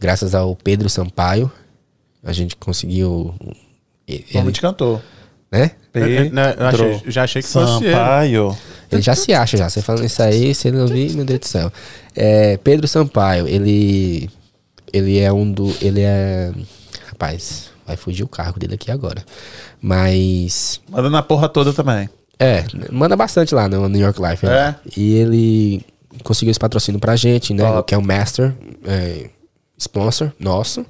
Graças 0.00 0.34
ao 0.34 0.54
Pedro 0.56 0.88
Sampaio, 0.88 1.50
a 2.24 2.32
gente 2.32 2.56
conseguiu. 2.56 3.34
Ele, 4.06 4.24
Nome 4.34 4.52
de 4.52 4.60
cantor. 4.60 5.00
né? 5.50 5.72
Achei- 6.58 6.92
Pedro 6.94 7.10
já 7.10 7.22
achei 7.24 7.42
que 7.42 7.48
fosse 7.48 7.84
ele. 7.84 7.92
Sampaio. 7.94 8.56
Ele 8.90 9.02
já 9.02 9.14
se 9.14 9.32
acha 9.32 9.56
já. 9.56 9.68
Você 9.70 9.80
falando 9.82 10.04
isso 10.04 10.22
aí, 10.22 10.54
você 10.54 10.70
não 10.70 10.86
viu, 10.86 11.12
meu 11.14 11.24
Deus 11.24 11.40
do 11.40 11.46
céu. 11.46 11.72
É, 12.14 12.56
Pedro 12.58 12.86
Sampaio, 12.88 13.46
ele. 13.48 14.28
Ele 14.92 15.18
é 15.18 15.32
um 15.32 15.50
do. 15.50 15.74
Ele 15.80 16.00
é. 16.02 16.52
Rapaz, 17.06 17.70
vai 17.86 17.96
fugir 17.96 18.22
o 18.22 18.28
cargo 18.28 18.58
dele 18.60 18.74
aqui 18.74 18.90
agora. 18.90 19.24
Mas. 19.80 20.80
Manda 20.88 21.10
na 21.10 21.22
porra 21.22 21.48
toda 21.48 21.72
também. 21.72 22.08
É, 22.38 22.64
manda 22.90 23.14
bastante 23.16 23.54
lá 23.54 23.68
no 23.68 23.88
New 23.88 24.00
York 24.00 24.20
Life. 24.20 24.44
né? 24.46 24.76
É? 24.86 24.90
E 24.96 25.14
ele 25.14 25.84
conseguiu 26.24 26.50
esse 26.50 26.58
patrocínio 26.60 27.00
pra 27.00 27.14
gente, 27.16 27.54
né? 27.54 27.62
Top. 27.64 27.86
Que 27.88 27.94
é 27.94 27.98
um 27.98 28.02
master 28.02 28.52
é, 28.84 29.28
sponsor 29.78 30.32
nosso. 30.40 30.84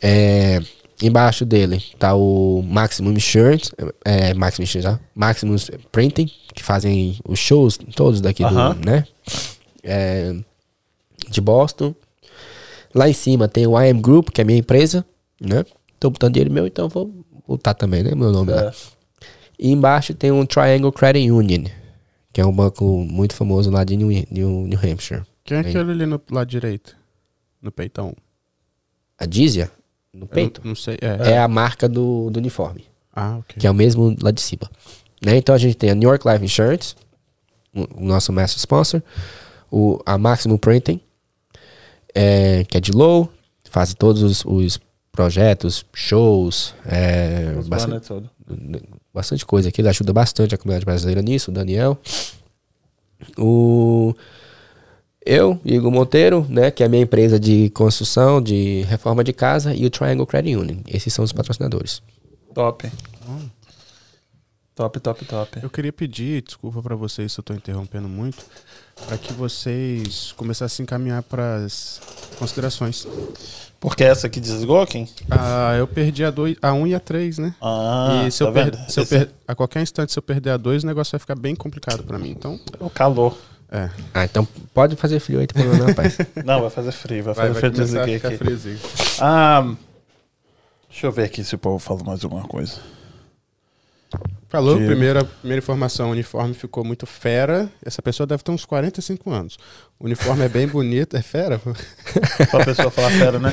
É, 0.00 0.60
embaixo 1.02 1.44
dele 1.44 1.82
tá 1.98 2.14
o 2.14 2.62
Maximum 2.62 3.12
Insurance, 3.12 3.70
é, 4.04 4.34
Maximum 4.34 4.64
Insurance, 4.64 5.00
Maximum 5.14 5.56
Printing, 5.92 6.30
que 6.54 6.62
fazem 6.62 7.18
os 7.26 7.38
shows 7.38 7.78
todos 7.94 8.20
daqui 8.20 8.44
Aham. 8.44 8.74
do, 8.74 8.86
né? 8.86 9.04
É, 9.82 10.34
de 11.28 11.40
Boston. 11.40 11.94
Lá 12.94 13.08
em 13.08 13.12
cima 13.12 13.48
tem 13.48 13.66
o 13.66 13.80
IM 13.80 14.00
Group, 14.00 14.30
que 14.30 14.40
é 14.40 14.42
a 14.42 14.46
minha 14.46 14.58
empresa, 14.58 15.04
né? 15.40 15.64
Tô 16.00 16.10
botando 16.10 16.34
dinheiro 16.34 16.52
meu, 16.52 16.66
então 16.66 16.88
vou 16.88 17.12
botar 17.46 17.74
também, 17.74 18.02
né? 18.02 18.14
Meu 18.14 18.32
nome 18.32 18.52
lá. 18.52 18.64
É. 18.64 18.72
E 19.58 19.72
embaixo 19.72 20.14
tem 20.14 20.30
um 20.30 20.46
Triangle 20.46 20.92
Credit 20.92 21.30
Union, 21.30 21.64
que 22.32 22.40
é 22.40 22.46
um 22.46 22.52
banco 22.52 22.84
muito 23.04 23.34
famoso 23.34 23.70
lá 23.70 23.82
de 23.82 23.96
New, 23.96 24.08
New, 24.30 24.66
New 24.66 24.78
Hampshire. 24.78 25.22
Quem 25.44 25.56
é 25.56 25.60
aquele 25.60 25.90
ali 25.90 26.06
no 26.06 26.20
lado 26.30 26.48
direito? 26.48 26.96
No 27.60 27.72
peitão? 27.72 28.14
A 29.18 29.26
Dizia, 29.26 29.70
no 30.18 30.24
Eu 30.24 30.28
peito, 30.28 30.60
Não, 30.62 30.68
não 30.70 30.74
sei. 30.76 30.98
É. 31.00 31.32
é 31.32 31.38
a 31.38 31.48
marca 31.48 31.88
do, 31.88 32.28
do 32.30 32.38
uniforme, 32.38 32.84
Ah, 33.14 33.36
ok. 33.38 33.56
que 33.58 33.66
é 33.66 33.70
o 33.70 33.74
mesmo 33.74 34.14
lá 34.22 34.30
de 34.30 34.40
cima. 34.40 34.70
Né? 35.24 35.36
Então 35.36 35.54
a 35.54 35.58
gente 35.58 35.76
tem 35.76 35.90
a 35.90 35.94
New 35.94 36.08
York 36.08 36.26
Life 36.28 36.44
Insurance, 36.44 36.94
o, 37.74 38.02
o 38.02 38.04
nosso 38.04 38.32
master 38.32 38.58
sponsor, 38.58 39.02
o, 39.70 40.00
a 40.06 40.16
Maximum 40.18 40.56
Printing, 40.58 41.00
é, 42.14 42.64
que 42.64 42.76
é 42.76 42.80
de 42.80 42.92
low, 42.92 43.30
faz 43.70 43.94
todos 43.94 44.22
os, 44.22 44.44
os 44.44 44.78
projetos, 45.12 45.84
shows, 45.94 46.74
é, 46.86 47.52
bastante- 47.66 48.12
bastante 49.12 49.44
coisa 49.44 49.68
aqui. 49.68 49.80
Ele 49.80 49.88
ajuda 49.88 50.12
bastante 50.12 50.54
a 50.54 50.58
comunidade 50.58 50.84
brasileira 50.84 51.20
nisso, 51.22 51.50
o 51.50 51.54
Daniel. 51.54 51.98
O 53.36 54.14
eu, 55.24 55.60
Igor 55.64 55.90
Monteiro, 55.90 56.46
né, 56.48 56.70
que 56.70 56.82
é 56.82 56.86
a 56.86 56.88
minha 56.88 57.02
empresa 57.02 57.38
de 57.38 57.70
construção, 57.70 58.40
de 58.40 58.82
reforma 58.82 59.22
de 59.22 59.32
casa, 59.32 59.74
e 59.74 59.84
o 59.84 59.90
Triangle 59.90 60.26
Credit 60.26 60.56
Union. 60.56 60.78
Esses 60.86 61.12
são 61.12 61.24
os 61.24 61.32
patrocinadores. 61.32 62.02
Top. 62.54 62.90
Top, 64.74 65.00
top, 65.00 65.24
top. 65.24 65.58
Eu 65.60 65.68
queria 65.68 65.92
pedir, 65.92 66.40
desculpa 66.42 66.80
pra 66.80 66.94
vocês 66.94 67.32
se 67.32 67.40
eu 67.40 67.42
tô 67.42 67.52
interrompendo 67.52 68.08
muito, 68.08 68.38
para 69.06 69.18
que 69.18 69.32
vocês 69.32 70.32
começassem 70.36 70.82
a 70.82 70.84
encaminhar 70.84 71.22
para 71.24 71.56
as 71.64 72.00
considerações. 72.38 73.04
Porque 73.80 74.04
essa 74.04 74.28
aqui 74.28 74.38
desligou, 74.40 74.84
quem? 74.86 75.08
Ah, 75.30 75.74
eu 75.76 75.86
perdi 75.88 76.24
a 76.24 76.30
2, 76.30 76.56
a 76.62 76.72
1 76.72 76.80
um 76.80 76.86
e 76.86 76.94
a 76.94 77.00
3, 77.00 77.38
né? 77.38 77.54
Ah, 77.60 78.24
e 78.26 78.30
se, 78.30 78.40
eu 78.42 78.46
tá 78.48 78.52
per- 78.52 78.64
vendo? 78.76 78.90
se 78.90 79.00
eu 79.00 79.06
per- 79.06 79.30
a 79.48 79.54
qualquer 79.54 79.82
instante, 79.82 80.12
se 80.12 80.18
eu 80.18 80.22
perder 80.22 80.50
a 80.50 80.56
2, 80.56 80.84
o 80.84 80.86
negócio 80.86 81.10
vai 81.12 81.18
ficar 81.20 81.34
bem 81.36 81.56
complicado 81.56 82.04
pra 82.04 82.16
mim. 82.18 82.30
Então, 82.30 82.58
é 82.80 82.84
o 82.84 82.90
calor. 82.90 83.36
É. 83.70 83.90
Ah, 84.14 84.24
então 84.24 84.46
pode 84.72 84.96
fazer 84.96 85.20
frio 85.20 85.40
aí, 85.40 85.46
tem 85.46 85.62
problema 85.62 85.84
não, 85.84 85.88
rapaz. 85.90 86.16
Não, 86.44 86.60
vai 86.62 86.70
fazer 86.70 86.92
frio, 86.92 87.24
vai 87.24 87.34
Vai, 87.34 87.48
fazer 87.48 87.60
vai 87.60 87.70
frio. 87.70 87.84
Desliguei 87.84 88.14
ficar 88.16 88.28
aqui. 88.28 88.38
friozinho. 88.38 88.78
Ah, 89.20 89.74
deixa 90.88 91.06
eu 91.06 91.12
ver 91.12 91.24
aqui 91.24 91.44
se 91.44 91.54
o 91.54 91.58
povo 91.58 91.78
fala 91.78 92.02
mais 92.04 92.24
alguma 92.24 92.44
coisa. 92.44 92.80
Falou, 94.48 94.76
primeira, 94.76 95.22
primeira 95.22 95.58
informação, 95.62 96.08
o 96.08 96.12
uniforme 96.12 96.54
ficou 96.54 96.82
muito 96.82 97.04
fera. 97.04 97.70
Essa 97.84 98.00
pessoa 98.00 98.26
deve 98.26 98.42
ter 98.42 98.50
uns 98.50 98.64
45 98.64 99.30
anos. 99.30 99.58
O 100.00 100.06
uniforme 100.06 100.42
é 100.46 100.48
bem 100.48 100.66
bonito, 100.66 101.14
é 101.14 101.20
fera? 101.20 101.60
Pra 102.50 102.64
pessoa 102.64 102.90
falar 102.90 103.10
fera, 103.10 103.38
né? 103.38 103.52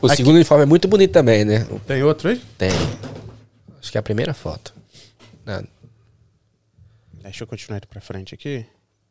O 0.00 0.08
segundo 0.08 0.36
uniforme 0.36 0.62
é 0.62 0.66
muito 0.66 0.86
bonito 0.86 1.10
também, 1.10 1.44
né? 1.44 1.66
Tem 1.88 2.04
outro 2.04 2.28
aí? 2.28 2.40
Tem. 2.56 2.70
Acho 3.80 3.90
que 3.90 3.98
é 3.98 4.00
a 4.00 4.02
primeira 4.02 4.32
foto. 4.32 4.72
Deixa 7.20 7.42
eu 7.42 7.48
continuar 7.48 7.78
indo 7.78 7.88
pra 7.88 8.00
frente 8.00 8.32
aqui. 8.32 8.64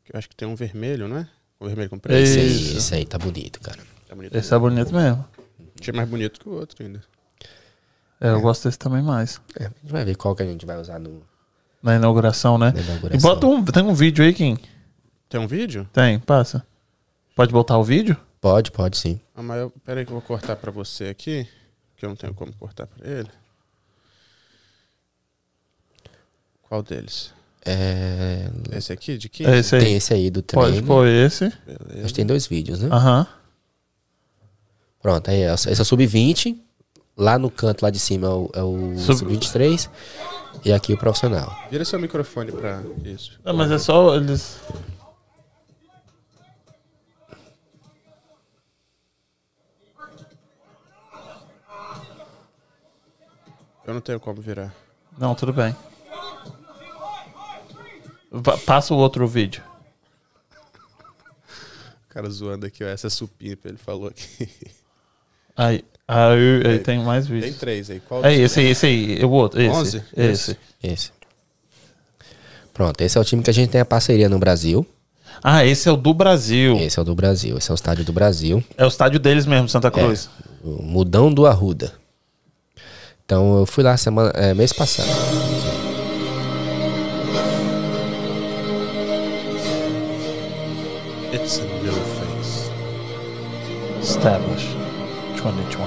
Que 0.03 0.13
Eu 0.13 0.17
acho 0.17 0.29
que 0.29 0.35
tem 0.35 0.47
um 0.47 0.55
vermelho, 0.55 1.07
não 1.07 1.17
é? 1.17 1.29
Um 1.59 1.67
vermelho 1.67 1.89
com 1.89 1.97
preto. 1.99 2.17
Esse 2.19 2.39
aí, 2.39 2.47
Isso. 2.47 2.77
esse 2.77 2.95
aí 2.95 3.05
tá 3.05 3.17
bonito, 3.17 3.59
cara. 3.61 3.79
Tá 4.07 4.15
bonito. 4.15 4.35
Esse 4.35 4.53
é 4.53 4.59
bonito 4.59 4.93
mesmo. 4.93 5.25
Achei 5.79 5.93
mais 5.93 6.09
bonito 6.09 6.39
que 6.39 6.49
o 6.49 6.53
outro 6.53 6.83
ainda. 6.83 7.01
É, 8.19 8.29
eu 8.29 8.41
gosto 8.41 8.65
desse 8.67 8.77
também 8.79 9.01
mais. 9.01 9.39
É, 9.59 9.65
a 9.65 9.69
gente 9.69 9.91
vai 9.91 10.05
ver 10.05 10.15
qual 10.15 10.35
que 10.35 10.43
a 10.43 10.45
gente 10.45 10.65
vai 10.65 10.77
usar 10.79 10.99
no, 10.99 11.21
Na 11.81 11.95
inauguração, 11.95 12.57
né? 12.57 12.71
na 12.71 12.79
E 12.79 12.83
inauguração. 12.83 13.29
bota 13.29 13.47
um. 13.47 13.63
Tem 13.65 13.83
um 13.83 13.93
vídeo 13.93 14.23
aí, 14.23 14.33
Kim? 14.33 14.57
Tem 15.29 15.39
um 15.39 15.47
vídeo? 15.47 15.87
Tem, 15.91 16.19
passa. 16.19 16.65
Pode 17.35 17.51
botar 17.51 17.77
o 17.77 17.83
vídeo? 17.83 18.15
Pode, 18.39 18.71
pode 18.71 18.97
sim. 18.97 19.19
Ah, 19.35 19.41
mas 19.41 19.59
eu, 19.61 19.69
pera 19.83 19.99
aí 20.01 20.05
que 20.05 20.11
eu 20.11 20.15
vou 20.15 20.21
cortar 20.21 20.55
pra 20.55 20.69
você 20.71 21.05
aqui. 21.05 21.47
Que 21.97 22.05
eu 22.05 22.09
não 22.09 22.15
tenho 22.15 22.33
como 22.33 22.53
cortar 22.53 22.85
pra 22.87 23.09
ele. 23.09 23.29
Qual 26.61 26.81
deles? 26.83 27.33
É, 27.65 28.49
Esse 28.73 28.91
aqui, 28.91 29.17
de 29.17 29.29
15? 29.29 29.49
É 29.49 29.57
esse 29.57 29.75
aí. 29.75 29.81
tem 29.83 29.95
esse 29.95 30.13
aí 30.13 30.29
do 30.29 30.43
Pode 30.43 30.71
treino. 30.71 30.87
pôr 30.87 31.07
esse. 31.07 31.45
Beleza. 31.65 31.99
Acho 31.99 32.07
que 32.07 32.13
tem 32.13 32.25
dois 32.25 32.45
vídeos, 32.45 32.81
né? 32.81 32.89
Aham. 32.91 33.25
Pronto, 35.01 35.29
aí 35.29 35.41
é, 35.43 35.53
esse 35.53 35.69
é 35.69 35.81
o 35.81 35.85
sub-20. 35.85 36.57
Lá 37.15 37.37
no 37.37 37.49
canto, 37.51 37.83
lá 37.83 37.89
de 37.89 37.99
cima, 37.99 38.27
é 38.27 38.31
o, 38.31 38.49
é 38.53 38.63
o 38.63 38.97
Sub- 38.97 39.17
sub-23. 39.19 39.89
E 40.65 40.71
aqui 40.73 40.93
o 40.93 40.97
profissional. 40.97 41.55
Vira 41.69 41.85
seu 41.85 41.99
microfone 41.99 42.51
pra 42.51 42.81
isso. 43.05 43.39
Não, 43.43 43.53
mas 43.53 43.71
é 43.71 43.77
só 43.77 44.15
eles. 44.15 44.57
Eu 53.85 53.93
não 53.93 54.01
tenho 54.01 54.19
como 54.19 54.41
virar. 54.41 54.73
Não, 55.17 55.35
tudo 55.35 55.51
bem. 55.53 55.75
Passa 58.65 58.93
o 58.93 58.97
outro 58.97 59.27
vídeo. 59.27 59.61
O 62.09 62.13
cara 62.13 62.29
zoando 62.29 62.65
aqui, 62.65 62.83
ó. 62.83 62.87
Essa 62.87 63.07
é 63.07 63.09
supimpa, 63.09 63.67
ele 63.67 63.77
falou 63.77 64.07
aqui. 64.07 64.49
Aí, 65.55 65.83
aí, 66.07 66.63
aí 66.65 66.79
tem 66.79 66.99
mais 67.03 67.27
Tem 67.27 67.39
vídeo. 67.39 67.55
três 67.59 67.89
aí. 67.89 67.99
Qual 67.99 68.25
É 68.25 68.33
esse 68.33 68.59
aí, 68.59 68.65
esse 68.67 68.85
aí. 68.85 69.23
O 69.23 69.29
outro. 69.29 69.61
Esse. 69.61 69.75
Onze? 69.75 70.03
Esse. 70.15 70.57
Esse. 70.81 71.11
Pronto, 72.73 72.99
esse 73.01 73.17
é 73.17 73.21
o 73.21 73.23
time 73.23 73.43
que 73.43 73.51
a 73.51 73.53
gente 73.53 73.69
tem 73.69 73.81
a 73.81 73.85
parceria 73.85 74.27
no 74.27 74.39
Brasil. 74.39 74.85
Ah, 75.43 75.63
esse 75.65 75.87
é 75.87 75.91
o 75.91 75.97
do 75.97 76.13
Brasil. 76.13 76.77
Esse 76.77 76.97
é 76.97 77.01
o 77.01 77.05
do 77.05 77.13
Brasil. 77.13 77.57
Esse 77.57 77.69
é 77.69 77.73
o 77.73 77.75
estádio 77.75 78.03
do 78.03 78.13
Brasil. 78.13 78.63
É 78.77 78.83
o 78.83 78.87
estádio 78.87 79.19
deles 79.19 79.45
mesmo, 79.45 79.69
Santa 79.69 79.91
Cruz. 79.91 80.29
O 80.63 80.81
Mudão 80.81 81.31
do 81.31 81.45
Arruda. 81.45 81.93
Então 83.25 83.59
eu 83.59 83.65
fui 83.65 83.83
lá 83.83 83.95
semana, 83.95 84.31
é, 84.31 84.53
mês 84.53 84.73
passado. 84.73 85.07
It's 91.43 91.59
a 91.59 91.63
new 91.83 91.91
face. 91.91 92.71
Established 94.01 94.69
2021. 95.35 95.83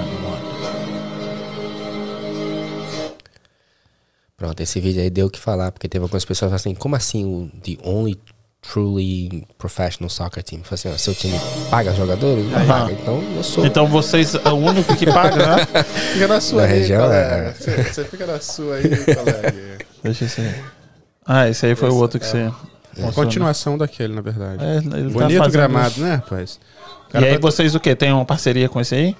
Pronto, 4.37 4.61
esse 4.61 4.79
vídeo 4.79 5.01
aí 5.01 5.09
deu 5.09 5.25
o 5.25 5.29
que 5.31 5.39
falar, 5.39 5.71
porque 5.71 5.87
teve 5.89 6.03
algumas 6.03 6.23
pessoas 6.23 6.53
assim, 6.53 6.75
como 6.75 6.95
assim 6.95 7.25
o 7.25 7.49
The 7.63 7.77
Only 7.83 8.19
Truly 8.61 9.47
Professional 9.57 10.09
Soccer 10.09 10.43
Team? 10.43 10.61
Falei 10.63 10.75
assim, 10.75 10.89
ó, 10.89 10.97
seu 10.97 11.15
time 11.15 11.39
paga 11.71 11.91
jogadores? 11.93 12.45
Não 12.51 12.67
paga, 12.67 12.91
então 12.91 13.23
eu 13.35 13.43
sou. 13.43 13.65
Então 13.65 13.87
vocês 13.87 14.35
é 14.35 14.49
o 14.49 14.57
único 14.57 14.95
que 14.95 15.07
paga, 15.07 15.57
né? 15.57 15.65
Fica 16.13 16.27
na 16.27 16.39
sua 16.39 16.61
Na 16.61 16.67
aí, 16.67 16.79
região, 16.79 17.01
colega. 17.01 17.35
é. 17.35 17.53
Você, 17.53 17.83
você 17.83 18.05
fica 18.05 18.25
na 18.27 18.39
sua 18.39 18.75
aí, 18.75 18.83
colega. 18.89 19.77
Deixa 20.03 20.25
eu 20.25 20.27
ver. 20.29 20.63
Ah, 21.25 21.49
esse 21.49 21.65
aí 21.65 21.75
foi 21.75 21.89
o 21.89 21.95
outro 21.95 22.19
que 22.19 22.25
você. 22.27 22.51
Mostrou, 23.05 23.25
Continuação 23.25 23.77
daquele, 23.77 24.13
na 24.13 24.21
verdade. 24.21 24.63
É, 24.63 24.77
ele 24.77 24.89
tá 24.89 24.97
Bonito 24.97 25.37
fazendo- 25.37 25.51
gramado, 25.51 26.01
né, 26.01 26.15
rapaz? 26.15 26.59
E 27.13 27.17
aí 27.17 27.33
tá- 27.35 27.39
vocês 27.39 27.73
o 27.73 27.79
quê? 27.79 27.95
Tem 27.95 28.11
uma 28.11 28.25
parceria 28.25 28.67
com 28.67 28.81
esse 28.81 28.93
aí? 28.95 29.15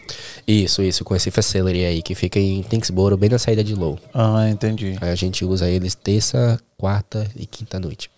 Isso, 0.45 0.81
isso, 0.81 1.03
com 1.05 1.15
esse 1.15 1.31
facility 1.31 1.85
aí, 1.85 2.01
que 2.01 2.13
fica 2.15 2.37
em 2.39 2.61
Tinksboro, 2.61 3.15
bem 3.15 3.29
na 3.29 3.39
saída 3.39 3.63
de 3.63 3.73
Low. 3.75 3.97
Ah, 4.13 4.49
entendi. 4.49 4.97
Aí 4.99 5.09
a 5.09 5.15
gente 5.15 5.45
usa 5.45 5.69
eles 5.69 5.95
terça, 5.95 6.59
quarta 6.77 7.25
e 7.35 7.45
quinta 7.45 7.79
noite. 7.79 8.09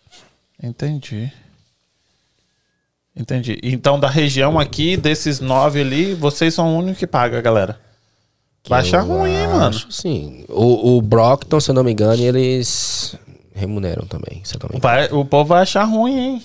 Entendi. 0.61 1.31
Entendi. 3.15 3.59
Então, 3.61 3.99
da 3.99 4.09
região 4.09 4.57
aqui, 4.59 4.95
desses 4.95 5.39
nove 5.39 5.81
ali, 5.81 6.13
vocês 6.13 6.53
são 6.53 6.75
o 6.75 6.79
único 6.79 6.97
que 6.99 7.07
paga, 7.07 7.41
galera. 7.41 7.79
Vai 8.67 8.81
achar 8.81 9.01
ruim, 9.01 9.31
hein, 9.33 9.47
mano? 9.47 9.65
acho, 9.67 9.91
Sim. 9.91 10.45
O, 10.47 10.97
o 10.97 11.01
Brockton, 11.01 11.59
se 11.59 11.71
eu 11.71 11.75
não 11.75 11.83
me 11.83 11.91
engano, 11.91 12.21
eles 12.21 13.15
remuneram 13.59 14.05
também, 14.07 14.41
não. 14.71 14.79
Vai- 14.79 15.09
o 15.11 15.23
povo 15.25 15.49
vai 15.49 15.61
achar 15.61 15.83
ruim, 15.83 16.17
hein? 16.17 16.43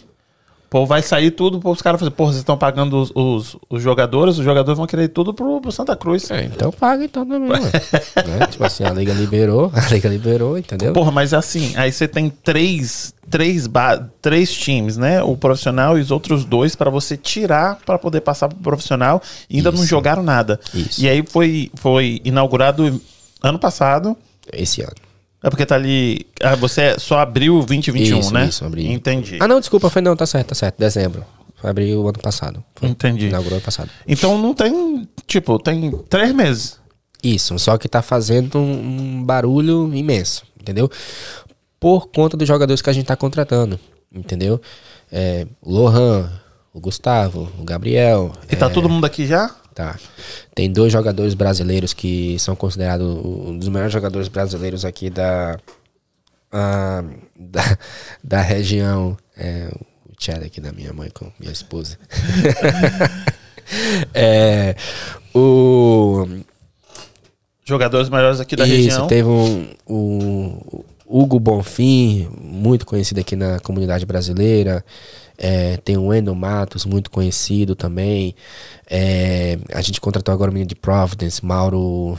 O 0.66 0.70
povo 0.74 0.86
vai 0.86 1.02
sair 1.02 1.30
tudo, 1.30 1.60
os 1.70 1.80
caras 1.80 2.00
fazer, 2.00 2.10
porra, 2.10 2.32
vocês 2.32 2.40
estão 2.40 2.58
pagando 2.58 3.00
os, 3.00 3.12
os, 3.14 3.56
os 3.70 3.80
jogadores, 3.80 4.38
os 4.38 4.44
jogadores 4.44 4.76
vão 4.76 4.88
querer 4.88 5.06
tudo 5.06 5.32
pro, 5.32 5.60
pro 5.60 5.70
Santa 5.70 5.94
Cruz. 5.94 6.28
É, 6.32 6.44
então 6.46 6.72
paga 6.72 7.04
então 7.04 7.24
também, 7.24 7.48
né? 7.62 8.46
Tipo 8.50 8.64
assim, 8.64 8.82
a 8.82 8.90
liga 8.90 9.12
liberou, 9.12 9.70
a 9.72 9.88
liga 9.88 10.08
liberou, 10.08 10.58
entendeu? 10.58 10.92
Porra, 10.92 11.12
mas 11.12 11.32
assim, 11.32 11.72
aí 11.76 11.92
você 11.92 12.08
tem 12.08 12.28
três, 12.28 13.14
três, 13.30 13.68
três 14.20 14.52
times, 14.52 14.96
né? 14.96 15.22
O 15.22 15.36
profissional 15.36 15.96
e 15.96 16.00
os 16.00 16.10
outros 16.10 16.44
dois 16.44 16.74
pra 16.74 16.90
você 16.90 17.16
tirar 17.16 17.78
pra 17.86 17.96
poder 17.96 18.22
passar 18.22 18.48
pro 18.48 18.58
profissional 18.58 19.22
e 19.48 19.58
ainda 19.58 19.70
não 19.70 19.78
Isso. 19.78 19.86
jogaram 19.86 20.24
nada. 20.24 20.58
Isso. 20.74 21.00
E 21.00 21.08
aí 21.08 21.22
foi, 21.24 21.70
foi 21.76 22.20
inaugurado 22.24 23.00
ano 23.40 23.60
passado. 23.60 24.16
Esse 24.52 24.82
ano. 24.82 25.03
É 25.44 25.50
porque 25.50 25.66
tá 25.66 25.74
ali. 25.74 26.26
Ah, 26.42 26.56
você 26.56 26.98
só 26.98 27.18
abriu 27.18 27.62
2021, 27.66 28.18
Isso, 28.18 28.32
né? 28.32 28.46
isso, 28.46 28.64
abri. 28.64 28.90
Entendi. 28.90 29.36
Ah, 29.38 29.46
não, 29.46 29.60
desculpa, 29.60 29.90
foi 29.90 30.00
não, 30.00 30.16
tá 30.16 30.24
certo, 30.24 30.48
tá 30.48 30.54
certo. 30.54 30.78
Dezembro. 30.78 31.22
Foi 31.56 31.68
abrir 31.68 31.94
o 31.94 32.08
ano 32.08 32.18
passado. 32.18 32.64
Foi. 32.74 32.88
Entendi. 32.88 33.26
Inaugurou 33.26 33.56
ano 33.58 33.64
passado. 33.64 33.90
Então 34.08 34.38
não 34.38 34.54
tem. 34.54 35.06
Tipo, 35.26 35.58
tem 35.58 35.90
três 36.08 36.32
meses. 36.32 36.80
Isso, 37.22 37.58
só 37.58 37.76
que 37.76 37.86
tá 37.88 38.00
fazendo 38.00 38.58
um, 38.58 39.18
um 39.18 39.22
barulho 39.22 39.94
imenso, 39.94 40.44
entendeu? 40.58 40.90
Por 41.78 42.08
conta 42.08 42.38
dos 42.38 42.48
jogadores 42.48 42.80
que 42.80 42.88
a 42.88 42.92
gente 42.94 43.06
tá 43.06 43.16
contratando, 43.16 43.78
entendeu? 44.14 44.58
É, 45.12 45.46
o 45.60 45.72
Lohan, 45.72 46.30
o 46.72 46.80
Gustavo, 46.80 47.50
o 47.58 47.64
Gabriel. 47.64 48.32
E 48.50 48.56
tá 48.56 48.70
todo 48.70 48.88
mundo 48.88 49.04
aqui 49.04 49.26
já? 49.26 49.54
Tá. 49.74 49.98
Tem 50.54 50.70
dois 50.70 50.92
jogadores 50.92 51.34
brasileiros 51.34 51.92
que 51.92 52.38
são 52.38 52.54
considerados 52.54 53.06
um 53.06 53.58
dos 53.58 53.68
melhores 53.68 53.92
jogadores 53.92 54.28
brasileiros 54.28 54.84
aqui 54.84 55.10
da. 55.10 55.58
da, 57.36 57.78
da 58.22 58.40
região. 58.40 59.16
É, 59.36 59.68
o 60.08 60.12
Chad 60.16 60.44
aqui 60.44 60.60
da 60.60 60.72
minha 60.72 60.92
mãe 60.92 61.10
com 61.10 61.30
minha 61.40 61.52
esposa. 61.52 61.98
é, 64.14 64.76
o. 65.34 66.24
Jogadores 67.64 68.08
melhores 68.08 68.38
aqui 68.40 68.54
da 68.54 68.66
Isso, 68.66 68.76
região. 68.76 69.06
teve 69.08 69.26
um, 69.26 69.68
o 69.88 70.84
Hugo 71.06 71.40
Bonfim, 71.40 72.28
muito 72.40 72.86
conhecido 72.86 73.20
aqui 73.20 73.34
na 73.34 73.58
comunidade 73.58 74.06
brasileira. 74.06 74.84
É, 75.36 75.76
tem 75.78 75.96
o 75.96 76.06
Wendel 76.06 76.34
Matos, 76.34 76.84
muito 76.84 77.10
conhecido 77.10 77.74
também. 77.74 78.34
É, 78.88 79.58
a 79.72 79.80
gente 79.80 80.00
contratou 80.00 80.32
agora 80.32 80.50
o 80.50 80.54
menino 80.54 80.68
de 80.68 80.74
Providence, 80.74 81.44
Mauro, 81.44 82.18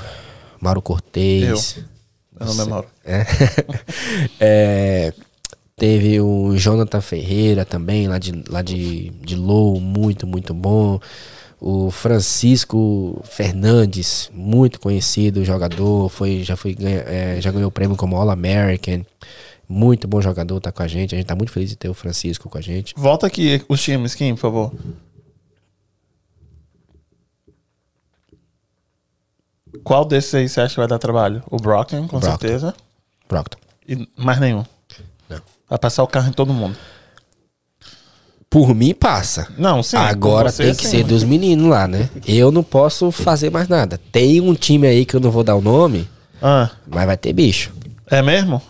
Mauro 0.59 0.81
Cortez. 0.81 1.77
Eu 2.39 2.45
não 2.45 2.55
memoro. 2.55 2.87
É. 3.03 3.25
É, 4.39 5.13
teve 5.75 6.19
o 6.19 6.55
Jonathan 6.57 7.01
Ferreira 7.01 7.65
também, 7.65 8.07
lá 8.07 8.17
de, 8.17 8.43
lá 8.49 8.61
de, 8.61 9.09
de 9.21 9.35
Low, 9.35 9.79
muito, 9.79 10.27
muito 10.27 10.53
bom. 10.53 10.99
O 11.59 11.89
Francisco 11.89 13.21
Fernandes, 13.23 14.29
muito 14.33 14.79
conhecido 14.79 15.45
jogador, 15.45 16.09
foi, 16.09 16.43
já, 16.43 16.55
foi, 16.55 16.75
é, 16.79 17.37
já 17.39 17.51
ganhou 17.51 17.69
o 17.69 17.71
prêmio 17.71 17.95
como 17.95 18.17
All-American. 18.17 19.05
Muito 19.67 20.07
bom 20.07 20.21
jogador, 20.21 20.59
tá 20.59 20.71
com 20.71 20.83
a 20.83 20.87
gente. 20.87 21.15
A 21.15 21.17
gente 21.17 21.27
tá 21.27 21.35
muito 21.35 21.51
feliz 21.51 21.69
de 21.69 21.75
ter 21.75 21.89
o 21.89 21.93
Francisco 21.93 22.49
com 22.49 22.57
a 22.57 22.61
gente. 22.61 22.93
Volta 22.95 23.25
aqui 23.27 23.63
os 23.67 23.81
times, 23.81 24.13
Kim, 24.15 24.33
por 24.35 24.41
favor. 24.41 24.71
Qual 29.83 30.05
desses 30.05 30.33
aí 30.33 30.47
você 30.47 30.61
acha 30.61 30.73
que 30.75 30.79
vai 30.79 30.87
dar 30.87 30.99
trabalho? 30.99 31.43
O 31.49 31.57
Brockton, 31.57 32.07
com 32.07 32.19
Brockton. 32.19 32.39
certeza. 32.39 32.73
Proctor. 33.27 33.59
E 33.87 34.07
mais 34.17 34.39
nenhum. 34.39 34.63
Não. 35.29 35.41
Vai 35.69 35.77
passar 35.79 36.03
o 36.03 36.07
carro 36.07 36.29
em 36.29 36.33
todo 36.33 36.53
mundo. 36.53 36.75
Por 38.49 38.73
mim, 38.73 38.93
passa. 38.93 39.49
Não, 39.57 39.83
sim. 39.83 39.97
Agora 39.97 40.49
você, 40.49 40.63
tem 40.63 40.75
que 40.75 40.83
sim. 40.85 40.89
ser 40.99 41.03
dos 41.03 41.23
meninos 41.23 41.67
lá, 41.67 41.87
né? 41.87 42.09
Eu 42.25 42.51
não 42.51 42.63
posso 42.63 43.11
fazer 43.11 43.49
mais 43.49 43.67
nada. 43.67 43.99
Tem 44.11 44.39
um 44.39 44.53
time 44.53 44.87
aí 44.87 45.05
que 45.05 45.15
eu 45.15 45.19
não 45.19 45.29
vou 45.29 45.43
dar 45.43 45.55
o 45.55 45.61
nome, 45.61 46.07
Ah, 46.41 46.71
mas 46.87 47.05
vai 47.05 47.17
ter 47.17 47.33
bicho. 47.33 47.73
é 48.09 48.21
mesmo? 48.21 48.61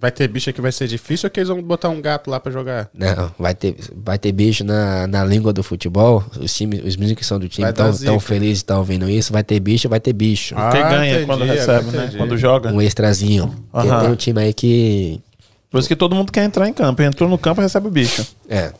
Vai 0.00 0.12
ter 0.12 0.28
bicho 0.28 0.52
que 0.52 0.60
vai 0.60 0.70
ser 0.70 0.86
difícil 0.86 1.26
ou 1.26 1.30
que 1.30 1.40
eles 1.40 1.48
vão 1.48 1.60
botar 1.60 1.88
um 1.88 2.00
gato 2.00 2.30
lá 2.30 2.38
pra 2.38 2.52
jogar? 2.52 2.88
Não, 2.94 3.32
vai 3.36 3.52
ter, 3.52 3.74
vai 3.96 4.16
ter 4.16 4.30
bicho 4.30 4.62
na, 4.62 5.08
na 5.08 5.24
língua 5.24 5.52
do 5.52 5.60
futebol. 5.60 6.22
Os 6.40 6.54
times, 6.54 6.84
os 6.84 6.96
meninos 6.96 7.18
que 7.18 7.24
são 7.26 7.36
do 7.36 7.48
time 7.48 7.68
estão 7.68 7.92
tão 7.92 8.20
felizes, 8.20 8.58
estão 8.58 8.78
ouvindo 8.78 9.10
isso. 9.10 9.32
Vai 9.32 9.42
ter 9.42 9.58
bicho, 9.58 9.88
vai 9.88 9.98
ter 9.98 10.12
bicho. 10.12 10.54
Ah, 10.56 10.70
Quem 10.70 10.82
ganha 10.82 11.10
entendi, 11.14 11.26
quando 11.26 11.44
recebe, 11.44 11.90
né? 11.90 12.12
Quando 12.16 12.36
joga. 12.38 12.72
Um 12.72 12.80
extrazinho. 12.80 13.48
Tem, 13.48 13.90
Aham. 13.90 14.00
tem 14.02 14.10
um 14.10 14.14
time 14.16 14.40
aí 14.40 14.54
que. 14.54 15.20
Por 15.68 15.80
isso 15.80 15.88
que 15.88 15.96
todo 15.96 16.14
mundo 16.14 16.30
quer 16.30 16.44
entrar 16.44 16.68
em 16.68 16.72
campo. 16.72 17.02
Entrou 17.02 17.28
no 17.28 17.36
campo 17.36 17.60
recebe 17.60 17.88
o 17.88 17.90
bicho. 17.90 18.24
É. 18.48 18.72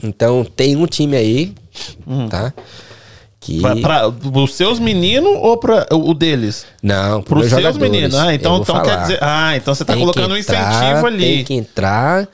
Então 0.00 0.44
tem 0.44 0.76
um 0.76 0.86
time 0.86 1.16
aí, 1.16 1.52
tá? 2.30 2.54
Que. 3.40 3.60
Vai 3.60 3.76
pra, 3.80 4.08
os 4.08 4.54
seus 4.54 4.78
meninos 4.80 5.30
ou 5.40 5.56
pra, 5.56 5.86
o 5.92 6.12
deles? 6.12 6.66
Não, 6.82 7.22
Pros 7.22 7.48
pros 7.48 7.62
seus 7.62 7.76
meninos. 7.78 8.14
Ah, 8.16 8.34
então, 8.34 8.58
então 8.60 8.82
quer 8.82 9.00
dizer. 9.02 9.18
Ah, 9.20 9.56
então 9.56 9.74
você 9.74 9.84
tá 9.84 9.92
Tem 9.92 10.00
que 10.00 10.12
colocando 10.12 10.34
um 10.34 10.36
entrar- 10.36 10.74
incentivo 10.84 11.06
ali. 11.06 11.22
Tem 11.36 11.44
que 11.44 11.54
entrar 11.54 12.28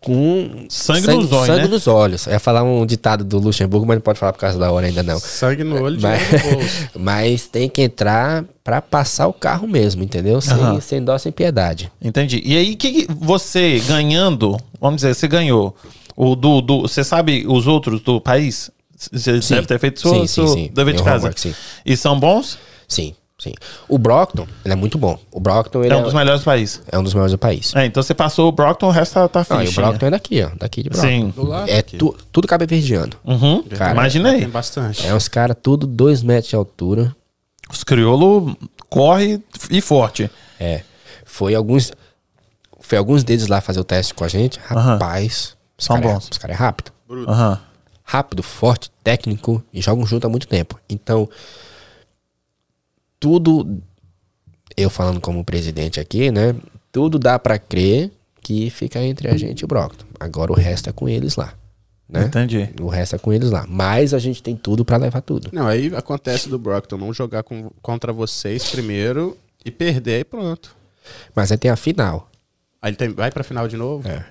com 0.00 0.66
Sangue 0.68 1.06
nos 1.08 1.30
olhos, 1.32 1.46
sangue 1.46 1.62
né? 1.62 1.68
nos 1.68 1.86
olhos. 1.86 2.26
Eu 2.26 2.32
ia 2.32 2.40
falar 2.40 2.62
um 2.62 2.86
ditado 2.86 3.22
do 3.24 3.38
Luxemburgo, 3.38 3.86
mas 3.86 3.96
não 3.96 4.00
pode 4.02 4.18
falar 4.18 4.32
por 4.32 4.38
causa 4.38 4.58
da 4.58 4.70
hora 4.70 4.86
ainda 4.86 5.02
não. 5.02 5.18
Sangue 5.18 5.62
no 5.62 5.80
olho, 5.82 5.98
Mas, 6.00 6.20
mas 6.98 7.46
tem 7.46 7.68
que 7.68 7.82
entrar 7.82 8.44
pra 8.64 8.80
passar 8.80 9.26
o 9.28 9.32
carro 9.32 9.68
mesmo, 9.68 10.02
entendeu? 10.02 10.40
Sem, 10.40 10.80
sem 10.80 11.04
dó, 11.04 11.18
sem 11.18 11.30
piedade. 11.30 11.90
Entendi. 12.02 12.40
E 12.44 12.56
aí, 12.56 12.74
que 12.74 12.90
que 13.04 13.12
você 13.12 13.80
ganhando, 13.86 14.56
vamos 14.80 15.02
dizer, 15.02 15.14
você 15.14 15.28
ganhou 15.28 15.76
o 16.16 16.34
do, 16.34 16.60
do 16.60 16.82
você 16.82 17.04
sabe 17.04 17.44
os 17.46 17.66
outros 17.66 18.00
do 18.00 18.20
país? 18.20 18.70
Você 19.12 19.40
Sim. 19.40 19.54
deve 19.54 19.66
ter 19.66 19.78
feito 19.78 20.00
seu, 20.00 20.10
Sim, 20.12 20.26
sim, 20.26 20.46
sim. 20.48 20.70
dever 20.74 20.94
de 20.94 21.02
casa. 21.02 21.26
homework. 21.28 21.54
E 21.86 21.96
são 21.96 22.20
bons? 22.20 22.58
Sim, 22.86 23.14
sim. 23.38 23.54
O 23.88 23.96
Brockton, 23.96 24.46
ele 24.62 24.74
é 24.74 24.76
muito 24.76 24.98
bom. 24.98 25.18
O 25.32 25.40
Brockton, 25.40 25.82
ele 25.82 25.94
É 25.94 25.96
é, 25.96 26.00
um 26.00 26.02
dos 26.02 26.12
melhores 26.12 26.42
do 26.42 26.44
país. 26.44 26.82
é 26.92 26.98
um 26.98 27.02
dos 27.02 27.14
melhores 27.14 27.32
do 27.32 27.38
país. 27.38 27.74
É, 27.74 27.86
então 27.86 28.02
você 28.02 28.12
passou 28.12 28.48
o 28.48 28.52
Brockton, 28.52 28.88
o 28.88 28.90
resto 28.90 29.14
tá, 29.14 29.26
tá 29.28 29.46
Ah, 29.48 29.62
o. 29.64 29.72
Brockton 29.72 30.06
é 30.06 30.10
daqui, 30.10 30.42
ó. 30.42 30.50
Daqui 30.58 30.82
de 30.82 30.90
Brockton. 30.90 31.08
Sim. 31.08 31.28
Do 31.34 31.44
lado 31.46 31.70
É 31.70 31.80
tu- 31.80 32.14
tudo 32.30 32.46
cabe 32.46 32.66
verdeano. 32.66 33.12
Uhum. 33.24 33.62
Cara, 33.62 33.92
Imagina 33.92 34.30
aí. 34.32 34.40
Tem 34.40 34.50
bastante. 34.50 35.06
É 35.06 35.14
uns 35.14 35.28
caras 35.28 35.56
tudo 35.62 35.86
dois 35.86 36.22
metros 36.22 36.50
de 36.50 36.56
altura. 36.56 37.16
Os 37.72 37.82
crioulos 37.82 38.54
corre 38.90 39.40
e 39.70 39.80
forte. 39.80 40.30
É. 40.58 40.82
Foi 41.24 41.54
alguns. 41.54 41.90
Foi 42.80 42.98
alguns 42.98 43.22
deles 43.24 43.46
lá 43.46 43.60
fazer 43.60 43.78
o 43.80 43.84
teste 43.84 44.12
com 44.12 44.24
a 44.24 44.28
gente. 44.28 44.58
Rapaz. 44.64 45.56
Os 45.78 45.84
São 45.86 45.96
cara 45.96 46.08
é- 46.08 46.12
bons. 46.12 46.28
Os 46.30 46.36
caras 46.38 46.56
é 46.56 46.58
rápido. 46.58 46.92
Aham. 47.28 47.60
Rápido, 48.10 48.42
forte, 48.42 48.90
técnico 49.04 49.62
e 49.72 49.80
jogam 49.80 50.04
junto 50.04 50.26
há 50.26 50.28
muito 50.30 50.48
tempo. 50.48 50.80
Então, 50.88 51.28
tudo. 53.20 53.80
Eu 54.76 54.90
falando 54.90 55.20
como 55.20 55.44
presidente 55.44 56.00
aqui, 56.00 56.28
né? 56.32 56.56
Tudo 56.90 57.20
dá 57.20 57.38
pra 57.38 57.56
crer 57.56 58.10
que 58.40 58.68
fica 58.68 59.00
entre 59.00 59.28
a 59.28 59.36
gente 59.36 59.60
e 59.60 59.64
o 59.64 59.68
Brockton. 59.68 60.06
Agora 60.18 60.50
o 60.50 60.56
resto 60.56 60.90
é 60.90 60.92
com 60.92 61.08
eles 61.08 61.36
lá. 61.36 61.54
Né? 62.08 62.24
Entendi. 62.24 62.68
O 62.80 62.88
resto 62.88 63.14
é 63.14 63.18
com 63.20 63.32
eles 63.32 63.52
lá. 63.52 63.64
Mas 63.68 64.12
a 64.12 64.18
gente 64.18 64.42
tem 64.42 64.56
tudo 64.56 64.84
pra 64.84 64.96
levar 64.96 65.20
tudo. 65.20 65.48
Não, 65.52 65.68
aí 65.68 65.94
acontece 65.94 66.48
do 66.48 66.58
Brockton 66.58 66.96
não 66.96 67.12
jogar 67.12 67.44
com- 67.44 67.70
contra 67.80 68.12
vocês 68.12 68.68
primeiro 68.70 69.38
e 69.64 69.70
perder 69.70 70.20
e 70.20 70.24
pronto. 70.24 70.74
Mas 71.32 71.52
aí 71.52 71.58
tem 71.58 71.70
a 71.70 71.76
final. 71.76 72.28
Aí 72.82 72.90
ele 72.90 72.96
tem- 72.96 73.10
vai 73.10 73.30
pra 73.30 73.44
final 73.44 73.68
de 73.68 73.76
novo? 73.76 74.08
É. 74.08 74.24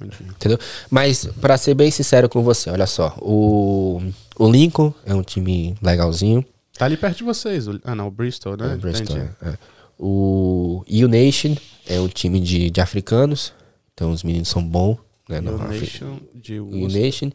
Entendeu? 0.00 0.58
Mas, 0.90 1.26
pra 1.40 1.56
ser 1.56 1.74
bem 1.74 1.90
sincero 1.90 2.28
com 2.28 2.42
você, 2.42 2.68
olha 2.70 2.86
só. 2.86 3.16
O, 3.20 4.00
o 4.38 4.50
Lincoln 4.50 4.92
é 5.06 5.14
um 5.14 5.22
time 5.22 5.76
legalzinho. 5.80 6.44
Tá 6.76 6.84
ali 6.86 6.96
perto 6.96 7.18
de 7.18 7.24
vocês. 7.24 7.68
o- 7.68 7.80
Ah, 7.84 7.94
não, 7.94 8.08
o 8.08 8.10
Bristol, 8.10 8.56
né? 8.56 8.74
o 8.74 8.78
Bristol, 8.78 9.16
é, 9.16 9.30
é. 9.42 9.58
O 9.98 10.82
U-Nation 10.90 11.54
é 11.86 12.00
um 12.00 12.08
time 12.08 12.40
de, 12.40 12.68
de 12.70 12.80
africanos. 12.80 13.52
Então 13.94 14.10
os 14.10 14.24
meninos 14.24 14.48
são 14.48 14.62
bons. 14.62 14.98
Né, 15.28 15.38
Afri- 15.38 15.80
Nation 15.80 16.18
de 16.34 16.58
o 16.58 16.66
U-Nation. 16.66 17.30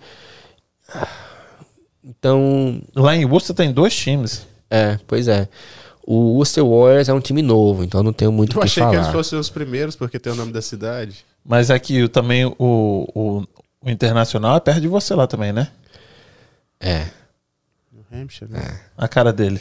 Então, 2.04 2.82
Lá 2.96 3.16
em 3.16 3.26
Worcester 3.26 3.56
tem 3.56 3.72
dois 3.72 3.96
times. 3.96 4.46
é, 4.70 5.00
pois 5.08 5.28
é. 5.28 5.48
O 6.06 6.34
Worcester 6.36 6.66
Warriors 6.66 7.08
é 7.08 7.14
um 7.14 7.20
time 7.22 7.42
novo, 7.44 7.84
então 7.84 8.02
não 8.02 8.12
tenho 8.12 8.32
muito 8.32 8.54
o 8.54 8.56
Eu 8.58 8.62
que 8.62 8.66
achei 8.66 8.82
que 8.84 8.90
falar. 8.90 9.02
eles 9.04 9.12
fossem 9.12 9.38
os 9.38 9.50
primeiros, 9.50 9.96
porque 9.96 10.18
tem 10.18 10.34
o 10.34 10.36
nome 10.36 10.52
da 10.52 10.62
cidade. 10.62 11.24
Mas 11.46 11.72
aqui 11.72 12.04
o- 12.04 12.10
também 12.10 12.46
o, 12.46 12.56
o, 12.60 13.44
o 13.82 13.90
Internacional 13.90 14.58
é 14.58 14.60
perto 14.60 14.82
de 14.82 14.88
você 14.88 15.14
lá 15.14 15.26
também, 15.28 15.52
né? 15.52 15.68
É. 16.80 17.06
New 17.92 18.06
Hampshire, 18.22 18.52
né? 18.52 18.80
A 18.98 19.08
cara 19.08 19.34
dele. 19.34 19.60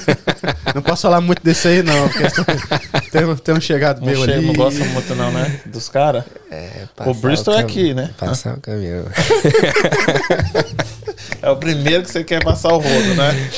Não 0.74 0.82
posso 0.82 1.02
falar 1.02 1.20
muito 1.20 1.42
desse 1.42 1.66
aí, 1.68 1.82
não. 1.82 2.08
Porque 2.08 3.10
tem, 3.10 3.24
um- 3.24 3.36
tem 3.36 3.54
um 3.54 3.60
chegado 3.60 4.04
meu 4.04 4.22
ali. 4.22 4.46
não 4.46 4.52
gosta 4.54 4.84
muito 4.84 5.14
não, 5.14 5.32
né? 5.32 5.60
Dos 5.66 5.88
caras. 5.88 6.24
Passar 6.94 7.10
O 7.10 7.14
Bristol 7.14 7.54
é 7.54 7.56
cam- 7.58 7.64
aqui, 7.64 7.94
né? 7.94 8.10
Passar 8.18 8.54
o 8.56 8.60
caminhão. 8.60 9.06
É 11.40 11.50
o 11.50 11.56
primeiro 11.56 12.02
que 12.02 12.10
você 12.10 12.24
quer 12.24 12.42
passar 12.42 12.72
o 12.72 12.78
rodo, 12.78 13.14
né? 13.14 13.50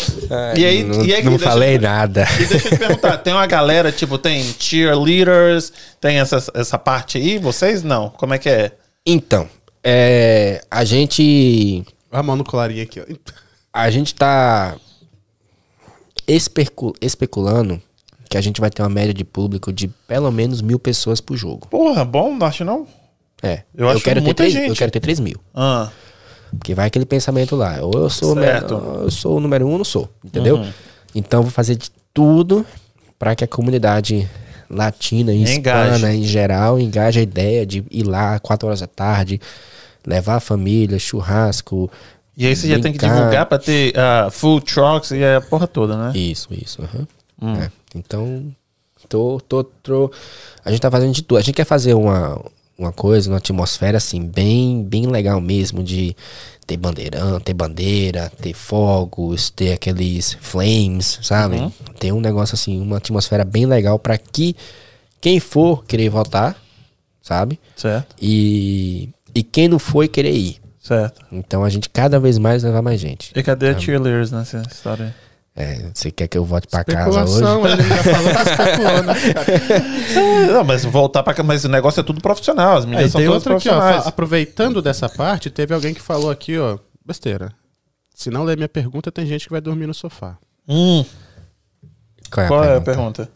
E 0.57 0.65
aí- 0.65 0.85
não, 0.85 1.05
e 1.05 1.15
aí 1.15 1.23
não 1.25 1.39
falei 1.39 1.79
nada. 1.79 2.27
E 2.41 2.45
deixa 2.47 2.69
eu 2.69 2.73
te 2.73 2.79
perguntar, 2.79 3.17
tem 3.19 3.33
uma 3.33 3.47
galera, 3.47 3.91
tipo, 3.91 4.19
tem 4.19 4.43
cheerleaders, 4.59 5.73
tem 6.01 6.19
essa, 6.21 6.45
essa 6.55 6.79
parte 6.79 7.17
aí? 7.19 7.39
Vocês 7.39 7.83
não? 7.83 8.11
Como 8.11 8.35
é 8.35 8.39
que 8.39 8.49
é? 8.49 8.73
Então, 9.07 9.49
é, 9.83 10.63
a 10.71 10.85
gente 10.85 11.85
A 12.13 12.23
mão 12.23 12.37
no 12.37 12.45
colarinho 12.45 12.83
aqui, 12.83 13.01
ó. 13.01 13.05
a 13.73 13.91
gente 13.91 14.15
tá 14.15 14.77
especu- 16.27 16.95
especulando 17.01 17.81
que 18.29 18.37
a 18.37 18.41
gente 18.41 18.61
vai 18.61 18.71
ter 18.71 18.83
uma 18.83 18.89
média 18.89 19.13
de 19.13 19.25
público 19.25 19.73
de 19.73 19.89
pelo 20.07 20.31
menos 20.31 20.61
mil 20.63 20.79
pessoas 20.79 21.21
por 21.21 21.37
jogo. 21.37 21.67
Porra, 21.69 22.05
bom, 22.05 22.35
não 22.37 22.47
acho 22.47 22.65
não? 22.65 22.87
É. 23.43 23.63
Eu 23.75 23.89
acho 23.89 24.03
quero 24.05 24.21
muita 24.23 24.45
ter 24.45 24.51
três, 24.51 24.53
gente. 24.53 24.69
Eu 24.69 24.77
quero 24.77 24.91
ter 24.93 25.01
3 25.01 25.19
mil. 25.19 25.41
Ah, 25.55 25.89
Porque 26.59 26.75
vai 26.75 26.87
aquele 26.87 27.05
pensamento 27.07 27.55
lá. 27.57 27.79
Ou 27.83 27.93
eu 27.95 28.11
sou, 28.11 28.33
o 28.33 28.41
Certo. 28.41 28.75
menor- 28.79 29.03
eu 29.03 29.11
sou 29.11 29.37
o 29.37 29.41
número 29.41 29.67
um 29.67 29.73
ou 29.73 29.79
não 29.79 29.85
sou. 29.85 30.09
Entendeu? 30.25 30.57
Uhum. 30.57 30.71
Então 31.15 31.41
eu 31.41 31.45
vou 31.45 31.53
fazer 31.53 31.77
de 31.77 31.91
tudo 32.13 32.65
para 33.19 33.35
que 33.37 33.45
a 33.45 33.47
comunidade 33.49 34.29
latina 34.69 35.33
e 35.33 35.43
Engaje. 35.43 35.95
hispana 35.97 36.15
em 36.15 36.23
geral 36.25 36.79
engaje 36.79 37.19
a 37.19 37.23
ideia 37.23 37.67
de 37.67 37.85
ir 37.91 38.05
lá 38.05 38.39
4 38.39 38.69
horas 38.69 38.81
da 38.81 38.87
tarde, 38.87 39.41
levar 40.07 40.37
a 40.37 40.41
família, 40.41 40.99
churrasco. 40.99 41.91
e 42.37 42.47
aí 42.47 42.55
você 42.57 42.69
já 42.69 42.79
tem 42.81 42.93
que 42.93 42.99
divulgar 42.99 43.47
pra 43.47 43.59
ter 43.59 43.93
ah, 43.99 44.29
food 44.31 44.65
trucks 44.65 45.11
e 45.11 45.23
a 45.25 45.41
porra 45.41 45.67
toda, 45.67 45.97
né? 45.97 46.13
Isso, 46.17 46.49
isso. 46.53 46.81
aham. 46.83 47.07
Hum. 47.43 47.55
É. 47.61 47.71
Então, 47.95 48.45
tô, 49.09 49.41
tô, 49.49 49.65
tô- 49.65 50.13
a 50.65 50.71
gente 50.71 50.81
tá 50.81 50.91
fazendo 50.91 51.13
de 51.13 51.23
tudo. 51.23 51.39
A 51.39 51.43
gente 51.43 51.55
quer 51.55 51.65
fazer 51.65 51.95
uma, 51.95 52.41
uma 52.81 52.93
coisa, 52.93 53.31
uma 53.31 53.37
atmosfera 53.37 53.99
assim, 53.99 54.25
bem, 54.27 54.83
bem 54.83 55.07
legal 55.07 55.41
mesmo, 55.41 55.83
de 55.85 56.17
ter 56.67 56.77
bandeirão, 56.77 57.39
ter 57.39 57.53
bandeira, 57.53 58.33
ter 58.41 58.55
fogos, 58.55 59.51
ter 59.51 59.73
aqueles 59.73 60.37
flames, 60.41 61.19
sabe? 61.23 61.57
Uhum. 61.57 61.71
Ter 61.99 62.13
um 62.13 62.21
negócio 62.21 62.55
assim, 62.55 62.81
uma 62.81 62.97
atmosfera 62.97 63.45
bem 63.45 63.67
legal 63.67 63.99
para 63.99 64.17
que 64.17 64.57
quem 65.21 65.39
for 65.39 65.85
querer 65.85 66.09
votar, 66.09 66.57
sabe? 67.23 67.61
Certo, 67.77 68.17
E, 68.21 69.11
e 69.35 69.43
quem 69.43 69.69
não 69.69 69.79
foi 69.79 70.09
querer 70.09 70.33
ir. 70.35 70.57
certo. 70.83 71.21
Então 71.31 71.63
a 71.65 71.69
gente 71.69 71.89
cada 71.91 72.19
vez 72.19 72.39
mais 72.39 72.63
levar 72.63 72.81
mais 72.83 73.01
gente. 73.01 73.31
E 73.35 73.43
cadê 73.43 73.69
a 73.69 73.79
cheerleaders 73.79 74.31
nessa 74.31 74.63
história 74.71 75.07
aí? 75.07 75.13
É, 75.61 75.91
você 75.95 76.11
quer 76.11 76.29
que 76.29 76.37
eu 76.39 76.45
volte 76.45 76.69
para 76.69 76.85
casa 76.85 77.25
hoje? 77.25 77.73
Ele 77.73 77.83
já 77.83 78.03
falou, 78.05 78.33
tá 78.33 78.43
especulando. 78.43 79.07
né? 79.07 80.47
Não, 80.53 80.65
mas 80.65 80.85
voltar 80.85 81.23
pra 81.23 81.35
cá, 81.35 81.43
mas 81.43 81.65
o 81.65 81.69
negócio 81.69 82.01
é 82.01 82.03
tudo 82.03 82.21
profissional, 82.21 82.79
as 82.79 82.85
meninas 82.85 83.11
são 83.13 83.21
tem 83.21 83.29
todas 83.29 83.43
outra 83.47 83.57
aqui, 83.57 83.69
ó. 83.69 83.73
profissionais. 83.73 84.07
Aproveitando 84.07 84.83
dessa 84.83 85.09
parte, 85.09 85.51
teve 85.51 85.75
alguém 85.75 85.95
que 85.95 86.01
falou 86.01 86.31
aqui, 86.31 86.59
ó. 86.59 86.79
Besteira. 87.05 87.53
Se 88.15 88.31
não 88.31 88.45
ler 88.45 88.57
minha 88.57 88.69
pergunta, 88.69 89.11
tem 89.11 89.27
gente 89.27 89.45
que 89.47 89.51
vai 89.53 89.61
dormir 89.61 89.87
no 89.87 89.95
sofá. 89.95 90.37
Hum, 90.69 91.05
Qual 92.31 92.43
é 92.43 92.45
a 92.45 92.49
qual 92.49 92.65
é 92.65 92.77
a 92.77 92.81
pergunta? 92.81 93.29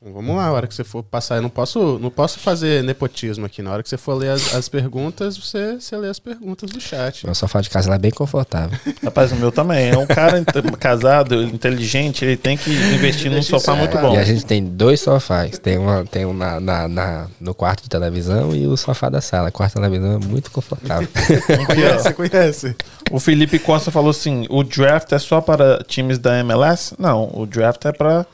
Vamos 0.00 0.36
lá, 0.36 0.44
a 0.46 0.52
hora 0.52 0.68
que 0.68 0.74
você 0.76 0.84
for 0.84 1.02
passar, 1.02 1.36
eu 1.36 1.42
não 1.42 1.48
posso, 1.50 1.98
não 1.98 2.08
posso 2.08 2.38
fazer 2.38 2.84
nepotismo 2.84 3.44
aqui. 3.44 3.60
Na 3.62 3.72
hora 3.72 3.82
que 3.82 3.88
você 3.88 3.96
for 3.96 4.14
ler 4.14 4.30
as, 4.30 4.54
as 4.54 4.68
perguntas, 4.68 5.36
você, 5.36 5.74
você 5.80 5.96
lê 5.96 6.08
as 6.08 6.20
perguntas 6.20 6.70
do 6.70 6.80
chat. 6.80 7.24
Meu 7.26 7.34
sofá 7.34 7.60
de 7.60 7.68
casa 7.68 7.88
lá 7.90 7.96
é 7.96 7.98
bem 7.98 8.12
confortável. 8.12 8.78
Rapaz, 9.02 9.32
o 9.32 9.34
meu 9.34 9.50
também. 9.50 9.88
É 9.90 9.98
um 9.98 10.06
cara 10.06 10.44
casado, 10.78 11.42
inteligente, 11.42 12.24
ele 12.24 12.36
tem 12.36 12.56
que 12.56 12.70
investir 12.70 13.28
num 13.28 13.42
sofá 13.42 13.74
muito 13.74 13.98
bom. 13.98 14.14
E 14.14 14.18
a 14.18 14.22
gente 14.24 14.46
tem 14.46 14.64
dois 14.64 15.00
sofás. 15.00 15.58
Tem, 15.58 15.76
uma, 15.76 16.04
tem 16.04 16.24
um 16.24 16.32
na, 16.32 16.60
na- 16.60 16.86
na- 16.86 17.26
no 17.40 17.52
quarto 17.52 17.82
de 17.82 17.88
televisão 17.88 18.54
e 18.54 18.68
o 18.68 18.76
sofá 18.76 19.08
da 19.08 19.20
sala. 19.20 19.48
O 19.48 19.52
quarto 19.52 19.74
de 19.74 19.80
televisão 19.80 20.12
é 20.12 20.24
muito 20.24 20.52
confortável. 20.52 21.08
Conhece, 21.66 22.14
conhece. 22.14 22.76
O 23.10 23.18
Felipe 23.18 23.58
Costa 23.58 23.90
falou 23.90 24.10
assim: 24.10 24.46
o 24.48 24.62
draft 24.62 25.10
é 25.10 25.18
só 25.18 25.40
para 25.40 25.82
times 25.88 26.18
da 26.20 26.38
MLS? 26.38 26.94
Não, 26.96 27.28
o 27.34 27.44
draft 27.46 27.84
é 27.84 27.90
para. 27.92 28.24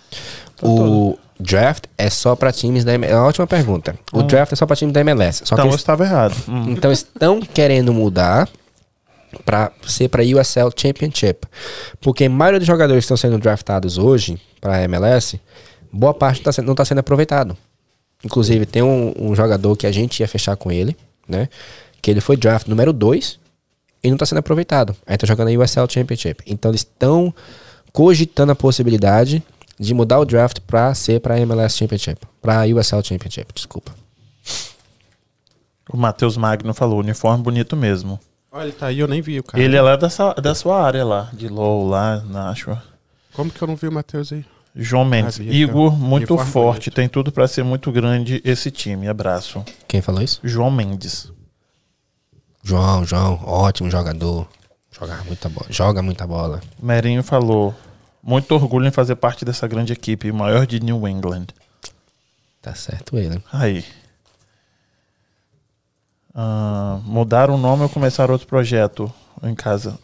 o 0.61 1.19
draft 1.39 1.85
é 1.99 2.09
só 2.11 2.35
pra 2.37 2.53
times 2.53 2.85
da 2.85 2.95
MLS. 2.95 3.13
É 3.15 3.19
uma 3.19 3.27
ótima 3.29 3.47
pergunta. 3.47 3.99
O 4.13 4.23
draft 4.23 4.53
é 4.53 4.57
só 4.57 4.67
pra 4.67 4.77
times 4.77 4.93
da 4.93 5.01
MLS. 5.01 5.43
Só 5.45 5.55
que 5.57 5.61
Então 5.63 5.67
eu 5.67 5.71
eles, 5.71 5.81
estava 5.81 6.05
errado. 6.05 6.35
Hum. 6.49 6.71
então 6.71 6.93
estão 6.93 7.41
querendo 7.41 7.93
mudar 7.93 8.49
pra 9.45 9.73
ser 9.87 10.09
pra 10.09 10.23
USL 10.23 10.71
Championship. 10.77 11.47
Porque 12.01 12.25
a 12.25 12.31
maioria 12.31 12.61
dos 12.61 12.67
jogadores 12.67 13.03
que 13.03 13.13
estão 13.13 13.17
sendo 13.17 13.39
draftados 13.39 13.99
hoje 13.99 14.41
pra 14.61 14.83
MLS, 14.85 15.41
boa 15.93 16.15
parte 16.15 16.41
tá 16.43 16.53
sendo- 16.53 16.67
não 16.67 16.73
está 16.73 16.85
sendo 16.85 16.99
aproveitado. 17.01 17.57
Inclusive, 18.25 18.65
tem 18.65 18.83
um, 18.83 19.13
um 19.19 19.35
jogador 19.35 19.77
que 19.77 19.87
a 19.87 19.93
gente 19.93 20.21
ia 20.21 20.29
fechar 20.29 20.57
com 20.57 20.71
ele, 20.73 20.97
né? 21.29 21.49
Que 22.01 22.11
ele 22.11 22.21
foi 22.21 22.37
draft 22.37 22.69
número 22.69 22.93
2 22.93 23.39
e 24.03 24.09
não 24.09 24.15
está 24.15 24.25
sendo 24.25 24.39
aproveitado. 24.39 24.95
Aí 25.07 25.17
tá 25.17 25.27
jogando 25.27 25.49
a 25.49 25.51
USL 25.63 25.87
Championship. 25.91 26.43
Então 26.47 26.71
eles 26.71 26.83
estão 26.83 27.35
cogitando 27.93 28.53
a 28.53 28.55
possibilidade 28.55 29.43
de 29.79 29.95
mudar 29.95 30.19
o 30.21 30.25
draft 30.25 30.61
pra 30.61 30.95
ser 30.95 31.21
pra 31.21 31.39
MLS 31.41 31.77
Championship. 31.77 32.21
Pra 32.41 32.65
USL 32.67 33.03
Championship, 33.03 33.53
desculpa. 33.55 33.93
O 35.91 35.97
Matheus 35.97 36.37
Magno 36.37 36.73
falou: 36.73 37.01
uniforme 37.01 37.43
bonito 37.43 37.77
mesmo. 37.77 38.19
Olha, 38.51 38.65
ele 38.65 38.73
tá 38.73 38.87
aí, 38.87 39.01
eu 39.01 39.09
nem 39.09 39.21
vi 39.21 39.41
o 39.41 39.43
cara. 39.43 39.63
Ele 39.63 39.77
é 39.77 39.83
lá 39.83 39.97
dessa, 39.97 40.33
da 40.35 40.55
sua 40.55 40.81
área 40.81 41.05
lá, 41.05 41.29
de 41.33 41.49
LOL, 41.49 41.89
lá 41.89 42.21
na 42.21 42.51
Ashua. 42.51 42.83
Como 43.33 43.51
que 43.51 43.61
eu 43.61 43.67
não 43.67 43.75
vi 43.75 43.89
o 43.89 43.93
Matheus 43.93 44.33
aí? 44.33 44.45
João 44.77 45.05
Mendes. 45.05 45.39
Ah, 45.39 45.43
aqui, 45.43 45.51
ó. 45.51 45.55
Igor, 45.55 45.93
muito 45.97 46.35
Uniforme 46.35 46.53
forte. 46.53 46.91
bonito. 46.91 46.95
Tem 46.95 47.09
tudo 47.09 47.33
para 47.33 47.47
ser 47.49 47.63
muito 47.65 47.91
grande 47.93 48.41
esse 48.45 48.71
time. 48.71 49.09
Abraço. 49.09 49.65
Quem 49.87 50.01
falou 50.01 50.23
isso? 50.23 50.41
João 50.43 50.71
Mendes. 50.71 51.33
João, 52.63 53.05
João, 53.05 53.41
ótimo 53.45 53.91
jogador. 53.91 54.49
Joga 54.91 55.17
muita 55.27 55.49
bola. 55.49 55.67
Joga 55.71 56.03
muita 56.03 56.27
bola. 56.27 56.61
Merinho 56.81 57.23
falou: 57.23 57.75
muito 58.25 58.53
orgulho 58.55 58.87
em 58.87 58.91
fazer 58.91 59.17
parte 59.17 59.45
dessa 59.45 59.67
grande 59.69 59.93
equipe, 59.93 60.33
maior 60.33 60.67
de 60.67 60.81
New 60.81 61.07
England. 61.07 61.47
Tá 62.63 62.75
certo 62.75 63.19
ele. 63.19 63.43
Aí. 63.53 63.85
Ah, 66.35 66.99
mudar 67.05 67.51
o 67.51 67.57
nome 67.57 67.83
ou 67.85 67.89
começar 67.89 68.31
outro 68.31 68.47
projeto 68.47 69.13
em 69.43 69.55
casa? 69.55 69.99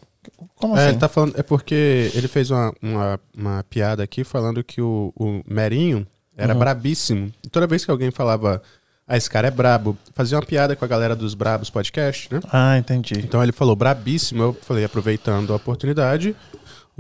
Como 0.57 0.77
É, 0.77 0.81
assim? 0.81 0.89
ele 0.91 0.99
tá 0.99 1.09
falando, 1.09 1.35
é 1.39 1.43
porque 1.43 2.11
ele 2.15 2.29
fez 2.29 2.51
uma, 2.51 2.73
uma, 2.83 3.21
uma 3.37 3.65
piada 3.69 4.03
aqui 4.03 4.23
falando 4.23 4.63
que 4.63 4.81
o, 4.81 5.13
o 5.17 5.43
Merinho 5.47 6.07
era 6.37 6.53
Uhum. 6.53 6.59
brabíssimo. 6.61 7.33
E 7.45 7.49
toda 7.49 7.67
vez 7.67 7.85
que 7.85 7.91
alguém 7.91 8.11
falava, 8.11 8.63
ah, 9.09 9.17
esse 9.17 9.29
cara 9.29 9.49
é 9.49 9.51
brabo, 9.51 9.97
fazia 10.15 10.37
uma 10.39 10.45
piada 10.47 10.77
com 10.77 10.85
a 10.85 10.89
galera 10.89 11.17
dos 11.17 11.35
Brabos 11.35 11.69
Podcast, 11.71 12.33
né? 12.33 12.41
Ah, 12.53 12.79
entendi. 12.79 13.15
Então 13.19 13.43
ele 13.43 13.53
falou 13.53 13.75
brabíssimo, 13.75 14.43
eu 14.43 14.53
falei, 14.63 14.85
aproveitando 14.85 15.53
a 15.53 15.57
oportunidade, 15.57 16.37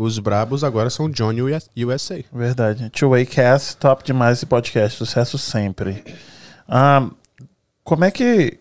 os 0.02 0.18
brabos 0.18 0.62
agora 0.64 0.88
são 0.90 1.10
Johnny 1.10 1.42
US- 1.42 1.68
USA. 1.76 2.24
Verdade. 2.32 2.88
Two 2.90 3.10
Way 3.10 3.26
Cast, 3.26 3.76
top 3.76 4.04
demais 4.04 4.38
esse 4.38 4.46
podcast. 4.46 4.96
Sucesso 4.98 5.36
sempre. 5.38 6.04
Ah, 6.68 7.08
como 7.84 8.04
é 8.04 8.10
que. 8.10 8.58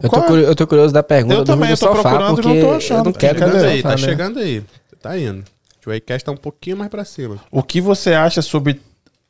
Eu 0.00 0.10
tô, 0.10 0.16
é? 0.18 0.26
curio- 0.26 0.44
eu 0.46 0.54
tô 0.54 0.66
curioso 0.66 0.92
da 0.92 1.02
pergunta 1.02 1.34
Eu 1.36 1.44
do 1.44 1.46
também, 1.46 1.68
do 1.68 1.72
eu 1.74 1.78
tô 1.78 1.86
sofá, 1.86 2.02
procurando 2.02 2.32
e 2.38 2.42
porque 2.42 2.60
não 2.60 2.68
tô 2.68 2.74
achando. 2.74 2.98
eu 2.98 3.04
não 3.04 3.12
quero 3.12 3.36
o 3.36 3.38
Chegando 3.40 3.64
aí, 3.66 3.76
sofá, 3.76 3.88
tá 3.88 3.96
né? 3.96 4.02
chegando 4.02 4.38
aí. 4.40 4.64
Tá 5.00 5.18
indo. 5.18 5.44
O 5.86 5.90
Waycast 5.90 6.24
tá 6.24 6.32
um 6.32 6.36
pouquinho 6.36 6.76
mais 6.76 6.90
pra 6.90 7.04
cima. 7.04 7.38
O 7.50 7.62
que 7.62 7.80
você 7.80 8.12
acha 8.12 8.42
sobre 8.42 8.80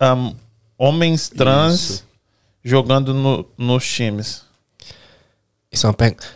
ahm, 0.00 0.32
homens 0.78 1.28
trans 1.28 1.74
Isso. 1.90 2.04
jogando 2.64 3.12
no- 3.12 3.46
nos 3.58 3.86
times? 3.86 4.42
Isso 5.70 5.86
é 5.86 5.90
uma 5.90 5.94
pergunta. 5.94 6.26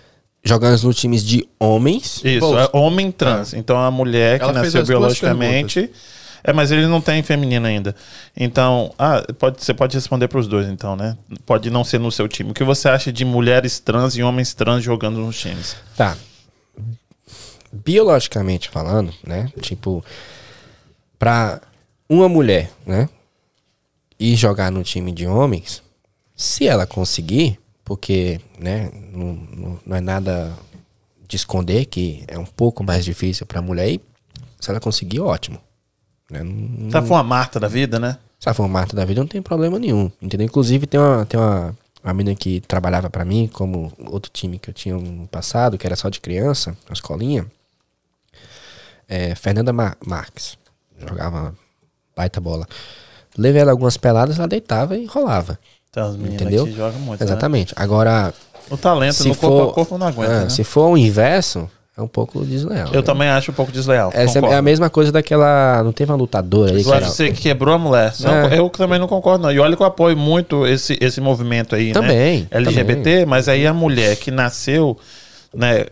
Jogando 0.43 0.83
nos 0.83 0.97
times 0.97 1.25
de 1.25 1.47
homens. 1.59 2.21
Isso, 2.25 2.41
Both. 2.41 2.59
é 2.59 2.77
homem 2.77 3.13
trans. 3.13 3.53
Então 3.53 3.79
a 3.79 3.91
mulher 3.91 4.39
que 4.39 4.45
Ela 4.45 4.55
fez 4.55 4.75
nasceu 4.75 4.87
biologicamente. 4.87 5.91
É, 6.43 6.55
mas 6.55 6.71
ele 6.71 6.87
não 6.87 7.03
tem 7.03 7.23
feminino 7.23 7.67
ainda. 7.67 7.95
Então, 8.35 8.95
ah, 8.99 9.23
pode, 9.39 9.63
você 9.63 9.75
pode 9.75 9.95
responder 9.95 10.27
para 10.27 10.41
os 10.41 10.49
dois, 10.49 10.67
então, 10.69 10.97
né? 10.97 11.15
Pode 11.45 11.69
não 11.69 11.85
ser 11.85 12.01
no 12.01 12.11
seu 12.11 12.27
time. 12.27 12.53
O 12.53 12.55
que 12.55 12.65
você 12.65 12.89
acha 12.89 13.13
de 13.13 13.27
mulheres 13.27 13.79
trans 13.79 14.17
e 14.17 14.23
homens 14.23 14.55
trans 14.55 14.83
jogando 14.83 15.19
nos 15.19 15.39
times? 15.39 15.77
Tá. 15.95 16.17
Biologicamente 17.71 18.71
falando, 18.71 19.13
né? 19.23 19.53
Tipo, 19.61 20.03
pra 21.19 21.61
uma 22.09 22.27
mulher, 22.27 22.71
né? 22.87 23.07
ir 24.21 24.37
jogar 24.37 24.71
no 24.71 24.85
time 24.85 25.11
de 25.11 25.27
homens, 25.27 25.83
se 26.37 26.69
ela 26.69 26.87
conseguir, 26.87 27.59
porque 27.91 28.41
né, 28.57 28.89
não, 29.13 29.33
não, 29.53 29.81
não 29.85 29.97
é 29.97 30.01
nada 30.01 30.57
de 31.27 31.35
esconder 31.35 31.87
que 31.87 32.23
é 32.29 32.39
um 32.39 32.47
pouco 32.47 32.85
mais 32.85 33.05
difícil 33.05 33.45
pra 33.45 33.61
mulher 33.61 33.91
ir, 33.91 34.01
se 34.61 34.71
ela 34.71 34.79
conseguir, 34.79 35.19
ótimo. 35.19 35.59
Né? 36.31 36.41
Não, 36.45 36.89
Tá 36.89 37.03
for 37.03 37.15
uma 37.15 37.25
Marta 37.25 37.59
da 37.59 37.67
vida, 37.67 37.99
né? 37.99 38.17
se 38.39 38.49
ela 38.49 38.55
for 38.55 38.69
Marta 38.69 38.95
da 38.95 39.05
vida, 39.05 39.21
não 39.21 39.27
tem 39.27 39.43
problema 39.43 39.77
nenhum. 39.77 40.09
Entendeu? 40.23 40.47
Inclusive, 40.47 40.87
tem 40.87 41.01
uma, 41.01 41.27
tem 41.27 41.41
uma, 41.41 41.77
uma 42.05 42.15
menina 42.15 42.37
que 42.37 42.61
trabalhava 42.61 43.11
pra 43.11 43.25
mim, 43.25 43.51
como 43.53 43.93
outro 44.07 44.31
time 44.33 44.57
que 44.57 44.71
eu 44.71 44.75
tinha 44.75 44.97
no 44.97 45.27
passado, 45.27 45.77
que 45.77 45.85
era 45.85 45.97
só 45.97 46.09
de 46.09 46.21
criança, 46.21 46.77
na 46.89 46.93
escolinha. 46.93 47.45
É, 49.09 49.35
Fernanda 49.35 49.73
Mar 49.73 49.97
Marques. 50.07 50.57
Jogava 50.97 51.57
baita 52.15 52.41
bola. 52.41 52.69
Levei 53.37 53.63
ela 53.63 53.73
algumas 53.73 53.97
peladas, 53.97 54.39
ela 54.39 54.47
deitava 54.47 54.97
e 54.97 55.07
rolava. 55.07 55.59
Tem 55.93 56.03
umas 56.03 56.17
meninas 56.17 56.41
Entendeu? 56.43 56.65
que 56.65 56.73
jogam 56.73 57.01
muito. 57.01 57.21
Né? 57.21 57.27
Exatamente. 57.27 57.73
Agora, 57.77 58.33
O 58.71 58.77
talento 58.77 59.15
se 59.15 59.29
no 59.29 59.35
for, 59.35 59.49
corpo 59.49 59.71
a 59.71 59.75
corpo 59.75 59.99
não 59.99 60.07
aguenta. 60.07 60.33
ah, 60.33 60.41
né? 60.45 60.49
se 60.49 60.63
for 60.63 60.89
o 60.91 60.97
inverso, 60.97 61.69
é 61.99 62.03
um 62.03 62.07
pouco 62.07 62.45
desleal. 62.45 62.89
Eu 62.89 63.01
né? 63.01 63.03
também 63.03 63.29
acho 63.29 63.51
um 63.51 63.55
pouco 63.55 63.73
desleal. 63.73 64.11
Essa 64.15 64.39
é 64.39 64.55
a 64.55 64.63
mesma 64.63 64.89
coisa 64.89 65.11
daquela. 65.11 65.83
Não 65.83 65.93
teve 65.93 66.11
uma 66.13 66.17
lutadora 66.17 66.73
aí 66.73 66.81
O 66.81 66.85
que 66.85 66.91
era, 66.93 67.05
UFC 67.05 67.33
que 67.33 67.41
quebrou 67.43 67.75
a 67.75 67.79
mulher. 67.79 68.15
Não, 68.21 68.33
É. 68.33 68.59
Eu 68.59 68.71
também 68.71 68.99
não 68.99 69.09
concordo, 69.09 69.43
não. 69.43 69.53
E 69.53 69.59
olha 69.59 69.77
que 69.77 69.83
eu 69.83 69.87
apoio 69.87 70.17
muito 70.17 70.67
esse, 70.67 70.97
esse 71.01 71.21
movimento 71.21 71.75
aí, 71.75 71.93
Também, 71.93 72.43
né? 72.43 72.47
LGBT, 72.53 73.27
mas 73.27 73.49
aí 73.49 73.67
a 73.67 73.75
mulher 73.75 74.17
que 74.17 74.31
nasceu, 74.31 74.97
né, 75.53 75.87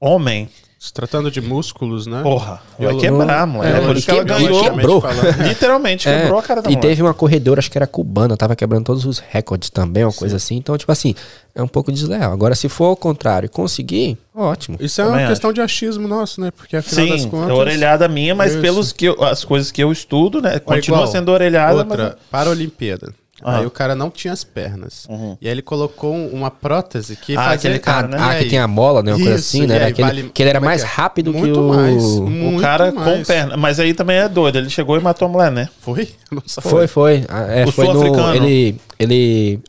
homem, 0.00 0.48
Se 0.82 0.94
tratando 0.94 1.30
de 1.30 1.42
músculos, 1.42 2.06
né? 2.06 2.22
porra, 2.22 2.62
vai 2.78 2.96
quebrar, 2.96 3.46
mulher. 3.46 3.74
É, 3.74 3.78
É, 3.84 3.86
por 3.86 3.94
isso 3.98 4.06
que 4.06 4.12
ela 4.12 4.24
quebrou, 4.24 4.48
ganhou. 4.48 4.64
quebrou. 4.64 5.02
Literalmente 5.46 6.08
É, 6.08 6.20
quebrou 6.22 6.38
a 6.38 6.42
cara 6.42 6.62
da 6.62 6.70
e 6.70 6.74
mulher. 6.74 6.88
teve 6.88 7.02
uma 7.02 7.12
corredora, 7.12 7.58
acho 7.60 7.70
que 7.70 7.76
era 7.76 7.86
cubana, 7.86 8.34
tava 8.34 8.56
quebrando 8.56 8.84
todos 8.86 9.04
os 9.04 9.18
recordes 9.18 9.68
também, 9.68 10.04
uma 10.04 10.12
coisa 10.12 10.36
assim. 10.36 10.56
Então, 10.56 10.78
tipo 10.78 10.90
assim, 10.90 11.14
é 11.54 11.62
um 11.62 11.68
pouco 11.68 11.92
desleal. 11.92 12.32
Agora, 12.32 12.54
se 12.54 12.66
for 12.70 12.86
ao 12.86 12.96
contrário 12.96 13.44
e 13.44 13.48
conseguir, 13.50 14.16
ótimo. 14.34 14.78
Isso 14.80 15.02
é 15.02 15.04
Também 15.04 15.18
uma 15.18 15.24
acho. 15.24 15.32
questão 15.32 15.52
de 15.52 15.60
achismo 15.60 16.08
nosso, 16.08 16.40
né? 16.40 16.50
Porque 16.50 16.74
afinal 16.74 17.08
das 17.08 17.20
Sim, 17.20 17.28
contas. 17.28 17.50
é 17.50 17.52
orelhada 17.52 18.08
minha, 18.08 18.34
mas 18.34 18.52
Isso. 18.52 18.62
pelos 18.62 18.90
que 18.90 19.04
eu- 19.04 19.22
as 19.22 19.44
coisas 19.44 19.70
que 19.70 19.84
eu 19.84 19.92
estudo, 19.92 20.40
né, 20.40 20.58
continua 20.60 21.00
igual, 21.00 21.12
sendo 21.12 21.30
orelhada, 21.30 21.74
Outra, 21.76 22.04
mas 22.04 22.14
para 22.30 22.48
a 22.48 22.52
Olimpíada. 22.52 23.12
Ah. 23.42 23.58
Aí 23.58 23.66
o 23.66 23.70
cara 23.70 23.94
não 23.94 24.10
tinha 24.10 24.32
as 24.32 24.44
pernas. 24.44 25.06
Uhum. 25.08 25.36
E 25.40 25.46
aí 25.46 25.52
ele 25.52 25.62
colocou 25.62 26.14
um- 26.14 26.28
uma 26.32 26.50
prótese 26.50 27.16
que 27.16 27.32
Ah, 27.36 27.42
fazia... 27.44 27.54
aquele 27.54 27.78
cara, 27.78 28.06
né? 28.08 28.16
Ah, 28.20 28.34
que 28.38 28.46
tem 28.50 28.58
a 28.58 28.68
mola, 28.68 29.02
né? 29.02 29.12
Uma 29.14 29.18
coisa 29.24 29.34
assim, 29.36 29.66
né? 29.66 29.76
Aí 29.84 29.90
aquele, 29.92 30.08
vale- 30.08 30.30
que 30.34 30.42
ele 30.42 30.50
era 30.50 30.58
é 30.58 30.60
mais 30.62 30.82
que 30.82 30.88
é? 30.88 30.90
rápido 30.92 31.32
que 31.32 31.38
Muito 31.38 31.60
o. 31.60 31.68
mais. 31.68 32.04
o 32.04 32.60
cara 32.60 32.92
com 32.92 33.00
mais. 33.00 33.26
perna, 33.26 33.56
mas 33.56 33.80
aí 33.80 33.94
também 33.94 34.16
é 34.18 34.28
doido, 34.28 34.56
ele 34.58 34.68
chegou 34.70 34.96
e 34.96 35.00
matou 35.00 35.26
a 35.26 35.30
mulher, 35.30 35.50
né? 35.50 35.68
Foi? 35.80 36.08
Foi, 36.60 36.86
foi. 36.86 37.24
Ah, 37.28 37.42
é, 37.48 37.64
O 37.64 37.72
foi 37.72 37.86
no, 37.86 37.92
sul-africano. 37.92 38.34
ele, 38.36 38.76
ele 38.98 39.60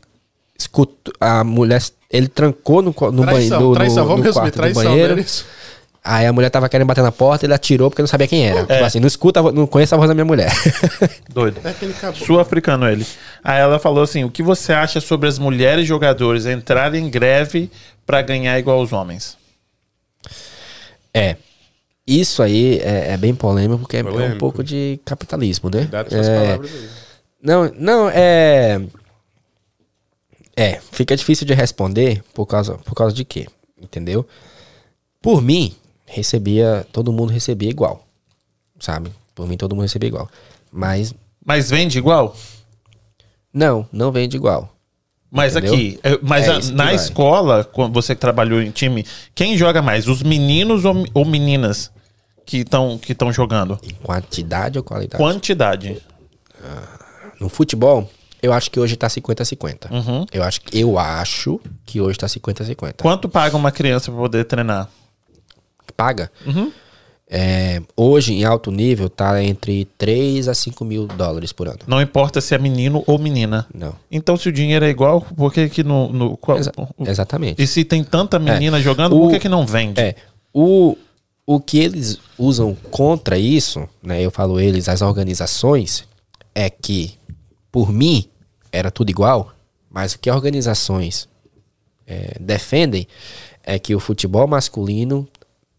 escutou 0.58 1.12
a 1.20 1.42
mulher, 1.42 1.82
ele 2.10 2.28
trancou 2.28 2.82
no, 2.82 2.90
no 2.90 2.94
banheiro, 2.94 3.24
Traição, 3.24 3.60
no, 3.60 3.74
traição. 3.74 4.02
no 4.04 4.08
Vamos 4.10 4.24
resumir. 4.26 4.34
quarto 4.42 4.54
do 4.54 4.56
Traição, 4.58 4.84
banheiro. 4.84 5.12
não 5.14 5.18
é 5.18 5.24
isso? 5.24 5.46
Aí 6.04 6.26
a 6.26 6.32
mulher 6.32 6.50
tava 6.50 6.68
querendo 6.68 6.88
bater 6.88 7.02
na 7.02 7.12
porta, 7.12 7.46
ele 7.46 7.54
atirou 7.54 7.88
porque 7.88 8.02
não 8.02 8.08
sabia 8.08 8.26
quem 8.26 8.44
era. 8.48 8.62
Tipo 8.66 8.84
assim, 8.84 8.98
não 8.98 9.06
escuta, 9.06 9.40
não 9.52 9.68
conhece 9.68 9.94
a 9.94 9.96
voz 9.96 10.08
da 10.08 10.14
minha 10.14 10.24
mulher. 10.24 10.50
Doido. 11.32 11.60
É 11.62 11.72
que 11.72 11.84
ele 11.84 11.94
acabou. 11.94 12.26
Sul-africano 12.26 12.88
ele. 12.88 13.06
Aí 13.44 13.60
ela 13.60 13.78
falou 13.78 14.02
assim: 14.02 14.24
o 14.24 14.30
que 14.30 14.42
você 14.42 14.72
acha 14.72 15.00
sobre 15.00 15.28
as 15.28 15.38
mulheres 15.38 15.86
jogadores 15.86 16.44
entrarem 16.44 17.06
em 17.06 17.08
greve 17.10 17.70
pra 18.04 18.20
ganhar 18.20 18.58
igual 18.58 18.80
os 18.82 18.92
homens? 18.92 19.36
É. 21.14 21.36
Isso 22.04 22.42
aí 22.42 22.80
é, 22.80 23.12
é 23.12 23.16
bem 23.16 23.32
polêmico, 23.32 23.82
porque 23.82 23.98
é- 23.98 24.00
é 24.00 24.04
um 24.34 24.38
pouco 24.38 24.64
de 24.64 24.98
capitalismo, 25.04 25.70
né? 25.72 25.82
Cuidado 25.82 26.08
com 26.08 26.18
as 26.20 26.26
É, 26.28 26.34
palavras 26.46 26.70
aí. 26.74 26.88
Não, 27.40 27.72
não, 27.78 28.10
é. 28.10 28.80
É, 30.56 30.80
fica 30.90 31.16
difícil 31.16 31.46
de 31.46 31.54
responder 31.54 32.22
por 32.34 32.44
causa, 32.46 32.74
por 32.78 32.94
causa 32.94 33.14
de 33.14 33.24
quê? 33.24 33.46
Entendeu? 33.80 34.26
Por 35.20 35.40
mim, 35.40 35.74
recebia. 36.12 36.86
Todo 36.92 37.12
mundo 37.12 37.32
recebia 37.32 37.70
igual. 37.70 38.06
Sabe? 38.78 39.10
Por 39.34 39.46
mim, 39.48 39.56
todo 39.56 39.74
mundo 39.74 39.82
recebia 39.82 40.08
igual. 40.08 40.28
Mas, 40.70 41.14
Mas 41.44 41.70
vende 41.70 41.98
igual? 41.98 42.36
não, 43.52 43.86
não 43.92 44.10
vende 44.12 44.36
igual. 44.36 44.68
Mas 45.30 45.56
Entendeu? 45.56 45.74
aqui, 45.74 45.98
é, 46.02 46.18
mas 46.22 46.46
É 46.46 46.50
a- 46.50 46.72
na 46.74 46.84
vai. 46.84 46.94
escola, 46.94 47.64
quando 47.64 47.94
você 47.94 48.14
que 48.14 48.20
trabalhou 48.20 48.60
em 48.60 48.70
time, 48.70 49.06
quem 49.34 49.56
joga 49.56 49.80
mais? 49.80 50.06
Os 50.06 50.22
meninos 50.22 50.84
ou, 50.84 51.06
ou 51.14 51.24
meninas 51.24 51.90
que 52.44 52.58
estão 52.58 52.98
que 52.98 53.14
tão 53.14 53.32
jogando? 53.32 53.78
Em 53.82 53.94
quantidade 53.94 54.78
ou 54.78 54.84
qualidade? 54.84 55.22
Quantidade. 55.22 56.02
No 57.40 57.48
futebol, 57.48 58.08
eu 58.42 58.52
acho 58.52 58.70
que 58.70 58.78
hoje 58.78 58.94
tá 58.96 59.08
50-50. 59.08 59.90
Uhum. 59.90 60.26
Eu 60.32 60.42
acho 60.42 60.60
que 60.60 60.78
eu 60.78 60.98
acho 60.98 61.58
que 61.86 62.00
hoje 62.00 62.18
tá 62.18 62.26
50-50. 62.28 63.00
Quanto 63.02 63.28
paga 63.28 63.56
uma 63.56 63.72
criança 63.72 64.10
pra 64.12 64.20
poder 64.20 64.44
treinar? 64.44 64.88
Paga. 65.96 66.30
Uhum. 66.46 66.72
É, 67.34 67.80
hoje, 67.96 68.34
em 68.34 68.44
alto 68.44 68.70
nível, 68.70 69.08
tá 69.08 69.42
entre 69.42 69.86
3 69.96 70.48
a 70.48 70.54
5 70.54 70.84
mil 70.84 71.06
dólares 71.06 71.50
por 71.50 71.66
ano. 71.66 71.78
Não 71.86 72.02
importa 72.02 72.42
se 72.42 72.54
é 72.54 72.58
menino 72.58 73.02
ou 73.06 73.18
menina. 73.18 73.66
Não. 73.74 73.94
Então, 74.10 74.36
se 74.36 74.50
o 74.50 74.52
dinheiro 74.52 74.84
é 74.84 74.90
igual, 74.90 75.22
por 75.22 75.50
que 75.52 75.66
que 75.70 75.82
no... 75.82 76.12
no 76.12 76.36
qual- 76.36 76.58
Exa- 76.58 76.72
exatamente. 77.06 77.62
e 77.62 77.66
se 77.66 77.84
tem 77.84 78.04
tanta 78.04 78.38
menina 78.38 78.78
jogando, 78.82 79.16
O- 79.16 79.20
por 79.20 79.30
que 79.30 79.38
que 79.40 79.48
não 79.48 79.66
vende? 79.66 79.98
É, 79.98 80.14
o, 80.52 80.94
o 81.46 81.58
que 81.58 81.78
eles 81.78 82.18
usam 82.36 82.74
contra 82.90 83.38
isso, 83.38 83.88
né? 84.02 84.20
Eu 84.20 84.30
falo 84.30 84.60
eles, 84.60 84.86
as 84.86 85.00
organizações, 85.00 86.06
é 86.54 86.68
que, 86.68 87.14
por 87.70 87.90
mim, 87.90 88.26
era 88.70 88.90
tudo 88.90 89.08
igual, 89.08 89.52
mas 89.90 90.12
o 90.12 90.18
que 90.18 90.30
organizações 90.30 91.26
é, 92.06 92.36
defendem 92.38 93.06
é 93.64 93.78
que 93.78 93.94
o 93.94 94.00
futebol 94.00 94.46
masculino 94.46 95.26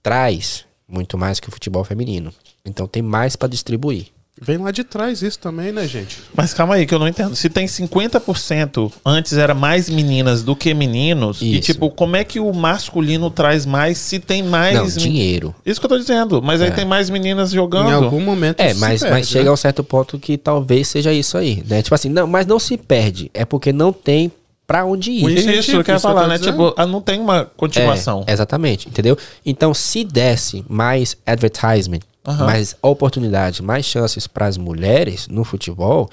traz 0.03 0.65
muito 0.87 1.17
mais 1.17 1.39
que 1.39 1.49
o 1.49 1.51
futebol 1.51 1.83
feminino. 1.83 2.31
Então 2.63 2.85
tem 2.85 3.01
mais 3.01 3.35
para 3.35 3.47
distribuir. 3.47 4.07
Vem 4.41 4.57
lá 4.57 4.71
de 4.71 4.83
trás 4.83 5.21
isso 5.21 5.37
também, 5.39 5.71
né, 5.71 5.87
gente? 5.87 6.17
Mas 6.35 6.53
calma 6.53 6.73
aí, 6.75 6.85
que 6.87 6.93
eu 6.93 6.99
não 6.99 7.07
entendo. 7.07 7.35
Se 7.35 7.49
tem 7.49 7.67
50%, 7.67 8.91
antes 9.05 9.33
era 9.33 9.53
mais 9.53 9.89
meninas 9.89 10.41
do 10.43 10.55
que 10.55 10.73
meninos, 10.73 11.39
e 11.41 11.53
Isso. 11.53 11.61
tipo, 11.61 11.89
como 11.91 12.15
é 12.15 12.23
que 12.23 12.39
o 12.39 12.51
masculino 12.51 13.29
traz 13.29 13.65
mais 13.65 13.97
se 13.99 14.19
tem 14.19 14.41
mais. 14.43 14.75
Não, 14.75 14.85
men- 14.85 14.97
dinheiro. 14.97 15.55
Isso 15.65 15.79
que 15.79 15.85
eu 15.85 15.89
tô 15.89 15.97
dizendo. 15.97 16.41
Mas 16.41 16.61
aí 16.61 16.71
tem 16.71 16.83
mais 16.83 17.09
meninas 17.09 17.51
jogando. 17.51 17.89
Em 17.89 17.93
algum 17.93 18.19
momento 18.21 18.59
É, 18.59 18.73
mas, 18.73 19.01
se 19.01 19.05
mas 19.07 19.13
perde, 19.13 19.27
chega 19.27 19.43
né? 19.45 19.49
a 19.49 19.53
um 19.53 19.57
certo 19.57 19.83
ponto 19.83 20.17
que 20.19 20.37
talvez 20.37 20.87
seja 20.87 21.13
isso 21.13 21.37
aí, 21.37 21.63
né? 21.67 21.81
Tipo 21.81 21.93
assim, 21.95 22.09
não, 22.09 22.25
mas 22.27 22.45
não 22.47 22.59
se 22.59 22.75
perde. 22.77 23.29
É 23.33 23.45
porque 23.45 23.71
não 23.71 23.93
tem 23.93 24.31
pra 24.65 24.85
onde 24.85 25.11
ir. 25.11 25.25
O 25.25 25.29
Isso, 25.29 25.49
incentivo, 25.49 25.77
eu 25.79 25.83
quero 25.83 25.97
isso 25.97 26.07
falar, 26.07 26.27
né? 26.27 26.37
dizendo. 26.37 26.51
Tipo, 26.51 26.73
ah, 26.77 26.85
não 26.85 27.01
tem 27.01 27.19
uma 27.19 27.45
continuação. 27.57 28.23
É, 28.27 28.33
exatamente, 28.33 28.87
entendeu? 28.87 29.17
Então, 29.45 29.73
se 29.73 30.03
desse 30.03 30.65
mais 30.67 31.17
advertisement, 31.25 31.99
Aham. 32.25 32.45
mais 32.45 32.75
oportunidade, 32.81 33.61
mais 33.61 33.85
chances 33.85 34.27
para 34.27 34.45
as 34.47 34.57
mulheres 34.57 35.27
no 35.27 35.43
futebol, 35.43 36.09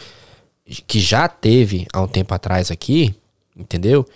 que 0.86 1.00
já 1.00 1.28
teve 1.28 1.86
há 1.92 2.00
um 2.00 2.08
tempo 2.08 2.34
atrás 2.34 2.70
aqui, 2.70 3.14
entendeu? 3.56 4.06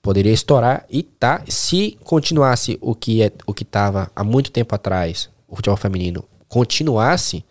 Poderia 0.00 0.32
estourar 0.32 0.84
e 0.90 1.02
tá. 1.02 1.42
Se 1.46 1.96
continuasse 2.02 2.76
o 2.80 2.94
que 2.94 3.22
é 3.22 3.30
o 3.46 3.54
que 3.54 3.64
tava 3.64 4.10
há 4.16 4.24
muito 4.24 4.50
tempo 4.50 4.74
atrás, 4.74 5.28
o 5.48 5.54
futebol 5.54 5.76
feminino 5.76 6.24
continuasse, 6.48 7.44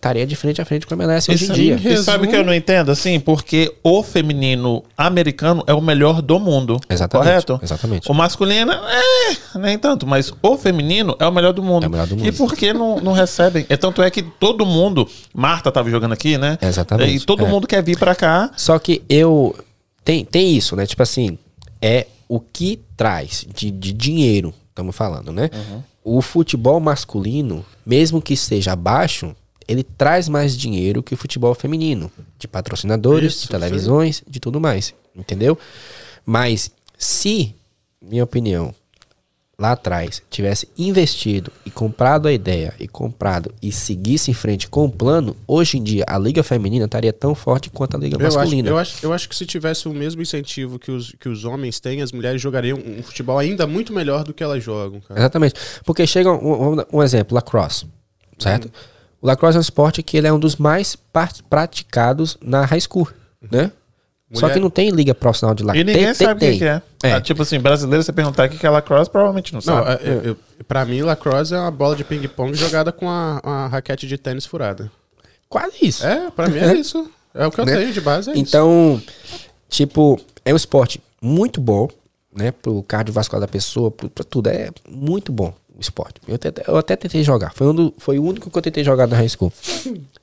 estaria 0.00 0.26
de 0.26 0.34
frente 0.34 0.62
a 0.62 0.64
frente 0.64 0.86
com 0.86 0.94
a 0.94 0.96
MLS 0.96 1.30
hoje 1.30 1.50
em 1.50 1.52
dia. 1.52 1.80
E 1.84 1.96
sabe 1.98 2.26
que 2.26 2.34
eu 2.34 2.42
não 2.42 2.54
entendo, 2.54 2.90
assim? 2.90 3.20
Porque 3.20 3.70
o 3.82 4.02
feminino 4.02 4.82
americano 4.96 5.62
é 5.66 5.74
o 5.74 5.80
melhor 5.80 6.22
do 6.22 6.40
mundo. 6.40 6.80
Exatamente, 6.88 7.28
Correto? 7.28 7.60
exatamente. 7.62 8.10
O 8.10 8.14
masculino, 8.14 8.72
é, 8.72 9.58
nem 9.58 9.78
tanto, 9.78 10.06
mas 10.06 10.32
o 10.42 10.56
feminino 10.56 11.14
é 11.18 11.26
o 11.26 11.30
melhor 11.30 11.52
do 11.52 11.62
mundo. 11.62 11.84
É 11.84 11.86
o 11.86 11.90
melhor 11.90 12.06
do 12.06 12.16
mundo. 12.16 12.26
E 12.26 12.32
por 12.32 12.56
que 12.56 12.72
não, 12.72 12.98
não 12.98 13.12
recebem? 13.12 13.66
É 13.68 13.76
tanto 13.76 14.00
é 14.02 14.10
que 14.10 14.22
todo 14.22 14.64
mundo, 14.64 15.06
Marta 15.34 15.70
tava 15.70 15.90
jogando 15.90 16.12
aqui, 16.12 16.38
né? 16.38 16.56
Exatamente, 16.62 17.16
E 17.16 17.20
todo 17.20 17.44
é. 17.44 17.48
mundo 17.48 17.66
quer 17.66 17.82
vir 17.82 17.98
pra 17.98 18.14
cá. 18.14 18.50
Só 18.56 18.78
que 18.78 19.02
eu. 19.06 19.54
Tem, 20.02 20.24
tem 20.24 20.56
isso, 20.56 20.74
né? 20.74 20.86
Tipo 20.86 21.02
assim, 21.02 21.38
é 21.82 22.06
o 22.26 22.40
que 22.40 22.80
traz 22.96 23.46
de, 23.54 23.70
de 23.70 23.92
dinheiro, 23.92 24.54
estamos 24.70 24.96
falando, 24.96 25.30
né? 25.30 25.50
O 26.02 26.22
futebol 26.22 26.80
masculino, 26.80 27.62
mesmo 27.84 28.22
que 28.22 28.34
seja 28.34 28.74
baixo, 28.74 29.36
ele 29.70 29.82
traz 29.84 30.28
mais 30.28 30.56
dinheiro 30.56 31.02
que 31.02 31.14
o 31.14 31.16
futebol 31.16 31.54
feminino. 31.54 32.10
De 32.38 32.48
patrocinadores, 32.48 33.34
Isso, 33.34 33.42
de 33.42 33.48
televisões, 33.48 34.22
de 34.28 34.40
tudo 34.40 34.60
mais. 34.60 34.94
Entendeu? 35.14 35.56
Mas 36.24 36.70
se, 36.98 37.54
minha 38.00 38.24
opinião, 38.24 38.74
lá 39.58 39.72
atrás 39.72 40.22
tivesse 40.30 40.66
investido 40.78 41.52
e 41.66 41.70
comprado 41.70 42.26
a 42.28 42.32
ideia 42.32 42.72
e 42.80 42.88
comprado 42.88 43.52
e 43.62 43.70
seguisse 43.70 44.30
em 44.30 44.34
frente 44.34 44.68
com 44.68 44.86
o 44.86 44.90
plano, 44.90 45.36
hoje 45.46 45.76
em 45.76 45.82
dia 45.82 46.04
a 46.06 46.16
liga 46.18 46.42
feminina 46.42 46.86
estaria 46.86 47.12
tão 47.12 47.34
forte 47.34 47.68
quanto 47.68 47.96
a 47.96 48.00
liga 48.00 48.16
Eu 48.18 48.26
acho, 48.26 48.36
masculina. 48.38 48.68
eu, 48.70 48.78
acho, 48.78 49.04
eu 49.04 49.12
acho 49.12 49.28
que 49.28 49.36
se 49.36 49.44
tivesse 49.44 49.86
o 49.86 49.92
mesmo 49.92 50.22
incentivo 50.22 50.78
que 50.78 50.90
os, 50.90 51.12
que 51.20 51.28
os 51.28 51.44
homens 51.44 51.78
têm, 51.78 52.00
as 52.00 52.10
mulheres 52.12 52.40
jogariam 52.40 52.78
um 52.78 53.02
futebol 53.02 53.38
ainda 53.38 53.66
muito 53.66 53.92
melhor 53.92 54.24
do 54.24 54.32
que 54.32 54.42
elas 54.42 54.64
jogam, 54.64 55.00
cara. 55.00 55.20
Exatamente. 55.20 55.54
Porque 55.84 56.06
chega 56.06 56.32
um, 56.32 56.78
um- 56.78 56.84
um 56.94 57.02
exemplo, 57.02 57.34
lacrosse, 57.34 57.86
certo? 58.38 58.70
O 59.22 59.26
lacrosse 59.26 59.56
é 59.56 59.58
um 59.58 59.62
esporte 59.62 60.02
que 60.02 60.16
ele 60.16 60.26
é 60.26 60.32
um 60.32 60.38
dos 60.38 60.56
mais 60.56 60.96
praticados 61.48 62.38
na 62.40 62.64
high 62.64 62.80
school, 62.80 63.08
né? 63.50 63.70
Só 64.32 64.42
Mulher- 64.42 64.54
que 64.54 64.60
não 64.60 64.70
tem 64.70 64.90
liga 64.90 65.12
profissional 65.14 65.54
de 65.56 65.62
E 65.64 65.66
lacrosse. 65.66 65.84
ninguém 65.84 66.04
Tem- 66.06 66.14
tem- 66.14 66.26
sabe 66.26 66.46
o 66.54 66.58
que, 66.58 66.64
é. 66.64 66.82
É. 67.02 67.12
Ah, 67.14 67.20
tipo 67.20 67.42
assim, 67.42 67.58
brasileiro, 67.58 68.02
você 68.02 68.12
perguntar 68.12 68.46
o 68.46 68.48
que 68.48 68.58
que 68.58 68.66
é 68.66 68.70
lacrosse, 68.70 69.10
provavelmente 69.10 69.52
não 69.52 69.58
Não, 69.64 69.84
sabe. 69.84 70.04
é, 70.04 70.08
eu, 70.08 70.22
eu- 70.22 70.36
pra 70.68 70.84
mim, 70.84 71.02
lacrosse 71.02 71.52
é 71.52 71.58
uma 71.58 71.70
bola 71.70 71.96
de 71.96 72.04
ping-pong 72.04 72.54
jogada 72.54 72.92
com 72.92 73.08
a, 73.10 73.40
uma 73.44 73.66
raquete 73.66 74.06
de 74.06 74.16
tênis 74.16 74.46
furada. 74.46 74.90
Quase 75.48 75.74
isso. 75.82 76.06
É, 76.06 76.30
pra 76.30 76.48
mim 76.48 76.58
é 76.58 76.74
isso. 76.74 77.10
É 77.34 77.44
o 77.44 77.50
que 77.50 77.60
eu 77.60 77.66
Né? 77.66 77.76
tenho 77.76 77.92
de 77.92 78.00
base, 78.00 78.30
é 78.30 78.32
isso. 78.34 78.40
Então, 78.42 79.02
tipo, 79.68 80.18
é 80.44 80.52
um 80.52 80.56
esporte 80.56 81.02
muito 81.20 81.60
bom, 81.60 81.88
né? 82.32 82.52
Pro 82.52 82.84
cardiovascular 82.84 83.40
da 83.40 83.48
pessoa, 83.48 83.90
pro- 83.90 84.08
pra 84.08 84.22
tudo. 84.22 84.48
É 84.48 84.70
muito 84.88 85.32
bom 85.32 85.52
esporte. 85.80 86.20
Eu 86.28 86.34
até, 86.34 86.52
eu 86.66 86.76
até 86.76 86.96
tentei 86.96 87.22
jogar. 87.24 87.52
Foi, 87.54 87.66
um 87.68 87.74
do- 87.74 87.94
foi 87.98 88.18
o 88.18 88.24
único 88.24 88.50
que 88.50 88.56
eu 88.58 88.62
tentei 88.62 88.84
jogar 88.84 89.06
na 89.06 89.16
high 89.16 89.28
school. 89.28 89.52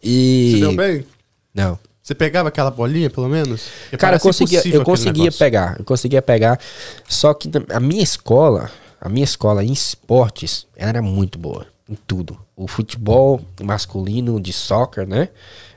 E. 0.03 0.51
Você 0.53 0.59
deu 0.59 0.75
bem? 0.75 1.05
Não. 1.53 1.77
Você 2.01 2.15
pegava 2.15 2.47
aquela 2.47 2.71
bolinha, 2.71 3.09
pelo 3.09 3.27
menos? 3.27 3.63
Porque 3.83 3.97
Cara, 3.97 4.15
eu 4.15 4.19
conseguia, 4.21 4.61
eu 4.65 4.83
conseguia 4.83 5.31
pegar. 5.31 5.75
Eu 5.77 5.83
conseguia 5.83 6.21
pegar. 6.21 6.59
Só 7.07 7.33
que 7.33 7.49
a 7.69 7.79
minha 7.81 8.01
escola, 8.03 8.71
a 9.01 9.09
minha 9.09 9.25
escola 9.25 9.63
em 9.63 9.73
esportes, 9.73 10.65
ela 10.75 10.89
era 10.89 11.01
muito 11.01 11.37
boa. 11.37 11.65
Em 11.89 11.95
tudo. 12.07 12.37
O 12.55 12.67
futebol 12.67 13.41
masculino 13.61 14.39
de 14.39 14.53
soccer, 14.53 15.05
né? 15.07 15.29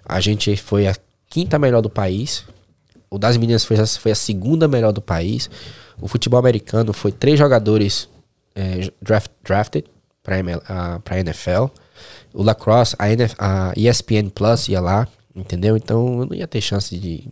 A 0.05 0.21
gente 0.21 0.57
foi 0.57 0.87
a 0.87 0.95
quinta 1.29 1.59
melhor 1.59 1.81
do 1.81 1.91
país. 1.91 2.45
O 3.11 3.19
das 3.19 3.37
meninas 3.37 3.65
foi 3.65 3.79
a, 3.79 3.87
foi 3.87 4.13
a 4.13 4.15
segunda 4.17 4.69
melhor 4.69 4.93
do 4.93 5.01
país. 5.01 5.51
O 6.01 6.07
futebol 6.07 6.39
americano 6.39 6.93
foi 6.93 7.11
três 7.11 7.39
jogadores 7.39 8.09
é, 8.55 8.91
draft, 9.03 9.31
drafted 9.45 9.87
para 10.23 10.37
a 10.37 11.19
NFL. 11.21 11.67
O 12.33 12.43
lacrosse, 12.43 12.95
a, 12.99 13.11
NF, 13.11 13.35
a 13.39 13.73
ESPN 13.77 14.29
Plus 14.35 14.69
ia 14.69 14.81
lá, 14.81 15.07
entendeu? 15.35 15.77
Então 15.77 16.21
eu 16.21 16.27
não 16.27 16.35
ia 16.35 16.47
ter 16.47 16.61
chance 16.61 16.97
de, 16.97 17.29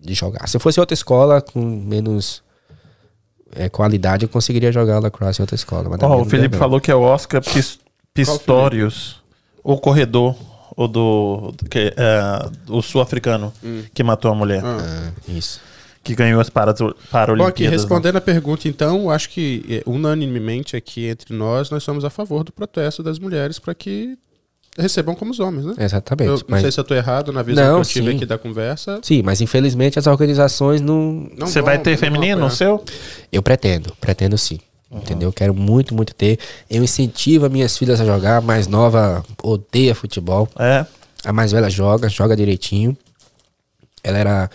de 0.00 0.14
jogar. 0.14 0.48
Se 0.48 0.56
eu 0.56 0.60
fosse 0.60 0.80
outra 0.80 0.94
escola 0.94 1.40
com 1.42 1.60
menos 1.60 2.42
é, 3.54 3.68
qualidade, 3.68 4.24
eu 4.24 4.28
conseguiria 4.28 4.72
jogar 4.72 4.98
lacrosse 5.00 5.40
em 5.40 5.44
outra 5.44 5.54
escola. 5.56 5.88
mas 5.90 5.98
minha 6.00 6.10
o 6.16 6.24
Felipe 6.24 6.56
falou 6.56 6.80
que 6.80 6.90
é 6.90 6.94
o 6.94 7.02
Oscar 7.02 7.42
Pis- 7.42 7.78
Pistorius, 8.14 9.22
o 9.62 9.76
corredor, 9.78 10.34
o 10.76 10.86
do. 10.88 11.52
Que, 11.70 11.92
é, 11.96 12.50
o 12.68 12.80
sul-africano 12.82 13.52
que 13.92 14.02
matou 14.02 14.30
a 14.30 14.34
mulher, 14.34 14.62
Ah, 14.64 15.12
isso. 15.28 15.60
Que 16.10 16.16
ganhou 16.16 16.40
as 16.40 16.50
para, 16.50 16.72
Bom, 16.72 16.88
aqui, 16.88 16.98
Paralimpíadas. 17.10 17.60
né? 17.60 17.68
respondendo 17.70 18.16
a 18.16 18.20
pergunta, 18.20 18.68
então, 18.68 19.10
acho 19.10 19.28
que 19.30 19.64
eh, 19.68 19.82
unanimemente 19.86 20.76
aqui 20.76 21.06
entre 21.06 21.34
nós, 21.34 21.70
nós 21.70 21.82
somos 21.82 22.04
a 22.04 22.10
favor 22.10 22.44
do 22.44 22.52
protesto 22.52 23.02
das 23.02 23.18
mulheres 23.18 23.58
para 23.58 23.74
que 23.74 24.16
recebam 24.78 25.14
como 25.14 25.30
os 25.32 25.40
homens, 25.40 25.64
né? 25.66 25.74
Exatamente. 25.78 26.28
Eu 26.28 26.36
não 26.36 26.44
mas- 26.48 26.62
sei 26.62 26.72
se 26.72 26.78
eu 26.80 26.84
tô 26.84 26.94
errado 26.94 27.32
na 27.32 27.42
visão 27.42 27.64
Não, 27.64 27.74
que 27.82 27.88
eu 27.88 27.92
tive 27.92 28.10
sim. 28.10 28.16
aqui 28.16 28.26
da 28.26 28.38
conversa. 28.38 29.00
Sim, 29.02 29.22
mas 29.22 29.40
infelizmente 29.40 29.98
as 29.98 30.06
organizações 30.06 30.80
não. 30.80 31.28
Não 31.36 31.46
Você 31.46 31.60
vão- 31.60 31.66
vai 31.66 31.78
ter 31.78 31.96
feminino 31.96 32.40
no 32.40 32.50
seu? 32.50 32.82
Eu 33.32 33.42
pretendo, 33.42 33.92
pretendo 34.00 34.36
sim. 34.38 34.58
Entendeu? 34.92 35.28
Eu 35.28 35.32
Quero 35.32 35.54
muito, 35.54 35.94
muito 35.94 36.12
ter. 36.14 36.38
Eu 36.68 36.82
incentivo 36.82 37.46
as 37.46 37.52
minhas 37.52 37.78
filhas 37.78 38.00
a 38.00 38.04
jogar. 38.04 38.38
A 38.38 38.40
mais 38.40 38.66
nova 38.66 39.24
odeia 39.42 39.94
futebol. 39.94 40.48
É. 40.58 40.84
A 41.24 41.32
mais 41.32 41.52
velha 41.52 41.70
joga, 41.70 42.08
joga 42.08 42.34
direitinho. 42.34 42.96
Ela 44.02 44.18
era. 44.18 44.50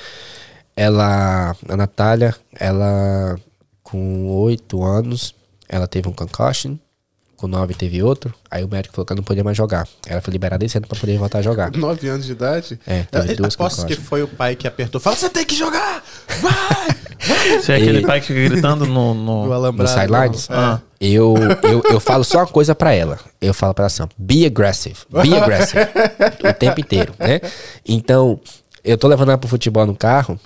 Ela. 0.76 1.56
A 1.70 1.78
Natália, 1.78 2.36
ela. 2.60 3.38
Com 3.84 4.28
oito 4.28 4.84
anos, 4.84 5.36
ela 5.70 5.88
teve 5.88 6.08
um 6.08 6.12
concussion. 6.14 6.76
Com 7.38 7.48
nove 7.48 7.74
teve 7.74 8.02
outro. 8.02 8.34
Aí 8.50 8.64
o 8.64 8.68
médico 8.68 8.96
falou 8.96 9.06
que 9.06 9.14
ela 9.14 9.18
não 9.18 9.24
podia 9.24 9.44
mais 9.44 9.56
jogar. 9.56 9.88
Ela 10.08 10.22
foi 10.22 10.32
liberada 10.32 10.66
esse 10.66 10.78
ano 10.78 10.88
pra 10.88 10.98
poder 10.98 11.18
voltar 11.20 11.40
a 11.40 11.42
jogar. 11.42 11.70
Nove 11.76 12.08
anos 12.08 12.26
de 12.26 12.32
idade? 12.32 12.80
É, 12.88 13.04
teve 13.04 13.34
Eu 13.34 13.38
duas 13.38 13.54
aposto 13.54 13.86
que 13.86 13.96
foi 13.96 14.24
o 14.24 14.28
pai 14.28 14.56
que 14.56 14.68
apertou. 14.68 15.00
Fala, 15.02 15.16
você 15.18 15.30
tem 15.30 15.46
que 15.46 15.54
jogar! 15.56 16.02
Vai! 16.42 16.96
Você 17.60 17.74
é 17.74 17.76
aquele 17.76 18.00
E- 18.00 18.06
pai 18.06 18.22
que 18.22 18.28
fica 18.28 18.50
gritando 18.50 18.86
no. 18.86 19.14
No... 19.14 19.72
No 19.72 19.88
sidelines? 19.88 20.48
Ah. 20.50 20.80
Eu, 21.00 21.34
eu, 21.64 21.82
eu 21.92 22.00
falo 22.00 22.24
só 22.24 22.40
uma 22.40 22.48
coisa 22.48 22.76
pra 22.76 22.94
ela. 22.94 23.20
Eu 23.42 23.54
falo 23.54 23.74
pra 23.74 23.84
ela 23.84 23.88
assim, 23.88 24.04
be 24.18 24.46
aggressive, 24.46 24.98
be 25.10 25.36
aggressive. 25.36 25.82
o 26.48 26.54
tempo 26.54 26.80
inteiro, 26.80 27.14
né? 27.18 27.42
Então, 27.88 28.40
eu 28.84 28.98
tô 28.98 29.08
levando 29.08 29.30
ela 29.30 29.38
pro 29.38 29.50
futebol 29.50 29.86
no 29.86 29.96
carro, 29.96 30.40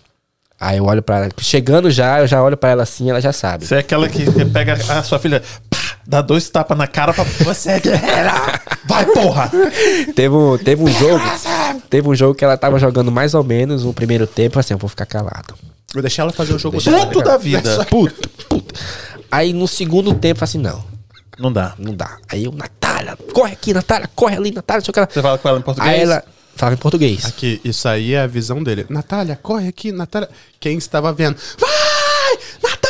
aí 0.59 0.77
eu 0.77 0.85
olho 0.85 1.01
pra 1.01 1.17
ela, 1.17 1.29
chegando 1.39 1.89
já, 1.89 2.19
eu 2.19 2.27
já 2.27 2.41
olho 2.41 2.57
pra 2.57 2.69
ela 2.71 2.83
assim, 2.83 3.09
ela 3.09 3.21
já 3.21 3.31
sabe. 3.31 3.65
Você 3.65 3.75
é 3.75 3.79
aquela 3.79 4.07
que 4.09 4.23
pega 4.45 4.73
a 4.73 5.03
sua 5.03 5.19
filha, 5.19 5.41
pá, 5.69 5.77
dá 6.05 6.21
dois 6.21 6.49
tapas 6.49 6.77
na 6.77 6.87
cara 6.87 7.13
pra. 7.13 7.23
Você 7.45 7.71
é 7.71 7.79
guerreira! 7.79 8.31
Vai, 8.85 9.05
porra! 9.05 9.51
Teve 10.15 10.35
um, 10.35 10.57
teve 10.57 10.83
um 10.83 10.87
jogo, 10.87 11.23
teve 11.89 12.07
um 12.09 12.15
jogo 12.15 12.33
que 12.35 12.43
ela 12.43 12.57
tava 12.57 12.79
jogando 12.79 13.11
mais 13.11 13.33
ou 13.33 13.43
menos 13.43 13.83
no 13.83 13.93
primeiro 13.93 14.25
tempo, 14.27 14.59
assim, 14.59 14.73
eu 14.73 14.77
vou 14.77 14.89
ficar 14.89 15.05
calado. 15.05 15.55
Vou 15.93 16.01
deixar 16.01 16.23
ela 16.23 16.31
fazer 16.31 16.53
o 16.53 16.59
jogo 16.59 16.77
Deixa. 16.77 16.91
Puto 17.07 17.21
da 17.21 17.37
vida! 17.37 17.85
Puto, 17.85 18.29
puto. 18.47 18.75
Aí 19.31 19.53
no 19.53 19.67
segundo 19.67 20.13
tempo, 20.13 20.41
eu 20.41 20.43
assim, 20.43 20.57
não, 20.57 20.83
Não 21.37 21.51
dá. 21.51 21.73
não 21.77 21.93
dá. 21.95 22.17
Aí 22.31 22.45
eu, 22.45 22.51
Natália, 22.51 23.17
corre 23.33 23.53
aqui, 23.53 23.73
Natália, 23.73 24.09
corre 24.15 24.35
ali, 24.35 24.51
Natália, 24.51 24.83
sei 24.83 24.91
o 24.91 24.93
que. 25.07 25.13
Você 25.13 25.21
fala 25.21 25.37
com 25.37 25.47
ela 25.49 25.59
em 25.59 25.61
português? 25.61 25.93
Aí 25.93 26.01
ela 26.01 26.23
falava 26.59 26.75
em 26.75 26.79
português. 26.79 27.25
Aqui, 27.25 27.61
isso 27.63 27.87
aí 27.87 28.13
é 28.13 28.21
a 28.21 28.27
visão 28.27 28.61
dele. 28.61 28.85
Natália, 28.89 29.39
corre 29.41 29.69
aqui, 29.69 29.91
Natália. 29.91 30.29
Quem 30.59 30.77
estava 30.77 31.13
vendo? 31.13 31.37
Vai! 31.57 32.37
Natália! 32.61 32.89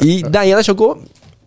E 0.00 0.22
daí 0.22 0.50
ela 0.50 0.62
jogou 0.62 1.02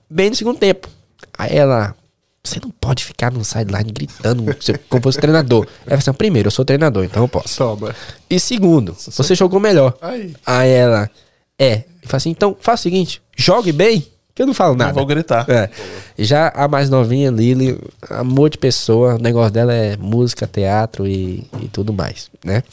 bem 0.09 0.29
no 0.29 0.35
segundo 0.35 0.59
tempo. 0.59 0.89
Aí 1.37 1.55
ela. 1.55 1.95
Você 2.43 2.59
não 2.61 2.71
pode 2.71 3.03
ficar 3.03 3.31
no 3.31 3.43
sideline 3.43 3.91
gritando 3.91 4.45
como 4.89 5.03
fosse 5.03 5.19
treinador. 5.19 5.67
Ela 5.81 5.85
falou 5.85 5.97
assim: 5.99 6.13
primeiro, 6.13 6.47
eu 6.47 6.51
sou 6.51 6.65
treinador, 6.65 7.03
então 7.05 7.23
eu 7.23 7.27
posso. 7.27 7.57
Toma. 7.57 7.95
E 8.29 8.39
segundo, 8.39 8.93
você 8.93 9.35
jogou 9.35 9.59
melhor. 9.59 9.97
Aí. 10.01 10.35
Aí 10.45 10.69
ela. 10.69 11.09
É. 11.57 11.83
E 12.03 12.07
fala 12.07 12.17
assim: 12.17 12.29
então, 12.31 12.57
faça 12.59 12.81
o 12.81 12.83
seguinte, 12.83 13.21
jogue 13.37 13.71
bem, 13.71 14.05
eu 14.41 14.47
não 14.47 14.53
falo 14.53 14.71
Não 14.73 14.85
nada. 14.85 14.93
vou 14.93 15.05
gritar. 15.05 15.45
É. 15.49 15.69
Já 16.17 16.49
a 16.49 16.67
mais 16.67 16.89
novinha, 16.89 17.29
Lily, 17.29 17.77
amor 18.09 18.49
de 18.49 18.57
pessoa, 18.57 19.15
o 19.15 19.19
negócio 19.19 19.51
dela 19.51 19.73
é 19.73 19.95
música, 19.97 20.47
teatro 20.47 21.07
e, 21.07 21.47
e 21.61 21.67
tudo 21.67 21.91
mais, 21.93 22.29
né? 22.43 22.63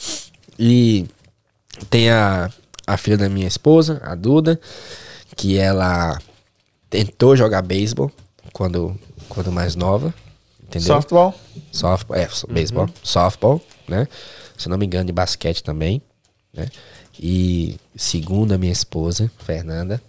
E 0.57 1.05
tem 1.89 2.09
a, 2.09 2.49
a 2.85 2.97
filha 2.97 3.17
da 3.17 3.29
minha 3.29 3.47
esposa, 3.47 4.01
a 4.03 4.15
Duda, 4.15 4.59
que 5.35 5.57
ela 5.57 6.19
tentou 6.89 7.35
jogar 7.35 7.61
beisebol 7.61 8.11
quando, 8.53 8.97
quando 9.29 9.51
mais 9.51 9.75
nova, 9.75 10.13
entendeu? 10.63 10.87
Softball? 10.87 11.35
Softball, 11.71 12.17
é, 12.17 12.27
so- 12.27 12.47
beisebol, 12.47 12.89
softball, 13.03 13.61
né? 13.87 14.07
Se 14.57 14.67
não 14.69 14.77
me 14.77 14.85
engano, 14.85 15.05
de 15.05 15.11
basquete 15.11 15.63
também, 15.63 16.01
né? 16.53 16.67
E 17.19 17.77
segundo 17.95 18.53
a 18.53 18.57
minha 18.57 18.71
esposa, 18.71 19.29
Fernanda, 19.39 20.01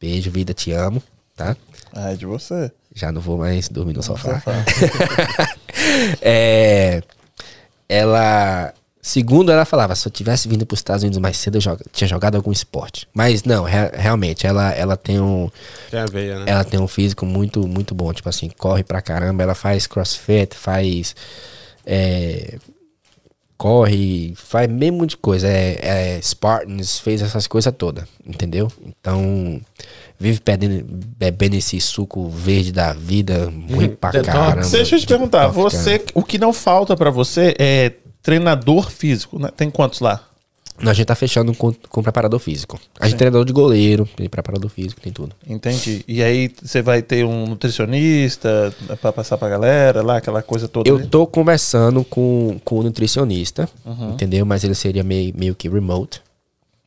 beijo, 0.00 0.30
vida, 0.30 0.52
te 0.54 0.72
amo, 0.72 1.02
tá? 1.36 1.56
Ah, 1.92 2.12
é 2.12 2.16
de 2.16 2.26
você. 2.26 2.70
Já 2.94 3.10
não 3.12 3.20
vou 3.20 3.38
mais 3.38 3.68
dormir 3.68 3.94
no 3.94 4.02
sofá. 4.02 4.42
é, 6.20 7.02
ela, 7.88 8.72
segundo 9.00 9.50
ela 9.52 9.64
falava, 9.64 9.94
se 9.94 10.06
eu 10.06 10.12
tivesse 10.12 10.48
vindo 10.48 10.66
para 10.66 10.74
os 10.74 10.80
Estados 10.80 11.02
Unidos 11.02 11.18
mais 11.18 11.36
cedo, 11.36 11.56
eu 11.56 11.60
joga- 11.60 11.84
tinha 11.92 12.08
jogado 12.08 12.36
algum 12.36 12.52
esporte. 12.52 13.08
Mas 13.14 13.44
não, 13.44 13.64
re- 13.64 13.90
realmente, 13.94 14.46
ela, 14.46 14.70
ela 14.72 14.96
tem 14.96 15.20
um, 15.20 15.50
Tem 15.90 16.00
a 16.00 16.06
veia, 16.06 16.38
né? 16.40 16.44
ela 16.48 16.64
tem 16.64 16.80
um 16.80 16.88
físico 16.88 17.24
muito, 17.24 17.66
muito 17.66 17.94
bom. 17.94 18.12
Tipo 18.12 18.28
assim, 18.28 18.48
corre 18.50 18.82
pra 18.82 19.00
caramba. 19.02 19.42
Ela 19.42 19.54
faz 19.54 19.86
crossfit, 19.86 20.54
faz. 20.56 21.14
é, 21.86 22.58
corre, 23.58 24.32
faz 24.36 24.70
mesmo 24.70 25.04
de 25.04 25.16
coisa. 25.16 25.48
É, 25.48 26.16
é 26.16 26.22
Spartans, 26.22 27.00
fez 27.00 27.20
essas 27.20 27.46
coisas 27.48 27.74
todas, 27.76 28.04
entendeu? 28.24 28.70
Então, 28.86 29.60
vive 30.18 30.40
perdendo, 30.40 30.86
bebendo 31.18 31.56
esse 31.56 31.80
suco 31.80 32.28
verde 32.28 32.72
da 32.72 32.92
vida, 32.92 33.52
ruim 33.68 33.88
pra 33.88 34.10
Detox. 34.12 34.32
caramba. 34.32 34.68
Deixa 34.68 34.96
eu 34.96 35.00
te 35.00 35.06
perguntar, 35.06 35.48
Detox, 35.48 35.74
cara. 35.74 35.84
você, 35.98 36.04
o 36.14 36.22
que 36.22 36.38
não 36.38 36.52
falta 36.52 36.96
pra 36.96 37.10
você 37.10 37.54
é 37.58 37.92
treinador 38.22 38.90
físico, 38.90 39.38
né? 39.38 39.48
Tem 39.54 39.68
quantos 39.68 40.00
lá? 40.00 40.27
A 40.80 40.92
gente 40.92 41.06
tá 41.06 41.14
fechando 41.14 41.52
com, 41.54 41.72
com 41.72 42.02
preparador 42.02 42.38
físico. 42.38 42.78
A 43.00 43.04
gente 43.06 43.14
tem 43.14 43.18
treinador 43.18 43.44
de 43.44 43.52
goleiro, 43.52 44.08
tem 44.16 44.28
preparador 44.28 44.70
físico, 44.70 45.00
tem 45.00 45.12
tudo. 45.12 45.34
Entendi. 45.46 46.04
E 46.06 46.22
aí 46.22 46.50
você 46.62 46.80
vai 46.82 47.02
ter 47.02 47.24
um 47.24 47.46
nutricionista 47.46 48.72
pra 49.00 49.12
passar 49.12 49.36
pra 49.38 49.48
galera 49.48 50.02
lá, 50.02 50.18
aquela 50.18 50.40
coisa 50.42 50.68
toda. 50.68 50.88
Eu 50.88 50.96
ali? 50.96 51.06
tô 51.08 51.26
conversando 51.26 52.04
com, 52.04 52.60
com 52.64 52.78
o 52.78 52.82
nutricionista, 52.84 53.68
Uhum. 53.84 54.10
entendeu? 54.12 54.46
Mas 54.46 54.62
ele 54.62 54.74
seria 54.74 55.02
meio, 55.02 55.34
meio 55.36 55.54
que 55.54 55.68
remote, 55.68 56.22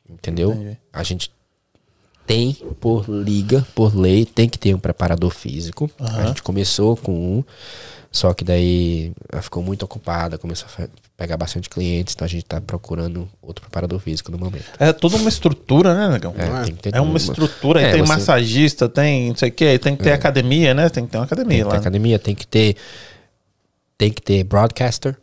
entendeu? 0.08 0.52
Entendi. 0.52 0.78
A 0.92 1.02
gente 1.02 1.30
tem, 2.26 2.56
por 2.80 3.04
liga, 3.08 3.66
por 3.74 3.94
lei, 3.94 4.24
tem 4.24 4.48
que 4.48 4.58
ter 4.58 4.74
um 4.74 4.78
preparador 4.78 5.30
físico. 5.30 5.90
A 5.98 6.26
gente 6.28 6.42
começou 6.42 6.96
com 6.96 7.12
um, 7.12 7.44
só 8.10 8.32
que 8.32 8.44
daí 8.44 9.12
ela 9.30 9.42
ficou 9.42 9.62
muito 9.62 9.82
ocupada, 9.82 10.38
começou 10.38 10.66
a 10.78 10.88
pegar 11.16 11.36
bastante 11.36 11.68
clientes, 11.68 12.14
então 12.14 12.24
a 12.24 12.28
gente 12.28 12.44
tá 12.44 12.60
procurando 12.60 13.28
outro 13.40 13.62
preparador 13.62 13.98
físico 14.00 14.32
no 14.32 14.38
momento. 14.38 14.64
É 14.78 14.92
toda 14.92 15.16
uma 15.16 15.28
estrutura, 15.28 15.94
né, 15.94 16.08
negão? 16.12 16.34
É, 16.36 16.64
tem 16.64 16.74
que 16.74 16.82
ter 16.82 16.94
É 16.96 17.00
uma 17.00 17.16
estrutura, 17.16 17.78
aí 17.80 17.86
É, 17.86 17.92
tem 17.92 18.00
você- 18.02 18.08
massagista, 18.12 18.88
tem 18.88 19.28
não 19.28 19.36
sei 19.36 19.50
o 19.50 19.52
que, 19.52 19.78
tem 19.78 19.94
que 19.96 20.02
ter 20.02 20.12
academia, 20.12 20.74
né? 20.74 20.88
Tem 20.88 21.04
que 21.04 21.12
ter 21.12 21.18
uma 21.18 21.24
academia 21.24 21.50
Tem 21.50 21.58
que 21.58 21.64
lá. 21.64 21.70
ter 21.72 21.76
academia, 21.78 22.18
tem 22.18 22.34
que 22.34 22.46
ter 22.46 22.76
tem 23.98 24.10
que 24.10 24.20
ter 24.20 24.42
broadcaster. 24.42 25.16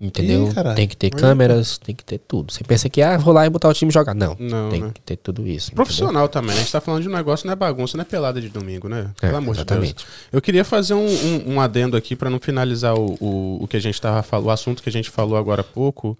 Entendeu? 0.00 0.48
Ih, 0.48 0.74
tem 0.76 0.86
que 0.86 0.96
ter 0.96 1.10
câmeras, 1.10 1.76
tem 1.76 1.92
que 1.92 2.04
ter 2.04 2.18
tudo. 2.18 2.52
Você 2.52 2.62
pensa 2.62 2.88
que, 2.88 3.02
ah, 3.02 3.16
vou 3.18 3.34
lá 3.34 3.44
e 3.44 3.50
botar 3.50 3.68
o 3.68 3.74
time 3.74 3.90
jogar. 3.90 4.14
Não, 4.14 4.36
Não, 4.38 4.68
tem 4.70 4.82
né? 4.82 4.90
que 4.94 5.00
ter 5.00 5.16
tudo 5.16 5.44
isso. 5.44 5.72
Profissional 5.72 6.28
também. 6.28 6.54
A 6.54 6.58
gente 6.60 6.70
tá 6.70 6.80
falando 6.80 7.02
de 7.02 7.08
um 7.08 7.12
negócio, 7.12 7.46
não 7.46 7.52
é 7.52 7.56
bagunça, 7.56 7.96
não 7.96 8.02
é 8.02 8.04
pelada 8.04 8.40
de 8.40 8.48
domingo, 8.48 8.88
né? 8.88 9.10
Pelo 9.20 9.36
amor 9.38 9.54
de 9.54 9.60
exatamente. 9.62 9.94
Deus. 9.96 10.06
Eu 10.30 10.40
queria 10.40 10.64
fazer 10.64 10.94
um, 10.94 11.04
um- 11.04 11.54
um 11.54 11.60
adendo 11.60 11.96
aqui 11.96 12.14
pra 12.14 12.30
não 12.30 12.38
finalizar 12.38 12.94
o, 12.94 13.16
o, 13.20 13.64
o 13.64 13.66
que 13.66 13.76
a 13.76 13.80
gente 13.80 14.00
tava 14.00 14.22
falando, 14.22 14.46
o 14.46 14.50
assunto 14.50 14.84
que 14.84 14.88
a 14.88 14.92
gente 14.92 15.10
falou 15.10 15.36
agora 15.36 15.62
há 15.62 15.64
pouco, 15.64 16.16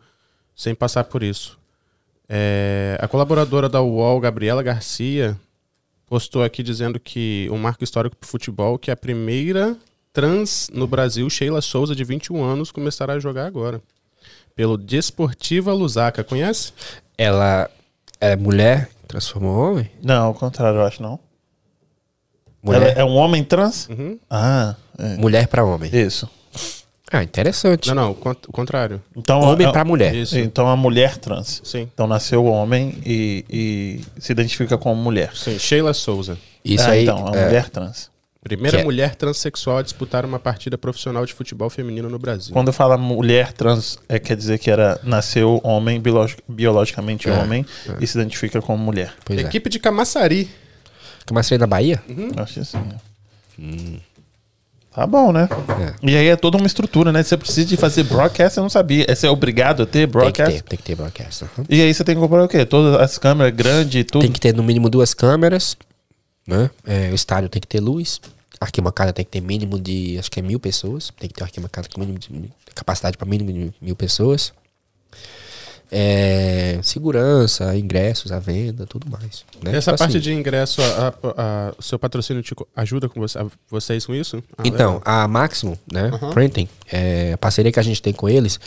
sem 0.56 0.74
passar 0.74 1.04
por 1.04 1.22
isso. 1.22 1.56
É, 2.28 2.98
a 3.00 3.06
colaboradora 3.06 3.68
da 3.68 3.80
UOL, 3.80 4.18
Gabriela 4.20 4.62
Garcia, 4.62 5.38
postou 6.08 6.42
aqui 6.42 6.64
dizendo 6.64 6.98
que 6.98 7.48
um 7.52 7.56
marco 7.58 7.84
histórico 7.84 8.16
pro 8.16 8.28
futebol, 8.28 8.76
que 8.76 8.90
a 8.90 8.96
primeira 8.96 9.76
trans 10.22 10.68
no 10.74 10.88
Brasil, 10.88 11.30
Sheila 11.30 11.60
Souza, 11.60 11.94
de 11.94 12.02
21 12.02 12.42
anos, 12.42 12.72
começará 12.72 13.12
a 13.12 13.18
jogar 13.20 13.46
agora. 13.46 13.80
Pelo 14.56 14.76
Desportiva 14.76 15.72
Lusaka, 15.72 16.24
conhece? 16.24 16.72
Ela 17.16 17.70
é 18.20 18.34
mulher, 18.34 18.88
transformou 19.06 19.52
em 19.52 19.70
homem? 19.70 19.90
Não, 20.02 20.24
ao 20.26 20.34
contrário, 20.34 20.80
eu 20.80 20.84
acho 20.84 21.00
não. 21.00 21.20
Mulher, 22.60 22.82
Ela 22.82 23.00
é 23.00 23.04
um 23.04 23.14
homem 23.14 23.44
trans? 23.44 23.88
Uhum. 23.88 24.18
Ah, 24.28 24.74
é. 24.98 25.16
mulher 25.18 25.46
pra 25.46 25.64
homem. 25.64 25.88
Isso. 25.94 26.28
Ah, 27.12 27.22
interessante. 27.22 27.86
Não, 27.88 27.94
não, 27.94 28.10
o 28.10 28.14
cont- 28.16 28.48
o 28.48 28.52
contrário. 28.52 29.00
Então, 29.16 29.40
Homem 29.40 29.68
é- 29.68 29.70
pra 29.72 29.84
mulher. 29.84 30.12
Isso. 30.14 30.36
Então 30.36 30.68
a 30.68 30.76
mulher 30.76 31.16
trans. 31.16 31.62
Sim. 31.64 31.82
Então 31.94 32.08
nasceu 32.08 32.44
homem 32.44 32.98
e, 33.06 33.44
e 33.48 34.20
se 34.20 34.32
identifica 34.32 34.76
como 34.76 35.00
mulher. 35.00 35.30
Sim, 35.36 35.56
Sheila 35.60 35.94
Souza. 35.94 36.36
Isso 36.64 36.84
Ah, 36.84 36.90
aí. 36.90 37.04
Então, 37.04 37.32
a 37.32 37.36
é, 37.36 37.44
mulher 37.46 37.70
trans. 37.70 38.10
Primeira 38.48 38.78
Que 38.78 38.82
é- 38.82 38.84
mulher 38.84 39.14
transexual 39.14 39.78
a 39.78 39.82
disputar 39.82 40.24
uma 40.24 40.38
partida 40.38 40.76
profissional 40.78 41.24
de 41.26 41.32
futebol 41.34 41.68
feminino 41.70 42.08
no 42.08 42.18
Brasil. 42.18 42.52
Quando 42.52 42.72
fala 42.72 42.96
mulher 42.96 43.52
trans, 43.52 43.98
é, 44.08 44.18
quer 44.18 44.36
dizer 44.36 44.58
que 44.58 44.70
era 44.70 44.98
nasceu 45.02 45.60
homem, 45.62 46.00
biologi- 46.00 46.36
biologicamente 46.48 47.28
É, 47.28 47.32
homem, 47.32 47.64
e 48.00 48.06
se 48.06 48.18
identifica 48.18 48.60
como 48.62 48.82
mulher. 48.82 49.12
Pois 49.24 49.38
é. 49.38 49.42
Equipe 49.42 49.68
de 49.70 49.78
Camaçari. 49.78 50.48
Começa 51.26 51.54
aí 51.54 51.58
na 51.58 51.66
Bahia? 51.66 52.02
Eu 52.08 52.42
Acho 52.42 52.60
assim. 52.60 52.78
Tá 54.94 55.06
bom, 55.06 55.30
né? 55.32 55.48
E 56.02 56.16
aí 56.16 56.26
é 56.28 56.34
toda 56.36 56.56
uma 56.56 56.66
estrutura, 56.66 57.12
né? 57.12 57.22
Você 57.22 57.36
precisa 57.36 57.66
de 57.68 57.76
fazer 57.76 58.02
broadcast, 58.04 58.56
eu 58.58 58.62
não 58.62 58.70
sabia. 58.70 59.06
Você 59.08 59.26
é 59.26 59.30
obrigado 59.30 59.82
a 59.82 59.86
ter 59.86 59.92
Tem 59.92 60.06
que 60.06 60.12
broadcast? 60.12 60.52
ter, 60.54 60.62
tem 60.62 60.76
que 60.76 60.82
ter 60.82 60.94
broadcast. 60.96 61.44
uhum. 61.44 61.64
E 61.68 61.80
aí 61.82 61.92
você 61.94 62.02
tem 62.02 62.14
que 62.16 62.20
comprar 62.20 62.42
o 62.42 62.48
quê? 62.48 62.64
Todas 62.64 63.00
as 63.00 63.16
câmeras 63.18 63.54
grandes 63.54 64.00
e 64.00 64.04
tudo? 64.04 64.22
Tem 64.22 64.32
que 64.32 64.40
ter 64.40 64.54
no 64.54 64.62
mínimo 64.62 64.88
duas 64.90 65.14
câmeras, 65.14 65.76
né? 66.46 66.68
É, 66.84 67.10
o 67.10 67.14
estádio 67.14 67.48
tem 67.48 67.60
que 67.60 67.68
ter 67.68 67.78
luz. 67.80 68.20
A 68.60 68.64
arquibancada 68.64 69.12
tem 69.12 69.24
que 69.24 69.30
ter 69.30 69.40
mínimo 69.40 69.78
de, 69.80 70.16
acho 70.18 70.30
que 70.30 70.40
é 70.40 70.42
mil 70.42 70.58
pessoas. 70.58 71.12
Tem 71.18 71.28
que 71.28 71.34
ter 71.34 71.42
uma 71.42 71.46
arquibancada 71.46 71.88
com 71.92 72.00
mínimo 72.00 72.18
de 72.18 72.50
capacidade 72.74 73.16
para 73.16 73.26
mínimo 73.28 73.52
de 73.52 73.72
mil 73.80 73.94
pessoas. 73.96 74.52
É, 75.90 76.78
segurança, 76.82 77.74
ingressos, 77.74 78.30
a 78.30 78.38
venda, 78.38 78.84
tudo 78.86 79.10
mais. 79.10 79.44
Né? 79.62 79.70
Essa 79.74 79.92
Tipo 79.92 79.98
parte 79.98 80.10
assim, 80.18 80.20
de 80.20 80.32
ingresso, 80.34 80.82
o 81.78 81.82
seu 81.82 81.98
patrocínio 81.98 82.42
te 82.42 82.54
ajuda 82.76 83.08
com 83.08 83.18
você- 83.20 83.38
vocês 83.70 84.04
com 84.04 84.14
isso? 84.14 84.42
Ah, 84.58 84.62
Então, 84.66 85.00
a 85.02 85.26
Maximo, 85.26 85.78
né? 85.90 86.10
Printing, 86.34 86.68
é, 86.92 87.32
a 87.32 87.38
parceria 87.38 87.72
que 87.72 87.80
a 87.80 87.82
gente 87.82 88.02
tem 88.02 88.12
com 88.12 88.28
eles, 88.28 88.60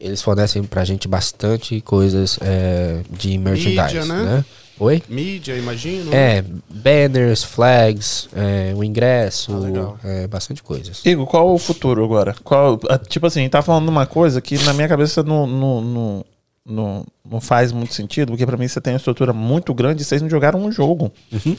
eles 0.00 0.20
fornecem 0.20 0.64
pra 0.64 0.84
gente 0.84 1.06
bastante 1.06 1.80
coisas 1.80 2.38
é, 2.42 3.02
de 3.08 3.38
merchandise, 3.38 3.80
Mídia, 4.00 4.04
né? 4.06 4.22
né? 4.24 4.44
Oi? 4.78 5.02
Mídia, 5.08 5.56
imagino. 5.56 6.12
É, 6.12 6.44
banners, 6.68 7.44
flags, 7.44 8.28
é, 8.34 8.72
o 8.76 8.82
ingresso, 8.82 9.52
Ah, 9.54 9.58
legal. 9.58 9.98
é, 10.02 10.26
bastante 10.26 10.62
coisas. 10.62 11.00
Igor, 11.04 11.26
qual 11.26 11.52
o 11.54 11.58
futuro 11.58 12.04
agora? 12.04 12.34
Qual, 12.42 12.80
ah, 12.88 12.98
tipo 12.98 13.26
assim, 13.26 13.48
tá 13.48 13.62
falando 13.62 13.88
uma 13.88 14.04
coisa 14.06 14.40
que 14.40 14.58
na 14.64 14.72
minha 14.72 14.88
cabeça 14.88 15.22
não, 15.22 15.46
não, 15.46 15.80
não, 15.80 16.24
não, 16.66 17.06
não 17.30 17.40
faz 17.40 17.70
muito 17.70 17.94
sentido, 17.94 18.30
porque 18.32 18.44
pra 18.44 18.56
mim 18.56 18.66
você 18.66 18.80
tem 18.80 18.94
uma 18.94 18.96
estrutura 18.98 19.32
muito 19.32 19.72
grande 19.72 20.02
e 20.02 20.04
vocês 20.04 20.20
não 20.20 20.28
jogaram 20.28 20.58
um 20.60 20.72
jogo. 20.72 21.12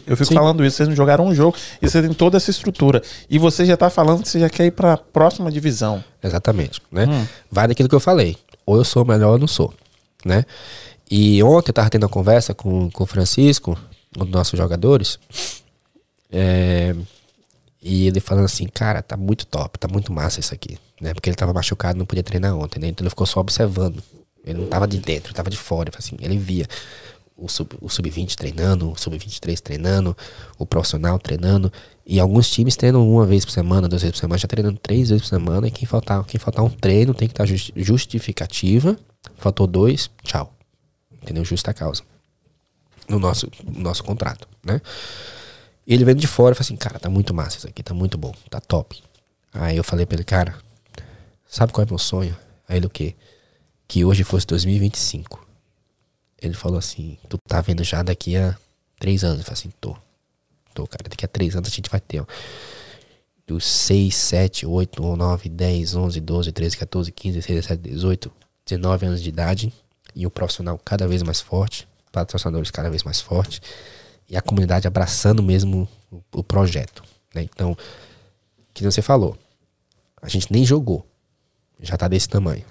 Eu 0.05 0.17
fico 0.17 0.25
Sim. 0.25 0.33
falando 0.35 0.65
isso, 0.65 0.75
vocês 0.77 0.89
não 0.89 0.95
jogaram 0.95 1.25
um 1.25 1.33
jogo 1.33 1.55
e 1.81 1.89
você 1.89 2.01
tem 2.01 2.13
toda 2.13 2.35
essa 2.35 2.51
estrutura. 2.51 3.01
E 3.29 3.39
você 3.39 3.63
já 3.65 3.77
tá 3.77 3.89
falando 3.89 4.23
que 4.23 4.27
você 4.29 4.41
já 4.41 4.49
quer 4.49 4.65
ir 4.65 4.71
pra 4.71 4.97
próxima 4.97 5.49
divisão. 5.49 6.03
Exatamente, 6.21 6.81
né? 6.91 7.05
Hum. 7.05 7.25
Vai 7.49 7.67
daquilo 7.67 7.87
que 7.87 7.95
eu 7.95 7.99
falei. 8.01 8.35
Ou 8.65 8.75
eu 8.77 8.83
sou 8.83 9.05
melhor 9.05 9.27
ou 9.29 9.35
eu 9.35 9.39
não 9.39 9.47
sou, 9.47 9.73
né? 10.25 10.43
E 11.09 11.41
ontem 11.43 11.69
eu 11.69 11.73
tava 11.73 11.89
tendo 11.89 12.03
uma 12.03 12.09
conversa 12.09 12.53
com, 12.53 12.89
com 12.89 13.03
o 13.03 13.07
Francisco, 13.07 13.77
um 14.17 14.23
dos 14.23 14.31
nossos 14.31 14.57
jogadores, 14.57 15.19
é, 16.31 16.95
e 17.81 18.07
ele 18.07 18.19
falando 18.19 18.45
assim, 18.45 18.67
cara, 18.67 19.01
tá 19.01 19.15
muito 19.15 19.45
top, 19.45 19.77
tá 19.77 19.87
muito 19.87 20.11
massa 20.11 20.39
isso 20.39 20.53
aqui, 20.53 20.77
né? 20.99 21.13
Porque 21.13 21.29
ele 21.29 21.35
tava 21.37 21.53
machucado, 21.53 21.99
não 21.99 22.05
podia 22.05 22.23
treinar 22.23 22.55
ontem, 22.57 22.79
né? 22.79 22.87
Então 22.87 23.03
ele 23.03 23.09
ficou 23.09 23.27
só 23.27 23.39
observando. 23.39 24.01
Ele 24.43 24.59
não 24.59 24.67
tava 24.67 24.87
de 24.87 24.97
dentro, 24.99 25.33
tava 25.33 25.49
de 25.49 25.57
fora, 25.57 25.91
assim, 25.97 26.15
ele 26.19 26.37
via 26.37 26.67
o 27.37 27.47
sub- 27.49 27.75
o 27.81 27.89
sub-20 27.89 28.35
treinando, 28.35 28.91
o 28.91 28.95
sub-23 28.95 29.59
treinando, 29.59 30.15
o 30.57 30.65
profissional 30.65 31.19
treinando, 31.19 31.71
e 32.05 32.19
alguns 32.19 32.49
times 32.49 32.75
treinam 32.75 33.07
uma 33.07 33.25
vez 33.25 33.43
por 33.43 33.51
semana, 33.51 33.87
duas 33.89 34.01
vezes 34.03 34.15
por 34.15 34.19
semana, 34.21 34.37
já 34.37 34.47
treinando 34.47 34.79
três 34.81 35.09
vezes 35.09 35.23
por 35.23 35.29
semana, 35.29 35.67
e 35.67 35.71
quem 35.71 35.87
faltar, 35.87 36.23
quem 36.25 36.39
faltar 36.39 36.63
um 36.63 36.69
treino 36.69 37.13
tem 37.13 37.27
que 37.27 37.33
estar 37.33 37.45
justi- 37.45 37.73
justificativa, 37.75 38.97
faltou 39.37 39.67
dois, 39.67 40.09
tchau. 40.23 40.54
Entendeu? 41.25 41.43
Justa 41.43 41.73
causa. 41.73 42.03
No 43.09 43.17
nosso, 43.17 43.49
no 43.63 43.79
nosso 43.79 44.03
contrato, 44.03 44.47
né? 44.63 44.79
E 45.87 45.93
ele 45.93 46.05
vendo 46.05 46.19
de 46.19 46.27
fora 46.27 46.53
e 46.53 46.55
falou 46.55 46.65
assim, 46.65 46.75
cara, 46.75 46.99
tá 46.99 47.09
muito 47.09 47.33
massa 47.33 47.57
isso 47.57 47.67
aqui, 47.67 47.81
tá 47.81 47.93
muito 47.95 48.15
bom, 48.15 48.31
tá 48.49 48.59
top. 48.59 49.03
Aí 49.51 49.75
eu 49.75 49.83
falei 49.83 50.05
pra 50.05 50.15
ele, 50.15 50.23
cara, 50.23 50.55
sabe 51.47 51.73
qual 51.73 51.83
é 51.83 51.89
meu 51.89 51.97
sonho? 51.97 52.37
Aí 52.67 52.77
ele 52.77 52.85
o 52.85 52.89
quê? 52.89 53.15
Que 53.87 54.05
hoje 54.05 54.23
fosse 54.23 54.45
2025. 54.45 55.47
Ele 56.39 56.53
falou 56.53 56.77
assim, 56.77 57.17
tu 57.27 57.39
tá 57.39 57.59
vendo 57.59 57.83
já 57.83 58.03
daqui 58.03 58.37
a 58.37 58.55
três 58.99 59.23
anos. 59.23 59.39
Eu 59.39 59.45
falei 59.45 59.59
assim, 59.59 59.71
tô. 59.81 59.95
Tô, 60.75 60.85
cara, 60.85 61.09
daqui 61.09 61.25
a 61.25 61.27
três 61.27 61.55
anos 61.55 61.69
a 61.69 61.71
gente 61.71 61.89
vai 61.89 61.99
ter, 61.99 62.21
ó. 62.21 62.25
Dos 63.47 63.65
6, 63.65 64.15
7, 64.15 64.65
8, 64.65 65.01
9, 65.01 65.49
10, 65.49 65.95
11, 65.95 66.19
12, 66.19 66.51
13, 66.51 66.77
14, 66.77 67.11
15, 67.11 67.35
16, 67.37 67.67
17, 67.67 67.89
18, 67.89 68.31
19 68.65 69.05
anos 69.05 69.21
de 69.23 69.29
idade. 69.29 69.73
E 70.15 70.25
o 70.25 70.31
profissional 70.31 70.79
cada 70.83 71.07
vez 71.07 71.21
mais 71.21 71.41
forte, 71.41 71.87
patrocinadores 72.11 72.71
cada 72.71 72.89
vez 72.89 73.03
mais 73.03 73.19
forte. 73.19 73.61
E 74.29 74.37
a 74.37 74.41
comunidade 74.41 74.87
abraçando 74.87 75.43
mesmo 75.43 75.87
o, 76.11 76.21
o 76.31 76.43
projeto. 76.43 77.03
Né? 77.33 77.43
Então, 77.43 77.77
que 78.73 78.83
você 78.83 79.01
falou, 79.01 79.37
a 80.21 80.29
gente 80.29 80.51
nem 80.51 80.65
jogou. 80.65 81.05
Já 81.81 81.97
tá 81.97 82.07
desse 82.07 82.27
tamanho. 82.27 82.63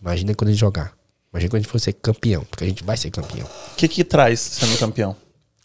Imagina 0.00 0.34
quando 0.34 0.48
a 0.48 0.52
gente 0.52 0.60
jogar. 0.60 0.92
Imagina 1.32 1.50
quando 1.50 1.60
a 1.60 1.62
gente 1.62 1.70
for 1.70 1.78
ser 1.78 1.94
campeão, 1.94 2.44
porque 2.44 2.64
a 2.64 2.66
gente 2.66 2.84
vai 2.84 2.96
ser 2.96 3.10
campeão. 3.10 3.46
O 3.72 3.76
que 3.76 3.88
que 3.88 4.04
traz 4.04 4.38
sendo 4.40 4.78
campeão? 4.78 5.16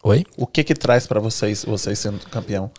Oi? 0.02 0.24
O 0.36 0.46
que 0.46 0.64
que 0.64 0.74
traz 0.74 1.06
pra 1.06 1.20
vocês, 1.20 1.64
vocês 1.64 1.98
sendo 1.98 2.18
campeão? 2.30 2.70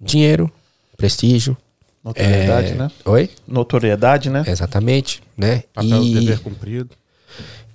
Dinheiro, 0.00 0.50
prestígio. 0.96 1.56
Notoriedade, 2.02 2.68
é, 2.68 2.74
né? 2.74 2.90
Oi? 3.04 3.30
Notoriedade, 3.46 4.30
né? 4.30 4.44
Exatamente, 4.46 5.22
né? 5.36 5.64
Papel 5.74 6.02
E, 6.02 6.14
dever 6.14 6.38
cumprido. 6.40 6.96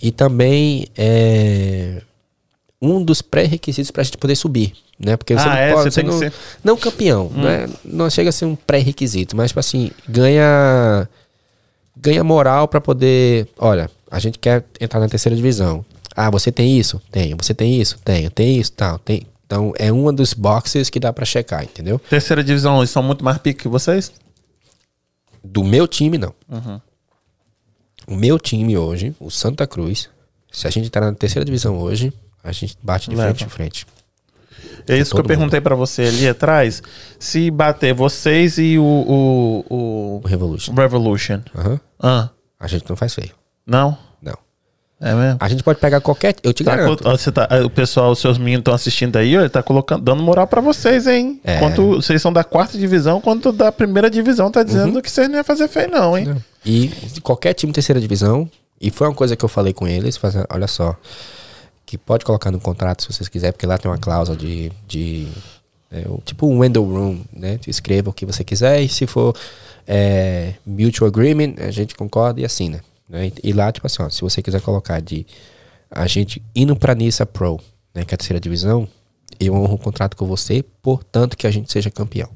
E 0.01 0.11
também 0.11 0.87
é 0.97 2.01
um 2.81 3.03
dos 3.03 3.21
pré-requisitos 3.21 3.89
pra 3.91 4.03
gente 4.03 4.17
poder 4.17 4.35
subir, 4.35 4.73
né? 4.99 5.15
Porque 5.17 5.33
você 5.33 5.47
Ah, 5.47 5.51
não 5.51 5.57
é, 5.57 5.73
pode, 5.73 5.93
você 5.93 6.03
não, 6.03 6.19
ser- 6.19 6.33
não 6.63 6.77
campeão, 6.77 7.29
né? 7.29 7.67
Não 7.83 8.09
chega 8.09 8.29
a 8.29 8.33
ser 8.33 8.45
um 8.45 8.55
pré-requisito, 8.55 9.35
mas 9.35 9.49
tipo 9.51 9.59
assim, 9.59 9.91
ganha 10.07 11.07
ganha 11.97 12.23
moral 12.23 12.67
pra 12.67 12.81
poder, 12.81 13.47
olha, 13.57 13.89
a 14.11 14.19
gente 14.19 14.37
quer 14.37 14.63
entrar 14.79 14.99
na 14.99 15.07
terceira 15.07 15.35
divisão. 15.35 15.83
Ah, 16.15 16.29
você 16.29 16.51
tem 16.51 16.77
isso? 16.77 17.01
Tenho. 17.11 17.35
Você 17.41 17.53
tem 17.53 17.79
isso? 17.81 17.97
Tenho. 18.03 18.29
Tem 18.29 18.57
isso? 18.59 18.71
Tal, 18.73 18.99
tem. 18.99 19.25
Então 19.45 19.73
é 19.77 19.91
um 19.91 20.13
dos 20.13 20.33
boxes 20.33 20.89
que 20.89 20.99
dá 20.99 21.11
pra 21.11 21.25
checar, 21.25 21.63
entendeu? 21.63 21.99
Terceira 22.09 22.43
divisão, 22.43 22.77
eles 22.79 22.89
são 22.89 23.01
muito 23.03 23.23
mais 23.23 23.37
pique 23.37 23.61
que 23.63 23.67
vocês? 23.67 24.11
Do 25.43 25.63
meu 25.63 25.87
time, 25.87 26.17
não. 26.17 26.33
Uhum. 26.49 26.79
O 28.07 28.15
meu 28.15 28.37
time 28.39 28.77
hoje, 28.77 29.15
o 29.19 29.29
Santa 29.31 29.65
Cruz, 29.65 30.09
se 30.51 30.67
a 30.67 30.69
gente 30.69 30.87
entrar 30.87 31.01
na 31.01 31.13
terceira 31.13 31.43
divisão 31.45 31.77
hoje, 31.77 32.13
a 32.43 32.51
gente 32.51 32.77
bate 32.81 33.09
de 33.09 33.15
Leva. 33.15 33.29
frente 33.29 33.43
em 33.45 33.49
frente. 33.49 33.87
É 34.87 34.97
isso 34.97 35.13
que 35.15 35.19
eu 35.19 35.25
perguntei 35.25 35.59
pra 35.59 35.73
você 35.75 36.03
ali 36.03 36.27
atrás. 36.29 36.81
Se 37.19 37.49
bater 37.49 37.93
vocês 37.93 38.57
e 38.59 38.77
o, 38.77 38.83
o, 38.83 39.65
O 39.69 40.21
o 40.23 40.27
Revolution. 40.27 40.73
Revolution. 40.73 41.41
Aham. 41.55 41.79
Ah, 41.99 42.29
A 42.59 42.67
gente 42.67 42.85
não 42.87 42.95
faz 42.95 43.13
feio. 43.15 43.31
não? 43.65 43.97
Não. 44.21 44.37
É 45.01 45.13
mesmo? 45.13 45.37
A 45.41 45.49
gente 45.49 45.63
pode 45.63 45.79
pegar 45.79 45.99
qualquer. 46.01 46.35
Eu 46.43 46.53
te 46.53 46.63
Tá 46.63 46.75
garanto. 46.75 47.01
ó, 47.05 47.11
você 47.17 47.31
tá- 47.31 47.49
o 47.65 47.69
pessoal, 47.69 48.11
os 48.11 48.19
seus 48.19 48.37
meninos 48.37 48.59
estão 48.61 48.73
assistindo 48.73 49.17
aí, 49.17 49.35
ele 49.35 49.49
tá 49.49 49.61
colocando, 49.63 50.03
dando 50.03 50.21
moral 50.23 50.47
pra 50.47 50.61
vocês, 50.61 51.05
hein? 51.07 51.41
É. 51.43 51.59
Quanto 51.59 51.95
vocês 51.95 52.21
são 52.21 52.31
da 52.31 52.43
quarta 52.43 52.77
divisão, 52.77 53.19
quanto 53.19 53.51
da 53.51 53.71
primeira 53.71 54.09
divisão 54.09 54.49
tá 54.51 54.61
dizendo 54.63 55.01
que 55.01 55.09
vocês 55.11 55.27
não 55.27 55.35
iam 55.35 55.43
fazer 55.43 55.67
feio, 55.67 55.89
não, 55.91 56.17
hein? 56.17 56.35
E 56.65 56.87
de 56.87 57.21
qualquer 57.21 57.53
time 57.53 57.71
terceira 57.71 58.01
divisão, 58.01 58.49
e 58.81 58.89
foi 58.89 59.07
uma 59.07 59.13
coisa 59.13 59.35
que 59.35 59.45
eu 59.45 59.49
falei 59.49 59.73
com 59.73 59.87
eles, 59.87 60.17
fazendo, 60.17 60.47
olha 60.49 60.67
só, 60.67 60.97
que 61.85 61.97
pode 61.97 62.25
colocar 62.25 62.51
no 62.51 62.59
contrato 62.59 63.03
se 63.03 63.13
vocês 63.13 63.29
quiserem, 63.29 63.53
porque 63.53 63.67
lá 63.67 63.77
tem 63.77 63.89
uma 63.89 63.97
cláusula 63.97 64.37
de, 64.37 64.71
de 64.87 65.27
É, 65.91 66.03
tipo 66.25 66.47
um 66.47 66.61
window 66.61 66.83
room, 66.83 67.23
né? 67.31 67.59
Escreva 67.67 68.09
o 68.09 68.13
que 68.13 68.25
você 68.25 68.43
quiser 68.43 68.81
e 68.81 68.89
se 68.89 69.05
for 69.05 69.33
é, 69.87 70.55
mutual 70.65 71.07
agreement, 71.07 71.53
a 71.59 71.71
gente 71.71 71.95
concorda 71.95 72.41
e 72.41 72.45
assina. 72.45 72.83
Né? 73.07 73.27
E, 73.27 73.49
e 73.49 73.53
lá, 73.53 73.71
tipo 73.71 73.85
assim, 73.85 74.01
ó, 74.01 74.09
se 74.09 74.21
você 74.21 74.41
quiser 74.41 74.61
colocar 74.61 74.99
de 74.99 75.25
a 75.89 76.07
gente 76.07 76.41
indo 76.55 76.75
pra 76.75 76.95
Nissa 76.95 77.25
Pro, 77.25 77.61
né, 77.93 78.03
que 78.03 78.13
é 78.13 78.15
a 78.15 78.17
terceira 78.17 78.39
divisão, 78.39 78.87
eu 79.39 79.53
honro 79.53 79.75
o 79.75 79.77
contrato 79.77 80.17
com 80.17 80.25
você, 80.25 80.65
portanto 80.81 81.37
que 81.37 81.47
a 81.47 81.51
gente 81.51 81.71
seja 81.71 81.91
campeão. 81.91 82.29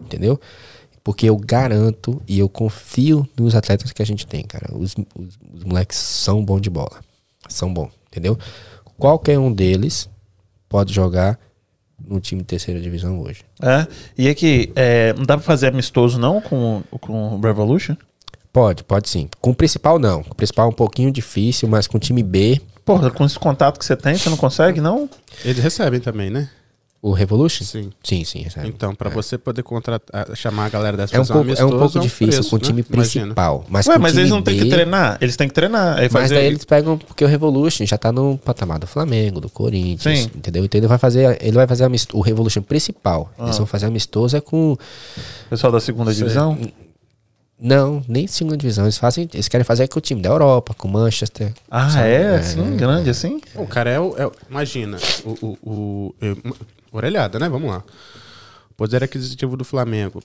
Entendeu? 0.00 0.40
Porque 1.04 1.28
eu 1.28 1.36
garanto 1.36 2.20
e 2.26 2.38
eu 2.38 2.48
confio 2.48 3.28
nos 3.38 3.54
atletas 3.54 3.92
que 3.92 4.02
a 4.02 4.06
gente 4.06 4.26
tem, 4.26 4.42
cara. 4.42 4.74
Os, 4.74 4.94
os, 5.14 5.38
os 5.54 5.64
moleques 5.64 5.98
são 5.98 6.42
bons 6.42 6.62
de 6.62 6.70
bola. 6.70 7.00
São 7.46 7.72
bons, 7.72 7.90
entendeu? 8.10 8.38
Qualquer 8.98 9.38
um 9.38 9.52
deles 9.52 10.08
pode 10.68 10.94
jogar 10.94 11.38
no 12.02 12.18
time 12.20 12.40
de 12.40 12.46
terceira 12.46 12.80
divisão 12.80 13.20
hoje. 13.20 13.44
É. 13.62 13.86
E 14.16 14.28
aqui, 14.28 14.72
é, 14.74 15.12
não 15.12 15.24
dá 15.24 15.36
pra 15.36 15.44
fazer 15.44 15.68
amistoso 15.68 16.18
não 16.18 16.40
com, 16.40 16.82
com 17.00 17.36
o 17.36 17.40
Revolution? 17.40 17.96
Pode, 18.50 18.82
pode 18.82 19.08
sim. 19.10 19.28
Com 19.42 19.50
o 19.50 19.54
principal, 19.54 19.98
não. 19.98 20.22
Com 20.22 20.32
o 20.32 20.34
principal 20.34 20.66
é 20.66 20.68
um 20.70 20.74
pouquinho 20.74 21.12
difícil, 21.12 21.68
mas 21.68 21.86
com 21.86 21.98
o 21.98 22.00
time 22.00 22.22
B, 22.22 22.60
Porra, 22.84 23.10
com 23.10 23.24
esse 23.24 23.38
contato 23.38 23.78
que 23.78 23.84
você 23.84 23.96
tem, 23.96 24.16
você 24.16 24.28
não 24.28 24.36
consegue, 24.36 24.80
não? 24.80 25.08
Eles 25.42 25.62
recebem 25.62 26.00
também, 26.00 26.28
né? 26.28 26.50
O 27.06 27.12
Revolution? 27.12 27.64
Sim. 27.64 27.90
Sim, 28.02 28.24
sim, 28.24 28.40
recebe. 28.40 28.66
Então, 28.66 28.94
pra 28.94 29.10
você 29.10 29.36
poder 29.36 29.62
contratar, 29.62 30.34
chamar 30.34 30.64
a 30.64 30.68
galera 30.70 30.96
dessa 30.96 31.14
É 31.14 31.20
um 31.20 31.26
pouco, 31.26 31.50
é 31.52 31.62
um 31.62 31.78
pouco 31.78 32.00
difícil 32.00 32.32
preço, 32.32 32.48
com 32.48 32.56
o 32.56 32.58
time 32.58 32.80
né? 32.80 32.86
Imagina. 32.90 33.24
principal. 33.26 33.64
Mas 33.68 33.86
Ué, 33.86 33.98
mas 33.98 34.12
time 34.12 34.22
eles 34.22 34.30
não 34.30 34.40
têm 34.40 34.58
que 34.58 34.70
treinar? 34.70 35.18
Eles 35.20 35.36
têm 35.36 35.46
que 35.46 35.52
treinar. 35.52 35.98
Aí 35.98 36.04
Mas 36.04 36.12
fazer... 36.12 36.34
daí 36.36 36.46
eles 36.46 36.64
pegam, 36.64 36.96
porque 36.96 37.22
o 37.22 37.28
Revolution 37.28 37.84
já 37.84 37.98
tá 37.98 38.10
no 38.10 38.38
patamar 38.38 38.78
do 38.78 38.86
Flamengo, 38.86 39.38
do 39.38 39.50
Corinthians, 39.50 40.20
Sim. 40.20 40.30
entendeu? 40.34 40.64
Então 40.64 40.78
ele 40.78 40.86
vai 40.86 40.96
fazer, 40.96 41.36
ele 41.42 41.52
vai 41.56 41.66
fazer 41.66 41.86
o 42.14 42.20
Revolution 42.22 42.62
principal. 42.62 43.30
Ah. 43.38 43.44
Eles 43.44 43.58
vão 43.58 43.66
fazer 43.66 43.84
amistoso 43.84 44.34
é 44.38 44.40
com 44.40 44.72
O 44.72 44.78
pessoal 45.50 45.70
da 45.70 45.80
segunda 45.80 46.12
divisão? 46.14 46.58
não, 47.60 48.02
nem 48.08 48.26
segunda 48.26 48.56
divisão, 48.56 48.84
eles 48.86 48.98
fazem, 48.98 49.28
eles 49.32 49.48
querem 49.48 49.64
fazer 49.64 49.88
com 49.88 49.98
o 49.98 50.02
time 50.02 50.20
da 50.20 50.28
Europa, 50.30 50.74
com 50.74 50.88
o 50.88 50.90
Manchester. 50.90 51.52
Ah, 51.70 51.88
sabe? 51.88 52.08
é? 52.08 52.34
Assim? 52.36 52.76
Grande 52.76 53.10
assim? 53.10 53.40
O 53.54 53.66
cara 53.66 53.90
é 53.90 54.00
o. 54.00 54.14
é 54.18 54.30
imagina, 54.50 54.96
o, 55.24 55.30
o, 55.46 55.58
o- 55.62 56.14
é, 56.20 56.32
uma- 56.44 56.56
orelhada, 56.96 57.38
né? 57.38 57.48
Vamos 57.48 57.68
lá. 57.70 57.82
O 58.70 58.74
poder 58.74 59.02
aquisitivo 59.04 59.56
do 59.56 59.64
Flamengo. 59.64 60.22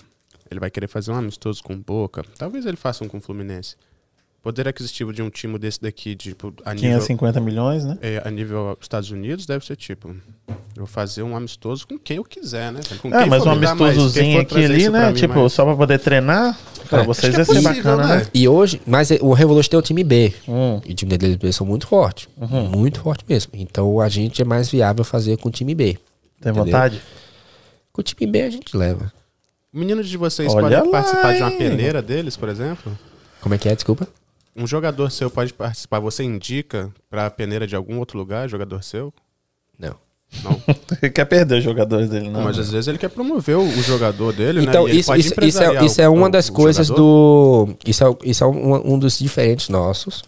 Ele 0.49 0.59
vai 0.59 0.71
querer 0.71 0.87
fazer 0.87 1.11
um 1.11 1.15
amistoso 1.15 1.63
com 1.63 1.73
o 1.73 1.77
Boca. 1.77 2.23
Talvez 2.37 2.65
ele 2.65 2.77
faça 2.77 3.03
um 3.03 3.07
com 3.07 3.17
o 3.17 3.21
Fluminense. 3.21 3.75
Poder 4.41 4.67
aquisitivo 4.69 5.11
de 5.11 5.21
um 5.21 5.29
time 5.29 5.59
desse 5.59 5.81
daqui, 5.81 6.15
tipo, 6.15 6.53
a 6.63 6.73
nível, 6.73 6.91
550 6.91 7.41
milhões, 7.41 7.83
né? 7.83 7.97
é, 8.01 8.21
a 8.23 8.31
nível 8.31 8.77
Estados 8.81 9.11
Unidos, 9.11 9.45
deve 9.45 9.65
ser 9.65 9.75
tipo. 9.75 10.07
Eu 10.47 10.55
vou 10.77 10.87
fazer 10.87 11.23
um 11.23 11.35
amistoso 11.35 11.85
com 11.85 11.99
quem 11.99 12.17
eu 12.17 12.23
quiser, 12.23 12.71
né? 12.71 12.79
Com 13.01 13.09
É, 13.13 13.19
quem 13.21 13.29
mas 13.29 13.43
for 13.43 13.51
um 13.51 13.55
mais, 13.59 13.71
amistosozinho 13.71 14.35
for 14.37 14.41
aqui 14.41 14.63
ali, 14.63 14.89
né? 14.89 15.11
Tipo, 15.11 15.39
mais. 15.39 15.51
só 15.53 15.65
pra 15.65 15.75
poder 15.75 15.99
treinar. 15.99 16.57
Pra 16.89 17.01
É, 17.01 17.05
vocês 17.05 17.37
é 17.37 17.43
ser 17.43 17.53
possível, 17.61 17.73
bacana, 17.75 18.07
né? 18.07 18.15
né? 18.23 18.27
E 18.33 18.47
hoje, 18.47 18.81
mas 18.87 19.11
o 19.19 19.33
Revolution 19.33 19.69
tem 19.71 19.79
um 19.79 19.83
time 19.83 20.03
B. 20.05 20.33
Hum. 20.47 20.79
E 20.85 20.93
o 20.93 20.95
time 20.95 21.17
deles 21.17 21.55
são 21.55 21.67
muito 21.67 21.85
forte. 21.85 22.29
Muito 22.37 23.01
forte 23.01 23.25
mesmo. 23.27 23.51
Então 23.55 23.99
a 23.99 24.07
gente 24.07 24.41
é 24.41 24.45
mais 24.45 24.69
viável 24.71 25.03
fazer 25.03 25.37
com 25.37 25.49
o 25.49 25.51
time 25.51 25.75
B. 25.75 25.97
Tem 26.41 26.51
Entendeu? 26.51 26.65
vontade? 26.65 27.01
Com 27.91 28.01
o 28.01 28.03
time 28.03 28.31
B 28.31 28.41
a 28.43 28.49
gente 28.49 28.75
leva. 28.75 29.11
Meninos 29.71 30.07
de 30.09 30.17
vocês 30.17 30.51
Olha 30.53 30.61
podem 30.79 30.91
lá, 30.91 30.99
participar 30.99 31.33
de 31.35 31.41
uma 31.43 31.51
hein? 31.51 31.57
peneira 31.57 32.01
deles, 32.01 32.35
por 32.37 32.49
exemplo? 32.49 32.97
Como 33.41 33.53
é 33.53 33.57
que 33.57 33.69
é? 33.69 33.75
Desculpa. 33.75 34.07
Um 34.55 34.65
jogador 34.65 35.09
seu 35.11 35.29
pode 35.29 35.53
participar, 35.53 35.99
você 35.99 36.23
indica 36.23 36.91
pra 37.09 37.29
peneira 37.29 37.67
de 37.67 37.75
algum 37.75 37.99
outro 37.99 38.17
lugar, 38.17 38.49
jogador 38.49 38.83
seu? 38.83 39.13
Não. 39.77 39.95
Não. 40.43 40.61
Ele 41.01 41.11
quer 41.11 41.25
perder 41.25 41.57
os 41.59 41.63
jogadores 41.63 42.09
dele, 42.09 42.29
não. 42.29 42.41
Mas 42.43 42.57
às 42.59 42.69
vezes 42.71 42.87
ele 42.87 42.97
quer 42.99 43.09
promover 43.09 43.57
o, 43.57 43.67
jogador 43.81 44.31
dele, 44.31 44.61
Então, 44.63 44.83
né? 44.83 44.89
E 44.89 44.91
ele 44.93 44.99
isso, 44.99 45.15
isso, 45.15 45.33
isso, 45.43 45.63
é, 45.63 45.83
isso 45.85 46.01
é 46.01 46.07
uma 46.09 46.27
o- 46.27 46.29
das 46.29 46.49
o 46.49 46.53
coisas 46.53 46.85
jogador. 46.87 47.65
do. 47.67 47.77
Isso 47.85 48.03
é, 48.05 48.15
isso 48.25 48.43
é 48.43 48.47
um, 48.47 48.93
um 48.93 48.99
dos 48.99 49.17
diferentes 49.17 49.69
nossos 49.69 50.23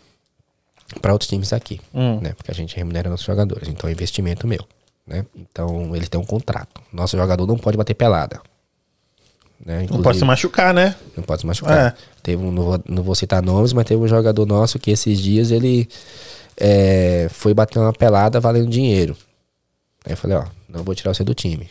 para 1.01 1.13
outros 1.13 1.29
times 1.29 1.53
aqui. 1.53 1.79
Hum. 1.93 2.19
Né? 2.19 2.33
Porque 2.33 2.49
a 2.49 2.53
gente 2.53 2.75
remunera 2.75 3.09
nossos 3.11 3.25
jogadores. 3.25 3.67
Então 3.67 3.87
é 3.89 3.93
investimento 3.93 4.47
meu. 4.47 4.65
Né? 5.05 5.25
Então 5.35 5.95
eles 5.95 6.09
têm 6.09 6.19
um 6.19 6.25
contrato. 6.25 6.81
Nosso 6.91 7.17
jogador 7.17 7.45
não 7.47 7.57
pode 7.57 7.77
bater 7.77 7.93
pelada. 7.93 8.41
Né? 9.63 9.85
Não 9.89 10.01
pode 10.01 10.17
se 10.17 10.25
machucar, 10.25 10.73
né? 10.73 10.95
Não 11.15 11.23
pode 11.23 11.41
se 11.41 11.47
machucar. 11.47 11.87
É. 11.87 11.93
Teve 12.23 12.43
um, 12.43 12.51
não, 12.51 12.63
vou, 12.63 12.83
não 12.87 13.03
vou 13.03 13.15
citar 13.15 13.43
nomes, 13.43 13.73
mas 13.73 13.85
teve 13.85 14.01
um 14.01 14.07
jogador 14.07 14.45
nosso 14.45 14.79
que 14.79 14.91
esses 14.91 15.19
dias 15.19 15.51
ele 15.51 15.87
é, 16.57 17.27
foi 17.29 17.53
bater 17.53 17.79
uma 17.79 17.93
pelada 17.93 18.39
valendo 18.39 18.69
dinheiro. 18.69 19.15
Aí 20.05 20.13
eu 20.13 20.17
falei, 20.17 20.37
ó, 20.37 20.45
não 20.67 20.83
vou 20.83 20.95
tirar 20.95 21.13
você 21.13 21.23
do 21.23 21.35
time. 21.35 21.69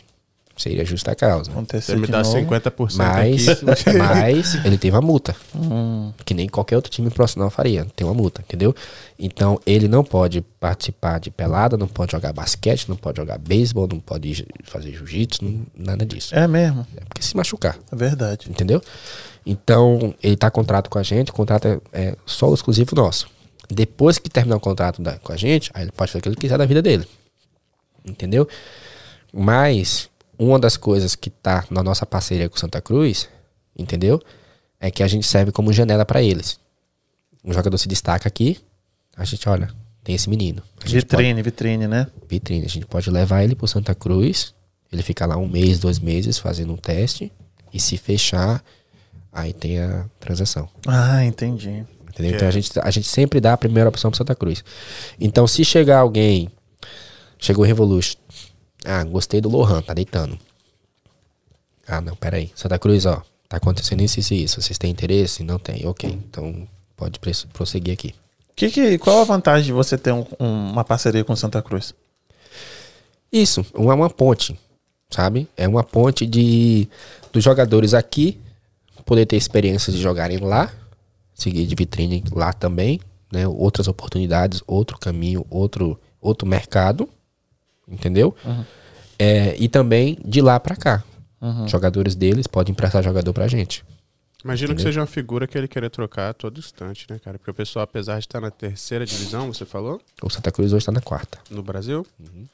Seria 0.61 0.85
justa 0.85 1.15
causa. 1.15 1.45
Você 1.45 1.51
Aconteceu 1.51 1.97
me 1.97 2.05
de 2.05 2.11
dá 2.11 2.21
novo. 2.21 2.37
50% 2.37 2.95
Mas, 2.95 3.47
aqui. 3.49 3.65
mas 3.97 4.55
ele 4.63 4.77
teve 4.77 4.95
a 4.95 5.01
multa. 5.01 5.35
Hum. 5.55 6.13
Que 6.23 6.33
nem 6.35 6.47
qualquer 6.47 6.75
outro 6.75 6.91
time 6.91 7.09
profissional 7.09 7.49
faria. 7.49 7.85
Tem 7.95 8.05
uma 8.05 8.13
multa, 8.13 8.41
entendeu? 8.41 8.75
Então 9.17 9.59
ele 9.65 9.87
não 9.87 10.03
pode 10.03 10.41
participar 10.59 11.19
de 11.19 11.31
pelada, 11.31 11.77
não 11.77 11.87
pode 11.87 12.11
jogar 12.11 12.31
basquete, 12.31 12.87
não 12.87 12.95
pode 12.95 13.17
jogar 13.17 13.39
beisebol, 13.39 13.87
não 13.91 13.99
pode 13.99 14.45
fazer 14.63 14.91
jiu-jitsu, 14.91 15.43
nada 15.75 16.05
disso. 16.05 16.35
É 16.35 16.47
mesmo. 16.47 16.85
É 16.95 17.01
porque 17.05 17.23
se 17.23 17.35
machucar, 17.35 17.77
É 17.91 17.95
verdade. 17.95 18.47
entendeu? 18.49 18.81
Então 19.43 20.13
ele 20.21 20.35
tá 20.37 20.51
contrato 20.51 20.89
com 20.91 20.99
a 20.99 21.03
gente, 21.03 21.31
o 21.31 21.33
contrato 21.33 21.67
é, 21.67 21.79
é 21.93 22.15
só 22.25 22.47
o 22.49 22.53
exclusivo 22.53 22.95
nosso. 22.95 23.27
Depois 23.67 24.19
que 24.19 24.29
terminar 24.29 24.57
o 24.57 24.59
contrato 24.59 25.01
da- 25.01 25.17
com 25.17 25.31
a 25.33 25.37
gente, 25.37 25.71
aí 25.73 25.83
ele 25.85 25.91
pode 25.91 26.11
fazer 26.11 26.19
o 26.19 26.21
que 26.21 26.29
ele 26.29 26.35
quiser 26.35 26.57
da 26.59 26.65
vida 26.65 26.81
dele. 26.83 27.07
Entendeu? 28.05 28.47
Mas 29.33 30.09
uma 30.43 30.59
das 30.59 30.75
coisas 30.77 31.15
que 31.15 31.29
tá 31.29 31.65
na 31.69 31.83
nossa 31.83 32.05
parceria 32.05 32.49
com 32.49 32.57
Santa 32.57 32.81
Cruz, 32.81 33.29
entendeu? 33.77 34.19
É 34.79 34.89
que 34.89 35.03
a 35.03 35.07
gente 35.07 35.27
serve 35.27 35.51
como 35.51 35.71
janela 35.71 36.03
para 36.05 36.21
eles. 36.21 36.59
Um 37.43 37.53
jogador 37.53 37.77
se 37.77 37.87
destaca 37.87 38.27
aqui, 38.27 38.59
a 39.15 39.23
gente 39.23 39.47
olha, 39.47 39.69
tem 40.03 40.15
esse 40.15 40.29
menino. 40.29 40.61
A 40.83 40.87
gente 40.87 41.01
Vitrine, 41.01 41.41
vitrine, 41.43 41.87
né? 41.87 42.05
pode- 42.05 42.25
vitrine. 42.27 42.65
A 42.65 42.69
gente 42.69 42.85
pode 42.87 43.09
levar 43.11 43.43
ele 43.43 43.55
pro 43.55 43.67
Santa 43.67 43.93
Cruz, 43.93 44.53
ele 44.91 45.03
fica 45.03 45.25
lá 45.25 45.37
um 45.37 45.47
mês, 45.47 45.79
dois 45.79 45.99
meses 45.99 46.37
fazendo 46.39 46.73
um 46.73 46.77
teste 46.77 47.31
e 47.73 47.79
se 47.79 47.97
fechar, 47.97 48.63
aí 49.31 49.53
tem 49.53 49.79
a 49.79 50.05
transação. 50.19 50.67
Ah, 50.87 51.23
entendi. 51.23 51.83
Entendeu? 52.09 52.35
Então 52.35 52.47
a 52.47 52.51
gente, 52.51 52.71
a 52.81 52.91
gente 52.91 53.07
sempre 53.07 53.39
dá 53.39 53.53
a 53.53 53.57
primeira 53.57 53.87
opção 53.89 54.09
pro 54.11 54.17
Santa 54.17 54.35
Cruz. 54.35 54.63
Então 55.19 55.45
se 55.47 55.63
chegar 55.63 55.99
alguém, 55.99 56.49
chegou 57.39 57.63
o 57.63 57.67
Revolution, 57.67 58.17
ah, 58.85 59.03
gostei 59.03 59.41
do 59.41 59.49
Lohan, 59.49 59.81
tá 59.81 59.93
deitando. 59.93 60.37
Ah, 61.87 62.01
não, 62.01 62.15
peraí. 62.15 62.51
Santa 62.55 62.77
Cruz, 62.79 63.05
ó, 63.05 63.21
tá 63.49 63.57
acontecendo 63.57 64.01
isso, 64.01 64.19
e 64.33 64.43
isso. 64.43 64.61
Vocês 64.61 64.77
têm 64.77 64.91
interesse? 64.91 65.43
Não 65.43 65.59
tem, 65.59 65.85
ok. 65.87 66.09
Então 66.09 66.67
pode 66.95 67.19
prosseguir 67.53 67.93
aqui. 67.93 68.13
Que 68.55 68.69
que, 68.69 68.97
qual 68.97 69.21
a 69.21 69.25
vantagem 69.25 69.65
de 69.65 69.73
você 69.73 69.97
ter 69.97 70.11
um- 70.13 70.25
um- 70.39 70.71
uma 70.71 70.83
parceria 70.83 71.23
com 71.23 71.35
Santa 71.35 71.61
Cruz? 71.61 71.93
Isso, 73.31 73.65
uma, 73.73 73.93
uma 73.95 74.09
ponte, 74.09 74.59
sabe? 75.09 75.47
É 75.55 75.67
uma 75.67 75.83
ponte 75.83 76.25
de 76.25 76.87
dos 77.31 77.43
jogadores 77.43 77.93
aqui 77.93 78.37
poder 79.05 79.25
ter 79.25 79.37
experiências 79.37 79.95
de 79.95 80.01
jogarem 80.01 80.37
lá, 80.37 80.71
seguir 81.33 81.65
de 81.65 81.75
vitrine 81.75 82.23
lá 82.33 82.51
também, 82.53 82.99
né? 83.31 83.47
Outras 83.47 83.87
oportunidades, 83.87 84.61
outro 84.67 84.97
caminho, 84.99 85.45
outro 85.49 85.99
outro 86.21 86.47
mercado, 86.47 87.09
entendeu? 87.91 88.35
É, 89.19 89.55
e 89.59 89.67
também 89.69 90.17
de 90.25 90.41
lá 90.41 90.59
pra 90.59 90.75
cá. 90.75 91.03
Jogadores 91.67 92.15
deles 92.15 92.45
podem 92.47 92.71
emprestar 92.71 93.03
jogador 93.03 93.33
pra 93.33 93.47
gente. 93.47 93.83
Imagino 94.43 94.69
que 94.69 94.73
Entendeu? 94.73 94.91
seja 94.91 95.01
uma 95.01 95.07
figura 95.07 95.45
que 95.47 95.55
ele 95.57 95.67
querer 95.67 95.89
trocar 95.91 96.29
a 96.29 96.33
todo 96.33 96.57
instante, 96.59 97.05
né, 97.09 97.19
cara? 97.23 97.37
Porque 97.37 97.51
o 97.51 97.53
pessoal, 97.53 97.83
apesar 97.83 98.15
de 98.15 98.21
estar 98.25 98.41
na 98.41 98.49
terceira 98.49 99.05
divisão, 99.05 99.53
você 99.53 99.65
falou, 99.65 100.01
O 100.21 100.29
Santa 100.31 100.51
Cruz 100.51 100.73
hoje 100.73 100.83
tá 100.85 100.91
na 100.91 101.01
quarta. 101.01 101.37
no 101.51 101.61
Brasil, 101.61 102.03
Uhum. 102.19 102.45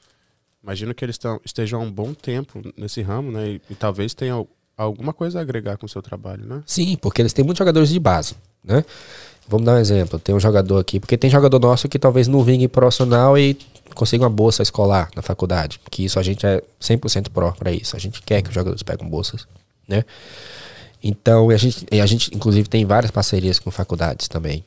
imagino 0.62 0.94
que 0.94 1.04
eles 1.06 1.18
tão, 1.18 1.40
estejam 1.46 1.80
há 1.80 1.84
um 1.84 1.90
bom 1.92 2.14
tempo 2.14 2.62
nesse 2.78 3.02
ramo, 3.02 3.32
né? 3.32 3.52
E, 3.52 3.62
e 3.70 3.76
talvez 3.76 4.14
tenham 4.14 4.46
alguma 4.78 5.14
coisa 5.14 5.40
a 5.40 5.42
agregar 5.42 5.78
com 5.78 5.86
o 5.86 5.90
seu 5.90 6.02
trabalho, 6.02 6.46
né? 6.46 6.62
Sim, 6.66 6.98
porque 7.02 7.22
eles 7.22 7.32
têm 7.32 7.44
muitos 7.46 7.60
jogadores 7.60 7.88
de 7.90 8.00
base, 8.00 8.36
né? 8.64 8.84
Vamos 9.48 9.66
dar 9.66 9.76
um 9.76 9.80
exemplo. 9.80 10.20
Tem 10.20 10.36
um 10.36 10.40
jogador 10.42 10.78
aqui, 10.80 11.00
porque 11.00 11.18
tem 11.18 11.30
jogador 11.30 11.58
nosso 11.60 11.88
que 11.88 11.98
talvez 11.98 12.28
não 12.28 12.44
vingue 12.44 12.68
profissional 12.68 13.38
e 13.38 13.58
consiga 13.98 14.24
uma 14.24 14.30
bolsa 14.30 14.62
escolar 14.64 15.10
na 15.16 15.22
faculdade. 15.22 15.80
Que 15.90 16.06
isso 16.06 16.20
a 16.20 16.24
gente 16.24 16.46
é 16.46 16.62
100% 16.80 17.30
pró 17.32 17.52
para 17.52 17.72
isso. 17.72 17.96
A 17.96 18.00
gente 18.00 18.22
quer 18.22 18.42
que 18.42 18.50
os 18.50 18.56
jogadores 18.56 18.84
peguem 18.84 19.08
bolsas, 19.10 19.48
né? 19.88 20.06
Então, 21.04 21.50
a 21.50 21.58
gente, 21.58 21.86
a 21.92 22.06
gente 22.06 22.34
inclusive 22.36 22.68
tem 22.68 22.86
várias 22.86 23.12
parcerias 23.12 23.60
com 23.60 23.70
faculdades 23.70 24.28
também, 24.28 24.64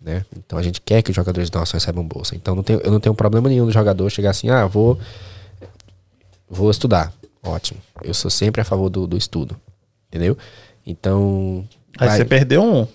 né? 0.00 0.24
Então 0.36 0.58
a 0.58 0.62
gente 0.62 0.80
quer 0.80 1.02
que 1.02 1.10
os 1.10 1.16
jogadores 1.16 1.50
nossos 1.50 1.72
recebam 1.72 2.06
bolsa. 2.06 2.34
Então 2.36 2.54
não 2.54 2.62
tenho, 2.62 2.80
eu 2.80 2.90
não 2.90 3.00
tenho 3.00 3.14
problema 3.14 3.48
nenhum 3.48 3.66
do 3.66 3.72
jogador 3.72 4.08
chegar 4.10 4.30
assim, 4.30 4.48
ah, 4.50 4.66
vou 4.66 4.98
vou 6.48 6.70
estudar. 6.70 7.12
Ótimo. 7.42 7.80
Eu 8.02 8.14
sou 8.14 8.30
sempre 8.30 8.60
a 8.62 8.64
favor 8.64 8.88
do, 8.88 9.06
do 9.06 9.16
estudo. 9.16 9.56
Entendeu? 10.08 10.36
Então. 10.86 11.66
Aí 11.98 12.08
vai- 12.08 12.16
você 12.18 12.24
perdeu 12.24 12.62
um. 12.62 12.86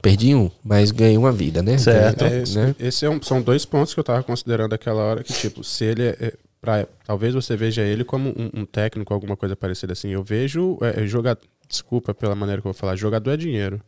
Perdi 0.00 0.34
um, 0.34 0.50
mas 0.64 0.90
ganhei 0.92 1.16
uma 1.18 1.32
vida, 1.32 1.62
né? 1.62 1.76
Certo. 1.76 2.20
Ganhei, 2.20 2.38
É, 2.38 2.42
esse 2.42 2.56
né? 2.58 2.74
esse 2.78 3.04
é 3.04 3.10
um- 3.10 3.20
são 3.20 3.42
dois 3.42 3.64
pontos 3.64 3.92
que 3.94 4.00
eu 4.00 4.04
tava 4.04 4.22
considerando 4.22 4.72
aquela 4.72 5.02
hora 5.02 5.24
que, 5.24 5.32
tipo, 5.32 5.64
se 5.64 5.84
ele 5.84 6.02
é, 6.04 6.16
é, 6.20 6.32
pra, 6.60 6.86
talvez 7.04 7.34
você 7.34 7.56
veja 7.56 7.82
ele 7.82 8.04
como 8.04 8.30
um, 8.30 8.60
um 8.60 8.64
técnico, 8.64 9.12
alguma 9.12 9.36
coisa 9.36 9.56
parecida 9.56 9.92
assim. 9.92 10.10
Eu 10.10 10.22
vejo 10.22 10.78
é, 10.82 11.02
é, 11.02 11.06
jogador. 11.06 11.42
Desculpa 11.68 12.14
pela 12.14 12.34
maneira 12.34 12.62
que 12.62 12.66
eu 12.68 12.72
vou 12.72 12.78
falar. 12.78 12.94
Jogador 12.96 13.32
é 13.32 13.36
dinheiro. 13.36 13.80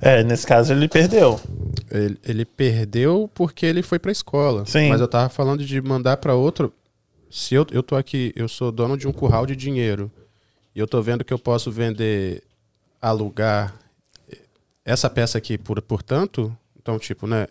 É, 0.00 0.24
nesse 0.24 0.46
caso 0.46 0.72
ele 0.72 0.88
perdeu. 0.88 1.38
Ele, 1.90 2.18
ele 2.26 2.44
perdeu 2.46 3.30
porque 3.34 3.66
ele 3.66 3.82
foi 3.82 3.98
pra 3.98 4.10
escola. 4.10 4.64
Sim. 4.66 4.88
Mas 4.88 5.00
eu 5.02 5.06
tava 5.06 5.28
falando 5.28 5.64
de 5.64 5.80
mandar 5.82 6.16
pra 6.16 6.34
outro. 6.34 6.72
Se 7.30 7.54
eu, 7.54 7.64
eu 7.70 7.82
tô 7.82 7.94
aqui, 7.94 8.32
eu 8.34 8.48
sou 8.48 8.72
dono 8.72 8.96
de 8.96 9.06
um 9.06 9.12
curral 9.12 9.44
de 9.46 9.54
dinheiro. 9.54 10.10
E 10.74 10.78
eu 10.80 10.86
tô 10.88 11.00
vendo 11.02 11.24
que 11.24 11.32
eu 11.32 11.38
posso 11.38 11.70
vender, 11.70 12.42
alugar 13.00 13.74
essa 14.90 15.08
peça 15.08 15.38
aqui 15.38 15.56
por, 15.56 15.80
por 15.82 16.02
tanto. 16.02 16.54
Então, 16.78 16.98
tipo, 16.98 17.26
né? 17.26 17.46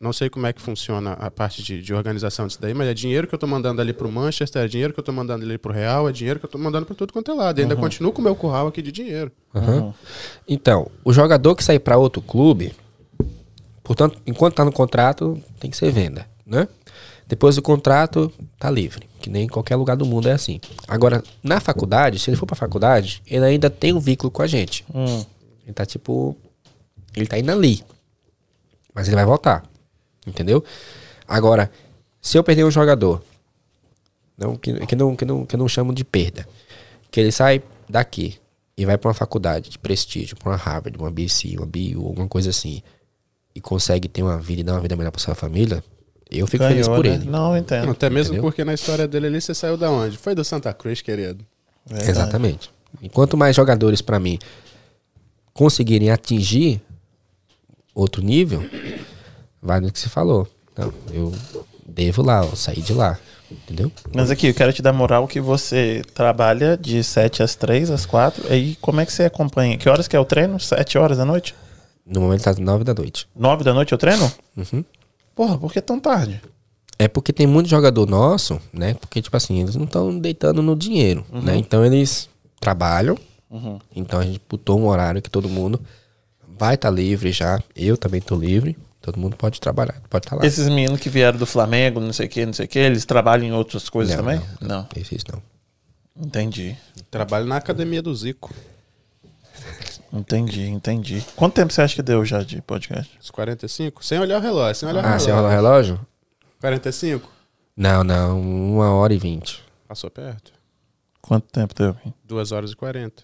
Não 0.00 0.14
sei 0.14 0.30
como 0.30 0.46
é 0.46 0.52
que 0.52 0.62
funciona 0.62 1.12
a 1.12 1.30
parte 1.30 1.62
de, 1.62 1.82
de 1.82 1.92
organização 1.92 2.46
disso 2.46 2.58
daí, 2.58 2.72
mas 2.72 2.88
é 2.88 2.94
dinheiro 2.94 3.26
que 3.26 3.34
eu 3.34 3.38
tô 3.38 3.46
mandando 3.46 3.82
ali 3.82 3.92
pro 3.92 4.10
Manchester, 4.10 4.62
é 4.62 4.66
dinheiro 4.66 4.94
que 4.94 4.98
eu 4.98 5.04
tô 5.04 5.12
mandando 5.12 5.44
ali 5.44 5.58
pro 5.58 5.74
Real, 5.74 6.08
é 6.08 6.12
dinheiro 6.12 6.40
que 6.40 6.46
eu 6.46 6.50
tô 6.50 6.56
mandando 6.56 6.86
pra 6.86 6.94
tudo 6.94 7.12
quanto 7.12 7.30
é 7.30 7.34
lado. 7.34 7.58
E 7.58 7.62
ainda 7.62 7.76
continuo 7.76 8.10
com 8.10 8.22
o 8.22 8.24
meu 8.24 8.34
curral 8.34 8.66
aqui 8.68 8.80
de 8.80 8.90
dinheiro. 8.90 9.30
Aham. 9.54 9.92
Então, 10.48 10.90
o 11.04 11.12
jogador 11.12 11.54
que 11.54 11.62
sair 11.62 11.78
para 11.78 11.98
outro 11.98 12.22
clube, 12.22 12.72
portanto, 13.84 14.18
enquanto 14.26 14.54
tá 14.54 14.64
no 14.64 14.72
contrato, 14.72 15.38
tem 15.58 15.70
que 15.70 15.76
ser 15.76 15.92
venda, 15.92 16.26
né? 16.46 16.66
Depois 17.28 17.56
do 17.56 17.62
contrato, 17.62 18.32
tá 18.58 18.70
livre, 18.70 19.06
que 19.20 19.28
nem 19.28 19.44
em 19.44 19.48
qualquer 19.48 19.76
lugar 19.76 19.96
do 19.96 20.06
mundo 20.06 20.28
é 20.28 20.32
assim. 20.32 20.60
Agora, 20.88 21.22
na 21.42 21.60
faculdade, 21.60 22.18
se 22.18 22.30
ele 22.30 22.38
for 22.38 22.46
pra 22.46 22.56
faculdade, 22.56 23.22
ele 23.26 23.44
ainda 23.44 23.68
tem 23.68 23.92
um 23.92 24.00
vínculo 24.00 24.30
com 24.30 24.40
a 24.40 24.46
gente. 24.46 24.84
Hum. 24.92 25.24
Ele 25.64 25.74
tá 25.74 25.84
tipo, 25.84 26.36
ele 27.14 27.26
tá 27.26 27.38
indo 27.38 27.50
ali. 27.50 27.82
Mas 28.94 29.06
ele 29.06 29.16
vai 29.16 29.24
voltar. 29.24 29.62
Entendeu? 30.26 30.64
Agora, 31.26 31.70
se 32.20 32.36
eu 32.36 32.44
perder 32.44 32.64
um 32.64 32.70
jogador, 32.70 33.22
não, 34.36 34.56
que, 34.56 34.86
que, 34.86 34.96
não, 34.96 35.16
que, 35.16 35.24
não, 35.24 35.46
que 35.46 35.54
eu 35.54 35.58
não 35.58 35.68
chamo 35.68 35.94
de 35.94 36.04
perda, 36.04 36.46
que 37.10 37.20
ele 37.20 37.32
sai 37.32 37.62
daqui 37.88 38.38
e 38.76 38.84
vai 38.84 38.96
pra 38.96 39.08
uma 39.08 39.14
faculdade 39.14 39.70
de 39.70 39.78
prestígio, 39.78 40.36
pra 40.36 40.50
uma 40.50 40.56
Harvard, 40.56 40.96
uma 40.98 41.10
BC, 41.10 41.56
uma 41.56 41.66
BU, 41.66 42.06
alguma 42.06 42.28
coisa 42.28 42.50
assim, 42.50 42.82
e 43.54 43.60
consegue 43.60 44.08
ter 44.08 44.22
uma 44.22 44.38
vida 44.38 44.60
e 44.60 44.64
dar 44.64 44.72
uma 44.72 44.80
vida 44.80 44.96
melhor 44.96 45.10
pra 45.10 45.20
sua 45.20 45.34
família, 45.34 45.82
eu 46.30 46.46
fico 46.46 46.64
feliz 46.64 46.86
Ganhou, 46.86 47.02
por 47.02 47.08
né? 47.08 47.14
ele. 47.16 47.24
Não, 47.28 47.54
eu 47.54 47.60
entendo. 47.60 47.90
Até 47.90 48.08
mesmo 48.08 48.34
Entendeu? 48.34 48.42
porque 48.42 48.64
na 48.64 48.72
história 48.72 49.08
dele 49.08 49.26
ali 49.26 49.40
você 49.40 49.52
saiu 49.52 49.76
da 49.76 49.90
onde? 49.90 50.16
Foi 50.16 50.34
do 50.34 50.44
Santa 50.44 50.72
Cruz, 50.72 51.02
querido. 51.02 51.44
Verdade. 51.84 52.10
Exatamente. 52.10 52.70
E 53.02 53.08
quanto 53.08 53.36
mais 53.36 53.56
jogadores 53.56 54.00
pra 54.00 54.20
mim 54.20 54.38
conseguirem 55.52 56.10
atingir 56.10 56.80
outro 58.00 58.22
nível, 58.22 58.64
vai 59.62 59.80
no 59.80 59.90
que 59.90 59.98
se 59.98 60.08
falou. 60.08 60.48
Não, 60.76 60.92
eu 61.12 61.32
devo 61.86 62.22
lá, 62.22 62.44
eu 62.44 62.56
sair 62.56 62.80
de 62.80 62.92
lá. 62.92 63.18
Entendeu? 63.50 63.90
Mas 64.14 64.30
aqui, 64.30 64.46
eu 64.46 64.54
quero 64.54 64.72
te 64.72 64.80
dar 64.80 64.92
moral 64.92 65.26
que 65.26 65.40
você 65.40 66.04
trabalha 66.14 66.76
de 66.76 67.02
7 67.02 67.42
às 67.42 67.56
3, 67.56 67.90
às 67.90 68.06
4. 68.06 68.44
Aí 68.48 68.76
como 68.80 69.00
é 69.00 69.06
que 69.06 69.12
você 69.12 69.24
acompanha? 69.24 69.76
Que 69.76 69.88
horas 69.88 70.06
que 70.06 70.14
é 70.14 70.20
o 70.20 70.24
treino? 70.24 70.60
7 70.60 70.96
horas 70.96 71.18
da 71.18 71.24
noite? 71.24 71.54
No 72.06 72.20
momento 72.20 72.44
tá 72.44 72.54
nove 72.58 72.84
da 72.84 72.94
noite. 72.94 73.26
9 73.34 73.64
da 73.64 73.74
noite 73.74 73.92
é 73.92 73.96
o 73.96 73.98
treino? 73.98 74.32
Uhum. 74.56 74.84
Porra, 75.34 75.58
por 75.58 75.72
que 75.72 75.80
tão 75.80 75.98
tarde? 75.98 76.40
É 76.96 77.08
porque 77.08 77.32
tem 77.32 77.46
muito 77.46 77.68
jogador 77.68 78.06
nosso, 78.06 78.60
né? 78.72 78.94
Porque, 78.94 79.20
tipo 79.20 79.36
assim, 79.36 79.60
eles 79.60 79.74
não 79.74 79.84
estão 79.84 80.16
deitando 80.16 80.62
no 80.62 80.76
dinheiro, 80.76 81.24
né? 81.32 81.56
Então 81.56 81.84
eles 81.84 82.28
trabalham. 82.60 83.16
Então 83.96 84.20
a 84.20 84.22
gente 84.22 84.40
botou 84.48 84.78
um 84.78 84.86
horário 84.86 85.20
que 85.20 85.30
todo 85.30 85.48
mundo 85.48 85.80
vai 86.60 86.74
estar 86.74 86.90
livre 86.90 87.32
já. 87.32 87.58
Eu 87.74 87.96
também 87.96 88.20
tô 88.20 88.36
livre. 88.36 88.76
Todo 89.00 89.18
mundo 89.18 89.34
pode 89.34 89.58
trabalhar, 89.58 89.98
pode 90.10 90.26
estar 90.26 90.36
lá. 90.36 90.44
Esses 90.44 90.68
meninos 90.68 91.00
que 91.00 91.08
vieram 91.08 91.38
do 91.38 91.46
Flamengo, 91.46 91.98
não 92.00 92.12
sei 92.12 92.26
o 92.26 92.28
que, 92.28 92.44
não 92.44 92.52
sei 92.52 92.66
o 92.66 92.68
que, 92.68 92.78
eles 92.78 93.06
trabalham 93.06 93.46
em 93.46 93.52
outras 93.52 93.88
coisas 93.88 94.14
Não, 94.14 94.22
também? 94.22 94.40
não, 94.60 94.68
Não. 94.68 94.86
Esses 94.94 95.24
não. 95.24 95.42
Entendi. 96.22 96.76
Trabalho 97.10 97.46
na 97.46 97.56
academia 97.56 98.02
do 98.02 98.14
Zico. 98.14 98.52
Entendi, 100.12 100.66
entendi. 100.66 101.24
Quanto 101.34 101.54
tempo 101.54 101.72
você 101.72 101.80
acha 101.80 101.94
que 101.94 102.02
deu 102.02 102.22
já 102.26 102.42
de 102.42 102.60
podcast? 102.60 103.16
Os 103.22 103.30
45? 103.30 104.04
Sem 104.04 104.18
olhar 104.18 104.38
o 104.38 104.42
relógio, 104.42 104.74
sem 104.74 104.88
olhar 104.88 104.98
o 105.02 105.06
Ah, 105.06 105.08
relógio. 105.10 105.24
você 105.26 105.32
rola 105.32 105.48
o 105.48 105.50
relógio? 105.50 106.06
45? 106.60 107.30
Não, 107.74 108.04
não. 108.04 108.38
Uma 108.40 108.90
hora 108.92 109.14
e 109.14 109.18
vinte. 109.18 109.62
Passou 109.88 110.10
perto. 110.10 110.52
Quanto 111.22 111.46
tempo 111.50 111.74
deu? 111.74 111.96
2 112.24 112.52
horas 112.52 112.72
e 112.72 112.76
40. 112.76 113.22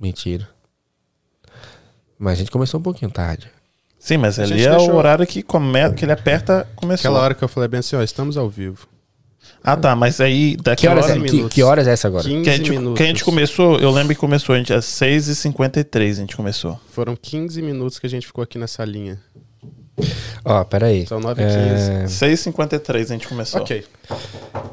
Mentira. 0.00 0.48
Mas 2.20 2.34
a 2.34 2.36
gente 2.36 2.50
começou 2.50 2.78
um 2.78 2.82
pouquinho 2.82 3.10
tarde. 3.10 3.50
Sim, 3.98 4.18
mas 4.18 4.38
A 4.38 4.42
ali 4.42 4.58
gente 4.58 4.66
é 4.68 4.70
deixou- 4.76 4.92
o 4.92 4.96
horário 4.96 5.26
que, 5.26 5.42
come... 5.42 5.90
que 5.94 6.04
ele 6.04 6.12
aperta, 6.12 6.68
começou. 6.76 7.10
Aquela 7.10 7.24
hora 7.24 7.34
que 7.34 7.42
eu 7.42 7.48
falei 7.48 7.68
bem 7.68 7.80
assim, 7.80 7.96
ó, 7.96 8.02
estamos 8.02 8.36
ao 8.36 8.48
vivo. 8.48 8.86
Ah, 9.64 9.76
tá, 9.76 9.96
mas 9.96 10.20
aí 10.20 10.56
daqui 10.56 10.82
Que 10.82 10.88
horas, 10.88 11.04
hora... 11.06 11.12
é, 11.12 11.16
que, 11.16 11.20
minutos. 11.22 11.54
que 11.54 11.62
horas 11.62 11.86
é 11.88 11.92
essa 11.92 12.08
agora? 12.08 12.24
15 12.24 12.42
Que 12.44 12.50
a, 12.50 12.56
gente, 12.56 12.70
minutos. 12.70 12.96
que 12.98 13.02
a 13.02 13.06
gente 13.06 13.24
começou, 13.24 13.78
eu 13.78 13.90
lembro 13.90 14.14
que 14.14 14.20
começou, 14.20 14.54
a 14.54 14.58
gente, 14.58 14.72
às 14.72 14.84
6h53 14.86 16.10
a 16.10 16.14
gente 16.14 16.36
começou. 16.36 16.78
Foram 16.92 17.16
15 17.16 17.60
minutos 17.62 17.98
que 17.98 18.06
a 18.06 18.10
gente 18.10 18.26
ficou 18.26 18.42
aqui 18.44 18.58
nessa 18.58 18.84
linha. 18.84 19.18
Ó, 20.46 20.64
peraí. 20.64 21.06
São 21.06 21.20
9 21.20 21.42
e 21.42 21.44
É, 21.44 22.04
6h53 22.06 23.02
a 23.02 23.04
gente 23.08 23.28
começou. 23.28 23.60
Ok. 23.60 23.84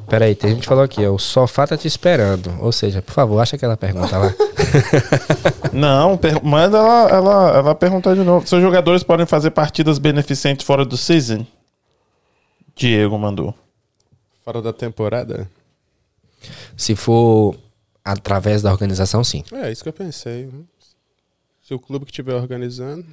peraí, 0.10 0.36
tem 0.36 0.52
gente 0.52 0.62
que 0.62 0.68
falou 0.68 0.84
aqui, 0.86 1.06
ó. 1.06 1.14
O 1.14 1.20
sofá 1.20 1.68
tá 1.68 1.76
te 1.76 1.88
esperando. 1.88 2.56
Ou 2.62 2.72
seja, 2.72 3.02
por 3.02 3.12
favor, 3.14 3.40
acha 3.42 3.58
aquela 3.58 3.76
pergunta 3.76 4.18
lá. 4.18 4.34
Não, 5.78 6.18
per- 6.18 6.44
manda 6.44 6.78
ela, 6.78 7.10
ela, 7.10 7.58
ela 7.58 7.76
perguntar 7.76 8.16
de 8.16 8.22
novo. 8.24 8.48
Seus 8.48 8.62
jogadores 8.62 9.04
podem 9.04 9.26
fazer 9.26 9.52
partidas 9.52 10.00
beneficentes 10.00 10.66
fora 10.66 10.84
do 10.84 10.98
season? 10.98 11.46
Diego 12.76 13.18
mandou. 13.18 13.54
Fora 14.44 14.62
da 14.62 14.74
temporada? 14.74 15.50
Se 16.76 16.96
for 16.96 17.56
através 18.04 18.62
da 18.62 18.72
organização, 18.72 19.24
sim. 19.24 19.44
É, 19.52 19.72
isso 19.72 19.84
que 19.84 19.90
eu 19.90 19.94
pensei. 19.94 20.50
Se 21.62 21.74
o 21.74 21.80
clube 21.80 22.06
que 22.06 22.12
estiver 22.12 22.34
organizando. 22.34 23.06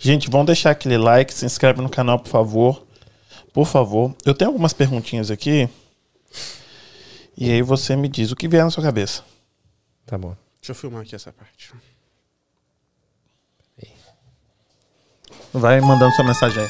Gente, 0.00 0.30
vão 0.30 0.44
deixar 0.44 0.70
aquele 0.70 0.96
like, 0.98 1.32
se 1.32 1.44
inscreve 1.46 1.80
no 1.80 1.88
canal, 1.88 2.18
por 2.18 2.28
favor. 2.28 2.84
Por 3.52 3.66
favor. 3.66 4.14
Eu 4.24 4.34
tenho 4.34 4.50
algumas 4.50 4.72
perguntinhas 4.72 5.30
aqui. 5.30 5.68
E 7.36 7.50
aí 7.50 7.62
você 7.62 7.94
me 7.94 8.08
diz 8.08 8.32
o 8.32 8.36
que 8.36 8.48
vier 8.48 8.64
na 8.64 8.70
sua 8.70 8.82
cabeça. 8.82 9.22
Tá 10.06 10.16
bom. 10.18 10.34
Deixa 10.64 10.72
eu 10.72 10.76
filmar 10.76 11.02
aqui 11.02 11.14
essa 11.14 11.30
parte. 11.30 11.74
Vai 15.52 15.78
mandando 15.82 16.14
sua 16.14 16.24
mensagem 16.24 16.62
aí. 16.62 16.68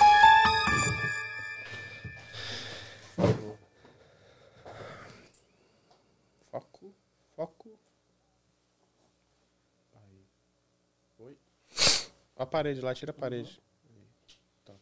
Foco, 6.50 6.92
foco. 7.36 7.78
Aí. 9.94 10.26
Oi. 11.20 11.38
Ó 12.34 12.42
a 12.42 12.46
parede 12.46 12.80
lá, 12.80 12.92
tira 12.96 13.12
a 13.12 13.14
parede. 13.14 13.62
Top. 14.64 14.80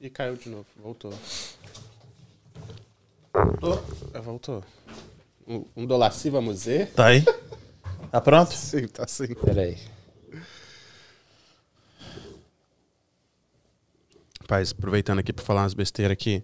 E 0.00 0.08
caiu 0.08 0.36
de 0.36 0.48
novo, 0.48 0.66
voltou. 0.76 1.12
Voltou? 3.32 3.84
É, 4.14 4.20
voltou. 4.20 4.64
Um, 5.44 5.64
um 5.74 5.84
do 5.84 5.96
lasciva 5.96 6.40
museu? 6.40 6.86
Tá 6.92 7.06
aí? 7.06 7.24
Tá 8.10 8.20
pronto? 8.20 8.52
Sim, 8.54 8.86
tá 8.88 9.06
sim. 9.06 9.34
Peraí. 9.34 9.76
Rapaz, 14.40 14.72
aproveitando 14.76 15.18
aqui 15.18 15.32
pra 15.32 15.44
falar 15.44 15.62
umas 15.62 15.74
besteiras 15.74 16.12
aqui, 16.12 16.42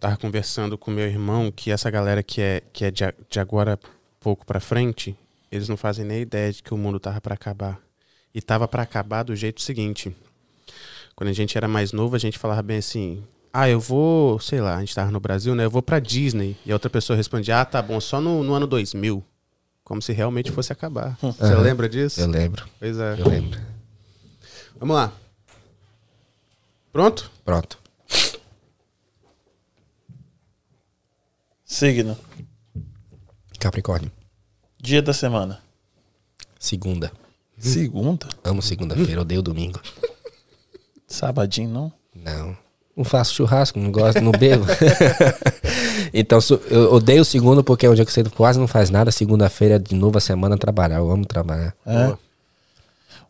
tava 0.00 0.16
conversando 0.16 0.78
com 0.78 0.90
meu 0.90 1.06
irmão 1.06 1.52
que 1.52 1.70
essa 1.70 1.90
galera 1.90 2.22
que 2.22 2.40
é, 2.40 2.62
que 2.72 2.86
é 2.86 2.90
de, 2.90 3.04
a- 3.04 3.12
de 3.28 3.38
agora 3.38 3.78
pouco 4.18 4.46
pra 4.46 4.60
frente, 4.60 5.14
eles 5.52 5.68
não 5.68 5.76
fazem 5.76 6.04
nem 6.06 6.22
ideia 6.22 6.50
de 6.50 6.62
que 6.62 6.72
o 6.72 6.78
mundo 6.78 6.98
tava 6.98 7.20
pra 7.20 7.34
acabar. 7.34 7.78
E 8.34 8.40
tava 8.40 8.66
pra 8.66 8.82
acabar 8.82 9.22
do 9.22 9.36
jeito 9.36 9.60
seguinte. 9.60 10.14
Quando 11.14 11.28
a 11.28 11.32
gente 11.34 11.56
era 11.56 11.68
mais 11.68 11.92
novo, 11.92 12.16
a 12.16 12.18
gente 12.18 12.38
falava 12.38 12.62
bem 12.62 12.78
assim: 12.78 13.22
"Ah, 13.52 13.68
eu 13.68 13.78
vou, 13.78 14.40
sei 14.40 14.60
lá, 14.60 14.76
a 14.76 14.80
gente 14.80 14.94
tava 14.94 15.10
no 15.10 15.20
Brasil, 15.20 15.54
né? 15.54 15.64
Eu 15.66 15.70
vou 15.70 15.82
pra 15.82 16.00
Disney". 16.00 16.56
E 16.64 16.72
a 16.72 16.74
outra 16.74 16.90
pessoa 16.90 17.16
respondia: 17.16 17.60
"Ah, 17.60 17.64
tá 17.64 17.80
bom, 17.82 18.00
só 18.00 18.20
no, 18.20 18.42
no 18.42 18.54
ano 18.54 18.66
2000". 18.66 19.22
Como 19.84 20.00
se 20.00 20.12
realmente 20.12 20.50
fosse 20.50 20.72
acabar. 20.72 21.16
Você 21.20 21.44
Aham. 21.44 21.60
lembra 21.60 21.88
disso? 21.88 22.20
Eu 22.20 22.26
lembro. 22.28 22.66
Pois 22.80 22.98
é. 22.98 23.20
Eu 23.20 23.28
lembro. 23.28 23.60
Vamos 24.76 24.96
lá. 24.96 25.12
Pronto? 26.90 27.30
Pronto. 27.44 27.78
Signo. 31.64 32.16
Capricórnio. 33.58 34.10
Dia 34.80 35.02
da 35.02 35.12
semana. 35.12 35.60
Segunda. 36.58 37.12
Segunda? 37.58 38.28
Amo 38.42 38.60
segunda-feira, 38.62 39.20
odeio 39.20 39.42
domingo. 39.42 39.80
Sabadinho, 41.06 41.70
não? 41.70 41.92
Não. 42.14 42.56
Não 42.96 43.04
faço 43.04 43.34
churrasco, 43.34 43.78
não 43.78 43.90
gosto, 43.90 44.20
não 44.20 44.30
bebo. 44.30 44.64
então, 46.14 46.38
eu 46.70 46.92
odeio 46.94 47.24
segundo 47.24 47.64
porque 47.64 47.86
é 47.86 47.90
um 47.90 47.94
dia 47.94 48.04
que 48.04 48.12
você 48.12 48.22
quase 48.24 48.58
não 48.58 48.68
faz 48.68 48.88
nada. 48.90 49.10
Segunda-feira, 49.10 49.78
de 49.78 49.94
novo 49.96 50.16
a 50.18 50.20
semana, 50.20 50.56
trabalhar. 50.56 50.96
Eu 50.98 51.10
amo 51.10 51.26
trabalhar. 51.26 51.74
É. 51.84 52.14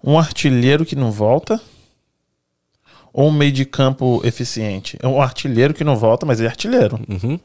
Um 0.03 0.19
artilheiro 0.19 0.85
que 0.85 0.95
não 0.95 1.11
volta. 1.11 1.61
Ou 3.13 3.29
um 3.29 3.33
meio 3.33 3.53
de 3.53 3.65
campo 3.65 4.21
eficiente? 4.25 4.99
É 5.01 5.07
um 5.09 5.21
artilheiro 5.23 5.73
que 5.73 5.85
não 5.85 5.97
volta, 5.97 6.27
mas 6.27 6.41
é 6.41 6.47
artilheiro. 6.47 6.99
Uhum. 7.09 7.39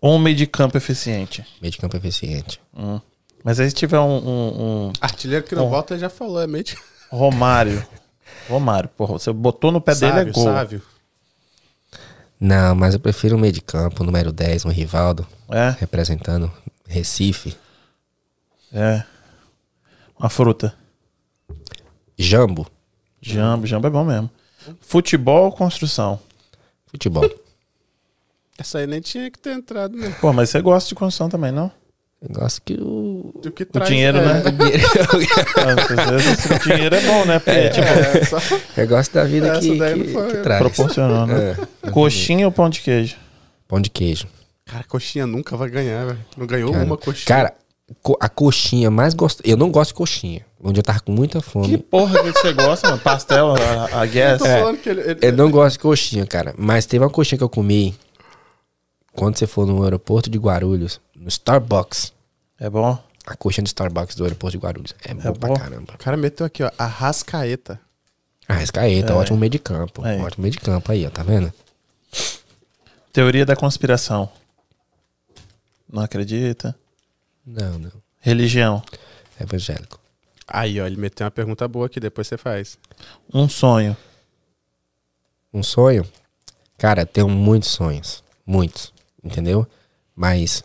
Ou 0.00 0.14
um 0.14 0.18
meio 0.18 0.34
de 0.34 0.46
campo 0.46 0.76
eficiente? 0.76 1.44
Meio 1.60 1.70
de 1.70 1.78
campo 1.78 1.96
eficiente. 1.96 2.60
Hum. 2.76 2.98
Mas 3.44 3.60
aí 3.60 3.68
se 3.68 3.74
tiver 3.76 3.98
um, 4.00 4.16
um- 4.16 4.62
um 4.88 4.92
Artilheiro 5.00 5.44
que 5.44 5.54
não 5.54 5.64
Bom. 5.64 5.70
volta 5.70 5.98
já 5.98 6.08
falou, 6.08 6.40
é 6.40 6.46
meio 6.46 6.64
de... 6.64 6.76
Romário. 7.10 7.84
Romário, 8.48 8.88
porra, 8.96 9.12
você 9.14 9.32
botou 9.32 9.70
no 9.70 9.80
pé 9.80 9.94
dele 9.94 10.18
é 10.20 10.24
gol. 10.24 10.44
sávio. 10.44 10.82
Não, 12.44 12.74
mas 12.74 12.92
eu 12.92 12.98
prefiro 12.98 13.36
um 13.36 13.38
meio 13.38 13.52
de 13.52 13.60
campo, 13.60 14.02
número 14.02 14.32
10, 14.32 14.64
um 14.64 14.68
Rivaldo, 14.70 15.24
É, 15.48 15.70
representando 15.78 16.50
Recife. 16.88 17.56
é. 18.72 19.04
Uma 20.18 20.28
fruta. 20.28 20.74
Jambo, 22.18 22.66
Jambo, 23.20 23.64
jambo 23.66 23.86
é 23.86 23.90
bom 23.90 24.04
mesmo. 24.04 24.28
Futebol 24.80 25.44
ou 25.44 25.52
construção? 25.52 26.18
futebol. 26.86 27.28
Essa 28.58 28.78
aí 28.78 28.86
nem 28.88 29.00
tinha 29.00 29.30
que 29.30 29.38
ter 29.38 29.52
entrado, 29.56 29.96
né? 29.96 30.10
Pô, 30.20 30.32
mas 30.32 30.50
você 30.50 30.60
gosta 30.60 30.88
de 30.88 30.94
construção 30.96 31.28
também, 31.28 31.50
não? 31.52 31.70
Eu 32.22 32.34
gosto 32.40 32.62
que 32.64 32.74
o. 32.74 33.32
Do 33.42 33.50
que 33.50 33.64
O 33.74 33.80
dinheiro, 33.80 34.18
é, 34.18 34.22
né? 34.22 34.42
O 36.54 36.58
dinheiro 36.68 36.94
é 36.94 37.00
bom, 37.00 37.24
né? 37.24 37.38
Porque, 37.38 37.68
tipo, 37.70 37.86
É, 37.86 38.24
só... 38.24 38.38
Eu 38.76 38.86
gosto 38.88 39.12
da 39.12 39.24
vida 39.24 39.48
Essa 39.48 39.60
que, 39.60 39.78
daí 39.78 40.00
que, 40.04 40.12
foi, 40.12 40.28
que 40.28 40.34
né? 40.36 40.42
traz. 40.42 40.60
proporcionou, 40.60 41.26
né? 41.26 41.56
É. 41.82 41.90
Coxinha 41.90 42.46
ou 42.46 42.52
pão 42.52 42.68
de 42.70 42.80
queijo? 42.80 43.16
Pão 43.66 43.80
de 43.80 43.90
queijo. 43.90 44.26
Cara, 44.66 44.84
coxinha 44.84 45.26
nunca 45.26 45.56
vai 45.56 45.68
ganhar, 45.68 46.04
velho. 46.06 46.18
Não 46.36 46.46
ganhou 46.46 46.72
Cara, 46.72 46.84
uma 46.84 46.96
coxinha. 46.96 47.26
Cara, 47.26 47.54
a 48.20 48.28
coxinha 48.28 48.90
mais 48.90 49.14
gostosa. 49.14 49.42
Eu 49.48 49.56
não 49.56 49.70
gosto 49.70 49.88
de 49.90 49.94
coxinha. 49.94 50.46
Onde 50.64 50.78
eu 50.78 50.84
tava 50.84 51.00
com 51.00 51.10
muita 51.10 51.40
Que 51.40 51.44
fome. 51.50 51.76
porra 51.78 52.22
que 52.22 52.32
você 52.32 52.52
gosta, 52.52 52.86
mano? 52.88 53.00
Pastel, 53.00 53.54
a, 53.56 54.00
a 54.02 54.06
guess? 54.06 54.38
Tô 54.38 54.44
falando 54.44 54.78
que 54.78 54.88
ele... 54.88 55.00
ele- 55.00 55.18
Eu 55.20 55.32
não 55.32 55.50
gosto 55.50 55.72
de 55.74 55.80
coxinha, 55.80 56.24
cara. 56.24 56.54
Mas 56.56 56.86
teve 56.86 57.02
uma 57.04 57.10
coxinha 57.10 57.36
que 57.36 57.42
eu 57.44 57.48
comi 57.48 57.96
quando 59.12 59.36
você 59.38 59.46
for 59.46 59.66
no 59.66 59.82
aeroporto 59.82 60.28
de 60.30 60.38
Guarulhos, 60.38 61.00
no 61.14 61.28
Starbucks. 61.28 62.12
É 62.58 62.68
bom? 62.68 63.02
A 63.26 63.36
coxinha 63.36 63.62
do 63.62 63.68
Starbucks 63.68 64.16
do 64.16 64.24
aeroporto 64.24 64.56
de 64.58 64.62
Guarulhos. 64.64 64.94
É 65.04 65.14
bom 65.14 65.32
pra 65.34 65.48
bom? 65.48 65.54
caramba. 65.54 65.94
O 65.94 65.98
cara 65.98 66.16
meteu 66.16 66.44
aqui, 66.46 66.62
ó, 66.62 66.70
Arrascaeta. 66.78 67.80
Ah, 68.48 68.54
Rescaeta, 68.54 69.14
ótimo 69.14 69.38
meio 69.38 69.50
de 69.50 69.58
campo. 69.58 70.04
Aí. 70.04 70.20
Ótimo 70.20 70.42
meio 70.42 70.52
de 70.52 70.58
campo 70.60 70.90
aí, 70.90 71.06
ó, 71.06 71.10
tá 71.10 71.22
vendo? 71.22 71.52
Teoria 73.12 73.46
da 73.46 73.54
conspiração. 73.54 74.28
Não 75.90 76.02
acredita? 76.02 76.74
Não, 77.46 77.78
não. 77.78 77.92
Religião. 78.20 78.82
Evangélico. 79.40 80.00
Aí, 80.46 80.80
ó, 80.80 80.86
ele 80.86 80.96
meteu 80.96 81.24
uma 81.24 81.30
pergunta 81.30 81.66
boa 81.68 81.88
que 81.88 82.00
depois 82.00 82.26
você 82.26 82.36
faz. 82.36 82.78
Um 83.32 83.48
sonho. 83.48 83.96
Um 85.52 85.62
sonho? 85.62 86.04
Cara, 86.78 87.06
tenho 87.06 87.28
muitos 87.28 87.70
sonhos. 87.70 88.22
Muitos. 88.44 88.92
Entendeu? 89.22 89.66
Mas 90.14 90.64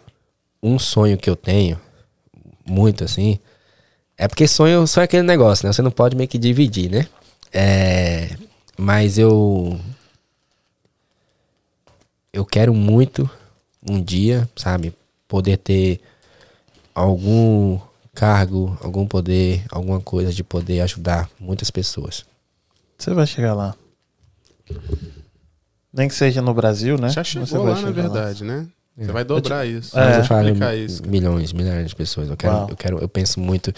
um 0.62 0.80
sonho 0.80 1.18
que 1.18 1.30
eu 1.30 1.36
tenho, 1.36 1.80
muito 2.66 3.04
assim, 3.04 3.40
é 4.18 4.28
porque 4.28 4.48
sonho, 4.48 4.86
sonho 4.88 5.04
é 5.04 5.06
aquele 5.06 5.24
negócio, 5.24 5.66
né? 5.66 5.72
Você 5.72 5.82
não 5.82 5.92
pode 5.92 6.16
meio 6.16 6.28
que 6.28 6.38
dividir, 6.38 6.90
né? 6.90 7.08
É, 7.54 8.36
mas 8.78 9.18
eu. 9.18 9.80
Eu 12.34 12.46
quero 12.46 12.74
muito 12.74 13.30
um 13.88 14.02
dia, 14.02 14.50
sabe? 14.56 14.94
Poder 15.28 15.58
ter 15.58 16.02
algum 16.94 17.80
cargo, 18.14 18.78
algum 18.82 19.08
poder, 19.08 19.64
alguma 19.72 20.02
coisa 20.02 20.34
de 20.34 20.44
poder 20.44 20.82
ajudar 20.82 21.30
muitas 21.40 21.70
pessoas. 21.70 22.26
Você 22.98 23.14
vai 23.14 23.28
chegar 23.28 23.54
lá. 23.54 23.76
Nem 25.94 26.08
que 26.08 26.16
seja 26.16 26.42
no 26.42 26.54
Brasil, 26.54 26.98
né? 26.98 27.10
Já 27.10 27.24
Você 27.24 27.32
chegou 27.46 27.64
vai 27.66 27.74
lá, 27.74 27.82
na 27.82 27.92
verdade, 27.92 28.44
né? 28.44 28.68
Você 28.98 29.12
vai 29.12 29.24
dobrar 29.24 29.66
isso. 29.66 29.98
É. 29.98 30.02
Mas 30.04 30.10
eu 30.14 30.20
Vai 30.20 30.28
falo 30.28 30.48
explicar 30.48 30.76
isso. 30.76 31.08
milhões, 31.08 31.54
milhares 31.54 31.90
de 31.90 31.96
pessoas. 31.96 32.30
Eu 32.30 32.36
quero, 32.38 32.54
Uau. 32.54 32.68
eu 32.70 32.76
quero, 32.76 33.00
eu 33.00 33.08
penso 33.08 33.40
muito. 33.40 33.72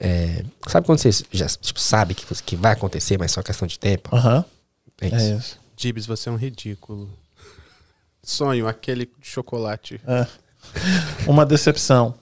é, 0.00 0.44
sabe 0.68 0.86
quando 0.86 0.98
você 0.98 1.10
já 1.32 1.46
tipo, 1.46 1.78
sabe 1.80 2.14
que, 2.14 2.26
que 2.42 2.56
vai 2.56 2.72
acontecer, 2.72 3.16
mas 3.18 3.30
só 3.32 3.42
questão 3.42 3.66
de 3.66 3.78
tempo? 3.78 4.14
Aham. 4.14 4.44
É 5.00 5.06
É 5.06 5.16
isso. 5.16 5.34
isso. 5.38 5.58
Gibbs, 5.76 6.06
você 6.06 6.28
é 6.28 6.32
um 6.32 6.36
ridículo. 6.36 7.08
Sonho, 8.22 8.66
aquele 8.66 9.08
chocolate. 9.22 10.00
É. 10.06 10.26
Uma 11.28 11.44
decepção. 11.46 12.14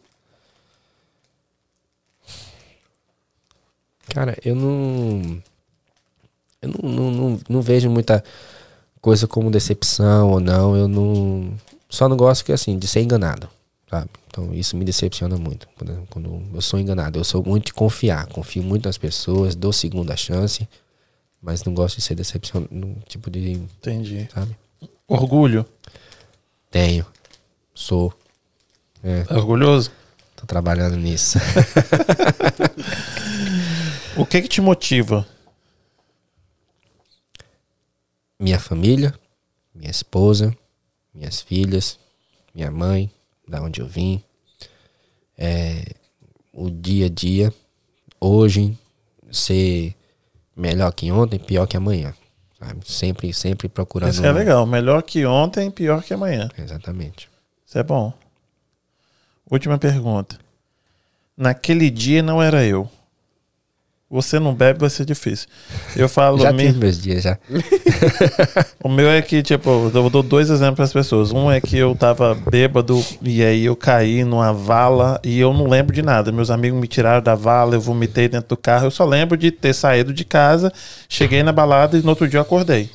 Cara, 4.08 4.36
eu 4.44 4.54
não. 4.54 5.42
Eu 6.60 6.68
não, 6.68 6.90
não, 6.90 7.10
não, 7.10 7.40
não 7.48 7.62
vejo 7.62 7.88
muita 7.90 8.22
coisa 9.02 9.26
como 9.26 9.50
decepção 9.50 10.30
ou 10.30 10.40
não. 10.40 10.74
Eu 10.74 10.88
não. 10.88 11.52
Só 11.90 12.08
não 12.08 12.16
gosto 12.16 12.44
que 12.44 12.52
assim, 12.52 12.78
de 12.78 12.86
ser 12.86 13.02
enganado. 13.02 13.48
Sabe? 13.90 14.08
Então 14.28 14.54
isso 14.54 14.74
me 14.76 14.84
decepciona 14.84 15.36
muito. 15.36 15.68
Quando, 15.76 16.06
quando 16.08 16.42
eu 16.54 16.62
sou 16.62 16.80
enganado. 16.80 17.18
Eu 17.18 17.24
sou 17.24 17.44
muito 17.44 17.66
de 17.66 17.74
confiar. 17.74 18.26
Confio 18.28 18.62
muito 18.62 18.86
nas 18.86 18.96
pessoas, 18.96 19.54
dou 19.54 19.72
segunda 19.72 20.16
chance. 20.16 20.66
Mas 21.42 21.64
não 21.64 21.74
gosto 21.74 21.96
de 21.96 22.02
ser 22.02 22.14
decepcionado. 22.14 22.70
Tipo 23.06 23.30
de. 23.30 23.50
Entendi. 23.50 24.28
Sabe? 24.32 24.56
Orgulho. 25.06 25.66
Tenho. 26.70 27.04
Sou. 27.74 28.14
É, 29.04 29.26
Orgulhoso. 29.34 29.90
tô 30.36 30.46
trabalhando 30.46 30.96
nisso. 30.96 31.38
O 34.14 34.26
que 34.26 34.42
que 34.42 34.48
te 34.48 34.60
motiva? 34.60 35.26
Minha 38.42 38.58
família, 38.58 39.14
minha 39.72 39.90
esposa, 39.90 40.52
minhas 41.14 41.40
filhas, 41.40 41.96
minha 42.52 42.72
mãe, 42.72 43.08
da 43.46 43.62
onde 43.62 43.80
eu 43.80 43.86
vim, 43.86 44.20
é, 45.38 45.84
o 46.52 46.68
dia 46.68 47.06
a 47.06 47.08
dia, 47.08 47.54
hoje 48.20 48.76
ser 49.30 49.94
melhor 50.56 50.90
que 50.92 51.10
ontem, 51.12 51.38
pior 51.38 51.66
que 51.68 51.76
amanhã, 51.76 52.12
sabe? 52.58 52.80
Sempre, 52.84 53.32
sempre 53.32 53.68
procurando. 53.68 54.10
Isso 54.10 54.26
é 54.26 54.32
legal. 54.32 54.66
Melhor 54.66 55.02
que 55.04 55.24
ontem, 55.24 55.70
pior 55.70 56.02
que 56.02 56.12
amanhã. 56.12 56.50
Exatamente. 56.58 57.30
Isso 57.64 57.78
é 57.78 57.82
bom. 57.84 58.12
Última 59.48 59.78
pergunta. 59.78 60.36
Naquele 61.36 61.90
dia 61.90 62.22
não 62.22 62.42
era 62.42 62.64
eu. 62.64 62.90
Você 64.12 64.38
não 64.38 64.52
bebe, 64.54 64.78
vai 64.78 64.90
ser 64.90 65.06
difícil. 65.06 65.48
Eu 65.96 66.06
falo. 66.06 66.36
Já 66.38 66.52
me- 66.52 66.66
tive 66.66 66.78
meus 66.78 67.00
dias 67.00 67.22
já. 67.22 67.38
O 68.84 68.88
meu 68.90 69.08
é 69.08 69.22
que, 69.22 69.42
tipo, 69.42 69.90
eu 69.94 70.10
dou 70.10 70.22
dois 70.22 70.50
exemplos 70.50 70.74
para 70.76 70.84
as 70.84 70.92
pessoas. 70.92 71.32
Um 71.32 71.50
é 71.50 71.62
que 71.62 71.78
eu 71.78 71.94
tava 71.94 72.34
bêbado 72.34 73.02
e 73.22 73.42
aí 73.42 73.64
eu 73.64 73.74
caí 73.74 74.22
numa 74.22 74.52
vala 74.52 75.18
e 75.24 75.40
eu 75.40 75.54
não 75.54 75.66
lembro 75.66 75.94
de 75.94 76.02
nada. 76.02 76.30
Meus 76.30 76.50
amigos 76.50 76.78
me 76.78 76.86
tiraram 76.86 77.22
da 77.22 77.34
vala, 77.34 77.74
eu 77.74 77.80
vomitei 77.80 78.28
dentro 78.28 78.50
do 78.50 78.56
carro. 78.56 78.86
Eu 78.86 78.90
só 78.90 79.06
lembro 79.06 79.34
de 79.34 79.50
ter 79.50 79.72
saído 79.72 80.12
de 80.12 80.24
casa, 80.26 80.70
cheguei 81.08 81.42
na 81.42 81.52
balada 81.52 81.96
e 81.96 82.02
no 82.02 82.10
outro 82.10 82.28
dia 82.28 82.36
eu 82.38 82.42
acordei. 82.42 82.90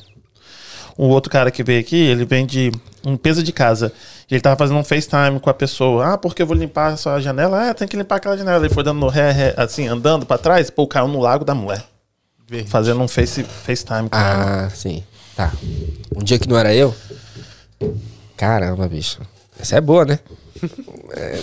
Um 0.96 1.06
outro 1.06 1.30
cara 1.32 1.50
que 1.50 1.64
veio 1.64 1.80
aqui, 1.80 1.96
ele 1.96 2.24
vem 2.24 2.46
de 2.46 2.70
limpeza 3.04 3.42
de 3.42 3.52
casa. 3.52 3.92
E 4.30 4.34
ele 4.34 4.40
tava 4.42 4.56
fazendo 4.56 4.78
um 4.78 4.84
FaceTime 4.84 5.40
com 5.40 5.48
a 5.48 5.54
pessoa. 5.54 6.12
Ah, 6.12 6.18
porque 6.18 6.42
eu 6.42 6.46
vou 6.46 6.56
limpar 6.56 6.92
a 6.92 6.96
sua 6.96 7.18
janela? 7.18 7.70
Ah, 7.70 7.74
tem 7.74 7.88
que 7.88 7.96
limpar 7.96 8.16
aquela 8.16 8.36
janela. 8.36 8.64
Ele 8.64 8.74
foi 8.74 8.84
dando 8.84 9.00
no 9.00 9.08
ré, 9.08 9.30
ré, 9.30 9.54
assim, 9.56 9.86
andando 9.86 10.26
pra 10.26 10.36
trás, 10.36 10.68
pô, 10.68 10.86
caiu 10.86 11.08
no 11.08 11.18
lago 11.18 11.44
da 11.44 11.54
mulher. 11.54 11.82
Verde. 12.46 12.68
Fazendo 12.68 13.00
um 13.00 13.08
face, 13.08 13.42
FaceTime 13.42 14.10
com 14.10 14.16
ela. 14.16 14.66
Ah, 14.66 14.70
sim. 14.70 15.02
Tá. 15.34 15.52
Um 16.14 16.22
dia 16.22 16.38
que 16.38 16.48
não 16.48 16.58
era 16.58 16.74
eu? 16.74 16.94
Caramba, 18.36 18.86
bicho. 18.86 19.20
Essa 19.58 19.76
é 19.76 19.80
boa, 19.80 20.04
né? 20.04 20.18
É, 21.10 21.40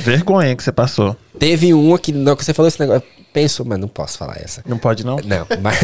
Vergonha 0.00 0.56
que 0.56 0.64
você 0.64 0.72
passou. 0.72 1.16
Teve 1.38 1.72
uma 1.72 1.96
que, 1.96 2.10
não, 2.10 2.34
que 2.34 2.44
você 2.44 2.52
falou 2.52 2.66
esse 2.66 2.80
negócio. 2.80 3.06
Penso, 3.32 3.64
mas 3.64 3.78
não 3.78 3.86
posso 3.86 4.18
falar 4.18 4.36
essa. 4.38 4.64
Não 4.66 4.78
pode, 4.78 5.06
não? 5.06 5.16
Não, 5.24 5.46
mas. 5.62 5.78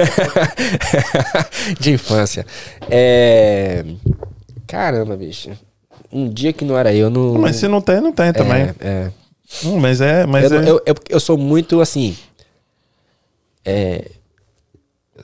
de 1.79 1.93
infância. 1.93 2.45
É. 2.91 3.85
Caramba, 4.67 5.17
bicho. 5.17 5.57
Um 6.17 6.28
dia 6.31 6.53
que 6.53 6.65
não 6.65 6.78
era 6.78 6.95
eu, 6.95 7.11
não. 7.11 7.35
Mas 7.35 7.57
se 7.57 7.69
não 7.69 7.81
tem, 7.81 8.01
não 8.01 8.12
tem 8.12 8.33
também. 8.33 8.62
É, 8.62 8.75
é. 8.81 9.12
Hum, 9.65 9.78
mas 9.78 10.01
é. 10.01 10.25
Mas 10.25 10.51
eu, 10.51 10.61
é... 10.61 10.70
eu, 10.70 10.83
eu, 10.86 10.95
eu 11.11 11.20
sou 11.20 11.36
muito 11.36 11.81
assim. 11.81 12.17
É. 13.65 14.11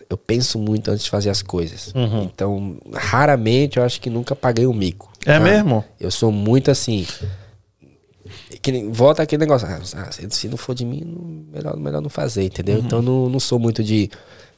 Eu 0.09 0.17
penso 0.19 0.59
muito 0.59 0.91
antes 0.91 1.05
de 1.05 1.11
fazer 1.11 1.31
as 1.31 1.41
coisas. 1.41 1.93
Uhum. 1.95 2.25
Então, 2.25 2.77
raramente 2.93 3.79
eu 3.79 3.85
acho 3.85 4.01
que 4.01 4.11
nunca 4.11 4.37
paguei 4.37 4.67
o 4.67 4.73
mico. 4.75 5.11
É 5.25 5.35
sabe? 5.35 5.45
mesmo? 5.45 5.85
Eu 5.99 6.11
sou 6.11 6.31
muito 6.31 6.71
assim. 6.71 7.07
Que 8.61 8.85
volta 8.91 9.23
aquele 9.23 9.41
negócio. 9.41 9.67
ah, 9.69 10.11
se, 10.31 10.49
não 10.49 10.57
for 10.57 10.75
de 10.75 10.85
mim, 10.85 11.47
melhor, 11.53 11.77
melhor 11.77 12.03
não 12.03 12.11
fazer, 12.11 12.45
entendeu? 12.45 12.79
Uhum. 12.79 12.85
Então 12.85 13.03
não, 13.03 13.29
não 13.29 13.41
sou 13.41 13.59
muito 13.59 13.83
de, 13.83 14.11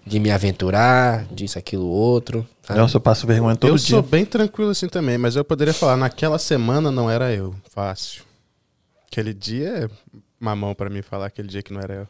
de 0.07 0.21
me 0.21 0.31
aventurar, 0.31 1.25
disso, 1.33 1.59
aquilo, 1.59 1.87
outro. 1.87 2.47
sabe? 2.63 2.79
Nossa, 2.79 2.97
eu 2.97 3.01
passo 3.01 3.27
vergonha 3.27 3.57
todo 3.57 3.71
eu 3.71 3.77
dia. 3.77 3.89
sou 3.89 4.03
bem 4.03 4.25
tranquilo 4.25 4.71
assim 4.71 4.89
também, 4.89 5.17
mas 5.17 5.37
eu 5.37 5.45
poderia 5.45 5.73
falar, 5.75 5.97
naquela 5.97 6.39
semana 6.39 6.91
não 6.91 7.11
era 7.11 7.33
eu. 7.33 7.55
Fácil. 7.71 8.23
Aquele 9.11 9.33
dia 9.33 9.69
é 9.85 9.89
mamão 10.39 10.75
pra 10.75 10.91
mim 10.91 11.03
falar 11.03 11.27
aquele 11.27 11.49
dia 11.49 11.63
que 11.63 11.73
não 11.73 11.81
era 11.81 11.95
eu. 11.95 12.09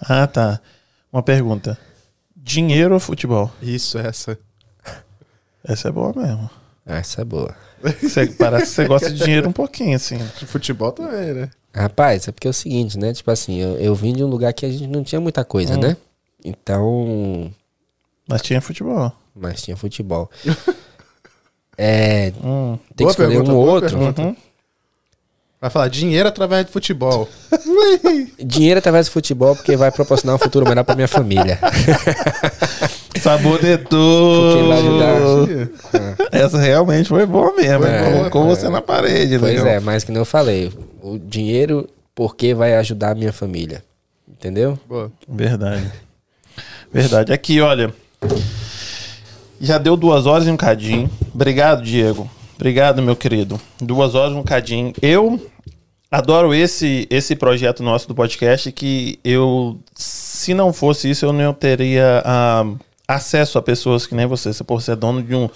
Ah, 0.00 0.26
tá. 0.26 0.60
Uma 1.12 1.22
pergunta. 1.22 1.78
Dinheiro 2.36 2.94
ou 2.94 3.00
futebol? 3.00 3.50
Isso, 3.60 3.98
essa. 3.98 4.38
Essa 5.64 5.88
é 5.88 5.92
boa 5.92 6.12
mesmo. 6.16 6.48
Essa 6.86 7.22
é 7.22 7.24
boa. 7.24 7.54
Você, 8.02 8.26
parece 8.26 8.66
que 8.66 8.70
você 8.72 8.86
gosta 8.86 9.10
de 9.10 9.22
dinheiro 9.22 9.48
um 9.48 9.52
pouquinho, 9.52 9.94
assim. 9.94 10.16
De 10.38 10.46
futebol 10.46 10.90
também, 10.92 11.34
né? 11.34 11.50
Rapaz, 11.74 12.26
é 12.26 12.32
porque 12.32 12.46
é 12.46 12.50
o 12.50 12.54
seguinte, 12.54 12.98
né? 12.98 13.12
Tipo 13.12 13.30
assim, 13.30 13.60
eu, 13.60 13.76
eu 13.76 13.94
vim 13.94 14.12
de 14.14 14.24
um 14.24 14.26
lugar 14.26 14.52
que 14.52 14.64
a 14.64 14.70
gente 14.70 14.86
não 14.86 15.04
tinha 15.04 15.20
muita 15.20 15.44
coisa, 15.44 15.76
né? 15.76 15.96
Então. 16.44 17.52
Mas 18.28 18.42
tinha 18.42 18.60
futebol. 18.60 19.12
Mas 19.34 19.62
tinha 19.62 19.76
futebol. 19.76 20.30
é. 21.76 22.32
Hum. 22.42 22.78
Tem 22.96 23.06
Boa 23.06 23.14
que 23.14 23.22
escolher 23.22 23.28
pergunta, 23.28 23.52
um 23.52 23.56
outro. 23.56 23.98
Uhum. 23.98 24.36
Vai 25.60 25.70
falar 25.70 25.88
dinheiro 25.88 26.28
através 26.28 26.66
de 26.66 26.72
futebol. 26.72 27.28
Dinheiro 28.38 28.78
através 28.78 29.08
do 29.08 29.10
futebol, 29.10 29.56
porque 29.56 29.76
vai 29.76 29.90
proporcionar 29.90 30.36
um 30.36 30.38
futuro 30.38 30.64
melhor 30.68 30.84
pra 30.84 30.94
minha 30.94 31.08
família. 31.08 31.58
De 33.12 33.78
tudo. 33.78 34.72
ajudar. 34.72 35.68
Essa 36.30 36.58
realmente 36.58 37.08
foi 37.08 37.26
boa 37.26 37.52
mesmo. 37.56 37.84
É, 37.84 38.12
Colocou 38.12 38.46
você 38.46 38.68
na 38.68 38.80
parede. 38.80 39.38
Pois 39.38 39.54
legal. 39.54 39.66
é, 39.66 39.80
mas 39.80 40.04
que 40.04 40.12
não 40.12 40.20
eu 40.20 40.24
falei. 40.24 40.72
O 41.02 41.18
dinheiro, 41.18 41.88
porque 42.14 42.54
vai 42.54 42.76
ajudar 42.76 43.10
a 43.10 43.14
minha 43.16 43.32
família. 43.32 43.82
Entendeu? 44.28 44.78
Boa. 44.88 45.10
Verdade. 45.28 45.90
Verdade. 46.92 47.32
Aqui, 47.32 47.60
olha. 47.60 47.92
Já 49.60 49.78
deu 49.78 49.96
duas 49.96 50.26
horas 50.26 50.46
e 50.46 50.50
um 50.50 50.56
cadinho. 50.56 51.10
Obrigado, 51.34 51.82
Diego. 51.82 52.28
Obrigado, 52.56 53.02
meu 53.02 53.16
querido. 53.16 53.60
Duas 53.80 54.14
horas 54.14 54.32
e 54.32 54.36
um 54.36 54.42
cadinho. 54.42 54.92
Eu 55.02 55.40
adoro 56.10 56.54
esse, 56.54 57.06
esse 57.10 57.36
projeto 57.36 57.82
nosso 57.82 58.08
do 58.08 58.14
podcast 58.14 58.70
que 58.72 59.18
eu, 59.24 59.78
se 59.94 60.54
não 60.54 60.72
fosse 60.72 61.10
isso, 61.10 61.24
eu 61.24 61.32
não 61.32 61.52
teria 61.52 62.22
ah, 62.24 62.64
acesso 63.06 63.58
a 63.58 63.62
pessoas 63.62 64.06
que 64.06 64.14
nem 64.14 64.26
você. 64.26 64.52
Você, 64.52 64.64
ser 64.80 64.96
dono 64.96 65.22
de 65.22 65.34
um 65.34 65.48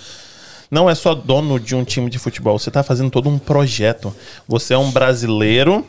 não 0.71 0.89
é 0.89 0.95
só 0.95 1.15
dono 1.15 1.61
de 1.61 1.75
um 1.77 1.85
time 1.85 2.09
de 2.09 2.19
futebol, 2.19 2.59
você 2.59 2.71
está 2.71 2.83
fazendo 2.83 3.11
todo 3.11 3.29
um 3.29 3.39
projeto. 3.39 4.15
Você 4.49 4.73
é 4.73 4.79
um 4.79 4.91
brasileiro 4.91 5.87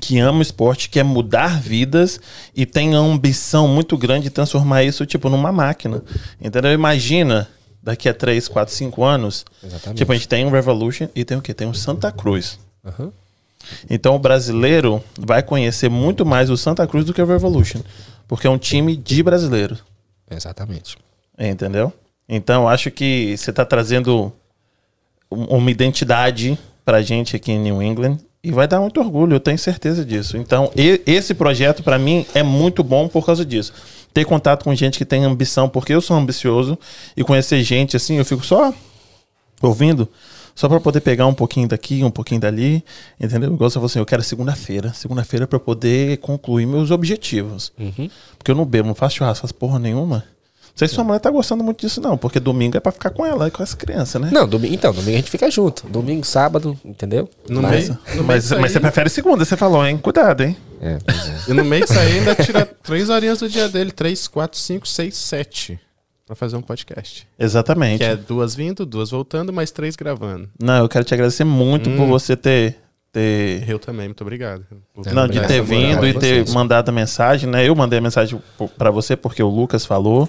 que 0.00 0.18
ama 0.18 0.38
o 0.38 0.42
esporte, 0.42 0.88
quer 0.88 1.02
mudar 1.04 1.60
vidas 1.60 2.20
e 2.54 2.64
tem 2.64 2.94
a 2.94 2.98
ambição 2.98 3.66
muito 3.66 3.96
grande 3.96 4.24
de 4.24 4.30
transformar 4.30 4.84
isso 4.84 5.04
tipo 5.04 5.28
numa 5.28 5.50
máquina. 5.52 6.02
Entendeu? 6.40 6.72
Imagina 6.72 7.48
daqui 7.82 8.08
a 8.08 8.14
3, 8.14 8.46
4, 8.48 8.72
5 8.74 9.04
anos, 9.04 9.44
Exatamente. 9.62 9.98
tipo 9.98 10.12
a 10.12 10.14
gente 10.14 10.28
tem 10.28 10.44
um 10.46 10.50
Revolution 10.50 11.08
e 11.14 11.24
tem 11.24 11.36
o 11.36 11.42
quê? 11.42 11.52
Tem 11.54 11.66
um 11.66 11.74
Santa 11.74 12.12
Cruz. 12.12 12.58
Aham. 12.84 13.12
Então 13.90 14.14
o 14.14 14.18
brasileiro 14.18 15.02
vai 15.18 15.42
conhecer 15.42 15.88
muito 15.90 16.24
mais 16.24 16.48
o 16.48 16.56
Santa 16.56 16.86
Cruz 16.86 17.04
do 17.04 17.12
que 17.12 17.20
o 17.20 17.26
Revolution, 17.26 17.80
porque 18.26 18.46
é 18.46 18.50
um 18.50 18.58
time 18.58 18.96
de 18.96 19.22
brasileiros. 19.22 19.82
Exatamente. 20.30 20.96
Entendeu? 21.38 21.92
Então, 22.28 22.68
acho 22.68 22.90
que 22.90 23.36
você 23.36 23.50
está 23.50 23.64
trazendo 23.64 24.32
um- 25.30 25.44
uma 25.56 25.70
identidade 25.70 26.58
pra 26.84 27.00
gente 27.02 27.34
aqui 27.36 27.52
em 27.52 27.58
New 27.58 27.82
England 27.82 28.18
e 28.42 28.50
vai 28.52 28.68
dar 28.68 28.80
muito 28.80 29.00
orgulho, 29.00 29.34
eu 29.34 29.40
tenho 29.40 29.58
certeza 29.58 30.04
disso. 30.04 30.36
Então, 30.36 30.70
e- 30.76 31.00
esse 31.06 31.34
projeto 31.34 31.82
para 31.82 31.98
mim 31.98 32.24
é 32.34 32.42
muito 32.42 32.82
bom 32.84 33.08
por 33.08 33.24
causa 33.26 33.44
disso. 33.44 33.72
Ter 34.14 34.24
contato 34.24 34.64
com 34.64 34.74
gente 34.74 34.96
que 34.98 35.04
tem 35.04 35.24
ambição, 35.24 35.68
porque 35.68 35.92
eu 35.92 36.00
sou 36.00 36.16
ambicioso 36.16 36.78
e 37.16 37.22
conhecer 37.24 37.62
gente 37.62 37.96
assim, 37.96 38.16
eu 38.16 38.24
fico 38.24 38.44
só 38.44 38.72
ouvindo, 39.60 40.08
só 40.54 40.68
para 40.68 40.80
poder 40.80 41.00
pegar 41.00 41.26
um 41.26 41.34
pouquinho 41.34 41.68
daqui, 41.68 42.02
um 42.02 42.10
pouquinho 42.10 42.40
dali, 42.40 42.84
entendeu? 43.20 43.52
Igual 43.52 43.68
você 43.70 43.74
falou 43.74 43.86
assim, 43.86 43.98
eu 43.98 44.06
quero 44.06 44.22
segunda-feira, 44.22 44.92
segunda-feira 44.92 45.46
para 45.46 45.58
poder 45.58 46.18
concluir 46.18 46.66
meus 46.66 46.90
objetivos. 46.90 47.72
Uhum. 47.78 48.08
Porque 48.38 48.50
eu 48.50 48.54
não 48.54 48.64
bebo, 48.64 48.88
não 48.88 48.94
faço 48.94 49.16
churrasco, 49.16 49.42
faço 49.42 49.54
porra 49.54 49.78
nenhuma. 49.78 50.24
Não 50.78 50.86
sei 50.86 50.88
se 50.88 50.94
sua 50.94 51.02
mulher 51.02 51.18
tá 51.18 51.28
gostando 51.28 51.64
muito 51.64 51.80
disso, 51.80 52.00
não, 52.00 52.16
porque 52.16 52.38
domingo 52.38 52.76
é 52.76 52.80
pra 52.80 52.92
ficar 52.92 53.10
com 53.10 53.26
ela 53.26 53.48
e 53.48 53.50
com 53.50 53.60
as 53.64 53.74
crianças, 53.74 54.22
né? 54.22 54.30
Não, 54.32 54.46
domingo, 54.46 54.72
então, 54.72 54.92
domingo 54.92 55.14
a 55.14 55.16
gente 55.16 55.28
fica 55.30 55.50
junto. 55.50 55.84
Domingo, 55.88 56.24
sábado, 56.24 56.78
entendeu? 56.84 57.28
No 57.48 57.60
Mas- 57.60 57.88
meio, 57.88 57.98
no 58.14 58.22
Mas, 58.22 58.50
mas 58.50 58.52
aí- 58.52 58.70
você 58.70 58.78
prefere 58.78 59.10
segunda, 59.10 59.44
você 59.44 59.56
falou, 59.56 59.84
hein? 59.84 59.98
Cuidado, 59.98 60.44
hein? 60.44 60.56
É, 60.80 60.98
pois 61.04 61.28
é. 61.28 61.50
E 61.50 61.52
no 61.52 61.64
meio 61.64 61.84
disso 61.84 61.98
aí 61.98 62.18
ainda 62.20 62.32
tira 62.36 62.64
três 62.64 63.08
horinhas 63.10 63.40
do 63.40 63.48
dia 63.48 63.68
dele. 63.68 63.90
Três, 63.90 64.28
quatro, 64.28 64.56
cinco, 64.56 64.86
seis, 64.86 65.16
sete. 65.16 65.80
Pra 66.24 66.36
fazer 66.36 66.56
um 66.56 66.62
podcast. 66.62 67.26
Exatamente. 67.36 67.98
Que 67.98 68.04
é 68.04 68.14
duas 68.14 68.54
vindo, 68.54 68.86
duas 68.86 69.10
voltando, 69.10 69.52
mais 69.52 69.72
três 69.72 69.96
gravando. 69.96 70.48
Não, 70.62 70.76
eu 70.82 70.88
quero 70.88 71.04
te 71.04 71.12
agradecer 71.14 71.42
muito 71.42 71.90
por 71.96 72.06
você 72.06 72.36
ter. 72.36 72.76
Ter... 73.12 73.68
Eu 73.68 73.78
também, 73.78 74.06
muito 74.08 74.20
obrigado. 74.22 74.64
Não, 75.12 75.26
de 75.28 75.40
ter 75.46 75.62
vindo 75.62 76.06
e 76.06 76.12
ter 76.14 76.44
vocês. 76.44 76.54
mandado 76.54 76.88
a 76.88 76.92
mensagem, 76.92 77.48
né? 77.48 77.66
Eu 77.68 77.74
mandei 77.74 77.98
a 77.98 78.02
mensagem 78.02 78.40
p- 78.58 78.68
pra 78.76 78.90
você 78.90 79.16
porque 79.16 79.42
o 79.42 79.48
Lucas 79.48 79.84
falou. 79.86 80.28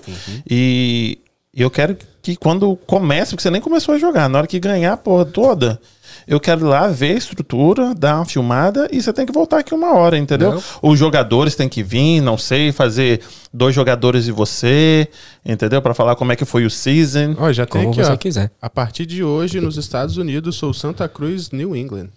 E 0.49 1.19
e 1.51 1.63
eu 1.63 1.71
quero 1.71 1.97
que 2.21 2.35
quando 2.35 2.75
comece, 2.85 3.31
porque 3.31 3.41
você 3.41 3.49
nem 3.49 3.59
começou 3.59 3.95
a 3.95 3.97
jogar, 3.97 4.29
na 4.29 4.37
hora 4.37 4.47
que 4.47 4.59
ganhar 4.59 4.93
a 4.93 4.97
porra 4.97 5.25
toda, 5.25 5.81
eu 6.27 6.39
quero 6.39 6.61
ir 6.61 6.69
lá 6.69 6.87
ver 6.89 7.15
a 7.15 7.17
estrutura, 7.17 7.95
dar 7.95 8.17
uma 8.17 8.25
filmada 8.25 8.87
e 8.91 9.01
você 9.01 9.11
tem 9.11 9.25
que 9.25 9.31
voltar 9.33 9.57
aqui 9.57 9.73
uma 9.73 9.95
hora, 9.95 10.15
entendeu? 10.15 10.53
Não. 10.53 10.63
Os 10.83 10.99
jogadores 10.99 11.55
têm 11.55 11.67
que 11.67 11.81
vir, 11.81 12.21
não 12.21 12.37
sei, 12.37 12.71
fazer 12.71 13.21
dois 13.51 13.73
jogadores 13.73 14.27
e 14.27 14.31
você, 14.31 15.07
entendeu? 15.43 15.81
Pra 15.81 15.95
falar 15.95 16.15
como 16.15 16.31
é 16.31 16.35
que 16.35 16.45
foi 16.45 16.65
o 16.65 16.69
season. 16.69 17.35
Ó, 17.39 17.51
já 17.51 17.65
tem 17.65 17.81
Como 17.81 17.93
aqui, 17.93 18.03
você 18.05 18.11
ó. 18.11 18.15
quiser. 18.17 18.51
A 18.61 18.69
partir 18.69 19.07
de 19.07 19.23
hoje, 19.23 19.59
nos 19.59 19.75
Estados 19.75 20.17
Unidos, 20.17 20.55
sou 20.55 20.71
Santa 20.71 21.09
Cruz, 21.09 21.49
New 21.49 21.75
England. 21.75 22.09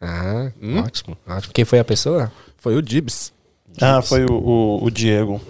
Ah, 0.00 0.50
ótimo, 0.84 1.16
ótimo. 1.26 1.52
Quem 1.52 1.64
foi 1.64 1.78
a 1.78 1.84
pessoa? 1.84 2.32
Foi 2.56 2.74
o 2.76 2.82
Dibs. 2.82 3.32
Ah, 3.80 4.00
foi 4.02 4.24
o, 4.24 4.32
o, 4.32 4.84
o 4.84 4.90
Diego. 4.90 5.40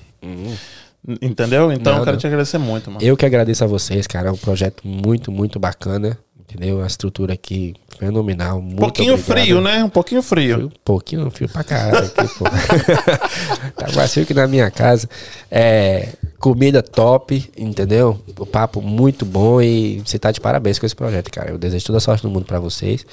Entendeu? 1.22 1.72
Então 1.72 1.92
Não, 1.92 2.00
eu 2.00 2.04
quero 2.04 2.16
não. 2.16 2.20
te 2.20 2.26
agradecer 2.26 2.58
muito, 2.58 2.90
mano. 2.90 3.02
Eu 3.04 3.16
que 3.16 3.24
agradeço 3.24 3.64
a 3.64 3.66
vocês, 3.66 4.06
cara. 4.06 4.28
É 4.28 4.32
um 4.32 4.36
projeto 4.36 4.86
muito, 4.86 5.32
muito 5.32 5.58
bacana. 5.58 6.18
Entendeu? 6.50 6.82
A 6.82 6.86
estrutura 6.86 7.34
aqui 7.34 7.74
fenomenal. 7.96 8.58
Um 8.58 8.62
Muito 8.62 8.78
pouquinho 8.78 9.14
obrigado. 9.14 9.38
frio, 9.38 9.60
né? 9.60 9.84
Um 9.84 9.88
pouquinho 9.88 10.22
frio. 10.22 10.66
Um 10.66 10.70
pouquinho 10.84 11.30
frio 11.30 11.48
pra 11.48 11.62
caralho 11.62 12.06
aqui, 12.06 12.34
pô. 12.36 12.44
tá 13.76 13.92
mais 13.94 14.12
frio 14.12 14.26
que 14.26 14.34
na 14.34 14.48
minha 14.48 14.68
casa. 14.68 15.08
É, 15.48 16.08
comida 16.40 16.82
top, 16.82 17.48
entendeu? 17.56 18.18
O 18.36 18.44
papo 18.44 18.82
muito 18.82 19.24
bom 19.24 19.60
e 19.60 20.02
você 20.04 20.18
tá 20.18 20.32
de 20.32 20.40
parabéns 20.40 20.78
com 20.78 20.86
esse 20.86 20.96
projeto, 20.96 21.30
cara. 21.30 21.50
Eu 21.50 21.58
desejo 21.58 21.86
toda 21.86 21.98
a 21.98 22.00
sorte 22.00 22.22
do 22.22 22.30
mundo 22.30 22.44
pra 22.46 22.58
vocês. 22.58 23.06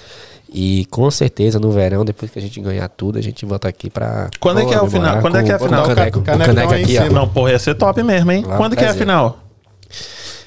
E 0.51 0.85
com 0.89 1.11
certeza 1.11 1.59
no 1.59 1.69
verão, 1.71 2.05
depois 2.05 2.31
que 2.31 2.39
a 2.39 2.41
gente 2.41 2.59
ganhar 2.59 2.87
tudo, 2.87 3.19
a 3.19 3.21
gente 3.21 3.45
volta 3.45 3.67
aqui 3.67 3.89
pra. 3.89 4.29
Quando 4.39 4.61
é 4.61 4.65
que 4.65 4.73
é 4.73 4.81
o 4.81 4.89
final? 4.89 5.21
Quando 5.21 5.37
é 5.37 5.43
que 5.43 5.51
é 5.51 5.55
a 5.55 5.59
com 5.59 5.65
final? 5.65 5.83
O 5.83 5.87
caneco, 5.87 6.19
o 6.19 6.21
Canecão 6.23 6.55
caneco 6.55 6.73
aí 6.73 6.81
em 6.81 6.83
aqui, 6.85 6.97
ó. 6.97 7.13
Não, 7.13 7.27
porra, 7.27 7.51
ia 7.51 7.59
ser 7.59 7.75
top 7.75 8.01
mesmo, 8.01 8.31
hein? 8.31 8.43
Lá, 8.47 8.57
Quando 8.57 8.75
que 8.75 8.83
é 8.83 8.87
a 8.87 8.93
final? 8.93 9.39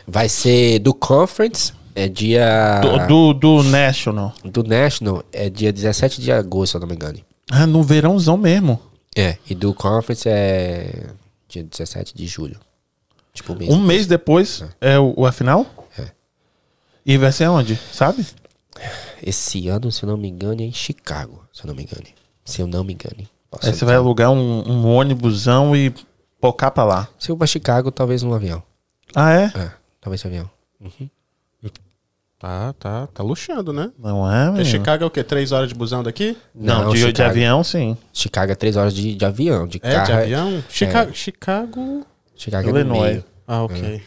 Vai 0.09 0.29
ser 0.29 0.79
do 0.79 0.95
Conference, 0.95 1.73
é 2.01 2.09
dia. 2.09 2.81
Do, 2.81 3.33
do, 3.33 3.35
do 3.35 3.63
National. 3.65 4.33
Do 4.45 4.63
National 4.65 5.25
é 5.33 5.49
dia 5.51 5.73
17 5.73 6.21
de 6.21 6.31
agosto, 6.33 6.73
se 6.73 6.77
eu 6.77 6.81
não 6.81 6.89
me 6.89 6.95
engano. 6.95 7.19
Ah, 7.51 7.67
no 7.67 7.83
verãozão 7.83 8.37
mesmo. 8.37 8.81
É, 9.17 9.37
e 9.49 9.55
do 9.55 9.75
Conference 9.75 10.29
é 10.29 11.07
dia 11.49 11.63
17 11.65 12.15
de 12.17 12.27
julho. 12.27 12.59
Tipo, 13.35 13.55
mês. 13.57 13.71
Um 13.73 13.81
mês 13.81 14.07
depois 14.07 14.65
é 14.81 14.99
o, 14.99 15.15
o- 15.17 15.27
a 15.27 15.33
final? 15.33 15.67
É. 15.99 16.11
E 17.05 17.17
vai 17.19 17.33
ser 17.33 17.49
onde? 17.49 17.77
Sabe? 17.93 18.25
Esse 19.23 19.69
ano, 19.69 19.91
se 19.93 20.03
eu 20.05 20.09
não 20.09 20.17
me 20.17 20.29
engano, 20.29 20.61
é 20.61 20.65
em 20.65 20.73
Chicago. 20.73 21.45
Se 21.53 21.63
eu 21.65 21.69
não 21.69 21.75
me 21.75 21.83
engano. 21.83 22.05
Se 22.45 22.61
eu 22.63 22.67
não 22.67 22.83
me 22.85 22.93
engano. 22.95 23.29
Aí 23.63 23.73
você 23.75 23.85
vai 23.85 23.97
alugar 23.97 24.31
um, 24.31 24.69
um 24.69 24.87
ônibusão 24.87 25.75
e 25.75 25.93
pocar 26.41 26.71
pra 26.71 26.85
lá. 26.85 27.09
Se 27.19 27.31
eu 27.31 27.37
pra 27.37 27.47
Chicago, 27.47 27.91
talvez 27.91 28.23
num 28.23 28.33
avião. 28.33 28.63
Ah, 29.15 29.33
é? 29.33 29.45
É, 29.57 29.71
talvez 30.01 30.25
avião. 30.25 30.49
Tá, 32.41 32.73
tá, 32.79 33.07
tá 33.13 33.23
luxando, 33.23 33.71
né? 33.71 33.91
Não 33.99 34.27
é, 34.27 34.47
Porque 34.47 34.63
menino? 34.63 34.65
Chicago 34.79 35.05
é 35.05 35.07
o 35.07 35.11
quê? 35.11 35.23
Três 35.23 35.53
horas 35.53 35.69
de 35.69 35.75
busão 35.75 36.03
daqui? 36.03 36.35
Não, 36.55 36.89
de, 36.89 36.95
de 36.99 37.07
Chicago- 37.09 37.29
avião, 37.31 37.63
sim. 37.63 37.97
Chicago 38.15 38.51
é 38.53 38.55
três 38.55 38.77
horas 38.79 38.95
de, 38.95 39.15
de 39.15 39.25
avião. 39.27 39.67
De 39.67 39.79
É, 39.83 39.93
carro. 39.93 40.07
de 40.07 40.13
avião? 40.13 40.65
Chicago. 40.71 41.11
Chicago. 41.15 42.07
Chicago 42.35 42.69
é 42.71 42.73
no 42.73 42.79
Illinois. 42.79 43.11
meio. 43.11 43.25
Ah, 43.47 43.63
ok. 43.63 44.03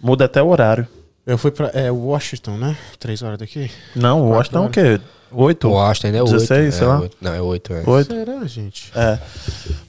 Muda 0.00 0.24
até 0.24 0.42
o 0.42 0.48
horário. 0.48 0.88
Eu 1.26 1.36
fui 1.36 1.50
pra. 1.50 1.68
É, 1.74 1.90
Washington, 1.90 2.56
né? 2.56 2.74
Três 2.98 3.22
horas 3.22 3.38
daqui. 3.38 3.70
Não, 3.94 4.30
Washington 4.30 4.64
é 4.64 4.66
o 4.66 4.70
quê? 4.70 5.00
Oito? 5.30 5.68
Washington 5.68 6.08
é 6.16 6.22
8. 6.22 6.32
16, 6.32 6.74
sei 6.74 6.86
lá. 6.86 7.02
Não, 7.20 7.34
é 7.34 7.40
8. 7.42 7.72
É. 7.74 7.82
Oito? 7.86 8.14
Será, 8.14 8.44
gente? 8.46 8.90
É. 8.94 9.18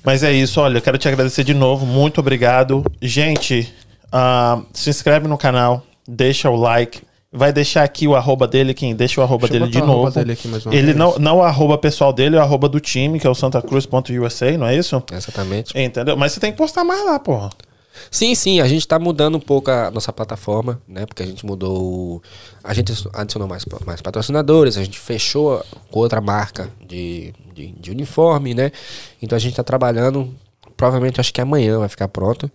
Mas 0.04 0.22
é 0.22 0.32
isso, 0.34 0.60
olha, 0.60 0.78
eu 0.78 0.82
quero 0.82 0.98
te 0.98 1.08
agradecer 1.08 1.44
de 1.46 1.54
novo. 1.54 1.86
Muito 1.86 2.20
obrigado. 2.20 2.84
Gente, 3.02 3.74
ah, 4.12 4.62
se 4.74 4.90
inscreve 4.90 5.28
no 5.30 5.38
canal, 5.38 5.86
deixa 6.08 6.50
o 6.50 6.56
like. 6.58 7.02
Vai 7.36 7.52
deixar 7.52 7.84
aqui 7.84 8.08
o 8.08 8.16
arroba 8.16 8.48
dele, 8.48 8.76
quem 8.76 8.96
deixa 8.96 9.20
o 9.20 9.24
arroba 9.24 9.48
dele 9.48 9.68
de 9.68 9.82
novo. 9.82 10.12
dele 10.12 10.38
ele 10.72 10.82
vez. 10.84 10.96
não, 10.96 11.18
não 11.18 11.38
o 11.38 11.42
arroba 11.42 11.80
pessoal 11.80 12.14
dele, 12.14 12.36
é 12.36 12.40
o 12.40 12.44
arroba 12.44 12.70
do 12.70 12.80
time, 12.80 13.20
que 13.20 13.26
é 13.26 13.30
o 13.30 13.34
santacruz.usa, 13.34 14.56
não 14.56 14.68
é 14.68 14.76
isso? 14.76 15.02
Exatamente. 15.12 15.76
Entendeu? 15.76 16.16
Mas 16.16 16.34
você 16.34 16.40
tem 16.40 16.52
que 16.52 16.58
postar 16.60 16.84
mais 16.84 17.04
lá, 17.04 17.20
porra. 17.20 17.50
Sim, 18.12 18.36
sim, 18.36 18.62
a 18.62 18.68
gente 18.68 18.88
tá 18.88 19.00
mudando 19.00 19.36
um 19.36 19.40
pouco 19.40 19.72
a 19.72 19.90
nossa 19.90 20.14
plataforma, 20.14 20.80
né? 20.88 21.08
Porque 21.08 21.24
a 21.24 21.26
gente 21.26 21.44
mudou. 21.44 22.22
A 22.64 22.74
gente 22.74 22.94
adicionou 23.14 23.48
mais, 23.48 23.66
mais 23.86 24.00
patrocinadores, 24.00 24.78
a 24.78 24.84
gente 24.84 25.00
fechou 25.00 25.64
com 25.90 26.00
outra 26.00 26.22
marca 26.22 26.70
de, 26.88 27.34
de, 27.54 27.72
de 27.72 27.92
uniforme, 27.92 28.54
né? 28.54 28.72
Então 29.22 29.36
a 29.36 29.40
gente 29.40 29.56
tá 29.56 29.64
trabalhando 29.64 30.32
provavelmente 30.78 31.20
acho 31.20 31.34
que 31.34 31.42
amanhã 31.42 31.80
vai 31.80 31.90
ficar 31.90 32.08
pronto 32.08 32.52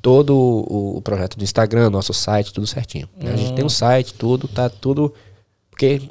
todo 0.00 0.36
o, 0.36 1.00
projeto 1.02 1.36
do 1.36 1.44
Instagram, 1.44 1.90
nosso 1.90 2.12
site, 2.12 2.52
tudo 2.52 2.66
certinho. 2.66 3.08
né? 3.16 3.32
A 3.32 3.36
gente 3.36 3.54
tem 3.54 3.64
um 3.64 3.68
site, 3.68 4.14
tudo, 4.14 4.48
tá 4.48 4.68
tudo. 4.68 5.12
Porque, 5.70 6.02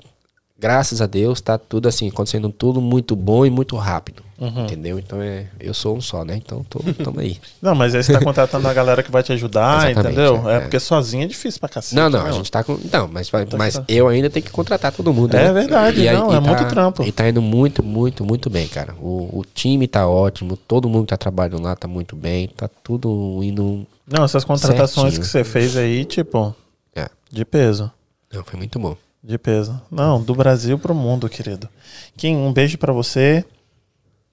graças 0.61 1.01
a 1.01 1.07
Deus, 1.07 1.41
tá 1.41 1.57
tudo 1.57 1.89
assim, 1.89 2.07
acontecendo 2.07 2.49
tudo 2.49 2.79
muito 2.79 3.15
bom 3.15 3.43
e 3.45 3.49
muito 3.49 3.75
rápido. 3.75 4.23
Entendeu? 4.39 4.97
Então 4.97 5.21
é. 5.21 5.45
Eu 5.59 5.71
sou 5.71 5.95
um 5.95 6.01
só, 6.01 6.25
né? 6.25 6.35
Então 6.35 6.63
tô, 6.67 6.79
tamo 7.03 7.19
aí. 7.19 7.37
Não, 7.61 7.75
mas 7.75 7.93
aí 7.93 8.03
você 8.03 8.11
tá 8.11 8.19
contratando 8.23 8.67
a 8.67 8.73
galera 8.73 9.03
que 9.03 9.11
vai 9.11 9.21
te 9.21 9.31
ajudar, 9.33 9.91
entendeu? 9.91 10.49
É, 10.49 10.55
é. 10.55 10.59
porque 10.61 10.79
sozinho 10.79 11.23
é 11.23 11.27
difícil 11.27 11.59
pra 11.59 11.69
cacete. 11.69 11.93
Não, 11.95 12.09
não, 12.09 12.25
a 12.25 12.31
gente 12.31 12.51
tá 12.51 12.63
com. 12.63 12.75
Não, 12.91 13.07
mas, 13.07 13.29
vai- 13.29 13.47
mas 13.55 13.75
tá. 13.75 13.83
eu 13.87 14.07
ainda 14.07 14.31
tenho 14.31 14.43
que 14.43 14.51
contratar 14.51 14.91
todo 14.91 15.13
mundo. 15.13 15.35
É 15.35 15.43
né? 15.43 15.53
verdade, 15.53 16.07
aí- 16.07 16.15
não, 16.17 16.31
é 16.31 16.41
tá- 16.41 16.41
muito 16.41 16.67
trampo. 16.69 17.03
E 17.03 17.11
tá 17.11 17.29
indo 17.29 17.39
muito, 17.39 17.83
muito, 17.83 18.25
muito 18.25 18.49
bem, 18.49 18.67
cara. 18.67 18.95
O, 18.99 19.41
o 19.41 19.45
time 19.53 19.87
tá 19.87 20.07
ótimo, 20.07 20.57
todo 20.57 20.89
mundo 20.89 21.03
que 21.03 21.09
tá 21.11 21.17
trabalhando 21.17 21.61
lá 21.61 21.75
tá 21.75 21.87
muito 21.87 22.15
bem, 22.15 22.47
tá 22.47 22.67
tudo 22.83 23.41
indo. 23.43 23.85
Não, 24.11 24.23
essas 24.23 24.43
contratações 24.43 25.13
Certinho. 25.13 25.21
que 25.21 25.27
você 25.27 25.43
fez 25.43 25.77
aí, 25.77 26.03
tipo, 26.03 26.55
É, 26.95 27.07
de 27.31 27.45
peso. 27.45 27.91
não, 28.33 28.43
foi 28.43 28.57
muito 28.57 28.79
bom. 28.79 28.97
De 29.23 29.37
peso. 29.37 29.79
Não, 29.91 30.21
do 30.21 30.33
Brasil 30.33 30.79
pro 30.79 30.95
mundo, 30.95 31.29
querido. 31.29 31.69
Kim, 32.17 32.35
um 32.35 32.51
beijo 32.51 32.77
pra 32.77 32.91
você. 32.91 33.45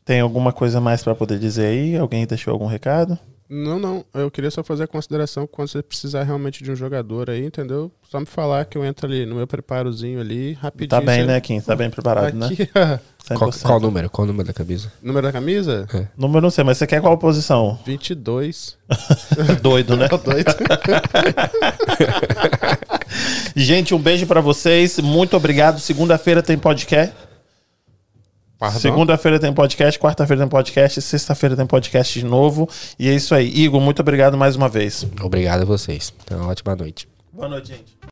Tem 0.04 0.20
alguma 0.20 0.52
coisa 0.52 0.80
mais 0.80 1.02
pra 1.02 1.14
poder 1.14 1.38
dizer 1.38 1.66
aí? 1.66 1.96
Alguém 1.96 2.26
deixou 2.26 2.52
algum 2.52 2.66
recado? 2.66 3.18
Não, 3.50 3.78
não. 3.78 4.04
Eu 4.14 4.30
queria 4.30 4.50
só 4.50 4.62
fazer 4.62 4.84
a 4.84 4.86
consideração 4.86 5.46
quando 5.46 5.68
você 5.68 5.82
precisar 5.82 6.22
realmente 6.22 6.62
de 6.64 6.70
um 6.70 6.76
jogador 6.76 7.28
aí, 7.30 7.44
entendeu? 7.44 7.90
Só 8.10 8.20
me 8.20 8.26
falar 8.26 8.64
que 8.66 8.76
eu 8.76 8.84
entro 8.84 9.06
ali 9.06 9.24
no 9.26 9.36
meu 9.36 9.46
preparozinho 9.46 10.20
ali, 10.20 10.52
rapidinho. 10.54 10.88
Tá 10.88 11.00
bem, 11.00 11.20
você- 11.20 11.26
né, 11.26 11.40
Kim? 11.40 11.60
Tá 11.60 11.74
bem 11.76 11.88
preparado, 11.90 12.34
né? 12.34 12.46
Aqui, 12.46 12.66
100%. 13.26 13.36
Qual, 13.38 13.52
qual 13.62 13.78
o 13.78 13.80
número? 13.80 14.10
Qual 14.10 14.24
o 14.24 14.28
número 14.28 14.46
da 14.48 14.52
camisa? 14.54 14.90
número 15.02 15.26
da 15.26 15.32
camisa? 15.32 15.86
Número 16.16 16.40
não 16.42 16.50
sei, 16.50 16.64
mas 16.64 16.78
você 16.78 16.86
quer 16.86 17.00
qual 17.02 17.16
posição? 17.18 17.78
22. 17.86 18.76
Doido, 19.62 19.96
né? 19.96 20.08
Doido. 20.24 20.54
Gente, 23.58 23.92
um 23.92 23.98
beijo 23.98 24.24
pra 24.24 24.40
vocês. 24.40 25.00
Muito 25.00 25.36
obrigado. 25.36 25.80
Segunda-feira 25.80 26.40
tem 26.40 26.56
podcast. 26.56 27.12
Segunda-feira 28.78 29.38
tem 29.40 29.52
podcast, 29.52 29.98
quarta-feira 29.98 30.42
tem 30.42 30.48
podcast, 30.48 31.02
sexta-feira 31.02 31.56
tem 31.56 31.66
podcast 31.66 32.20
de 32.20 32.24
novo. 32.24 32.68
E 32.96 33.08
é 33.08 33.14
isso 33.14 33.34
aí. 33.34 33.48
Igor, 33.48 33.80
muito 33.80 34.00
obrigado 34.00 34.36
mais 34.36 34.54
uma 34.54 34.68
vez. 34.68 35.04
Obrigado 35.20 35.62
a 35.62 35.64
vocês. 35.64 36.12
Então, 36.24 36.48
ótima 36.48 36.76
noite. 36.76 37.08
Boa 37.32 37.48
noite, 37.48 37.68
gente. 37.68 37.98